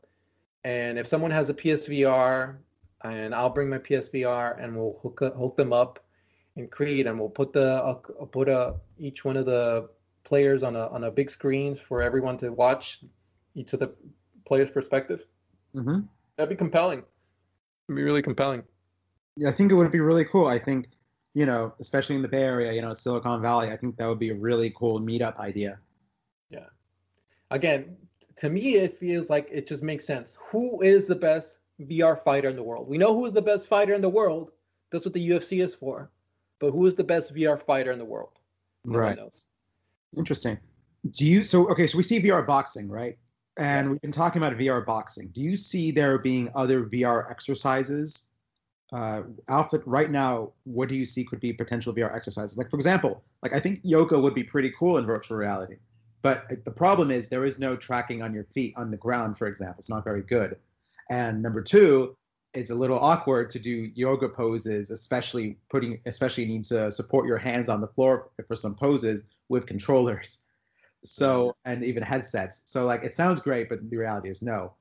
and 0.68 0.99
if 0.99 1.07
someone 1.07 1.31
has 1.31 1.49
a 1.49 1.53
PSVR, 1.53 2.57
and 3.06 3.34
I'll 3.34 3.49
bring 3.49 3.69
my 3.69 3.77
PSVR 3.77 4.61
and 4.61 4.76
we'll 4.76 4.99
hook 5.02 5.19
hook 5.22 5.56
them 5.56 5.72
up 5.72 6.03
and 6.57 6.69
create, 6.69 7.07
and 7.07 7.18
we'll 7.18 7.30
put 7.30 7.53
the 7.53 7.81
I'll, 7.85 8.03
I'll 8.19 8.27
put 8.27 8.49
a 8.49 8.76
each 8.99 9.23
one 9.23 9.38
of 9.38 9.45
the 9.45 9.89
players 10.26 10.64
on 10.64 10.76
a 10.76 10.88
on 10.88 11.06
a 11.06 11.11
big 11.11 11.30
screen 11.30 11.73
for 11.73 12.02
everyone 12.02 12.38
to 12.39 12.49
watch 12.49 12.99
each 13.56 13.72
of 13.72 13.80
the 13.80 13.94
players' 14.45 14.69
perspective. 14.69 15.26
Mm-hmm. 15.73 16.02
That'd 16.35 16.49
be 16.49 16.56
compelling. 16.57 16.99
It'd 16.99 17.95
be 17.95 18.03
really 18.03 18.22
compelling. 18.22 18.64
Yeah, 19.38 19.48
I 19.48 19.53
think 19.53 19.72
it 19.72 19.76
would 19.76 19.89
be 19.89 20.02
really 20.02 20.26
cool. 20.26 20.48
I 20.48 20.60
think, 20.60 20.89
you 21.34 21.45
know, 21.45 21.73
especially 21.80 22.15
in 22.15 22.22
the 22.22 22.27
Bay 22.27 22.44
Area, 22.44 22.73
you 22.73 22.81
know, 22.81 22.94
Silicon 22.94 23.41
Valley, 23.41 23.72
I 23.72 23.77
think 23.77 23.95
that 23.98 24.07
would 24.07 24.19
be 24.19 24.31
a 24.31 24.35
really 24.35 24.73
cool 24.76 24.99
meetup 24.99 25.38
idea. 25.38 25.80
Yeah. 26.49 26.65
Again, 27.52 27.95
to 28.38 28.49
me, 28.49 28.76
it 28.76 28.93
feels 28.93 29.30
like 29.30 29.47
it 29.51 29.68
just 29.68 29.84
makes 29.84 30.05
sense. 30.05 30.38
Who 30.51 30.81
is 30.81 31.07
the 31.07 31.15
best 31.15 31.59
VR 31.81 32.23
fighter 32.23 32.49
in 32.49 32.55
the 32.55 32.64
world? 32.64 32.88
We 32.88 32.97
know 32.97 33.14
who 33.14 33.26
is 33.26 33.34
the 33.34 33.41
best 33.41 33.68
fighter 33.68 33.93
in 33.93 34.01
the 34.01 34.09
world. 34.09 34.51
That's 34.91 35.05
what 35.05 35.14
the 35.14 35.30
UFC 35.30 35.64
is 35.64 35.73
for. 35.76 36.11
But 36.59 36.72
who 36.72 36.85
is 36.85 36.95
the 36.95 37.03
best 37.03 37.35
VR 37.35 37.61
fighter 37.61 37.91
in 37.91 37.99
the 37.99 38.05
world? 38.05 38.39
No 38.85 38.99
right. 38.99 39.19
Interesting. 40.18 40.57
Do 41.11 41.26
you 41.26 41.43
so 41.43 41.69
okay? 41.69 41.88
So 41.88 41.97
we 41.97 42.03
see 42.03 42.22
VR 42.22 42.45
boxing, 42.45 42.89
right? 42.89 43.18
And 43.57 43.88
yeah. 43.88 43.91
we've 43.91 44.01
been 44.01 44.11
talking 44.11 44.41
about 44.41 44.57
VR 44.57 44.85
boxing. 44.85 45.30
Do 45.30 45.41
you 45.41 45.57
see 45.57 45.91
there 45.91 46.18
being 46.18 46.49
other 46.55 46.85
VR 46.85 47.30
exercises? 47.30 48.26
Uh, 48.93 49.23
Alfred, 49.49 49.81
right 49.85 50.09
now, 50.09 50.53
what 50.64 50.88
do 50.88 50.95
you 50.95 51.05
see 51.05 51.26
could 51.26 51.41
be 51.41 51.51
potential 51.51 51.93
VR 51.93 52.15
exercises? 52.15 52.57
Like, 52.57 52.69
for 52.69 52.77
example, 52.77 53.23
like 53.43 53.53
I 53.53 53.59
think 53.59 53.81
yoga 53.84 54.18
would 54.18 54.34
be 54.34 54.43
pretty 54.43 54.72
cool 54.80 54.97
in 54.97 55.05
virtual 55.05 55.38
reality. 55.38 55.76
But 56.22 56.48
the 56.65 56.72
problem 56.72 57.11
is 57.11 57.30
there 57.30 57.45
is 57.45 57.60
no 57.60 57.76
tracking 57.76 58.22
on 58.22 58.34
your 58.34 58.45
feet 58.45 58.73
on 58.76 58.91
the 58.91 58.98
ground, 58.98 59.38
for 59.38 59.48
example. 59.48 59.76
It's 59.80 59.89
not 59.89 60.03
very 60.03 60.23
good. 60.23 60.57
And 61.10 61.41
number 61.41 61.61
two, 61.61 62.18
it's 62.53 62.72
a 62.72 62.76
little 62.76 62.99
awkward 62.99 63.49
to 63.52 63.60
do 63.60 63.91
yoga 63.94 64.27
poses, 64.27 64.89
especially 64.89 65.57
putting, 65.69 65.99
especially 66.06 66.45
need 66.45 66.65
to 66.65 66.91
support 66.91 67.27
your 67.27 67.38
hands 67.38 67.69
on 67.69 67.81
the 67.81 67.88
floor 67.88 68.30
for 68.48 68.56
some 68.56 68.76
poses 68.76 69.23
with 69.49 69.65
controllers. 69.68 70.39
So, 71.06 71.56
and 71.65 71.84
even 71.84 72.03
headsets. 72.03 72.64
So, 72.65 72.85
like, 72.85 73.03
it 73.03 73.14
sounds 73.14 73.39
great, 73.39 73.69
but 73.69 73.88
the 73.89 73.98
reality 73.98 74.30
is 74.30 74.41
no. 74.41 74.73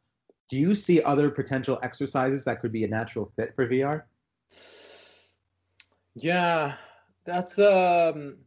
Do 0.49 0.57
you 0.57 0.75
see 0.75 1.03
other 1.03 1.31
potential 1.31 1.79
exercises 1.83 2.45
that 2.45 2.61
could 2.61 2.73
be 2.73 2.85
a 2.85 2.89
natural 2.89 3.33
fit 3.37 3.55
for 3.55 3.69
VR? 3.69 4.05
Yeah, 6.15 6.77
that's 7.25 7.59
um 7.59 8.39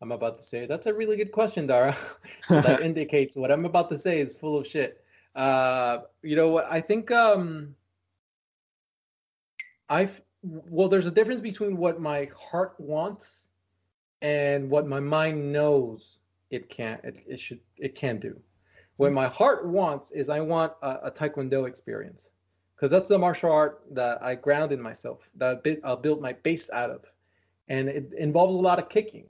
I'm 0.00 0.12
about 0.12 0.36
to 0.36 0.42
say. 0.42 0.66
That's 0.66 0.86
a 0.86 0.94
really 0.94 1.16
good 1.16 1.32
question, 1.32 1.66
Dara. 1.66 1.96
so 2.46 2.60
that 2.60 2.82
indicates 2.82 3.36
what 3.36 3.50
I'm 3.50 3.64
about 3.64 3.90
to 3.90 3.98
say 3.98 4.20
is 4.20 4.34
full 4.34 4.58
of 4.58 4.66
shit. 4.66 5.02
Uh, 5.34 5.98
you 6.22 6.36
know 6.36 6.50
what? 6.50 6.70
I 6.70 6.80
think 6.80 7.10
um, 7.10 7.74
I've 9.88 10.20
well, 10.42 10.88
there's 10.88 11.06
a 11.06 11.10
difference 11.10 11.40
between 11.40 11.76
what 11.76 12.00
my 12.00 12.30
heart 12.36 12.74
wants 12.78 13.48
and 14.22 14.70
what 14.70 14.86
my 14.86 15.00
mind 15.00 15.52
knows 15.52 16.20
it 16.50 16.68
can't. 16.68 17.02
It, 17.04 17.24
it 17.26 17.40
should. 17.40 17.60
It 17.76 17.94
can 17.94 18.18
do. 18.18 18.40
What 18.96 19.12
my 19.12 19.28
heart 19.28 19.66
wants 19.66 20.10
is 20.10 20.28
I 20.28 20.40
want 20.40 20.72
a, 20.82 20.90
a 21.04 21.10
Taekwondo 21.10 21.68
experience 21.68 22.30
because 22.74 22.90
that's 22.90 23.08
the 23.08 23.18
martial 23.18 23.52
art 23.52 23.82
that 23.92 24.22
I 24.22 24.34
ground 24.34 24.72
in 24.72 24.80
myself 24.80 25.28
that 25.36 25.62
I'll 25.84 25.96
build 25.96 26.20
my 26.20 26.32
base 26.32 26.70
out 26.70 26.90
of, 26.90 27.04
and 27.68 27.88
it 27.88 28.12
involves 28.16 28.54
a 28.54 28.58
lot 28.58 28.78
of 28.78 28.88
kicking 28.88 29.26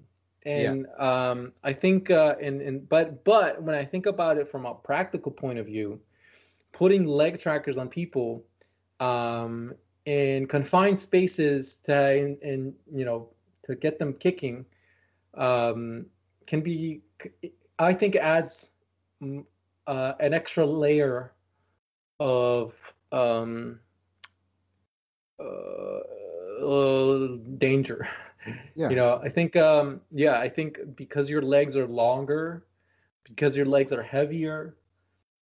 and 0.49 0.87
yeah. 0.99 1.31
um, 1.31 1.53
I 1.63 1.75
think 1.75 2.11
uh, 2.11 2.35
and 2.41 2.63
and 2.63 2.89
but 2.89 3.23
but 3.25 3.63
when 3.63 3.75
I 3.75 3.85
think 3.85 4.07
about 4.07 4.39
it 4.39 4.49
from 4.49 4.65
a 4.65 4.75
practical 4.75 5.31
point 5.31 5.59
of 5.59 5.67
view, 5.67 6.01
putting 6.73 7.05
leg 7.07 7.39
trackers 7.39 7.77
on 7.77 7.89
people 7.89 8.45
um, 8.99 9.75
in 10.07 10.47
confined 10.47 10.99
spaces 10.99 11.77
to 11.85 12.37
and, 12.43 12.73
you 12.91 13.05
know 13.05 13.29
to 13.65 13.75
get 13.75 13.99
them 13.99 14.15
kicking 14.15 14.65
um, 15.35 16.07
can 16.47 16.63
be 16.63 17.03
I 17.79 17.93
think 17.93 18.17
adds 18.17 18.71
mm, 19.23 19.45
uh, 19.87 20.15
an 20.19 20.33
extra 20.33 20.65
layer 20.65 21.35
of 22.21 22.95
um, 23.13 23.81
uh 25.41 25.99
danger 27.59 28.09
yeah. 28.75 28.89
you 28.89 28.97
know 28.97 29.21
i 29.23 29.29
think 29.29 29.57
um 29.57 30.01
yeah 30.11 30.39
i 30.39 30.49
think 30.49 30.79
because 30.97 31.29
your 31.29 31.43
legs 31.43 31.77
are 31.77 31.87
longer 31.87 32.67
because 33.25 33.57
your 33.57 33.67
legs 33.67 33.93
are 33.93 34.03
heavier 34.03 34.77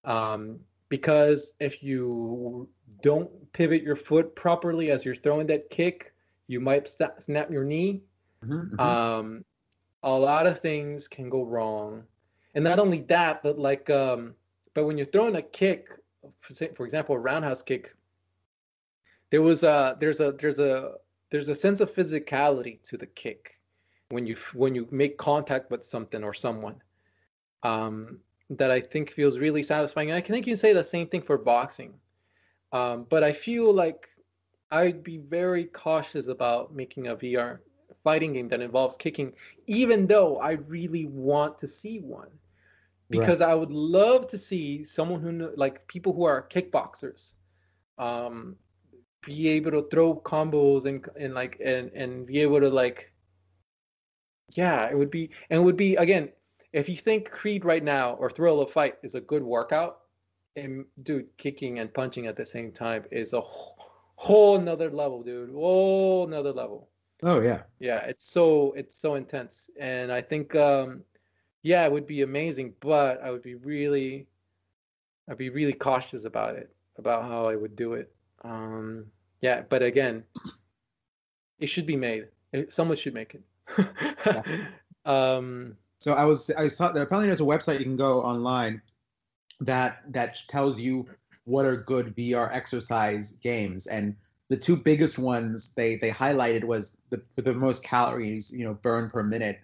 um 0.03 0.59
because 0.89 1.51
if 1.59 1.81
you 1.83 2.67
don't 3.01 3.29
pivot 3.53 3.83
your 3.83 3.95
foot 3.95 4.35
properly 4.35 4.91
as 4.91 5.03
you're 5.05 5.15
throwing 5.15 5.47
that 5.47 5.69
kick 5.69 6.13
you 6.47 6.59
might 6.59 6.87
st- 6.87 7.21
snap 7.21 7.49
your 7.49 7.63
knee 7.63 8.01
mm-hmm, 8.43 8.75
mm-hmm. 8.75 8.79
um 8.79 9.43
a 10.03 10.09
lot 10.09 10.45
of 10.45 10.59
things 10.59 11.07
can 11.07 11.29
go 11.29 11.43
wrong 11.43 12.03
and 12.53 12.63
not 12.63 12.79
only 12.79 13.01
that 13.01 13.41
but 13.43 13.57
like 13.57 13.89
um 13.89 14.33
but 14.73 14.85
when 14.85 14.97
you're 14.97 15.07
throwing 15.07 15.35
a 15.35 15.41
kick 15.41 15.89
for 16.41 16.85
example 16.85 17.15
a 17.15 17.19
roundhouse 17.19 17.61
kick 17.61 17.95
there 19.31 19.41
was 19.41 19.63
a 19.63 19.97
there's 19.99 20.19
a 20.19 20.31
there's 20.39 20.59
a 20.59 20.93
there's 21.29 21.49
a 21.49 21.55
sense 21.55 21.79
of 21.79 21.93
physicality 21.93 22.81
to 22.83 22.97
the 22.97 23.05
kick 23.07 23.59
when 24.09 24.25
you 24.25 24.35
when 24.53 24.75
you 24.75 24.87
make 24.91 25.17
contact 25.17 25.71
with 25.71 25.83
something 25.83 26.23
or 26.23 26.33
someone 26.33 26.81
um, 27.63 28.19
that 28.49 28.71
I 28.71 28.79
think 28.79 29.11
feels 29.11 29.39
really 29.39 29.63
satisfying. 29.63 30.11
And 30.11 30.17
I 30.17 30.21
think 30.21 30.45
you 30.45 30.51
can 30.53 30.57
say 30.57 30.73
the 30.73 30.83
same 30.83 31.07
thing 31.07 31.21
for 31.21 31.37
boxing, 31.37 31.93
um, 32.71 33.05
but 33.09 33.23
I 33.23 33.31
feel 33.31 33.73
like 33.73 34.07
I'd 34.71 35.03
be 35.03 35.17
very 35.17 35.65
cautious 35.65 36.27
about 36.27 36.75
making 36.75 37.07
a 37.07 37.15
VR 37.15 37.59
fighting 38.03 38.33
game 38.33 38.47
that 38.49 38.61
involves 38.61 38.95
kicking, 38.97 39.33
even 39.67 40.05
though 40.07 40.37
I 40.37 40.51
really 40.51 41.05
want 41.07 41.57
to 41.59 41.67
see 41.67 41.99
one. 41.99 42.29
Because 43.11 43.39
right. 43.39 43.51
I 43.51 43.55
would 43.55 43.71
love 43.71 44.27
to 44.29 44.37
see 44.37 44.83
someone 44.83 45.21
who 45.21 45.51
like 45.55 45.87
people 45.87 46.11
who 46.11 46.23
are 46.23 46.47
kickboxers, 46.49 47.33
um, 47.99 48.55
be 49.25 49.49
able 49.49 49.71
to 49.71 49.87
throw 49.89 50.15
combos 50.15 50.85
and 50.85 51.05
and 51.19 51.33
like 51.33 51.59
and 51.63 51.91
and 51.93 52.25
be 52.25 52.39
able 52.39 52.59
to 52.59 52.69
like 52.69 53.11
yeah 54.55 54.87
it 54.89 54.97
would 54.97 55.11
be 55.11 55.29
and 55.49 55.61
it 55.61 55.63
would 55.63 55.75
be 55.75 55.95
again 55.95 56.29
if 56.71 56.87
you 56.87 56.95
think 56.95 57.29
creed 57.31 57.65
right 57.65 57.83
now 57.83 58.13
or 58.13 58.29
thrill 58.29 58.61
of 58.61 58.71
fight 58.71 58.95
is 59.03 59.15
a 59.15 59.21
good 59.21 59.43
workout 59.43 60.01
and 60.55 60.85
dude 61.03 61.27
kicking 61.37 61.79
and 61.79 61.93
punching 61.93 62.27
at 62.27 62.35
the 62.35 62.45
same 62.45 62.71
time 62.71 63.03
is 63.11 63.33
a 63.33 63.41
whole, 63.41 63.75
whole 64.15 64.59
nother 64.59 64.89
level 64.89 65.23
dude 65.23 65.51
whole 65.51 66.27
nother 66.27 66.53
level. 66.53 66.89
Oh 67.23 67.41
yeah. 67.41 67.63
Yeah 67.79 68.05
it's 68.05 68.29
so 68.29 68.71
it's 68.73 68.99
so 68.99 69.15
intense 69.15 69.69
and 69.79 70.11
i 70.11 70.21
think 70.21 70.55
um 70.55 71.03
yeah 71.63 71.83
it 71.85 71.91
would 71.91 72.05
be 72.05 72.21
amazing 72.21 72.73
but 72.79 73.21
i 73.23 73.31
would 73.31 73.41
be 73.41 73.55
really 73.55 74.27
i'd 75.29 75.37
be 75.37 75.49
really 75.49 75.73
cautious 75.73 76.25
about 76.25 76.55
it 76.55 76.69
about 76.97 77.23
how 77.23 77.47
i 77.47 77.55
would 77.55 77.75
do 77.75 77.93
it 77.93 78.13
um 78.43 79.05
yeah, 79.45 79.61
but 79.69 79.83
again, 79.83 80.23
it 81.59 81.67
should 81.67 81.85
be 81.85 81.95
made. 81.95 82.29
Someone 82.67 82.97
should 82.97 83.13
make 83.13 83.35
it. 83.35 83.43
yeah. 84.25 84.41
um, 85.05 85.77
so 85.99 86.13
I 86.13 86.25
was 86.25 86.49
I 86.57 86.67
saw 86.67 86.91
there 86.91 87.03
apparently 87.03 87.27
there's 87.27 87.41
a 87.41 87.43
website 87.43 87.77
you 87.77 87.85
can 87.85 87.95
go 87.95 88.21
online 88.21 88.81
that 89.59 90.01
that 90.13 90.39
tells 90.47 90.79
you 90.79 91.07
what 91.43 91.63
are 91.63 91.77
good 91.77 92.15
VR 92.15 92.51
exercise 92.51 93.33
games 93.33 93.85
and 93.85 94.15
the 94.49 94.57
two 94.57 94.75
biggest 94.75 95.19
ones 95.19 95.73
they 95.75 95.97
they 95.97 96.09
highlighted 96.09 96.63
was 96.63 96.97
the 97.11 97.21
for 97.35 97.43
the 97.43 97.53
most 97.53 97.83
calories 97.83 98.51
you 98.51 98.65
know 98.65 98.73
burn 98.81 99.11
per 99.11 99.21
minute 99.21 99.59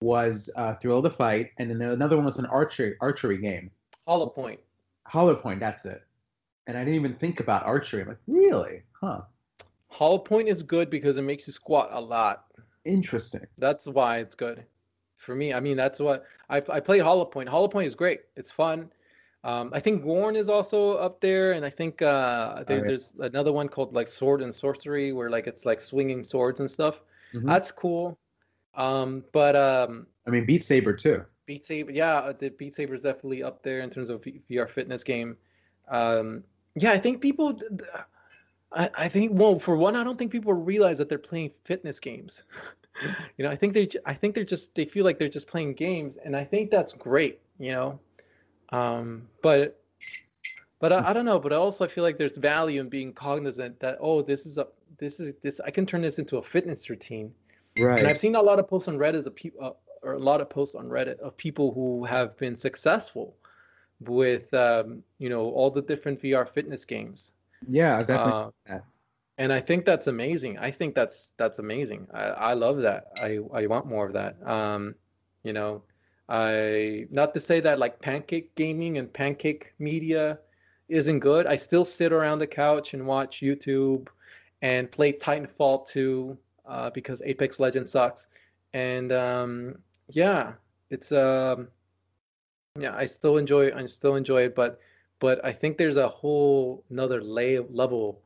was 0.00 0.48
uh, 0.56 0.74
Thrill 0.76 1.02
the 1.02 1.10
Fight 1.10 1.50
and 1.58 1.70
then 1.70 1.82
another 1.82 2.16
one 2.16 2.24
was 2.24 2.38
an 2.38 2.46
archery 2.46 2.96
archery 3.02 3.38
game. 3.38 3.70
Holopoint. 4.08 4.58
Hollow 5.06 5.34
Point, 5.34 5.60
that's 5.60 5.84
it 5.84 6.02
and 6.68 6.76
I 6.76 6.84
didn't 6.84 6.96
even 6.96 7.14
think 7.14 7.40
about 7.40 7.64
archery. 7.64 8.02
I'm 8.02 8.08
like, 8.08 8.18
really? 8.28 8.82
Huh. 9.00 9.22
Holopoint 9.92 10.46
is 10.46 10.62
good 10.62 10.90
because 10.90 11.16
it 11.16 11.22
makes 11.22 11.46
you 11.46 11.52
squat 11.52 11.90
a 11.92 12.00
lot. 12.00 12.44
Interesting. 12.84 13.46
That's 13.58 13.86
why 13.86 14.18
it's 14.18 14.34
good 14.34 14.64
for 15.16 15.34
me. 15.34 15.52
I 15.52 15.60
mean, 15.60 15.76
that's 15.76 16.00
what 16.00 16.24
I, 16.48 16.56
I 16.56 16.80
play 16.80 16.98
Holopoint. 16.98 17.48
Hollow 17.48 17.68
Point 17.68 17.86
is 17.86 17.94
great. 17.94 18.20
It's 18.36 18.50
fun. 18.50 18.90
Um, 19.44 19.70
I 19.72 19.78
think 19.78 20.02
Gorn 20.02 20.34
is 20.36 20.48
also 20.48 20.94
up 20.94 21.20
there, 21.20 21.52
and 21.52 21.64
I 21.64 21.70
think 21.70 22.02
uh, 22.02 22.64
there, 22.64 22.82
there's 22.82 23.12
another 23.20 23.52
one 23.52 23.68
called 23.68 23.94
like 23.94 24.08
Sword 24.08 24.42
and 24.42 24.54
Sorcery, 24.54 25.12
where 25.12 25.30
like 25.30 25.46
it's 25.46 25.64
like 25.64 25.80
swinging 25.80 26.24
swords 26.24 26.60
and 26.60 26.70
stuff. 26.70 27.00
Mm-hmm. 27.32 27.46
That's 27.46 27.70
cool. 27.70 28.18
Um, 28.74 29.24
but 29.32 29.54
um, 29.54 30.06
I 30.26 30.30
mean, 30.30 30.44
Beat 30.44 30.64
Saber 30.64 30.92
too. 30.92 31.24
Beat 31.46 31.64
Saber, 31.64 31.92
yeah, 31.92 32.32
the 32.38 32.50
Beat 32.50 32.74
Saber 32.74 32.94
is 32.94 33.00
definitely 33.00 33.42
up 33.42 33.62
there 33.62 33.80
in 33.80 33.90
terms 33.90 34.10
of 34.10 34.22
VR 34.22 34.68
fitness 34.68 35.04
game. 35.04 35.36
Um, 35.88 36.42
yeah, 36.74 36.92
I 36.92 36.98
think 36.98 37.20
people. 37.20 37.58
I, 38.72 38.90
I 38.96 39.08
think 39.08 39.32
well, 39.34 39.58
for 39.58 39.76
one, 39.76 39.96
I 39.96 40.04
don't 40.04 40.18
think 40.18 40.30
people 40.30 40.52
realize 40.52 40.98
that 40.98 41.08
they're 41.08 41.18
playing 41.18 41.52
fitness 41.64 42.00
games. 42.00 42.42
you 43.36 43.44
know, 43.44 43.50
I 43.50 43.56
think 43.56 43.74
they, 43.74 43.88
I 44.04 44.14
think 44.14 44.34
they're 44.34 44.44
just, 44.44 44.74
they 44.74 44.84
feel 44.84 45.04
like 45.04 45.18
they're 45.18 45.28
just 45.28 45.48
playing 45.48 45.74
games, 45.74 46.18
and 46.24 46.36
I 46.36 46.44
think 46.44 46.70
that's 46.70 46.92
great. 46.92 47.40
You 47.58 47.72
know, 47.72 48.00
um, 48.70 49.28
but, 49.42 49.80
but 50.80 50.92
I, 50.92 51.10
I 51.10 51.12
don't 51.12 51.24
know. 51.24 51.38
But 51.38 51.52
also, 51.52 51.84
I 51.84 51.88
feel 51.88 52.04
like 52.04 52.18
there's 52.18 52.36
value 52.36 52.80
in 52.80 52.88
being 52.88 53.12
cognizant 53.12 53.80
that 53.80 53.98
oh, 54.00 54.22
this 54.22 54.46
is 54.46 54.58
a, 54.58 54.66
this 54.98 55.20
is 55.20 55.34
this, 55.42 55.60
I 55.60 55.70
can 55.70 55.86
turn 55.86 56.02
this 56.02 56.18
into 56.18 56.36
a 56.36 56.42
fitness 56.42 56.90
routine. 56.90 57.32
Right. 57.78 57.98
And 57.98 58.08
I've 58.08 58.18
seen 58.18 58.34
a 58.34 58.42
lot 58.42 58.58
of 58.58 58.68
posts 58.68 58.88
on 58.88 58.98
Reddit 58.98 59.26
of 59.26 59.34
people, 59.34 59.64
uh, 59.64 59.70
or 60.02 60.12
a 60.12 60.18
lot 60.18 60.40
of 60.40 60.50
posts 60.50 60.74
on 60.74 60.86
Reddit 60.86 61.18
of 61.20 61.36
people 61.36 61.72
who 61.72 62.04
have 62.04 62.36
been 62.36 62.56
successful 62.56 63.36
with 64.00 64.52
um, 64.54 65.02
you 65.18 65.28
know 65.28 65.50
all 65.50 65.70
the 65.70 65.82
different 65.82 66.20
VR 66.20 66.48
fitness 66.48 66.84
games. 66.84 67.32
Yeah, 67.66 68.02
definitely. 68.02 68.52
Uh, 68.68 68.78
and 69.38 69.52
I 69.52 69.60
think 69.60 69.84
that's 69.84 70.06
amazing. 70.06 70.58
I 70.58 70.70
think 70.70 70.94
that's 70.94 71.32
that's 71.36 71.58
amazing. 71.58 72.06
I, 72.12 72.24
I 72.24 72.52
love 72.54 72.78
that. 72.78 73.06
I 73.22 73.38
I 73.52 73.66
want 73.66 73.86
more 73.86 74.06
of 74.06 74.12
that. 74.14 74.36
Um, 74.46 74.94
you 75.44 75.52
know, 75.52 75.82
I 76.28 77.06
not 77.10 77.34
to 77.34 77.40
say 77.40 77.60
that 77.60 77.78
like 77.78 78.00
pancake 78.00 78.54
gaming 78.54 78.98
and 78.98 79.12
pancake 79.12 79.74
media 79.78 80.40
isn't 80.88 81.20
good. 81.20 81.46
I 81.46 81.56
still 81.56 81.84
sit 81.84 82.12
around 82.12 82.40
the 82.40 82.46
couch 82.46 82.94
and 82.94 83.06
watch 83.06 83.40
YouTube 83.40 84.08
and 84.62 84.90
play 84.90 85.12
Titanfall 85.12 85.86
2 85.86 86.36
uh, 86.66 86.90
because 86.90 87.22
Apex 87.22 87.60
Legends 87.60 87.92
sucks. 87.92 88.26
And 88.72 89.12
um, 89.12 89.76
yeah, 90.08 90.54
it's 90.90 91.12
um, 91.12 91.68
yeah 92.78 92.94
i 92.96 93.04
still 93.06 93.36
enjoy 93.36 93.72
i 93.74 93.84
still 93.86 94.14
enjoy 94.14 94.42
it 94.42 94.54
but 94.54 94.78
but 95.20 95.44
i 95.44 95.52
think 95.52 95.76
there's 95.76 95.96
a 95.96 96.08
whole 96.08 96.84
another 96.90 97.22
lay, 97.22 97.58
level 97.58 98.22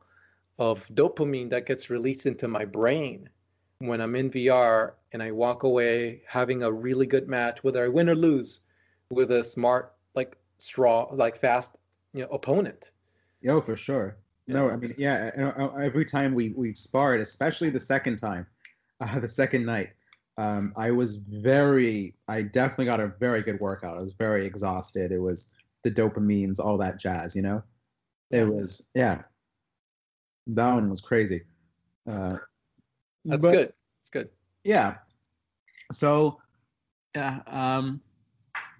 of 0.59 0.87
dopamine 0.89 1.49
that 1.49 1.65
gets 1.65 1.89
released 1.89 2.25
into 2.25 2.47
my 2.47 2.65
brain 2.65 3.29
when 3.79 4.01
i'm 4.01 4.15
in 4.15 4.29
vr 4.29 4.93
and 5.11 5.21
i 5.21 5.31
walk 5.31 5.63
away 5.63 6.21
having 6.27 6.63
a 6.63 6.71
really 6.71 7.05
good 7.05 7.27
match 7.27 7.63
whether 7.63 7.83
i 7.83 7.87
win 7.87 8.09
or 8.09 8.15
lose 8.15 8.61
with 9.09 9.31
a 9.31 9.43
smart 9.43 9.93
like 10.15 10.37
straw 10.57 11.07
like 11.13 11.35
fast 11.35 11.77
you 12.13 12.21
know 12.21 12.27
opponent 12.29 12.91
yo 13.41 13.59
for 13.59 13.75
sure 13.75 14.17
yeah. 14.45 14.55
no 14.55 14.69
i 14.69 14.75
mean 14.75 14.93
yeah 14.97 15.31
uh, 15.37 15.63
uh, 15.63 15.75
every 15.75 16.05
time 16.05 16.33
we 16.33 16.49
we've 16.55 16.77
sparred 16.77 17.19
especially 17.19 17.69
the 17.69 17.79
second 17.79 18.17
time 18.17 18.45
uh, 19.01 19.19
the 19.19 19.27
second 19.27 19.65
night 19.65 19.89
um, 20.37 20.73
I 20.75 20.91
was 20.91 21.17
very, 21.17 22.15
I 22.27 22.41
definitely 22.41 22.85
got 22.85 22.99
a 22.99 23.07
very 23.19 23.41
good 23.41 23.59
workout. 23.59 24.01
I 24.01 24.03
was 24.03 24.13
very 24.17 24.45
exhausted. 24.45 25.11
It 25.11 25.19
was 25.19 25.47
the 25.83 25.91
dopamines, 25.91 26.59
all 26.59 26.77
that 26.77 26.99
jazz, 26.99 27.35
you 27.35 27.41
know? 27.41 27.63
It 28.31 28.47
was, 28.47 28.87
yeah. 28.95 29.23
That 30.47 30.73
one 30.73 30.89
was 30.89 31.01
crazy. 31.01 31.43
Uh, 32.09 32.37
That's 33.25 33.45
but, 33.45 33.51
good. 33.51 33.73
It's 34.01 34.09
good. 34.09 34.29
Yeah. 34.63 34.95
So, 35.91 36.39
yeah, 37.15 37.41
um, 37.47 38.01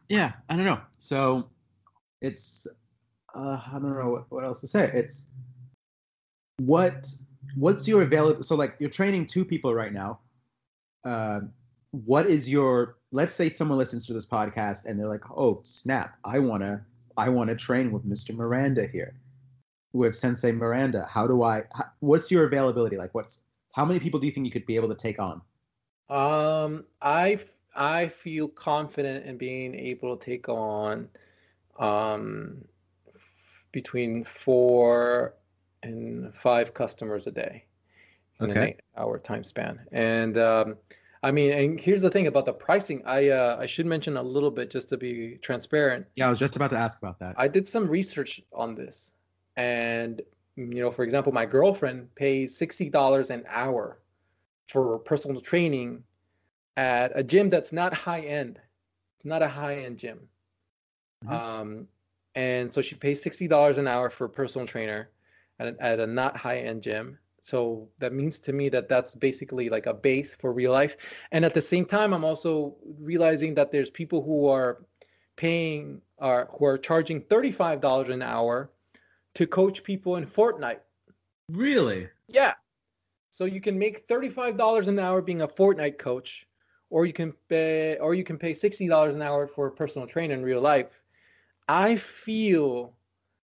yeah, 0.10 0.34
I 0.50 0.56
don't 0.56 0.66
know. 0.66 0.82
So 1.00 1.50
it's, 2.22 2.68
uh, 3.36 3.60
I 3.66 3.74
don't 3.74 3.98
know 3.98 4.10
what, 4.10 4.32
what 4.32 4.44
else 4.44 4.62
to 4.62 4.68
say. 4.68 4.92
It's 4.94 5.26
what, 6.58 7.08
what's 7.56 7.88
your 7.88 8.02
available, 8.02 8.44
so 8.44 8.56
like 8.56 8.76
you're 8.80 8.90
training 8.90 9.28
two 9.28 9.46
people 9.46 9.74
right 9.74 9.94
now 9.94 10.20
uh, 11.06 11.42
what 11.92 12.28
is 12.28 12.50
your 12.50 12.98
let's 13.12 13.36
say 13.36 13.50
someone 13.50 13.78
listens 13.78 14.06
to 14.08 14.14
this 14.14 14.26
podcast 14.26 14.86
and 14.86 15.00
they're 15.00 15.08
like 15.08 15.30
oh 15.30 15.60
snap 15.64 16.16
i 16.26 16.40
want 16.40 16.64
to 16.64 16.82
i 17.18 17.30
want 17.30 17.50
to 17.50 17.56
train 17.56 17.92
with 17.92 18.06
mr 18.06 18.36
miranda 18.36 18.88
here 18.88 19.16
with 19.94 20.16
sensei 20.16 20.52
miranda 20.52 21.08
how 21.10 21.28
do 21.28 21.44
i 21.44 21.64
how, 21.74 21.86
what's 22.00 22.32
your 22.32 22.46
availability 22.46 22.98
like 22.98 23.14
what's 23.14 23.42
how 23.74 23.86
many 23.86 24.00
people 24.00 24.20
do 24.20 24.26
you 24.26 24.32
think 24.32 24.46
you 24.46 24.52
could 24.52 24.66
be 24.66 24.76
able 24.76 24.90
to 24.90 24.96
take 24.96 25.20
on 25.20 25.42
um 26.10 26.84
i 27.02 27.38
i 27.76 28.08
feel 28.08 28.48
confident 28.48 29.26
in 29.26 29.38
being 29.38 29.74
able 29.76 30.16
to 30.16 30.26
take 30.26 30.50
on 30.50 31.08
um 31.80 32.64
between 33.74 34.24
four 34.24 35.34
and 35.82 36.34
five 36.34 36.74
customers 36.74 37.28
a 37.28 37.32
day 37.32 37.66
in 38.40 38.52
okay. 38.52 38.60
an 38.60 38.68
eight 38.68 38.80
hour 38.98 39.20
time 39.20 39.44
span. 39.44 39.82
And 39.92 40.38
um, 40.38 40.78
I 41.24 41.32
mean, 41.32 41.54
and 41.54 41.80
here's 41.80 42.02
the 42.02 42.10
thing 42.10 42.28
about 42.28 42.44
the 42.46 42.54
pricing. 42.54 43.02
I 43.06 43.30
uh, 43.30 43.58
I 43.60 43.66
should 43.66 43.86
mention 43.86 44.18
a 44.18 44.22
little 44.22 44.52
bit 44.52 44.70
just 44.70 44.90
to 44.90 44.98
be 44.98 45.38
transparent. 45.42 46.06
Yeah, 46.18 46.28
I 46.28 46.30
was 46.30 46.40
just 46.40 46.58
about 46.58 46.70
to 46.72 46.78
ask 46.78 46.98
about 46.98 47.18
that. 47.20 47.36
I 47.38 47.48
did 47.48 47.68
some 47.68 47.88
research 47.88 48.42
on 48.52 48.76
this, 48.76 49.14
and 49.56 50.22
you 50.58 50.82
know, 50.82 50.92
for 50.92 51.04
example, 51.04 51.32
my 51.32 51.46
girlfriend 51.46 52.14
pays 52.16 52.58
sixty 52.58 52.90
dollars 52.90 53.30
an 53.30 53.46
hour 53.48 54.00
for 54.68 55.00
personal 55.00 55.40
training 55.40 56.04
at 56.76 57.12
a 57.16 57.24
gym 57.24 57.50
that's 57.50 57.72
not 57.72 57.94
high 57.94 58.22
end. 58.22 58.60
It's 59.16 59.26
not 59.26 59.42
a 59.42 59.48
high 59.48 59.76
end 59.76 60.00
gym. 60.00 60.28
Mm-hmm. 61.26 61.34
Um, 61.34 61.88
and 62.36 62.72
so 62.74 62.82
she 62.82 62.96
pays 62.96 63.24
sixty 63.24 63.48
dollars 63.48 63.78
an 63.78 63.88
hour 63.88 64.10
for 64.10 64.26
a 64.26 64.30
personal 64.30 64.68
trainer 64.68 65.10
at, 65.60 65.80
at 65.80 66.00
a 66.02 66.08
not 66.08 66.36
high 66.36 66.60
end 66.60 66.84
gym 66.84 67.18
so 67.44 67.90
that 68.00 68.14
means 68.14 68.40
to 68.40 68.54
me 68.54 68.70
that 68.70 68.88
that's 68.88 69.16
basically 69.16 69.68
like 69.68 69.86
a 69.86 69.94
base 69.94 70.34
for 70.34 70.54
real 70.54 70.72
life. 70.72 70.96
And 71.34 71.44
at 71.44 71.54
the 71.54 71.62
same 71.62 71.86
time 71.86 72.14
i'm 72.14 72.24
also 72.24 72.78
realizing 73.00 73.54
that 73.56 73.70
there's 73.70 73.90
people 73.90 74.24
who 74.24 74.48
are 74.48 74.86
paying 75.36 76.02
are 76.20 76.48
who 76.54 76.64
are 76.64 76.78
charging 76.78 77.20
$35 77.22 78.10
an 78.10 78.22
hour 78.22 78.72
to 79.36 79.46
coach 79.46 79.84
people 79.84 80.16
in 80.16 80.26
fortnite. 80.26 80.80
Really? 81.50 82.08
Yeah. 82.30 82.54
So 83.30 83.44
you 83.44 83.60
can 83.60 83.78
make 83.78 84.08
$35 84.08 84.88
an 84.88 85.00
hour 85.00 85.22
being 85.22 85.42
a 85.42 85.48
Fortnite 85.48 85.98
coach, 85.98 86.48
or 86.90 87.06
you 87.06 87.14
can 87.14 87.34
pay 87.50 87.98
or 87.98 88.14
you 88.14 88.24
can 88.24 88.38
pay 88.38 88.52
$60 88.52 89.14
an 89.14 89.22
hour 89.22 89.48
for 89.48 89.68
a 89.68 89.72
personal 89.72 90.08
trainer 90.08 90.36
in 90.36 90.44
real 90.44 90.62
life. 90.62 91.02
I 91.68 91.96
feel 91.98 92.94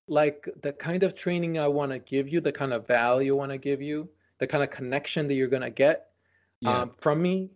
like 0.09 0.49
the 0.61 0.73
kind 0.73 1.03
of 1.03 1.15
training 1.15 1.59
I 1.59 1.67
want 1.67 1.91
to 1.91 1.99
give 1.99 2.27
you, 2.27 2.41
the 2.41 2.51
kind 2.51 2.73
of 2.73 2.87
value 2.87 3.35
I 3.35 3.37
want 3.37 3.51
to 3.51 3.57
give 3.57 3.81
you, 3.81 4.09
the 4.39 4.47
kind 4.47 4.63
of 4.63 4.69
connection 4.69 5.27
that 5.27 5.35
you're 5.35 5.47
gonna 5.47 5.69
get 5.69 6.07
yeah. 6.61 6.81
um, 6.81 6.91
from 6.97 7.21
me 7.21 7.51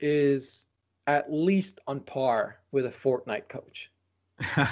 is 0.00 0.66
at 1.06 1.32
least 1.32 1.80
on 1.86 2.00
par 2.00 2.58
with 2.72 2.86
a 2.86 2.90
Fortnite 2.90 3.48
coach. 3.48 3.90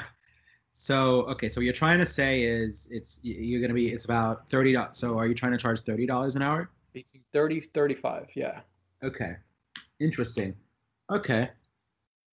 so 0.75 1.23
okay, 1.23 1.49
so 1.49 1.61
what 1.61 1.65
you're 1.65 1.73
trying 1.73 1.99
to 1.99 2.07
say 2.07 2.43
is 2.43 2.87
it's 2.91 3.21
you're 3.23 3.61
gonna 3.61 3.75
be 3.75 3.89
it's 3.89 4.05
about 4.05 4.49
thirty 4.49 4.73
dollars. 4.73 4.99
So 4.99 5.19
are 5.19 5.27
you 5.27 5.35
trying 5.35 5.53
to 5.53 5.59
charge 5.59 5.81
thirty 5.81 6.07
dollars 6.07 6.37
an 6.37 6.43
hour? 6.43 6.71
30, 7.33 7.61
35, 7.61 8.29
yeah. 8.37 8.61
Okay, 9.03 9.35
interesting. 9.99 10.55
Okay, 11.11 11.51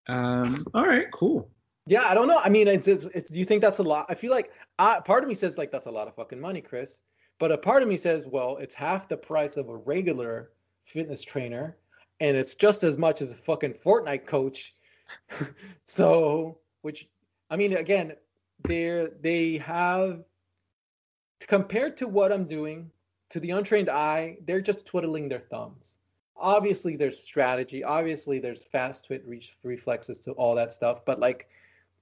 um, 0.08 0.66
all 0.74 0.86
right, 0.86 1.10
cool. 1.12 1.50
Yeah, 1.92 2.04
I 2.08 2.14
don't 2.14 2.30
know. 2.30 2.40
I 2.42 2.48
mean, 2.48 2.70
it's, 2.70 2.88
it's, 2.88 3.04
it's 3.08 3.30
do 3.30 3.38
you 3.38 3.44
think 3.44 3.62
that's 3.62 3.80
a 3.80 3.84
lot? 3.84 4.06
I 4.08 4.16
feel 4.16 4.32
like 4.32 4.50
I, 4.80 5.02
part 5.02 5.24
of 5.24 5.28
me 5.28 5.36
says 5.36 5.58
like 5.58 5.72
that's 5.72 5.88
a 5.88 5.92
lot 5.92 6.08
of 6.08 6.16
fucking 6.16 6.40
money, 6.40 6.62
Chris. 6.62 7.02
But 7.38 7.52
a 7.52 7.58
part 7.58 7.84
of 7.84 7.90
me 7.90 7.98
says, 7.98 8.26
well, 8.26 8.56
it's 8.62 8.74
half 8.74 9.10
the 9.10 9.18
price 9.18 9.58
of 9.58 9.68
a 9.68 9.76
regular 9.76 10.52
fitness 10.86 11.22
trainer, 11.22 11.76
and 12.22 12.38
it's 12.38 12.56
just 12.56 12.86
as 12.86 12.98
much 12.98 13.22
as 13.22 13.34
a 13.34 13.36
fucking 13.36 13.74
Fortnite 13.74 14.26
coach. 14.26 14.74
so, 15.86 16.60
which 16.82 17.10
I 17.50 17.58
mean, 17.58 17.76
again, 17.76 18.14
they're 18.64 19.10
they 19.20 19.58
have 19.58 20.24
compared 21.42 21.98
to 21.98 22.08
what 22.08 22.32
I'm 22.32 22.46
doing 22.46 22.90
to 23.32 23.42
the 23.42 23.52
untrained 23.52 23.90
eye, 23.90 24.38
they're 24.46 24.62
just 24.62 24.86
twiddling 24.86 25.28
their 25.28 25.42
thumbs. 25.42 25.98
Obviously, 26.38 26.96
there's 26.96 27.22
strategy. 27.22 27.84
Obviously, 27.84 28.40
there's 28.40 28.64
fast 28.64 29.08
twitch 29.08 29.58
reflexes 29.64 30.20
to 30.22 30.32
all 30.32 30.56
that 30.56 30.72
stuff. 30.72 31.04
But 31.04 31.20
like, 31.20 31.50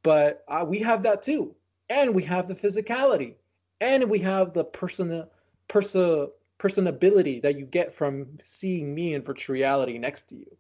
but 0.03 0.43
uh, 0.47 0.65
we 0.67 0.79
have 0.79 1.03
that 1.03 1.21
too, 1.21 1.55
and 1.89 2.13
we 2.13 2.23
have 2.23 2.47
the 2.47 2.55
physicality, 2.55 3.35
and 3.81 4.09
we 4.09 4.19
have 4.19 4.53
the 4.53 4.63
person 4.63 5.25
person 5.67 6.29
personability 6.59 7.41
that 7.41 7.57
you 7.57 7.65
get 7.65 7.91
from 7.93 8.27
seeing 8.43 8.93
me 8.93 9.13
in 9.13 9.21
virtual 9.21 9.53
reality 9.53 9.97
next 9.97 10.23
to 10.23 10.35
you. 10.35 10.57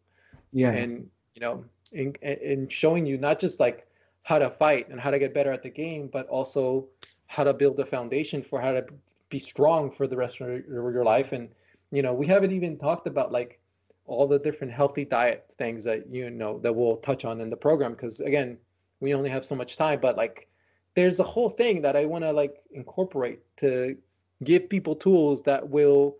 Yeah. 0.51 0.71
And 0.71 1.09
you 1.35 1.41
know, 1.41 1.65
in 1.91 2.13
in 2.21 2.67
showing 2.69 3.05
you 3.05 3.17
not 3.17 3.39
just 3.39 3.59
like 3.59 3.87
how 4.23 4.39
to 4.39 4.49
fight 4.49 4.89
and 4.89 4.99
how 4.99 5.11
to 5.11 5.19
get 5.19 5.33
better 5.33 5.51
at 5.51 5.63
the 5.63 5.69
game, 5.69 6.09
but 6.11 6.27
also 6.27 6.87
how 7.27 7.43
to 7.43 7.53
build 7.53 7.79
a 7.79 7.85
foundation 7.85 8.41
for 8.41 8.59
how 8.59 8.71
to 8.71 8.85
be 9.29 9.39
strong 9.39 9.91
for 9.91 10.07
the 10.07 10.17
rest 10.17 10.41
of 10.41 10.65
your 10.67 11.05
life. 11.05 11.31
And 11.31 11.49
you 11.91 12.01
know, 12.01 12.13
we 12.13 12.27
haven't 12.27 12.51
even 12.51 12.77
talked 12.77 13.07
about 13.07 13.31
like 13.31 13.59
all 14.05 14.27
the 14.27 14.39
different 14.39 14.73
healthy 14.73 15.05
diet 15.05 15.45
things 15.57 15.83
that 15.83 16.11
you 16.11 16.29
know 16.29 16.59
that 16.59 16.73
we'll 16.73 16.97
touch 16.97 17.25
on 17.25 17.39
in 17.41 17.49
the 17.49 17.57
program 17.57 17.91
because 17.91 18.19
again, 18.19 18.57
we 18.99 19.13
only 19.13 19.29
have 19.29 19.45
so 19.45 19.55
much 19.55 19.77
time. 19.77 19.99
But 20.01 20.17
like, 20.17 20.47
there's 20.95 21.19
a 21.19 21.23
whole 21.23 21.49
thing 21.49 21.81
that 21.81 21.95
I 21.95 22.05
want 22.05 22.23
to 22.23 22.31
like 22.31 22.57
incorporate 22.71 23.39
to 23.57 23.97
give 24.43 24.69
people 24.69 24.95
tools 24.95 25.41
that 25.43 25.67
will 25.67 26.17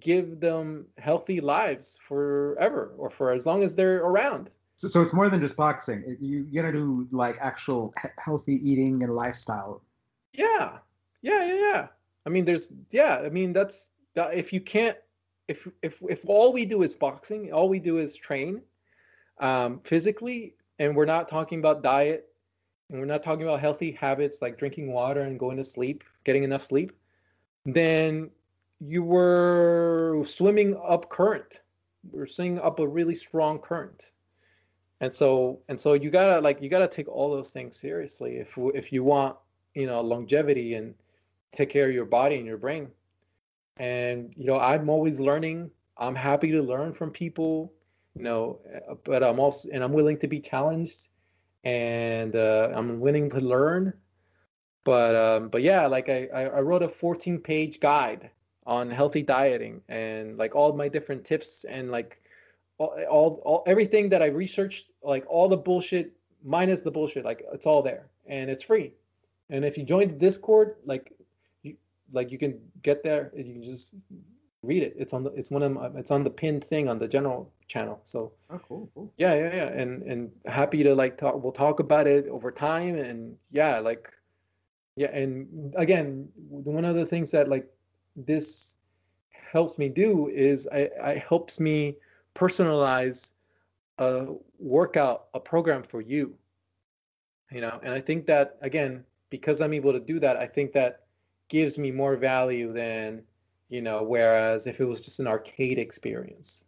give 0.00 0.40
them 0.40 0.86
healthy 0.98 1.40
lives 1.40 1.98
forever 2.02 2.94
or 2.98 3.10
for 3.10 3.32
as 3.32 3.46
long 3.46 3.62
as 3.62 3.74
they're 3.74 3.98
around. 3.98 4.50
So, 4.76 4.86
so 4.86 5.02
it's 5.02 5.12
more 5.12 5.28
than 5.28 5.40
just 5.40 5.56
boxing. 5.56 6.16
You 6.20 6.44
gotta 6.44 6.72
do 6.72 7.08
like 7.10 7.36
actual 7.40 7.92
healthy 8.18 8.54
eating 8.68 9.02
and 9.02 9.12
lifestyle. 9.12 9.82
Yeah, 10.32 10.78
yeah, 11.22 11.44
yeah, 11.44 11.54
yeah. 11.54 11.86
I 12.26 12.30
mean, 12.30 12.44
there's 12.44 12.68
yeah. 12.90 13.22
I 13.24 13.28
mean, 13.28 13.52
that's 13.52 13.90
if 14.14 14.52
you 14.52 14.60
can't 14.60 14.96
if 15.48 15.66
if 15.82 16.00
if 16.08 16.24
all 16.26 16.52
we 16.52 16.64
do 16.64 16.82
is 16.82 16.94
boxing, 16.94 17.52
all 17.52 17.68
we 17.68 17.80
do 17.80 17.98
is 17.98 18.14
train 18.14 18.62
um, 19.40 19.80
physically, 19.84 20.54
and 20.78 20.94
we're 20.94 21.04
not 21.04 21.28
talking 21.28 21.58
about 21.58 21.82
diet, 21.82 22.28
and 22.90 22.98
we're 22.98 23.06
not 23.06 23.22
talking 23.22 23.42
about 23.42 23.60
healthy 23.60 23.92
habits 23.92 24.40
like 24.42 24.58
drinking 24.58 24.92
water 24.92 25.22
and 25.22 25.38
going 25.38 25.56
to 25.56 25.64
sleep, 25.64 26.04
getting 26.24 26.44
enough 26.44 26.64
sleep 26.64 26.92
then 27.74 28.30
you 28.80 29.02
were 29.02 30.24
swimming 30.26 30.80
up 30.86 31.08
current. 31.10 31.62
You 32.12 32.20
are 32.20 32.26
swimming 32.26 32.60
up 32.60 32.80
a 32.80 32.86
really 32.86 33.14
strong 33.14 33.58
current. 33.58 34.12
And 35.00 35.12
so 35.12 35.60
and 35.68 35.78
so 35.78 35.92
you 35.92 36.10
gotta 36.10 36.40
like 36.40 36.60
you 36.60 36.68
gotta 36.68 36.88
take 36.88 37.08
all 37.08 37.30
those 37.30 37.50
things 37.50 37.76
seriously 37.76 38.36
if 38.36 38.56
if 38.74 38.92
you 38.92 39.04
want 39.04 39.36
you 39.74 39.86
know 39.86 40.00
longevity 40.00 40.74
and 40.74 40.94
take 41.52 41.70
care 41.70 41.88
of 41.88 41.94
your 41.94 42.04
body 42.04 42.36
and 42.36 42.46
your 42.46 42.58
brain. 42.58 42.88
And 43.76 44.32
you 44.36 44.44
know 44.44 44.58
I'm 44.58 44.88
always 44.88 45.20
learning. 45.20 45.70
I'm 45.96 46.14
happy 46.14 46.50
to 46.52 46.62
learn 46.62 46.94
from 46.94 47.10
people, 47.10 47.72
you 48.18 48.24
know, 48.24 48.60
but 49.04 49.22
I'm 49.22 49.40
also 49.40 49.68
and 49.72 49.82
I'm 49.82 49.92
willing 49.92 50.18
to 50.18 50.28
be 50.28 50.40
challenged, 50.40 51.08
and 51.64 52.36
uh, 52.36 52.72
I'm 52.74 53.00
willing 53.00 53.30
to 53.30 53.40
learn 53.40 53.94
but 54.88 55.14
um, 55.16 55.48
but 55.50 55.60
yeah, 55.60 55.86
like 55.86 56.08
I, 56.08 56.28
I 56.32 56.60
wrote 56.60 56.82
a 56.82 56.88
14 56.88 57.40
page 57.40 57.78
guide 57.78 58.30
on 58.64 58.90
healthy 58.90 59.22
dieting 59.22 59.82
and 59.90 60.38
like 60.38 60.54
all 60.54 60.72
my 60.72 60.88
different 60.88 61.26
tips 61.26 61.66
and 61.68 61.90
like 61.90 62.22
all, 62.78 62.98
all, 63.10 63.42
all 63.44 63.64
everything 63.66 64.08
that 64.08 64.22
I 64.22 64.28
researched, 64.28 64.86
like 65.02 65.26
all 65.28 65.46
the 65.46 65.58
bullshit 65.58 66.16
minus 66.42 66.80
the 66.80 66.90
bullshit, 66.90 67.22
like 67.26 67.44
it's 67.52 67.66
all 67.66 67.82
there 67.82 68.08
and 68.26 68.48
it's 68.48 68.62
free. 68.62 68.94
And 69.50 69.62
if 69.62 69.76
you 69.76 69.84
join 69.84 70.08
the 70.08 70.14
Discord, 70.14 70.76
like 70.86 71.12
you 71.62 71.76
like 72.10 72.32
you 72.32 72.38
can 72.38 72.58
get 72.82 73.04
there. 73.04 73.30
You 73.36 73.44
can 73.44 73.62
just 73.62 73.90
read 74.62 74.82
it. 74.82 74.94
It's 74.96 75.12
on 75.12 75.24
the 75.24 75.30
it's 75.32 75.50
one 75.50 75.62
of 75.62 75.72
my, 75.72 75.90
it's 75.96 76.10
on 76.10 76.24
the 76.24 76.30
pinned 76.30 76.64
thing 76.64 76.88
on 76.88 76.98
the 76.98 77.08
general 77.08 77.52
channel. 77.66 78.00
So 78.04 78.32
oh, 78.50 78.58
cool, 78.58 78.90
cool. 78.94 79.12
Yeah, 79.16 79.34
yeah, 79.34 79.54
yeah. 79.54 79.68
And 79.68 80.02
and 80.02 80.30
happy 80.46 80.82
to 80.82 80.94
like 80.94 81.16
talk. 81.16 81.42
We'll 81.42 81.52
talk 81.52 81.80
about 81.80 82.06
it 82.06 82.26
over 82.28 82.50
time. 82.50 82.96
And 82.96 83.36
yeah, 83.50 83.78
like 83.78 84.12
yeah 84.98 85.10
and 85.12 85.46
again 85.76 86.28
one 86.34 86.84
of 86.84 86.96
the 86.96 87.06
things 87.06 87.30
that 87.30 87.48
like 87.48 87.66
this 88.16 88.74
helps 89.30 89.78
me 89.78 89.88
do 89.88 90.28
is 90.28 90.68
I, 90.72 90.90
I 91.00 91.24
helps 91.28 91.60
me 91.60 91.96
personalize 92.34 93.30
a 93.98 94.26
workout 94.58 95.26
a 95.34 95.40
program 95.40 95.84
for 95.84 96.00
you 96.00 96.34
you 97.52 97.60
know 97.60 97.78
and 97.84 97.94
i 97.94 98.00
think 98.00 98.26
that 98.26 98.58
again 98.60 99.04
because 99.30 99.60
i'm 99.60 99.72
able 99.72 99.92
to 99.92 100.00
do 100.00 100.18
that 100.18 100.36
i 100.36 100.46
think 100.46 100.72
that 100.72 101.04
gives 101.48 101.78
me 101.78 101.92
more 101.92 102.16
value 102.16 102.72
than 102.72 103.22
you 103.68 103.82
know 103.82 104.02
whereas 104.02 104.66
if 104.66 104.80
it 104.80 104.84
was 104.84 105.00
just 105.00 105.20
an 105.20 105.26
arcade 105.26 105.78
experience 105.78 106.64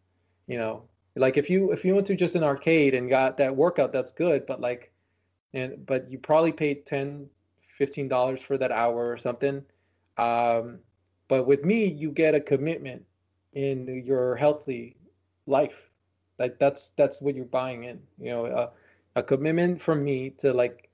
you 0.47 0.59
know 0.59 0.83
like 1.17 1.37
if 1.37 1.51
you 1.51 1.73
if 1.73 1.85
you 1.85 1.95
went 1.95 2.07
to 2.07 2.15
just 2.15 2.37
an 2.37 2.45
arcade 2.45 2.95
and 2.95 3.09
got 3.09 3.37
that 3.37 3.55
workout 3.55 3.93
that's 3.93 4.13
good 4.13 4.47
but 4.47 4.61
like 4.61 4.93
and 5.53 5.85
but 5.87 6.11
you 6.11 6.19
probably 6.19 6.53
paid 6.53 6.87
10 6.87 7.29
$15 7.81 8.41
for 8.41 8.59
that 8.59 8.71
hour 8.71 9.11
or 9.11 9.17
something. 9.17 9.65
Um, 10.19 10.79
but 11.29 11.47
with 11.47 11.65
me, 11.65 11.87
you 11.87 12.11
get 12.11 12.35
a 12.35 12.41
commitment 12.41 13.03
in 13.55 14.03
your 14.05 14.37
healthy 14.37 14.97
life. 15.47 15.91
Like 16.39 16.59
that's 16.59 16.91
that's 16.91 17.21
what 17.21 17.35
you're 17.35 17.45
buying 17.45 17.85
in. 17.85 18.01
You 18.19 18.31
know, 18.31 18.47
a, 18.47 18.71
a 19.17 19.23
commitment 19.23 19.81
from 19.81 20.05
me 20.05 20.31
to 20.39 20.53
like, 20.53 20.91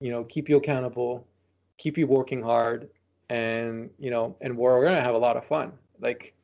you 0.00 0.10
know, 0.10 0.24
keep 0.24 0.48
you 0.48 0.56
accountable, 0.56 1.26
keep 1.78 1.98
you 1.98 2.06
working 2.06 2.42
hard, 2.42 2.88
and 3.30 3.90
you 3.98 4.10
know, 4.10 4.36
and 4.40 4.56
we're 4.56 4.84
gonna 4.84 5.00
have 5.00 5.14
a 5.14 5.18
lot 5.18 5.36
of 5.36 5.46
fun. 5.46 5.72
Like 6.00 6.34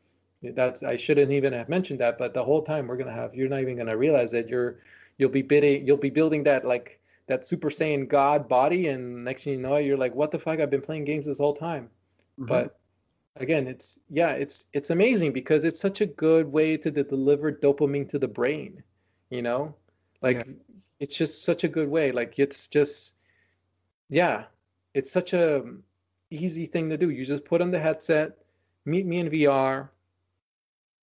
that's 0.42 0.82
I 0.82 0.96
shouldn't 0.96 1.32
even 1.32 1.52
have 1.52 1.68
mentioned 1.68 2.00
that, 2.00 2.16
but 2.16 2.32
the 2.32 2.44
whole 2.44 2.62
time 2.62 2.86
we're 2.86 2.96
gonna 2.96 3.12
have 3.12 3.34
you're 3.34 3.48
not 3.48 3.60
even 3.60 3.76
gonna 3.76 3.96
realize 3.96 4.30
that 4.30 4.48
you're 4.48 4.78
you'll 5.18 5.30
be 5.30 5.42
bidding 5.42 5.86
you'll 5.86 5.96
be 5.96 6.10
building 6.10 6.44
that 6.44 6.64
like 6.64 7.00
that 7.26 7.46
Super 7.46 7.70
Saiyan 7.70 8.08
God 8.08 8.48
body, 8.48 8.88
and 8.88 9.24
next 9.24 9.44
thing 9.44 9.54
you 9.54 9.60
know, 9.60 9.76
you're 9.78 9.96
like, 9.96 10.14
what 10.14 10.30
the 10.30 10.38
fuck? 10.38 10.60
I've 10.60 10.70
been 10.70 10.80
playing 10.80 11.04
games 11.04 11.26
this 11.26 11.38
whole 11.38 11.54
time. 11.54 11.90
Mm-hmm. 12.38 12.46
But 12.46 12.78
again, 13.36 13.66
it's 13.66 13.98
yeah, 14.08 14.30
it's 14.30 14.64
it's 14.72 14.90
amazing 14.90 15.32
because 15.32 15.64
it's 15.64 15.80
such 15.80 16.00
a 16.00 16.06
good 16.06 16.50
way 16.50 16.76
to 16.76 16.90
deliver 16.90 17.52
dopamine 17.52 18.08
to 18.10 18.18
the 18.18 18.28
brain. 18.28 18.82
You 19.30 19.42
know, 19.42 19.74
like 20.22 20.36
yeah. 20.36 20.52
it's 21.00 21.16
just 21.16 21.42
such 21.42 21.64
a 21.64 21.68
good 21.68 21.88
way. 21.88 22.12
Like 22.12 22.38
it's 22.38 22.68
just 22.68 23.14
yeah, 24.08 24.44
it's 24.94 25.10
such 25.10 25.32
a 25.32 25.64
easy 26.30 26.66
thing 26.66 26.88
to 26.90 26.96
do. 26.96 27.10
You 27.10 27.24
just 27.24 27.44
put 27.44 27.60
on 27.60 27.70
the 27.70 27.78
headset, 27.78 28.38
meet 28.84 29.06
me 29.06 29.18
in 29.18 29.30
VR, 29.30 29.88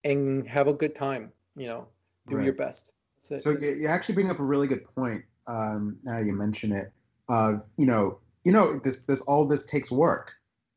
and 0.03 0.47
have 0.47 0.67
a 0.67 0.73
good 0.73 0.95
time. 0.95 1.31
You 1.55 1.67
know, 1.67 1.87
do 2.27 2.37
right. 2.37 2.45
your 2.45 2.53
best. 2.53 2.93
So 3.21 3.51
you 3.51 3.87
actually 3.87 4.15
bring 4.15 4.29
up 4.29 4.39
a 4.39 4.43
really 4.43 4.67
good 4.67 4.83
point 4.95 5.23
um, 5.47 5.97
now 6.03 6.19
you 6.19 6.33
mention 6.33 6.71
it, 6.71 6.91
of 7.29 7.65
you 7.77 7.85
know, 7.85 8.19
you 8.43 8.51
know, 8.51 8.79
this 8.83 9.03
this 9.03 9.21
all 9.21 9.47
this 9.47 9.65
takes 9.65 9.91
work, 9.91 10.31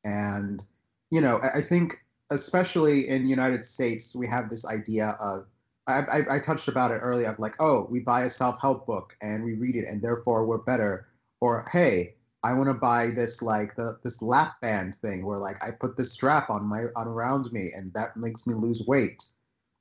and 0.05 0.65
you 1.11 1.21
know, 1.21 1.39
I, 1.39 1.59
I 1.59 1.63
think 1.63 1.95
especially 2.31 3.09
in 3.09 3.23
the 3.23 3.31
United 3.31 3.65
States, 3.65 4.15
we 4.15 4.27
have 4.27 4.51
this 4.51 4.65
idea 4.65 5.17
of 5.21 5.47
I, 5.87 6.01
I, 6.01 6.37
I 6.37 6.39
touched 6.41 6.67
about 6.67 6.91
it 6.91 6.97
earlier 6.97 7.29
of 7.29 7.39
like, 7.39 7.55
oh, 7.61 7.87
we 7.91 8.01
buy 8.01 8.23
a 8.23 8.31
self 8.31 8.61
help 8.61 8.87
book 8.87 9.17
and 9.21 9.45
we 9.45 9.55
read 9.55 9.77
it, 9.77 9.87
and 9.89 10.03
therefore 10.03 10.47
we're 10.47 10.59
better, 10.59 11.09
or 11.41 11.67
hey, 11.73 12.15
I 12.43 12.53
want 12.53 12.69
to 12.69 12.75
buy 12.75 13.11
this 13.11 13.43
like 13.43 13.75
the 13.77 13.99
this 14.05 14.23
lap 14.23 14.61
band 14.61 14.95
thing 14.97 15.25
where 15.27 15.39
like 15.39 15.63
I 15.65 15.71
put 15.73 15.97
this 15.97 16.13
strap 16.13 16.51
on 16.51 16.65
my 16.65 16.85
on 16.95 17.09
around 17.09 17.51
me 17.53 17.73
and 17.77 17.93
that 17.95 18.17
makes 18.17 18.47
me 18.47 18.55
lose 18.55 18.85
weight. 18.87 19.25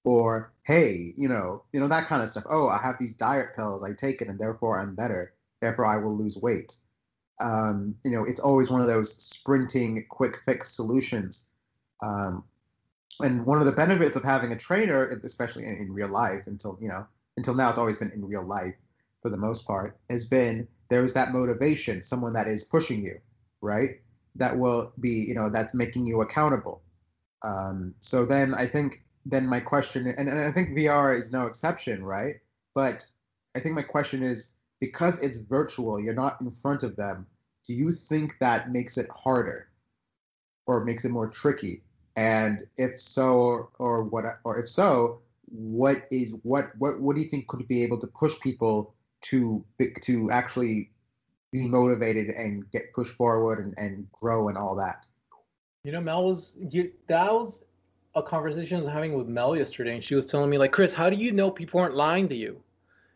Or 0.04 0.54
hey, 0.64 1.14
you 1.18 1.28
know, 1.28 1.64
you 1.74 1.80
know 1.80 1.88
that 1.88 2.08
kind 2.08 2.22
of 2.22 2.30
stuff. 2.30 2.46
Oh, 2.50 2.68
I 2.68 2.80
have 2.82 2.96
these 3.00 3.16
diet 3.16 3.56
pills. 3.56 3.84
I 3.84 3.94
take 3.94 4.22
it 4.22 4.28
and 4.28 4.40
therefore 4.40 4.80
I'm 4.80 4.96
better. 4.96 5.34
Therefore 5.62 5.86
I 5.86 5.98
will 5.98 6.16
lose 6.18 6.38
weight. 6.38 6.76
Um, 7.40 7.96
you 8.04 8.12
know, 8.12 8.24
it's 8.24 8.40
always 8.40 8.70
one 8.70 8.82
of 8.82 8.88
those 8.88 9.16
sprinting, 9.16 10.06
quick 10.10 10.38
fix 10.46 10.76
solutions. 10.76 11.46
Um, 12.02 12.44
and 13.20 13.46
one 13.46 13.60
of 13.60 13.66
the 13.66 13.72
benefits 13.72 14.16
of 14.16 14.24
having 14.24 14.52
a 14.52 14.58
trainer, 14.58 15.08
especially 15.24 15.66
in, 15.66 15.76
in 15.78 15.94
real 15.94 16.10
life, 16.10 16.44
until 16.48 16.78
you 16.82 16.88
know, 16.88 17.08
until 17.38 17.54
now, 17.54 17.70
it's 17.70 17.80
always 17.80 17.98
been 17.98 18.12
in 18.12 18.26
real 18.26 18.44
life 18.44 18.76
for 19.22 19.30
the 19.30 19.38
most 19.38 19.66
part, 19.66 19.98
has 20.10 20.26
been 20.26 20.68
there's 20.90 21.14
that 21.14 21.32
motivation, 21.32 22.04
someone 22.04 22.34
that 22.34 22.48
is 22.48 22.64
pushing 22.64 23.04
you, 23.04 23.20
right? 23.62 24.00
That 24.36 24.58
will 24.58 24.92
be, 25.00 25.10
you 25.10 25.34
know, 25.34 25.50
that's 25.50 25.74
making 25.74 26.06
you 26.06 26.22
accountable. 26.22 26.82
Um, 27.44 27.94
so 28.00 28.26
then 28.26 28.54
I 28.54 28.68
think 28.68 29.02
then 29.26 29.48
my 29.48 29.60
question, 29.60 30.08
and, 30.08 30.30
and 30.30 30.40
I 30.40 30.52
think 30.52 30.70
VR 30.70 31.18
is 31.18 31.32
no 31.32 31.48
exception, 31.48 32.04
right? 32.04 32.36
But 32.74 33.06
I 33.56 33.60
think 33.60 33.76
my 33.76 33.82
question 33.82 34.22
is 34.22 34.50
because 34.80 35.18
it's 35.20 35.38
virtual, 35.38 36.00
you're 36.00 36.14
not 36.14 36.40
in 36.42 36.52
front 36.52 36.84
of 36.84 36.96
them. 36.96 37.26
Do 37.66 37.74
you 37.74 37.92
think 37.92 38.36
that 38.40 38.72
makes 38.72 38.98
it 38.98 39.08
harder, 39.10 39.70
or 40.68 40.84
makes 40.84 41.06
it 41.06 41.10
more 41.10 41.28
tricky? 41.28 41.82
And 42.16 42.64
if 42.78 43.00
so, 43.00 43.40
or, 43.40 43.70
or 43.80 44.04
what, 44.04 44.26
or 44.44 44.60
if 44.60 44.70
so, 44.70 45.22
what 45.48 46.08
is 46.12 46.34
what 46.44 46.72
what 46.78 47.00
what 47.00 47.16
do 47.16 47.22
you 47.22 47.30
think 47.30 47.48
could 47.48 47.68
be 47.68 47.84
able 47.84 48.00
to 48.00 48.08
push 48.08 48.40
people 48.40 48.95
to 49.30 49.64
to 50.02 50.30
actually 50.32 50.92
be 51.52 51.68
motivated 51.68 52.30
and 52.30 52.70
get 52.72 52.92
pushed 52.94 53.14
forward 53.14 53.60
and, 53.60 53.74
and 53.78 54.08
grow 54.12 54.50
and 54.50 54.58
all 54.58 54.76
that. 54.76 55.08
You 55.84 55.92
know, 55.92 56.02
Mel 56.02 56.26
was 56.26 56.58
you 56.70 56.92
that 57.08 57.32
was 57.32 57.64
a 58.16 58.24
conversation 58.24 58.78
I 58.78 58.84
was 58.84 58.92
having 58.92 59.14
with 59.14 59.28
Mel 59.28 59.56
yesterday, 59.56 59.96
and 59.96 60.04
she 60.04 60.16
was 60.16 60.26
telling 60.26 60.50
me 60.50 60.58
like, 60.58 60.72
Chris, 60.72 60.94
how 60.94 61.10
do 61.10 61.16
you 61.16 61.32
know 61.32 61.52
people 61.52 61.80
aren't 61.80 61.96
lying 61.96 62.28
to 62.30 62.36
you? 62.36 62.62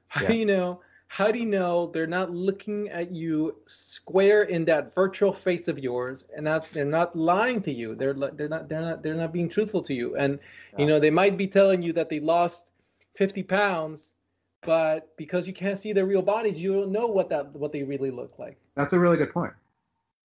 How 0.07 0.21
yeah. 0.23 0.27
do 0.29 0.35
you 0.35 0.45
know? 0.45 0.81
How 1.07 1.31
do 1.31 1.39
you 1.39 1.47
know 1.47 1.87
they're 1.87 2.05
not 2.05 2.29
looking 2.29 2.87
at 2.89 3.11
you 3.11 3.57
square 3.65 4.43
in 4.43 4.63
that 4.65 4.93
virtual 4.93 5.33
face 5.33 5.67
of 5.67 5.79
yours, 5.79 6.23
and 6.35 6.45
not 6.45 6.69
they're 6.71 6.85
not 6.85 7.15
lying 7.15 7.61
to 7.63 7.73
you? 7.73 7.95
They're 7.95 8.13
they're 8.13 8.47
not 8.47 8.69
they're 8.69 8.81
not 8.81 9.01
they're 9.01 9.15
not 9.15 9.33
being 9.33 9.49
truthful 9.49 9.81
to 9.81 9.93
you, 9.93 10.15
and 10.15 10.37
yeah. 10.73 10.79
you 10.81 10.85
know 10.85 10.99
they 10.99 11.09
might 11.09 11.35
be 11.35 11.47
telling 11.47 11.81
you 11.81 11.93
that 11.93 12.09
they 12.09 12.19
lost 12.19 12.73
fifty 13.15 13.41
pounds, 13.41 14.13
but 14.61 15.15
because 15.17 15.47
you 15.47 15.53
can't 15.53 15.77
see 15.77 15.93
their 15.93 16.05
real 16.05 16.21
bodies, 16.21 16.59
you 16.59 16.73
don't 16.73 16.91
know 16.91 17.07
what 17.07 17.29
that 17.29 17.53
what 17.53 17.71
they 17.71 17.83
really 17.83 18.11
look 18.11 18.37
like. 18.39 18.57
That's 18.75 18.93
a 18.93 18.99
really 18.99 19.17
good 19.17 19.31
point. 19.31 19.53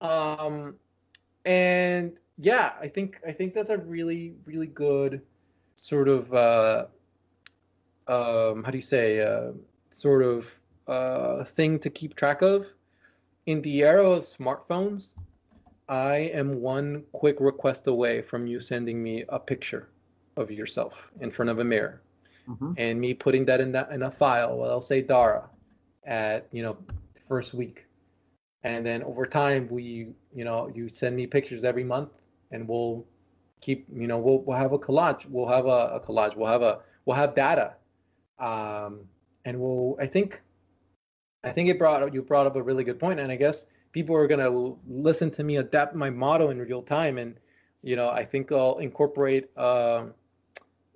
Um, 0.01 0.77
and 1.45 2.19
yeah, 2.39 2.73
I 2.81 2.89
think 2.89 3.21
I 3.27 3.33
think 3.33 3.55
that's 3.55 3.71
a 3.71 3.79
really 3.79 4.35
really 4.45 4.67
good 4.67 5.23
sort 5.77 6.09
of 6.09 6.33
uh, 6.35 6.87
um, 8.09 8.65
how 8.65 8.71
do 8.71 8.79
you 8.79 8.83
say 8.83 9.21
uh, 9.21 9.53
sort 9.91 10.23
of 10.23 10.53
uh, 10.87 11.45
thing 11.45 11.79
to 11.81 11.91
keep 11.91 12.17
track 12.17 12.43
of. 12.43 12.67
In 13.47 13.61
the 13.61 13.83
era 13.83 14.09
of 14.11 14.23
smartphones, 14.23 15.15
I 15.89 16.17
am 16.33 16.61
one 16.61 17.05
quick 17.13 17.41
request 17.41 17.87
away 17.87 18.23
from 18.23 18.47
you 18.47 18.59
sending 18.59 19.03
me 19.03 19.25
a 19.29 19.39
picture 19.39 19.91
of 20.37 20.51
yourself 20.51 21.11
in 21.21 21.31
front 21.31 21.51
of 21.51 21.59
a 21.59 21.65
mirror 21.65 22.01
mm-hmm. 22.49 22.73
and 22.77 23.01
me 23.01 23.15
putting 23.15 23.45
that 23.47 23.61
in 23.61 23.73
that 23.73 23.91
in 23.91 24.03
a 24.03 24.11
file. 24.11 24.57
Well, 24.59 24.71
I'll 24.71 24.81
say 24.81 25.03
Dara 25.03 25.49
at 26.05 26.47
you 26.53 26.63
know 26.63 26.77
first 27.29 27.55
week, 27.55 27.87
and 28.63 28.85
then 28.85 29.03
over 29.03 29.27
time 29.27 29.69
we 29.71 30.09
you 30.35 30.45
know 30.45 30.71
you 30.75 30.89
send 30.89 31.17
me 31.17 31.27
pictures 31.27 31.65
every 31.65 31.85
month, 31.85 32.11
and 32.51 32.69
we'll 32.69 33.05
keep 33.61 33.87
you 33.93 34.07
know 34.07 34.19
we'll 34.19 34.43
we'll 34.43 34.59
have 34.59 34.73
a 34.73 34.79
collage. 34.79 35.27
We'll 35.29 35.49
have 35.49 35.67
a, 35.67 35.97
a 35.97 36.01
collage. 36.01 36.37
We'll 36.37 36.51
have 36.51 36.63
a 36.63 36.81
we'll 37.05 37.17
have 37.17 37.35
data, 37.35 37.75
um, 38.39 39.01
and 39.45 39.59
we'll 39.59 39.97
I 40.01 40.07
think 40.07 40.43
I 41.43 41.51
think 41.51 41.69
it 41.69 41.79
brought 41.79 42.13
you 42.13 42.23
brought 42.23 42.47
up 42.47 42.57
a 42.57 42.63
really 42.63 42.85
good 42.85 42.99
point, 42.99 43.21
and 43.21 43.31
I 43.31 43.37
guess 43.37 43.67
people 43.93 44.17
are 44.17 44.27
gonna 44.27 44.75
listen 44.89 45.31
to 45.33 45.45
me 45.45 45.57
adapt 45.57 45.95
my 45.95 46.11
motto 46.11 46.51
in 46.51 46.59
real 46.59 46.83
time, 46.83 47.19
and 47.19 47.37
you 47.83 47.97
know 47.97 48.11
I 48.11 48.25
think 48.25 48.53
I'll 48.53 48.79
incorporate 48.79 49.51
uh, 49.57 50.07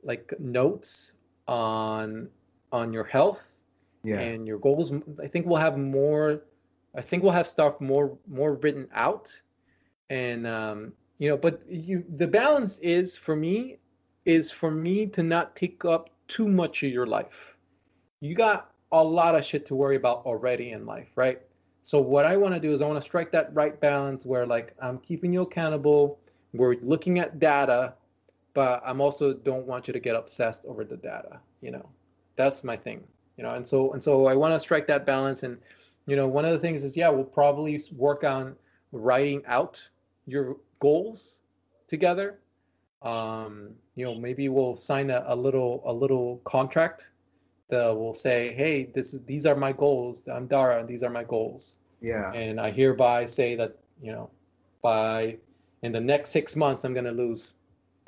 like 0.02 0.32
notes 0.38 1.12
on 1.48 2.28
on 2.70 2.92
your 2.92 3.04
health 3.04 3.62
yeah. 4.04 4.20
and 4.20 4.46
your 4.46 4.58
goals. 4.58 4.92
I 5.22 5.26
think 5.26 5.46
we'll 5.46 5.56
have 5.56 5.78
more. 5.78 6.42
I 6.96 7.00
think 7.00 7.22
we'll 7.22 7.32
have 7.32 7.46
stuff 7.46 7.80
more 7.80 8.16
more 8.28 8.54
written 8.54 8.88
out, 8.92 9.34
and 10.10 10.46
um, 10.46 10.92
you 11.18 11.28
know. 11.28 11.36
But 11.36 11.62
you, 11.68 12.04
the 12.16 12.26
balance 12.26 12.78
is 12.78 13.16
for 13.16 13.34
me 13.34 13.78
is 14.24 14.50
for 14.50 14.70
me 14.70 15.06
to 15.06 15.22
not 15.22 15.56
take 15.56 15.84
up 15.84 16.10
too 16.28 16.48
much 16.48 16.82
of 16.82 16.90
your 16.90 17.06
life. 17.06 17.56
You 18.20 18.34
got 18.34 18.72
a 18.92 19.02
lot 19.02 19.34
of 19.34 19.44
shit 19.44 19.64
to 19.66 19.74
worry 19.74 19.96
about 19.96 20.18
already 20.26 20.72
in 20.72 20.86
life, 20.86 21.08
right? 21.16 21.40
So 21.82 22.00
what 22.00 22.26
I 22.26 22.36
want 22.36 22.52
to 22.54 22.60
do 22.60 22.72
is 22.72 22.82
I 22.82 22.86
want 22.86 22.98
to 22.98 23.04
strike 23.04 23.32
that 23.32 23.54
right 23.54 23.80
balance 23.80 24.26
where 24.26 24.46
like 24.46 24.74
I'm 24.82 24.98
keeping 24.98 25.32
you 25.32 25.42
accountable. 25.42 26.20
We're 26.52 26.76
looking 26.82 27.18
at 27.18 27.38
data 27.38 27.94
but 28.58 28.82
I'm 28.84 29.00
also 29.00 29.32
don't 29.32 29.68
want 29.68 29.86
you 29.86 29.92
to 29.92 30.00
get 30.00 30.16
obsessed 30.16 30.64
over 30.64 30.82
the 30.82 30.96
data. 30.96 31.38
You 31.60 31.70
know, 31.70 31.88
that's 32.34 32.64
my 32.64 32.76
thing. 32.76 33.04
You 33.36 33.44
know, 33.44 33.54
and 33.54 33.64
so 33.64 33.92
and 33.92 34.02
so 34.02 34.26
I 34.26 34.34
want 34.34 34.52
to 34.52 34.58
strike 34.58 34.88
that 34.88 35.06
balance. 35.06 35.44
And 35.44 35.58
you 36.06 36.16
know, 36.16 36.26
one 36.26 36.44
of 36.44 36.50
the 36.50 36.58
things 36.58 36.82
is 36.82 36.96
yeah, 36.96 37.08
we'll 37.08 37.22
probably 37.22 37.80
work 37.92 38.24
on 38.24 38.56
writing 38.90 39.42
out 39.46 39.80
your 40.26 40.56
goals 40.80 41.42
together. 41.86 42.40
Um, 43.02 43.74
you 43.94 44.04
know, 44.04 44.16
maybe 44.16 44.48
we'll 44.48 44.76
sign 44.76 45.10
a, 45.10 45.22
a 45.28 45.36
little 45.36 45.80
a 45.86 45.92
little 45.92 46.38
contract 46.38 47.12
that 47.70 47.96
will 47.96 48.12
say, 48.12 48.54
hey, 48.54 48.86
this 48.92 49.14
is 49.14 49.22
these 49.24 49.46
are 49.46 49.54
my 49.54 49.70
goals. 49.70 50.24
I'm 50.26 50.48
Dara, 50.48 50.80
and 50.80 50.88
these 50.88 51.04
are 51.04 51.10
my 51.10 51.22
goals. 51.22 51.76
Yeah. 52.00 52.32
And 52.32 52.60
I 52.60 52.72
hereby 52.72 53.24
say 53.24 53.54
that 53.54 53.76
you 54.02 54.10
know, 54.10 54.30
by 54.82 55.36
in 55.82 55.92
the 55.92 56.00
next 56.00 56.30
six 56.30 56.56
months, 56.56 56.84
I'm 56.84 56.92
going 56.92 57.04
to 57.04 57.12
lose 57.12 57.54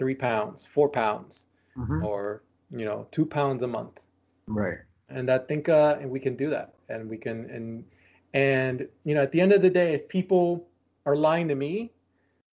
three 0.01 0.15
pounds, 0.15 0.65
four 0.65 0.89
pounds, 0.89 1.47
mm-hmm. 1.77 2.03
or 2.05 2.43
you 2.71 2.87
know, 2.87 3.07
two 3.11 3.27
pounds 3.27 3.63
a 3.63 3.67
month. 3.67 4.01
Right. 4.47 4.79
And 5.11 5.31
I 5.31 5.39
think 5.39 5.69
uh, 5.69 5.99
and 6.01 6.11
we 6.11 6.19
can 6.19 6.35
do 6.37 6.49
that, 6.51 6.75
and 6.89 7.09
we 7.09 7.19
can 7.19 7.49
and 7.51 7.85
and 8.33 8.89
you 9.05 9.15
know, 9.15 9.23
at 9.23 9.31
the 9.31 9.41
end 9.41 9.53
of 9.53 9.61
the 9.61 9.69
day, 9.69 9.93
if 9.93 10.09
people 10.09 10.67
are 11.05 11.17
lying 11.17 11.49
to 11.49 11.55
me 11.55 11.93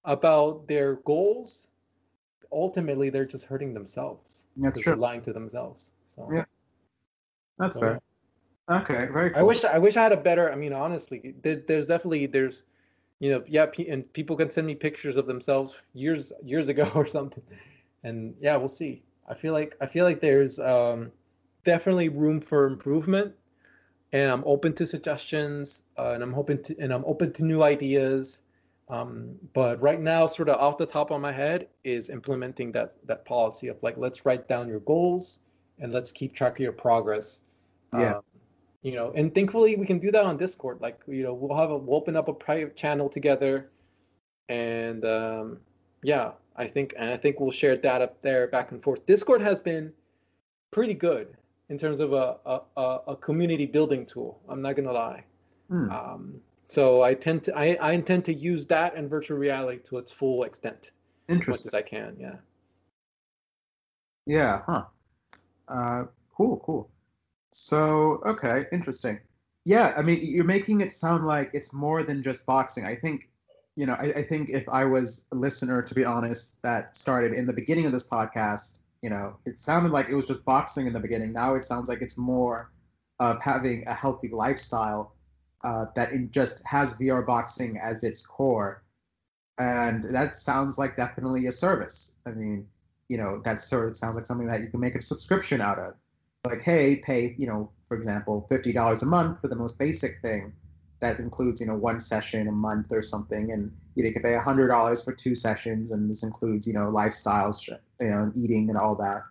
about 0.03 0.67
their 0.67 0.95
goals, 1.11 1.69
ultimately 2.51 3.09
they're 3.09 3.26
just 3.26 3.45
hurting 3.45 3.74
themselves. 3.74 4.45
That's 4.58 4.80
true. 4.82 4.92
They're 4.92 4.98
lying 4.98 5.22
to 5.22 5.32
themselves. 5.32 5.93
So 6.08 6.30
yeah, 6.34 6.45
that's 7.58 7.76
so, 7.76 7.80
fair. 7.80 8.01
Okay, 8.69 9.08
very. 9.14 9.30
Cool. 9.30 9.40
I 9.40 9.43
wish 9.43 9.64
I 9.64 9.77
wish 9.77 9.95
I 9.95 10.03
had 10.03 10.11
a 10.11 10.17
better. 10.17 10.51
I 10.51 10.56
mean, 10.56 10.74
honestly, 10.74 11.35
there, 11.42 11.64
there's 11.66 11.88
definitely 11.88 12.26
there's 12.26 12.64
you 13.20 13.32
know, 13.32 13.44
yeah, 13.48 13.66
and 13.90 14.12
people 14.14 14.36
can 14.36 14.50
send 14.50 14.68
me 14.68 14.76
pictures 14.76 15.16
of 15.16 15.28
themselves 15.28 15.82
years 15.94 16.32
years 16.44 16.70
ago 16.70 16.90
or 16.96 17.06
something, 17.06 17.44
and 18.04 18.36
yeah, 18.40 18.56
we'll 18.56 18.68
see. 18.68 19.04
I 19.28 19.34
feel 19.34 19.54
like 19.54 19.76
I 19.82 19.86
feel 19.86 20.06
like 20.06 20.22
there's 20.22 20.60
um, 20.60 21.12
definitely 21.64 22.10
room 22.10 22.40
for 22.40 22.68
improvement, 22.68 23.34
and 24.14 24.32
I'm 24.32 24.44
open 24.46 24.74
to 24.74 24.86
suggestions, 24.86 25.84
uh, 25.98 26.12
and 26.12 26.24
I'm 26.24 26.34
hoping 26.34 26.62
to 26.64 26.76
and 26.80 26.94
I'm 26.94 27.06
open 27.06 27.34
to 27.34 27.44
new 27.44 27.64
ideas. 27.64 28.42
Um, 28.90 29.36
but 29.54 29.82
right 29.82 30.00
now, 30.00 30.28
sort 30.28 30.48
of 30.48 30.62
off 30.62 30.78
the 30.78 30.86
top 30.86 31.12
of 31.12 31.20
my 31.20 31.32
head, 31.32 31.68
is 31.84 32.10
implementing 32.10 32.72
that 32.74 32.94
that 33.06 33.26
policy 33.26 33.68
of 33.68 33.82
like 33.82 33.98
let's 33.98 34.26
write 34.26 34.48
down 34.48 34.68
your 34.68 34.80
goals 34.82 35.40
and 35.80 35.94
let's 35.94 36.12
keep 36.12 36.34
track 36.34 36.54
of 36.54 36.60
your 36.60 36.72
progress. 36.72 37.42
Yeah. 37.94 38.18
Um, 38.18 38.22
you 38.84 38.94
know 38.94 39.12
and 39.16 39.34
thankfully 39.34 39.76
we 39.76 39.86
can 39.86 40.00
do 40.00 40.12
that 40.12 40.24
on 40.24 40.38
discord 40.38 40.80
like 40.82 41.00
you 41.08 41.24
know 41.24 41.34
we'll 41.34 41.58
have 41.58 41.72
a 41.72 41.78
we'll 41.78 41.98
open 41.98 42.16
up 42.16 42.28
a 42.28 42.34
private 42.34 42.76
channel 42.76 43.10
together. 43.10 43.70
And 44.50 45.04
um 45.04 45.60
yeah 46.04 46.32
i 46.56 46.68
think 46.68 46.94
and 46.98 47.10
i 47.10 47.18
think 47.18 47.40
we'll 47.40 47.52
share 47.52 47.76
that 47.76 48.02
up 48.02 48.22
there 48.22 48.48
back 48.48 48.72
and 48.72 48.82
forth. 48.82 49.06
Discord 49.06 49.42
has 49.42 49.60
been 49.60 49.92
pretty 50.72 50.94
good 50.94 51.36
in 51.70 51.78
terms 51.78 52.00
of 52.00 52.14
a 52.14 52.38
a, 52.46 53.00
a 53.08 53.16
community 53.16 53.66
building 53.66 54.06
tool 54.06 54.40
i'm 54.48 54.62
not 54.62 54.76
gonna 54.76 54.94
lie. 54.94 55.24
Hmm. 55.70 55.90
um 55.92 56.42
so 56.70 57.02
i 57.02 57.14
tend 57.14 57.44
to 57.46 57.58
I, 57.58 57.78
I 57.82 57.92
intend 57.92 58.24
to 58.26 58.34
use 58.34 58.66
that 58.68 58.96
and 58.96 59.10
virtual 59.10 59.38
reality 59.38 59.80
to 59.90 59.98
its 59.98 60.12
full 60.12 60.44
extent 60.44 60.92
Interesting. 61.28 61.54
as 61.54 61.60
much 61.60 61.66
as 61.66 61.74
i 61.74 61.82
can 61.82 62.16
yeah. 62.20 62.36
Yeah 64.26 64.62
huh. 64.66 64.84
Uh 65.68 66.04
cool 66.36 66.58
cool 66.66 66.90
so, 67.60 68.22
okay, 68.24 68.66
interesting. 68.72 69.19
Yeah, 69.66 69.95
I 69.98 70.03
mean, 70.03 70.19
you're 70.22 70.44
making 70.44 70.82
it 70.82 70.92
sound 70.92 71.26
like 71.26 71.50
it's 71.53 71.74
more 71.74 72.03
than 72.03 72.22
just 72.22 72.45
boxing. 72.45 72.86
I 72.86 72.95
think, 72.95 73.32
you 73.76 73.88
know, 73.88 73.95
I, 73.95 74.14
I 74.18 74.22
think 74.22 74.52
if 74.52 74.69
I 74.69 74.86
was 74.86 75.24
a 75.32 75.36
listener, 75.36 75.82
to 75.82 75.95
be 75.95 76.06
honest, 76.06 76.61
that 76.61 76.95
started 76.95 77.34
in 77.34 77.48
the 77.48 77.53
beginning 77.53 77.88
of 77.88 77.92
this 77.92 78.08
podcast, 78.08 78.77
you 79.02 79.10
know, 79.10 79.38
it 79.48 79.58
sounded 79.58 79.92
like 79.92 80.08
it 80.08 80.14
was 80.14 80.27
just 80.27 80.45
boxing 80.45 80.86
in 80.86 80.94
the 80.94 81.00
beginning. 81.00 81.34
Now 81.34 81.56
it 81.56 81.66
sounds 81.66 81.90
like 81.90 82.03
it's 82.03 82.16
more 82.16 82.72
of 83.19 83.42
having 83.42 83.84
a 83.88 83.94
healthy 83.94 84.30
lifestyle 84.30 85.16
uh, 85.64 85.86
that 85.95 86.11
just 86.30 86.64
has 86.64 86.94
VR 86.94 87.26
boxing 87.26 87.80
as 87.84 88.03
its 88.03 88.24
core, 88.24 88.84
and 89.58 90.03
that 90.14 90.36
sounds 90.36 90.77
like 90.77 90.95
definitely 90.95 91.48
a 91.48 91.52
service. 91.52 92.11
I 92.27 92.32
mean, 92.32 92.68
you 93.10 93.18
know, 93.18 93.42
that 93.45 93.61
sort 93.61 93.90
of 93.90 93.98
sounds 93.98 94.16
like 94.16 94.27
something 94.27 94.45
that 94.45 94.61
you 94.61 94.68
can 94.68 94.80
make 94.80 94.94
a 94.94 95.02
subscription 95.02 95.60
out 95.60 95.80
of. 95.80 95.95
Like, 96.46 96.62
hey, 96.62 96.98
pay, 96.98 97.36
you 97.38 97.48
know, 97.48 97.72
for 97.88 97.98
example, 97.98 98.46
fifty 98.50 98.72
dollars 98.72 99.04
a 99.04 99.06
month 99.06 99.42
for 99.42 99.48
the 99.48 99.56
most 99.56 99.78
basic 99.78 100.22
thing. 100.22 100.54
That 101.00 101.20
includes, 101.20 101.62
you 101.62 101.68
know, 101.68 101.76
one 101.76 102.00
session 102.00 102.48
a 102.48 102.52
month 102.52 102.92
or 102.92 103.02
something, 103.04 103.52
and 103.52 103.72
you, 103.96 104.04
know, 104.04 104.08
you 104.08 104.14
can 104.14 104.24
pay 104.24 104.36
hundred 104.36 104.70
dollars 104.70 105.04
for 105.04 105.14
two 105.14 105.36
sessions, 105.36 105.92
and 105.92 106.10
this 106.10 106.24
includes, 106.24 106.66
you 106.66 106.74
know, 106.74 106.92
lifestyles, 106.92 107.68
you 107.68 108.10
know, 108.10 108.32
eating 108.36 108.70
and 108.70 108.78
all 108.78 108.96
that. 108.96 109.22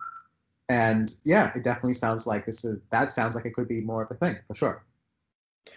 And 0.69 1.13
yeah, 1.23 1.51
it 1.55 1.63
definitely 1.63 1.93
sounds 1.93 2.27
like 2.27 2.45
this 2.45 2.65
is 2.65 2.79
that 2.91 3.11
sounds 3.11 3.35
like 3.35 3.45
it 3.45 3.53
could 3.53 3.67
be 3.67 3.81
more 3.81 4.03
of 4.03 4.11
a 4.11 4.15
thing 4.15 4.37
for 4.47 4.53
sure. 4.53 4.83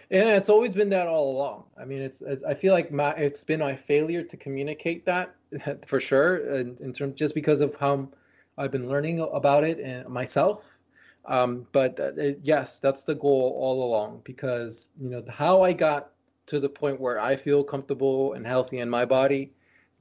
Yeah, 0.09 0.35
it's 0.35 0.49
always 0.49 0.73
been 0.73 0.89
that 0.89 1.07
all 1.07 1.31
along. 1.31 1.65
I 1.79 1.85
mean, 1.85 2.01
it's, 2.01 2.21
it's 2.21 2.43
I 2.43 2.53
feel 2.53 2.73
like 2.73 2.91
my 2.91 3.11
it's 3.13 3.43
been 3.43 3.61
my 3.61 3.75
failure 3.75 4.23
to 4.23 4.37
communicate 4.37 5.05
that 5.05 5.35
for 5.87 5.99
sure, 5.99 6.55
in, 6.55 6.77
in 6.81 6.93
terms 6.93 7.15
just 7.15 7.33
because 7.33 7.61
of 7.61 7.75
how 7.75 8.09
I've 8.57 8.71
been 8.71 8.87
learning 8.89 9.21
about 9.21 9.63
it 9.63 9.79
and 9.79 10.07
myself. 10.09 10.63
Um, 11.25 11.67
but 11.71 11.99
uh, 11.99 12.33
yes, 12.41 12.79
that's 12.79 13.03
the 13.03 13.15
goal 13.15 13.55
all 13.59 13.83
along 13.83 14.21
because 14.23 14.87
you 14.99 15.09
know 15.09 15.23
how 15.29 15.61
I 15.61 15.73
got 15.73 16.11
to 16.47 16.59
the 16.59 16.69
point 16.69 16.99
where 16.99 17.19
I 17.19 17.35
feel 17.35 17.63
comfortable 17.63 18.33
and 18.33 18.45
healthy 18.45 18.79
in 18.79 18.89
my 18.89 19.05
body 19.05 19.51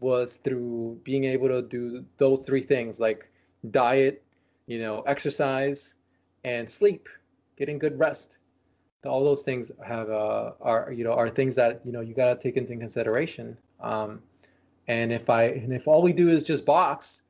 was 0.01 0.37
through 0.37 0.99
being 1.05 1.25
able 1.25 1.49
to 1.49 1.61
do 1.63 2.05
those 2.17 2.41
three 2.47 2.63
things 2.63 2.99
like 2.99 3.31
diet, 3.71 4.23
you 4.67 4.79
know, 4.79 5.03
exercise, 5.03 5.95
and 6.45 6.71
sleep, 6.71 7.09
getting 7.57 7.79
good 7.79 7.99
rest 7.99 8.39
all 9.09 9.25
those 9.25 9.43
things 9.43 9.73
have 9.85 10.11
uh, 10.11 10.53
are 10.61 10.93
you 10.93 11.05
know 11.05 11.13
are 11.13 11.31
things 11.31 11.55
that 11.55 11.81
you 11.85 11.93
know 11.93 12.01
you 12.01 12.15
got 12.15 12.35
to 12.35 12.41
take 12.41 12.57
into 12.57 12.77
consideration. 12.77 13.57
Um, 13.81 14.23
and 14.89 15.13
if 15.13 15.31
I 15.31 15.45
and 15.45 15.73
if 15.73 15.89
all 15.89 16.03
we 16.03 16.13
do 16.13 16.29
is 16.29 16.45
just 16.45 16.65
box, 16.65 17.23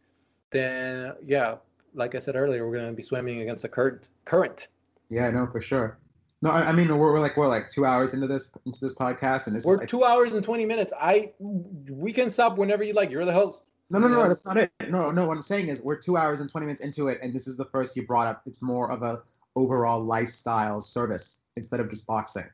then 0.51 1.13
yeah, 1.25 1.57
like 1.95 2.15
I 2.15 2.19
said 2.19 2.37
earlier, 2.37 2.67
we're 2.69 2.77
going 2.77 2.91
to 2.91 2.97
be 2.97 3.03
swimming 3.03 3.41
against 3.41 3.63
the 3.63 3.69
current. 3.69 4.09
Current. 4.25 4.69
Yeah, 5.09 5.31
no, 5.31 5.47
for 5.47 5.61
sure. 5.61 5.99
No, 6.43 6.51
I, 6.51 6.69
I 6.69 6.73
mean 6.73 6.89
we're, 6.89 7.13
we're 7.13 7.21
like 7.21 7.37
we're 7.37 7.49
like 7.49 7.71
two 7.71 7.85
hours 7.85 8.15
into 8.15 8.27
this 8.27 8.51
into 8.65 8.81
this 8.81 8.95
podcast, 8.95 9.47
and 9.47 9.55
this 9.55 9.65
we're 9.65 9.83
is, 9.83 9.91
two 9.91 10.05
hours 10.05 10.35
and 10.35 10.43
twenty 10.43 10.65
minutes. 10.65 10.93
I 10.99 11.33
we 11.39 12.13
can 12.13 12.31
stop 12.31 12.57
whenever 12.57 12.83
you 12.83 12.95
like. 12.95 13.11
You're 13.11 13.27
the 13.27 13.33
host. 13.33 13.67
No, 13.91 13.99
no, 13.99 14.09
no, 14.09 14.27
that's 14.29 14.47
not 14.47 14.57
it. 14.57 14.71
No, 14.89 15.11
no. 15.11 15.27
What 15.27 15.37
I'm 15.37 15.43
saying 15.43 15.69
is 15.69 15.83
we're 15.83 15.97
two 15.97 16.17
hours 16.17 16.41
and 16.41 16.49
twenty 16.49 16.67
minutes 16.67 16.81
into 16.81 17.09
it, 17.09 17.19
and 17.23 17.35
this 17.35 17.47
is 17.47 17.57
the 17.57 17.67
first 17.67 17.95
you 17.95 18.07
brought 18.07 18.27
up. 18.27 18.43
It's 18.47 18.63
more 18.63 18.91
of 18.91 19.03
a 19.03 19.23
overall 19.57 20.03
lifestyle 20.03 20.81
service 20.81 21.39
instead 21.57 21.81
of 21.81 21.91
just 21.91 22.07
boxing? 22.07 22.47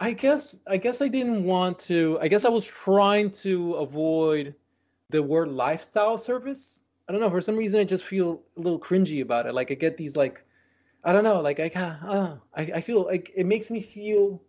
I 0.00 0.12
guess 0.12 0.58
I 0.66 0.76
guess 0.76 1.00
I 1.00 1.08
didn't 1.08 1.44
want 1.44 1.78
to. 1.80 2.18
I 2.20 2.28
guess 2.28 2.44
I 2.44 2.48
was 2.48 2.66
trying 2.66 3.30
to 3.42 3.74
avoid 3.74 4.54
the 5.10 5.22
word 5.22 5.48
lifestyle 5.48 6.18
service. 6.18 6.80
I 7.08 7.12
don't 7.12 7.20
know. 7.20 7.30
For 7.30 7.40
some 7.42 7.56
reason, 7.56 7.80
I 7.80 7.84
just 7.84 8.04
feel 8.04 8.42
a 8.56 8.60
little 8.60 8.78
cringy 8.78 9.22
about 9.22 9.46
it. 9.46 9.54
Like 9.54 9.70
I 9.70 9.74
get 9.74 9.96
these 9.96 10.16
like, 10.16 10.44
I 11.04 11.12
don't 11.12 11.24
know. 11.24 11.40
Like 11.40 11.60
I 11.60 11.68
uh, 11.68 12.36
I 12.54 12.62
I 12.76 12.80
feel 12.80 13.04
like 13.04 13.32
it 13.34 13.46
makes 13.46 13.70
me 13.70 13.82
feel 13.82 14.42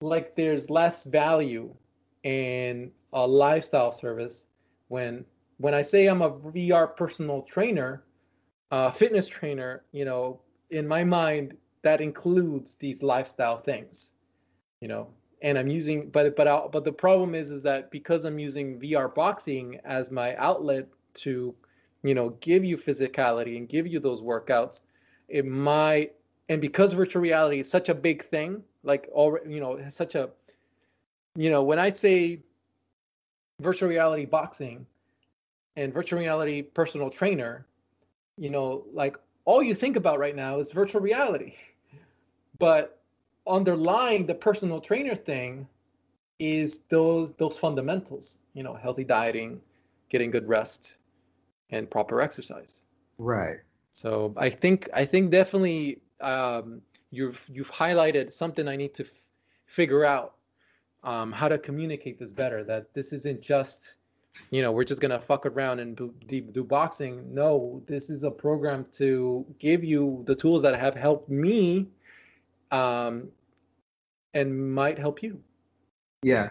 like 0.00 0.36
there's 0.36 0.70
less 0.70 1.04
value 1.04 1.74
in 2.22 2.90
a 3.12 3.26
lifestyle 3.26 3.92
service 3.92 4.46
when 4.88 5.24
when 5.58 5.74
I 5.74 5.82
say 5.82 6.06
I'm 6.06 6.22
a 6.22 6.30
VR 6.30 6.96
personal 6.96 7.42
trainer, 7.42 8.04
uh, 8.70 8.90
fitness 8.90 9.26
trainer. 9.26 9.84
You 9.92 10.06
know, 10.06 10.40
in 10.70 10.88
my 10.88 11.04
mind, 11.04 11.56
that 11.82 12.00
includes 12.00 12.76
these 12.76 13.02
lifestyle 13.02 13.56
things 13.58 14.14
you 14.80 14.88
know 14.88 15.08
and 15.42 15.58
i'm 15.58 15.68
using 15.68 16.10
but 16.10 16.34
but 16.36 16.48
i 16.48 16.60
but 16.72 16.84
the 16.84 16.92
problem 16.92 17.34
is 17.34 17.50
is 17.50 17.62
that 17.62 17.90
because 17.90 18.24
i'm 18.24 18.38
using 18.38 18.78
vr 18.80 19.14
boxing 19.14 19.78
as 19.84 20.10
my 20.10 20.34
outlet 20.36 20.86
to 21.14 21.54
you 22.02 22.14
know 22.14 22.30
give 22.40 22.64
you 22.64 22.76
physicality 22.76 23.56
and 23.56 23.68
give 23.68 23.86
you 23.86 24.00
those 24.00 24.20
workouts 24.20 24.82
it 25.28 25.46
might 25.46 26.14
and 26.48 26.60
because 26.60 26.92
virtual 26.92 27.22
reality 27.22 27.58
is 27.60 27.68
such 27.68 27.88
a 27.88 27.94
big 27.94 28.22
thing 28.22 28.62
like 28.82 29.08
all 29.12 29.38
you 29.46 29.60
know 29.60 29.80
such 29.88 30.14
a 30.14 30.30
you 31.34 31.50
know 31.50 31.62
when 31.62 31.78
i 31.78 31.88
say 31.88 32.40
virtual 33.60 33.88
reality 33.88 34.24
boxing 34.24 34.86
and 35.76 35.92
virtual 35.92 36.18
reality 36.18 36.62
personal 36.62 37.10
trainer 37.10 37.66
you 38.36 38.50
know 38.50 38.84
like 38.92 39.16
all 39.46 39.62
you 39.62 39.74
think 39.74 39.96
about 39.96 40.18
right 40.18 40.36
now 40.36 40.58
is 40.58 40.70
virtual 40.72 41.00
reality. 41.00 41.54
But 42.58 43.02
underlying 43.46 44.24
the 44.24 44.34
personal 44.34 44.80
trainer 44.80 45.14
thing 45.14 45.68
is 46.38 46.80
those 46.88 47.34
those 47.34 47.58
fundamentals 47.58 48.38
you 48.54 48.62
know 48.62 48.74
healthy 48.74 49.04
dieting 49.04 49.60
getting 50.08 50.30
good 50.30 50.48
rest 50.48 50.96
and 51.70 51.90
proper 51.90 52.20
exercise 52.20 52.84
right 53.18 53.58
so 53.90 54.32
i 54.36 54.48
think 54.48 54.88
i 54.94 55.04
think 55.04 55.30
definitely 55.30 56.00
um, 56.20 56.80
you've 57.10 57.44
you've 57.52 57.70
highlighted 57.70 58.32
something 58.32 58.68
i 58.68 58.76
need 58.76 58.94
to 58.94 59.04
f- 59.04 59.10
figure 59.66 60.04
out 60.04 60.34
um, 61.04 61.30
how 61.30 61.48
to 61.48 61.58
communicate 61.58 62.18
this 62.18 62.32
better 62.32 62.64
that 62.64 62.92
this 62.94 63.12
isn't 63.12 63.40
just 63.40 63.96
you 64.50 64.62
know 64.62 64.72
we're 64.72 64.84
just 64.84 65.00
gonna 65.00 65.20
fuck 65.20 65.46
around 65.46 65.78
and 65.78 65.96
do, 65.96 66.14
do 66.26 66.64
boxing 66.64 67.22
no 67.32 67.82
this 67.86 68.10
is 68.10 68.24
a 68.24 68.30
program 68.30 68.84
to 68.92 69.44
give 69.58 69.84
you 69.84 70.22
the 70.26 70.34
tools 70.34 70.62
that 70.62 70.78
have 70.78 70.94
helped 70.94 71.28
me 71.28 71.88
um, 72.70 73.28
and 74.34 74.74
might 74.74 74.98
help 74.98 75.22
you. 75.22 75.40
Yeah, 76.22 76.50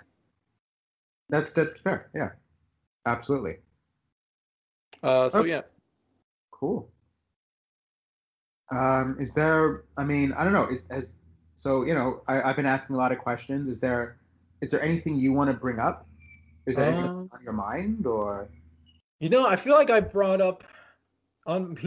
that's 1.30 1.52
that's 1.54 1.80
fair. 1.80 2.10
Yeah, 2.14 2.32
absolutely. 3.06 3.58
Uh, 5.06 5.30
so 5.30 5.40
okay. 5.40 5.50
yeah, 5.50 5.62
cool. 6.52 6.90
Um, 8.72 9.18
is 9.20 9.34
there? 9.34 9.84
I 9.98 10.04
mean, 10.04 10.34
I 10.34 10.44
don't 10.44 10.54
know. 10.54 10.68
Is 10.68 10.88
as 10.90 11.14
so 11.58 11.84
you 11.84 11.94
know, 11.94 12.24
I, 12.28 12.42
I've 12.42 12.56
been 12.56 12.66
asking 12.66 12.96
a 12.96 13.00
lot 13.00 13.12
of 13.12 13.20
questions. 13.20 13.70
Is 13.70 13.80
there 13.80 14.18
is 14.62 14.72
there 14.72 14.82
anything 14.82 15.16
you 15.16 15.32
want 15.32 15.52
to 15.52 15.56
bring 15.56 15.80
up? 15.80 16.08
Is 16.66 16.76
there 16.76 16.86
anything 16.86 17.10
um, 17.10 17.30
on 17.32 17.44
your 17.44 17.54
mind, 17.54 18.08
or? 18.08 18.50
You 19.20 19.30
know, 19.30 19.46
I 19.46 19.56
feel 19.56 19.74
like 19.74 19.92
I 19.92 20.00
brought 20.00 20.42
up 20.42 20.64
on 21.46 21.78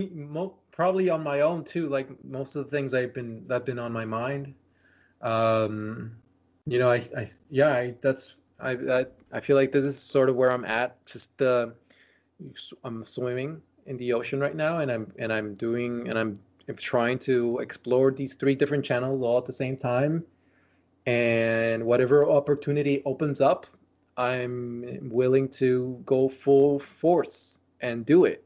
probably 0.71 1.11
on 1.11 1.25
my 1.25 1.41
own 1.41 1.65
too. 1.65 1.89
Like 1.89 2.09
most 2.25 2.55
of 2.55 2.65
the 2.65 2.71
things 2.71 2.95
I've 2.95 3.13
been 3.13 3.47
that 3.49 3.67
been 3.67 3.81
on 3.81 3.93
my 3.93 4.05
mind. 4.05 4.55
Um, 5.23 6.13
you 6.67 6.79
know, 6.79 6.91
I, 6.91 7.03
I 7.17 7.29
yeah, 7.51 7.71
I, 7.71 7.95
that's 8.01 8.37
I, 8.61 8.71
I 8.71 9.07
I 9.33 9.41
feel 9.41 9.57
like 9.57 9.73
this 9.73 9.85
is 9.85 9.99
sort 9.99 10.29
of 10.29 10.37
where 10.37 10.53
I'm 10.53 10.65
at. 10.65 11.05
Just 11.05 11.43
uh, 11.43 11.71
I'm 12.85 13.05
swimming 13.05 13.61
in 13.87 13.97
the 13.97 14.13
ocean 14.13 14.41
right 14.41 14.55
now, 14.55 14.79
and 14.79 14.91
I'm 14.91 15.13
and 15.19 15.33
I'm 15.33 15.55
doing 15.55 16.09
and 16.09 16.19
I'm, 16.19 16.39
I'm 16.69 16.77
trying 16.77 17.19
to 17.21 17.59
explore 17.59 18.11
these 18.11 18.35
three 18.35 18.55
different 18.55 18.85
channels 18.85 19.23
all 19.23 19.39
at 19.39 19.47
the 19.47 19.53
same 19.53 19.77
time. 19.77 20.25
And 21.07 21.85
whatever 21.85 22.29
opportunity 22.29 23.03
opens 23.07 23.41
up, 23.41 23.67
I'm 24.17 24.99
willing 25.11 25.49
to 25.51 26.03
go 26.05 26.29
full 26.29 26.79
force 26.79 27.59
and 27.81 28.05
do 28.05 28.25
it. 28.25 28.45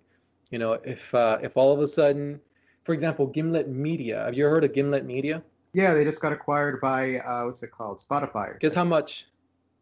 You 0.51 0.59
know, 0.59 0.75
if 0.85 1.15
uh, 1.15 1.39
if 1.43 1.57
all 1.57 1.73
of 1.73 1.81
a 1.81 1.89
sudden, 1.89 2.41
for 2.85 2.93
example, 2.93 3.27
Gimlet 3.27 3.69
Media. 3.69 4.25
Have 4.25 4.35
you 4.35 4.45
heard 4.45 4.65
of 4.65 4.73
Gimlet 4.73 5.05
Media? 5.05 5.43
Yeah, 5.73 5.95
they 5.95 6.05
just 6.05 6.21
got 6.21 6.33
acquired 6.33 6.81
by 6.81 7.19
uh, 7.19 7.45
what's 7.47 7.63
it 7.63 7.71
called? 7.71 8.01
Spotify. 8.07 8.59
Guess 8.61 8.75
how 8.75 8.85
much? 8.85 9.29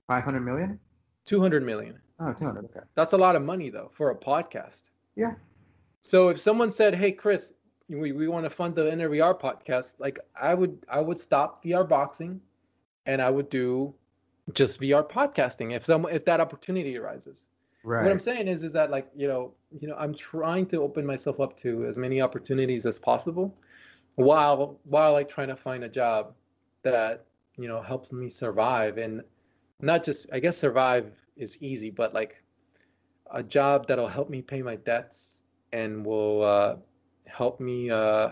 Five 0.07 0.25
hundred 0.25 0.41
million. 0.41 0.79
Two 1.27 1.41
hundred 1.41 1.65
million. 1.65 1.99
Oh, 2.21 2.33
200. 2.33 2.65
Okay. 2.67 2.81
That's 2.95 3.15
a 3.15 3.19
lot 3.19 3.35
of 3.35 3.43
money 3.43 3.71
though 3.71 3.91
for 3.93 4.11
a 4.11 4.15
podcast. 4.15 4.91
Yeah. 5.17 5.35
So 6.03 6.29
if 6.29 6.41
someone 6.41 6.71
said, 6.71 6.95
"Hey, 6.95 7.13
Chris, 7.13 7.55
we, 7.89 8.13
we 8.13 8.29
want 8.29 8.45
to 8.45 8.51
fund 8.51 8.75
the 8.75 8.91
Enter 8.91 9.09
VR 9.11 9.39
podcast," 9.39 9.95
like 9.99 10.19
I 10.41 10.55
would 10.55 10.85
I 10.89 11.01
would 11.01 11.19
stop 11.19 11.65
VR 11.65 11.89
boxing, 11.89 12.41
and 13.07 13.21
I 13.23 13.31
would 13.31 13.49
do 13.49 13.95
just 14.53 14.81
VR 14.81 15.09
podcasting 15.09 15.73
if 15.75 15.85
some 15.85 16.07
if 16.11 16.25
that 16.27 16.41
opportunity 16.41 16.97
arises. 16.99 17.47
Right. 17.83 18.03
What 18.03 18.13
I'm 18.13 18.19
saying 18.19 18.49
is, 18.49 18.65
is 18.65 18.73
that 18.75 18.91
like 18.91 19.09
you 19.17 19.29
know, 19.29 19.55
you 19.79 19.89
know, 19.89 19.97
I'm 19.97 20.15
trying 20.15 20.67
to 20.67 20.83
open 20.83 21.07
myself 21.07 21.41
up 21.41 21.57
to 21.59 21.87
as 21.87 21.99
many 21.99 22.21
opportunities 22.21 22.85
as 22.85 22.99
possible, 22.99 23.57
while 24.17 24.79
while 24.85 25.13
like 25.13 25.29
trying 25.29 25.49
to 25.49 25.57
find 25.57 25.85
a 25.85 25.89
job 25.89 26.35
that 26.83 27.25
you 27.57 27.69
know 27.69 27.81
helps 27.81 28.13
me 28.13 28.29
survive 28.29 28.99
and 28.99 29.23
not 29.81 30.05
just 30.05 30.27
I 30.33 30.41
guess 30.41 30.57
survive 30.57 31.13
is 31.41 31.61
easy, 31.63 31.91
but 31.91 32.15
like 32.15 32.43
a 33.33 33.43
job 33.43 33.87
that'll 33.87 34.09
help 34.09 34.31
me 34.31 34.43
pay 34.43 34.63
my 34.63 34.77
debts 34.77 35.43
and 35.73 36.05
will 36.05 36.43
uh, 36.45 36.77
help 37.27 37.61
me 37.61 37.91
uh, 37.91 38.31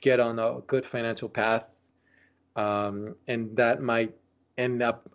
get 0.00 0.20
on 0.20 0.38
a 0.38 0.60
good 0.66 0.84
financial 0.84 1.28
path, 1.28 1.64
um, 2.56 3.14
and 3.28 3.56
that 3.56 3.82
might 3.82 4.14
end 4.58 4.82
up 4.82 5.08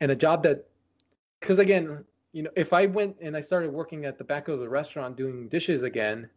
in 0.00 0.10
a 0.10 0.16
job 0.16 0.42
that 0.42 0.66
because 1.40 1.58
again 1.58 2.04
you 2.32 2.42
know, 2.42 2.50
if 2.56 2.72
I 2.72 2.86
went 2.86 3.16
and 3.20 3.36
I 3.36 3.40
started 3.40 3.70
working 3.70 4.04
at 4.04 4.18
the 4.18 4.24
back 4.24 4.48
of 4.48 4.60
the 4.60 4.68
restaurant 4.68 5.16
doing 5.16 5.48
dishes 5.48 5.82
again, 5.82 6.28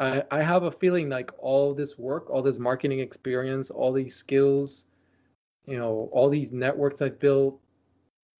I, 0.00 0.22
I 0.30 0.42
have 0.42 0.62
a 0.62 0.70
feeling 0.70 1.10
like 1.10 1.30
all 1.38 1.74
this 1.74 1.98
work, 1.98 2.30
all 2.30 2.40
this 2.40 2.58
marketing 2.58 3.00
experience, 3.00 3.70
all 3.70 3.92
these 3.92 4.14
skills 4.14 4.86
you 5.66 5.78
know, 5.78 6.08
all 6.12 6.28
these 6.28 6.52
networks 6.52 7.00
I've 7.02 7.18
built, 7.18 7.58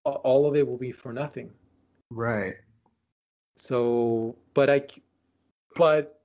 all 0.04 0.46
of 0.46 0.56
it 0.56 0.66
will 0.66 0.78
be 0.78 0.92
for 0.92 1.12
nothing. 1.12 1.50
Right. 2.10 2.54
So, 3.56 4.36
but 4.54 4.70
I, 4.70 4.82
but, 5.76 6.20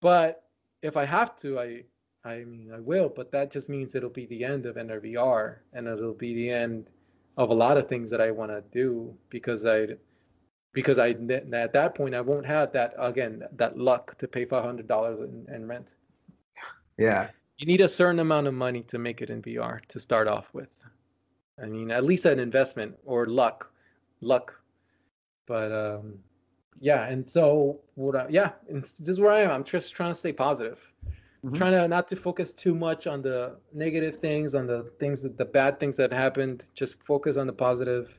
but 0.00 0.44
if 0.82 0.96
I 0.96 1.04
have 1.04 1.36
to, 1.40 1.58
I, 1.58 1.82
I 2.24 2.44
mean, 2.44 2.70
I 2.74 2.80
will. 2.80 3.08
But 3.08 3.30
that 3.32 3.50
just 3.50 3.68
means 3.68 3.94
it'll 3.94 4.10
be 4.10 4.26
the 4.26 4.44
end 4.44 4.66
of 4.66 4.76
Enter 4.76 5.00
VR, 5.00 5.56
and 5.72 5.86
it'll 5.86 6.14
be 6.14 6.34
the 6.34 6.50
end 6.50 6.88
of 7.36 7.50
a 7.50 7.54
lot 7.54 7.76
of 7.76 7.88
things 7.88 8.10
that 8.10 8.20
I 8.20 8.30
want 8.30 8.50
to 8.50 8.62
do 8.72 9.14
because 9.28 9.64
I, 9.64 9.88
because 10.72 10.98
I 10.98 11.10
at 11.10 11.72
that 11.72 11.94
point 11.94 12.14
I 12.14 12.20
won't 12.20 12.46
have 12.46 12.72
that 12.72 12.94
again 12.98 13.42
that 13.56 13.78
luck 13.78 14.16
to 14.18 14.28
pay 14.28 14.44
five 14.44 14.64
hundred 14.64 14.86
dollars 14.86 15.20
in, 15.20 15.46
in 15.54 15.66
rent. 15.66 15.94
Yeah. 16.98 17.28
You 17.58 17.66
need 17.66 17.80
a 17.80 17.88
certain 17.88 18.20
amount 18.20 18.46
of 18.46 18.54
money 18.54 18.82
to 18.82 18.98
make 18.98 19.22
it 19.22 19.30
in 19.30 19.42
VR 19.42 19.80
to 19.86 19.98
start 19.98 20.28
off 20.28 20.52
with. 20.52 20.68
I 21.62 21.66
mean, 21.66 21.90
at 21.90 22.04
least 22.04 22.26
an 22.26 22.38
investment 22.38 22.96
or 23.04 23.26
luck, 23.26 23.70
luck. 24.20 24.54
But 25.46 25.72
um, 25.72 26.18
yeah, 26.80 27.06
and 27.06 27.28
so 27.28 27.80
what? 27.94 28.16
I, 28.16 28.26
yeah, 28.28 28.52
and 28.68 28.82
this 28.82 29.08
is 29.08 29.20
where 29.20 29.32
I 29.32 29.40
am. 29.40 29.50
I'm 29.50 29.64
just 29.64 29.94
trying 29.94 30.12
to 30.12 30.18
stay 30.18 30.32
positive, 30.32 30.92
mm-hmm. 31.44 31.54
trying 31.54 31.72
to 31.72 31.88
not 31.88 32.08
to 32.08 32.16
focus 32.16 32.52
too 32.52 32.74
much 32.74 33.06
on 33.06 33.22
the 33.22 33.56
negative 33.72 34.16
things, 34.16 34.54
on 34.54 34.66
the 34.66 34.82
things 34.98 35.22
that 35.22 35.38
the 35.38 35.44
bad 35.44 35.80
things 35.80 35.96
that 35.96 36.12
happened. 36.12 36.66
Just 36.74 37.02
focus 37.02 37.36
on 37.36 37.46
the 37.46 37.52
positive. 37.52 38.18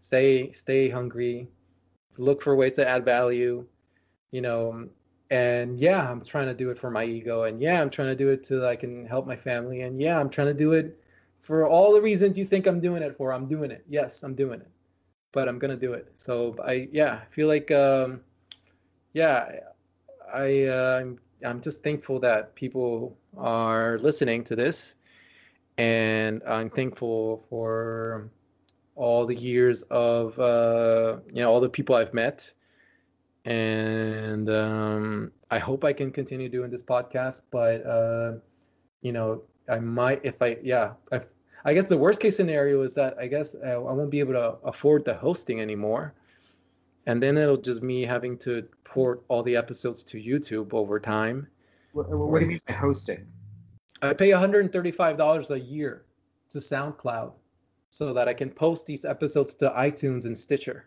Stay, 0.00 0.52
stay 0.52 0.88
hungry. 0.88 1.48
Look 2.18 2.42
for 2.42 2.54
ways 2.54 2.74
to 2.74 2.86
add 2.86 3.04
value. 3.04 3.66
You 4.30 4.42
know, 4.42 4.88
and 5.30 5.80
yeah, 5.80 6.08
I'm 6.08 6.22
trying 6.22 6.46
to 6.46 6.54
do 6.54 6.70
it 6.70 6.78
for 6.78 6.90
my 6.90 7.04
ego, 7.04 7.44
and 7.44 7.60
yeah, 7.60 7.80
I'm 7.80 7.90
trying 7.90 8.08
to 8.08 8.16
do 8.16 8.28
it 8.28 8.46
so 8.46 8.60
that 8.60 8.68
I 8.68 8.76
can 8.76 9.06
help 9.06 9.26
my 9.26 9.36
family, 9.36 9.80
and 9.80 10.00
yeah, 10.00 10.20
I'm 10.20 10.30
trying 10.30 10.48
to 10.48 10.54
do 10.54 10.72
it 10.72 11.00
for 11.40 11.66
all 11.66 11.92
the 11.92 12.00
reasons 12.00 12.36
you 12.36 12.44
think 12.44 12.66
I'm 12.66 12.80
doing 12.80 13.02
it 13.02 13.16
for. 13.16 13.32
I'm 13.32 13.46
doing 13.48 13.70
it. 13.70 13.84
Yes, 13.88 14.22
I'm 14.22 14.34
doing 14.34 14.60
it, 14.60 14.70
but 15.32 15.48
I'm 15.48 15.58
gonna 15.58 15.76
do 15.76 15.92
it. 15.92 16.12
So 16.16 16.56
I 16.64 16.88
yeah, 16.92 17.20
I 17.22 17.26
feel 17.34 17.48
like 17.48 17.70
um, 17.70 18.20
yeah, 19.12 19.60
I 20.32 20.64
uh, 20.64 21.00
I'm 21.00 21.18
I'm 21.44 21.60
just 21.60 21.82
thankful 21.82 22.20
that 22.20 22.54
people 22.54 23.16
are 23.36 23.98
listening 23.98 24.44
to 24.44 24.56
this, 24.56 24.94
and 25.78 26.42
I'm 26.46 26.70
thankful 26.70 27.44
for 27.48 28.30
all 28.96 29.26
the 29.26 29.34
years 29.34 29.82
of 29.90 30.38
uh, 30.38 31.18
you 31.32 31.42
know 31.42 31.50
all 31.50 31.60
the 31.60 31.68
people 31.68 31.94
I've 31.94 32.14
met 32.14 32.52
and 33.48 34.50
um, 34.50 35.32
I 35.50 35.58
hope 35.58 35.82
I 35.84 35.94
can 35.94 36.10
continue 36.10 36.50
doing 36.50 36.70
this 36.70 36.82
podcast. 36.82 37.42
But 37.50 37.84
uh, 37.86 38.32
you 39.00 39.12
know, 39.12 39.42
I 39.68 39.78
might 39.78 40.20
if 40.24 40.40
I 40.40 40.56
yeah. 40.62 40.92
I, 41.12 41.20
I 41.64 41.74
guess 41.74 41.88
the 41.88 41.98
worst 41.98 42.20
case 42.20 42.36
scenario 42.36 42.82
is 42.82 42.94
that 42.94 43.18
I 43.18 43.26
guess 43.26 43.54
I, 43.64 43.72
uh, 43.72 43.80
I 43.80 43.92
won't 43.92 44.10
be 44.10 44.20
able 44.20 44.34
to 44.34 44.56
afford 44.64 45.04
the 45.04 45.14
hosting 45.14 45.60
anymore, 45.60 46.14
and 47.06 47.22
then 47.22 47.36
it'll 47.36 47.56
just 47.56 47.82
me 47.82 48.02
having 48.02 48.38
to 48.38 48.66
port 48.84 49.22
all 49.28 49.42
the 49.42 49.56
episodes 49.56 50.02
to 50.04 50.18
YouTube 50.18 50.72
over 50.72 51.00
time. 51.00 51.48
What, 51.92 52.08
what 52.08 52.38
do 52.38 52.44
you 52.44 52.50
mean 52.52 52.60
by 52.66 52.74
hosting? 52.74 53.26
I 54.02 54.12
pay 54.12 54.30
$135 54.30 55.50
a 55.50 55.60
year 55.60 56.04
to 56.50 56.58
SoundCloud 56.58 57.32
so 57.90 58.12
that 58.12 58.28
I 58.28 58.34
can 58.34 58.50
post 58.50 58.86
these 58.86 59.04
episodes 59.04 59.54
to 59.56 59.70
iTunes 59.70 60.24
and 60.24 60.38
Stitcher. 60.38 60.86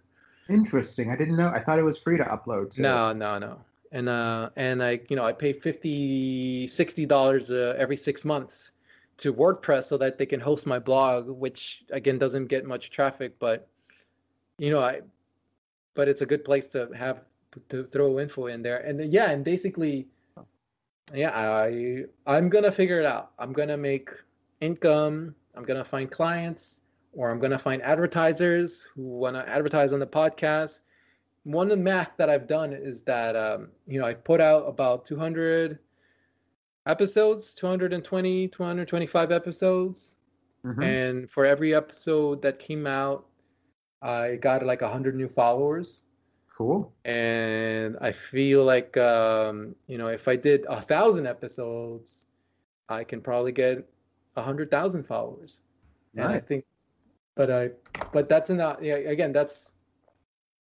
Interesting. 0.49 1.11
I 1.11 1.15
didn't 1.15 1.35
know. 1.35 1.49
I 1.49 1.59
thought 1.59 1.79
it 1.79 1.83
was 1.83 1.97
free 1.97 2.17
to 2.17 2.23
upload. 2.23 2.71
Too. 2.75 2.81
No, 2.81 3.11
no, 3.13 3.37
no. 3.37 3.59
And 3.91 4.07
uh, 4.07 4.49
and 4.55 4.81
I, 4.81 5.01
you 5.09 5.15
know, 5.15 5.25
I 5.25 5.33
pay 5.33 5.53
50 5.53 6.67
60 6.67 7.05
dollars 7.05 7.51
uh, 7.51 7.75
every 7.77 7.97
six 7.97 8.23
months 8.23 8.71
to 9.17 9.33
WordPress 9.33 9.83
so 9.83 9.97
that 9.97 10.17
they 10.17 10.25
can 10.25 10.39
host 10.39 10.65
my 10.65 10.79
blog, 10.79 11.27
which 11.29 11.83
again 11.91 12.17
doesn't 12.17 12.47
get 12.47 12.65
much 12.65 12.89
traffic, 12.89 13.37
but 13.39 13.67
you 14.57 14.71
know, 14.71 14.81
I, 14.81 15.01
but 15.93 16.07
it's 16.07 16.21
a 16.21 16.25
good 16.25 16.45
place 16.45 16.67
to 16.69 16.89
have 16.95 17.21
to 17.69 17.83
throw 17.85 18.19
info 18.19 18.47
in 18.47 18.61
there. 18.61 18.77
And 18.77 19.11
yeah, 19.11 19.31
and 19.31 19.43
basically, 19.43 20.07
yeah, 21.13 21.31
I 21.37 22.05
I'm 22.25 22.49
gonna 22.49 22.71
figure 22.71 22.99
it 22.99 23.05
out. 23.05 23.31
I'm 23.37 23.51
gonna 23.51 23.77
make 23.77 24.09
income. 24.61 25.35
I'm 25.55 25.63
gonna 25.63 25.83
find 25.83 26.09
clients 26.09 26.81
or 27.13 27.29
I'm 27.29 27.39
to 27.41 27.57
find 27.57 27.81
advertisers 27.81 28.85
who 28.95 29.01
want 29.01 29.35
to 29.35 29.47
advertise 29.47 29.93
on 29.93 29.99
the 29.99 30.07
podcast. 30.07 30.79
One 31.43 31.71
of 31.71 31.77
the 31.77 31.83
math 31.83 32.11
that 32.17 32.29
I've 32.29 32.47
done 32.47 32.73
is 32.73 33.01
that, 33.03 33.35
um, 33.35 33.69
you 33.87 33.99
know, 33.99 34.05
I've 34.05 34.23
put 34.23 34.41
out 34.41 34.67
about 34.67 35.05
200 35.05 35.79
episodes, 36.85 37.53
220, 37.55 38.47
225 38.47 39.31
episodes. 39.31 40.17
Mm-hmm. 40.65 40.83
And 40.83 41.29
for 41.29 41.45
every 41.45 41.73
episode 41.73 42.41
that 42.43 42.59
came 42.59 42.85
out, 42.85 43.25
I 44.01 44.35
got 44.35 44.65
like 44.65 44.81
100 44.81 45.15
new 45.15 45.27
followers. 45.27 46.03
Cool. 46.55 46.93
And 47.05 47.97
I 48.01 48.11
feel 48.11 48.63
like, 48.63 48.95
um, 48.97 49.75
you 49.87 49.97
know, 49.97 50.07
if 50.07 50.27
I 50.27 50.35
did 50.35 50.65
a 50.69 50.81
thousand 50.81 51.25
episodes, 51.25 52.25
I 52.87 53.03
can 53.03 53.21
probably 53.21 53.51
get 53.51 53.89
a 54.35 54.43
hundred 54.43 54.69
thousand 54.69 55.05
followers. 55.05 55.61
Nice. 56.13 56.25
And 56.25 56.35
I 56.35 56.39
think 56.39 56.65
but 57.35 57.49
I, 57.49 57.71
but 58.11 58.29
that's 58.29 58.49
not. 58.49 58.83
Yeah, 58.83 58.95
again, 58.95 59.31
that's, 59.31 59.73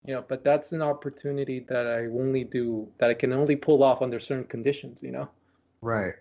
you 0.05 0.13
know, 0.15 0.23
but 0.27 0.43
that's 0.43 0.71
an 0.71 0.81
opportunity 0.81 1.59
that 1.69 1.87
I 1.87 2.05
only 2.05 2.43
do 2.43 2.89
that 2.97 3.09
I 3.09 3.13
can 3.13 3.33
only 3.33 3.55
pull 3.55 3.83
off 3.83 4.01
under 4.01 4.19
certain 4.19 4.45
conditions. 4.45 5.03
You 5.03 5.11
know. 5.11 5.29
Right. 5.81 6.13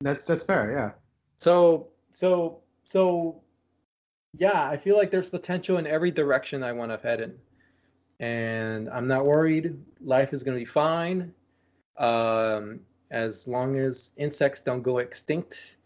That's 0.00 0.24
that's 0.24 0.44
fair. 0.44 0.72
Yeah. 0.72 0.90
So 1.38 1.88
so 2.12 2.60
so, 2.84 3.40
yeah, 4.38 4.68
I 4.68 4.76
feel 4.76 4.96
like 4.96 5.10
there's 5.10 5.28
potential 5.28 5.78
in 5.78 5.86
every 5.86 6.10
direction 6.10 6.62
I 6.62 6.72
want 6.72 6.90
to 6.90 7.06
head 7.06 7.20
in, 7.20 7.34
and 8.20 8.88
I'm 8.90 9.06
not 9.06 9.24
worried. 9.24 9.76
Life 10.00 10.32
is 10.32 10.42
gonna 10.42 10.58
be 10.58 10.64
fine, 10.64 11.32
um, 11.98 12.80
as 13.10 13.46
long 13.48 13.78
as 13.78 14.12
insects 14.16 14.60
don't 14.60 14.82
go 14.82 14.98
extinct 14.98 15.76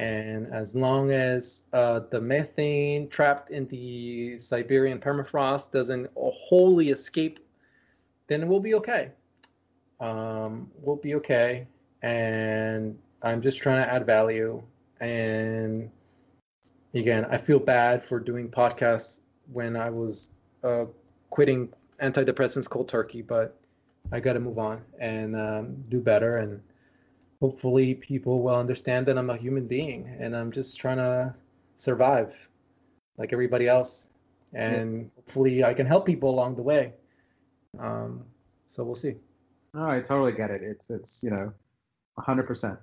and 0.00 0.46
as 0.52 0.74
long 0.74 1.10
as 1.10 1.62
uh, 1.72 2.00
the 2.10 2.20
methane 2.20 3.08
trapped 3.08 3.50
in 3.50 3.66
the 3.68 4.38
Siberian 4.38 4.98
permafrost 4.98 5.72
doesn't 5.72 6.10
wholly 6.16 6.90
escape, 6.90 7.40
then 8.28 8.48
we'll 8.48 8.60
be 8.60 8.74
okay. 8.74 9.10
Um, 10.00 10.70
we'll 10.80 10.96
be 10.96 11.14
okay. 11.16 11.66
And 12.02 12.98
I'm 13.22 13.40
just 13.40 13.58
trying 13.58 13.84
to 13.84 13.92
add 13.92 14.06
value. 14.06 14.62
And 15.00 15.90
again, 16.94 17.26
I 17.30 17.38
feel 17.38 17.58
bad 17.58 18.02
for 18.02 18.18
doing 18.18 18.48
podcasts 18.48 19.20
when 19.52 19.76
I 19.76 19.90
was 19.90 20.28
uh, 20.64 20.86
quitting 21.30 21.72
antidepressants 22.02 22.68
cold 22.68 22.88
turkey, 22.88 23.22
but 23.22 23.56
I 24.10 24.20
got 24.20 24.32
to 24.34 24.40
move 24.40 24.58
on 24.58 24.82
and 24.98 25.36
um, 25.36 25.82
do 25.88 26.00
better. 26.00 26.38
And 26.38 26.60
hopefully 27.42 27.96
people 27.96 28.40
will 28.40 28.54
understand 28.54 29.04
that 29.04 29.18
I'm 29.18 29.28
a 29.28 29.36
human 29.36 29.66
being 29.66 30.16
and 30.20 30.36
I'm 30.36 30.52
just 30.52 30.78
trying 30.78 30.98
to 30.98 31.34
survive 31.76 32.48
like 33.18 33.32
everybody 33.32 33.66
else. 33.66 34.10
And 34.54 34.90
yeah. 34.92 35.08
hopefully 35.16 35.64
I 35.64 35.74
can 35.74 35.84
help 35.84 36.06
people 36.06 36.30
along 36.30 36.54
the 36.54 36.62
way. 36.62 36.92
Um, 37.80 38.22
so 38.68 38.84
we'll 38.84 38.94
see. 38.94 39.16
No, 39.74 39.90
I 39.90 39.98
totally 39.98 40.30
get 40.30 40.52
it. 40.52 40.62
It's, 40.62 40.88
it's, 40.88 41.20
you 41.24 41.30
know, 41.30 41.52
hundred 42.16 42.46
percent. 42.46 42.78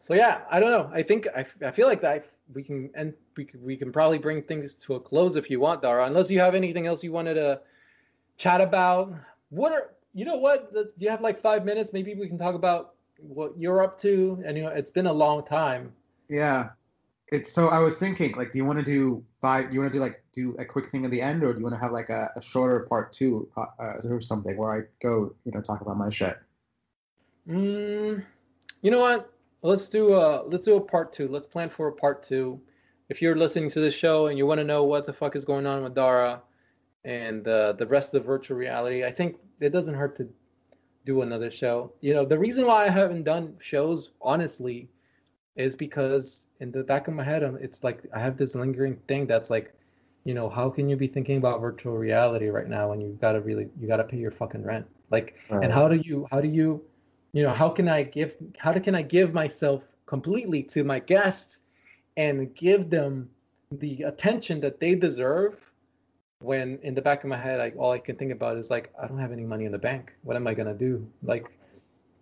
So 0.00 0.14
yeah, 0.14 0.44
I 0.50 0.60
don't 0.60 0.70
know. 0.70 0.90
I 0.94 1.02
think 1.02 1.28
I, 1.36 1.44
I 1.62 1.70
feel 1.72 1.88
like 1.88 2.00
that 2.00 2.26
we 2.54 2.62
can 2.62 2.90
and 2.94 3.12
we 3.36 3.44
can, 3.44 3.62
we 3.62 3.76
can 3.76 3.92
probably 3.92 4.18
bring 4.18 4.42
things 4.42 4.74
to 4.84 4.94
a 4.94 5.00
close 5.00 5.36
if 5.36 5.50
you 5.50 5.60
want, 5.60 5.82
Dara. 5.82 6.06
Unless 6.06 6.30
you 6.30 6.40
have 6.40 6.54
anything 6.54 6.86
else 6.86 7.04
you 7.04 7.12
wanted 7.12 7.34
to 7.34 7.60
chat 8.38 8.62
about. 8.62 9.12
What 9.50 9.72
are 9.72 9.90
you 10.14 10.24
know 10.24 10.36
what? 10.36 10.72
Do 10.72 10.86
you 10.98 11.10
have 11.10 11.20
like 11.20 11.38
five 11.38 11.64
minutes? 11.64 11.92
Maybe 11.92 12.14
we 12.14 12.28
can 12.28 12.38
talk 12.38 12.54
about 12.54 12.94
what 13.18 13.52
you're 13.58 13.82
up 13.82 13.98
to. 13.98 14.42
And 14.44 14.56
you 14.56 14.64
know, 14.64 14.70
it's 14.70 14.90
been 14.90 15.06
a 15.06 15.12
long 15.12 15.44
time. 15.44 15.92
Yeah, 16.28 16.70
it's 17.28 17.50
so. 17.50 17.68
I 17.68 17.78
was 17.78 17.98
thinking, 17.98 18.34
like, 18.36 18.52
do 18.52 18.58
you 18.58 18.64
want 18.64 18.78
to 18.78 18.84
do 18.84 19.24
five? 19.40 19.68
Do 19.68 19.74
you 19.74 19.80
want 19.80 19.92
to 19.92 19.98
do 19.98 20.02
like 20.02 20.22
do 20.32 20.54
a 20.58 20.64
quick 20.64 20.90
thing 20.90 21.04
at 21.04 21.10
the 21.10 21.20
end, 21.20 21.42
or 21.42 21.52
do 21.52 21.58
you 21.58 21.64
want 21.64 21.74
to 21.74 21.80
have 21.80 21.92
like 21.92 22.10
a, 22.10 22.30
a 22.36 22.42
shorter 22.42 22.80
part 22.80 23.12
two 23.12 23.48
uh, 23.56 23.94
or 24.04 24.20
something 24.20 24.56
where 24.56 24.74
I 24.74 24.82
go, 25.02 25.34
you 25.44 25.52
know, 25.52 25.60
talk 25.60 25.80
about 25.80 25.96
my 25.96 26.10
shit? 26.10 26.38
Mm, 27.48 28.24
you 28.82 28.90
know 28.90 29.00
what? 29.00 29.32
Let's 29.62 29.88
do 29.88 30.14
a 30.14 30.42
let's 30.46 30.64
do 30.64 30.76
a 30.76 30.80
part 30.80 31.12
two. 31.12 31.28
Let's 31.28 31.46
plan 31.46 31.70
for 31.70 31.88
a 31.88 31.92
part 31.92 32.22
two. 32.22 32.60
If 33.08 33.20
you're 33.20 33.36
listening 33.36 33.68
to 33.70 33.80
this 33.80 33.94
show 33.94 34.28
and 34.28 34.38
you 34.38 34.46
want 34.46 34.58
to 34.58 34.64
know 34.64 34.84
what 34.84 35.06
the 35.06 35.12
fuck 35.12 35.36
is 35.36 35.44
going 35.44 35.66
on 35.66 35.82
with 35.82 35.94
Dara 35.94 36.40
and 37.04 37.46
uh, 37.48 37.72
the 37.72 37.86
rest 37.86 38.14
of 38.14 38.22
the 38.22 38.26
virtual 38.26 38.56
reality, 38.56 39.04
I 39.04 39.10
think 39.10 39.36
it 39.60 39.70
doesn't 39.70 39.94
hurt 39.94 40.16
to 40.16 40.28
do 41.04 41.22
another 41.22 41.50
show. 41.50 41.92
You 42.00 42.14
know, 42.14 42.24
the 42.24 42.38
reason 42.38 42.66
why 42.66 42.84
I 42.84 42.90
haven't 42.90 43.24
done 43.24 43.56
shows, 43.60 44.10
honestly, 44.20 44.88
is 45.56 45.76
because 45.76 46.46
in 46.60 46.70
the 46.70 46.84
back 46.84 47.08
of 47.08 47.14
my 47.14 47.24
head, 47.24 47.42
it's 47.60 47.84
like 47.84 48.02
I 48.14 48.20
have 48.20 48.36
this 48.36 48.54
lingering 48.54 48.96
thing 49.08 49.26
that's 49.26 49.50
like, 49.50 49.74
you 50.24 50.34
know, 50.34 50.48
how 50.48 50.70
can 50.70 50.88
you 50.88 50.96
be 50.96 51.08
thinking 51.08 51.36
about 51.36 51.60
virtual 51.60 51.96
reality 51.98 52.48
right 52.48 52.68
now 52.68 52.90
when 52.90 53.00
you've 53.00 53.20
got 53.20 53.32
to 53.32 53.40
really, 53.40 53.68
you 53.78 53.88
got 53.88 53.96
to 53.96 54.04
pay 54.04 54.16
your 54.16 54.30
fucking 54.30 54.62
rent? 54.62 54.86
Like, 55.10 55.36
right. 55.50 55.64
and 55.64 55.72
how 55.72 55.88
do 55.88 55.96
you, 55.96 56.26
how 56.30 56.40
do 56.40 56.48
you, 56.48 56.82
you 57.32 57.42
know, 57.42 57.52
how 57.52 57.68
can 57.68 57.88
I 57.88 58.04
give, 58.04 58.36
how 58.58 58.72
can 58.72 58.94
I 58.94 59.02
give 59.02 59.34
myself 59.34 59.88
completely 60.06 60.62
to 60.64 60.84
my 60.84 61.00
guests 61.00 61.60
and 62.16 62.54
give 62.54 62.88
them 62.88 63.28
the 63.72 64.02
attention 64.02 64.60
that 64.60 64.78
they 64.78 64.94
deserve 64.94 65.71
when 66.42 66.78
in 66.82 66.94
the 66.94 67.02
back 67.02 67.22
of 67.24 67.30
my 67.30 67.36
head 67.36 67.58
like 67.58 67.74
all 67.76 67.92
i 67.92 67.98
can 67.98 68.16
think 68.16 68.32
about 68.32 68.56
is 68.56 68.70
like 68.70 68.92
i 69.00 69.06
don't 69.06 69.18
have 69.18 69.32
any 69.32 69.44
money 69.44 69.64
in 69.64 69.72
the 69.72 69.78
bank. 69.78 70.14
What 70.22 70.36
am 70.36 70.46
i 70.46 70.54
gonna 70.54 70.74
do? 70.74 71.06
Like 71.22 71.46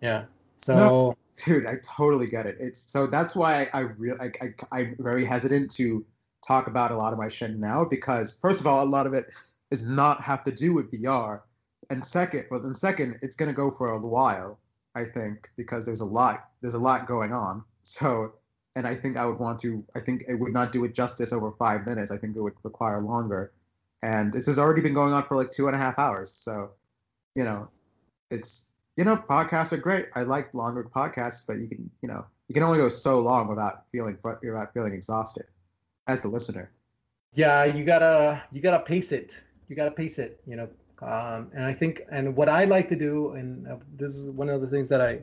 yeah. 0.01 0.25
So 0.57 0.75
no, 0.75 1.17
dude 1.43 1.65
i 1.65 1.77
totally 1.83 2.27
get 2.27 2.45
it. 2.45 2.57
It's 2.59 2.91
so 2.91 3.07
that's 3.07 3.35
why 3.35 3.63
i, 3.63 3.69
I 3.73 3.79
really 3.97 4.19
I, 4.19 4.31
I, 4.41 4.79
i'm 4.79 4.95
very 4.99 5.25
hesitant 5.25 5.71
to 5.71 6.05
talk 6.45 6.67
about 6.67 6.91
a 6.91 6.97
lot 6.97 7.13
of 7.13 7.19
my 7.19 7.27
shit 7.27 7.57
now 7.57 7.85
because 7.85 8.37
first 8.41 8.59
of 8.59 8.67
all 8.67 8.83
a 8.83 8.85
lot 8.85 9.05
of 9.05 9.13
it 9.13 9.27
is 9.69 9.83
not 9.83 10.21
have 10.21 10.43
to 10.45 10.51
do 10.51 10.73
with 10.73 10.91
vr 10.91 11.41
and 11.89 12.03
second 12.03 12.45
well 12.49 12.59
then 12.59 12.73
second 12.73 13.19
it's 13.21 13.35
to 13.35 13.53
go 13.53 13.69
for 13.69 13.91
a 13.91 13.99
while 13.99 14.59
i 14.95 15.03
think 15.03 15.49
because 15.55 15.85
there's 15.85 16.01
a 16.01 16.05
lot 16.05 16.49
there's 16.61 16.73
a 16.73 16.79
lot 16.79 17.07
going 17.07 17.33
on. 17.33 17.63
So 17.83 18.33
and 18.75 18.87
i 18.87 18.95
think 18.95 19.17
i 19.17 19.25
would 19.25 19.39
want 19.39 19.59
to 19.59 19.83
i 19.95 19.99
think 19.99 20.23
it 20.27 20.35
would 20.35 20.53
not 20.53 20.71
do 20.71 20.83
it 20.85 20.93
justice 20.93 21.33
over 21.33 21.51
five 21.59 21.85
minutes. 21.85 22.11
I 22.11 22.17
think 22.17 22.35
it 22.35 22.41
would 22.41 22.53
require 22.63 23.01
longer 23.01 23.51
and 24.03 24.33
this 24.33 24.45
has 24.47 24.57
already 24.57 24.81
been 24.81 24.93
going 24.93 25.13
on 25.13 25.23
for 25.25 25.37
like 25.37 25.51
two 25.51 25.67
and 25.67 25.75
a 25.75 25.79
half 25.79 25.97
hours. 25.99 26.31
So, 26.31 26.71
you 27.35 27.43
know, 27.43 27.69
it's 28.29 28.65
you 28.97 29.05
know, 29.05 29.15
podcasts 29.15 29.71
are 29.71 29.77
great. 29.77 30.07
I 30.15 30.23
like 30.23 30.53
longer 30.53 30.83
podcasts, 30.83 31.43
but 31.45 31.59
you 31.59 31.67
can 31.67 31.89
you 32.01 32.09
know 32.09 32.25
you 32.47 32.53
can 32.53 32.63
only 32.63 32.77
go 32.77 32.89
so 32.89 33.19
long 33.19 33.47
without 33.47 33.85
feeling 33.91 34.17
without 34.23 34.73
feeling 34.73 34.93
exhausted 34.93 35.45
as 36.07 36.19
the 36.19 36.27
listener. 36.27 36.71
Yeah, 37.33 37.63
you 37.63 37.85
gotta 37.85 38.43
you 38.51 38.61
gotta 38.61 38.83
pace 38.83 39.11
it. 39.11 39.41
You 39.69 39.75
gotta 39.75 39.91
pace 39.91 40.19
it. 40.19 40.41
You 40.45 40.57
know, 40.57 40.69
um, 41.01 41.49
and 41.53 41.63
I 41.63 41.73
think 41.73 42.01
and 42.11 42.35
what 42.35 42.49
I 42.49 42.65
like 42.65 42.87
to 42.89 42.95
do, 42.95 43.31
and 43.31 43.67
uh, 43.67 43.77
this 43.97 44.11
is 44.11 44.29
one 44.29 44.49
of 44.49 44.61
the 44.61 44.67
things 44.67 44.89
that 44.89 45.01
I 45.01 45.21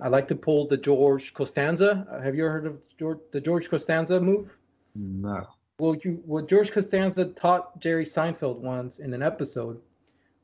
I 0.00 0.08
like 0.08 0.26
to 0.28 0.34
pull 0.34 0.66
the 0.66 0.76
George 0.76 1.34
Costanza. 1.34 2.06
Have 2.22 2.34
you 2.34 2.44
ever 2.44 2.52
heard 2.52 2.66
of 2.66 2.78
George, 2.98 3.18
the 3.32 3.40
George 3.40 3.70
Costanza 3.70 4.20
move? 4.20 4.58
No 4.94 5.46
well, 5.78 5.96
you 6.02 6.22
what 6.24 6.48
George 6.48 6.72
Costanza 6.72 7.26
taught 7.26 7.78
Jerry 7.80 8.04
Seinfeld 8.04 8.58
once 8.58 8.98
in 8.98 9.12
an 9.12 9.22
episode 9.22 9.80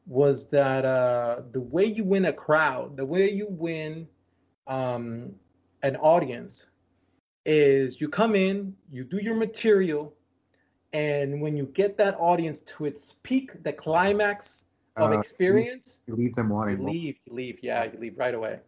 was 0.07 0.49
that 0.49 0.85
uh, 0.85 1.43
the 1.52 1.61
way 1.61 1.85
you 1.85 2.05
win 2.05 2.27
a 2.27 2.33
crowd, 2.33 2.97
the 2.97 3.05
way 3.05 3.31
you 3.31 3.47
win 3.49 4.07
um, 4.67 5.33
an 5.83 5.97
audience, 5.97 6.67
is 7.47 8.01
you 8.01 8.09
come 8.09 8.35
in, 8.35 8.75
you 8.91 9.05
do 9.05 9.19
your 9.19 9.36
material, 9.36 10.12
and 10.93 11.41
when 11.41 11.57
you 11.57 11.67
get 11.67 11.97
that 11.97 12.17
audience 12.19 12.61
to 12.61 12.85
its 12.85 13.17
peak, 13.23 13.62
the 13.62 13.73
climax 13.73 14.65
of 14.97 15.12
uh, 15.12 15.19
experience, 15.19 16.02
you 16.07 16.15
leave 16.15 16.35
them 16.35 16.51
wanting. 16.51 16.81
You 16.81 16.86
leave, 16.86 17.17
you 17.25 17.35
leave, 17.35 17.59
yeah, 17.62 17.85
you 17.85 17.99
leave 17.99 18.19
right 18.19 18.35
away. 18.35 18.61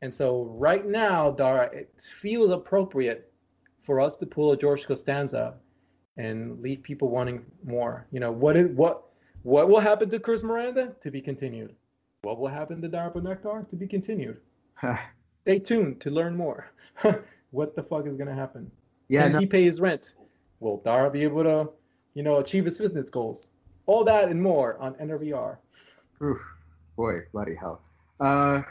And 0.00 0.14
so 0.14 0.44
right 0.44 0.86
now, 0.86 1.30
Dara, 1.30 1.66
it 1.72 1.90
feels 2.00 2.50
appropriate 2.50 3.32
for 3.82 4.00
us 4.00 4.16
to 4.16 4.26
pull 4.26 4.52
a 4.52 4.56
George 4.56 4.86
Costanza 4.86 5.54
and 6.16 6.60
leave 6.62 6.82
people 6.82 7.10
wanting 7.10 7.44
more. 7.64 8.06
You 8.10 8.20
know, 8.20 8.32
what 8.32 8.56
is 8.56 8.68
what 8.76 9.04
what 9.42 9.68
will 9.68 9.80
happen 9.80 10.10
to 10.10 10.18
Chris 10.18 10.42
Miranda 10.42 10.94
to 11.00 11.10
be 11.10 11.20
continued? 11.20 11.74
What 12.22 12.38
will 12.38 12.48
happen 12.48 12.80
to 12.82 12.88
Dara 12.88 13.10
Bonectar 13.10 13.68
to 13.68 13.76
be 13.76 13.86
continued? 13.86 14.38
Stay 15.42 15.58
tuned 15.60 16.00
to 16.00 16.10
learn 16.10 16.36
more. 16.36 16.70
what 17.50 17.76
the 17.76 17.82
fuck 17.82 18.06
is 18.06 18.16
gonna 18.16 18.34
happen? 18.34 18.70
Yeah, 19.08 19.24
Can 19.24 19.32
no. 19.32 19.38
he 19.40 19.46
pay 19.46 19.62
his 19.62 19.80
rent? 19.80 20.14
Will 20.58 20.78
Dara 20.78 21.10
be 21.10 21.22
able 21.22 21.44
to, 21.44 21.68
you 22.14 22.22
know, 22.22 22.38
achieve 22.38 22.64
his 22.64 22.78
business 22.78 23.10
goals? 23.10 23.52
All 23.86 24.02
that 24.04 24.28
and 24.28 24.42
more 24.42 24.78
on 24.78 24.96
Enter 24.98 25.18
VR. 25.18 25.58
Oof, 26.22 26.40
boy, 26.96 27.20
bloody 27.32 27.54
hell. 27.54 27.82
Uh, 28.18 28.62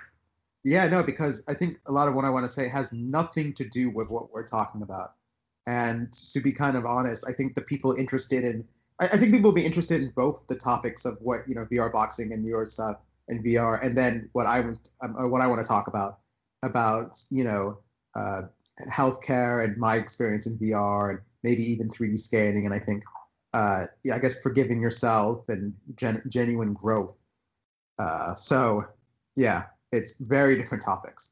yeah, 0.64 0.88
no, 0.88 1.04
because 1.04 1.44
I 1.48 1.54
think 1.54 1.78
a 1.86 1.92
lot 1.92 2.08
of 2.08 2.16
what 2.16 2.26
I 2.26 2.30
want 2.30 2.46
to 2.46 2.52
say 2.52 2.68
has 2.68 2.92
nothing 2.92 3.54
to 3.54 3.64
do 3.70 3.90
with 3.90 4.10
what 4.10 4.34
we're 4.34 4.48
talking 4.48 4.82
about. 4.82 5.14
And 5.68 6.14
to 6.32 6.40
be 6.40 6.52
kind 6.52 6.78
of 6.78 6.86
honest, 6.86 7.26
I 7.28 7.34
think 7.34 7.56
the 7.56 7.62
people 7.62 7.94
interested 7.94 8.44
in, 8.44 8.64
I, 9.00 9.06
I 9.08 9.18
think 9.18 9.32
people 9.32 9.50
will 9.50 9.56
be 9.56 9.66
interested 9.66 10.02
in 10.02 10.12
both 10.16 10.46
the 10.48 10.56
topics 10.56 11.06
of 11.06 11.18
what 11.22 11.48
you 11.48 11.56
know 11.56 11.66
VR 11.66 11.92
boxing 11.92 12.34
and 12.34 12.46
your 12.46 12.66
stuff 12.66 12.98
and 13.28 13.44
VR, 13.44 13.84
and 13.84 13.98
then 13.98 14.30
what 14.34 14.46
I 14.46 14.60
was, 14.62 14.78
um, 15.02 15.14
what 15.32 15.42
I 15.42 15.48
want 15.48 15.62
to 15.62 15.68
talk 15.68 15.88
about 15.88 16.20
about 16.64 17.22
you 17.30 17.44
know 17.44 17.80
uh, 18.16 18.44
healthcare 18.90 19.64
and 19.64 19.78
my 19.78 19.96
experience 19.96 20.48
in 20.48 20.58
VR 20.58 21.12
and 21.12 21.20
maybe 21.44 21.64
even 21.64 21.90
3D 21.90 22.20
scanning. 22.20 22.66
And 22.66 22.74
I 22.74 22.80
think, 22.80 23.04
uh, 23.54 23.88
yeah, 24.04 24.16
I 24.16 24.20
guess 24.20 24.40
forgiving 24.42 24.82
yourself 24.82 25.48
and 25.48 25.74
gen- 25.96 26.24
genuine 26.28 26.74
growth. 26.74 27.16
Uh, 27.98 28.36
so, 28.36 28.86
yeah, 29.36 29.66
it's 29.92 30.16
very 30.20 30.56
different 30.56 30.84
topics. 30.84 31.32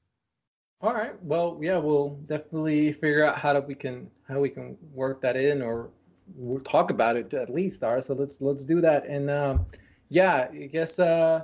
All 0.84 0.94
right. 0.94 1.14
Well, 1.24 1.58
yeah, 1.62 1.78
we'll 1.78 2.20
definitely 2.28 2.92
figure 2.92 3.26
out 3.26 3.40
how 3.40 3.54
to 3.54 3.62
we 3.62 3.74
can 3.74 4.12
how 4.28 4.42
we 4.42 4.50
can 4.50 4.78
work 4.94 5.22
that 5.22 5.38
in, 5.38 5.62
or 5.62 5.90
we'll 6.36 6.60
talk 6.60 6.92
about 6.92 7.16
it 7.16 7.34
at 7.34 7.50
least. 7.50 7.86
All 7.86 7.96
right. 7.96 8.04
So 8.04 8.14
let's 8.14 8.42
let's 8.42 8.66
do 8.66 8.82
that. 8.82 9.06
And 9.06 9.30
um, 9.30 9.66
yeah, 10.10 10.50
I 10.52 10.66
guess 10.66 11.00
uh, 11.00 11.44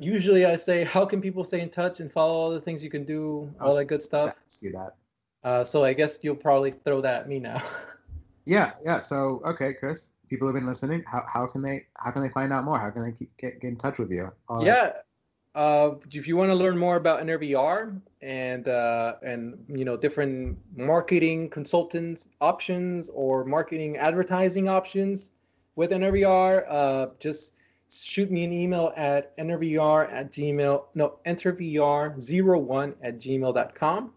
usually 0.00 0.46
I 0.46 0.56
say, 0.56 0.82
how 0.82 1.04
can 1.04 1.20
people 1.20 1.44
stay 1.44 1.60
in 1.60 1.68
touch 1.68 2.00
and 2.00 2.10
follow 2.10 2.32
all 2.32 2.48
the 2.48 2.58
things 2.58 2.82
you 2.82 2.88
can 2.88 3.04
do, 3.04 3.52
all 3.60 3.74
that 3.74 3.84
good 3.84 4.00
stuff. 4.00 4.34
Ask 4.46 4.62
you 4.62 4.72
that. 4.72 4.96
Uh, 5.44 5.62
so 5.62 5.84
I 5.84 5.92
guess 5.92 6.18
you'll 6.22 6.34
probably 6.34 6.70
throw 6.70 7.02
that 7.02 7.22
at 7.22 7.28
me 7.28 7.40
now. 7.40 7.62
yeah. 8.46 8.72
Yeah. 8.82 8.96
So 8.96 9.42
okay, 9.44 9.74
Chris. 9.74 10.12
People 10.30 10.48
have 10.48 10.54
been 10.54 10.66
listening. 10.66 11.04
How, 11.06 11.24
how 11.30 11.46
can 11.46 11.60
they 11.60 11.86
how 11.96 12.12
can 12.12 12.22
they 12.22 12.30
find 12.30 12.50
out 12.50 12.64
more? 12.64 12.78
How 12.78 12.90
can 12.90 13.02
they 13.02 13.12
keep, 13.12 13.34
get, 13.36 13.60
get 13.60 13.68
in 13.68 13.76
touch 13.76 13.98
with 13.98 14.10
you? 14.10 14.30
All 14.48 14.64
yeah. 14.64 14.84
Right. 14.84 14.92
Uh, 15.54 15.94
if 16.12 16.28
you 16.28 16.36
want 16.36 16.50
to 16.50 16.54
learn 16.54 16.78
more 16.78 16.96
about 16.96 17.20
Enter 17.20 17.38
VR 17.38 18.00
and 18.22 18.68
uh, 18.68 19.14
and 19.22 19.58
you 19.68 19.84
know 19.84 19.96
different 19.96 20.58
marketing 20.76 21.50
consultants 21.50 22.28
options 22.40 23.08
or 23.12 23.44
marketing 23.44 23.96
advertising 23.96 24.68
options 24.68 25.32
with 25.74 25.92
Enter 25.92 26.12
VR, 26.12 26.64
uh, 26.68 27.06
just 27.18 27.54
shoot 27.90 28.30
me 28.30 28.44
an 28.44 28.52
email 28.52 28.92
at 28.96 29.36
nrvr 29.38 30.12
at 30.12 30.30
gmail 30.30 30.84
no 30.94 31.18
entervr01 31.26 32.94
at 33.02 33.18
gmail.com 33.18 34.12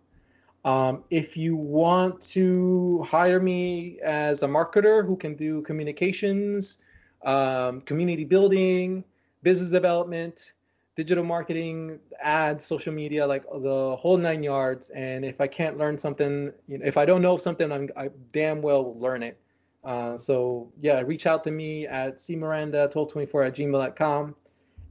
um, 0.66 1.04
if 1.10 1.38
you 1.38 1.56
want 1.56 2.22
to 2.22 3.06
hire 3.10 3.40
me 3.40 3.98
as 4.04 4.44
a 4.44 4.48
marketer 4.48 5.06
who 5.06 5.16
can 5.16 5.36
do 5.36 5.62
communications 5.62 6.80
um, 7.24 7.82
community 7.82 8.26
building 8.26 9.04
business 9.42 9.70
development 9.70 10.52
digital 10.96 11.24
marketing, 11.24 12.00
ads, 12.22 12.66
social 12.66 12.94
media, 12.94 13.26
like 13.26 13.44
the 13.44 13.96
whole 14.00 14.18
nine 14.18 14.44
yards. 14.44 14.90
And 14.92 15.24
if 15.24 15.40
I 15.40 15.48
can't 15.48 15.78
learn 15.78 15.98
something, 15.98 16.52
you 16.68 16.78
know, 16.78 16.86
if 16.86 16.98
I 16.98 17.06
don't 17.06 17.22
know 17.22 17.38
something, 17.38 17.72
I'm 17.72 17.90
I 17.96 18.10
damn 18.32 18.62
well 18.62 19.00
learn 19.00 19.24
it. 19.24 19.40
Uh, 19.84 20.18
so 20.18 20.72
yeah, 20.80 21.02
reach 21.02 21.26
out 21.26 21.44
to 21.46 21.52
me 21.52 21.88
at 21.88 22.18
cmiranda1224 22.18 23.48
at 23.48 23.56
gmail.com. 23.56 24.36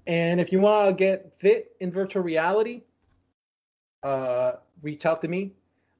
And 0.06 0.40
if 0.40 0.50
you 0.50 0.60
want 0.60 0.88
to 0.88 0.94
get 0.94 1.32
fit 1.36 1.72
in 1.80 1.90
virtual 1.90 2.22
reality, 2.22 2.82
uh, 4.02 4.52
reach 4.82 5.06
out 5.06 5.20
to 5.20 5.28
me 5.28 5.52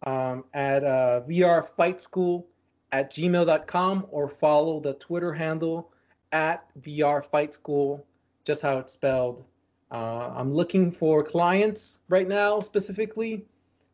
um, 0.07 0.45
at 0.55 0.83
uh, 0.83 1.20
VR 1.29 1.69
Fight 1.77 2.01
School 2.01 2.49
at 2.93 3.12
gmail.com 3.12 4.07
or 4.11 4.29
follow 4.29 4.81
the 4.81 4.95
Twitter 4.95 5.33
handle 5.33 5.93
at 6.33 6.67
VR 6.81 7.25
Fight 7.25 7.55
School, 7.55 8.07
just 8.45 8.62
how 8.62 8.79
it's 8.79 8.93
spelled. 8.93 9.45
Uh, 9.91 10.33
I'm 10.36 10.52
looking 10.52 10.93
for 10.93 11.23
clients 11.25 11.99
right 12.09 12.28
now 12.28 12.60
specifically, 12.60 13.44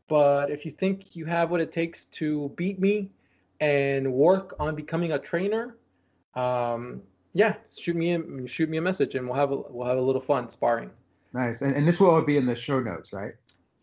but 0.09 0.51
if 0.51 0.65
you 0.65 0.71
think 0.71 1.17
you 1.17 1.25
have 1.25 1.51
what 1.51 1.61
it 1.61 1.73
takes 1.73 2.05
to 2.07 2.53
beat 2.57 2.79
me 2.79 3.11
and 3.61 4.13
work 4.13 4.55
on 4.59 4.75
becoming 4.75 5.13
a 5.13 5.19
trainer, 5.19 5.77
um, 6.35 7.03
yeah, 7.33 7.55
shoot 7.75 7.97
me 7.97 8.13
a, 8.13 8.47
shoot 8.47 8.69
me 8.69 8.77
a 8.77 8.83
message 8.83 9.15
and 9.15 9.27
we'll 9.27 9.37
have 9.37 9.53
a, 9.53 9.57
we'll 9.57 9.87
have 9.87 9.99
a 9.99 10.01
little 10.01 10.21
fun 10.21 10.49
sparring. 10.49 10.91
Nice, 11.33 11.63
and, 11.63 11.75
and 11.75 11.89
this 11.89 11.99
will 11.99 12.11
all 12.11 12.23
be 12.23 12.37
in 12.37 12.47
the 12.47 12.57
show 12.57 12.81
notes, 12.81 13.13
right? 13.13 13.33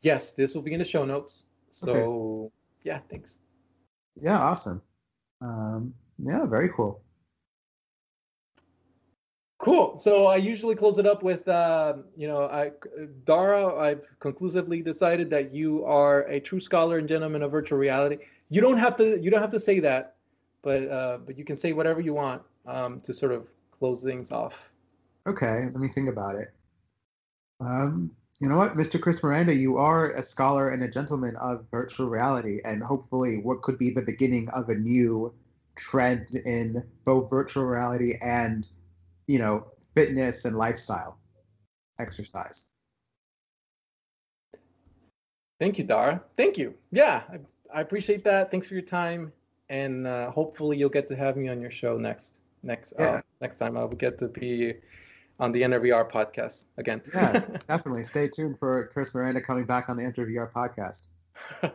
Yes, 0.02 0.34
this 0.34 0.54
will 0.54 0.62
be 0.62 0.74
in 0.74 0.80
the 0.80 0.86
show 0.86 1.06
notes. 1.06 1.46
So 1.72 1.92
okay. 1.92 2.54
yeah, 2.84 3.00
thanks. 3.10 3.38
Yeah, 4.20 4.40
awesome. 4.40 4.82
Um, 5.42 5.94
yeah, 6.20 6.46
very 6.46 6.70
cool. 6.70 7.02
Cool. 9.64 9.98
So 9.98 10.28
I 10.28 10.36
usually 10.36 10.76
close 10.76 11.00
it 11.00 11.08
up 11.08 11.24
with, 11.24 11.48
uh, 11.48 11.94
you 12.18 12.28
know, 12.28 12.48
I, 12.48 12.72
Dara. 13.24 13.74
I've 13.80 14.02
conclusively 14.20 14.82
decided 14.82 15.30
that 15.30 15.54
you 15.54 15.86
are 15.86 16.24
a 16.24 16.42
true 16.42 16.60
scholar 16.60 16.98
and 16.98 17.08
gentleman 17.08 17.42
of 17.44 17.52
virtual 17.52 17.78
reality. 17.78 18.18
You 18.50 18.60
don't 18.60 18.78
have 18.78 18.98
to. 18.98 19.18
You 19.22 19.32
don't 19.32 19.40
have 19.40 19.52
to 19.52 19.62
say 19.62 19.80
that, 19.80 20.16
but 20.64 20.90
uh, 20.90 21.20
but 21.26 21.38
you 21.38 21.46
can 21.46 21.56
say 21.56 21.72
whatever 21.72 22.02
you 22.02 22.14
want 22.14 22.42
um, 22.66 23.00
to 23.02 23.14
sort 23.14 23.32
of 23.32 23.48
close 23.72 24.04
things 24.04 24.34
off. 24.34 24.54
Okay, 25.28 25.64
let 25.64 25.78
me 25.78 25.88
think 25.88 26.10
about 26.10 26.36
it. 26.36 26.52
Um, 27.62 28.12
you 28.42 28.50
know 28.50 28.58
what, 28.58 28.74
Mr. 28.74 29.00
Chris 29.00 29.24
Miranda, 29.24 29.56
you 29.56 29.78
are 29.78 30.12
a 30.12 30.24
scholar 30.24 30.72
and 30.72 30.84
a 30.84 30.90
gentleman 30.90 31.38
of 31.38 31.64
virtual 31.72 32.10
reality, 32.10 32.60
and 32.66 32.84
hopefully, 32.84 33.38
what 33.38 33.62
could 33.62 33.78
be 33.78 33.92
the 33.92 34.02
beginning 34.02 34.50
of 34.50 34.68
a 34.68 34.76
new 34.76 35.34
trend 35.78 36.36
in 36.44 36.84
both 37.06 37.30
virtual 37.30 37.64
reality 37.64 38.18
and 38.22 38.68
you 39.28 39.40
know, 39.40 39.68
fitness 39.96 40.46
and 40.46 40.58
lifestyle 40.58 41.20
exercise. 42.00 42.68
Thank 45.60 45.78
you, 45.78 45.84
Dara. 45.84 46.22
Thank 46.36 46.58
you. 46.58 46.74
Yeah, 46.92 47.24
I, 47.32 47.40
I 47.74 47.82
appreciate 47.82 48.24
that. 48.26 48.52
Thanks 48.52 48.68
for 48.68 48.74
your 48.74 48.84
time, 48.84 49.32
and 49.70 50.08
uh, 50.08 50.32
hopefully 50.32 50.78
you'll 50.78 50.90
get 50.90 51.08
to 51.10 51.16
have 51.16 51.38
me 51.38 51.48
on 51.48 51.62
your 51.62 51.72
show 51.72 51.98
next 51.98 52.42
next 52.64 52.94
yeah. 53.00 53.06
uh, 53.06 53.22
next 53.42 53.58
time. 53.60 53.78
I'll 53.78 53.88
get 53.88 54.18
to 54.20 54.28
be 54.28 54.74
on 55.40 55.52
the 55.52 55.64
Enter 55.64 55.80
VR 55.80 56.10
podcast 56.10 56.66
again. 56.78 57.02
yeah, 57.14 57.40
definitely. 57.68 58.04
Stay 58.04 58.28
tuned 58.28 58.60
for 58.60 58.88
Chris 58.88 59.14
Miranda 59.14 59.42
coming 59.42 59.66
back 59.66 59.90
on 59.90 59.98
the 59.98 60.04
Enter 60.04 60.26
VR 60.26 60.52
podcast. 60.52 61.04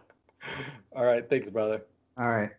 All 0.97 1.05
right, 1.05 1.29
thanks, 1.29 1.51
brother. 1.51 1.83
All 2.17 2.31
right. 2.31 2.51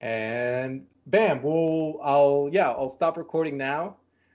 And 0.00 0.86
bam, 1.06 1.42
we'll 1.42 1.98
I'll 2.02 2.48
yeah, 2.52 2.70
I'll 2.70 2.90
stop 2.90 3.16
recording 3.16 3.56
now 3.56 3.96